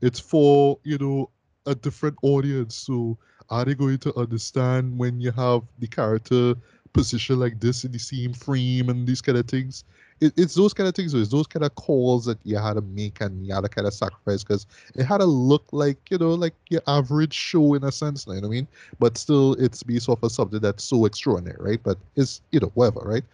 it's 0.00 0.20
for, 0.20 0.78
you 0.84 0.98
know, 0.98 1.30
a 1.66 1.74
different 1.74 2.16
audience. 2.22 2.74
So 2.74 3.18
are 3.50 3.64
they 3.64 3.74
going 3.74 3.98
to 3.98 4.18
understand 4.18 4.98
when 4.98 5.20
you 5.20 5.32
have 5.32 5.62
the 5.78 5.86
character 5.86 6.54
position 6.92 7.38
like 7.40 7.60
this 7.60 7.84
in 7.84 7.92
the 7.92 7.98
same 7.98 8.32
frame 8.32 8.88
and 8.88 9.06
these 9.06 9.20
kind 9.20 9.38
of 9.38 9.46
things? 9.46 9.84
It, 10.20 10.32
it's 10.36 10.54
those 10.54 10.72
kind 10.72 10.88
of 10.88 10.94
things. 10.94 11.14
It's 11.14 11.30
those 11.30 11.46
kind 11.46 11.64
of 11.64 11.74
calls 11.74 12.24
that 12.26 12.38
you 12.44 12.56
had 12.56 12.74
to 12.74 12.80
make 12.80 13.20
and 13.20 13.46
you 13.46 13.54
had 13.54 13.62
to 13.62 13.68
kind 13.68 13.86
of 13.86 13.94
sacrifice 13.94 14.42
because 14.44 14.66
it 14.94 15.04
had 15.04 15.18
to 15.18 15.26
look 15.26 15.64
like 15.72 15.98
you 16.10 16.18
know 16.18 16.30
like 16.30 16.54
your 16.68 16.82
average 16.86 17.34
show 17.34 17.74
in 17.74 17.84
a 17.84 17.92
sense. 17.92 18.26
You 18.26 18.34
know 18.34 18.40
what 18.40 18.46
I 18.46 18.50
mean? 18.50 18.68
But 18.98 19.18
still, 19.18 19.54
it's 19.54 19.82
based 19.82 20.08
off 20.08 20.22
of 20.22 20.32
something 20.32 20.60
that's 20.60 20.84
so 20.84 21.04
extraordinary, 21.04 21.58
right? 21.60 21.80
But 21.82 21.98
it's 22.16 22.40
you 22.50 22.60
know 22.60 22.70
whatever, 22.74 23.00
right? 23.00 23.24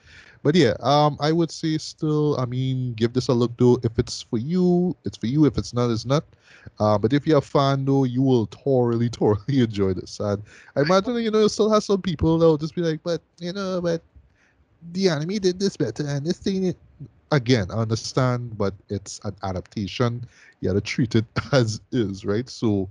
But 0.43 0.55
yeah, 0.55 0.75
um, 0.81 1.17
I 1.21 1.33
would 1.33 1.51
say 1.51 1.79
still, 1.79 2.39
I 2.39 2.45
mean, 2.45 2.95
give 2.95 3.13
this 3.13 3.29
a 3.29 3.33
look 3.33 3.57
though. 3.59 3.79
If 3.83 3.99
it's 3.99 4.23
for 4.23 4.39
you, 4.39 4.97
it's 5.05 5.17
for 5.17 5.27
you. 5.27 5.45
If 5.47 5.59
it's 5.59 5.75
not, 5.75 5.91
it's 5.91 6.07
not. 6.07 6.25
Uh, 6.79 6.97
but 6.97 7.13
if 7.13 7.27
you're 7.27 7.39
a 7.39 7.43
fan 7.43 7.85
though, 7.85 8.05
you 8.05 8.23
will 8.23 8.47
totally, 8.47 9.09
totally 9.11 9.61
enjoy 9.61 9.95
this. 9.95 10.21
And 10.21 10.43
I 10.77 10.83
imagine, 10.83 11.17
you 11.17 11.31
know, 11.31 11.41
you 11.41 11.49
still 11.49 11.71
have 11.71 11.83
some 11.83 12.03
people 12.03 12.39
that 12.39 12.47
will 12.47 12.59
just 12.59 12.75
be 12.75 12.83
like, 12.83 13.01
but 13.03 13.21
you 13.39 13.53
know, 13.53 13.81
but 13.81 14.03
the 14.93 15.09
anime 15.09 15.39
did 15.39 15.59
this 15.59 15.77
better 15.77 16.05
and 16.07 16.27
this 16.27 16.39
thing 16.39 16.75
again 17.33 17.67
i 17.71 17.75
understand 17.75 18.57
but 18.57 18.75
it's 18.89 19.21
an 19.25 19.35
adaptation. 19.43 20.25
You 20.61 20.71
gotta 20.71 20.81
treat 20.81 21.15
it 21.15 21.25
as 21.53 21.81
is 21.93 22.25
right? 22.25 22.49
So 22.49 22.89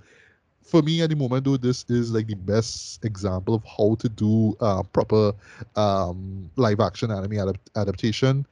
for 0.61 0.81
me 0.81 1.01
at 1.01 1.09
the 1.09 1.15
moment 1.15 1.45
though 1.45 1.57
this 1.57 1.85
is 1.89 2.11
like 2.11 2.27
the 2.27 2.35
best 2.35 3.03
example 3.05 3.55
of 3.55 3.63
how 3.65 3.95
to 3.99 4.09
do 4.09 4.55
uh, 4.59 4.83
proper 4.83 5.33
um, 5.75 6.49
live 6.57 6.79
action 6.79 7.11
anime 7.11 7.31
adap- 7.31 7.57
adaptation. 7.75 8.45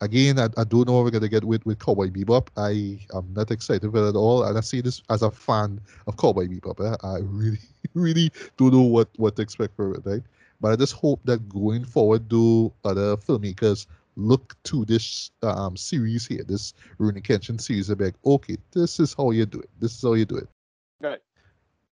Again 0.00 0.38
I, 0.38 0.48
I 0.56 0.64
don't 0.64 0.86
know 0.86 0.94
what 0.94 1.04
we're 1.04 1.10
gonna 1.10 1.28
get 1.28 1.44
with 1.44 1.64
with 1.64 1.78
cowboy 1.78 2.08
bebop. 2.10 2.48
I 2.56 3.06
am 3.16 3.32
not 3.34 3.50
excited 3.50 3.90
for 3.90 4.04
it 4.04 4.08
at 4.08 4.16
all 4.16 4.44
and 4.44 4.58
i 4.58 4.60
see 4.60 4.80
this 4.80 5.02
as 5.10 5.22
a 5.22 5.30
fan 5.30 5.80
of 6.06 6.16
cowboy 6.16 6.48
bebop. 6.48 6.80
Eh? 6.84 6.96
i 7.06 7.18
really 7.22 7.58
really 7.94 8.30
don't 8.56 8.72
know 8.72 8.82
what 8.82 9.08
what 9.16 9.36
to 9.36 9.42
expect 9.42 9.76
from 9.76 9.94
it 9.94 10.02
right 10.04 10.22
but 10.62 10.72
I 10.72 10.76
just 10.76 10.92
hope 10.92 11.20
that 11.24 11.48
going 11.48 11.84
forward, 11.84 12.28
do 12.28 12.72
other 12.84 13.16
filmmakers 13.16 13.86
look 14.14 14.54
to 14.62 14.84
this 14.84 15.32
um, 15.42 15.76
series 15.76 16.24
here, 16.24 16.44
this 16.44 16.72
Rurouni 17.00 17.20
Kenshin 17.20 17.60
series, 17.60 17.88
and 17.88 17.98
be 17.98 18.06
like, 18.06 18.14
okay, 18.24 18.56
this 18.70 19.00
is 19.00 19.12
how 19.12 19.32
you 19.32 19.44
do 19.44 19.58
it. 19.58 19.70
This 19.80 19.96
is 19.96 20.02
how 20.02 20.14
you 20.14 20.24
do 20.24 20.36
it. 20.36 20.48
Right. 21.00 21.18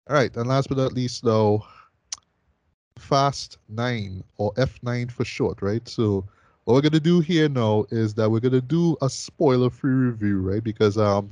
All 0.08 0.14
right, 0.14 0.34
and 0.36 0.48
last 0.48 0.68
but 0.68 0.78
not 0.78 0.92
least, 0.92 1.24
though, 1.24 1.64
Fast 2.96 3.58
Nine 3.68 4.22
or 4.36 4.52
F9 4.54 5.10
for 5.10 5.24
short, 5.24 5.62
right? 5.62 5.86
So 5.88 6.24
what 6.64 6.74
we're 6.74 6.82
gonna 6.82 7.00
do 7.00 7.18
here 7.18 7.48
now 7.48 7.86
is 7.90 8.14
that 8.14 8.30
we're 8.30 8.38
gonna 8.40 8.60
do 8.60 8.96
a 9.02 9.10
spoiler-free 9.10 9.90
review, 9.90 10.40
right? 10.40 10.62
Because 10.62 10.96
um, 10.96 11.30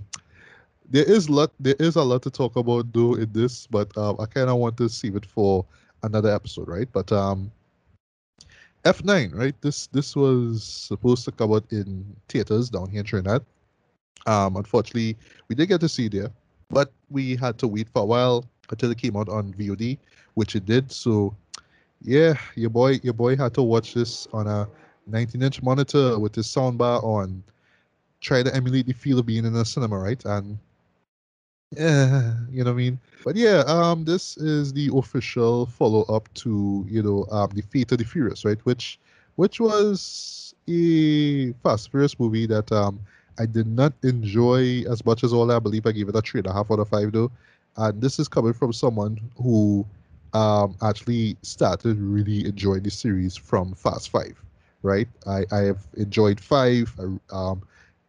there 0.90 1.04
is 1.04 1.30
lot, 1.30 1.52
there 1.60 1.76
is 1.78 1.94
a 1.94 2.02
lot 2.02 2.22
to 2.22 2.30
talk 2.30 2.56
about 2.56 2.92
though 2.92 3.14
in 3.14 3.32
this, 3.32 3.68
but 3.68 3.96
um, 3.96 4.16
I 4.18 4.26
kind 4.26 4.50
of 4.50 4.56
want 4.56 4.76
to 4.78 4.88
save 4.88 5.14
it 5.14 5.26
for 5.26 5.64
another 6.02 6.34
episode, 6.34 6.68
right? 6.68 6.88
But 6.92 7.10
um, 7.12 7.50
F9, 8.84 9.34
right? 9.34 9.54
This 9.60 9.86
this 9.88 10.14
was 10.16 10.64
supposed 10.64 11.24
to 11.24 11.32
come 11.32 11.52
out 11.52 11.64
in 11.70 12.04
theaters 12.28 12.70
down 12.70 12.88
here 12.90 13.00
in 13.00 13.06
Trinidad. 13.06 13.44
Um, 14.26 14.56
unfortunately, 14.56 15.16
we 15.48 15.54
did 15.54 15.66
get 15.66 15.80
to 15.80 15.88
see 15.88 16.06
it 16.06 16.12
there, 16.12 16.30
but 16.70 16.92
we 17.10 17.36
had 17.36 17.58
to 17.58 17.68
wait 17.68 17.88
for 17.88 18.02
a 18.02 18.04
while 18.04 18.44
until 18.70 18.90
it 18.90 18.98
came 18.98 19.16
out 19.16 19.28
on 19.28 19.54
VOD, 19.54 19.98
which 20.34 20.54
it 20.54 20.66
did. 20.66 20.92
So, 20.92 21.34
yeah, 22.02 22.34
your 22.54 22.70
boy 22.70 23.00
your 23.02 23.14
boy 23.14 23.36
had 23.36 23.54
to 23.54 23.62
watch 23.62 23.94
this 23.94 24.26
on 24.32 24.46
a 24.46 24.68
19-inch 25.10 25.62
monitor 25.62 26.18
with 26.18 26.34
his 26.34 26.46
soundbar 26.46 27.02
on, 27.02 27.42
try 28.20 28.42
to 28.42 28.54
emulate 28.54 28.86
the 28.86 28.92
feel 28.92 29.18
of 29.18 29.26
being 29.26 29.44
in 29.44 29.54
a 29.56 29.64
cinema, 29.64 29.98
right? 29.98 30.22
And 30.24 30.58
yeah, 31.70 32.34
you 32.50 32.64
know 32.64 32.70
what 32.70 32.76
I 32.78 32.82
mean. 32.82 32.98
But 33.24 33.36
yeah, 33.36 33.62
um, 33.66 34.04
this 34.04 34.36
is 34.38 34.72
the 34.72 34.90
official 34.94 35.66
follow 35.66 36.02
up 36.04 36.32
to 36.34 36.84
you 36.88 37.02
know 37.02 37.26
um 37.30 37.50
the 37.54 37.62
Fate 37.62 37.92
of 37.92 37.98
the 37.98 38.04
Furious, 38.04 38.44
right? 38.44 38.58
Which 38.64 38.98
which 39.36 39.60
was 39.60 40.54
a 40.68 41.52
Fast 41.62 41.90
Furious 41.90 42.18
movie 42.18 42.46
that 42.46 42.70
um 42.72 43.00
I 43.38 43.46
did 43.46 43.66
not 43.66 43.92
enjoy 44.02 44.82
as 44.90 45.04
much 45.04 45.22
as 45.24 45.32
all. 45.32 45.50
I 45.52 45.58
believe 45.58 45.86
I 45.86 45.92
gave 45.92 46.08
it 46.08 46.16
a 46.16 46.22
three 46.22 46.40
and 46.40 46.46
a 46.46 46.52
half 46.52 46.70
out 46.70 46.78
of 46.80 46.88
five 46.88 47.12
though, 47.12 47.30
and 47.76 48.00
this 48.00 48.18
is 48.18 48.28
coming 48.28 48.54
from 48.54 48.72
someone 48.72 49.18
who 49.36 49.86
um 50.32 50.74
actually 50.82 51.36
started 51.42 51.98
really 51.98 52.46
enjoying 52.46 52.82
the 52.82 52.90
series 52.90 53.36
from 53.36 53.74
Fast 53.74 54.08
Five, 54.10 54.42
right? 54.82 55.08
I 55.26 55.44
I 55.52 55.58
have 55.68 55.86
enjoyed 55.96 56.40
five. 56.40 56.94
I, 56.98 57.18
um 57.34 57.62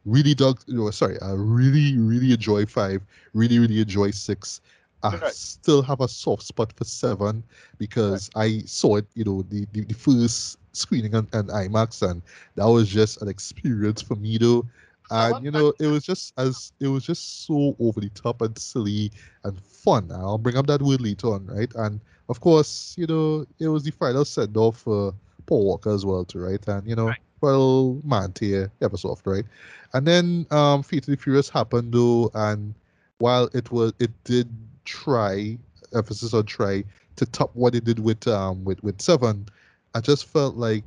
really 0.09 0.33
dug 0.33 0.59
sorry 0.91 1.17
i 1.21 1.31
really 1.31 1.97
really 1.97 2.33
enjoy 2.33 2.65
five 2.65 3.01
really 3.33 3.59
really 3.59 3.81
enjoy 3.81 4.11
six. 4.11 4.61
I 5.01 5.15
right. 5.15 5.31
still 5.31 5.81
have 5.83 6.01
a 6.01 6.09
soft 6.09 6.43
spot 6.43 6.73
for 6.75 6.83
seven 6.83 7.43
because 7.77 8.29
right. 8.35 8.59
i 8.59 8.65
saw 8.65 8.97
it 8.97 9.05
you 9.13 9.23
know 9.23 9.43
the, 9.43 9.65
the, 9.71 9.85
the 9.85 9.93
first 9.93 10.57
screening 10.73 11.15
on, 11.15 11.27
on 11.33 11.47
imax 11.47 12.01
and 12.07 12.21
that 12.55 12.65
was 12.65 12.89
just 12.89 13.21
an 13.21 13.27
experience 13.29 14.01
for 14.01 14.15
me 14.15 14.37
though. 14.37 14.65
And 15.11 15.43
you 15.43 15.51
know 15.51 15.73
it 15.79 15.87
was 15.87 16.03
just 16.03 16.33
as 16.37 16.71
it 16.79 16.87
was 16.87 17.03
just 17.05 17.45
so 17.45 17.75
over 17.79 17.99
the 17.99 18.09
top 18.09 18.41
and 18.41 18.55
silly 18.57 19.11
and 19.43 19.59
fun. 19.59 20.11
I'll 20.11 20.37
bring 20.37 20.57
up 20.57 20.67
that 20.67 20.81
word 20.81 21.01
later 21.01 21.27
on 21.33 21.47
right? 21.47 21.73
And 21.75 21.99
of 22.27 22.41
course 22.41 22.93
you 22.97 23.07
know 23.07 23.45
it 23.57 23.69
was 23.69 23.83
the 23.83 23.91
final 23.91 24.25
send 24.25 24.55
off 24.57 24.77
for 24.79 25.13
paul 25.47 25.65
walker 25.65 25.91
as 25.91 26.05
well 26.05 26.25
too 26.25 26.39
right? 26.39 26.67
And 26.67 26.87
you 26.87 26.95
know 26.95 27.07
right 27.07 27.19
well, 27.41 28.01
Mantia, 28.05 28.69
Eversoft, 28.81 29.21
right? 29.25 29.45
And 29.93 30.05
then 30.05 30.45
um, 30.51 30.83
Fate 30.83 31.07
of 31.07 31.11
the 31.11 31.17
Furious 31.17 31.49
happened 31.49 31.93
though, 31.93 32.31
and 32.33 32.73
while 33.19 33.49
it 33.53 33.71
was, 33.71 33.93
it 33.99 34.11
did 34.23 34.49
try, 34.85 35.57
emphasis 35.93 36.33
on 36.33 36.45
try 36.45 36.83
to 37.15 37.25
top 37.25 37.51
what 37.55 37.75
it 37.75 37.83
did 37.83 37.99
with 37.99 38.27
um 38.27 38.63
with 38.63 38.81
with 38.83 39.01
Seven. 39.01 39.47
I 39.95 40.01
just 40.01 40.25
felt 40.25 40.55
like 40.55 40.83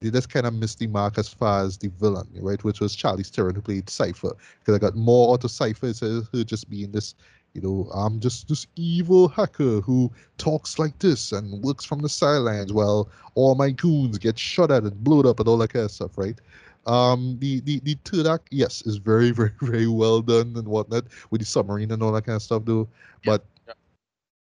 they 0.00 0.10
just 0.10 0.30
kind 0.30 0.46
of 0.46 0.54
missed 0.54 0.78
the 0.78 0.86
mark 0.86 1.18
as 1.18 1.28
far 1.28 1.64
as 1.64 1.76
the 1.76 1.88
villain, 1.88 2.28
right? 2.40 2.62
Which 2.64 2.80
was 2.80 2.96
Charlize 2.96 3.28
Theron 3.28 3.54
who 3.54 3.60
played 3.60 3.90
Cypher. 3.90 4.32
Because 4.58 4.74
I 4.74 4.78
got 4.78 4.96
more 4.96 5.34
out 5.34 5.44
of 5.44 5.82
instead 5.82 6.10
of 6.10 6.28
her 6.32 6.42
just 6.42 6.70
being 6.70 6.90
this 6.90 7.14
you 7.54 7.60
know, 7.60 7.90
I'm 7.92 8.20
just 8.20 8.48
this 8.48 8.66
evil 8.76 9.28
hacker 9.28 9.80
who 9.80 10.10
talks 10.38 10.78
like 10.78 10.98
this 10.98 11.32
and 11.32 11.62
works 11.62 11.84
from 11.84 12.00
the 12.00 12.08
sidelines 12.08 12.72
while 12.72 13.08
all 13.34 13.54
my 13.54 13.70
goons 13.70 14.18
get 14.18 14.38
shot 14.38 14.70
at 14.70 14.84
and 14.84 15.04
blown 15.04 15.26
up 15.26 15.40
and 15.40 15.48
all 15.48 15.58
that 15.58 15.72
kind 15.72 15.84
of 15.84 15.90
stuff, 15.90 16.16
right? 16.16 16.38
Um, 16.86 17.36
the 17.40 17.60
the 17.60 17.80
the 17.80 17.98
third 18.04 18.26
act, 18.26 18.48
yes, 18.50 18.82
is 18.82 18.96
very 18.96 19.30
very 19.32 19.52
very 19.60 19.86
well 19.86 20.22
done 20.22 20.54
and 20.56 20.66
whatnot 20.66 21.04
with 21.30 21.40
the 21.40 21.46
submarine 21.46 21.90
and 21.90 22.02
all 22.02 22.12
that 22.12 22.26
kind 22.26 22.36
of 22.36 22.42
stuff, 22.42 22.64
though. 22.64 22.88
Yeah, 23.24 23.32
but 23.32 23.44
yeah. 23.66 23.74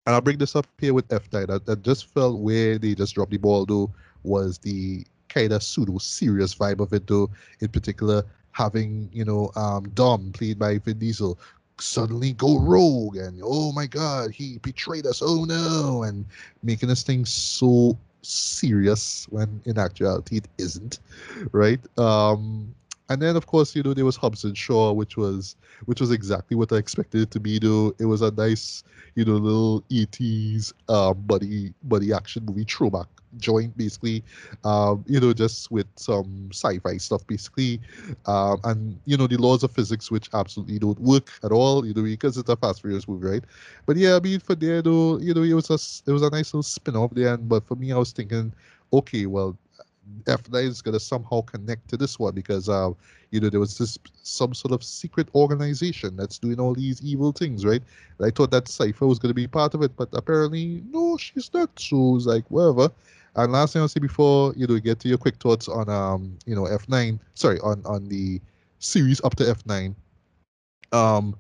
and 0.06 0.16
I'll 0.16 0.22
bring 0.22 0.38
this 0.38 0.56
up 0.56 0.68
here 0.78 0.94
with 0.94 1.08
F9. 1.10 1.50
I, 1.50 1.72
I 1.72 1.76
just 1.76 2.08
felt 2.14 2.40
where 2.40 2.78
they 2.78 2.96
just 2.96 3.16
dropped 3.16 3.32
the 3.32 3.38
ball, 3.38 3.66
though, 3.66 3.92
was 4.24 4.58
the 4.60 5.06
kind 5.28 5.52
of 5.52 5.64
pseudo 5.64 5.98
serious 5.98 6.56
vibe 6.56 6.80
of 6.80 6.94
it, 6.94 7.08
though. 7.08 7.30
In 7.60 7.68
particular, 7.70 8.24
having 8.52 9.10
you 9.12 9.26
know 9.26 9.52
um, 9.56 9.90
Dom 9.90 10.32
played 10.32 10.60
by 10.60 10.78
Vin 10.78 11.00
Diesel 11.00 11.38
suddenly 11.82 12.34
go 12.34 12.60
rogue 12.60 13.16
and 13.18 13.40
oh 13.44 13.72
my 13.72 13.86
god 13.88 14.32
he 14.32 14.58
betrayed 14.60 15.06
us. 15.06 15.22
Oh 15.24 15.46
no 15.46 16.04
and 16.04 16.26
making 16.64 16.90
this 16.90 17.04
thing 17.04 17.26
so 17.26 17.98
serious 18.22 19.26
when 19.30 19.62
in 19.66 19.78
actuality 19.78 20.38
it 20.38 20.48
isn't 20.58 21.00
right? 21.52 21.80
Um 21.98 22.74
and 23.10 23.22
then 23.22 23.36
of 23.36 23.48
course 23.48 23.76
you 23.76 23.84
know 23.84 23.94
there 23.94 24.06
was 24.06 24.16
Hobbs 24.16 24.44
and 24.44 24.58
Shaw 24.58 24.92
which 24.92 25.18
was 25.18 25.56
which 25.86 26.02
was 26.02 26.12
exactly 26.12 26.56
what 26.56 26.72
I 26.72 26.78
expected 26.78 27.22
it 27.22 27.32
to 27.32 27.40
be 27.40 27.60
though. 27.60 27.94
It 28.00 28.06
was 28.06 28.22
a 28.22 28.32
nice 28.32 28.84
you 29.16 29.26
know 29.26 29.34
little 29.34 29.82
80s 29.90 30.74
um 30.90 31.22
buddy 31.22 31.74
buddy 31.84 32.14
action 32.14 32.46
movie 32.46 32.66
throwback 32.66 33.08
joint 33.38 33.76
basically 33.78 34.24
um 34.64 35.04
you 35.08 35.20
know 35.20 35.34
just 35.34 35.72
with 35.72 35.88
some 35.96 36.50
sci-fi 36.52 36.98
stuff 36.98 37.26
basically 37.28 37.80
um 38.26 38.60
and 38.64 39.00
you 39.06 39.16
know 39.18 39.28
the 39.28 39.38
laws 39.38 39.64
of 39.64 39.72
physics 39.72 40.10
which 40.10 40.30
absolutely 40.34 40.80
don't 40.80 41.00
work 41.00 41.30
at 41.44 41.52
all 41.52 41.86
you 41.86 41.94
know 41.94 42.04
because 42.04 42.38
it's 42.38 42.50
a 42.50 42.56
fast 42.56 42.82
furious 42.82 43.08
movie 43.08 43.28
right 43.28 43.44
but 43.86 43.96
yeah 43.98 44.16
i 44.16 44.20
mean 44.20 44.40
for 44.40 44.56
there 44.56 44.82
though 44.82 45.18
you 45.20 45.34
know 45.34 45.44
it 45.44 45.54
was 45.54 45.70
a 45.70 46.10
it 46.10 46.14
was 46.14 46.22
a 46.22 46.30
nice 46.30 46.54
little 46.54 46.64
spin-off 46.64 47.12
there 47.14 47.38
but 47.38 47.66
for 47.66 47.76
me 47.76 47.92
i 47.92 47.98
was 47.98 48.12
thinking 48.12 48.52
okay 48.94 49.26
well 49.26 49.56
F9 50.26 50.64
is 50.64 50.82
gonna 50.82 51.00
somehow 51.00 51.42
connect 51.42 51.88
to 51.90 51.98
this 51.98 52.18
one 52.18 52.34
because 52.34 52.68
uh, 52.68 52.92
you 53.32 53.40
know, 53.40 53.50
there 53.50 53.60
was 53.60 53.78
this 53.78 53.98
some 54.24 54.54
sort 54.54 54.74
of 54.74 54.84
secret 54.84 55.28
organization 55.36 56.16
that's 56.16 56.40
doing 56.40 56.60
all 56.60 56.74
these 56.74 57.02
evil 57.04 57.32
things, 57.32 57.66
right? 57.66 57.82
And 58.18 58.28
I 58.28 58.32
thought 58.32 58.52
that 58.52 58.68
Cypher 58.68 59.06
was 59.06 59.20
gonna 59.20 59.34
be 59.34 59.48
part 59.48 59.74
of 59.74 59.82
it, 59.84 59.96
but 59.96 60.10
apparently 60.14 60.84
no, 60.90 61.18
she's 61.18 61.54
not. 61.54 61.70
So 61.80 62.16
it's 62.16 62.26
like 62.26 62.46
whatever. 62.50 62.92
And 63.44 63.54
last 63.54 63.74
thing 63.74 63.82
I'll 63.82 63.88
say 63.88 64.00
before 64.00 64.54
you 64.56 64.68
know 64.68 64.78
get 64.80 65.00
to 65.00 65.08
your 65.08 65.18
quick 65.18 65.38
thoughts 65.38 65.68
on 65.70 65.90
um 65.90 66.38
you 66.46 66.56
know 66.56 66.66
F9, 66.68 67.20
sorry 67.36 67.60
on 67.62 67.82
on 67.86 68.08
the 68.10 68.42
series 68.80 69.22
up 69.24 69.36
to 69.36 69.50
F9. 69.50 69.96
Um, 70.92 71.36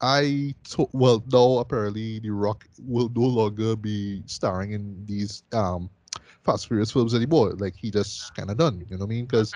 I 0.00 0.54
to- 0.70 0.88
well 0.92 1.22
now 1.32 1.58
apparently 1.58 2.20
The 2.20 2.30
Rock 2.30 2.66
will 2.86 3.10
no 3.14 3.26
longer 3.26 3.76
be 3.76 4.22
starring 4.26 4.72
in 4.72 5.04
these 5.06 5.42
um 5.52 5.90
Fast 6.44 6.68
Furious 6.68 6.90
films 6.92 7.14
anymore. 7.14 7.52
Like 7.52 7.74
he 7.76 7.90
just 7.90 8.34
kind 8.34 8.50
of 8.50 8.56
done. 8.56 8.84
You 8.88 8.96
know 8.96 9.04
what 9.04 9.12
I 9.12 9.14
mean? 9.16 9.24
Because 9.26 9.54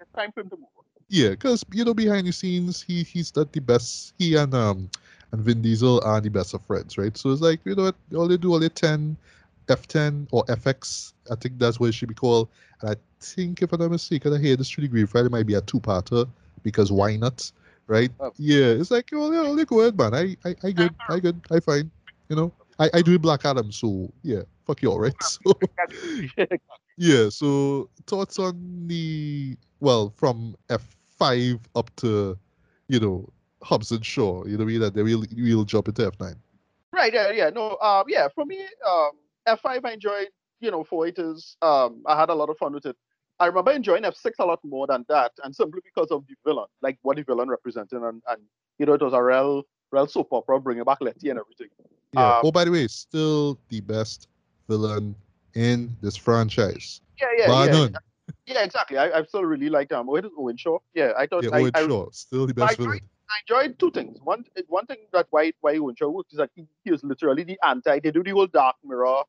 it's 0.00 0.10
time 0.16 0.32
for 0.32 0.40
him 0.40 0.50
to 0.50 0.56
move 0.56 0.68
on. 0.76 0.84
Yeah, 1.08 1.30
because 1.30 1.64
you 1.72 1.84
know 1.84 1.94
behind 1.94 2.26
the 2.26 2.32
scenes 2.32 2.82
he 2.82 3.02
he's 3.02 3.34
not 3.34 3.52
the 3.52 3.60
best. 3.60 4.14
He 4.18 4.36
and 4.36 4.54
um 4.54 4.90
and 5.32 5.42
Vin 5.42 5.62
Diesel 5.62 6.00
are 6.04 6.20
the 6.20 6.30
best 6.30 6.54
of 6.54 6.62
friends, 6.64 6.96
right? 6.96 7.16
So 7.16 7.30
it's 7.30 7.42
like 7.42 7.60
you 7.64 7.74
know 7.74 7.84
what 7.90 7.96
all 8.14 8.28
they 8.28 8.36
do 8.36 8.52
all 8.52 8.60
they 8.60 8.68
ten 8.68 9.16
F10 9.68 10.28
or 10.30 10.44
FX. 10.46 11.12
I 11.30 11.34
think 11.36 11.58
that's 11.58 11.80
what 11.80 11.88
it 11.88 11.94
should 11.94 12.08
be 12.08 12.14
called. 12.14 12.48
And 12.80 12.90
I 12.90 12.96
think, 13.20 13.62
if 13.62 13.72
I'm 13.72 13.80
not 13.80 13.90
mistaken, 13.90 14.32
I 14.32 14.38
hear 14.38 14.56
this 14.56 14.70
through 14.70 14.82
the 14.82 14.88
grapevine, 14.88 15.26
it 15.26 15.32
might 15.32 15.46
be 15.46 15.54
a 15.54 15.60
two-parter 15.60 16.28
because 16.62 16.92
why 16.92 17.16
not? 17.16 17.50
Right? 17.86 18.10
Oh. 18.20 18.32
Yeah, 18.36 18.66
it's 18.66 18.90
like, 18.90 19.10
oh, 19.12 19.30
yeah, 19.32 19.40
let 19.40 19.66
go 19.66 19.80
ahead, 19.80 19.98
man. 19.98 20.14
I, 20.14 20.36
I, 20.44 20.54
I 20.62 20.72
good, 20.72 20.94
I 21.08 21.20
good, 21.20 21.40
I 21.50 21.60
fine. 21.60 21.90
You 22.28 22.36
know, 22.36 22.52
I, 22.78 22.90
I 22.94 23.02
do 23.02 23.18
Black 23.18 23.44
Adam, 23.44 23.70
so 23.70 24.10
yeah, 24.22 24.42
fuck 24.66 24.82
you 24.82 24.90
all, 24.90 25.00
right? 25.00 25.14
So, 25.22 25.52
yeah, 26.96 27.28
so 27.28 27.90
thoughts 28.06 28.38
on 28.38 28.86
the, 28.86 29.56
well, 29.80 30.12
from 30.16 30.56
F5 30.68 31.60
up 31.76 31.94
to, 31.96 32.38
you 32.88 33.00
know, 33.00 33.28
Hobbs 33.62 33.90
and 33.90 34.04
Shaw, 34.04 34.44
you 34.46 34.56
know, 34.56 34.78
that 34.78 34.94
they 34.94 35.02
will, 35.02 35.24
will 35.36 35.64
jump 35.64 35.88
into 35.88 36.10
F9. 36.10 36.36
Right, 36.92 37.12
yeah, 37.12 37.30
yeah, 37.32 37.50
no, 37.50 37.76
um, 37.78 38.04
yeah, 38.08 38.28
for 38.34 38.44
me, 38.46 38.60
um, 38.88 39.10
F5 39.48 39.84
I 39.84 39.92
enjoyed, 39.92 40.28
you 40.60 40.70
know, 40.70 40.84
for 40.84 41.06
it 41.06 41.18
is, 41.18 41.56
um, 41.62 42.02
I 42.06 42.18
had 42.18 42.30
a 42.30 42.34
lot 42.34 42.50
of 42.50 42.58
fun 42.58 42.72
with 42.72 42.86
it. 42.86 42.96
I 43.40 43.46
remember 43.46 43.72
enjoying 43.72 44.04
F6 44.04 44.32
a 44.38 44.44
lot 44.44 44.60
more 44.64 44.86
than 44.86 45.04
that, 45.08 45.32
and 45.42 45.54
simply 45.54 45.80
because 45.84 46.10
of 46.10 46.24
the 46.28 46.34
villain, 46.44 46.66
like 46.82 46.98
what 47.02 47.16
the 47.16 47.24
villain 47.24 47.48
represented, 47.48 48.00
and, 48.02 48.22
and 48.28 48.42
you 48.78 48.86
know, 48.86 48.94
it 48.94 49.02
was 49.02 49.12
a 49.12 49.22
real, 49.22 49.64
real 49.90 50.06
soap 50.06 50.28
opera, 50.32 50.60
bringing 50.60 50.84
back 50.84 50.98
Letty 51.00 51.30
and 51.30 51.38
everything. 51.38 51.68
Yeah. 52.12 52.36
Um, 52.36 52.40
oh, 52.44 52.52
by 52.52 52.64
the 52.64 52.70
way, 52.70 52.86
still 52.86 53.58
the 53.68 53.80
best 53.80 54.28
villain 54.68 55.16
in 55.54 55.96
this 56.00 56.16
franchise. 56.16 57.00
Yeah, 57.20 57.26
yeah, 57.36 57.46
Bar 57.46 57.66
yeah. 57.66 57.72
None. 57.72 57.94
Yeah, 58.46 58.64
exactly. 58.64 58.98
I, 58.98 59.18
I 59.18 59.22
still 59.24 59.44
really 59.44 59.68
liked 59.68 59.92
um. 59.92 60.08
Is 60.10 60.24
Owen 60.38 60.56
Shaw? 60.56 60.78
Yeah, 60.94 61.12
I 61.18 61.26
thought. 61.26 61.44
Yeah, 61.44 61.50
Owen 61.52 61.70
I, 61.74 61.86
Shaw, 61.86 62.10
still 62.10 62.46
the 62.46 62.54
best 62.54 62.74
I 62.80 62.82
villain. 62.82 63.00
I 63.30 63.40
enjoyed 63.40 63.78
two 63.78 63.90
things. 63.90 64.18
One, 64.22 64.44
one 64.68 64.86
thing 64.86 64.98
that 65.12 65.26
why 65.30 65.52
why 65.60 65.78
Shaw 65.96 66.08
worked 66.08 66.32
is 66.32 66.38
that 66.38 66.50
he, 66.54 66.66
he 66.84 66.90
was 66.90 67.02
literally 67.02 67.44
the 67.44 67.58
anti. 67.64 67.98
They 68.00 68.10
do 68.10 68.22
the 68.22 68.30
whole 68.30 68.46
Dark 68.46 68.76
Mirror 68.84 69.22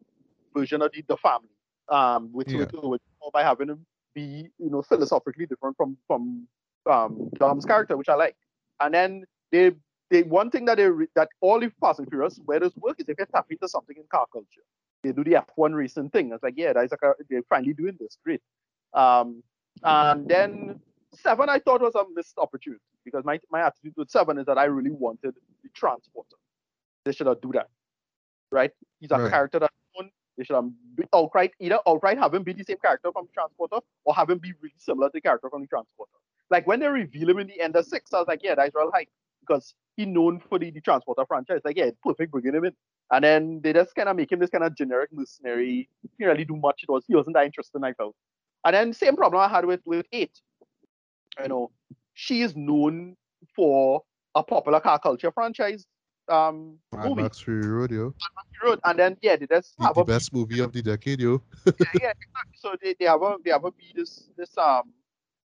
version 0.53 0.81
of 0.81 0.91
the, 0.91 1.03
the 1.07 1.17
family, 1.17 1.49
um, 1.89 2.31
with, 2.33 2.49
yeah. 2.49 2.59
with, 2.59 2.73
with 2.73 3.01
by 3.33 3.43
having 3.43 3.69
him 3.69 3.85
be 4.13 4.47
you 4.59 4.69
know 4.69 4.81
philosophically 4.81 5.45
different 5.45 5.75
from 5.77 5.97
from 6.07 6.47
um 6.89 7.29
Dom's 7.39 7.65
character, 7.65 7.95
which 7.97 8.09
I 8.09 8.15
like. 8.15 8.35
And 8.79 8.93
then 8.93 9.23
they 9.51 9.71
they 10.09 10.23
one 10.23 10.51
thing 10.51 10.65
that 10.65 10.77
they 10.77 10.89
that 11.15 11.29
all 11.41 11.59
the 11.59 11.71
Fast 11.79 11.99
and 11.99 12.09
Furious 12.09 12.39
where 12.45 12.59
does 12.59 12.75
work 12.75 12.99
is 12.99 13.07
if 13.07 13.17
you 13.17 13.25
tap 13.33 13.45
into 13.49 13.67
something 13.67 13.95
in 13.95 14.03
car 14.09 14.25
culture. 14.31 14.61
They 15.03 15.11
do 15.11 15.23
the 15.23 15.43
F1 15.55 15.75
racing 15.75 16.09
thing. 16.09 16.31
It's 16.33 16.41
like 16.41 16.55
yeah, 16.57 16.73
that's 16.73 16.91
like 16.91 17.03
a, 17.03 17.13
they're 17.29 17.43
finally 17.47 17.73
doing 17.73 17.95
this. 17.99 18.17
Great. 18.23 18.41
Um, 18.93 19.43
and 19.83 20.27
then 20.27 20.79
seven 21.13 21.47
I 21.47 21.59
thought 21.59 21.81
was 21.81 21.95
a 21.95 22.03
missed 22.15 22.37
opportunity 22.37 22.81
because 23.05 23.23
my, 23.23 23.39
my 23.51 23.61
attitude 23.61 23.93
with 23.95 24.09
seven 24.09 24.37
is 24.37 24.45
that 24.47 24.57
I 24.57 24.65
really 24.65 24.91
wanted 24.91 25.35
the 25.63 25.69
transporter. 25.73 26.35
They 27.05 27.13
should 27.13 27.27
have 27.27 27.41
do 27.41 27.51
that. 27.53 27.67
Right? 28.51 28.71
He's 28.99 29.11
a 29.11 29.17
right. 29.17 29.31
character 29.31 29.59
that 29.59 29.71
they 30.37 30.43
should 30.43 30.55
have 30.55 30.69
been 30.95 31.07
outright 31.13 31.51
either 31.59 31.79
outright 31.87 32.17
have 32.17 32.33
him 32.33 32.43
be 32.43 32.53
the 32.53 32.63
same 32.63 32.77
character 32.77 33.11
from 33.11 33.25
the 33.25 33.31
transporter 33.33 33.77
or 34.03 34.13
have 34.13 34.29
him 34.29 34.37
be 34.37 34.53
really 34.61 34.75
similar 34.77 35.07
to 35.07 35.13
the 35.13 35.21
character 35.21 35.49
from 35.49 35.61
the 35.61 35.67
transporter. 35.67 36.11
Like 36.49 36.67
when 36.67 36.79
they 36.79 36.87
reveal 36.87 37.29
him 37.29 37.39
in 37.39 37.47
the 37.47 37.59
end 37.61 37.75
of 37.75 37.85
six, 37.85 38.13
I 38.13 38.19
was 38.19 38.27
like, 38.27 38.41
yeah, 38.43 38.55
that's 38.55 38.75
real 38.75 38.91
hype 38.93 39.07
because 39.41 39.73
he's 39.95 40.07
known 40.07 40.39
for 40.39 40.59
the, 40.59 40.71
the 40.71 40.81
transporter 40.81 41.25
franchise. 41.25 41.61
Like, 41.63 41.77
yeah, 41.77 41.85
it's 41.85 41.97
perfect 42.03 42.31
bringing 42.31 42.55
him 42.55 42.65
in. 42.65 42.73
And 43.11 43.23
then 43.23 43.61
they 43.63 43.73
just 43.73 43.95
kind 43.95 44.09
of 44.09 44.15
make 44.15 44.31
him 44.31 44.39
this 44.39 44.49
kind 44.49 44.63
of 44.63 44.75
generic 44.75 45.11
mercenary. 45.13 45.89
He 46.01 46.09
didn't 46.17 46.31
really 46.31 46.45
do 46.45 46.55
much. 46.55 46.83
It 46.83 46.91
was 46.91 47.03
he 47.07 47.15
wasn't 47.15 47.35
that 47.35 47.45
interesting, 47.45 47.83
I 47.83 47.93
felt. 47.93 48.15
And 48.65 48.75
then 48.75 48.93
same 48.93 49.15
problem 49.15 49.41
I 49.41 49.47
had 49.47 49.65
with 49.65 49.81
with 49.85 50.05
eight. 50.11 50.31
You 51.41 51.47
know, 51.47 51.71
she 52.15 52.41
is 52.41 52.55
known 52.55 53.15
for 53.55 54.01
a 54.33 54.43
popular 54.43 54.79
car 54.79 54.97
culture 54.97 55.31
franchise 55.31 55.85
um 56.29 56.77
Mad 56.93 57.09
movie. 57.09 57.21
Max 57.21 57.39
Fury 57.39 57.67
Road, 57.67 57.91
yo. 57.91 58.13
Road, 58.63 58.79
and 58.83 58.97
then 58.97 59.17
yeah, 59.21 59.35
they 59.35 59.45
just 59.45 59.77
the, 59.77 59.93
the 59.95 60.03
best 60.03 60.33
movie 60.33 60.59
of 60.59 60.71
the 60.71 60.81
decade, 60.81 61.19
yo. 61.19 61.41
yeah, 61.65 61.73
yeah, 61.93 62.11
exactly. 62.11 62.55
So 62.55 62.75
they, 62.81 62.95
they 62.99 63.05
have 63.05 63.21
a 63.21 63.35
they 63.43 63.51
have 63.51 63.65
a 63.65 63.71
be 63.71 63.93
this 63.95 64.29
this 64.37 64.57
um 64.57 64.93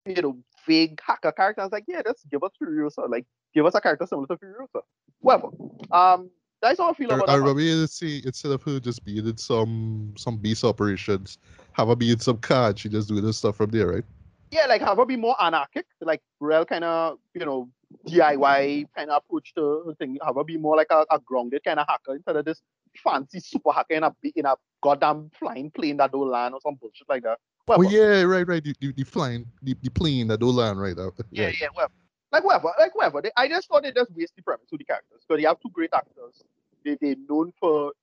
you 0.06 0.22
know 0.22 0.38
vague 0.66 1.00
hacker 1.06 1.32
character. 1.32 1.62
I 1.62 1.66
was 1.66 1.72
like, 1.72 1.86
yeah, 1.88 2.02
let's 2.06 2.24
give 2.32 2.44
us 2.44 2.52
Furiosa, 2.62 3.10
like 3.10 3.26
give 3.54 3.66
us 3.66 3.76
a 3.76 3.82
character 3.82 4.08
similar 4.08 4.28
to 4.28 4.38
Furiosa. 4.38 4.82
Whatever. 5.20 5.50
Um, 5.92 6.30
that's 6.62 6.80
how 6.80 6.92
I 6.92 6.94
feel 6.94 7.12
about. 7.12 7.30
I 7.30 7.36
remember 7.36 7.62
you 7.62 7.86
see 7.88 8.22
instead 8.26 8.52
of 8.52 8.64
her 8.64 8.80
just 8.80 9.04
being 9.04 9.28
in 9.28 9.38
some 9.38 10.14
some 10.18 10.38
beast 10.38 10.64
operations, 10.64 11.38
have 11.74 11.90
her 11.90 11.96
be 11.96 12.12
in 12.12 12.20
some 12.20 12.38
car. 12.38 12.76
She 12.76 12.90
just 12.90 13.10
doing 13.10 13.24
this 13.24 13.38
stuff 13.38 13.58
from 13.58 13.70
there, 13.70 13.88
right? 13.88 14.06
Yeah, 14.54 14.68
like 14.68 14.82
have 14.82 14.98
her 14.98 15.06
be 15.06 15.16
more 15.16 15.36
anarchic, 15.42 15.86
like 16.02 16.22
real 16.40 16.66
kind 16.66 16.84
of 16.84 17.18
you 17.34 17.46
know 17.46 17.70
DIY 18.08 18.86
kind 18.96 19.10
of 19.10 19.24
approach 19.26 19.54
to 19.56 19.84
the 19.88 19.96
thing. 19.96 20.18
Have 20.24 20.36
her 20.36 20.44
be 20.44 20.58
more 20.58 20.78
like 20.78 20.88
a, 20.92 21.06
a 21.10 21.20
grounded 21.20 21.64
kind 21.64 21.80
of 21.80 21.88
hacker 21.88 22.16
instead 22.16 22.36
of 22.36 22.46
this 22.46 22.62
fancy 23.04 23.40
super 23.40 23.72
hacker 23.72 23.96
in 23.96 24.04
a 24.04 24.14
in 24.36 24.46
a 24.46 24.56
goddamn 24.82 25.32
flying 25.38 25.72
plane 25.72 25.98
that 25.98 26.12
don't 26.12 26.30
land 26.30 26.54
or 26.54 26.62
some 26.62 26.76
bullshit 26.76 27.10
like 27.10 27.24
that. 27.24 27.40
Well, 27.68 27.80
oh 27.80 27.90
yeah, 27.90 28.24
right, 28.24 28.48
right. 28.48 28.64
The, 28.64 28.76
the, 28.80 28.92
the 28.92 29.04
flying 29.04 29.48
the, 29.62 29.76
the 29.82 29.90
plane 29.90 30.28
that 30.28 30.40
don't 30.40 30.56
land 30.56 30.80
right 30.80 30.98
out. 31.00 31.14
Yeah, 31.32 31.52
yeah, 31.60 31.68
well, 31.76 31.90
like 32.32 32.44
whatever, 32.44 32.74
like 32.78 32.96
whatever. 32.96 33.22
They, 33.22 33.32
I 33.38 33.48
just 33.48 33.70
thought 33.70 33.84
they 33.84 33.92
just 33.92 34.12
waste 34.16 34.36
the 34.36 34.44
premise 34.44 34.68
with 34.72 34.80
the 34.80 34.86
characters. 34.86 35.24
So 35.28 35.36
they 35.36 35.44
have 35.44 35.60
two 35.62 35.70
great 35.70 35.92
actors. 35.94 36.44
They 36.86 36.98
they're 37.02 37.16
known 37.28 37.54
for 37.60 37.94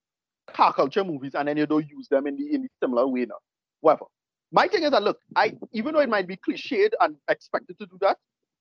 car 0.47 0.73
culture 0.73 1.03
movies, 1.03 1.35
and 1.35 1.47
then 1.47 1.57
you 1.57 1.65
don't 1.65 1.87
use 1.87 2.07
them 2.09 2.27
in 2.27 2.35
the 2.35 2.53
in 2.53 2.63
the 2.63 2.69
similar 2.81 3.07
way 3.07 3.25
now. 3.25 3.37
Whatever. 3.81 4.05
My 4.51 4.67
thing 4.67 4.83
is 4.83 4.91
that 4.91 5.03
look, 5.03 5.19
I 5.35 5.53
even 5.73 5.93
though 5.93 6.01
it 6.01 6.09
might 6.09 6.27
be 6.27 6.37
cliched 6.37 6.91
and 6.99 7.15
expected 7.29 7.77
to 7.79 7.85
do 7.85 7.97
that, 8.01 8.17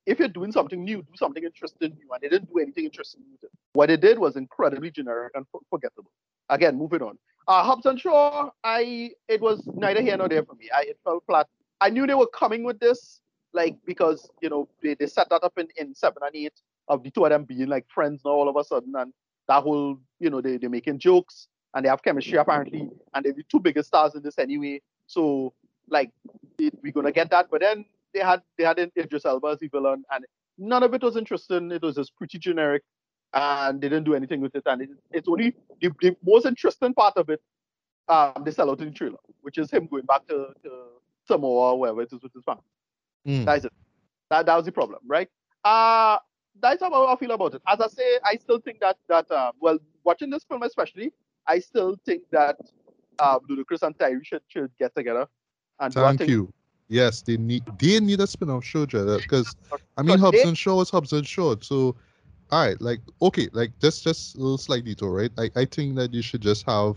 if 0.06 0.18
you're 0.18 0.28
doing 0.28 0.52
something 0.52 0.82
new, 0.82 1.02
do 1.02 1.16
something 1.16 1.42
interesting 1.44 1.90
new. 1.90 2.12
And 2.12 2.22
they 2.22 2.28
didn't 2.28 2.52
do 2.52 2.58
anything 2.60 2.84
interesting 2.84 3.22
it. 3.42 3.50
What 3.72 3.86
they 3.86 3.96
did 3.96 4.18
was 4.18 4.36
incredibly 4.36 4.90
generic 4.90 5.32
and 5.34 5.46
forgettable. 5.68 6.10
Again, 6.48 6.76
moving 6.76 7.02
on. 7.02 7.18
Uh, 7.46 7.62
Hobbs 7.62 7.86
and 7.86 8.00
Shaw, 8.00 8.50
I 8.64 9.10
it 9.28 9.40
was 9.40 9.68
neither 9.74 10.02
here 10.02 10.16
nor 10.16 10.28
there 10.28 10.44
for 10.44 10.54
me. 10.54 10.68
I 10.74 10.82
it 10.82 10.98
fell 11.04 11.22
flat. 11.26 11.46
I 11.80 11.90
knew 11.90 12.06
they 12.06 12.14
were 12.14 12.28
coming 12.28 12.64
with 12.64 12.78
this, 12.80 13.20
like 13.52 13.76
because 13.86 14.30
you 14.42 14.50
know 14.50 14.68
they, 14.82 14.94
they 14.94 15.06
set 15.06 15.28
that 15.30 15.42
up 15.42 15.58
in, 15.58 15.68
in 15.76 15.94
seven 15.94 16.22
and 16.22 16.34
eight 16.34 16.60
of 16.88 17.02
the 17.02 17.10
two 17.10 17.24
of 17.24 17.30
them 17.30 17.44
being 17.44 17.68
like 17.68 17.86
friends 17.88 18.22
now 18.24 18.32
all 18.32 18.48
of 18.48 18.56
a 18.56 18.64
sudden, 18.64 18.94
and 18.96 19.12
that 19.48 19.62
whole 19.62 19.98
you 20.18 20.30
know 20.30 20.40
they 20.40 20.56
they're 20.58 20.70
making 20.70 20.98
jokes 20.98 21.48
and 21.74 21.84
they 21.84 21.88
have 21.88 22.02
chemistry 22.02 22.38
apparently, 22.38 22.88
and 23.14 23.24
they're 23.24 23.32
the 23.32 23.44
two 23.50 23.60
biggest 23.60 23.88
stars 23.88 24.14
in 24.14 24.22
this 24.22 24.38
anyway. 24.38 24.80
So 25.06 25.52
like 25.90 26.10
we're 26.58 26.92
gonna 26.92 27.12
get 27.12 27.30
that, 27.30 27.48
but 27.50 27.60
then 27.60 27.84
they 28.14 28.20
had 28.20 28.42
they 28.56 28.64
had 28.64 28.78
Idris 28.78 29.24
Elba 29.24 29.48
as 29.48 29.58
the 29.58 29.68
villain, 29.68 30.04
and 30.10 30.24
none 30.58 30.82
of 30.82 30.94
it 30.94 31.02
was 31.02 31.16
interesting. 31.16 31.70
It 31.70 31.82
was 31.82 31.96
just 31.96 32.16
pretty 32.16 32.38
generic, 32.38 32.82
and 33.32 33.80
they 33.80 33.88
didn't 33.88 34.04
do 34.04 34.14
anything 34.14 34.40
with 34.40 34.54
it. 34.54 34.62
And 34.66 34.82
it, 34.82 34.90
it's 35.10 35.28
only 35.28 35.54
the, 35.80 35.90
the, 36.00 36.16
most 36.24 36.46
interesting 36.46 36.94
part 36.94 37.16
of 37.16 37.28
it. 37.28 37.40
Um, 38.08 38.42
they 38.44 38.50
sell 38.50 38.70
out 38.70 38.80
in 38.80 38.88
the 38.88 38.94
trailer, 38.94 39.18
which 39.42 39.58
is 39.58 39.70
him 39.70 39.86
going 39.86 40.04
back 40.04 40.26
to, 40.28 40.48
to 40.64 40.70
Samoa 41.26 41.72
or 41.72 41.78
wherever 41.78 42.02
it 42.02 42.12
is 42.12 42.20
with 42.22 42.32
his 42.34 42.44
family. 42.44 42.62
Mm. 43.26 43.44
That 43.44 43.58
is 43.58 43.64
it. 43.66 43.72
That 44.30 44.46
that 44.46 44.56
was 44.56 44.64
the 44.64 44.72
problem, 44.72 45.00
right? 45.06 45.28
Uh 45.64 46.18
that's 46.60 46.82
how 46.82 47.06
I 47.06 47.16
feel 47.16 47.30
about 47.30 47.54
it. 47.54 47.62
As 47.66 47.80
I 47.80 47.88
say, 47.88 48.18
I 48.24 48.36
still 48.36 48.58
think 48.58 48.80
that 48.80 48.96
that 49.08 49.30
uh, 49.30 49.52
well, 49.60 49.78
watching 50.04 50.30
this 50.30 50.44
film 50.44 50.62
especially, 50.62 51.12
I 51.46 51.58
still 51.58 51.96
think 52.04 52.22
that 52.32 52.56
uh, 53.18 53.38
Ludacris 53.48 53.82
and 53.82 53.96
Tyrese 53.96 54.26
should 54.26 54.42
should 54.48 54.70
get 54.78 54.94
together. 54.94 55.26
And 55.80 55.92
Thank 55.94 56.28
you. 56.28 56.52
Yes, 56.88 57.22
they 57.22 57.36
need 57.36 57.62
they 57.78 58.00
need 58.00 58.20
a 58.20 58.26
spin-off 58.26 58.64
show, 58.64 58.84
because 58.84 59.54
I 59.96 60.02
mean 60.02 60.18
Hobbs 60.18 60.40
and 60.40 60.58
Shaw 60.58 60.80
is 60.80 60.90
Hobbs 60.90 61.12
and 61.12 61.26
Shaw. 61.26 61.54
So 61.60 61.94
all 62.50 62.66
right, 62.66 62.80
like 62.80 63.00
okay, 63.22 63.48
like 63.52 63.70
just 63.80 64.02
just 64.02 64.34
a 64.34 64.38
little 64.38 64.58
slight 64.58 64.84
detour, 64.84 65.12
right? 65.12 65.30
I, 65.38 65.50
I 65.54 65.64
think 65.66 65.94
that 65.96 66.12
you 66.12 66.20
should 66.20 66.40
just 66.40 66.66
have 66.66 66.96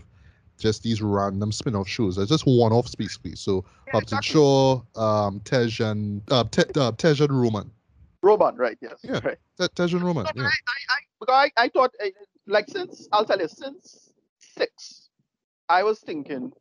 just 0.58 0.82
these 0.82 1.00
random 1.00 1.52
spin-off 1.52 1.88
shows. 1.88 2.16
Just 2.28 2.44
one-off 2.44 2.92
please. 2.96 3.40
So 3.40 3.64
yeah, 3.86 3.92
Hobbs 3.92 4.12
exactly. 4.12 4.16
and 4.16 4.24
Shaw, 4.24 4.82
um, 4.96 5.40
Tej 5.44 5.80
and 5.80 6.22
uh, 6.30 6.44
Te, 6.50 6.64
uh, 6.76 6.92
Tej 6.92 7.24
and 7.24 7.40
Roman. 7.40 7.70
Roman, 8.20 8.56
right? 8.56 8.76
Yes. 8.80 8.98
Yeah. 9.04 9.20
Right. 9.24 9.38
Tej 9.76 9.92
and 9.92 10.02
Roman. 10.02 10.26
yeah. 10.34 10.42
I, 10.42 11.30
I, 11.30 11.32
I, 11.32 11.50
I 11.56 11.68
thought 11.68 11.92
uh, 12.04 12.08
like 12.48 12.68
since 12.68 13.08
I'll 13.12 13.24
tell 13.24 13.38
you 13.38 13.48
since 13.48 14.12
six, 14.38 15.08
I 15.68 15.84
was 15.84 16.00
thinking, 16.00 16.52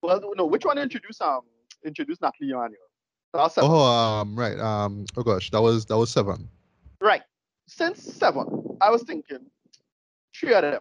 well, 0.00 0.22
no, 0.36 0.46
which 0.46 0.64
one 0.64 0.78
introduced 0.78 1.20
um 1.20 1.40
introduced 1.84 2.20
Nathalie 2.20 2.50
Emmanuel. 2.50 2.88
Oh, 3.34 3.84
um, 3.84 4.36
right. 4.36 4.58
Um, 4.58 5.04
oh 5.16 5.22
gosh, 5.22 5.50
that 5.50 5.60
was 5.60 5.84
that 5.86 5.98
was 5.98 6.10
seven. 6.10 6.48
Right. 7.00 7.22
Since 7.66 8.02
seven, 8.02 8.76
I 8.80 8.90
was 8.90 9.02
thinking 9.02 9.46
three 10.34 10.54
of 10.54 10.62
them. 10.62 10.80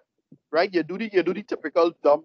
Right. 0.52 0.74
You 0.74 0.84
do 0.84 0.98
the 0.98 1.10
you 1.11 1.24
do 1.24 1.34
the 1.34 1.44
typical 1.44 1.91
dumb 2.03 2.24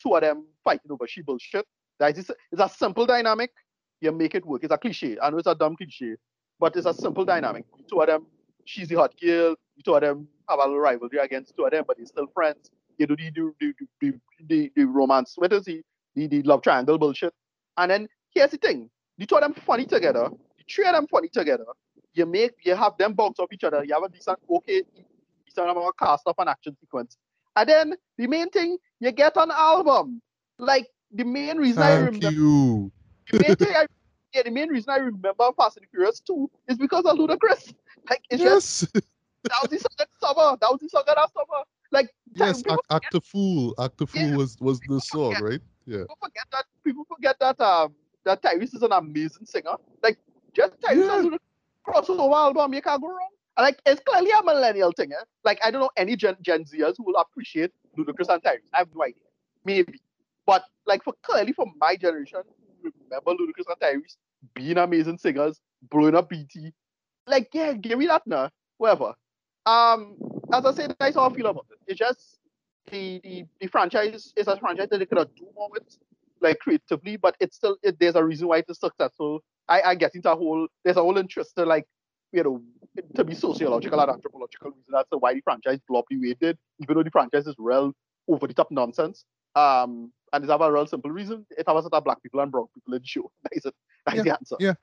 two 0.00 0.14
of 0.14 0.20
them 0.20 0.46
fighting 0.62 0.90
over 0.90 1.06
she 1.06 1.22
bullshit. 1.22 1.66
That 1.98 2.16
is 2.16 2.30
it's 2.52 2.60
a 2.60 2.68
simple 2.68 3.06
dynamic. 3.06 3.50
You 4.00 4.12
make 4.12 4.34
it 4.34 4.46
work. 4.46 4.62
It's 4.62 4.72
a 4.72 4.78
cliche. 4.78 5.16
I 5.20 5.30
know 5.30 5.38
it's 5.38 5.48
a 5.48 5.54
dumb 5.54 5.76
cliche, 5.76 6.16
but 6.60 6.76
it's 6.76 6.86
a 6.86 6.94
simple 6.94 7.24
dynamic. 7.24 7.64
Two 7.90 8.00
of 8.00 8.06
them, 8.06 8.26
she's 8.64 8.88
the 8.88 8.96
hot 8.96 9.14
girl. 9.20 9.56
Two 9.84 9.94
of 9.94 10.02
them 10.02 10.28
have 10.48 10.60
a 10.60 10.62
little 10.62 10.78
rivalry 10.78 11.18
against 11.18 11.56
two 11.56 11.64
of 11.64 11.72
them, 11.72 11.84
but 11.86 11.96
they're 11.96 12.06
still 12.06 12.28
friends. 12.32 12.70
You 12.98 13.06
do 13.06 13.16
the 13.16 13.30
the 13.30 13.52
the, 13.60 13.74
the, 14.00 14.20
the, 14.46 14.72
the 14.76 14.84
romance. 14.84 15.34
What 15.36 15.52
is 15.52 15.64
the, 15.64 15.82
the 16.14 16.28
the 16.28 16.42
love 16.42 16.62
triangle 16.62 16.98
bullshit? 16.98 17.34
And 17.78 17.90
then 17.90 18.08
here's 18.34 18.50
the 18.50 18.58
thing: 18.58 18.90
the 19.16 19.24
two 19.24 19.36
of 19.36 19.40
them 19.42 19.54
funny 19.54 19.86
together. 19.86 20.28
The 20.58 20.64
three 20.70 20.86
of 20.86 20.94
them 20.94 21.06
funny 21.06 21.28
together. 21.28 21.64
You 22.12 22.26
make 22.26 22.52
you 22.64 22.74
have 22.74 22.98
them 22.98 23.14
bounce 23.14 23.38
off 23.38 23.52
each 23.52 23.64
other. 23.64 23.84
You 23.84 23.94
have 23.94 24.02
a 24.02 24.08
decent 24.08 24.38
okay 24.50 24.82
decent 25.46 25.70
amount 25.70 25.86
of 25.88 25.96
cast 25.96 26.24
off 26.26 26.36
an 26.38 26.48
action 26.48 26.76
sequence. 26.80 27.16
And 27.56 27.68
then 27.68 27.94
the 28.18 28.26
main 28.26 28.50
thing, 28.50 28.76
you 29.00 29.12
get 29.12 29.36
an 29.36 29.50
album. 29.50 30.20
Like 30.58 30.88
the 31.12 31.24
main 31.24 31.56
reason 31.56 31.82
Thank 31.82 32.00
I 32.00 32.04
remember 32.04 32.30
you. 32.30 32.92
the 33.30 33.38
main 33.46 33.56
thing 33.56 33.68
I 33.74 33.86
yeah, 34.34 34.42
the 34.42 34.50
main 34.50 34.68
reason 34.68 34.90
I 34.90 34.98
remember 34.98 35.50
Fast 35.56 35.78
and 35.78 35.86
Furious 35.90 36.20
2 36.20 36.50
is 36.68 36.76
because 36.76 37.04
of 37.06 37.16
Ludacris. 37.16 37.72
Like 38.10 38.22
it's 38.30 38.42
yes. 38.42 38.80
just 38.80 38.92
that 38.94 39.58
was 39.62 39.70
the 39.70 39.78
song 39.78 39.94
that 39.98 40.08
summer. 40.20 40.56
That 40.60 40.70
was 40.70 40.80
the 40.80 40.88
song 40.88 41.02
that 41.06 41.16
summer. 41.16 41.64
Like 41.90 42.10
yes, 42.34 42.62
act, 42.68 42.82
act 42.90 43.06
the 43.12 43.20
fool. 43.20 43.74
Act 43.78 43.98
the 43.98 44.06
fool 44.06 44.22
Yeah. 44.22 44.36
was 44.36 44.56
was 44.60 44.80
the 44.88 45.00
song, 45.00 45.36
right? 45.40 45.60
Yeah. 45.88 46.00
people 46.04 46.18
forget 46.22 46.46
that 46.52 46.64
people 46.84 47.04
forget 47.04 47.36
that 47.40 47.60
um 47.60 47.94
that 48.24 48.42
Tyrese 48.42 48.74
is 48.74 48.82
an 48.82 48.92
amazing 48.92 49.46
singer. 49.46 49.76
Like 50.02 50.18
just 50.54 50.74
Tyrese 50.80 51.06
Yeah. 51.06 51.18
and 51.20 51.30
Ludacris 51.32 51.38
crossover 51.86 52.34
album, 52.36 52.74
you 52.74 52.82
can't 52.82 53.00
go 53.00 53.08
wrong. 53.08 53.30
And, 53.56 53.64
Like 53.64 53.80
it's 53.86 54.00
clearly 54.04 54.30
a 54.38 54.42
millennial 54.44 54.92
thing. 54.92 55.12
Eh? 55.12 55.24
Like 55.44 55.58
I 55.64 55.70
don't 55.70 55.80
know 55.80 55.90
any 55.96 56.14
Gen 56.16 56.36
Gen 56.42 56.64
Zers 56.64 56.94
who 56.98 57.04
will 57.04 57.16
appreciate 57.16 57.72
Ludacris 57.96 58.28
and 58.28 58.42
Tyrese. 58.42 58.68
I 58.74 58.78
have 58.78 58.88
no 58.94 59.02
idea. 59.02 59.28
Maybe. 59.64 60.00
But 60.46 60.64
like 60.86 61.02
for 61.04 61.14
clearly 61.22 61.52
for 61.52 61.66
my 61.80 61.96
generation, 61.96 62.40
remember 62.82 63.32
Ludacris 63.32 63.66
and 63.68 63.80
Tyrese 63.80 64.16
being 64.54 64.78
amazing 64.78 65.18
singers, 65.18 65.60
blowing 65.90 66.14
up 66.14 66.28
BT. 66.28 66.72
Like, 67.26 67.48
yeah, 67.52 67.72
give 67.74 67.98
me 67.98 68.06
that 68.06 68.26
now. 68.26 68.50
Whatever. 68.78 69.14
Um, 69.66 70.16
as 70.52 70.64
I 70.64 70.72
said, 70.72 70.96
that's 70.98 71.16
how 71.16 71.28
I 71.28 71.34
feel 71.34 71.46
about 71.46 71.66
it. 71.70 71.78
It's 71.86 71.98
just 71.98 72.37
the 72.90 73.20
the, 73.22 73.44
the 73.60 73.66
franchise 73.68 74.32
is 74.36 74.48
a 74.48 74.56
franchise 74.56 74.88
that 74.90 74.98
they 74.98 75.06
could 75.06 75.18
have 75.18 75.34
do 75.34 75.46
more 75.54 75.68
with, 75.70 75.82
like 76.40 76.58
creatively, 76.58 77.16
but 77.16 77.36
it's 77.40 77.56
still 77.56 77.76
it, 77.82 77.98
there's 77.98 78.14
a 78.14 78.24
reason 78.24 78.48
why 78.48 78.58
it 78.58 78.66
is 78.68 78.78
successful. 78.78 79.42
I, 79.68 79.82
I 79.82 79.94
get 79.94 80.14
into 80.14 80.30
a 80.30 80.36
whole 80.36 80.68
there's 80.84 80.96
a 80.96 81.02
whole 81.02 81.18
interest 81.18 81.54
to 81.56 81.64
like 81.64 81.86
you 82.32 82.42
know 82.42 82.62
to 83.14 83.24
be 83.24 83.34
sociological 83.34 84.00
and 84.00 84.10
anthropological 84.10 84.70
reason 84.70 84.94
as 84.98 85.06
to 85.12 85.18
why 85.18 85.34
the 85.34 85.40
franchise 85.42 85.80
up 85.94 86.04
the 86.10 86.18
way 86.18 86.28
it 86.28 86.40
did, 86.40 86.58
even 86.80 86.96
though 86.96 87.02
the 87.02 87.10
franchise 87.10 87.46
is 87.46 87.54
real 87.58 87.92
over 88.28 88.46
the 88.46 88.54
top 88.54 88.70
nonsense. 88.70 89.24
Um, 89.54 90.12
and 90.32 90.44
it's 90.44 90.50
have 90.50 90.60
a 90.60 90.70
real 90.70 90.86
simple 90.86 91.10
reason. 91.10 91.46
If 91.56 91.68
I 91.68 91.72
was 91.72 91.86
at 91.86 92.04
black 92.04 92.22
people 92.22 92.40
and 92.40 92.52
brown 92.52 92.66
people 92.74 92.94
in 92.94 93.00
the 93.00 93.06
show, 93.06 93.30
that 93.42 93.52
is 93.52 93.64
it. 93.64 93.74
That's 94.06 94.22
the 94.22 94.32
answer. 94.32 94.56
yeah. 94.60 94.74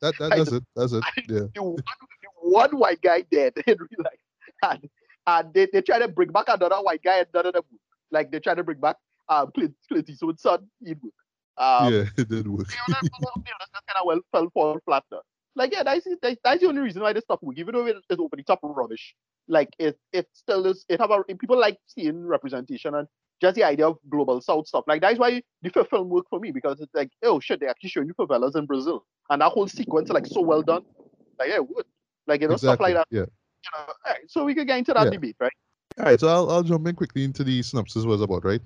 That, 0.00 0.14
that 0.18 0.30
that's 0.36 0.52
it. 0.52 0.64
That's 0.76 0.92
it. 0.92 1.04
Yeah. 1.28 1.40
The 1.54 1.62
one, 1.62 1.76
the 1.76 2.50
one 2.50 2.70
white 2.78 3.00
guy 3.02 3.22
dead 3.30 3.54
in 3.66 3.78
real 3.78 3.88
life. 3.98 4.18
And, 5.38 5.54
they, 5.54 5.68
they 5.72 5.82
try 5.82 5.98
to 5.98 6.08
bring 6.08 6.30
back 6.30 6.46
another 6.48 6.76
white 6.76 7.02
guy 7.02 7.18
and 7.18 7.26
them 7.32 7.52
work. 7.54 7.64
Like 8.10 8.30
they 8.30 8.40
try 8.40 8.54
to 8.54 8.62
bring 8.62 8.80
back 8.80 8.96
um 9.28 9.50
Clint, 9.54 9.74
Clint 9.88 10.08
Eastwood's 10.08 10.42
son, 10.42 10.68
he'd 10.84 11.02
work. 11.02 11.12
Um, 11.58 11.92
yeah, 11.92 12.04
it 12.16 12.28
did 12.28 12.48
work. 12.48 12.68
that, 12.68 13.02
you 13.02 13.10
know, 13.10 13.42
that's 13.58 13.70
kind 13.72 13.98
of 13.98 14.06
well 14.06 14.20
fell 14.32 14.50
fall 14.50 14.78
flat. 14.84 15.04
Like 15.54 15.72
yeah, 15.72 15.82
that's, 15.82 16.06
that's 16.22 16.36
that's 16.42 16.60
the 16.60 16.68
only 16.68 16.82
reason 16.82 17.02
why 17.02 17.12
this 17.12 17.24
stuff 17.24 17.40
work. 17.42 17.58
Even 17.58 17.74
though 17.74 17.86
it 17.86 17.96
is 18.08 18.18
over 18.18 18.36
the 18.36 18.42
top 18.42 18.60
rubbish, 18.62 19.14
like 19.48 19.68
it 19.78 19.98
it 20.12 20.28
still 20.32 20.66
is. 20.66 20.84
It 20.88 21.00
have 21.00 21.10
a 21.10 21.22
people 21.24 21.58
like 21.58 21.78
seeing 21.86 22.26
representation 22.26 22.94
and 22.94 23.06
just 23.40 23.56
the 23.56 23.64
idea 23.64 23.88
of 23.88 23.98
global 24.08 24.40
south 24.40 24.66
stuff. 24.66 24.84
Like 24.86 25.02
that's 25.02 25.18
why 25.18 25.42
the 25.62 25.70
fifth 25.70 25.90
film 25.90 26.08
worked 26.08 26.30
for 26.30 26.40
me 26.40 26.52
because 26.52 26.80
it's 26.80 26.94
like 26.94 27.10
oh 27.22 27.40
shit, 27.40 27.60
they 27.60 27.66
actually 27.66 27.90
showing 27.90 28.06
you 28.06 28.14
favelas 28.14 28.56
in 28.56 28.66
Brazil 28.66 29.04
and 29.28 29.42
that 29.42 29.52
whole 29.52 29.68
sequence 29.68 30.08
like 30.08 30.26
so 30.26 30.40
well 30.40 30.62
done. 30.62 30.84
Like 31.38 31.48
yeah, 31.48 31.56
it 31.56 31.68
would. 31.68 31.86
Like 32.26 32.40
you 32.40 32.48
know 32.48 32.56
stuff 32.56 32.80
like 32.80 32.94
that. 32.94 33.06
Yeah. 33.10 33.26
You 33.64 33.78
know, 33.78 33.84
all 33.86 34.12
right, 34.12 34.28
so 34.28 34.44
we 34.44 34.54
could 34.54 34.66
get 34.66 34.78
into 34.78 34.92
that 34.94 35.04
Yeah. 35.04 35.10
debate, 35.10 35.36
right? 35.40 35.52
All 35.98 36.04
right, 36.06 36.18
so 36.18 36.28
I'll, 36.28 36.50
I'll 36.50 36.62
jump 36.62 36.86
in 36.88 36.94
quickly 36.96 37.24
into 37.24 37.44
the 37.44 37.62
synopsis 37.62 38.04
was 38.04 38.20
about, 38.20 38.44
right? 38.44 38.62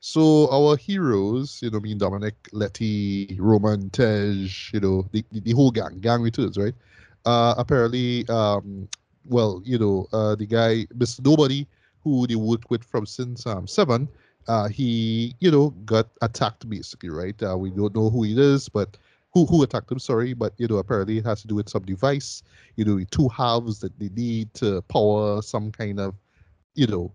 So 0.00 0.48
our 0.50 0.76
heroes, 0.76 1.60
you 1.62 1.70
know, 1.70 1.80
being 1.80 1.98
Dominic, 1.98 2.34
Letty, 2.52 3.36
Roman, 3.38 3.90
Tej, 3.90 4.48
you 4.72 4.80
know, 4.80 5.06
the, 5.12 5.22
the, 5.30 5.52
whole 5.52 5.70
gang, 5.70 6.00
gang 6.00 6.22
returns, 6.22 6.56
right? 6.56 6.74
Uh, 7.26 7.54
apparently, 7.58 8.26
um, 8.28 8.88
well, 9.26 9.60
you 9.64 9.78
know, 9.78 10.06
uh, 10.12 10.34
the 10.36 10.46
guy, 10.46 10.86
Mr. 10.96 11.22
Nobody, 11.22 11.66
who 12.02 12.26
they 12.26 12.34
worked 12.34 12.70
with 12.70 12.82
from 12.82 13.04
since 13.04 13.46
um, 13.46 13.66
seven, 13.66 14.08
uh, 14.48 14.68
he, 14.68 15.34
you 15.40 15.50
know, 15.50 15.70
got 15.84 16.08
attacked 16.22 16.68
basically, 16.70 17.10
right? 17.10 17.40
Uh, 17.42 17.58
we 17.58 17.70
don't 17.70 17.94
know 17.94 18.08
who 18.08 18.22
he 18.22 18.40
is, 18.40 18.70
but 18.70 18.96
who 19.32 19.46
who 19.46 19.62
attacked 19.62 19.90
him? 19.90 19.98
Sorry, 19.98 20.32
but 20.34 20.54
you 20.58 20.66
know, 20.66 20.78
apparently 20.78 21.18
it 21.18 21.26
has 21.26 21.42
to 21.42 21.48
do 21.48 21.54
with 21.54 21.68
some 21.68 21.82
device, 21.82 22.42
you 22.76 22.84
know, 22.84 23.02
two 23.10 23.28
halves 23.28 23.80
that 23.80 23.98
they 23.98 24.08
need 24.10 24.52
to 24.54 24.82
power 24.82 25.42
some 25.42 25.70
kind 25.70 26.00
of, 26.00 26.14
you 26.74 26.86
know, 26.86 27.12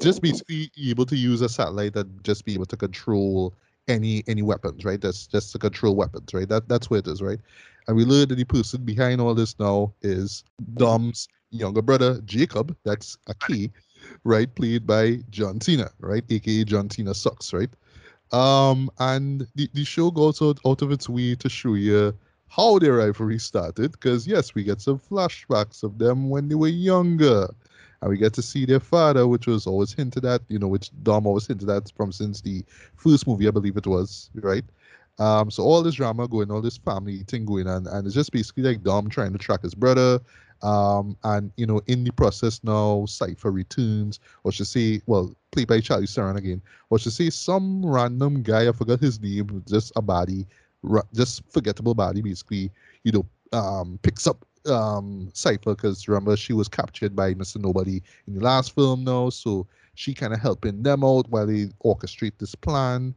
just 0.00 0.20
basically 0.22 0.70
able 0.78 1.06
to 1.06 1.16
use 1.16 1.40
a 1.40 1.48
satellite 1.48 1.96
and 1.96 2.22
just 2.24 2.44
be 2.44 2.54
able 2.54 2.66
to 2.66 2.76
control 2.76 3.54
any 3.88 4.22
any 4.26 4.42
weapons, 4.42 4.84
right? 4.84 5.00
That's 5.00 5.26
just 5.26 5.52
to 5.52 5.58
control 5.58 5.96
weapons, 5.96 6.34
right? 6.34 6.48
That 6.48 6.68
that's 6.68 6.90
what 6.90 7.00
it 7.00 7.06
is, 7.08 7.22
right? 7.22 7.40
And 7.88 7.96
we 7.96 8.04
learned 8.04 8.30
that 8.30 8.36
the 8.36 8.44
person 8.44 8.84
behind 8.84 9.20
all 9.20 9.34
this 9.34 9.58
now 9.58 9.92
is 10.02 10.44
Dom's 10.74 11.28
younger 11.50 11.82
brother, 11.82 12.20
Jacob. 12.22 12.76
That's 12.84 13.16
a 13.28 13.34
key, 13.34 13.70
right? 14.24 14.52
Played 14.54 14.86
by 14.86 15.20
John 15.30 15.60
Cena, 15.60 15.90
right? 16.00 16.24
AKA 16.28 16.64
John 16.64 16.90
Cena 16.90 17.14
sucks, 17.14 17.52
right? 17.52 17.70
Um, 18.32 18.90
and 18.98 19.46
the, 19.54 19.68
the 19.72 19.84
show 19.84 20.10
goes 20.10 20.42
out, 20.42 20.58
out 20.66 20.82
of 20.82 20.90
its 20.90 21.08
way 21.08 21.34
to 21.36 21.48
show 21.48 21.74
you 21.74 22.16
how 22.48 22.78
their 22.78 22.94
rivalry 22.94 23.38
started, 23.38 23.92
because 23.92 24.26
yes, 24.26 24.54
we 24.54 24.64
get 24.64 24.80
some 24.80 24.98
flashbacks 24.98 25.82
of 25.82 25.98
them 25.98 26.28
when 26.30 26.48
they 26.48 26.54
were 26.54 26.68
younger 26.68 27.48
and 28.00 28.10
we 28.10 28.18
get 28.18 28.32
to 28.34 28.42
see 28.42 28.64
their 28.64 28.80
father, 28.80 29.26
which 29.26 29.46
was 29.46 29.66
always 29.66 29.92
hinted 29.92 30.24
at, 30.24 30.42
you 30.48 30.58
know, 30.58 30.68
which 30.68 30.90
Dom 31.02 31.26
always 31.26 31.46
hinted 31.46 31.70
at 31.70 31.90
from 31.96 32.12
since 32.12 32.40
the 32.40 32.64
first 32.96 33.26
movie, 33.26 33.48
I 33.48 33.50
believe 33.50 33.76
it 33.76 33.86
was, 33.86 34.30
right? 34.34 34.64
Um, 35.18 35.50
so 35.50 35.62
all 35.62 35.82
this 35.82 35.94
drama 35.94 36.28
going, 36.28 36.50
all 36.50 36.60
this 36.60 36.76
family 36.76 37.24
thing 37.26 37.46
going 37.46 37.66
on, 37.66 37.86
and 37.86 38.06
it's 38.06 38.14
just 38.14 38.32
basically 38.32 38.64
like 38.64 38.82
Dom 38.82 39.08
trying 39.08 39.32
to 39.32 39.38
track 39.38 39.62
his 39.62 39.74
brother. 39.74 40.20
Um, 40.62 41.16
and 41.24 41.52
you 41.56 41.66
know, 41.66 41.80
in 41.86 42.04
the 42.04 42.12
process 42.12 42.62
now, 42.64 43.04
Cypher 43.06 43.50
returns, 43.50 44.20
or 44.44 44.52
should 44.52 44.66
say, 44.66 45.00
well, 45.06 45.34
played 45.52 45.68
by 45.68 45.80
Charlize 45.80 46.14
Theron 46.14 46.36
again, 46.36 46.62
or 46.90 46.98
should 46.98 47.12
say 47.12 47.30
some 47.30 47.84
random 47.84 48.42
guy, 48.42 48.68
I 48.68 48.72
forgot 48.72 49.00
his 49.00 49.20
name, 49.20 49.62
just 49.68 49.92
a 49.96 50.02
body, 50.02 50.46
just 51.14 51.42
forgettable 51.50 51.94
body, 51.94 52.22
basically, 52.22 52.70
you 53.04 53.12
know, 53.12 53.26
um, 53.58 53.98
picks 54.02 54.26
up 54.26 54.44
um 54.66 55.30
Cypher 55.32 55.74
because 55.74 56.08
remember 56.08 56.36
she 56.36 56.52
was 56.52 56.68
captured 56.68 57.14
by 57.14 57.34
Mr. 57.34 57.58
Nobody 57.58 58.02
in 58.26 58.34
the 58.34 58.40
last 58.44 58.74
film 58.74 59.04
now, 59.04 59.30
so 59.30 59.66
she 59.94 60.12
kind 60.12 60.34
of 60.34 60.40
helping 60.40 60.82
them 60.82 61.04
out 61.04 61.28
while 61.30 61.46
they 61.46 61.66
orchestrate 61.84 62.38
this 62.38 62.54
plan. 62.54 63.14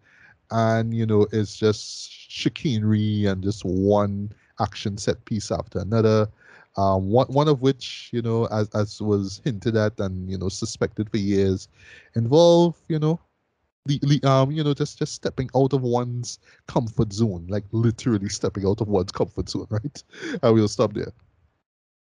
And 0.51 0.93
you 0.93 1.05
know, 1.05 1.27
it's 1.31 1.57
just 1.57 2.11
chicanery 2.11 3.25
and 3.25 3.43
just 3.43 3.65
one 3.65 4.31
action 4.59 4.97
set 4.97 5.23
piece 5.25 5.51
after 5.51 5.79
another. 5.79 6.27
Um, 6.79 7.09
one 7.09 7.27
one 7.27 7.49
of 7.49 7.61
which, 7.61 8.09
you 8.13 8.21
know, 8.23 8.45
as 8.47 8.69
as 8.75 9.01
was 9.01 9.41
hinted 9.45 9.77
at 9.77 9.99
and 9.99 10.29
you 10.31 10.37
know 10.37 10.49
suspected 10.49 11.09
for 11.11 11.17
years, 11.17 11.69
involve 12.15 12.81
you 12.89 12.99
know, 12.99 13.19
the, 13.87 14.21
um 14.23 14.51
you 14.51 14.63
know 14.63 14.73
just 14.73 14.99
just 14.99 15.13
stepping 15.13 15.49
out 15.55 15.73
of 15.73 15.81
one's 15.83 16.39
comfort 16.67 17.13
zone, 17.13 17.47
like 17.49 17.65
literally 17.71 18.29
stepping 18.29 18.65
out 18.67 18.81
of 18.81 18.87
one's 18.89 19.11
comfort 19.11 19.49
zone, 19.49 19.67
right? 19.71 20.03
I 20.43 20.49
will 20.51 20.67
stop 20.69 20.93
there. 20.93 21.13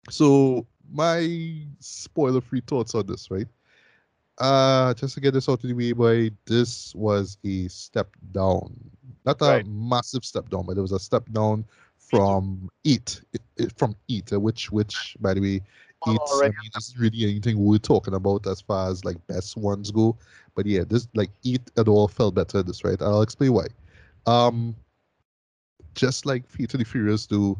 So 0.10 0.68
my 0.92 1.68
spoiler-free 1.80 2.64
thoughts 2.68 2.96
on 2.96 3.08
this, 3.08 3.32
right? 3.32 3.48
Uh, 4.40 4.94
just 4.96 5.16
to 5.16 5.22
get 5.22 5.34
this 5.34 5.50
out 5.50 5.64
of 5.64 5.70
the 5.70 5.74
way, 5.74 5.94
boy, 5.94 6.32
this 6.46 6.96
was 6.96 7.38
a 7.46 7.68
step 7.68 8.16
down. 8.32 8.74
Not 9.26 9.42
a 9.42 9.62
Right. 9.62 9.66
massive 9.66 10.26
step 10.26 10.50
down, 10.50 10.66
but 10.66 10.78
it 10.78 10.82
was 10.82 10.92
a 10.94 11.00
step 11.00 11.30
down 11.32 11.66
from 12.12 12.70
eight, 12.86 13.22
it, 13.34 13.42
it, 13.58 13.72
from 13.78 13.96
eight, 14.10 14.32
uh, 14.34 14.40
which, 14.40 14.72
which, 14.72 15.16
by 15.22 15.34
the 15.34 15.42
way, 15.42 15.62
eight, 16.08 16.20
I 16.32 16.48
mean, 16.48 16.72
isn't 16.78 17.00
really 17.00 17.24
anything 17.24 17.58
we're 17.58 17.78
talking 17.78 18.14
about 18.14 18.46
as 18.48 18.62
far 18.62 18.90
as 18.90 19.06
like 19.06 19.26
best 19.28 19.58
ones 19.58 19.92
go. 19.92 20.18
But 20.56 20.66
yeah, 20.66 20.84
this 20.88 21.08
like 21.16 21.32
eight 21.46 21.72
at 21.78 21.88
all 21.88 22.08
felt 22.08 22.36
better. 22.36 22.62
This 22.62 22.84
right? 22.84 23.02
I'll 23.02 23.22
explain 23.22 23.54
why. 23.54 23.68
Um, 24.28 24.76
just 25.96 26.26
like 26.26 26.48
Fate 26.48 26.74
of 26.74 26.80
the 26.80 26.86
Furious 26.86 27.26
do, 27.26 27.58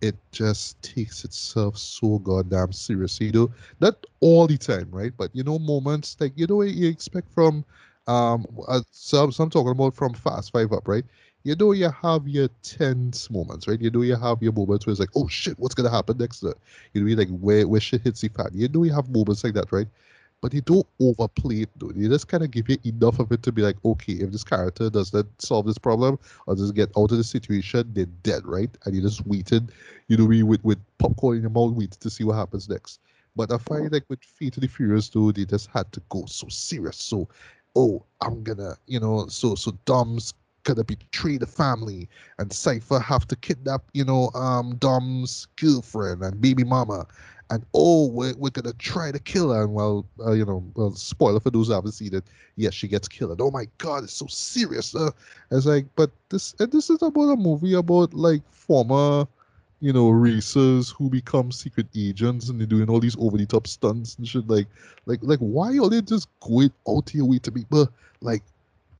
it 0.00 0.16
just 0.32 0.80
takes 0.82 1.24
itself 1.24 1.76
so 1.76 2.18
goddamn 2.20 2.72
seriously. 2.72 3.30
Though 3.30 3.52
not 3.80 4.04
all 4.20 4.46
the 4.46 4.56
time, 4.56 4.88
right? 4.90 5.12
But 5.16 5.30
you 5.34 5.44
know, 5.44 5.58
moments 5.58 6.16
like 6.20 6.32
you 6.36 6.46
know 6.46 6.56
what 6.56 6.70
you 6.70 6.88
expect 6.88 7.30
from 7.32 7.64
um 8.06 8.46
uh, 8.66 8.80
some 8.90 9.30
some 9.30 9.50
talking 9.50 9.72
about 9.72 9.94
from 9.94 10.14
Fast 10.14 10.52
Five 10.52 10.72
up, 10.72 10.88
right? 10.88 11.04
You 11.42 11.54
know 11.56 11.72
you 11.72 11.90
have 11.90 12.28
your 12.28 12.48
tense 12.62 13.30
moments, 13.30 13.66
right? 13.66 13.80
You 13.80 13.90
know 13.90 14.02
you 14.02 14.16
have 14.16 14.42
your 14.42 14.52
moments 14.52 14.86
where 14.86 14.92
it's 14.92 15.00
like, 15.00 15.10
oh 15.16 15.28
shit, 15.28 15.58
what's 15.58 15.74
gonna 15.74 15.90
happen 15.90 16.18
next? 16.18 16.42
You 16.42 16.54
know, 16.94 17.06
you 17.06 17.16
like 17.16 17.28
where 17.28 17.66
where 17.66 17.80
shit 17.80 18.02
hits 18.02 18.20
the 18.20 18.28
fan. 18.28 18.50
You 18.52 18.68
know 18.68 18.84
you 18.84 18.92
have 18.92 19.08
moments 19.08 19.42
like 19.44 19.54
that, 19.54 19.72
right? 19.72 19.88
But 20.42 20.54
you 20.54 20.62
don't 20.62 20.86
overplay 21.00 21.62
it 21.62 21.70
though. 21.76 21.92
You 21.94 22.08
just 22.08 22.28
kind 22.28 22.42
of 22.42 22.50
give 22.50 22.68
you 22.68 22.78
enough 22.84 23.18
of 23.18 23.30
it 23.32 23.42
to 23.42 23.52
be 23.52 23.62
like, 23.62 23.76
okay, 23.84 24.14
if 24.14 24.32
this 24.32 24.44
character 24.44 24.88
doesn't 24.88 25.28
solve 25.40 25.66
this 25.66 25.76
problem 25.78 26.18
or 26.46 26.54
doesn't 26.54 26.76
get 26.76 26.90
out 26.96 27.12
of 27.12 27.18
the 27.18 27.24
situation, 27.24 27.90
they're 27.92 28.06
dead, 28.22 28.46
right? 28.46 28.70
And 28.84 28.94
you 28.94 29.02
just 29.02 29.26
waited, 29.26 29.72
you 30.08 30.16
know, 30.16 30.26
with 30.46 30.64
with 30.64 30.78
popcorn 30.98 31.36
in 31.36 31.42
your 31.42 31.50
mouth, 31.50 31.72
waited 31.72 32.00
to 32.00 32.10
see 32.10 32.24
what 32.24 32.36
happens 32.36 32.68
next. 32.68 33.00
But 33.36 33.52
I 33.52 33.58
find 33.58 33.90
like 33.92 34.04
with 34.08 34.22
Fate 34.24 34.56
of 34.56 34.62
the 34.62 34.68
Furious, 34.68 35.08
though, 35.08 35.30
they 35.30 35.44
just 35.44 35.68
had 35.70 35.90
to 35.92 36.02
go 36.08 36.24
so 36.26 36.48
serious. 36.48 36.96
So, 36.96 37.28
oh, 37.76 38.02
I'm 38.20 38.42
gonna, 38.42 38.76
you 38.86 38.98
know, 39.00 39.26
so 39.28 39.54
so 39.54 39.72
Dom's 39.84 40.34
gonna 40.64 40.84
betray 40.84 41.38
the 41.38 41.46
family, 41.46 42.08
and 42.38 42.52
Cypher 42.52 43.00
have 43.00 43.26
to 43.28 43.36
kidnap, 43.36 43.82
you 43.92 44.04
know, 44.04 44.30
um, 44.34 44.76
Dom's 44.76 45.46
girlfriend 45.56 46.22
and 46.22 46.40
baby 46.40 46.64
mama, 46.64 47.06
and 47.50 47.64
oh, 47.74 48.06
we're, 48.08 48.34
we're 48.36 48.50
gonna 48.50 48.72
try 48.74 49.10
to 49.10 49.18
kill 49.18 49.52
her. 49.52 49.64
And 49.64 49.74
well, 49.74 50.06
uh, 50.24 50.32
you 50.32 50.44
know, 50.44 50.64
well, 50.74 50.94
spoiler 50.94 51.40
for 51.40 51.50
those 51.50 51.70
seen 51.94 52.14
it, 52.14 52.24
yes, 52.56 52.74
she 52.74 52.88
gets 52.88 53.08
killed. 53.08 53.32
And, 53.32 53.40
oh 53.40 53.50
my 53.50 53.66
god, 53.78 54.04
it's 54.04 54.12
so 54.14 54.26
serious. 54.26 54.94
Uh, 54.94 55.10
it's 55.50 55.66
like, 55.66 55.86
but 55.96 56.10
this 56.28 56.52
this 56.52 56.90
is 56.90 57.02
about 57.02 57.32
a 57.32 57.36
movie 57.36 57.74
about 57.74 58.14
like 58.14 58.42
former, 58.52 59.26
you 59.80 59.92
know, 59.92 60.10
racers 60.10 60.90
who 60.90 61.10
become 61.10 61.50
secret 61.50 61.86
agents 61.96 62.48
and 62.48 62.60
they're 62.60 62.66
doing 62.66 62.88
all 62.88 63.00
these 63.00 63.16
over 63.18 63.36
the 63.36 63.46
top 63.46 63.66
stunts 63.66 64.16
and 64.16 64.28
shit. 64.28 64.46
Like, 64.48 64.66
like, 65.06 65.20
like, 65.22 65.40
why 65.40 65.76
are 65.78 65.90
they 65.90 66.02
just 66.02 66.28
going 66.40 66.72
out 66.88 67.12
your 67.12 67.26
way 67.26 67.38
to 67.40 67.50
be, 67.50 67.64
like 68.20 68.42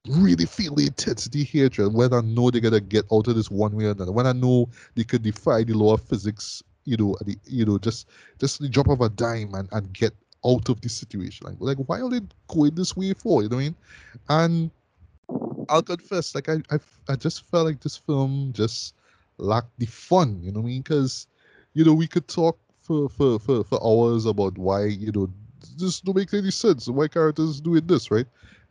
really 0.09 0.47
feel 0.47 0.75
the 0.75 0.87
intensity 0.87 1.45
here, 1.45 1.69
when 1.89 2.13
I 2.13 2.21
know 2.21 2.51
they're 2.51 2.61
gonna 2.61 2.81
get 2.81 3.05
out 3.13 3.29
of 3.29 3.37
this 3.37 3.51
one 3.51 3.75
way 3.77 3.87
or 3.87 3.91
another, 3.91 4.13
when 4.13 4.27
I 4.27 4.33
know 4.33 4.69
they 4.95 5.05
could 5.05 5.23
defy 5.23 5.65
the 5.65 5.75
law 5.75 5.95
of 5.95 6.03
physics 6.03 6.63
you 6.85 6.97
know, 6.97 7.17
the, 7.25 7.37
you 7.45 7.65
know, 7.65 7.79
just 7.79 8.09
just 8.39 8.61
the 8.61 8.69
drop 8.69 8.89
of 8.89 9.01
a 9.01 9.09
dime 9.09 9.55
and, 9.55 9.69
and 9.73 9.93
get 9.93 10.13
out 10.45 10.69
of 10.69 10.81
this 10.81 10.95
situation. 10.95 11.47
Like, 11.47 11.57
like 11.61 11.89
why 11.89 12.01
are 12.01 12.11
they 12.11 12.21
going 12.49 12.75
this 12.75 12.97
way 12.97 13.13
for? 13.13 13.43
You 13.43 13.49
know 13.49 13.57
what 13.57 13.63
I 13.63 13.65
mean? 13.65 13.77
And 14.29 14.71
I'll 15.69 15.83
confess, 15.83 16.35
like 16.35 16.49
I, 16.49 16.57
I, 16.71 16.79
I 17.09 17.17
just 17.17 17.49
felt 17.51 17.67
like 17.67 17.81
this 17.81 17.97
film 17.97 18.53
just 18.53 18.95
lacked 19.39 19.79
the 19.79 19.87
fun. 19.87 20.41
You 20.43 20.53
know 20.53 20.61
what 20.61 20.67
I 20.67 20.71
mean? 20.71 20.83
Because, 20.83 21.27
you 21.75 21.85
know, 21.85 21.95
we 21.95 22.07
could 22.07 22.27
talk 22.27 22.59
for, 22.81 23.09
for, 23.09 23.39
for, 23.39 23.63
for 23.63 23.87
hours 23.87 24.27
about 24.27 24.59
why, 24.59 24.87
you 24.87 25.13
know, 25.13 25.31
this 25.77 26.01
don't 26.01 26.17
make 26.17 26.33
any 26.35 26.51
sense. 26.51 26.89
Why 26.89 27.07
characters 27.07 27.61
doing 27.61 27.87
this, 27.87 28.11
right? 28.11 28.27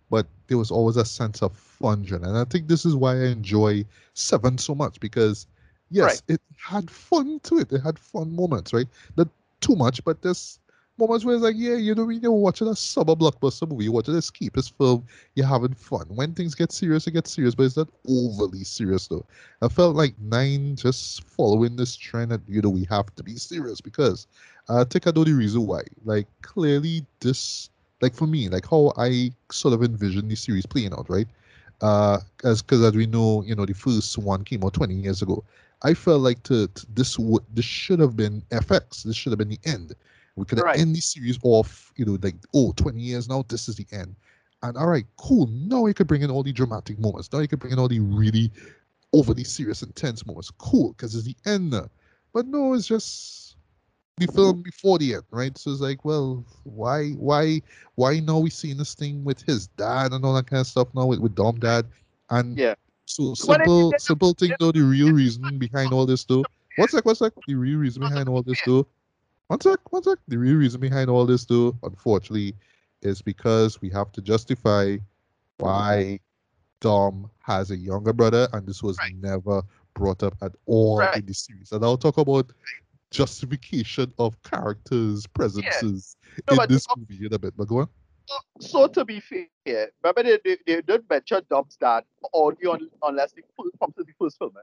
But 0.10 0.28
there 0.48 0.58
was 0.58 0.72
always 0.72 0.98
a 0.98 1.06
sense 1.06 1.42
of 1.42 1.56
fun, 1.56 2.06
and 2.12 2.38
I 2.38 2.46
think 2.46 2.68
this 2.68 2.86
is 2.86 2.96
why 2.96 3.14
I 3.14 3.28
enjoy 3.28 3.86
Seven 4.14 4.58
so 4.58 4.74
much 4.76 5.00
because 5.00 5.48
yes, 5.92 6.22
right. 6.28 6.36
it 6.36 6.42
had 6.58 6.90
fun 6.90 7.40
to 7.44 7.60
it. 7.60 7.72
It 7.72 7.82
had 7.82 8.00
fun 8.00 8.36
moments, 8.36 8.74
right? 8.74 8.88
Not 9.18 9.28
too 9.62 9.76
much, 9.76 10.04
but 10.04 10.22
there's 10.22 10.60
moments 11.00 11.26
where 11.26 11.36
it's 11.36 11.44
like, 11.44 11.56
yeah, 11.58 11.76
you 11.76 11.96
know, 11.96 12.06
when 12.06 12.22
you're 12.22 12.32
watching 12.32 12.68
a 12.68 12.76
summer 12.76 13.16
blockbuster 13.16 13.68
movie, 13.68 13.86
you're 13.86 13.94
watching 13.94 14.16
a 14.16 14.18
escapist 14.18 14.74
film, 14.78 15.06
you're 15.36 15.48
having 15.48 15.74
fun. 15.74 16.06
When 16.10 16.34
things 16.34 16.54
get 16.54 16.72
serious, 16.72 17.08
it 17.08 17.12
gets 17.12 17.32
serious, 17.32 17.56
but 17.56 17.64
it's 17.64 17.78
not 17.78 17.90
overly 18.08 18.64
serious 18.64 19.08
though. 19.08 19.26
I 19.62 19.70
felt 19.70 19.96
like 19.96 20.14
Nine 20.20 20.76
just 20.76 21.24
following 21.24 21.76
this 21.76 21.96
trend 21.96 22.32
that, 22.32 22.42
you 22.48 22.62
know, 22.62 22.70
we 22.70 22.86
have 22.90 23.16
to 23.16 23.24
be 23.24 23.38
serious 23.38 23.82
because 23.82 24.28
uh, 24.68 24.82
I 24.82 24.84
think 24.84 25.08
I 25.08 25.12
know 25.12 25.24
the 25.24 25.34
reason 25.34 25.66
why. 25.66 25.82
Like, 26.04 26.28
clearly, 26.42 27.06
this, 27.22 27.70
like 28.02 28.14
for 28.14 28.28
me, 28.28 28.50
like 28.50 28.68
how 28.70 28.94
I 28.98 29.32
sort 29.52 29.74
of 29.74 29.84
envision 29.84 30.28
the 30.28 30.36
series 30.36 30.66
playing 30.66 30.94
out, 30.94 31.10
right? 31.10 31.28
Uh, 31.82 32.20
as 32.44 32.62
because 32.62 32.84
as 32.84 32.96
we 32.96 33.06
know, 33.06 33.44
you 33.44 33.56
know, 33.56 33.66
the 33.66 33.74
first 33.74 34.18
one 34.18 34.44
came 34.44 34.64
out 34.64 34.74
20 34.74 34.94
years 34.94 35.22
ago. 35.22 35.44
I 35.84 35.94
felt 35.94 36.22
like 36.22 36.44
to, 36.44 36.68
to 36.68 36.86
this 36.94 37.18
would 37.18 37.44
this 37.54 37.66
should 37.66 38.00
have 38.00 38.16
been 38.16 38.42
FX. 38.52 39.04
This 39.04 39.16
should 39.16 39.32
have 39.32 39.40
been 39.40 39.50
the 39.50 39.60
end. 39.66 39.96
We 40.36 40.46
could 40.46 40.58
have 40.58 40.66
right. 40.66 40.80
end 40.80 40.96
the 40.96 41.02
series 41.02 41.40
off, 41.44 41.92
you 41.96 42.06
know, 42.06 42.18
like 42.22 42.36
oh, 42.54 42.74
20 42.76 43.00
years 43.00 43.28
now, 43.28 43.44
this 43.48 43.68
is 43.68 43.76
the 43.76 43.88
end. 43.92 44.16
And 44.62 44.78
all 44.78 44.88
right, 44.88 45.06
cool. 45.18 45.48
Now 45.48 45.86
you 45.86 45.94
could 45.94 46.08
bring 46.08 46.22
in 46.22 46.32
all 46.32 46.44
the 46.44 46.52
dramatic 46.52 47.00
moments. 47.00 47.32
Now 47.32 47.40
you 47.40 47.48
could 47.48 47.60
bring 47.60 47.74
in 47.74 47.80
all 47.80 47.88
the 47.88 48.00
really 48.00 48.52
overly 49.14 49.44
serious, 49.44 49.84
intense 49.84 50.26
moments. 50.26 50.52
Cool, 50.58 50.94
because 50.94 51.16
it's 51.16 51.26
the 51.26 51.36
end. 51.46 51.72
Now. 51.72 51.90
But 52.34 52.46
no, 52.46 52.74
it's 52.74 52.88
just 52.88 53.49
the 54.20 54.28
film 54.28 54.62
before 54.62 55.00
the 55.00 55.16
end, 55.16 55.24
right? 55.32 55.58
So 55.58 55.72
it's 55.72 55.82
like, 55.82 56.06
well, 56.06 56.46
why, 56.64 57.12
why, 57.12 57.62
why 57.96 58.20
now 58.20 58.40
we 58.40 58.50
seeing 58.50 58.78
this 58.78 58.96
thing 58.96 59.24
with 59.24 59.42
his 59.42 59.68
dad 59.68 60.12
and 60.12 60.24
all 60.24 60.34
that 60.36 60.48
kind 60.48 60.62
of 60.62 60.68
stuff 60.68 60.88
now 60.94 61.06
with, 61.06 61.20
with 61.20 61.36
Dom 61.36 61.60
dad, 61.60 61.86
and 62.30 62.58
yeah, 62.58 62.76
so 63.06 63.34
simple, 63.34 63.92
simple 63.98 64.34
thing 64.34 64.54
though. 64.60 64.72
The 64.72 64.82
real 64.82 65.12
reason 65.12 65.58
behind 65.58 65.92
all 65.92 66.06
this 66.06 66.24
though. 66.26 66.44
What's 66.76 66.94
that? 66.94 67.06
What's 67.06 67.20
that? 67.20 67.34
The 67.48 67.56
real 67.56 67.80
reason 67.80 68.02
behind 68.02 68.30
all 68.30 68.44
this 68.44 68.62
though. 68.66 68.88
One 69.48 69.60
sec, 69.60 69.92
one 69.92 70.04
sec. 70.04 70.20
The 70.28 70.38
real 70.38 70.58
reason 70.58 70.80
behind 70.80 71.10
all 71.10 71.26
this 71.26 71.46
though, 71.46 71.76
unfortunately, 71.82 72.54
is 73.02 73.22
because 73.22 73.82
we 73.82 73.90
have 73.90 74.12
to 74.12 74.22
justify 74.22 74.98
why 75.58 76.20
Dom 76.82 77.30
has 77.40 77.72
a 77.72 77.76
younger 77.76 78.14
brother, 78.14 78.48
and 78.54 78.68
this 78.68 78.84
was 78.84 78.98
right. 79.00 79.16
never 79.20 79.64
brought 79.96 80.22
up 80.22 80.36
at 80.44 80.52
all 80.68 81.00
right. 81.00 81.18
in 81.18 81.26
the 81.26 81.34
series. 81.34 81.72
And 81.72 81.84
I'll 81.84 81.98
talk 81.98 82.20
about 82.20 82.52
justification 83.12 84.14
of 84.20 84.42
characters' 84.44 85.26
presences 85.28 86.16
yeah. 86.50 86.56
no, 86.56 86.64
in 86.64 86.70
this 86.70 86.86
movie 86.96 87.26
in 87.26 87.34
a 87.34 87.40
bit. 87.40 87.56
But 87.58 87.68
go 87.68 87.80
on 87.80 87.90
so 88.60 88.88
to 88.88 89.06
be 89.06 89.20
fair, 89.20 89.48
remember 90.04 90.24
they, 90.24 90.40
they, 90.44 90.58
they 90.66 90.82
didn't 90.82 91.10
mention 91.10 91.42
Dom's 91.50 91.78
dad 91.78 92.04
audio 92.34 92.74
on, 92.74 92.90
unless 93.04 93.32
the 93.34 93.42
full, 93.56 93.70
from 93.78 93.94
the 93.98 94.06
first 94.20 94.38
film. 94.38 94.52
Eh? 94.58 94.62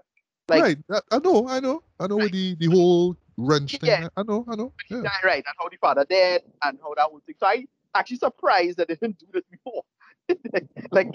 Like, 0.49 0.79
right, 0.89 1.03
I, 1.11 1.19
know, 1.19 1.49
I 1.49 1.61
know, 1.61 1.83
I 1.99 2.07
know 2.07 2.19
right. 2.19 2.31
the 2.31 2.55
the 2.55 2.67
whole 2.67 3.17
wrench 3.37 3.79
thing. 3.79 3.89
Yeah. 3.89 4.09
I 4.17 4.23
know, 4.23 4.45
I 4.49 4.55
know. 4.55 4.73
Yeah. 4.89 5.03
Right, 5.25 5.45
and 5.45 5.55
how 5.59 5.69
the 5.69 5.77
father 5.81 6.07
died, 6.09 6.43
and 6.63 6.79
how 6.83 6.95
that 6.95 7.03
whole 7.03 7.21
thing. 7.27 7.35
So 7.39 7.47
I 7.47 7.67
actually 7.95 8.19
surprised 8.19 8.77
that 8.79 8.89
they 8.89 8.95
didn't 8.95 9.19
do 9.19 9.27
this 9.33 9.43
before. 9.51 9.83
like 10.93 11.09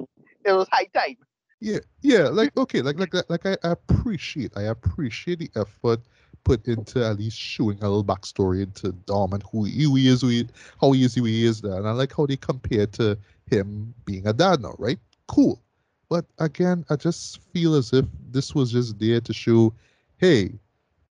it 0.46 0.52
was 0.52 0.68
high 0.72 0.88
time. 0.94 1.18
Yeah, 1.62 1.80
yeah, 2.02 2.28
like 2.28 2.58
okay, 2.58 2.82
like 2.82 3.00
like 3.00 3.14
like 3.30 3.46
I 3.46 3.56
appreciate, 3.64 4.52
I 4.58 4.64
appreciate 4.64 5.40
the 5.40 5.52
effort 5.56 6.02
put 6.44 6.68
into 6.68 7.06
at 7.06 7.18
least 7.18 7.38
showing 7.38 7.78
a 7.80 7.90
little 7.90 8.04
backstory 8.04 8.64
into 8.64 8.92
Dom 9.06 9.34
and 9.34 9.44
who 9.52 9.66
who 9.66 9.96
he 9.96 10.08
is, 10.08 10.22
who 10.22 10.30
he, 10.30 10.48
how 10.80 10.92
he 10.92 11.04
is, 11.04 11.16
who 11.16 11.26
he 11.26 11.46
is. 11.46 11.64
And 11.64 11.88
I 11.88 11.92
like 11.92 12.16
how 12.16 12.26
they 12.26 12.38
compare 12.38 12.88
to 12.88 13.18
him 13.46 13.94
being 14.06 14.28
a 14.28 14.34
dad 14.34 14.62
now, 14.62 14.76
right? 14.78 15.00
Cool. 15.28 15.62
But 16.10 16.26
again, 16.40 16.84
I 16.90 16.98
just 16.98 17.42
feel 17.54 17.76
as 17.76 17.94
if 17.94 18.06
this 18.32 18.54
was 18.54 18.72
just 18.72 19.00
there 19.00 19.22
to 19.22 19.34
show, 19.34 19.74
hey, 20.18 20.52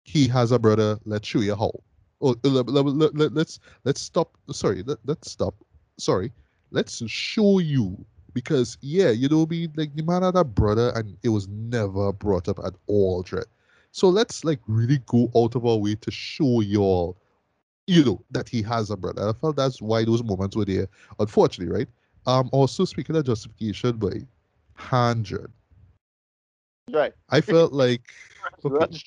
he 0.02 0.26
has 0.28 0.50
a 0.50 0.59
brother. 0.59 0.98
Let's 1.05 1.28
show 1.28 1.40
you 1.40 1.55
how. 1.55 1.72
Oh, 2.20 2.34
let, 2.42 2.68
let, 2.68 3.14
let, 3.14 3.32
let's 3.32 3.60
let's 3.84 4.00
stop. 4.00 4.36
Sorry, 4.50 4.82
let, 4.82 4.98
let's 5.05 5.30
stop. 5.30 5.55
Sorry, 5.98 6.32
let's 6.72 7.06
show 7.09 7.60
you 7.60 8.05
because 8.32 8.76
yeah, 8.80 9.10
you 9.10 9.28
know, 9.28 9.46
be 9.46 9.68
like 9.76 9.94
the 9.94 10.02
man 10.02 10.22
had 10.22 10.36
a 10.36 10.44
brother, 10.44 10.92
and 10.96 11.16
it 11.22 11.28
was 11.28 11.46
never 11.48 12.12
brought 12.12 12.48
up 12.48 12.59
at 12.64 12.74
all, 12.86 13.22
Dread. 13.22 13.46
So 13.98 14.08
let's 14.08 14.44
like 14.44 14.60
really 14.68 14.98
go 15.06 15.28
out 15.36 15.56
of 15.56 15.66
our 15.66 15.76
way 15.76 15.96
to 15.96 16.10
show 16.12 16.60
y'all, 16.60 17.16
you 17.88 18.04
know, 18.04 18.24
that 18.30 18.48
he 18.48 18.62
has 18.62 18.90
a 18.90 18.96
brother. 18.96 19.28
I 19.28 19.32
felt 19.32 19.56
that's 19.56 19.82
why 19.82 20.04
those 20.04 20.22
moments 20.22 20.54
were 20.54 20.64
there. 20.64 20.86
Unfortunately, 21.18 21.74
right? 21.76 21.88
Um, 22.24 22.48
also 22.52 22.84
speaking 22.84 23.16
of 23.16 23.24
justification 23.24 23.96
by 23.96 24.20
hundred. 24.74 25.50
Right. 26.92 27.12
I 27.30 27.40
felt 27.40 27.72
like 27.72 28.02
okay. 28.64 29.00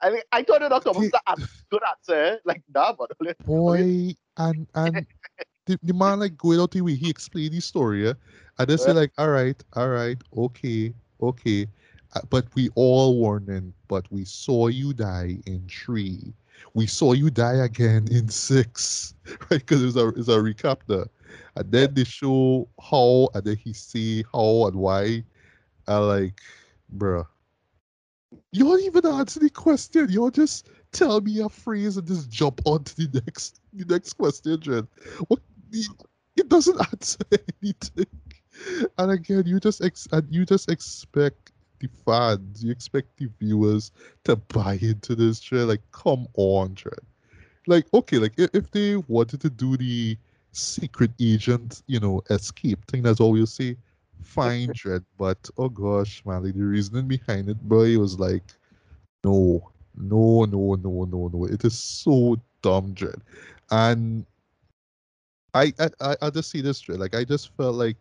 I 0.00 0.10
mean, 0.10 0.22
I 0.32 0.42
thought 0.42 0.62
it 0.62 0.70
was 0.72 0.84
almost 0.84 1.14
a 1.28 1.36
good 1.70 1.82
answer, 1.88 2.40
like 2.44 2.64
that, 2.70 2.96
but 2.98 3.16
boy, 3.46 4.16
and 4.36 4.66
and 4.74 5.06
the, 5.66 5.78
the 5.80 5.94
man 5.94 6.18
like 6.18 6.36
going 6.36 6.58
out 6.58 6.72
the 6.72 6.80
way 6.80 6.96
he 6.96 7.08
explained 7.08 7.52
the 7.52 7.60
story, 7.60 8.06
yeah? 8.06 8.14
and 8.58 8.68
they 8.68 8.76
say 8.78 8.92
like, 8.92 9.12
all 9.16 9.28
right, 9.28 9.62
all 9.74 9.90
right, 9.90 10.20
okay, 10.36 10.92
okay. 11.22 11.68
Uh, 12.14 12.20
but 12.30 12.46
we 12.54 12.68
all 12.74 13.18
warning, 13.18 13.72
but 13.88 14.10
we 14.10 14.24
saw 14.24 14.66
you 14.68 14.92
die 14.92 15.38
in 15.46 15.66
three. 15.68 16.32
We 16.74 16.86
saw 16.86 17.12
you 17.12 17.30
die 17.30 17.64
again 17.64 18.06
in 18.10 18.28
six, 18.28 19.14
right? 19.26 19.60
Because 19.60 19.82
it's 19.82 19.96
a, 19.96 20.08
it's 20.08 20.28
a 20.28 20.36
recap 20.38 20.80
there. 20.86 21.06
And 21.56 21.70
then 21.72 21.94
they 21.94 22.04
show 22.04 22.68
how, 22.80 23.28
and 23.34 23.44
then 23.44 23.56
he 23.56 23.72
see 23.72 24.24
how 24.32 24.66
and 24.66 24.76
why. 24.76 25.24
I 25.88 25.96
like, 25.96 26.40
bruh. 26.96 27.26
You 28.52 28.64
don't 28.64 28.80
even 28.82 29.06
answer 29.06 29.40
the 29.40 29.50
question. 29.50 30.08
You 30.10 30.30
just 30.30 30.68
tell 30.92 31.20
me 31.20 31.40
a 31.40 31.48
phrase 31.48 31.96
and 31.96 32.06
just 32.06 32.30
jump 32.30 32.60
on 32.66 32.84
to 32.84 32.96
the 32.96 33.22
next 33.26 33.60
the 33.72 33.84
next 33.86 34.14
question, 34.14 34.60
Jen. 34.60 34.88
What 35.28 35.40
it 36.36 36.48
doesn't 36.48 36.80
answer 36.92 37.18
anything. 37.62 38.06
And 38.98 39.10
again, 39.10 39.44
you 39.46 39.58
just 39.58 39.82
ex 39.82 40.06
and 40.12 40.26
you 40.30 40.44
just 40.44 40.70
expect 40.70 41.51
the 41.82 41.88
fans, 42.06 42.64
you 42.64 42.72
expect 42.72 43.18
the 43.18 43.28
viewers 43.40 43.92
to 44.24 44.36
buy 44.36 44.78
into 44.80 45.14
this 45.14 45.40
trend. 45.40 45.68
Like, 45.68 45.82
come 45.92 46.26
on, 46.36 46.74
trend. 46.74 47.00
Like, 47.66 47.86
okay, 47.94 48.18
like 48.18 48.32
if, 48.38 48.50
if 48.54 48.70
they 48.70 48.96
wanted 48.96 49.40
to 49.42 49.50
do 49.50 49.76
the 49.76 50.16
secret 50.52 51.10
agent, 51.20 51.82
you 51.86 52.00
know, 52.00 52.22
escape 52.30 52.84
thing, 52.86 53.02
that's 53.02 53.20
all 53.20 53.36
you 53.36 53.46
say. 53.46 53.76
fine, 54.22 54.70
Dread, 54.74 55.04
but 55.18 55.50
oh 55.58 55.68
gosh, 55.68 56.22
man, 56.26 56.44
like 56.44 56.54
the 56.54 56.64
reasoning 56.64 57.08
behind 57.08 57.48
it, 57.48 57.60
boy, 57.68 57.98
was 57.98 58.18
like, 58.18 58.44
no, 59.24 59.70
no, 59.96 60.44
no, 60.44 60.74
no, 60.74 61.04
no, 61.04 61.30
no. 61.32 61.44
It 61.46 61.64
is 61.64 61.78
so 61.78 62.40
dumb, 62.62 62.94
Dread. 62.94 63.20
And 63.70 64.26
I, 65.54 65.72
I, 66.00 66.16
I 66.22 66.30
just 66.30 66.50
see 66.50 66.60
this, 66.62 66.80
Dread. 66.80 67.00
Like, 67.00 67.14
I 67.14 67.24
just 67.24 67.54
felt 67.56 67.76
like, 67.76 67.96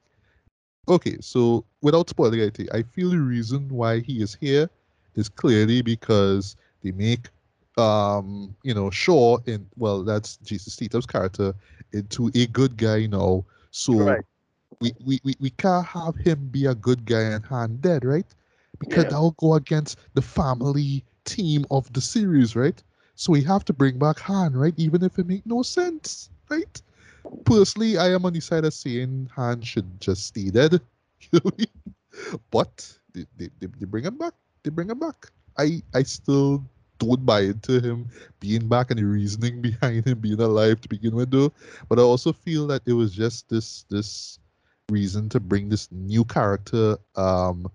okay, 0.87 1.17
so 1.21 1.65
without 1.81 2.09
spoiling 2.09 2.41
anything, 2.41 2.67
I 2.73 2.83
feel 2.83 3.09
the 3.09 3.19
reason 3.19 3.67
why 3.69 3.99
he 3.99 4.21
is 4.21 4.35
here 4.39 4.69
is 5.15 5.29
clearly 5.29 5.81
because 5.81 6.55
they 6.83 6.91
make 6.91 7.27
um 7.77 8.53
you 8.63 8.73
know 8.73 8.89
Shaw 8.89 9.37
in 9.45 9.65
well 9.77 10.03
that's 10.03 10.37
Jason 10.37 10.71
Statham's 10.71 11.05
character 11.05 11.53
into 11.93 12.31
a 12.35 12.47
good 12.47 12.77
guy 12.77 13.05
now. 13.05 13.45
So 13.71 13.93
right. 13.93 14.25
we, 14.81 14.93
we, 15.05 15.19
we, 15.23 15.35
we 15.39 15.49
can't 15.51 15.85
have 15.85 16.15
him 16.15 16.49
be 16.51 16.65
a 16.65 16.75
good 16.75 17.05
guy 17.05 17.21
and 17.21 17.45
Han 17.45 17.77
dead 17.77 18.03
right? 18.03 18.25
Because 18.79 19.03
yeah. 19.03 19.09
that'll 19.09 19.35
go 19.39 19.53
against 19.55 19.99
the 20.13 20.21
family 20.21 21.03
team 21.25 21.65
of 21.71 21.91
the 21.93 22.01
series 22.01 22.55
right? 22.55 22.81
So 23.15 23.31
we 23.31 23.43
have 23.43 23.63
to 23.65 23.73
bring 23.73 23.97
back 23.97 24.19
Han 24.19 24.53
right? 24.53 24.73
Even 24.77 25.03
if 25.03 25.17
it 25.19 25.27
make 25.27 25.45
no 25.45 25.61
sense 25.61 26.29
right 26.49 26.81
personally 27.45 27.97
I 27.97 28.09
am 28.13 28.25
on 28.25 28.33
the 28.33 28.39
side 28.39 28.65
of 28.65 28.73
saying 28.73 29.29
Han 29.35 29.61
should 29.61 29.99
just 29.99 30.27
stay 30.27 30.49
dead. 30.49 30.81
But 32.51 32.91
they, 33.13 33.25
they, 33.37 33.49
they 33.59 33.85
bring 33.85 34.03
him 34.03 34.17
back. 34.17 34.33
They 34.63 34.69
bring 34.69 34.89
him 34.89 34.99
back. 34.99 35.31
I 35.57 35.81
I 35.93 36.03
still 36.03 36.63
don't 36.99 37.25
buy 37.25 37.41
into 37.41 37.79
him 37.79 38.07
being 38.39 38.67
back 38.67 38.91
and 38.91 38.99
the 38.99 39.05
reasoning 39.05 39.61
behind 39.67 40.05
him 40.05 40.19
being 40.19 40.39
alive 40.39 40.81
to 40.81 40.89
begin 40.89 41.15
with 41.15 41.31
though. 41.31 41.51
But 41.89 41.99
I 41.99 42.03
also 42.03 42.31
feel 42.31 42.67
that 42.67 42.83
it 42.85 42.93
was 42.93 43.13
just 43.13 43.49
this 43.49 43.83
this 43.89 44.39
reason 44.89 45.29
to 45.29 45.39
bring 45.39 45.69
this 45.69 45.87
new 45.91 46.25
character 46.25 46.97
um 47.15 47.71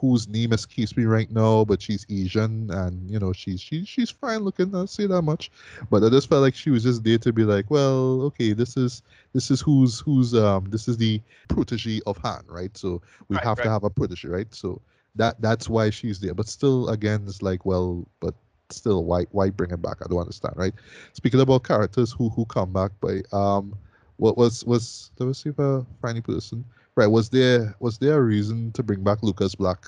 whose 0.00 0.28
name 0.28 0.52
escapes 0.52 0.96
me 0.96 1.04
right 1.04 1.30
now, 1.30 1.64
but 1.64 1.82
she's 1.82 2.06
Asian 2.08 2.70
and 2.70 3.10
you 3.10 3.18
know 3.18 3.32
she's 3.32 3.60
she, 3.60 3.84
she's 3.84 4.10
fine 4.10 4.40
looking. 4.40 4.74
I'll 4.74 4.86
say 4.86 5.06
that 5.06 5.22
much. 5.22 5.50
But 5.90 6.02
I 6.02 6.08
just 6.08 6.28
felt 6.28 6.42
like 6.42 6.54
she 6.54 6.70
was 6.70 6.82
just 6.84 7.04
there 7.04 7.18
to 7.18 7.32
be 7.32 7.44
like, 7.44 7.70
well, 7.70 8.22
okay, 8.22 8.52
this 8.52 8.76
is 8.76 9.02
this 9.32 9.50
is 9.50 9.60
who's 9.60 10.00
who's 10.00 10.34
um 10.34 10.64
this 10.70 10.88
is 10.88 10.96
the 10.96 11.20
protege 11.48 12.00
of 12.06 12.16
Han, 12.18 12.44
right? 12.48 12.76
So 12.76 13.02
we 13.28 13.36
right, 13.36 13.44
have 13.44 13.58
right. 13.58 13.64
to 13.64 13.70
have 13.70 13.84
a 13.84 13.90
protege, 13.90 14.28
right? 14.28 14.52
So 14.54 14.80
that 15.16 15.40
that's 15.42 15.68
why 15.68 15.90
she's 15.90 16.20
there. 16.20 16.34
But 16.34 16.48
still, 16.48 16.88
again, 16.88 17.24
it's 17.26 17.42
like, 17.42 17.66
well, 17.66 18.06
but 18.20 18.34
still, 18.70 19.04
why 19.04 19.24
why 19.32 19.50
bring 19.50 19.70
him 19.70 19.80
back? 19.80 19.98
I 20.02 20.08
don't 20.08 20.20
understand, 20.20 20.54
right? 20.56 20.74
Speaking 21.12 21.40
about 21.40 21.64
characters 21.64 22.12
who 22.12 22.30
who 22.30 22.44
come 22.46 22.72
back 22.72 22.92
by 23.00 23.22
um, 23.32 23.76
what 24.16 24.36
was 24.36 24.64
was 24.64 25.10
let 25.18 25.26
me 25.26 25.34
see 25.34 25.50
if 25.50 25.60
I 25.60 25.80
find 26.00 26.22
person. 26.24 26.64
Right, 27.00 27.06
was 27.06 27.30
there 27.30 27.74
was 27.80 27.96
there 27.96 28.18
a 28.18 28.22
reason 28.22 28.72
to 28.72 28.82
bring 28.82 29.02
back 29.02 29.22
Lucas 29.22 29.54
Black 29.54 29.86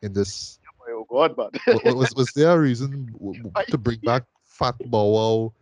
in 0.00 0.14
this? 0.14 0.58
Oh 0.88 1.04
God, 1.06 1.36
man! 1.36 1.50
was 1.94 2.14
was 2.16 2.32
there 2.32 2.52
a 2.52 2.58
reason 2.58 3.14
to 3.68 3.76
bring 3.76 3.98
back 3.98 4.22
Fat 4.42 4.74
Bow 4.86 5.04
Wow? 5.10 5.52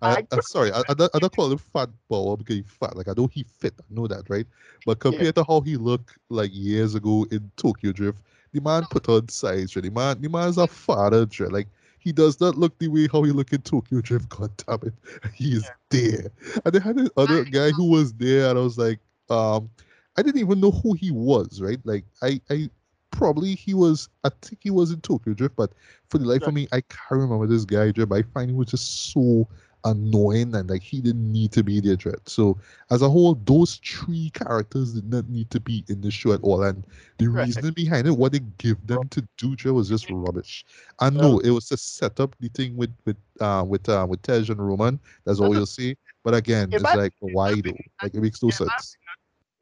I, 0.00 0.24
I, 0.30 0.38
sorry, 0.42 0.70
I, 0.70 0.82
I, 0.88 0.94
don't, 0.94 1.10
I 1.12 1.18
don't 1.18 1.34
call 1.34 1.50
him 1.50 1.58
fat 1.58 1.88
Bow 2.08 2.36
because 2.36 2.54
he's 2.54 2.66
fat. 2.68 2.96
Like 2.96 3.08
I 3.08 3.14
know 3.16 3.26
he 3.26 3.42
fit, 3.42 3.74
I 3.80 3.82
know 3.92 4.06
that, 4.06 4.30
right? 4.30 4.46
But 4.86 5.00
compared 5.00 5.24
yeah. 5.24 5.42
to 5.42 5.44
how 5.44 5.60
he 5.60 5.76
looked 5.76 6.18
like 6.28 6.50
years 6.54 6.94
ago 6.94 7.26
in 7.32 7.50
Tokyo 7.56 7.90
Drift, 7.90 8.20
the 8.52 8.60
man 8.60 8.84
put 8.92 9.08
on 9.08 9.28
size, 9.30 9.74
right? 9.74 9.82
The 9.82 9.90
man, 9.90 10.20
the 10.20 10.28
man's 10.28 10.58
a 10.58 10.68
father, 10.68 11.26
right? 11.40 11.50
Like 11.50 11.68
he 11.98 12.12
does 12.12 12.40
not 12.40 12.56
look 12.56 12.78
the 12.78 12.86
way 12.86 13.08
how 13.10 13.24
he 13.24 13.32
look 13.32 13.52
in 13.52 13.62
Tokyo 13.62 14.00
Drift. 14.00 14.28
God 14.38 14.52
damn 14.58 14.78
it, 14.86 14.94
he 15.34 15.54
is 15.54 15.68
there. 15.90 16.30
And 16.64 16.72
they 16.72 16.78
had 16.78 16.96
this 16.96 17.10
other 17.16 17.42
guy 17.42 17.70
who 17.70 17.90
was 17.90 18.12
there, 18.12 18.50
and 18.50 18.56
I 18.56 18.62
was 18.62 18.78
like, 18.78 19.00
um, 19.30 19.68
I 20.16 20.22
didn't 20.22 20.40
even 20.40 20.60
know 20.60 20.70
who 20.70 20.94
he 20.94 21.10
was, 21.10 21.60
right? 21.60 21.78
Like 21.84 22.04
I, 22.22 22.40
I 22.50 22.70
probably 23.10 23.54
he 23.54 23.74
was. 23.74 24.08
I 24.24 24.30
think 24.42 24.60
he 24.62 24.70
was 24.70 24.90
in 24.90 25.00
Tokyo 25.00 25.34
Drift, 25.34 25.56
but 25.56 25.72
for 26.08 26.18
the 26.18 26.26
life 26.26 26.42
of 26.42 26.54
me, 26.54 26.68
I 26.72 26.80
can't 26.82 27.22
remember 27.22 27.46
this 27.46 27.64
guy. 27.64 27.90
Drift. 27.90 28.12
I 28.12 28.22
find 28.22 28.50
he 28.50 28.56
was 28.56 28.68
just 28.68 29.12
so 29.12 29.48
annoying 29.84 30.54
and 30.54 30.68
like 30.70 30.82
he 30.82 31.00
didn't 31.00 31.30
need 31.30 31.52
to 31.52 31.62
be 31.62 31.80
there 31.80 31.96
Dread. 31.96 32.20
So 32.26 32.58
as 32.90 33.02
a 33.02 33.08
whole, 33.08 33.34
those 33.44 33.80
three 33.84 34.30
characters 34.30 34.94
did 34.94 35.10
not 35.10 35.28
need 35.28 35.50
to 35.50 35.60
be 35.60 35.84
in 35.88 36.00
the 36.00 36.10
show 36.10 36.32
at 36.32 36.40
all. 36.42 36.62
And 36.62 36.84
the 37.18 37.28
right. 37.28 37.46
reasoning 37.46 37.72
behind 37.72 38.06
it, 38.06 38.12
what 38.12 38.32
they 38.32 38.40
give 38.58 38.84
them 38.86 39.08
to 39.10 39.26
do 39.36 39.54
Dread 39.56 39.74
was 39.74 39.88
just 39.88 40.08
rubbish. 40.10 40.64
I 41.00 41.10
know 41.10 41.38
it 41.40 41.50
was 41.50 41.68
to 41.68 41.76
set 41.76 42.20
up 42.20 42.34
the 42.40 42.48
thing 42.48 42.76
with 42.76 42.94
with 43.04 43.16
uh 43.40 43.64
with 43.66 43.88
uh 43.88 44.06
with 44.08 44.22
Tej 44.22 44.48
and 44.48 44.58
Roman. 44.58 44.98
That's 45.24 45.40
all 45.40 45.54
you'll 45.54 45.66
see. 45.66 45.96
But 46.22 46.34
again, 46.34 46.70
it's 46.72 46.82
like 46.82 47.12
why 47.20 47.60
though? 47.60 47.76
Like 48.02 48.14
it 48.14 48.20
makes 48.20 48.42
no 48.42 48.50
sense. 48.50 48.96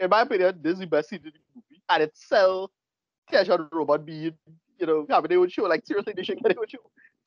In 0.02 0.10
my 0.10 0.22
opinion, 0.22 0.58
this 0.60 0.74
is 0.74 0.80
the 0.80 0.86
best 0.86 1.08
scene 1.08 1.20
in 1.24 1.32
the 1.32 1.38
movie. 1.54 1.82
And 1.88 2.02
itself 2.02 2.70
Tej 3.30 3.48
and 3.48 3.68
Roman 3.72 4.04
being, 4.04 4.34
you 4.78 4.86
know, 4.86 5.06
having 5.08 5.28
their 5.28 5.38
own 5.38 5.48
show. 5.48 5.64
Like 5.64 5.86
seriously, 5.86 6.12
they 6.16 6.24
should 6.24 6.42
get 6.42 6.48
their 6.48 6.58
own 6.58 6.68
show. 6.68 6.78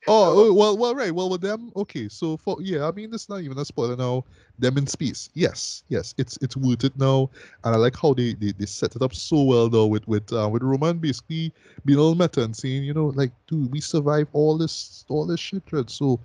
Oh, 0.08 0.52
well, 0.52 0.76
well, 0.76 0.94
right. 0.94 1.12
Well, 1.12 1.30
with 1.30 1.40
them, 1.40 1.72
okay. 1.74 2.08
So 2.08 2.36
for 2.36 2.58
yeah, 2.60 2.86
I 2.86 2.92
mean, 2.92 3.12
it's 3.12 3.28
not 3.28 3.40
even 3.40 3.58
a 3.58 3.64
spoiler 3.64 3.96
now. 3.96 4.24
Them 4.58 4.78
in 4.78 4.86
space, 4.86 5.30
yes, 5.34 5.82
yes, 5.88 6.14
it's 6.16 6.38
it's 6.42 6.56
rooted 6.56 6.96
now, 6.98 7.28
and 7.64 7.74
I 7.74 7.78
like 7.78 7.96
how 7.96 8.14
they, 8.14 8.34
they, 8.34 8.52
they 8.52 8.66
set 8.66 8.94
it 8.94 9.02
up 9.02 9.14
so 9.14 9.42
well 9.42 9.68
though 9.68 9.86
with 9.86 10.06
with 10.06 10.32
uh, 10.32 10.48
with 10.48 10.62
Roman 10.62 10.98
basically 10.98 11.52
being 11.84 11.98
all 11.98 12.14
meta 12.14 12.44
and 12.44 12.54
saying, 12.54 12.84
you 12.84 12.94
know, 12.94 13.06
like, 13.16 13.32
dude, 13.48 13.72
we 13.72 13.80
survived 13.80 14.28
all 14.32 14.56
this 14.56 15.04
all 15.08 15.26
this 15.26 15.40
shit, 15.40 15.62
right? 15.72 15.90
So 15.90 16.20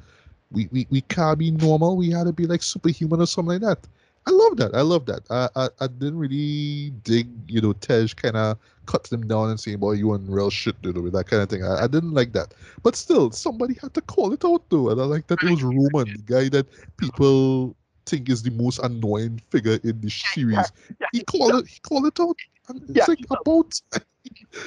we, 0.52 0.68
we 0.72 0.86
we 0.91 1.02
can't 1.02 1.40
be 1.40 1.49
normal. 1.49 1.98
We 1.98 2.11
had 2.11 2.26
to 2.26 2.34
be 2.34 2.45
like 2.45 2.61
superhuman 2.61 3.22
or 3.22 3.26
something 3.26 3.60
like 3.60 3.61
that. 3.61 3.88
I 4.27 4.31
love 4.31 4.57
that. 4.57 4.76
I 4.76 4.81
love 4.81 5.06
that. 5.07 5.23
I, 5.30 5.49
I, 5.56 5.69
I 5.80 5.88
didn't 5.88 6.18
really 6.19 6.91
dig, 7.03 7.27
you 7.48 7.60
know, 7.60 7.73
Tej 7.73 8.10
kind 8.15 8.38
of 8.38 8.57
cuts 8.85 9.10
them 9.10 9.27
down 9.27 9.49
and 9.49 9.60
saying, 9.60 9.80
boy, 9.80 9.93
you 9.93 10.14
and 10.14 10.31
real 10.31 10.49
shit, 10.49 10.80
dude, 10.81 10.98
with 10.98 11.14
that 11.14 11.27
kind 11.27 11.41
of 11.41 11.49
thing. 11.49 11.64
I, 11.64 11.84
I 11.84 11.88
didn't 11.88 12.14
like 12.14 12.31
that. 12.34 12.53
But 12.84 12.95
still, 12.95 13.31
somebody 13.31 13.76
had 13.81 13.93
to 13.95 14.02
call 14.02 14.31
it 14.34 14.45
out, 14.45 14.64
though. 14.69 14.89
And 14.89 15.02
I 15.02 15.06
like 15.06 15.27
that 15.27 15.41
it 15.41 15.49
was 15.49 15.64
Roman, 15.64 16.14
the 16.14 16.23
guy 16.26 16.49
that 16.49 16.68
people 16.98 17.76
think 18.06 18.30
is 18.30 18.43
the 18.43 18.52
most 18.52 18.80
annoying 18.80 19.41
figure 19.49 19.80
in 19.84 19.99
the 20.02 20.10
series. 20.10 20.72
he 21.14 21.23
called 21.23 21.56
it, 21.56 21.68
he 21.68 21.80
called 21.80 22.06
it 22.06 22.19
out. 22.19 22.38
And 22.68 22.84
it's 22.95 23.07
like 23.07 23.19
about 23.30 23.81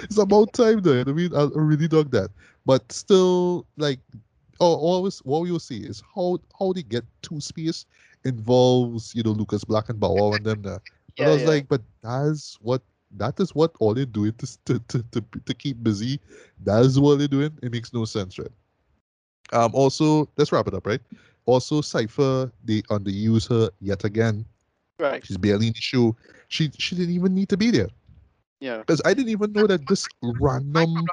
it's 0.02 0.18
about 0.18 0.52
time, 0.52 0.80
though. 0.80 1.00
I 1.00 1.04
mean, 1.04 1.34
I 1.34 1.48
really 1.54 1.88
dug 1.88 2.10
that. 2.10 2.30
But 2.66 2.90
still, 2.90 3.66
like, 3.76 4.00
oh, 4.60 4.74
always 4.74 5.18
what 5.20 5.42
we 5.42 5.52
will 5.52 5.60
see 5.60 5.84
is 5.84 6.02
how 6.14 6.38
how 6.58 6.72
they 6.72 6.82
get 6.82 7.04
to 7.22 7.40
space 7.40 7.86
involves 8.24 9.14
you 9.14 9.22
know 9.22 9.30
Lucas 9.30 9.64
Black 9.64 9.88
and 9.88 10.00
Bow 10.00 10.14
Wow 10.14 10.32
and 10.32 10.44
them 10.44 10.62
there. 10.62 10.80
But 11.16 11.16
yeah, 11.18 11.28
I 11.28 11.32
was 11.32 11.42
yeah. 11.42 11.48
like, 11.48 11.68
but 11.68 11.82
that's 12.02 12.58
what 12.60 12.82
that 13.16 13.38
is 13.38 13.54
what 13.54 13.72
all 13.78 13.94
they're 13.94 14.06
doing 14.06 14.32
to, 14.32 14.58
to, 14.64 14.78
to, 14.88 15.04
to, 15.12 15.24
to 15.46 15.54
keep 15.54 15.82
busy. 15.82 16.18
That 16.64 16.84
is 16.84 16.98
what 16.98 17.18
they're 17.18 17.28
doing. 17.28 17.56
It 17.62 17.70
makes 17.70 17.92
no 17.92 18.04
sense, 18.04 18.38
right? 18.38 18.48
Um. 19.52 19.70
Also, 19.74 20.28
let's 20.36 20.52
wrap 20.52 20.66
it 20.66 20.74
up, 20.74 20.86
right? 20.86 21.00
Also, 21.46 21.80
Cypher 21.80 22.50
they 22.64 22.82
underuse 22.82 23.48
her 23.48 23.70
yet 23.80 24.04
again. 24.04 24.44
Right. 24.98 25.24
She's 25.24 25.36
barely 25.36 25.68
in 25.68 25.72
the 25.72 25.80
show. 25.80 26.16
She 26.48 26.70
she 26.78 26.96
didn't 26.96 27.14
even 27.14 27.34
need 27.34 27.48
to 27.50 27.56
be 27.56 27.70
there. 27.70 27.88
Yeah. 28.60 28.78
Because 28.78 29.02
I 29.04 29.12
didn't 29.12 29.30
even 29.30 29.52
know 29.52 29.66
that 29.66 29.86
this 29.86 30.06
random 30.22 31.06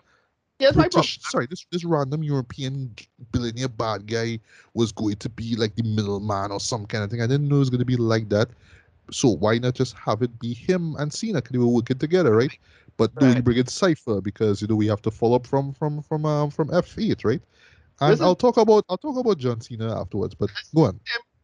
Yes, 0.62 0.76
British, 0.76 1.20
sorry, 1.24 1.48
this 1.50 1.66
this 1.72 1.84
random 1.84 2.22
European 2.22 2.96
billionaire 3.32 3.68
bad 3.68 4.06
guy 4.06 4.40
was 4.76 4.92
going 4.92 5.16
to 5.16 5.28
be 5.28 5.56
like 5.56 5.76
the 5.76 5.82
middleman 5.82 6.52
or 6.52 6.60
some 6.60 6.86
kind 6.86 7.04
of 7.04 7.10
thing. 7.10 7.20
I 7.20 7.26
didn't 7.26 7.50
know 7.50 7.56
it 7.56 7.66
was 7.66 7.72
going 7.72 7.80
to 7.80 7.86
be 7.86 7.96
like 7.96 8.30
that. 8.30 8.50
So 9.10 9.30
why 9.30 9.58
not 9.58 9.74
just 9.74 9.96
have 9.98 10.22
it 10.22 10.38
be 10.40 10.54
him 10.54 10.96
and 11.00 11.12
Cena? 11.12 11.42
Because 11.42 11.54
they 11.54 11.58
were 11.58 11.66
working 11.66 11.98
together, 11.98 12.36
right? 12.36 12.56
But 12.96 13.12
right. 13.20 13.38
you 13.38 13.42
bring 13.42 13.58
in 13.58 13.66
Cypher 13.66 14.22
because 14.22 14.62
you 14.62 14.68
know 14.68 14.76
we 14.76 14.86
have 14.86 15.02
to 15.02 15.10
follow 15.10 15.36
up 15.38 15.48
from 15.48 15.74
from 15.74 16.04
from 16.04 16.28
um, 16.28 16.52
from 16.52 16.68
F8, 16.68 17.26
right? 17.26 17.42
And 18.00 18.12
Listen, 18.12 18.26
I'll 18.28 18.36
talk 18.36 18.58
about 18.58 18.86
I'll 18.88 19.00
talk 19.00 19.18
about 19.18 19.40
John 19.40 19.62
Cena 19.62 20.00
afterwards. 20.00 20.36
But 20.36 20.52
go 20.76 20.86
on. 20.86 21.00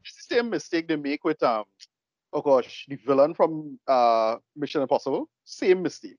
It's 0.05 0.27
the 0.27 0.35
same 0.35 0.51
mistake 0.51 0.87
they 0.87 0.95
make 0.95 1.23
with 1.23 1.41
um 1.41 1.63
oh 2.33 2.41
gosh 2.41 2.85
the 2.87 2.97
villain 2.97 3.33
from 3.33 3.79
uh 3.87 4.35
Mission 4.55 4.83
Impossible. 4.83 5.27
Same 5.43 5.81
mistake. 5.81 6.17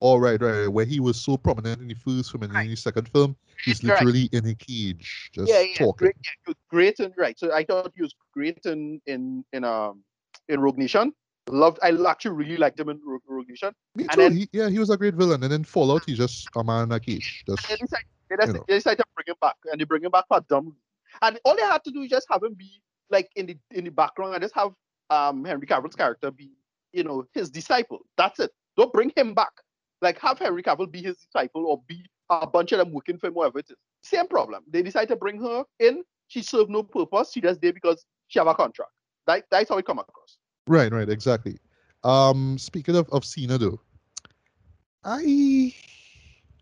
Oh 0.00 0.18
right, 0.18 0.40
right, 0.40 0.60
right. 0.60 0.68
Where 0.68 0.84
he 0.84 1.00
was 1.00 1.20
so 1.20 1.36
prominent 1.36 1.80
in 1.80 1.88
the 1.88 1.94
first 1.94 2.30
film 2.30 2.42
and 2.42 2.52
right. 2.52 2.64
in 2.64 2.70
the 2.70 2.76
second 2.76 3.08
film, 3.08 3.36
he's 3.64 3.82
literally 3.82 4.28
right. 4.32 4.44
in 4.44 4.50
a 4.50 4.54
cage, 4.54 5.30
just 5.32 5.50
yeah, 5.50 5.60
yeah, 5.60 5.74
talking. 5.74 6.06
Great, 6.06 6.16
yeah, 6.46 6.54
great 6.68 7.00
and 7.00 7.14
right. 7.16 7.38
So 7.38 7.52
I 7.52 7.64
thought 7.64 7.92
he 7.96 8.02
was 8.02 8.14
great 8.32 8.58
in 8.66 9.00
in 9.06 9.44
in 9.52 9.64
um 9.64 10.02
in 10.48 10.60
Rogue 10.60 10.78
Nation. 10.78 11.12
Loved. 11.48 11.78
I 11.82 11.96
actually 12.08 12.32
really 12.32 12.56
liked 12.56 12.78
him 12.78 12.88
in 12.88 13.00
Rogue, 13.06 13.22
Rogue 13.26 13.48
Nation. 13.48 13.72
Me 13.94 14.04
too. 14.04 14.16
Then, 14.16 14.36
he, 14.36 14.48
yeah, 14.52 14.68
he 14.68 14.78
was 14.78 14.90
a 14.90 14.96
great 14.96 15.14
villain. 15.14 15.42
And 15.42 15.52
then 15.52 15.64
Fallout, 15.64 16.04
he's 16.04 16.18
just 16.18 16.48
a 16.56 16.64
man 16.64 16.84
in 16.84 16.92
a 16.92 17.00
cage. 17.00 17.44
Just, 17.46 17.68
they 17.68 17.76
decided, 17.76 18.06
they, 18.28 18.36
decided, 18.36 18.62
they 18.68 18.74
decided 18.74 18.98
to 18.98 19.04
bring 19.14 19.26
him 19.28 19.36
back, 19.40 19.56
and 19.70 19.80
they 19.80 19.84
bring 19.84 20.02
him 20.02 20.10
back 20.10 20.24
for 20.28 20.40
dumb. 20.48 20.76
And 21.22 21.38
all 21.44 21.56
they 21.56 21.62
had 21.62 21.84
to 21.84 21.90
do 21.90 22.02
is 22.02 22.10
just 22.10 22.26
have 22.30 22.42
him 22.42 22.54
be 22.54 22.82
like 23.10 23.30
in 23.36 23.46
the 23.46 23.56
in 23.70 23.84
the 23.84 23.90
background, 23.90 24.34
and 24.34 24.42
just 24.42 24.54
have 24.54 24.72
um 25.08 25.44
Henry 25.44 25.66
Cavill's 25.66 25.94
character 25.94 26.30
be 26.30 26.50
you 26.92 27.04
know 27.04 27.24
his 27.32 27.48
disciple. 27.48 28.00
That's 28.18 28.40
it. 28.40 28.50
Don't 28.76 28.92
bring 28.92 29.12
him 29.16 29.32
back. 29.32 29.52
Like 30.02 30.18
have 30.20 30.38
Henry 30.38 30.62
Cavill 30.62 30.90
be 30.90 31.02
his 31.02 31.16
disciple 31.16 31.66
or 31.66 31.82
be 31.86 32.04
a 32.30 32.46
bunch 32.46 32.72
of 32.72 32.78
them 32.78 32.92
working 32.92 33.18
for 33.18 33.28
him, 33.28 33.34
whatever 33.34 33.58
it 33.60 33.66
is. 33.70 33.76
Same 34.02 34.28
problem. 34.28 34.62
They 34.70 34.82
decide 34.82 35.08
to 35.08 35.16
bring 35.16 35.40
her 35.40 35.64
in. 35.80 36.02
She 36.28 36.42
served 36.42 36.70
no 36.70 36.82
purpose. 36.82 37.32
She 37.32 37.40
just 37.40 37.60
there 37.60 37.72
because 37.72 38.04
she 38.28 38.38
have 38.38 38.48
a 38.48 38.54
contract. 38.54 38.90
That, 39.26 39.44
that's 39.50 39.68
how 39.68 39.78
it 39.78 39.86
come 39.86 39.98
across. 39.98 40.38
Right, 40.66 40.92
right, 40.92 41.08
exactly. 41.08 41.58
Um, 42.04 42.58
speaking 42.58 42.96
of, 42.96 43.08
of 43.10 43.24
Cena 43.24 43.58
though, 43.58 43.80
I 45.04 45.72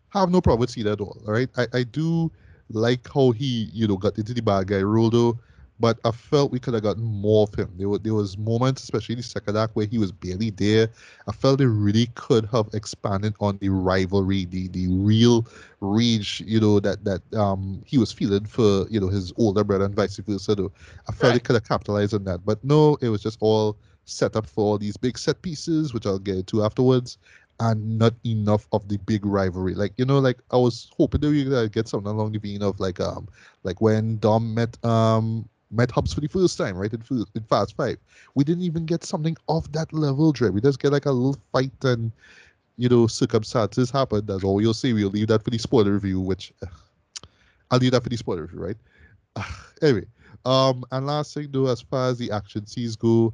have 0.09 0.29
no 0.29 0.41
problem 0.41 0.61
with 0.61 0.69
Cena 0.69 0.93
at 0.93 1.01
all. 1.01 1.21
All 1.27 1.33
right, 1.33 1.49
I, 1.57 1.67
I 1.73 1.83
do 1.83 2.31
like 2.69 3.07
how 3.13 3.31
he 3.31 3.69
you 3.73 3.87
know 3.87 3.97
got 3.97 4.17
into 4.17 4.33
the 4.33 4.41
bad 4.41 4.67
guy 4.67 4.81
role 4.81 5.09
though, 5.09 5.39
but 5.79 5.99
I 6.05 6.11
felt 6.11 6.51
we 6.51 6.59
could 6.59 6.73
have 6.73 6.83
gotten 6.83 7.03
more 7.03 7.43
of 7.43 7.55
him. 7.55 7.71
There 7.77 7.89
were 7.89 7.99
there 7.99 8.13
was 8.13 8.37
moments, 8.37 8.83
especially 8.83 9.13
in 9.13 9.19
the 9.19 9.23
second 9.23 9.57
act, 9.57 9.75
where 9.75 9.85
he 9.85 9.97
was 9.97 10.11
barely 10.11 10.49
there. 10.51 10.89
I 11.27 11.31
felt 11.31 11.59
they 11.59 11.65
really 11.65 12.07
could 12.15 12.45
have 12.51 12.69
expanded 12.73 13.35
on 13.39 13.57
the 13.59 13.69
rivalry, 13.69 14.45
the 14.45 14.67
the 14.69 14.87
real 14.87 15.47
rage, 15.81 16.41
you 16.45 16.59
know, 16.59 16.79
that 16.79 17.03
that 17.03 17.21
um 17.33 17.81
he 17.85 17.97
was 17.97 18.11
feeling 18.11 18.45
for 18.45 18.87
you 18.89 18.99
know 18.99 19.09
his 19.09 19.33
older 19.37 19.63
brother 19.63 19.85
and 19.85 19.95
vice 19.95 20.17
versa. 20.17 20.55
Though 20.55 20.71
I 21.09 21.11
felt 21.11 21.33
right. 21.33 21.33
they 21.33 21.39
could 21.39 21.55
have 21.55 21.67
capitalized 21.67 22.13
on 22.13 22.23
that, 22.25 22.45
but 22.45 22.63
no, 22.63 22.97
it 23.01 23.09
was 23.09 23.21
just 23.23 23.37
all 23.41 23.77
set 24.05 24.35
up 24.35 24.47
for 24.47 24.63
all 24.65 24.77
these 24.77 24.97
big 24.97 25.17
set 25.17 25.41
pieces, 25.41 25.93
which 25.93 26.05
I'll 26.05 26.19
get 26.19 26.47
to 26.47 26.63
afterwards 26.63 27.17
and 27.59 27.97
not 27.97 28.13
enough 28.25 28.67
of 28.73 28.87
the 28.89 28.97
big 28.97 29.25
rivalry. 29.25 29.75
Like 29.75 29.93
you 29.97 30.05
know, 30.05 30.19
like 30.19 30.39
I 30.51 30.57
was 30.57 30.89
hoping 30.97 31.21
that 31.21 31.29
we 31.29 31.43
could 31.45 31.71
get 31.71 31.87
something 31.87 32.11
along 32.11 32.33
the 32.33 32.39
vein 32.39 32.61
of 32.61 32.79
like 32.79 32.99
um 32.99 33.27
like 33.63 33.81
when 33.81 34.19
Dom 34.19 34.53
met 34.53 34.83
um 34.85 35.49
met 35.71 35.91
Hobbs 35.91 36.13
for 36.13 36.21
the 36.21 36.27
first 36.27 36.57
time, 36.57 36.77
right? 36.77 36.91
In, 36.93 37.03
in 37.35 37.43
Fast 37.43 37.75
Five, 37.75 37.97
we 38.35 38.43
didn't 38.43 38.63
even 38.63 38.85
get 38.85 39.03
something 39.03 39.35
of 39.47 39.71
that 39.73 39.91
level, 39.93 40.31
Dre. 40.31 40.49
We 40.49 40.61
just 40.61 40.79
get 40.79 40.91
like 40.91 41.05
a 41.05 41.11
little 41.11 41.39
fight 41.51 41.71
and 41.83 42.11
you 42.77 42.89
know 42.89 43.07
circumstances 43.07 43.91
happen. 43.91 44.25
That's 44.25 44.43
all 44.43 44.61
you'll 44.61 44.73
see. 44.73 44.93
We'll 44.93 45.09
leave 45.09 45.27
that 45.27 45.43
for 45.43 45.49
the 45.49 45.57
spoiler 45.57 45.93
review, 45.93 46.19
which 46.19 46.53
I'll 47.71 47.79
leave 47.79 47.91
that 47.91 48.03
for 48.03 48.09
the 48.09 48.17
spoiler 48.17 48.43
review, 48.43 48.59
right? 48.59 48.77
anyway, 49.81 50.05
um, 50.45 50.83
and 50.91 51.05
last 51.07 51.33
thing 51.33 51.49
though, 51.51 51.67
as 51.67 51.81
far 51.81 52.09
as 52.09 52.17
the 52.17 52.31
action 52.31 52.65
scenes 52.67 52.95
go, 52.95 53.33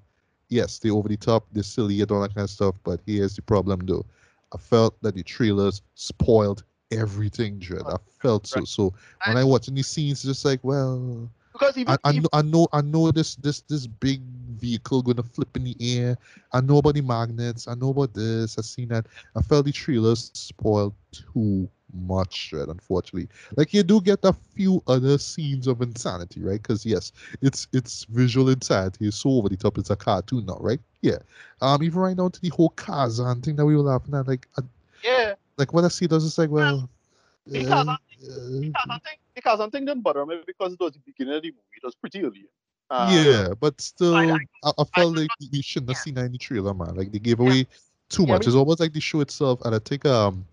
yes, 0.52 0.78
they're 0.78 0.94
over 0.94 1.10
the 1.10 1.18
top, 1.18 1.48
they're 1.52 1.64
silly 1.64 2.02
and 2.02 2.12
all 2.12 2.22
that 2.22 2.36
kind 2.36 2.44
of 2.44 2.50
stuff. 2.50 2.76
But 2.84 3.02
here's 3.06 3.36
the 3.36 3.42
problem, 3.42 3.80
though. 3.86 4.06
I 4.54 4.58
felt 4.58 5.02
that 5.02 5.16
the 5.16 5.24
trailers 5.24 5.82
spoiled 5.96 6.64
everything, 6.92 7.58
Dread. 7.58 7.84
I 7.88 7.96
felt 8.22 8.46
so. 8.46 8.66
So 8.66 8.94
when 9.26 9.38
I 9.38 9.44
watching 9.44 9.76
these 9.76 9.88
scenes, 9.88 10.20
it's 10.20 10.24
just 10.24 10.46
like, 10.46 10.60
well, 10.62 11.30
because 11.62 11.78
even, 11.78 11.98
I, 12.04 12.10
I, 12.10 12.12
know, 12.14 12.30
I 12.34 12.42
know, 12.42 12.68
I 12.74 12.82
know 12.82 13.12
this, 13.12 13.36
this, 13.36 13.62
this 13.62 13.86
big 13.86 14.22
vehicle 14.58 15.04
going 15.04 15.18
to 15.18 15.24
flip 15.24 15.56
in 15.56 15.64
the 15.64 15.76
air. 15.80 16.18
I 16.54 16.62
know 16.62 16.78
about 16.78 16.96
the 16.96 17.02
magnets. 17.02 17.68
I 17.68 17.76
know 17.76 17.90
about 17.90 18.16
this. 18.16 18.58
I've 18.58 18.66
seen 18.66 18.90
that. 18.90 19.06
I 19.36 19.42
felt 19.44 19.66
the 19.66 19.72
trailers 19.72 20.32
spoiled 20.34 20.96
too 21.12 21.70
much 22.08 22.54
right 22.54 22.70
unfortunately 22.70 23.28
like 23.58 23.74
you 23.74 23.84
do 23.84 24.00
get 24.00 24.20
a 24.24 24.32
few 24.32 24.82
other 24.88 25.18
scenes 25.18 25.68
of 25.68 25.82
insanity 25.82 26.42
right 26.42 26.62
because 26.62 26.86
yes 26.86 27.12
it's 27.42 27.68
it's 27.74 28.06
visual 28.06 28.48
insanity 28.48 29.08
it's 29.08 29.18
so 29.18 29.32
over 29.32 29.50
the 29.50 29.58
top 29.58 29.78
it's 29.78 29.90
a 29.90 29.96
cartoon 29.98 30.46
now 30.46 30.56
right 30.62 30.80
yeah 31.02 31.18
um 31.60 31.84
even 31.84 32.00
right 32.00 32.16
now 32.16 32.30
to 32.30 32.40
the 32.40 32.48
whole 32.48 32.70
Kazan 32.70 33.42
thing 33.42 33.58
that 33.58 33.66
we 33.66 33.76
were 33.76 33.82
laughing 33.82 34.16
at 34.16 34.26
like 34.26 34.48
I, 34.58 34.62
yeah 35.04 35.34
like 35.58 35.74
what 35.74 35.84
I 35.84 35.90
see 35.90 36.08
does 36.08 36.26
it's 36.26 36.38
like 36.38 36.50
well 36.50 36.90
uh, 37.54 37.98
think 39.00 39.21
because 39.36 39.60
I 39.60 39.70
think 39.70 39.88
didn't 39.88 40.02
bother 40.02 40.26
me 40.26 40.42
because 40.46 40.74
it 40.74 40.80
was 40.80 40.94
the 40.94 41.00
beginning 41.06 41.36
of 41.36 41.42
the 41.42 41.50
movie. 41.50 41.78
It 41.78 41.86
was 41.86 41.96
pretty 41.96 42.24
early. 42.24 42.46
Um, 42.90 43.14
yeah, 43.14 43.48
but 43.60 43.80
still, 43.80 44.16
I, 44.16 44.38
I, 44.64 44.72
I 44.78 44.84
felt 44.96 45.18
I, 45.18 45.22
like 45.22 45.30
we 45.52 45.62
shouldn't 45.62 45.92
have 45.92 45.98
seen 45.98 46.16
that 46.16 46.26
in 46.26 46.34
the 46.34 46.38
trailer, 46.38 46.74
man. 46.74 46.96
Like 46.96 47.12
they 47.12 47.20
gave 47.20 47.40
away 47.40 47.54
yeah. 47.54 47.64
too 48.10 48.26
much. 48.26 48.44
Yeah, 48.44 48.50
it's 48.50 48.56
almost 48.56 48.80
like 48.80 48.94
the 48.94 49.00
show 49.00 49.22
itself, 49.22 49.62
and 49.64 49.74
I 49.74 49.80
think 49.80 50.06
um 50.06 50.46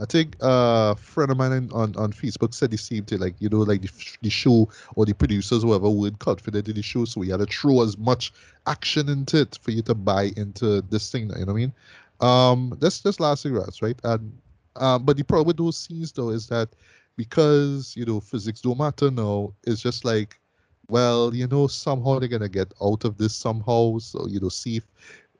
I 0.00 0.04
think 0.06 0.36
uh, 0.42 0.94
a 0.94 1.00
friend 1.00 1.30
of 1.30 1.36
mine 1.36 1.70
on, 1.72 1.94
on 1.96 2.12
Facebook 2.12 2.54
said 2.54 2.70
the 2.70 2.78
same 2.78 3.04
thing. 3.04 3.20
Like, 3.20 3.34
you 3.38 3.48
know, 3.48 3.58
like 3.58 3.82
the, 3.82 3.90
the 4.22 4.30
show 4.30 4.68
or 4.96 5.04
the 5.04 5.12
producers, 5.12 5.62
whoever, 5.62 5.88
weren't 5.88 6.18
confident 6.18 6.68
in 6.68 6.74
the 6.74 6.82
show. 6.82 7.04
So 7.04 7.20
we 7.20 7.28
had 7.28 7.40
to 7.40 7.46
throw 7.46 7.82
as 7.82 7.96
much 7.98 8.32
action 8.66 9.08
into 9.08 9.42
it 9.42 9.58
for 9.62 9.70
you 9.70 9.82
to 9.82 9.94
buy 9.94 10.32
into 10.36 10.82
this 10.82 11.10
thing. 11.10 11.28
You 11.30 11.34
know 11.34 11.40
what 11.40 11.50
I 11.50 11.54
mean? 11.54 11.72
Um, 12.20 12.76
that's 12.80 13.00
just 13.00 13.20
last 13.20 13.42
cigarettes, 13.42 13.82
right? 13.82 13.98
And 14.02 14.36
um, 14.76 15.04
but 15.04 15.16
the 15.18 15.24
problem 15.24 15.48
with 15.48 15.58
those 15.58 15.76
scenes 15.76 16.12
though 16.12 16.30
is 16.30 16.46
that 16.46 16.70
because 17.16 17.94
you 17.96 18.04
know 18.04 18.20
physics 18.20 18.60
don't 18.60 18.78
matter 18.78 19.10
now, 19.10 19.52
it's 19.64 19.80
just 19.80 20.04
like, 20.04 20.40
well, 20.88 21.34
you 21.34 21.46
know, 21.46 21.66
somehow 21.66 22.18
they're 22.18 22.28
gonna 22.28 22.48
get 22.48 22.72
out 22.82 23.04
of 23.04 23.18
this 23.18 23.34
somehow. 23.34 23.98
So 23.98 24.26
you 24.28 24.40
know, 24.40 24.48
see 24.48 24.76
if 24.76 24.86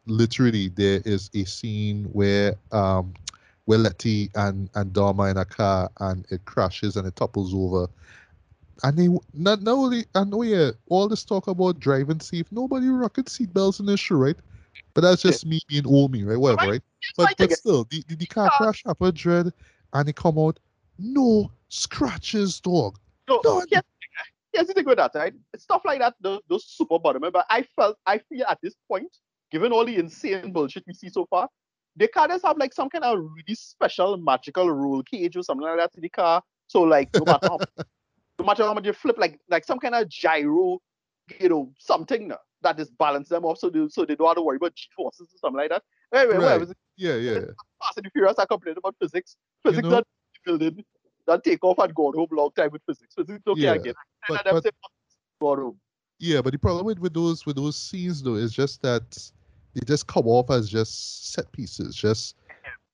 literally 0.06 0.68
there 0.68 1.00
is 1.04 1.30
a 1.34 1.44
scene 1.44 2.04
where 2.12 2.54
um 2.72 3.14
where 3.64 3.78
Letty 3.78 4.30
and, 4.34 4.68
and 4.74 4.92
Dharma 4.92 5.24
in 5.24 5.36
a 5.36 5.44
car 5.44 5.88
and 6.00 6.26
it 6.30 6.44
crashes 6.44 6.96
and 6.96 7.06
it 7.06 7.14
topples 7.16 7.54
over. 7.54 7.88
And 8.82 8.96
they 8.98 9.08
not, 9.32 9.62
not 9.62 9.72
only 9.72 10.04
I 10.14 10.24
know 10.24 10.42
yeah, 10.42 10.70
all 10.88 11.08
this 11.08 11.24
talk 11.24 11.46
about 11.46 11.78
driving 11.78 12.20
safe, 12.20 12.50
nobody 12.50 12.88
rocket 12.88 13.26
seatbelts 13.26 13.80
in 13.80 13.86
this 13.86 14.00
show, 14.00 14.16
right? 14.16 14.36
But 14.94 15.02
that's 15.02 15.22
just 15.22 15.46
me 15.46 15.60
being 15.68 15.86
old 15.86 16.12
me, 16.12 16.24
right? 16.24 16.38
Whatever, 16.38 16.66
right? 16.66 16.82
But 17.16 17.36
but 17.38 17.52
still, 17.52 17.84
the, 17.84 18.04
the, 18.08 18.16
the 18.16 18.26
car 18.26 18.50
crash 18.50 18.82
happened, 18.84 19.14
Dread, 19.14 19.52
and 19.92 20.08
it 20.08 20.16
come 20.16 20.38
out 20.38 20.58
no 20.98 21.50
scratches, 21.72 22.60
dog. 22.60 22.98
No, 23.28 23.40
None. 23.44 23.64
Yes, 23.70 23.82
eh? 23.82 24.24
here's 24.52 24.66
the 24.68 24.74
thing 24.74 24.84
with 24.84 24.98
that, 24.98 25.12
right? 25.14 25.32
Stuff 25.56 25.82
like 25.84 26.00
that, 26.00 26.14
those, 26.20 26.40
those 26.48 26.66
super 26.66 26.98
bottom. 26.98 27.24
Eh? 27.24 27.30
But 27.30 27.46
I 27.48 27.62
felt, 27.62 27.96
I 28.06 28.18
feel 28.18 28.44
at 28.48 28.58
this 28.62 28.74
point, 28.88 29.16
given 29.50 29.72
all 29.72 29.84
the 29.84 29.96
insane 29.96 30.52
bullshit 30.52 30.84
we 30.86 30.92
see 30.92 31.08
so 31.08 31.26
far, 31.26 31.48
the 31.96 32.08
can't 32.08 32.30
just 32.30 32.44
have 32.44 32.58
like 32.58 32.72
some 32.72 32.88
kind 32.88 33.04
of 33.04 33.18
really 33.18 33.54
special 33.54 34.16
magical 34.16 34.70
roll 34.70 35.02
cage 35.02 35.36
or 35.36 35.42
something 35.42 35.66
like 35.66 35.78
that 35.78 35.90
in 35.94 36.02
the 36.02 36.08
car. 36.08 36.42
So 36.66 36.82
like 36.82 37.08
no 37.14 37.24
matter 37.24 37.48
how, 37.48 37.58
no 38.38 38.44
matter 38.44 38.64
how 38.64 38.74
much 38.74 38.86
you 38.86 38.92
flip, 38.92 39.16
like 39.18 39.38
like 39.48 39.64
some 39.64 39.78
kind 39.78 39.94
of 39.94 40.08
gyro, 40.08 40.78
you 41.38 41.48
know, 41.48 41.72
something 41.78 42.32
that 42.62 42.78
just 42.78 42.96
balance 42.96 43.28
them 43.28 43.44
off 43.44 43.58
so 43.58 43.68
they 43.68 43.86
so 43.88 44.04
they 44.06 44.14
don't 44.14 44.28
have 44.28 44.36
to 44.36 44.42
worry 44.42 44.56
about 44.56 44.74
G 44.74 44.88
forces 44.96 45.28
or 45.34 45.38
something 45.38 45.58
like 45.58 45.70
that. 45.70 45.82
Anyway, 46.14 46.36
right. 46.36 46.42
whatever. 46.42 46.74
Yeah, 46.96 47.16
yeah. 47.16 47.40
Fast 47.82 47.98
and 47.98 48.10
Furious 48.12 48.38
are 48.38 48.46
complaining 48.46 48.78
about 48.78 48.94
physics. 48.98 49.36
Physics 49.62 49.84
you 49.84 49.90
know, 49.90 50.02
building 50.46 50.84
that 51.26 51.44
take 51.44 51.62
off 51.64 51.78
and 51.78 51.94
go 51.94 52.12
home 52.12 52.28
long 52.32 52.50
time 52.56 52.70
with 52.72 52.82
physics. 52.86 53.14
Physics 53.14 53.42
okay 53.46 53.60
yeah, 53.60 53.74
again. 53.74 53.94
But, 54.28 54.44
but, 54.44 54.64
say, 54.64 54.70
yeah, 56.18 56.40
but 56.40 56.52
the 56.52 56.58
problem 56.58 56.86
with, 56.86 56.98
with 56.98 57.14
those 57.14 57.44
with 57.46 57.56
those 57.56 57.76
scenes 57.76 58.22
though 58.22 58.34
is 58.34 58.52
just 58.52 58.82
that 58.82 59.18
they 59.74 59.80
just 59.86 60.06
come 60.06 60.26
off 60.26 60.50
as 60.50 60.68
just 60.68 61.32
set 61.32 61.50
pieces, 61.52 61.94
just 61.94 62.36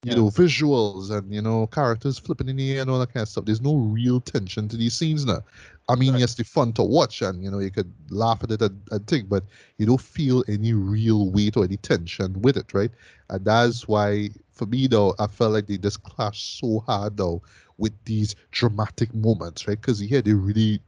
you 0.05 0.15
know 0.15 0.27
visuals 0.27 1.11
and 1.11 1.35
you 1.35 1.43
know 1.43 1.67
characters 1.67 2.19
flipping 2.19 2.49
in 2.49 2.57
the 2.57 2.75
air 2.75 2.83
and 2.83 2.91
all 2.91 2.99
that 2.99 3.13
kind 3.13 3.23
of 3.23 3.29
stuff. 3.29 3.45
There's 3.45 3.61
no 3.61 3.77
real 3.77 4.21
tension 4.21 4.69
to 4.69 4.77
these 4.77 4.95
scenes 4.95 5.27
now. 5.27 5.43
I 5.91 5.97
mean, 5.97 6.13
right. 6.13 6.21
yes, 6.21 6.35
they're 6.35 6.45
fun 6.45 6.73
to 6.75 6.83
watch 6.83 7.21
and 7.21 7.43
you 7.43 7.51
know 7.51 7.59
you 7.59 7.71
could 7.71 7.93
laugh 8.11 8.43
at 8.45 8.51
it 8.53 8.63
and, 8.63 8.81
and 8.91 9.07
think, 9.07 9.29
but 9.29 9.45
you 9.79 9.87
don't 9.87 10.01
feel 10.01 10.45
any 10.49 10.73
real 10.73 11.31
weight 11.31 11.57
or 11.57 11.65
any 11.65 11.79
tension 11.79 12.41
with 12.43 12.57
it, 12.57 12.73
right? 12.73 12.91
And 13.29 13.45
that's 13.45 13.89
why, 13.89 14.31
for 14.53 14.67
me 14.67 14.87
though, 14.87 15.15
I 15.19 15.27
felt 15.27 15.53
like 15.53 15.67
they 15.67 15.79
just 15.79 16.03
clash 16.03 16.61
so 16.61 16.81
hard 16.81 17.17
though 17.17 17.43
with 17.79 17.93
these 18.05 18.35
dramatic 18.51 19.15
moments, 19.15 19.67
right? 19.67 19.81
Because 19.81 19.99
here 19.99 20.21
they 20.21 20.35
really 20.35 20.81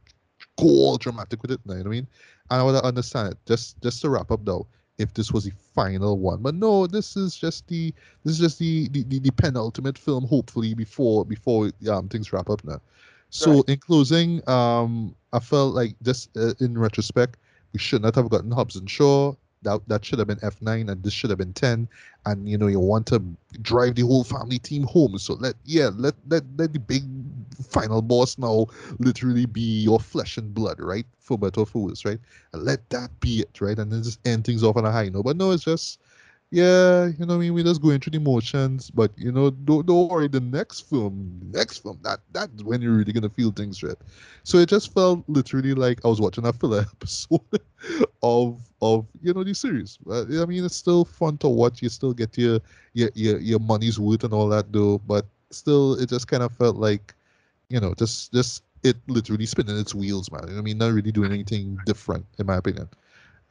go 0.59 0.67
all 0.67 0.97
dramatic 0.97 1.41
with 1.41 1.51
it. 1.51 1.59
You 1.65 1.73
know 1.73 1.77
what 1.79 1.87
I 1.87 1.89
mean? 1.89 2.07
And 2.49 2.61
I 2.61 2.63
would 2.63 2.75
understand 2.75 3.31
it. 3.33 3.37
Just 3.45 3.81
just 3.81 4.01
to 4.01 4.09
wrap 4.09 4.31
up 4.31 4.45
though, 4.45 4.67
if 4.97 5.13
this 5.13 5.31
was 5.31 5.45
the 5.45 5.53
final 5.73 6.17
one. 6.19 6.41
But 6.41 6.55
no, 6.55 6.87
this 6.87 7.15
is 7.15 7.35
just 7.35 7.67
the 7.67 7.93
this 8.23 8.33
is 8.33 8.39
just 8.39 8.59
the 8.59 8.87
the, 8.89 9.03
the, 9.03 9.19
the 9.19 9.31
penultimate 9.31 9.97
film, 9.97 10.27
hopefully 10.27 10.73
before 10.73 11.25
before 11.25 11.71
um 11.89 12.09
things 12.09 12.31
wrap 12.33 12.49
up 12.49 12.63
now. 12.63 12.81
So 13.29 13.55
right. 13.55 13.69
in 13.69 13.77
closing, 13.77 14.47
um, 14.49 15.15
I 15.31 15.39
felt 15.39 15.73
like 15.73 15.95
just 16.03 16.35
uh, 16.37 16.53
in 16.59 16.77
retrospect, 16.77 17.37
we 17.71 17.79
should 17.79 18.01
not 18.01 18.15
have 18.15 18.29
gotten 18.29 18.51
Hobbs 18.51 18.75
and 18.75 18.89
Shaw 18.89 19.33
that 19.63 19.81
that 19.87 20.03
should 20.03 20.19
have 20.19 20.27
been 20.27 20.39
F9 20.39 20.89
and 20.89 21.03
this 21.03 21.13
should 21.13 21.29
have 21.29 21.39
been 21.39 21.53
10 21.53 21.87
and 22.25 22.49
you 22.49 22.57
know 22.57 22.67
you 22.67 22.79
want 22.79 23.05
to 23.07 23.21
drive 23.61 23.95
the 23.95 24.01
whole 24.01 24.23
family 24.23 24.59
team 24.59 24.83
home. 24.83 25.17
So 25.17 25.33
let 25.35 25.55
yeah 25.65 25.89
let 25.95 26.15
let, 26.27 26.43
let 26.57 26.73
the 26.73 26.79
big 26.79 27.03
final 27.69 28.01
boss 28.01 28.37
now 28.37 28.67
literally 28.99 29.45
be 29.45 29.81
your 29.81 29.99
flesh 29.99 30.37
and 30.37 30.53
blood 30.53 30.79
right? 30.79 31.05
For 31.19 31.37
better 31.37 31.61
or 31.61 31.65
for 31.65 31.83
worse 31.83 32.05
right? 32.05 32.19
And 32.53 32.63
let 32.63 32.89
that 32.89 33.17
be 33.19 33.41
it 33.41 33.61
right? 33.61 33.77
And 33.77 33.91
then 33.91 34.03
just 34.03 34.19
end 34.25 34.45
things 34.45 34.63
off 34.63 34.77
on 34.77 34.85
a 34.85 34.91
high 34.91 35.09
note. 35.09 35.23
But 35.23 35.37
no 35.37 35.51
it's 35.51 35.63
just 35.63 35.99
yeah, 36.51 37.07
you 37.17 37.25
know, 37.25 37.35
I 37.35 37.37
mean, 37.37 37.53
we're 37.53 37.63
just 37.63 37.81
going 37.81 38.01
through 38.01 38.11
the 38.11 38.19
motions, 38.19 38.91
but 38.91 39.11
you 39.17 39.31
know, 39.31 39.51
don't, 39.51 39.85
don't 39.85 40.09
worry. 40.09 40.27
The 40.27 40.41
next 40.41 40.81
film, 40.81 41.39
next 41.53 41.77
film, 41.79 41.97
that 42.03 42.19
that's 42.33 42.61
when 42.63 42.81
you're 42.81 42.91
really 42.91 43.13
gonna 43.13 43.29
feel 43.29 43.51
things 43.51 43.81
right. 43.81 43.95
So 44.43 44.57
it 44.57 44.67
just 44.67 44.93
felt 44.93 45.23
literally 45.29 45.73
like 45.73 46.03
I 46.03 46.09
was 46.09 46.19
watching 46.19 46.45
a 46.45 46.51
filler 46.51 46.85
episode 46.91 47.61
of 48.21 48.59
of 48.81 49.05
you 49.21 49.33
know 49.33 49.45
the 49.45 49.53
series. 49.53 49.97
I 50.11 50.45
mean, 50.45 50.65
it's 50.65 50.75
still 50.75 51.05
fun 51.05 51.37
to 51.37 51.47
watch. 51.47 51.81
You 51.81 51.87
still 51.87 52.13
get 52.13 52.37
your 52.37 52.59
your 52.93 53.09
your, 53.15 53.39
your 53.39 53.59
money's 53.59 53.97
worth 53.97 54.25
and 54.25 54.33
all 54.33 54.49
that, 54.49 54.73
though. 54.73 54.97
But 54.99 55.25
still, 55.51 55.93
it 55.93 56.09
just 56.09 56.27
kind 56.27 56.43
of 56.43 56.51
felt 56.51 56.75
like, 56.75 57.15
you 57.69 57.79
know, 57.79 57.93
just 57.93 58.33
just 58.33 58.63
it 58.83 58.97
literally 59.07 59.45
spinning 59.45 59.77
its 59.79 59.95
wheels, 59.95 60.29
man. 60.31 60.57
I 60.57 60.61
mean, 60.61 60.79
not 60.79 60.91
really 60.91 61.13
doing 61.13 61.31
anything 61.31 61.77
different, 61.85 62.25
in 62.39 62.45
my 62.45 62.57
opinion. 62.57 62.89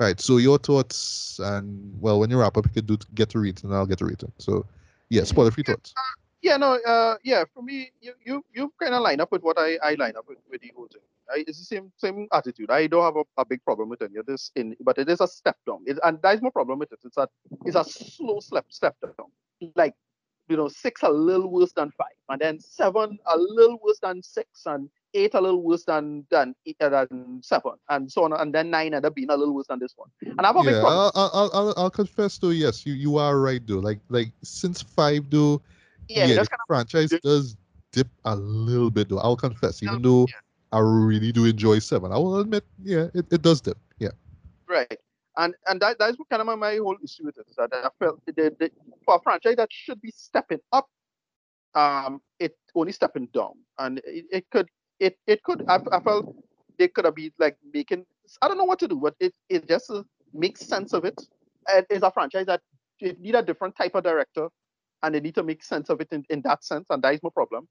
All 0.00 0.06
right. 0.06 0.18
So 0.18 0.38
your 0.38 0.56
thoughts, 0.56 1.38
and 1.40 1.94
well, 2.00 2.20
when 2.20 2.30
you 2.30 2.38
wrap 2.38 2.56
up, 2.56 2.64
you 2.64 2.72
could 2.72 2.86
do 2.86 2.96
get 3.14 3.28
to 3.30 3.38
read, 3.38 3.62
and 3.62 3.74
I'll 3.74 3.84
get 3.84 3.98
to 3.98 4.06
read 4.06 4.22
it. 4.22 4.32
So, 4.38 4.64
yeah, 5.10 5.24
spoiler 5.24 5.50
free 5.50 5.62
thoughts. 5.62 5.92
Uh, 5.94 6.00
yeah, 6.40 6.56
no, 6.56 6.78
uh, 6.86 7.16
yeah. 7.22 7.44
For 7.52 7.62
me, 7.62 7.90
you 8.00 8.14
you 8.24 8.42
you 8.50 8.72
kind 8.80 8.94
of 8.94 9.02
line 9.02 9.20
up 9.20 9.30
with 9.30 9.42
what 9.42 9.58
I 9.58 9.76
I 9.82 9.96
line 9.96 10.16
up 10.16 10.24
with, 10.26 10.38
with 10.50 10.62
the 10.62 10.72
whole 10.74 10.88
thing. 10.90 11.02
I, 11.30 11.44
it's 11.46 11.58
the 11.58 11.64
same 11.66 11.92
same 11.98 12.28
attitude. 12.32 12.70
I 12.70 12.86
don't 12.86 13.04
have 13.04 13.16
a, 13.16 13.42
a 13.42 13.44
big 13.44 13.62
problem 13.62 13.90
with 13.90 14.00
any 14.00 14.16
of 14.16 14.24
this, 14.24 14.50
in 14.56 14.74
but 14.80 14.96
it 14.96 15.10
is 15.10 15.20
a 15.20 15.28
step 15.28 15.58
down. 15.66 15.80
It, 15.84 15.98
and 16.02 16.18
that 16.22 16.34
is 16.34 16.40
my 16.40 16.48
problem 16.48 16.78
with 16.78 16.92
it. 16.92 17.00
It's 17.04 17.18
a 17.18 17.28
it's 17.66 17.76
a 17.76 17.84
slow 17.84 18.40
step 18.40 18.64
step 18.70 18.96
down. 19.02 19.28
Like 19.76 19.94
you 20.48 20.56
know, 20.56 20.68
six 20.68 21.02
a 21.02 21.10
little 21.10 21.50
worse 21.50 21.72
than 21.72 21.90
five, 21.90 22.16
and 22.30 22.40
then 22.40 22.58
seven 22.58 23.18
a 23.26 23.36
little 23.36 23.78
worse 23.84 23.98
than 24.00 24.22
six, 24.22 24.62
and 24.64 24.88
eight 25.14 25.34
a 25.34 25.40
little 25.40 25.62
worse 25.62 25.84
than 25.84 26.26
than, 26.30 26.55
uh, 26.80 26.89
than 26.89 27.40
seven, 27.42 27.72
and 27.89 28.10
so 28.10 28.24
on, 28.24 28.32
and 28.32 28.55
then 28.55 28.70
nine 28.70 28.86
ended 28.94 29.05
up 29.05 29.14
being 29.14 29.30
a 29.30 29.36
little 29.36 29.55
worse 29.55 29.66
than 29.68 29.78
this 29.78 29.94
one. 29.97 30.08
And 30.22 30.40
I 30.40 30.47
have 30.47 30.56
a 30.56 30.60
yeah, 30.60 30.70
big 30.70 30.80
problem. 30.80 31.10
I'll, 31.14 31.30
I'll, 31.34 31.50
I'll, 31.52 31.74
I'll 31.76 31.90
confess 31.90 32.39
though. 32.39 32.50
Yes, 32.50 32.86
you, 32.86 32.94
you 32.94 33.18
are 33.18 33.39
right 33.40 33.60
though. 33.66 33.78
Like 33.78 34.00
like 34.08 34.32
since 34.42 34.82
five 34.82 35.30
though, 35.30 35.62
yeah, 36.08 36.26
yeah, 36.26 36.34
the 36.42 36.48
franchise 36.66 37.10
does 37.22 37.56
dip 37.92 38.08
a 38.24 38.36
little 38.36 38.90
bit 38.90 39.08
though. 39.08 39.18
I'll 39.18 39.36
confess, 39.36 39.82
even 39.82 39.97
Yeah, 39.97 40.02
though 40.02 40.26
yeah. 40.28 40.34
I 40.72 40.78
really 40.80 41.32
do 41.32 41.44
enjoy 41.44 41.80
seven, 41.80 42.12
I 42.12 42.16
will 42.16 42.39
admit, 42.39 42.64
yeah, 42.82 43.08
it, 43.14 43.26
it 43.32 43.42
does 43.42 43.60
dip. 43.60 43.78
Yeah. 43.98 44.10
right. 44.68 44.98
And 45.36 45.55
and 45.66 45.80
that 45.80 45.98
that's 45.98 46.18
what 46.18 46.28
kind 46.28 46.40
of 46.40 46.47
my, 46.47 46.55
my 46.55 46.76
whole 46.76 46.97
issue 47.02 47.24
with 47.24 47.39
it 47.39 47.47
is 47.48 47.56
that 47.56 47.72
I 47.72 47.89
felt 47.98 48.20
the, 48.26 48.32
the, 48.32 48.70
for 49.05 49.16
a 49.16 49.20
franchise 49.20 49.56
that 49.56 49.72
should 49.72 50.00
be 50.00 50.12
stepping 50.14 50.60
up, 50.72 50.89
um, 51.74 52.20
it 52.39 52.56
only 52.74 52.92
stepping 52.92 53.26
down, 53.26 53.55
and 53.78 53.98
it, 54.05 54.26
it 54.30 54.50
could 54.50 54.68
it 55.00 55.18
it 55.26 55.42
could 55.42 55.64
I, 55.68 55.80
I 55.92 56.00
felt 56.00 56.34
they 56.78 56.88
could 56.88 57.04
have 57.06 57.16
been 57.16 57.32
like 57.38 57.56
making 57.74 58.06
I 58.42 58.48
don't 58.48 58.58
know 58.58 58.64
what 58.64 58.78
to 58.80 58.88
do, 58.88 58.96
but 58.96 59.14
it 59.20 59.34
it 59.48 59.68
just 59.68 59.90
uh, 59.90 60.02
makes 60.32 60.60
sense 60.60 60.92
of 60.92 61.04
it. 61.04 61.20
It 61.68 61.86
is 61.90 62.02
a 62.02 62.10
franchise 62.10 62.46
that 62.46 62.60
it 63.00 63.20
need 63.20 63.34
a 63.34 63.42
different 63.42 63.76
type 63.76 63.94
of 63.94 64.04
director, 64.04 64.48
and 65.02 65.14
they 65.14 65.20
need 65.20 65.34
to 65.36 65.42
make 65.42 65.64
sense 65.64 65.88
of 65.90 66.00
it 66.00 66.08
in, 66.12 66.24
in 66.30 66.42
that 66.42 66.64
sense, 66.64 66.86
and 66.90 67.02
that 67.02 67.14
is 67.14 67.22
my 67.22 67.30
problem. 67.34 67.68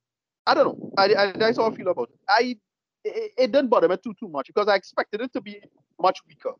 I 0.48 0.54
don't 0.56 0.66
know. 0.66 0.92
I, 0.98 1.16
I 1.16 1.32
that's 1.34 1.58
how 1.58 1.70
I 1.72 1.76
feel 1.76 1.90
about 1.90 2.10
it. 2.10 2.20
I 2.30 2.58
it, 3.06 3.32
it 3.38 3.52
didn't 3.52 3.70
bother 3.70 3.88
me 3.88 3.98
too 4.04 4.14
too 4.20 4.28
much 4.30 4.48
because 4.48 4.68
I 4.68 4.76
expected 4.76 5.22
it 5.22 5.34
to 5.34 5.42
be 5.42 5.62
much 6.02 6.20
weaker 6.28 6.54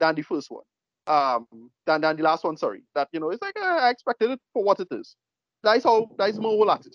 than 0.00 0.14
the 0.14 0.22
first 0.22 0.50
one, 0.50 0.64
um, 1.06 1.46
than 1.86 2.00
than 2.02 2.16
the 2.16 2.22
last 2.22 2.44
one. 2.44 2.56
Sorry, 2.56 2.82
that 2.94 3.08
you 3.12 3.20
know 3.20 3.30
it's 3.30 3.42
like 3.42 3.58
uh, 3.58 3.64
I 3.64 3.90
expected 3.90 4.30
it 4.32 4.40
for 4.52 4.64
what 4.64 4.80
it 4.80 4.88
is. 4.90 5.16
That's 5.62 5.84
how 5.84 6.10
that's 6.18 6.38
my 6.38 6.48
whole 6.48 6.70
attitude. 6.70 6.94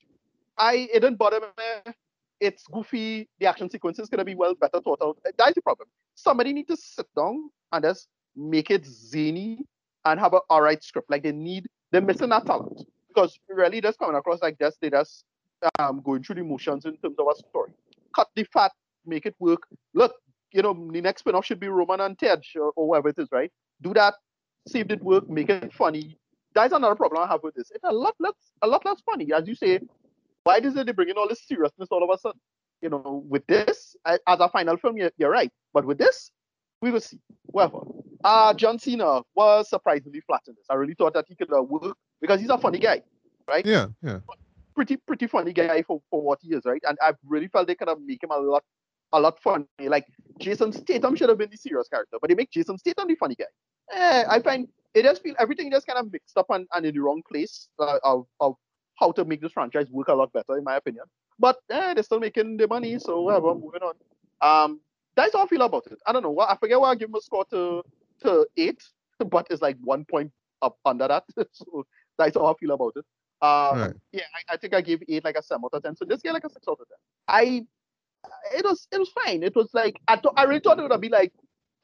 I 0.57 0.89
it 0.93 0.99
didn't 0.99 1.17
bother 1.17 1.39
me. 1.39 1.93
It's 2.41 2.65
goofy. 2.67 3.29
The 3.39 3.45
action 3.45 3.69
sequences 3.69 4.09
gonna 4.09 4.25
be 4.25 4.35
well 4.35 4.55
better 4.55 4.81
thought 4.81 4.99
out. 5.01 5.17
That's 5.37 5.53
the 5.53 5.61
problem. 5.61 5.87
Somebody 6.15 6.51
need 6.51 6.67
to 6.67 6.75
sit 6.75 7.05
down 7.15 7.49
and 7.71 7.83
just 7.83 8.09
make 8.35 8.71
it 8.71 8.85
zany 8.85 9.65
and 10.05 10.19
have 10.19 10.33
a 10.33 10.39
alright 10.49 10.83
script. 10.83 11.09
Like 11.09 11.23
they 11.23 11.31
need 11.31 11.67
they're 11.91 12.01
missing 12.01 12.29
that 12.29 12.45
talent 12.47 12.81
because 13.07 13.39
really 13.47 13.79
just 13.79 13.99
coming 13.99 14.15
across 14.15 14.41
like 14.41 14.57
this, 14.57 14.75
they 14.81 14.89
just 14.89 15.23
um 15.77 16.01
going 16.03 16.23
through 16.23 16.35
the 16.35 16.43
motions 16.43 16.85
in 16.85 16.97
terms 16.97 17.15
of 17.19 17.27
a 17.31 17.35
story. 17.37 17.71
Cut 18.15 18.27
the 18.35 18.43
fat, 18.51 18.71
make 19.05 19.27
it 19.27 19.35
work. 19.39 19.61
Look, 19.93 20.15
you 20.51 20.63
know, 20.63 20.73
the 20.91 21.01
next 21.01 21.21
spin-off 21.21 21.45
should 21.45 21.59
be 21.59 21.67
Roman 21.67 22.01
and 22.01 22.17
Tej 22.17 22.41
or, 22.55 22.71
or 22.75 22.87
whatever 22.87 23.09
it 23.09 23.19
is, 23.19 23.29
right? 23.31 23.51
Do 23.81 23.93
that, 23.93 24.15
see 24.67 24.79
if 24.79 24.89
it 24.89 25.03
work, 25.03 25.29
make 25.29 25.49
it 25.49 25.71
funny. 25.73 26.17
That's 26.53 26.73
another 26.73 26.95
problem 26.95 27.23
I 27.23 27.27
have 27.27 27.43
with 27.43 27.55
this. 27.55 27.71
It's 27.71 27.83
a 27.83 27.93
lot 27.93 28.15
less 28.19 28.33
a 28.61 28.67
lot 28.67 28.83
less 28.85 28.99
funny. 29.05 29.31
As 29.31 29.47
you 29.47 29.55
say, 29.55 29.79
why 30.43 30.59
does 30.59 30.75
it 30.75 30.85
they 30.85 30.91
bring 30.91 31.09
in 31.09 31.17
all 31.17 31.27
this 31.27 31.45
seriousness 31.47 31.89
all 31.91 32.03
of 32.03 32.09
a 32.09 32.17
sudden? 32.17 32.39
You 32.81 32.89
know, 32.89 33.23
with 33.27 33.45
this, 33.47 33.95
as 34.05 34.19
a 34.27 34.49
final 34.49 34.77
film, 34.77 34.97
you're, 34.97 35.11
you're 35.17 35.29
right. 35.29 35.51
But 35.73 35.85
with 35.85 35.99
this, 35.99 36.31
we 36.81 36.91
will 36.91 37.01
see. 37.01 37.19
Whatever. 37.45 37.79
Uh, 38.23 38.53
John 38.53 38.79
Cena 38.79 39.21
was 39.35 39.69
surprisingly 39.69 40.21
flat 40.21 40.41
in 40.47 40.55
this. 40.55 40.65
I 40.69 40.75
really 40.75 40.93
thought 40.93 41.13
that 41.13 41.25
he 41.27 41.35
could 41.35 41.51
uh, 41.53 41.61
work 41.61 41.97
because 42.21 42.39
he's 42.39 42.49
a 42.49 42.57
funny 42.57 42.79
guy, 42.79 43.01
right? 43.47 43.65
Yeah, 43.65 43.87
yeah. 44.01 44.19
pretty 44.75 44.97
pretty 44.97 45.27
funny 45.27 45.53
guy 45.53 45.81
for, 45.83 46.01
for 46.09 46.21
what 46.21 46.39
he 46.41 46.53
is, 46.55 46.63
right? 46.65 46.81
And 46.87 46.97
I 47.01 47.13
really 47.25 47.47
felt 47.47 47.67
they 47.67 47.75
could 47.75 47.89
have 47.89 47.99
make 48.03 48.23
him 48.23 48.31
a 48.31 48.37
lot 48.37 48.63
a 49.13 49.19
lot 49.19 49.39
funny. 49.41 49.65
Like 49.79 50.05
Jason 50.39 50.71
Statham 50.71 51.15
should 51.15 51.29
have 51.29 51.37
been 51.37 51.49
the 51.49 51.57
serious 51.57 51.87
character, 51.87 52.17
but 52.21 52.29
they 52.29 52.35
make 52.35 52.51
Jason 52.51 52.77
Statham 52.77 53.07
the 53.07 53.15
funny 53.15 53.35
guy. 53.35 53.45
Eh, 53.93 54.23
I 54.29 54.39
find 54.39 54.67
it 54.93 55.03
just 55.03 55.21
feel 55.23 55.35
everything 55.39 55.71
just 55.71 55.87
kind 55.87 55.99
of 55.99 56.11
mixed 56.11 56.37
up 56.37 56.47
and, 56.49 56.67
and 56.73 56.85
in 56.85 56.93
the 56.93 57.01
wrong 57.01 57.21
place 57.29 57.69
uh, 57.79 57.97
of, 58.03 58.25
of 58.39 58.55
how 59.01 59.11
to 59.13 59.25
make 59.25 59.41
this 59.41 59.51
franchise 59.51 59.89
work 59.91 60.07
a 60.07 60.13
lot 60.13 60.31
better, 60.31 60.57
in 60.57 60.63
my 60.63 60.77
opinion. 60.77 61.05
But 61.39 61.57
eh, 61.69 61.93
they're 61.93 62.03
still 62.03 62.19
making 62.21 62.57
the 62.57 62.67
money, 62.67 62.99
so 62.99 63.21
whatever, 63.21 63.53
moving 63.55 63.81
on. 63.81 63.95
Um, 64.41 64.80
that's 65.15 65.33
how 65.33 65.43
I 65.43 65.47
feel 65.47 65.63
about 65.63 65.88
it. 65.88 65.99
I 66.07 66.13
don't 66.13 66.23
know. 66.23 66.39
I 66.39 66.55
forget 66.57 66.80
why 66.80 66.91
I 66.91 66.95
give 66.95 67.09
him 67.09 67.15
a 67.15 67.21
score 67.21 67.45
to 67.51 67.83
to 68.23 68.47
eight, 68.57 68.81
but 69.30 69.47
it's 69.49 69.61
like 69.61 69.77
one 69.83 70.05
point 70.05 70.31
up 70.61 70.77
under 70.85 71.07
that. 71.07 71.25
so 71.51 71.85
that's 72.17 72.38
how 72.38 72.45
I 72.45 72.53
feel 72.59 72.71
about 72.71 72.93
it. 72.95 73.05
Um, 73.43 73.80
Right. 73.81 73.95
yeah, 74.13 74.23
I, 74.49 74.53
I 74.53 74.57
think 74.57 74.73
I 74.75 74.81
gave 74.81 75.01
eight 75.09 75.25
like 75.25 75.35
a 75.35 75.41
seven 75.43 75.65
out 75.65 75.75
of 75.75 75.83
ten. 75.83 75.95
So 75.95 76.05
this 76.05 76.21
get 76.21 76.33
like 76.33 76.45
a 76.45 76.49
six 76.49 76.67
out 76.67 76.80
of 76.80 76.88
ten. 76.88 76.97
I 77.27 77.65
it 78.55 78.63
was 78.63 78.88
it 78.91 78.99
was 78.99 79.09
fine. 79.09 79.43
It 79.43 79.55
was 79.55 79.69
like 79.73 79.99
I 80.07 80.17
thought 80.17 80.33
I 80.38 80.43
really 80.43 80.59
thought 80.61 80.80
it 80.80 80.88
would 80.89 81.01
be 81.01 81.09
like 81.09 81.33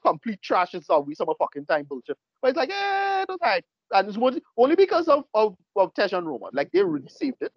complete 0.05 0.41
trash 0.41 0.73
and 0.73 0.83
some 0.85 1.05
we 1.05 1.15
some 1.15 1.27
fucking 1.39 1.65
time 1.65 1.85
bullshit. 1.85 2.17
But 2.41 2.49
it's 2.49 2.57
like, 2.57 2.69
eh, 2.69 3.21
it 3.23 3.29
was 3.29 3.39
right. 3.41 3.65
And 3.91 4.09
it's 4.09 4.17
only, 4.57 4.75
because 4.75 5.07
of 5.07 5.23
of, 5.33 5.55
of 5.75 5.93
Tej 5.93 6.09
and 6.13 6.27
Roman. 6.27 6.49
Like 6.53 6.71
they 6.71 6.83
really 6.83 7.09
saved 7.09 7.41
it, 7.41 7.53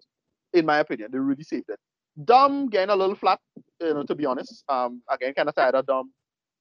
in 0.53 0.65
my 0.65 0.79
opinion. 0.79 1.09
They 1.11 1.19
really 1.19 1.43
saved 1.43 1.69
it. 1.69 1.79
Dom 2.25 2.67
getting 2.67 2.89
a 2.89 2.95
little 2.95 3.15
flat, 3.15 3.39
you 3.79 3.93
know, 3.93 4.03
to 4.03 4.15
be 4.15 4.25
honest. 4.25 4.63
Um 4.69 5.01
again, 5.09 5.33
kind 5.33 5.49
of 5.49 5.55
tired 5.55 5.75
of 5.75 5.85
Dom. 5.85 6.11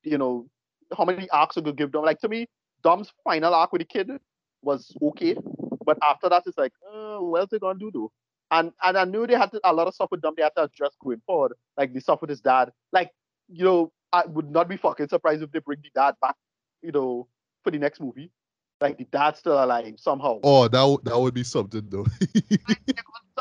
You 0.02 0.18
know, 0.18 0.48
how 0.96 1.04
many 1.04 1.28
arcs 1.30 1.56
we 1.56 1.62
could 1.62 1.76
give 1.76 1.92
Dom? 1.92 2.04
Like 2.04 2.20
to 2.20 2.28
me, 2.28 2.46
Dom's 2.82 3.12
final 3.24 3.54
arc 3.54 3.72
with 3.72 3.80
the 3.80 3.86
kid 3.86 4.10
was 4.62 4.94
okay. 5.02 5.36
But 5.84 5.98
after 6.02 6.28
that, 6.28 6.42
it's 6.46 6.58
like, 6.58 6.72
uh, 6.92 7.18
what 7.18 7.40
else 7.40 7.50
they 7.50 7.58
gonna 7.58 7.78
do 7.78 7.90
though? 7.92 8.10
And 8.50 8.72
and 8.82 8.98
I 8.98 9.04
knew 9.04 9.26
they 9.26 9.34
had 9.34 9.52
to, 9.52 9.60
a 9.64 9.72
lot 9.72 9.86
of 9.86 9.94
stuff 9.94 10.10
with 10.10 10.22
them 10.22 10.34
they 10.36 10.42
had 10.42 10.54
to 10.56 10.64
address 10.64 10.92
going 11.02 11.22
forward, 11.26 11.52
like 11.76 11.92
the 11.92 12.00
stuff 12.00 12.20
with 12.20 12.30
his 12.30 12.40
dad. 12.40 12.70
Like, 12.92 13.10
you 13.48 13.64
know, 13.64 13.92
I 14.12 14.26
would 14.26 14.50
not 14.50 14.68
be 14.68 14.76
fucking 14.76 15.08
surprised 15.08 15.42
if 15.42 15.52
they 15.52 15.60
bring 15.60 15.80
the 15.82 15.90
dad 15.94 16.14
back, 16.20 16.34
you 16.82 16.92
know, 16.92 17.28
for 17.62 17.70
the 17.70 17.78
next 17.78 18.00
movie. 18.00 18.30
Like 18.80 18.98
the 18.98 19.04
dad's 19.04 19.40
still 19.40 19.62
alive 19.62 19.94
somehow. 19.98 20.40
Oh, 20.42 20.66
that 20.68 20.82
would 20.82 21.04
that 21.04 21.18
would 21.18 21.34
be 21.34 21.44
something 21.44 21.86
though. 21.88 22.06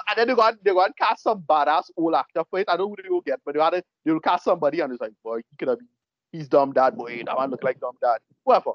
And 0.07 0.17
then 0.17 0.27
they 0.27 0.35
got 0.35 0.55
they 0.63 0.73
got 0.73 0.87
to 0.87 0.93
cast 0.93 1.23
some 1.23 1.41
badass 1.41 1.91
old 1.95 2.15
actor 2.15 2.43
for 2.49 2.59
it. 2.59 2.69
I 2.69 2.75
don't 2.77 2.89
know 2.89 2.95
who 2.95 3.03
they 3.03 3.09
will 3.09 3.21
get, 3.21 3.39
but 3.45 3.55
they 3.55 3.61
had 3.61 3.83
they 4.03 4.11
will 4.11 4.19
cast 4.19 4.43
somebody 4.43 4.79
and 4.79 4.91
it's 4.91 5.01
like, 5.01 5.13
boy, 5.23 5.37
he 5.37 5.55
could 5.57 5.67
have 5.67 5.77
been 5.77 5.87
he's 6.31 6.47
Dom 6.47 6.73
dad, 6.73 6.97
boy. 6.97 7.23
That 7.25 7.37
man 7.37 7.51
look 7.51 7.63
like 7.63 7.79
Dom 7.79 7.95
dad. 8.01 8.19
Whatever. 8.43 8.71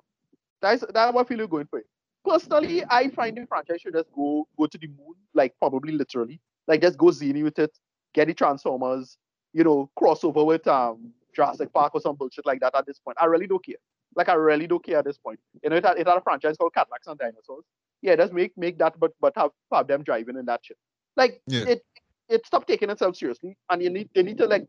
That's 0.63 0.85
that's 0.93 1.13
what 1.13 1.27
I 1.27 1.29
feel 1.29 1.39
you're 1.39 1.49
going 1.49 1.67
for 1.67 1.81
it. 1.81 1.87
Personally, 2.25 2.85
I 2.89 3.09
find 3.09 3.37
the 3.37 3.47
franchise 3.47 3.81
should 3.83 3.95
just 3.95 4.11
go 4.15 4.47
go 4.57 4.67
to 4.67 4.79
the 4.79 4.87
moon, 4.87 5.15
like 5.35 5.55
probably 5.59 5.93
literally. 5.93 6.41
Like 6.67 6.81
just 6.81 6.97
go 6.97 7.11
zany 7.11 7.43
with 7.43 7.59
it, 7.59 7.77
get 8.15 8.29
the 8.29 8.35
Transformers, 8.35 9.19
you 9.53 9.65
know, 9.65 9.91
crossover 9.99 10.47
with 10.47 10.67
um 10.67 11.13
Jurassic 11.35 11.73
Park 11.73 11.95
or 11.95 12.01
some 12.01 12.17
bullshit 12.17 12.47
like 12.47 12.61
that 12.61 12.75
at 12.75 12.87
this 12.87 12.99
point. 12.99 13.19
I 13.21 13.27
really 13.27 13.47
don't 13.47 13.65
care. 13.65 13.77
Like 14.17 14.29
I 14.29 14.35
really 14.35 14.67
don't 14.67 14.85
care 14.85 14.99
at 14.99 15.05
this 15.05 15.19
point. 15.19 15.41
You 15.63 15.71
know, 15.71 15.77
it 15.77 15.85
had, 15.85 15.99
it 15.99 16.07
had 16.07 16.17
a 16.17 16.21
franchise 16.21 16.57
called 16.57 16.75
Cadillacs 16.75 17.07
and 17.07 17.19
Dinosaurs. 17.19 17.65
Yeah, 18.03 18.17
just 18.17 18.33
make 18.33 18.53
make 18.57 18.79
that, 18.79 18.99
but 18.99 19.13
but 19.21 19.33
have 19.37 19.51
have 19.73 19.87
them 19.87 20.03
driving 20.03 20.37
in 20.37 20.45
that 20.47 20.61
shit. 20.65 20.77
Like 21.17 21.41
Yeah. 21.47 21.65
it 21.69 21.85
it 22.29 22.47
stopped 22.47 22.69
taking 22.69 22.91
itself 22.91 23.17
seriously, 23.17 23.57
and 23.71 23.83
you 23.83 23.91
need 23.91 24.09
they 24.15 24.23
need 24.23 24.39
to 24.39 24.47
like 24.47 24.67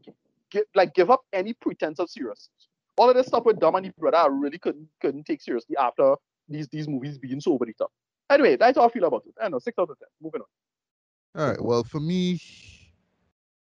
give 0.51 0.64
like 0.74 0.93
give 0.93 1.09
up 1.11 1.24
any 1.33 1.53
pretense 1.53 1.99
of 1.99 2.09
seriousness. 2.09 2.67
All 2.98 3.09
of 3.09 3.15
this 3.15 3.27
stuff 3.27 3.43
with 3.45 3.59
Dom 3.59 3.75
and 3.75 3.85
his 3.85 3.93
brother, 3.95 4.17
I 4.17 4.27
really 4.27 4.57
couldn't 4.57 4.88
couldn't 5.01 5.25
take 5.25 5.41
seriously 5.41 5.75
after 5.77 6.15
these 6.48 6.67
these 6.69 6.88
movies 6.88 7.17
being 7.17 7.41
so 7.41 7.53
over 7.53 7.65
the 7.65 7.74
top. 7.74 7.91
Anyway, 8.30 8.56
that's 8.56 8.77
how 8.77 8.85
I 8.85 8.90
feel 8.90 9.06
about 9.06 9.24
it. 9.27 9.33
I 9.41 9.49
know 9.49 9.59
six 9.59 9.77
out 9.80 9.90
of 9.90 9.99
ten. 9.99 10.07
Moving 10.22 10.41
on. 10.41 11.41
All 11.41 11.49
right. 11.49 11.61
Well, 11.61 11.83
for 11.83 11.99
me, 11.99 12.40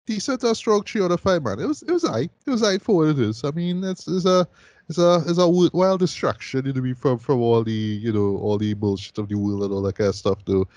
decent 0.06 0.44
a 0.44 0.56
strong 0.56 0.84
three 0.84 1.04
out 1.04 1.12
of 1.12 1.20
five, 1.20 1.44
man. 1.44 1.60
It 1.60 1.68
was 1.68 1.82
it 1.84 1.92
was 1.92 2.06
I. 2.06 2.22
It 2.22 2.32
was 2.48 2.64
I 2.64 2.78
for 2.78 2.98
what 2.98 3.10
it 3.10 3.20
is. 3.20 3.44
I 3.44 3.52
mean, 3.52 3.84
it's 3.84 4.08
it's 4.08 4.26
a 4.26 4.48
it's 4.90 4.98
a 4.98 5.24
it's 5.28 5.38
a 5.38 5.48
worthwhile 5.48 5.98
distraction, 5.98 6.66
you 6.66 6.74
know, 6.74 6.96
from 6.96 7.18
from 7.18 7.42
all 7.42 7.64
the 7.64 7.72
you 7.72 8.12
know 8.12 8.38
all 8.38 8.58
the 8.58 8.74
bullshit 8.74 9.18
of 9.18 9.30
the 9.30 9.36
world 9.36 9.64
and 9.64 9.74
all 9.74 9.82
that 9.84 9.96
kind 9.96 10.10
of 10.10 10.16
stuff, 10.16 10.40
though. 10.46 10.68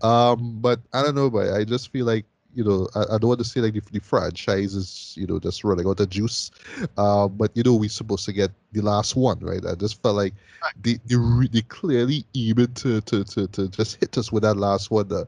Um, 0.00 0.58
but 0.60 0.80
I 0.92 1.02
don't 1.02 1.14
know, 1.14 1.30
but 1.30 1.52
I 1.52 1.64
just 1.64 1.90
feel 1.92 2.06
like 2.06 2.24
you 2.54 2.64
know 2.64 2.88
I, 2.94 3.14
I 3.14 3.18
don't 3.18 3.28
want 3.28 3.40
to 3.40 3.44
say 3.44 3.60
like 3.60 3.74
the, 3.74 3.82
the 3.92 4.00
franchise 4.00 4.74
is 4.74 5.14
you 5.16 5.26
know 5.26 5.38
just 5.38 5.64
running 5.64 5.86
out 5.86 6.00
of 6.00 6.08
juice, 6.08 6.50
uh, 6.96 7.28
but 7.28 7.50
you 7.54 7.62
know 7.62 7.74
we're 7.74 7.88
supposed 7.88 8.24
to 8.26 8.32
get 8.32 8.52
the 8.72 8.80
last 8.80 9.16
one, 9.16 9.38
right? 9.40 9.64
I 9.66 9.74
just 9.74 10.00
felt 10.02 10.16
like 10.16 10.34
they 10.80 10.98
they, 11.06 11.16
re- 11.16 11.50
they 11.52 11.62
clearly 11.62 12.24
even 12.32 12.72
to, 12.74 13.00
to 13.02 13.24
to 13.24 13.48
to 13.48 13.68
just 13.68 13.96
hit 13.96 14.16
us 14.16 14.32
with 14.32 14.44
that 14.44 14.56
last 14.56 14.90
one. 14.90 15.12
Uh, 15.12 15.24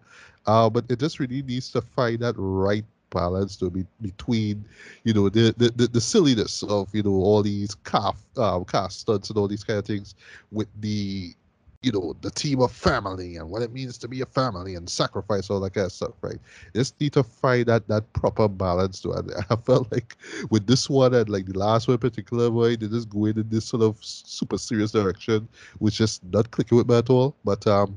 uh, 0.47 0.70
but 0.70 0.85
it 0.89 0.99
just 0.99 1.19
really 1.20 1.43
needs 1.43 1.70
to 1.73 1.83
find 1.83 2.20
that 2.20 2.35
right 2.39 2.85
balance 3.11 3.57
to 3.57 3.71
be 3.71 3.85
between 4.01 4.65
you 5.05 5.13
know 5.13 5.29
the, 5.29 5.55
the 5.57 5.87
the 5.87 6.01
silliness 6.01 6.63
of 6.65 6.89
you 6.95 7.03
know 7.03 7.11
all 7.11 7.43
these 7.43 7.75
calf 7.85 8.17
um 8.37 8.65
cast 8.65 9.01
stunts 9.01 9.31
and 9.31 9.39
all 9.39 9.49
these 9.49 9.65
kind 9.65 9.79
of 9.79 9.85
things 9.85 10.15
with 10.51 10.69
the 10.81 11.35
you 11.83 11.91
know 11.91 12.15
the 12.21 12.31
team 12.31 12.61
of 12.61 12.71
family 12.71 13.37
and 13.37 13.49
what 13.49 13.63
it 13.63 13.73
means 13.73 13.97
to 13.97 14.07
be 14.07 14.21
a 14.21 14.27
family 14.27 14.75
and 14.75 14.89
sacrifice 14.89 15.49
all 15.49 15.61
that 15.61 15.73
kind 15.73 15.87
of 15.87 15.93
stuff 15.93 16.13
right? 16.21 16.39
Just 16.75 17.01
need 17.01 17.13
to 17.15 17.23
find 17.23 17.67
that 17.67 17.89
that 17.89 18.13
proper 18.13 18.49
balance 18.49 19.01
to 19.01 19.13
it 19.13 19.25
i 19.51 19.57
felt 19.57 19.91
like 19.91 20.17
with 20.51 20.67
this 20.67 20.91
one 20.91 21.15
and 21.15 21.29
like 21.31 21.47
the 21.47 21.59
last 21.59 21.89
one 21.89 21.95
in 21.95 21.99
particular 21.99 22.51
boy 22.51 22.77
they 22.77 22.87
just 22.87 23.09
going 23.09 23.39
in 23.39 23.49
this 23.49 23.65
sort 23.65 23.83
of 23.83 23.97
super 24.03 24.59
serious 24.59 24.93
direction 24.93 25.49
which 25.79 25.97
just 25.97 26.23
not 26.25 26.51
clicking 26.51 26.77
with 26.77 26.89
me 26.89 26.97
at 26.97 27.09
all. 27.09 27.35
But 27.45 27.67
um 27.67 27.97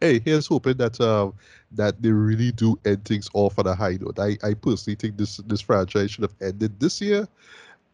hey, 0.00 0.20
here's 0.24 0.46
hoping 0.46 0.76
that 0.78 1.00
um 1.00 1.34
that 1.72 2.00
they 2.02 2.10
really 2.10 2.52
do 2.52 2.78
end 2.84 3.04
things 3.04 3.28
off 3.34 3.58
on 3.58 3.66
a 3.66 3.74
high 3.74 3.98
note. 4.00 4.18
I, 4.18 4.38
I 4.42 4.54
personally 4.54 4.96
think 4.96 5.16
this 5.16 5.38
this 5.46 5.60
franchise 5.60 6.12
should 6.12 6.22
have 6.22 6.34
ended 6.40 6.78
this 6.80 7.00
year, 7.00 7.28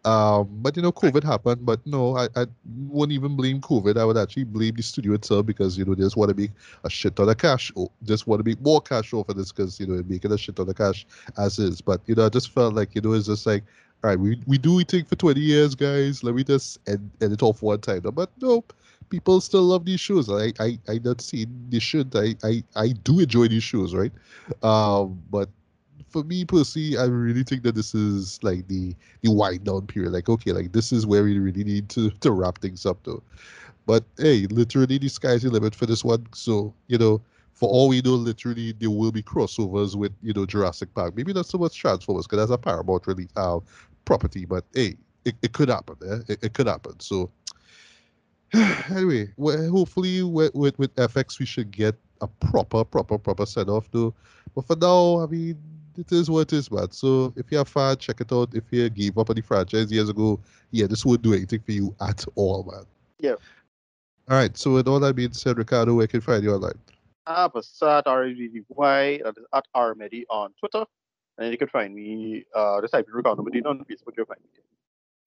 Um, 0.05 0.49
but 0.63 0.77
you 0.77 0.83
know, 0.83 0.93
COVID 0.93 1.25
happened. 1.25 1.67
But 1.67 1.87
no, 1.87 2.17
I, 2.17 2.29
I 2.35 2.47
wouldn't 2.89 3.13
even 3.13 3.37
blame 3.37 3.61
COVID. 3.61 3.99
I 3.99 4.05
would 4.05 4.17
actually 4.17 4.45
blame 4.45 4.75
the 4.77 4.83
studio 4.83 5.13
itself 5.15 5.45
because 5.47 5.77
you 5.77 5.85
know 5.85 5.95
they 5.95 6.03
just 6.03 6.17
want 6.17 6.31
to 6.31 6.35
make 6.37 6.53
a 6.85 6.91
shit 6.91 7.17
ton 7.17 7.29
of 7.29 7.37
cash. 7.37 7.71
Or 7.77 7.91
just 8.05 8.27
want 8.27 8.43
to 8.43 8.49
make 8.49 8.61
more 8.63 8.81
cash 8.81 9.13
off 9.13 9.29
over 9.29 9.35
this 9.39 9.53
because 9.53 9.79
you 9.79 9.87
know 9.87 9.95
they're 9.97 10.05
making 10.05 10.33
a 10.33 10.39
shit 10.39 10.57
ton 10.57 10.69
of 10.71 10.77
cash 10.77 11.07
as 11.37 11.59
is. 11.59 11.83
But 11.83 12.01
you 12.07 12.15
know, 12.15 12.27
I 12.27 12.31
just 12.31 12.51
felt 12.51 12.75
like 12.75 12.95
you 12.95 13.03
know 13.03 13.13
it's 13.13 13.27
just 13.27 13.47
like, 13.47 13.65
all 14.03 14.11
right, 14.11 14.19
we 14.19 14.41
we 14.47 14.57
do 14.57 14.75
we 14.75 14.85
think 14.85 15.09
for 15.09 15.17
twenty 15.17 15.41
years, 15.41 15.75
guys. 15.75 16.25
Let 16.25 16.35
me 16.35 16.45
just 16.45 16.79
end, 16.89 17.11
end 17.21 17.35
it 17.35 17.43
off 17.43 17.63
one 17.63 17.81
time. 17.81 18.01
But 18.01 18.31
nope. 18.41 18.73
People 19.11 19.41
still 19.41 19.63
love 19.63 19.85
these 19.85 20.01
shoes. 20.01 20.31
I 20.31 20.53
I 20.59 20.79
I 20.89 20.99
don't 20.99 21.21
see 21.21 21.47
this 21.69 21.83
should. 21.83 22.15
I, 22.17 22.35
I 22.43 22.65
I 22.77 22.89
do 22.89 23.21
enjoy 23.21 23.49
these 23.49 23.63
shoes, 23.65 23.95
right? 23.95 24.13
Um, 24.63 25.21
but 25.31 25.49
for 26.09 26.25
me 26.25 26.45
personally, 26.45 26.97
I 26.97 27.05
really 27.05 27.45
think 27.45 27.63
that 27.65 27.75
this 27.75 27.95
is 27.95 28.43
like 28.43 28.67
the 28.69 28.95
the 29.23 29.31
wind 29.31 29.65
down 29.65 29.87
period. 29.87 30.13
Like, 30.13 30.29
okay, 30.29 30.53
like 30.53 30.73
this 30.73 30.93
is 30.93 31.07
where 31.07 31.23
we 31.23 31.39
really 31.39 31.65
need 31.65 31.89
to 31.91 32.11
to 32.11 32.31
wrap 32.33 32.59
things 32.59 32.87
up 32.87 32.99
though. 33.05 33.23
But 33.87 34.05
hey, 34.19 34.47
literally 34.51 34.99
the 34.99 35.09
sky's 35.09 35.43
the 35.43 35.51
limit 35.51 35.75
for 35.75 35.87
this 35.87 36.05
one. 36.05 36.27
So, 36.33 36.73
you 36.87 36.99
know, 36.99 37.21
for 37.53 37.69
all 37.69 37.89
we 37.89 38.01
know, 38.03 38.13
literally 38.13 38.73
there 38.73 38.91
will 38.91 39.11
be 39.11 39.23
crossovers 39.23 39.97
with, 39.97 40.13
you 40.23 40.33
know, 40.33 40.47
Jurassic 40.47 40.95
Park. 40.95 41.17
Maybe 41.17 41.33
not 41.33 41.47
so 41.47 41.59
much 41.59 41.77
Transformers, 41.77 42.27
because 42.27 42.39
that's 42.39 42.55
a 42.55 42.59
Paramount 42.59 43.07
really 43.07 43.29
uh, 43.37 43.59
property, 44.05 44.45
but 44.45 44.65
hey, 44.75 44.97
it, 45.25 45.35
it 45.43 45.53
could 45.53 45.69
happen. 45.69 45.97
Eh? 46.09 46.33
It, 46.33 46.45
it 46.45 46.53
could 46.55 46.67
happen. 46.69 47.01
So 47.01 47.31
anyway, 48.91 49.29
well, 49.37 49.71
hopefully 49.71 50.23
with, 50.23 50.55
with, 50.55 50.79
with 50.79 50.95
FX 50.97 51.39
we 51.39 51.47
should 51.47 51.71
get 51.71 51.95
a 52.21 52.27
proper, 52.27 52.85
proper, 52.85 53.19
proper 53.19 53.47
set 53.47 53.69
off 53.69 53.91
though. 53.93 54.15
But 54.55 54.67
for 54.67 54.77
now, 54.77 55.23
I 55.23 55.27
mean, 55.27 55.59
it 55.97 56.11
is 56.13 56.31
what 56.31 56.41
it 56.41 56.53
is, 56.53 56.71
man. 56.71 56.91
So 56.91 57.33
if 57.37 57.51
you're 57.51 57.63
a 57.63 57.65
fan, 57.65 57.97
check 57.99 58.21
it 58.21 58.33
out. 58.33 58.55
If 58.55 58.65
you 58.71 58.89
gave 58.91 59.19
up 59.19 59.31
on 59.31 59.37
the 59.37 59.43
franchise 59.43 59.93
years 59.93 60.09
ago, 60.09 60.41
yeah, 60.71 60.87
this 60.87 61.05
won't 61.05 61.23
do 61.23 61.35
anything 61.35 61.61
for 61.61 61.73
you 61.73 61.95
at 62.01 62.25
all, 62.35 62.65
man. 62.71 62.85
Yeah. 63.19 63.35
All 64.29 64.37
right. 64.37 64.57
So 64.57 64.75
with 64.75 64.89
all 64.89 65.01
that 65.01 65.15
being 65.15 65.33
said, 65.33 65.59
Ricardo, 65.59 65.95
where 65.95 66.07
can 66.07 66.21
find 66.21 66.43
you 66.43 66.55
online? 66.55 66.79
I 67.27 67.43
have 67.43 67.55
a 67.55 67.63
site 67.63 68.07
R-E-D-D-Y, 68.07 69.21
that 69.25 69.37
is 69.37 69.45
at 69.53 69.67
Armedi 69.77 70.25
on 70.31 70.53
Twitter. 70.59 70.85
And 71.39 71.53
you 71.53 71.59
can 71.59 71.69
find 71.69 71.95
me, 71.95 72.45
uh, 72.55 72.81
just 72.81 72.93
type 72.93 73.07
in 73.07 73.15
Ricardo 73.15 73.43
Medina 73.43 73.69
on 73.69 73.79
Facebook, 73.81 74.17
you'll 74.17 74.27
find 74.27 74.41
me. 74.43 74.63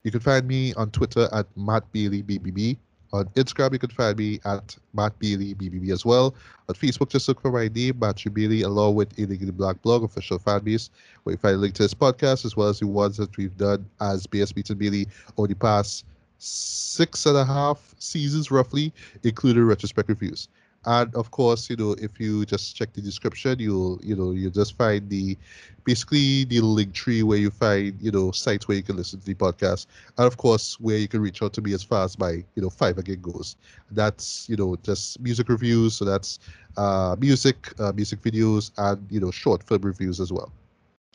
You 0.03 0.11
can 0.11 0.19
find 0.19 0.47
me 0.47 0.73
on 0.73 0.91
Twitter 0.91 1.29
at 1.31 1.47
Matt 1.55 1.89
Bailey 1.91 2.23
BBB. 2.23 2.77
On 3.13 3.25
Instagram, 3.35 3.73
you 3.73 3.79
can 3.79 3.91
find 3.91 4.17
me 4.17 4.39
at 4.43 4.75
Matt 4.93 5.17
Bailey 5.19 5.53
BBB 5.53 5.91
as 5.91 6.03
well. 6.03 6.33
On 6.67 6.73
Facebook, 6.73 7.09
just 7.09 7.27
look 7.27 7.39
for 7.39 7.51
my 7.51 7.67
name, 7.67 7.99
Matthew 7.99 8.31
Bailey, 8.31 8.63
along 8.63 8.95
with 8.95 9.17
Illegally 9.19 9.51
Black 9.51 9.79
Blog, 9.83 10.03
official 10.03 10.39
fan 10.39 10.61
base, 10.61 10.89
where 11.21 11.33
you 11.33 11.37
find 11.37 11.55
a 11.55 11.59
link 11.59 11.75
to 11.75 11.83
this 11.83 11.93
podcast, 11.93 12.43
as 12.43 12.57
well 12.57 12.69
as 12.69 12.79
the 12.79 12.87
ones 12.87 13.17
that 13.17 13.37
we've 13.37 13.55
done 13.55 13.85
as 14.01 14.25
BS 14.25 14.55
Beats 14.55 14.71
and 14.71 14.79
Bailey 14.79 15.07
over 15.37 15.47
the 15.47 15.55
past 15.55 16.05
six 16.39 17.27
and 17.27 17.37
a 17.37 17.45
half 17.45 17.93
seasons, 17.99 18.49
roughly, 18.49 18.91
including 19.23 19.63
retrospect 19.63 20.09
reviews 20.09 20.47
and 20.85 21.13
of 21.15 21.31
course 21.31 21.69
you 21.69 21.75
know 21.75 21.95
if 21.99 22.19
you 22.19 22.45
just 22.45 22.75
check 22.75 22.91
the 22.93 23.01
description 23.01 23.59
you'll 23.59 23.99
you 24.03 24.15
know 24.15 24.31
you 24.31 24.49
just 24.49 24.75
find 24.77 25.09
the 25.09 25.37
basically 25.85 26.45
the 26.45 26.61
link 26.61 26.93
tree 26.93 27.23
where 27.23 27.37
you 27.37 27.49
find 27.49 27.95
you 28.01 28.11
know 28.11 28.31
sites 28.31 28.67
where 28.67 28.77
you 28.77 28.83
can 28.83 28.95
listen 28.95 29.19
to 29.19 29.25
the 29.25 29.33
podcast. 29.33 29.87
And 30.17 30.25
of 30.25 30.37
course 30.37 30.79
where 30.79 30.97
you 30.97 31.07
can 31.07 31.21
reach 31.21 31.41
out 31.41 31.53
to 31.53 31.61
me 31.61 31.73
as 31.73 31.83
far 31.83 32.03
as 32.03 32.17
my 32.17 32.43
you 32.55 32.61
know 32.61 32.69
five 32.69 32.97
again 32.97 33.21
goes. 33.21 33.55
That's 33.91 34.47
you 34.49 34.55
know 34.55 34.75
just 34.83 35.19
music 35.21 35.49
reviews. 35.49 35.95
So 35.95 36.05
that's 36.05 36.39
uh 36.77 37.15
music 37.19 37.73
uh, 37.79 37.91
music 37.93 38.21
videos 38.21 38.71
and 38.77 39.05
you 39.09 39.19
know 39.19 39.31
short 39.31 39.63
film 39.63 39.81
reviews 39.81 40.19
as 40.19 40.31
well. 40.31 40.51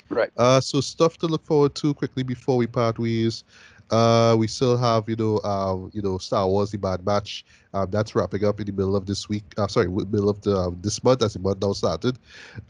Right. 0.09 0.31
Uh 0.37 0.61
so 0.61 0.81
stuff 0.81 1.19
to 1.19 1.27
look 1.27 1.45
forward 1.45 1.75
to 1.77 1.95
quickly 1.95 2.23
before 2.23 2.57
we 2.57 2.67
part 2.67 2.99
ways 2.99 3.45
uh, 3.91 4.36
we 4.39 4.47
still 4.47 4.76
have, 4.76 5.08
you 5.08 5.17
know, 5.17 5.39
uh, 5.39 5.76
you 5.92 6.02
know, 6.02 6.18
Star 6.18 6.47
Wars: 6.47 6.70
The 6.70 6.78
Bad 6.78 7.05
Batch. 7.05 7.44
Um, 7.75 7.91
that's 7.91 8.15
wrapping 8.15 8.44
up 8.44 8.60
in 8.60 8.67
the 8.67 8.73
middle 8.73 8.97
of 8.97 9.07
this 9.07 9.28
week. 9.28 9.44
Uh, 9.57 9.67
sorry, 9.67 9.89
middle 9.89 10.28
of 10.28 10.41
the 10.42 10.57
uh, 10.57 10.70
this 10.81 11.02
month 11.05 11.23
as 11.23 11.34
the 11.34 11.39
month 11.39 11.60
now 11.60 11.73
started. 11.73 12.18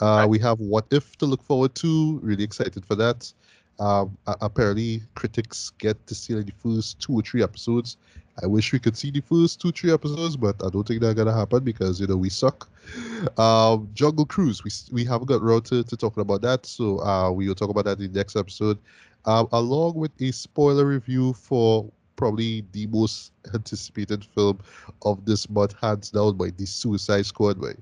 Uh, 0.00 0.26
we 0.28 0.38
have 0.38 0.58
What 0.60 0.86
If 0.90 1.16
to 1.18 1.26
look 1.26 1.42
forward 1.42 1.74
to. 1.76 2.18
Really 2.22 2.44
excited 2.44 2.84
for 2.84 2.94
that. 2.96 3.32
Um, 3.80 4.16
apparently, 4.26 5.02
critics 5.14 5.70
get 5.78 6.04
to 6.08 6.14
see 6.14 6.34
like, 6.34 6.46
the 6.46 6.52
first 6.52 6.98
two 7.00 7.14
or 7.14 7.22
three 7.22 7.42
episodes. 7.42 7.96
I 8.42 8.46
wish 8.46 8.72
we 8.72 8.78
could 8.78 8.96
see 8.96 9.10
the 9.10 9.20
first 9.20 9.60
two, 9.60 9.68
or 9.68 9.72
three 9.72 9.92
episodes, 9.92 10.36
but 10.36 10.56
I 10.64 10.70
don't 10.70 10.86
think 10.86 11.00
that's 11.00 11.14
gonna 11.14 11.34
happen 11.34 11.64
because 11.64 12.00
you 12.00 12.06
know 12.06 12.16
we 12.16 12.28
suck. 12.28 12.68
Um, 13.36 13.88
Jungle 13.94 14.26
Cruise, 14.26 14.62
we 14.62 14.70
we 14.92 15.04
haven't 15.04 15.26
got 15.26 15.42
around 15.42 15.62
to, 15.66 15.82
to 15.82 15.96
talking 15.96 16.20
about 16.20 16.42
that, 16.42 16.64
so 16.64 17.00
uh, 17.00 17.30
we 17.30 17.48
will 17.48 17.54
talk 17.54 17.70
about 17.70 17.84
that 17.86 18.00
in 18.00 18.12
the 18.12 18.18
next 18.18 18.36
episode 18.36 18.78
uh, 19.28 19.44
along 19.52 19.94
with 19.94 20.10
a 20.22 20.32
spoiler 20.32 20.86
review 20.86 21.34
for 21.34 21.86
probably 22.16 22.64
the 22.72 22.86
most 22.86 23.30
anticipated 23.54 24.24
film 24.24 24.58
of 25.02 25.24
this 25.26 25.48
month, 25.50 25.74
hands 25.80 26.10
down 26.10 26.36
by 26.36 26.48
the 26.56 26.64
Suicide 26.66 27.26
Squad. 27.26 27.58
Way, 27.58 27.76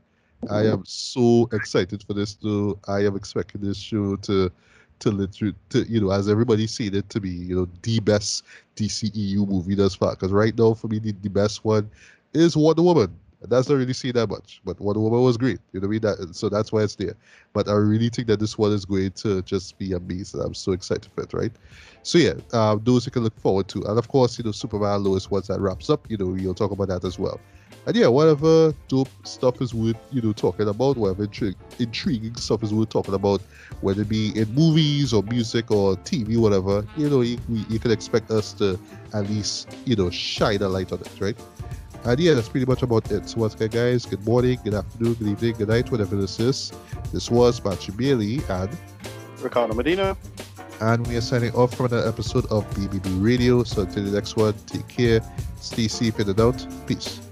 I 0.51 0.67
am 0.67 0.83
so 0.85 1.49
excited 1.53 2.03
for 2.03 2.15
this 2.15 2.35
too. 2.35 2.79
I 2.89 3.07
am 3.07 3.15
expecting 3.17 3.61
this 3.61 3.79
show 3.79 4.17
to 4.17 4.51
to 4.99 5.11
literally 5.11 5.55
to 5.71 5.85
you 5.89 6.01
know 6.01 6.11
as 6.11 6.29
everybody 6.29 6.67
seen 6.67 6.95
it 6.95 7.09
to 7.11 7.21
be 7.21 7.31
you 7.31 7.55
know 7.55 7.69
the 7.83 8.01
best 8.01 8.45
DCEU 8.75 9.47
movie 9.47 9.77
thus 9.77 9.95
far. 9.95 10.17
Because 10.17 10.33
right 10.33 10.57
now 10.59 10.75
for 10.75 10.89
me 10.89 10.99
the, 10.99 11.13
the 11.23 11.31
best 11.31 11.65
one 11.65 11.89
is 12.35 12.57
Wonder 12.57 12.83
Woman. 12.83 13.17
That's 13.43 13.69
not 13.69 13.77
really 13.77 13.93
seen 13.93 14.13
that 14.13 14.29
much, 14.29 14.61
but 14.65 14.81
Wonder 14.81 15.01
Woman 15.01 15.23
was 15.23 15.37
great. 15.37 15.59
You 15.73 15.81
know 15.81 15.89
what 15.89 15.91
I 15.91 15.91
mean? 15.91 16.01
That, 16.01 16.35
so 16.35 16.49
that's 16.49 16.73
why 16.73 16.83
it's 16.83 16.97
there. 16.97 17.15
But 17.53 17.69
I 17.69 17.75
really 17.75 18.09
think 18.09 18.29
that 18.29 18.41
this 18.41 18.57
one 18.57 18.73
is 18.73 18.85
going 18.85 19.13
to 19.13 19.43
just 19.43 19.79
be 19.79 19.93
amazing. 19.93 20.41
I'm 20.41 20.55
so 20.55 20.73
excited 20.73 21.11
for 21.15 21.23
it, 21.23 21.33
right? 21.33 21.53
So 22.03 22.19
yeah, 22.19 22.35
uh, 22.53 22.77
those 22.83 23.05
you 23.07 23.13
can 23.13 23.25
look 23.25 23.39
forward 23.39 23.69
to, 23.69 23.83
and 23.83 23.99
of 23.99 24.09
course, 24.09 24.39
you 24.39 24.45
know, 24.45 24.53
Superman 24.53 25.05
Lois 25.05 25.31
once 25.31 25.49
that 25.49 25.61
wraps 25.61 25.91
up, 25.91 26.11
you 26.11 26.17
know, 26.17 26.35
you'll 26.35 26.55
talk 26.55 26.71
about 26.71 26.89
that 26.89 27.05
as 27.05 27.19
well. 27.19 27.41
And 27.87 27.95
yeah, 27.95 28.09
whatever 28.09 28.75
dope 28.89 29.09
stuff 29.25 29.63
is 29.63 29.73
worth 29.73 29.97
you 30.11 30.21
know 30.21 30.33
talking 30.33 30.67
about, 30.69 30.97
whatever 30.97 31.27
intri- 31.27 31.55
intriguing 31.79 32.35
stuff 32.35 32.65
is 32.65 32.75
worth 32.75 32.89
talking 32.89 33.15
about, 33.15 33.41
whether 33.81 34.03
it 34.03 34.09
be 34.09 34.37
in 34.37 34.53
movies 34.55 35.13
or 35.13 35.23
music 35.23 35.71
or 35.71 35.97
TV, 35.99 36.37
whatever, 36.37 36.85
you 36.97 37.09
know, 37.09 37.21
you, 37.21 37.39
you 37.49 37.79
can 37.79 37.93
expect 37.93 38.31
us 38.33 38.53
to 38.55 38.79
at 39.15 39.29
least 39.31 39.69
you 39.85 39.95
know 39.95 40.11
shine 40.11 40.63
a 40.63 40.69
light 40.69 40.91
on 40.91 41.01
it, 41.01 41.11
right? 41.21 41.39
And 42.05 42.21
yeah, 42.21 42.35
that's 42.35 42.49
pretty 42.49 42.67
much 42.67 42.83
about 42.83 43.11
it. 43.11 43.29
So 43.29 43.41
once 43.41 43.55
again, 43.55 43.69
guys, 43.69 44.07
good 44.07 44.25
morning, 44.25 44.59
good 44.63 44.75
afternoon, 44.75 45.15
good 45.15 45.29
evening, 45.29 45.55
good 45.55 45.69
night, 45.69 45.91
whatever 45.91 46.17
this 46.17 46.39
is. 46.39 46.73
This 47.13 47.31
was 47.31 47.65
Matthew 47.65 47.95
Bailey 47.95 48.41
and 48.49 48.71
Ricardo 49.41 49.75
Medina. 49.75 50.17
And 50.81 51.07
we 51.07 51.17
are 51.17 51.21
signing 51.23 51.53
off 51.55 51.75
from 51.75 51.87
another 51.87 52.07
episode 52.07 52.47
of 52.47 52.69
BBB 52.75 53.25
Radio. 53.25 53.63
So 53.65 53.83
until 53.83 54.05
the 54.05 54.11
next 54.11 54.37
one, 54.37 54.55
take 54.67 54.87
care, 54.89 55.21
stay 55.61 55.89
safe 55.89 56.21
in 56.21 56.27
the 56.33 56.45
out. 56.45 56.67
Peace. 56.87 57.26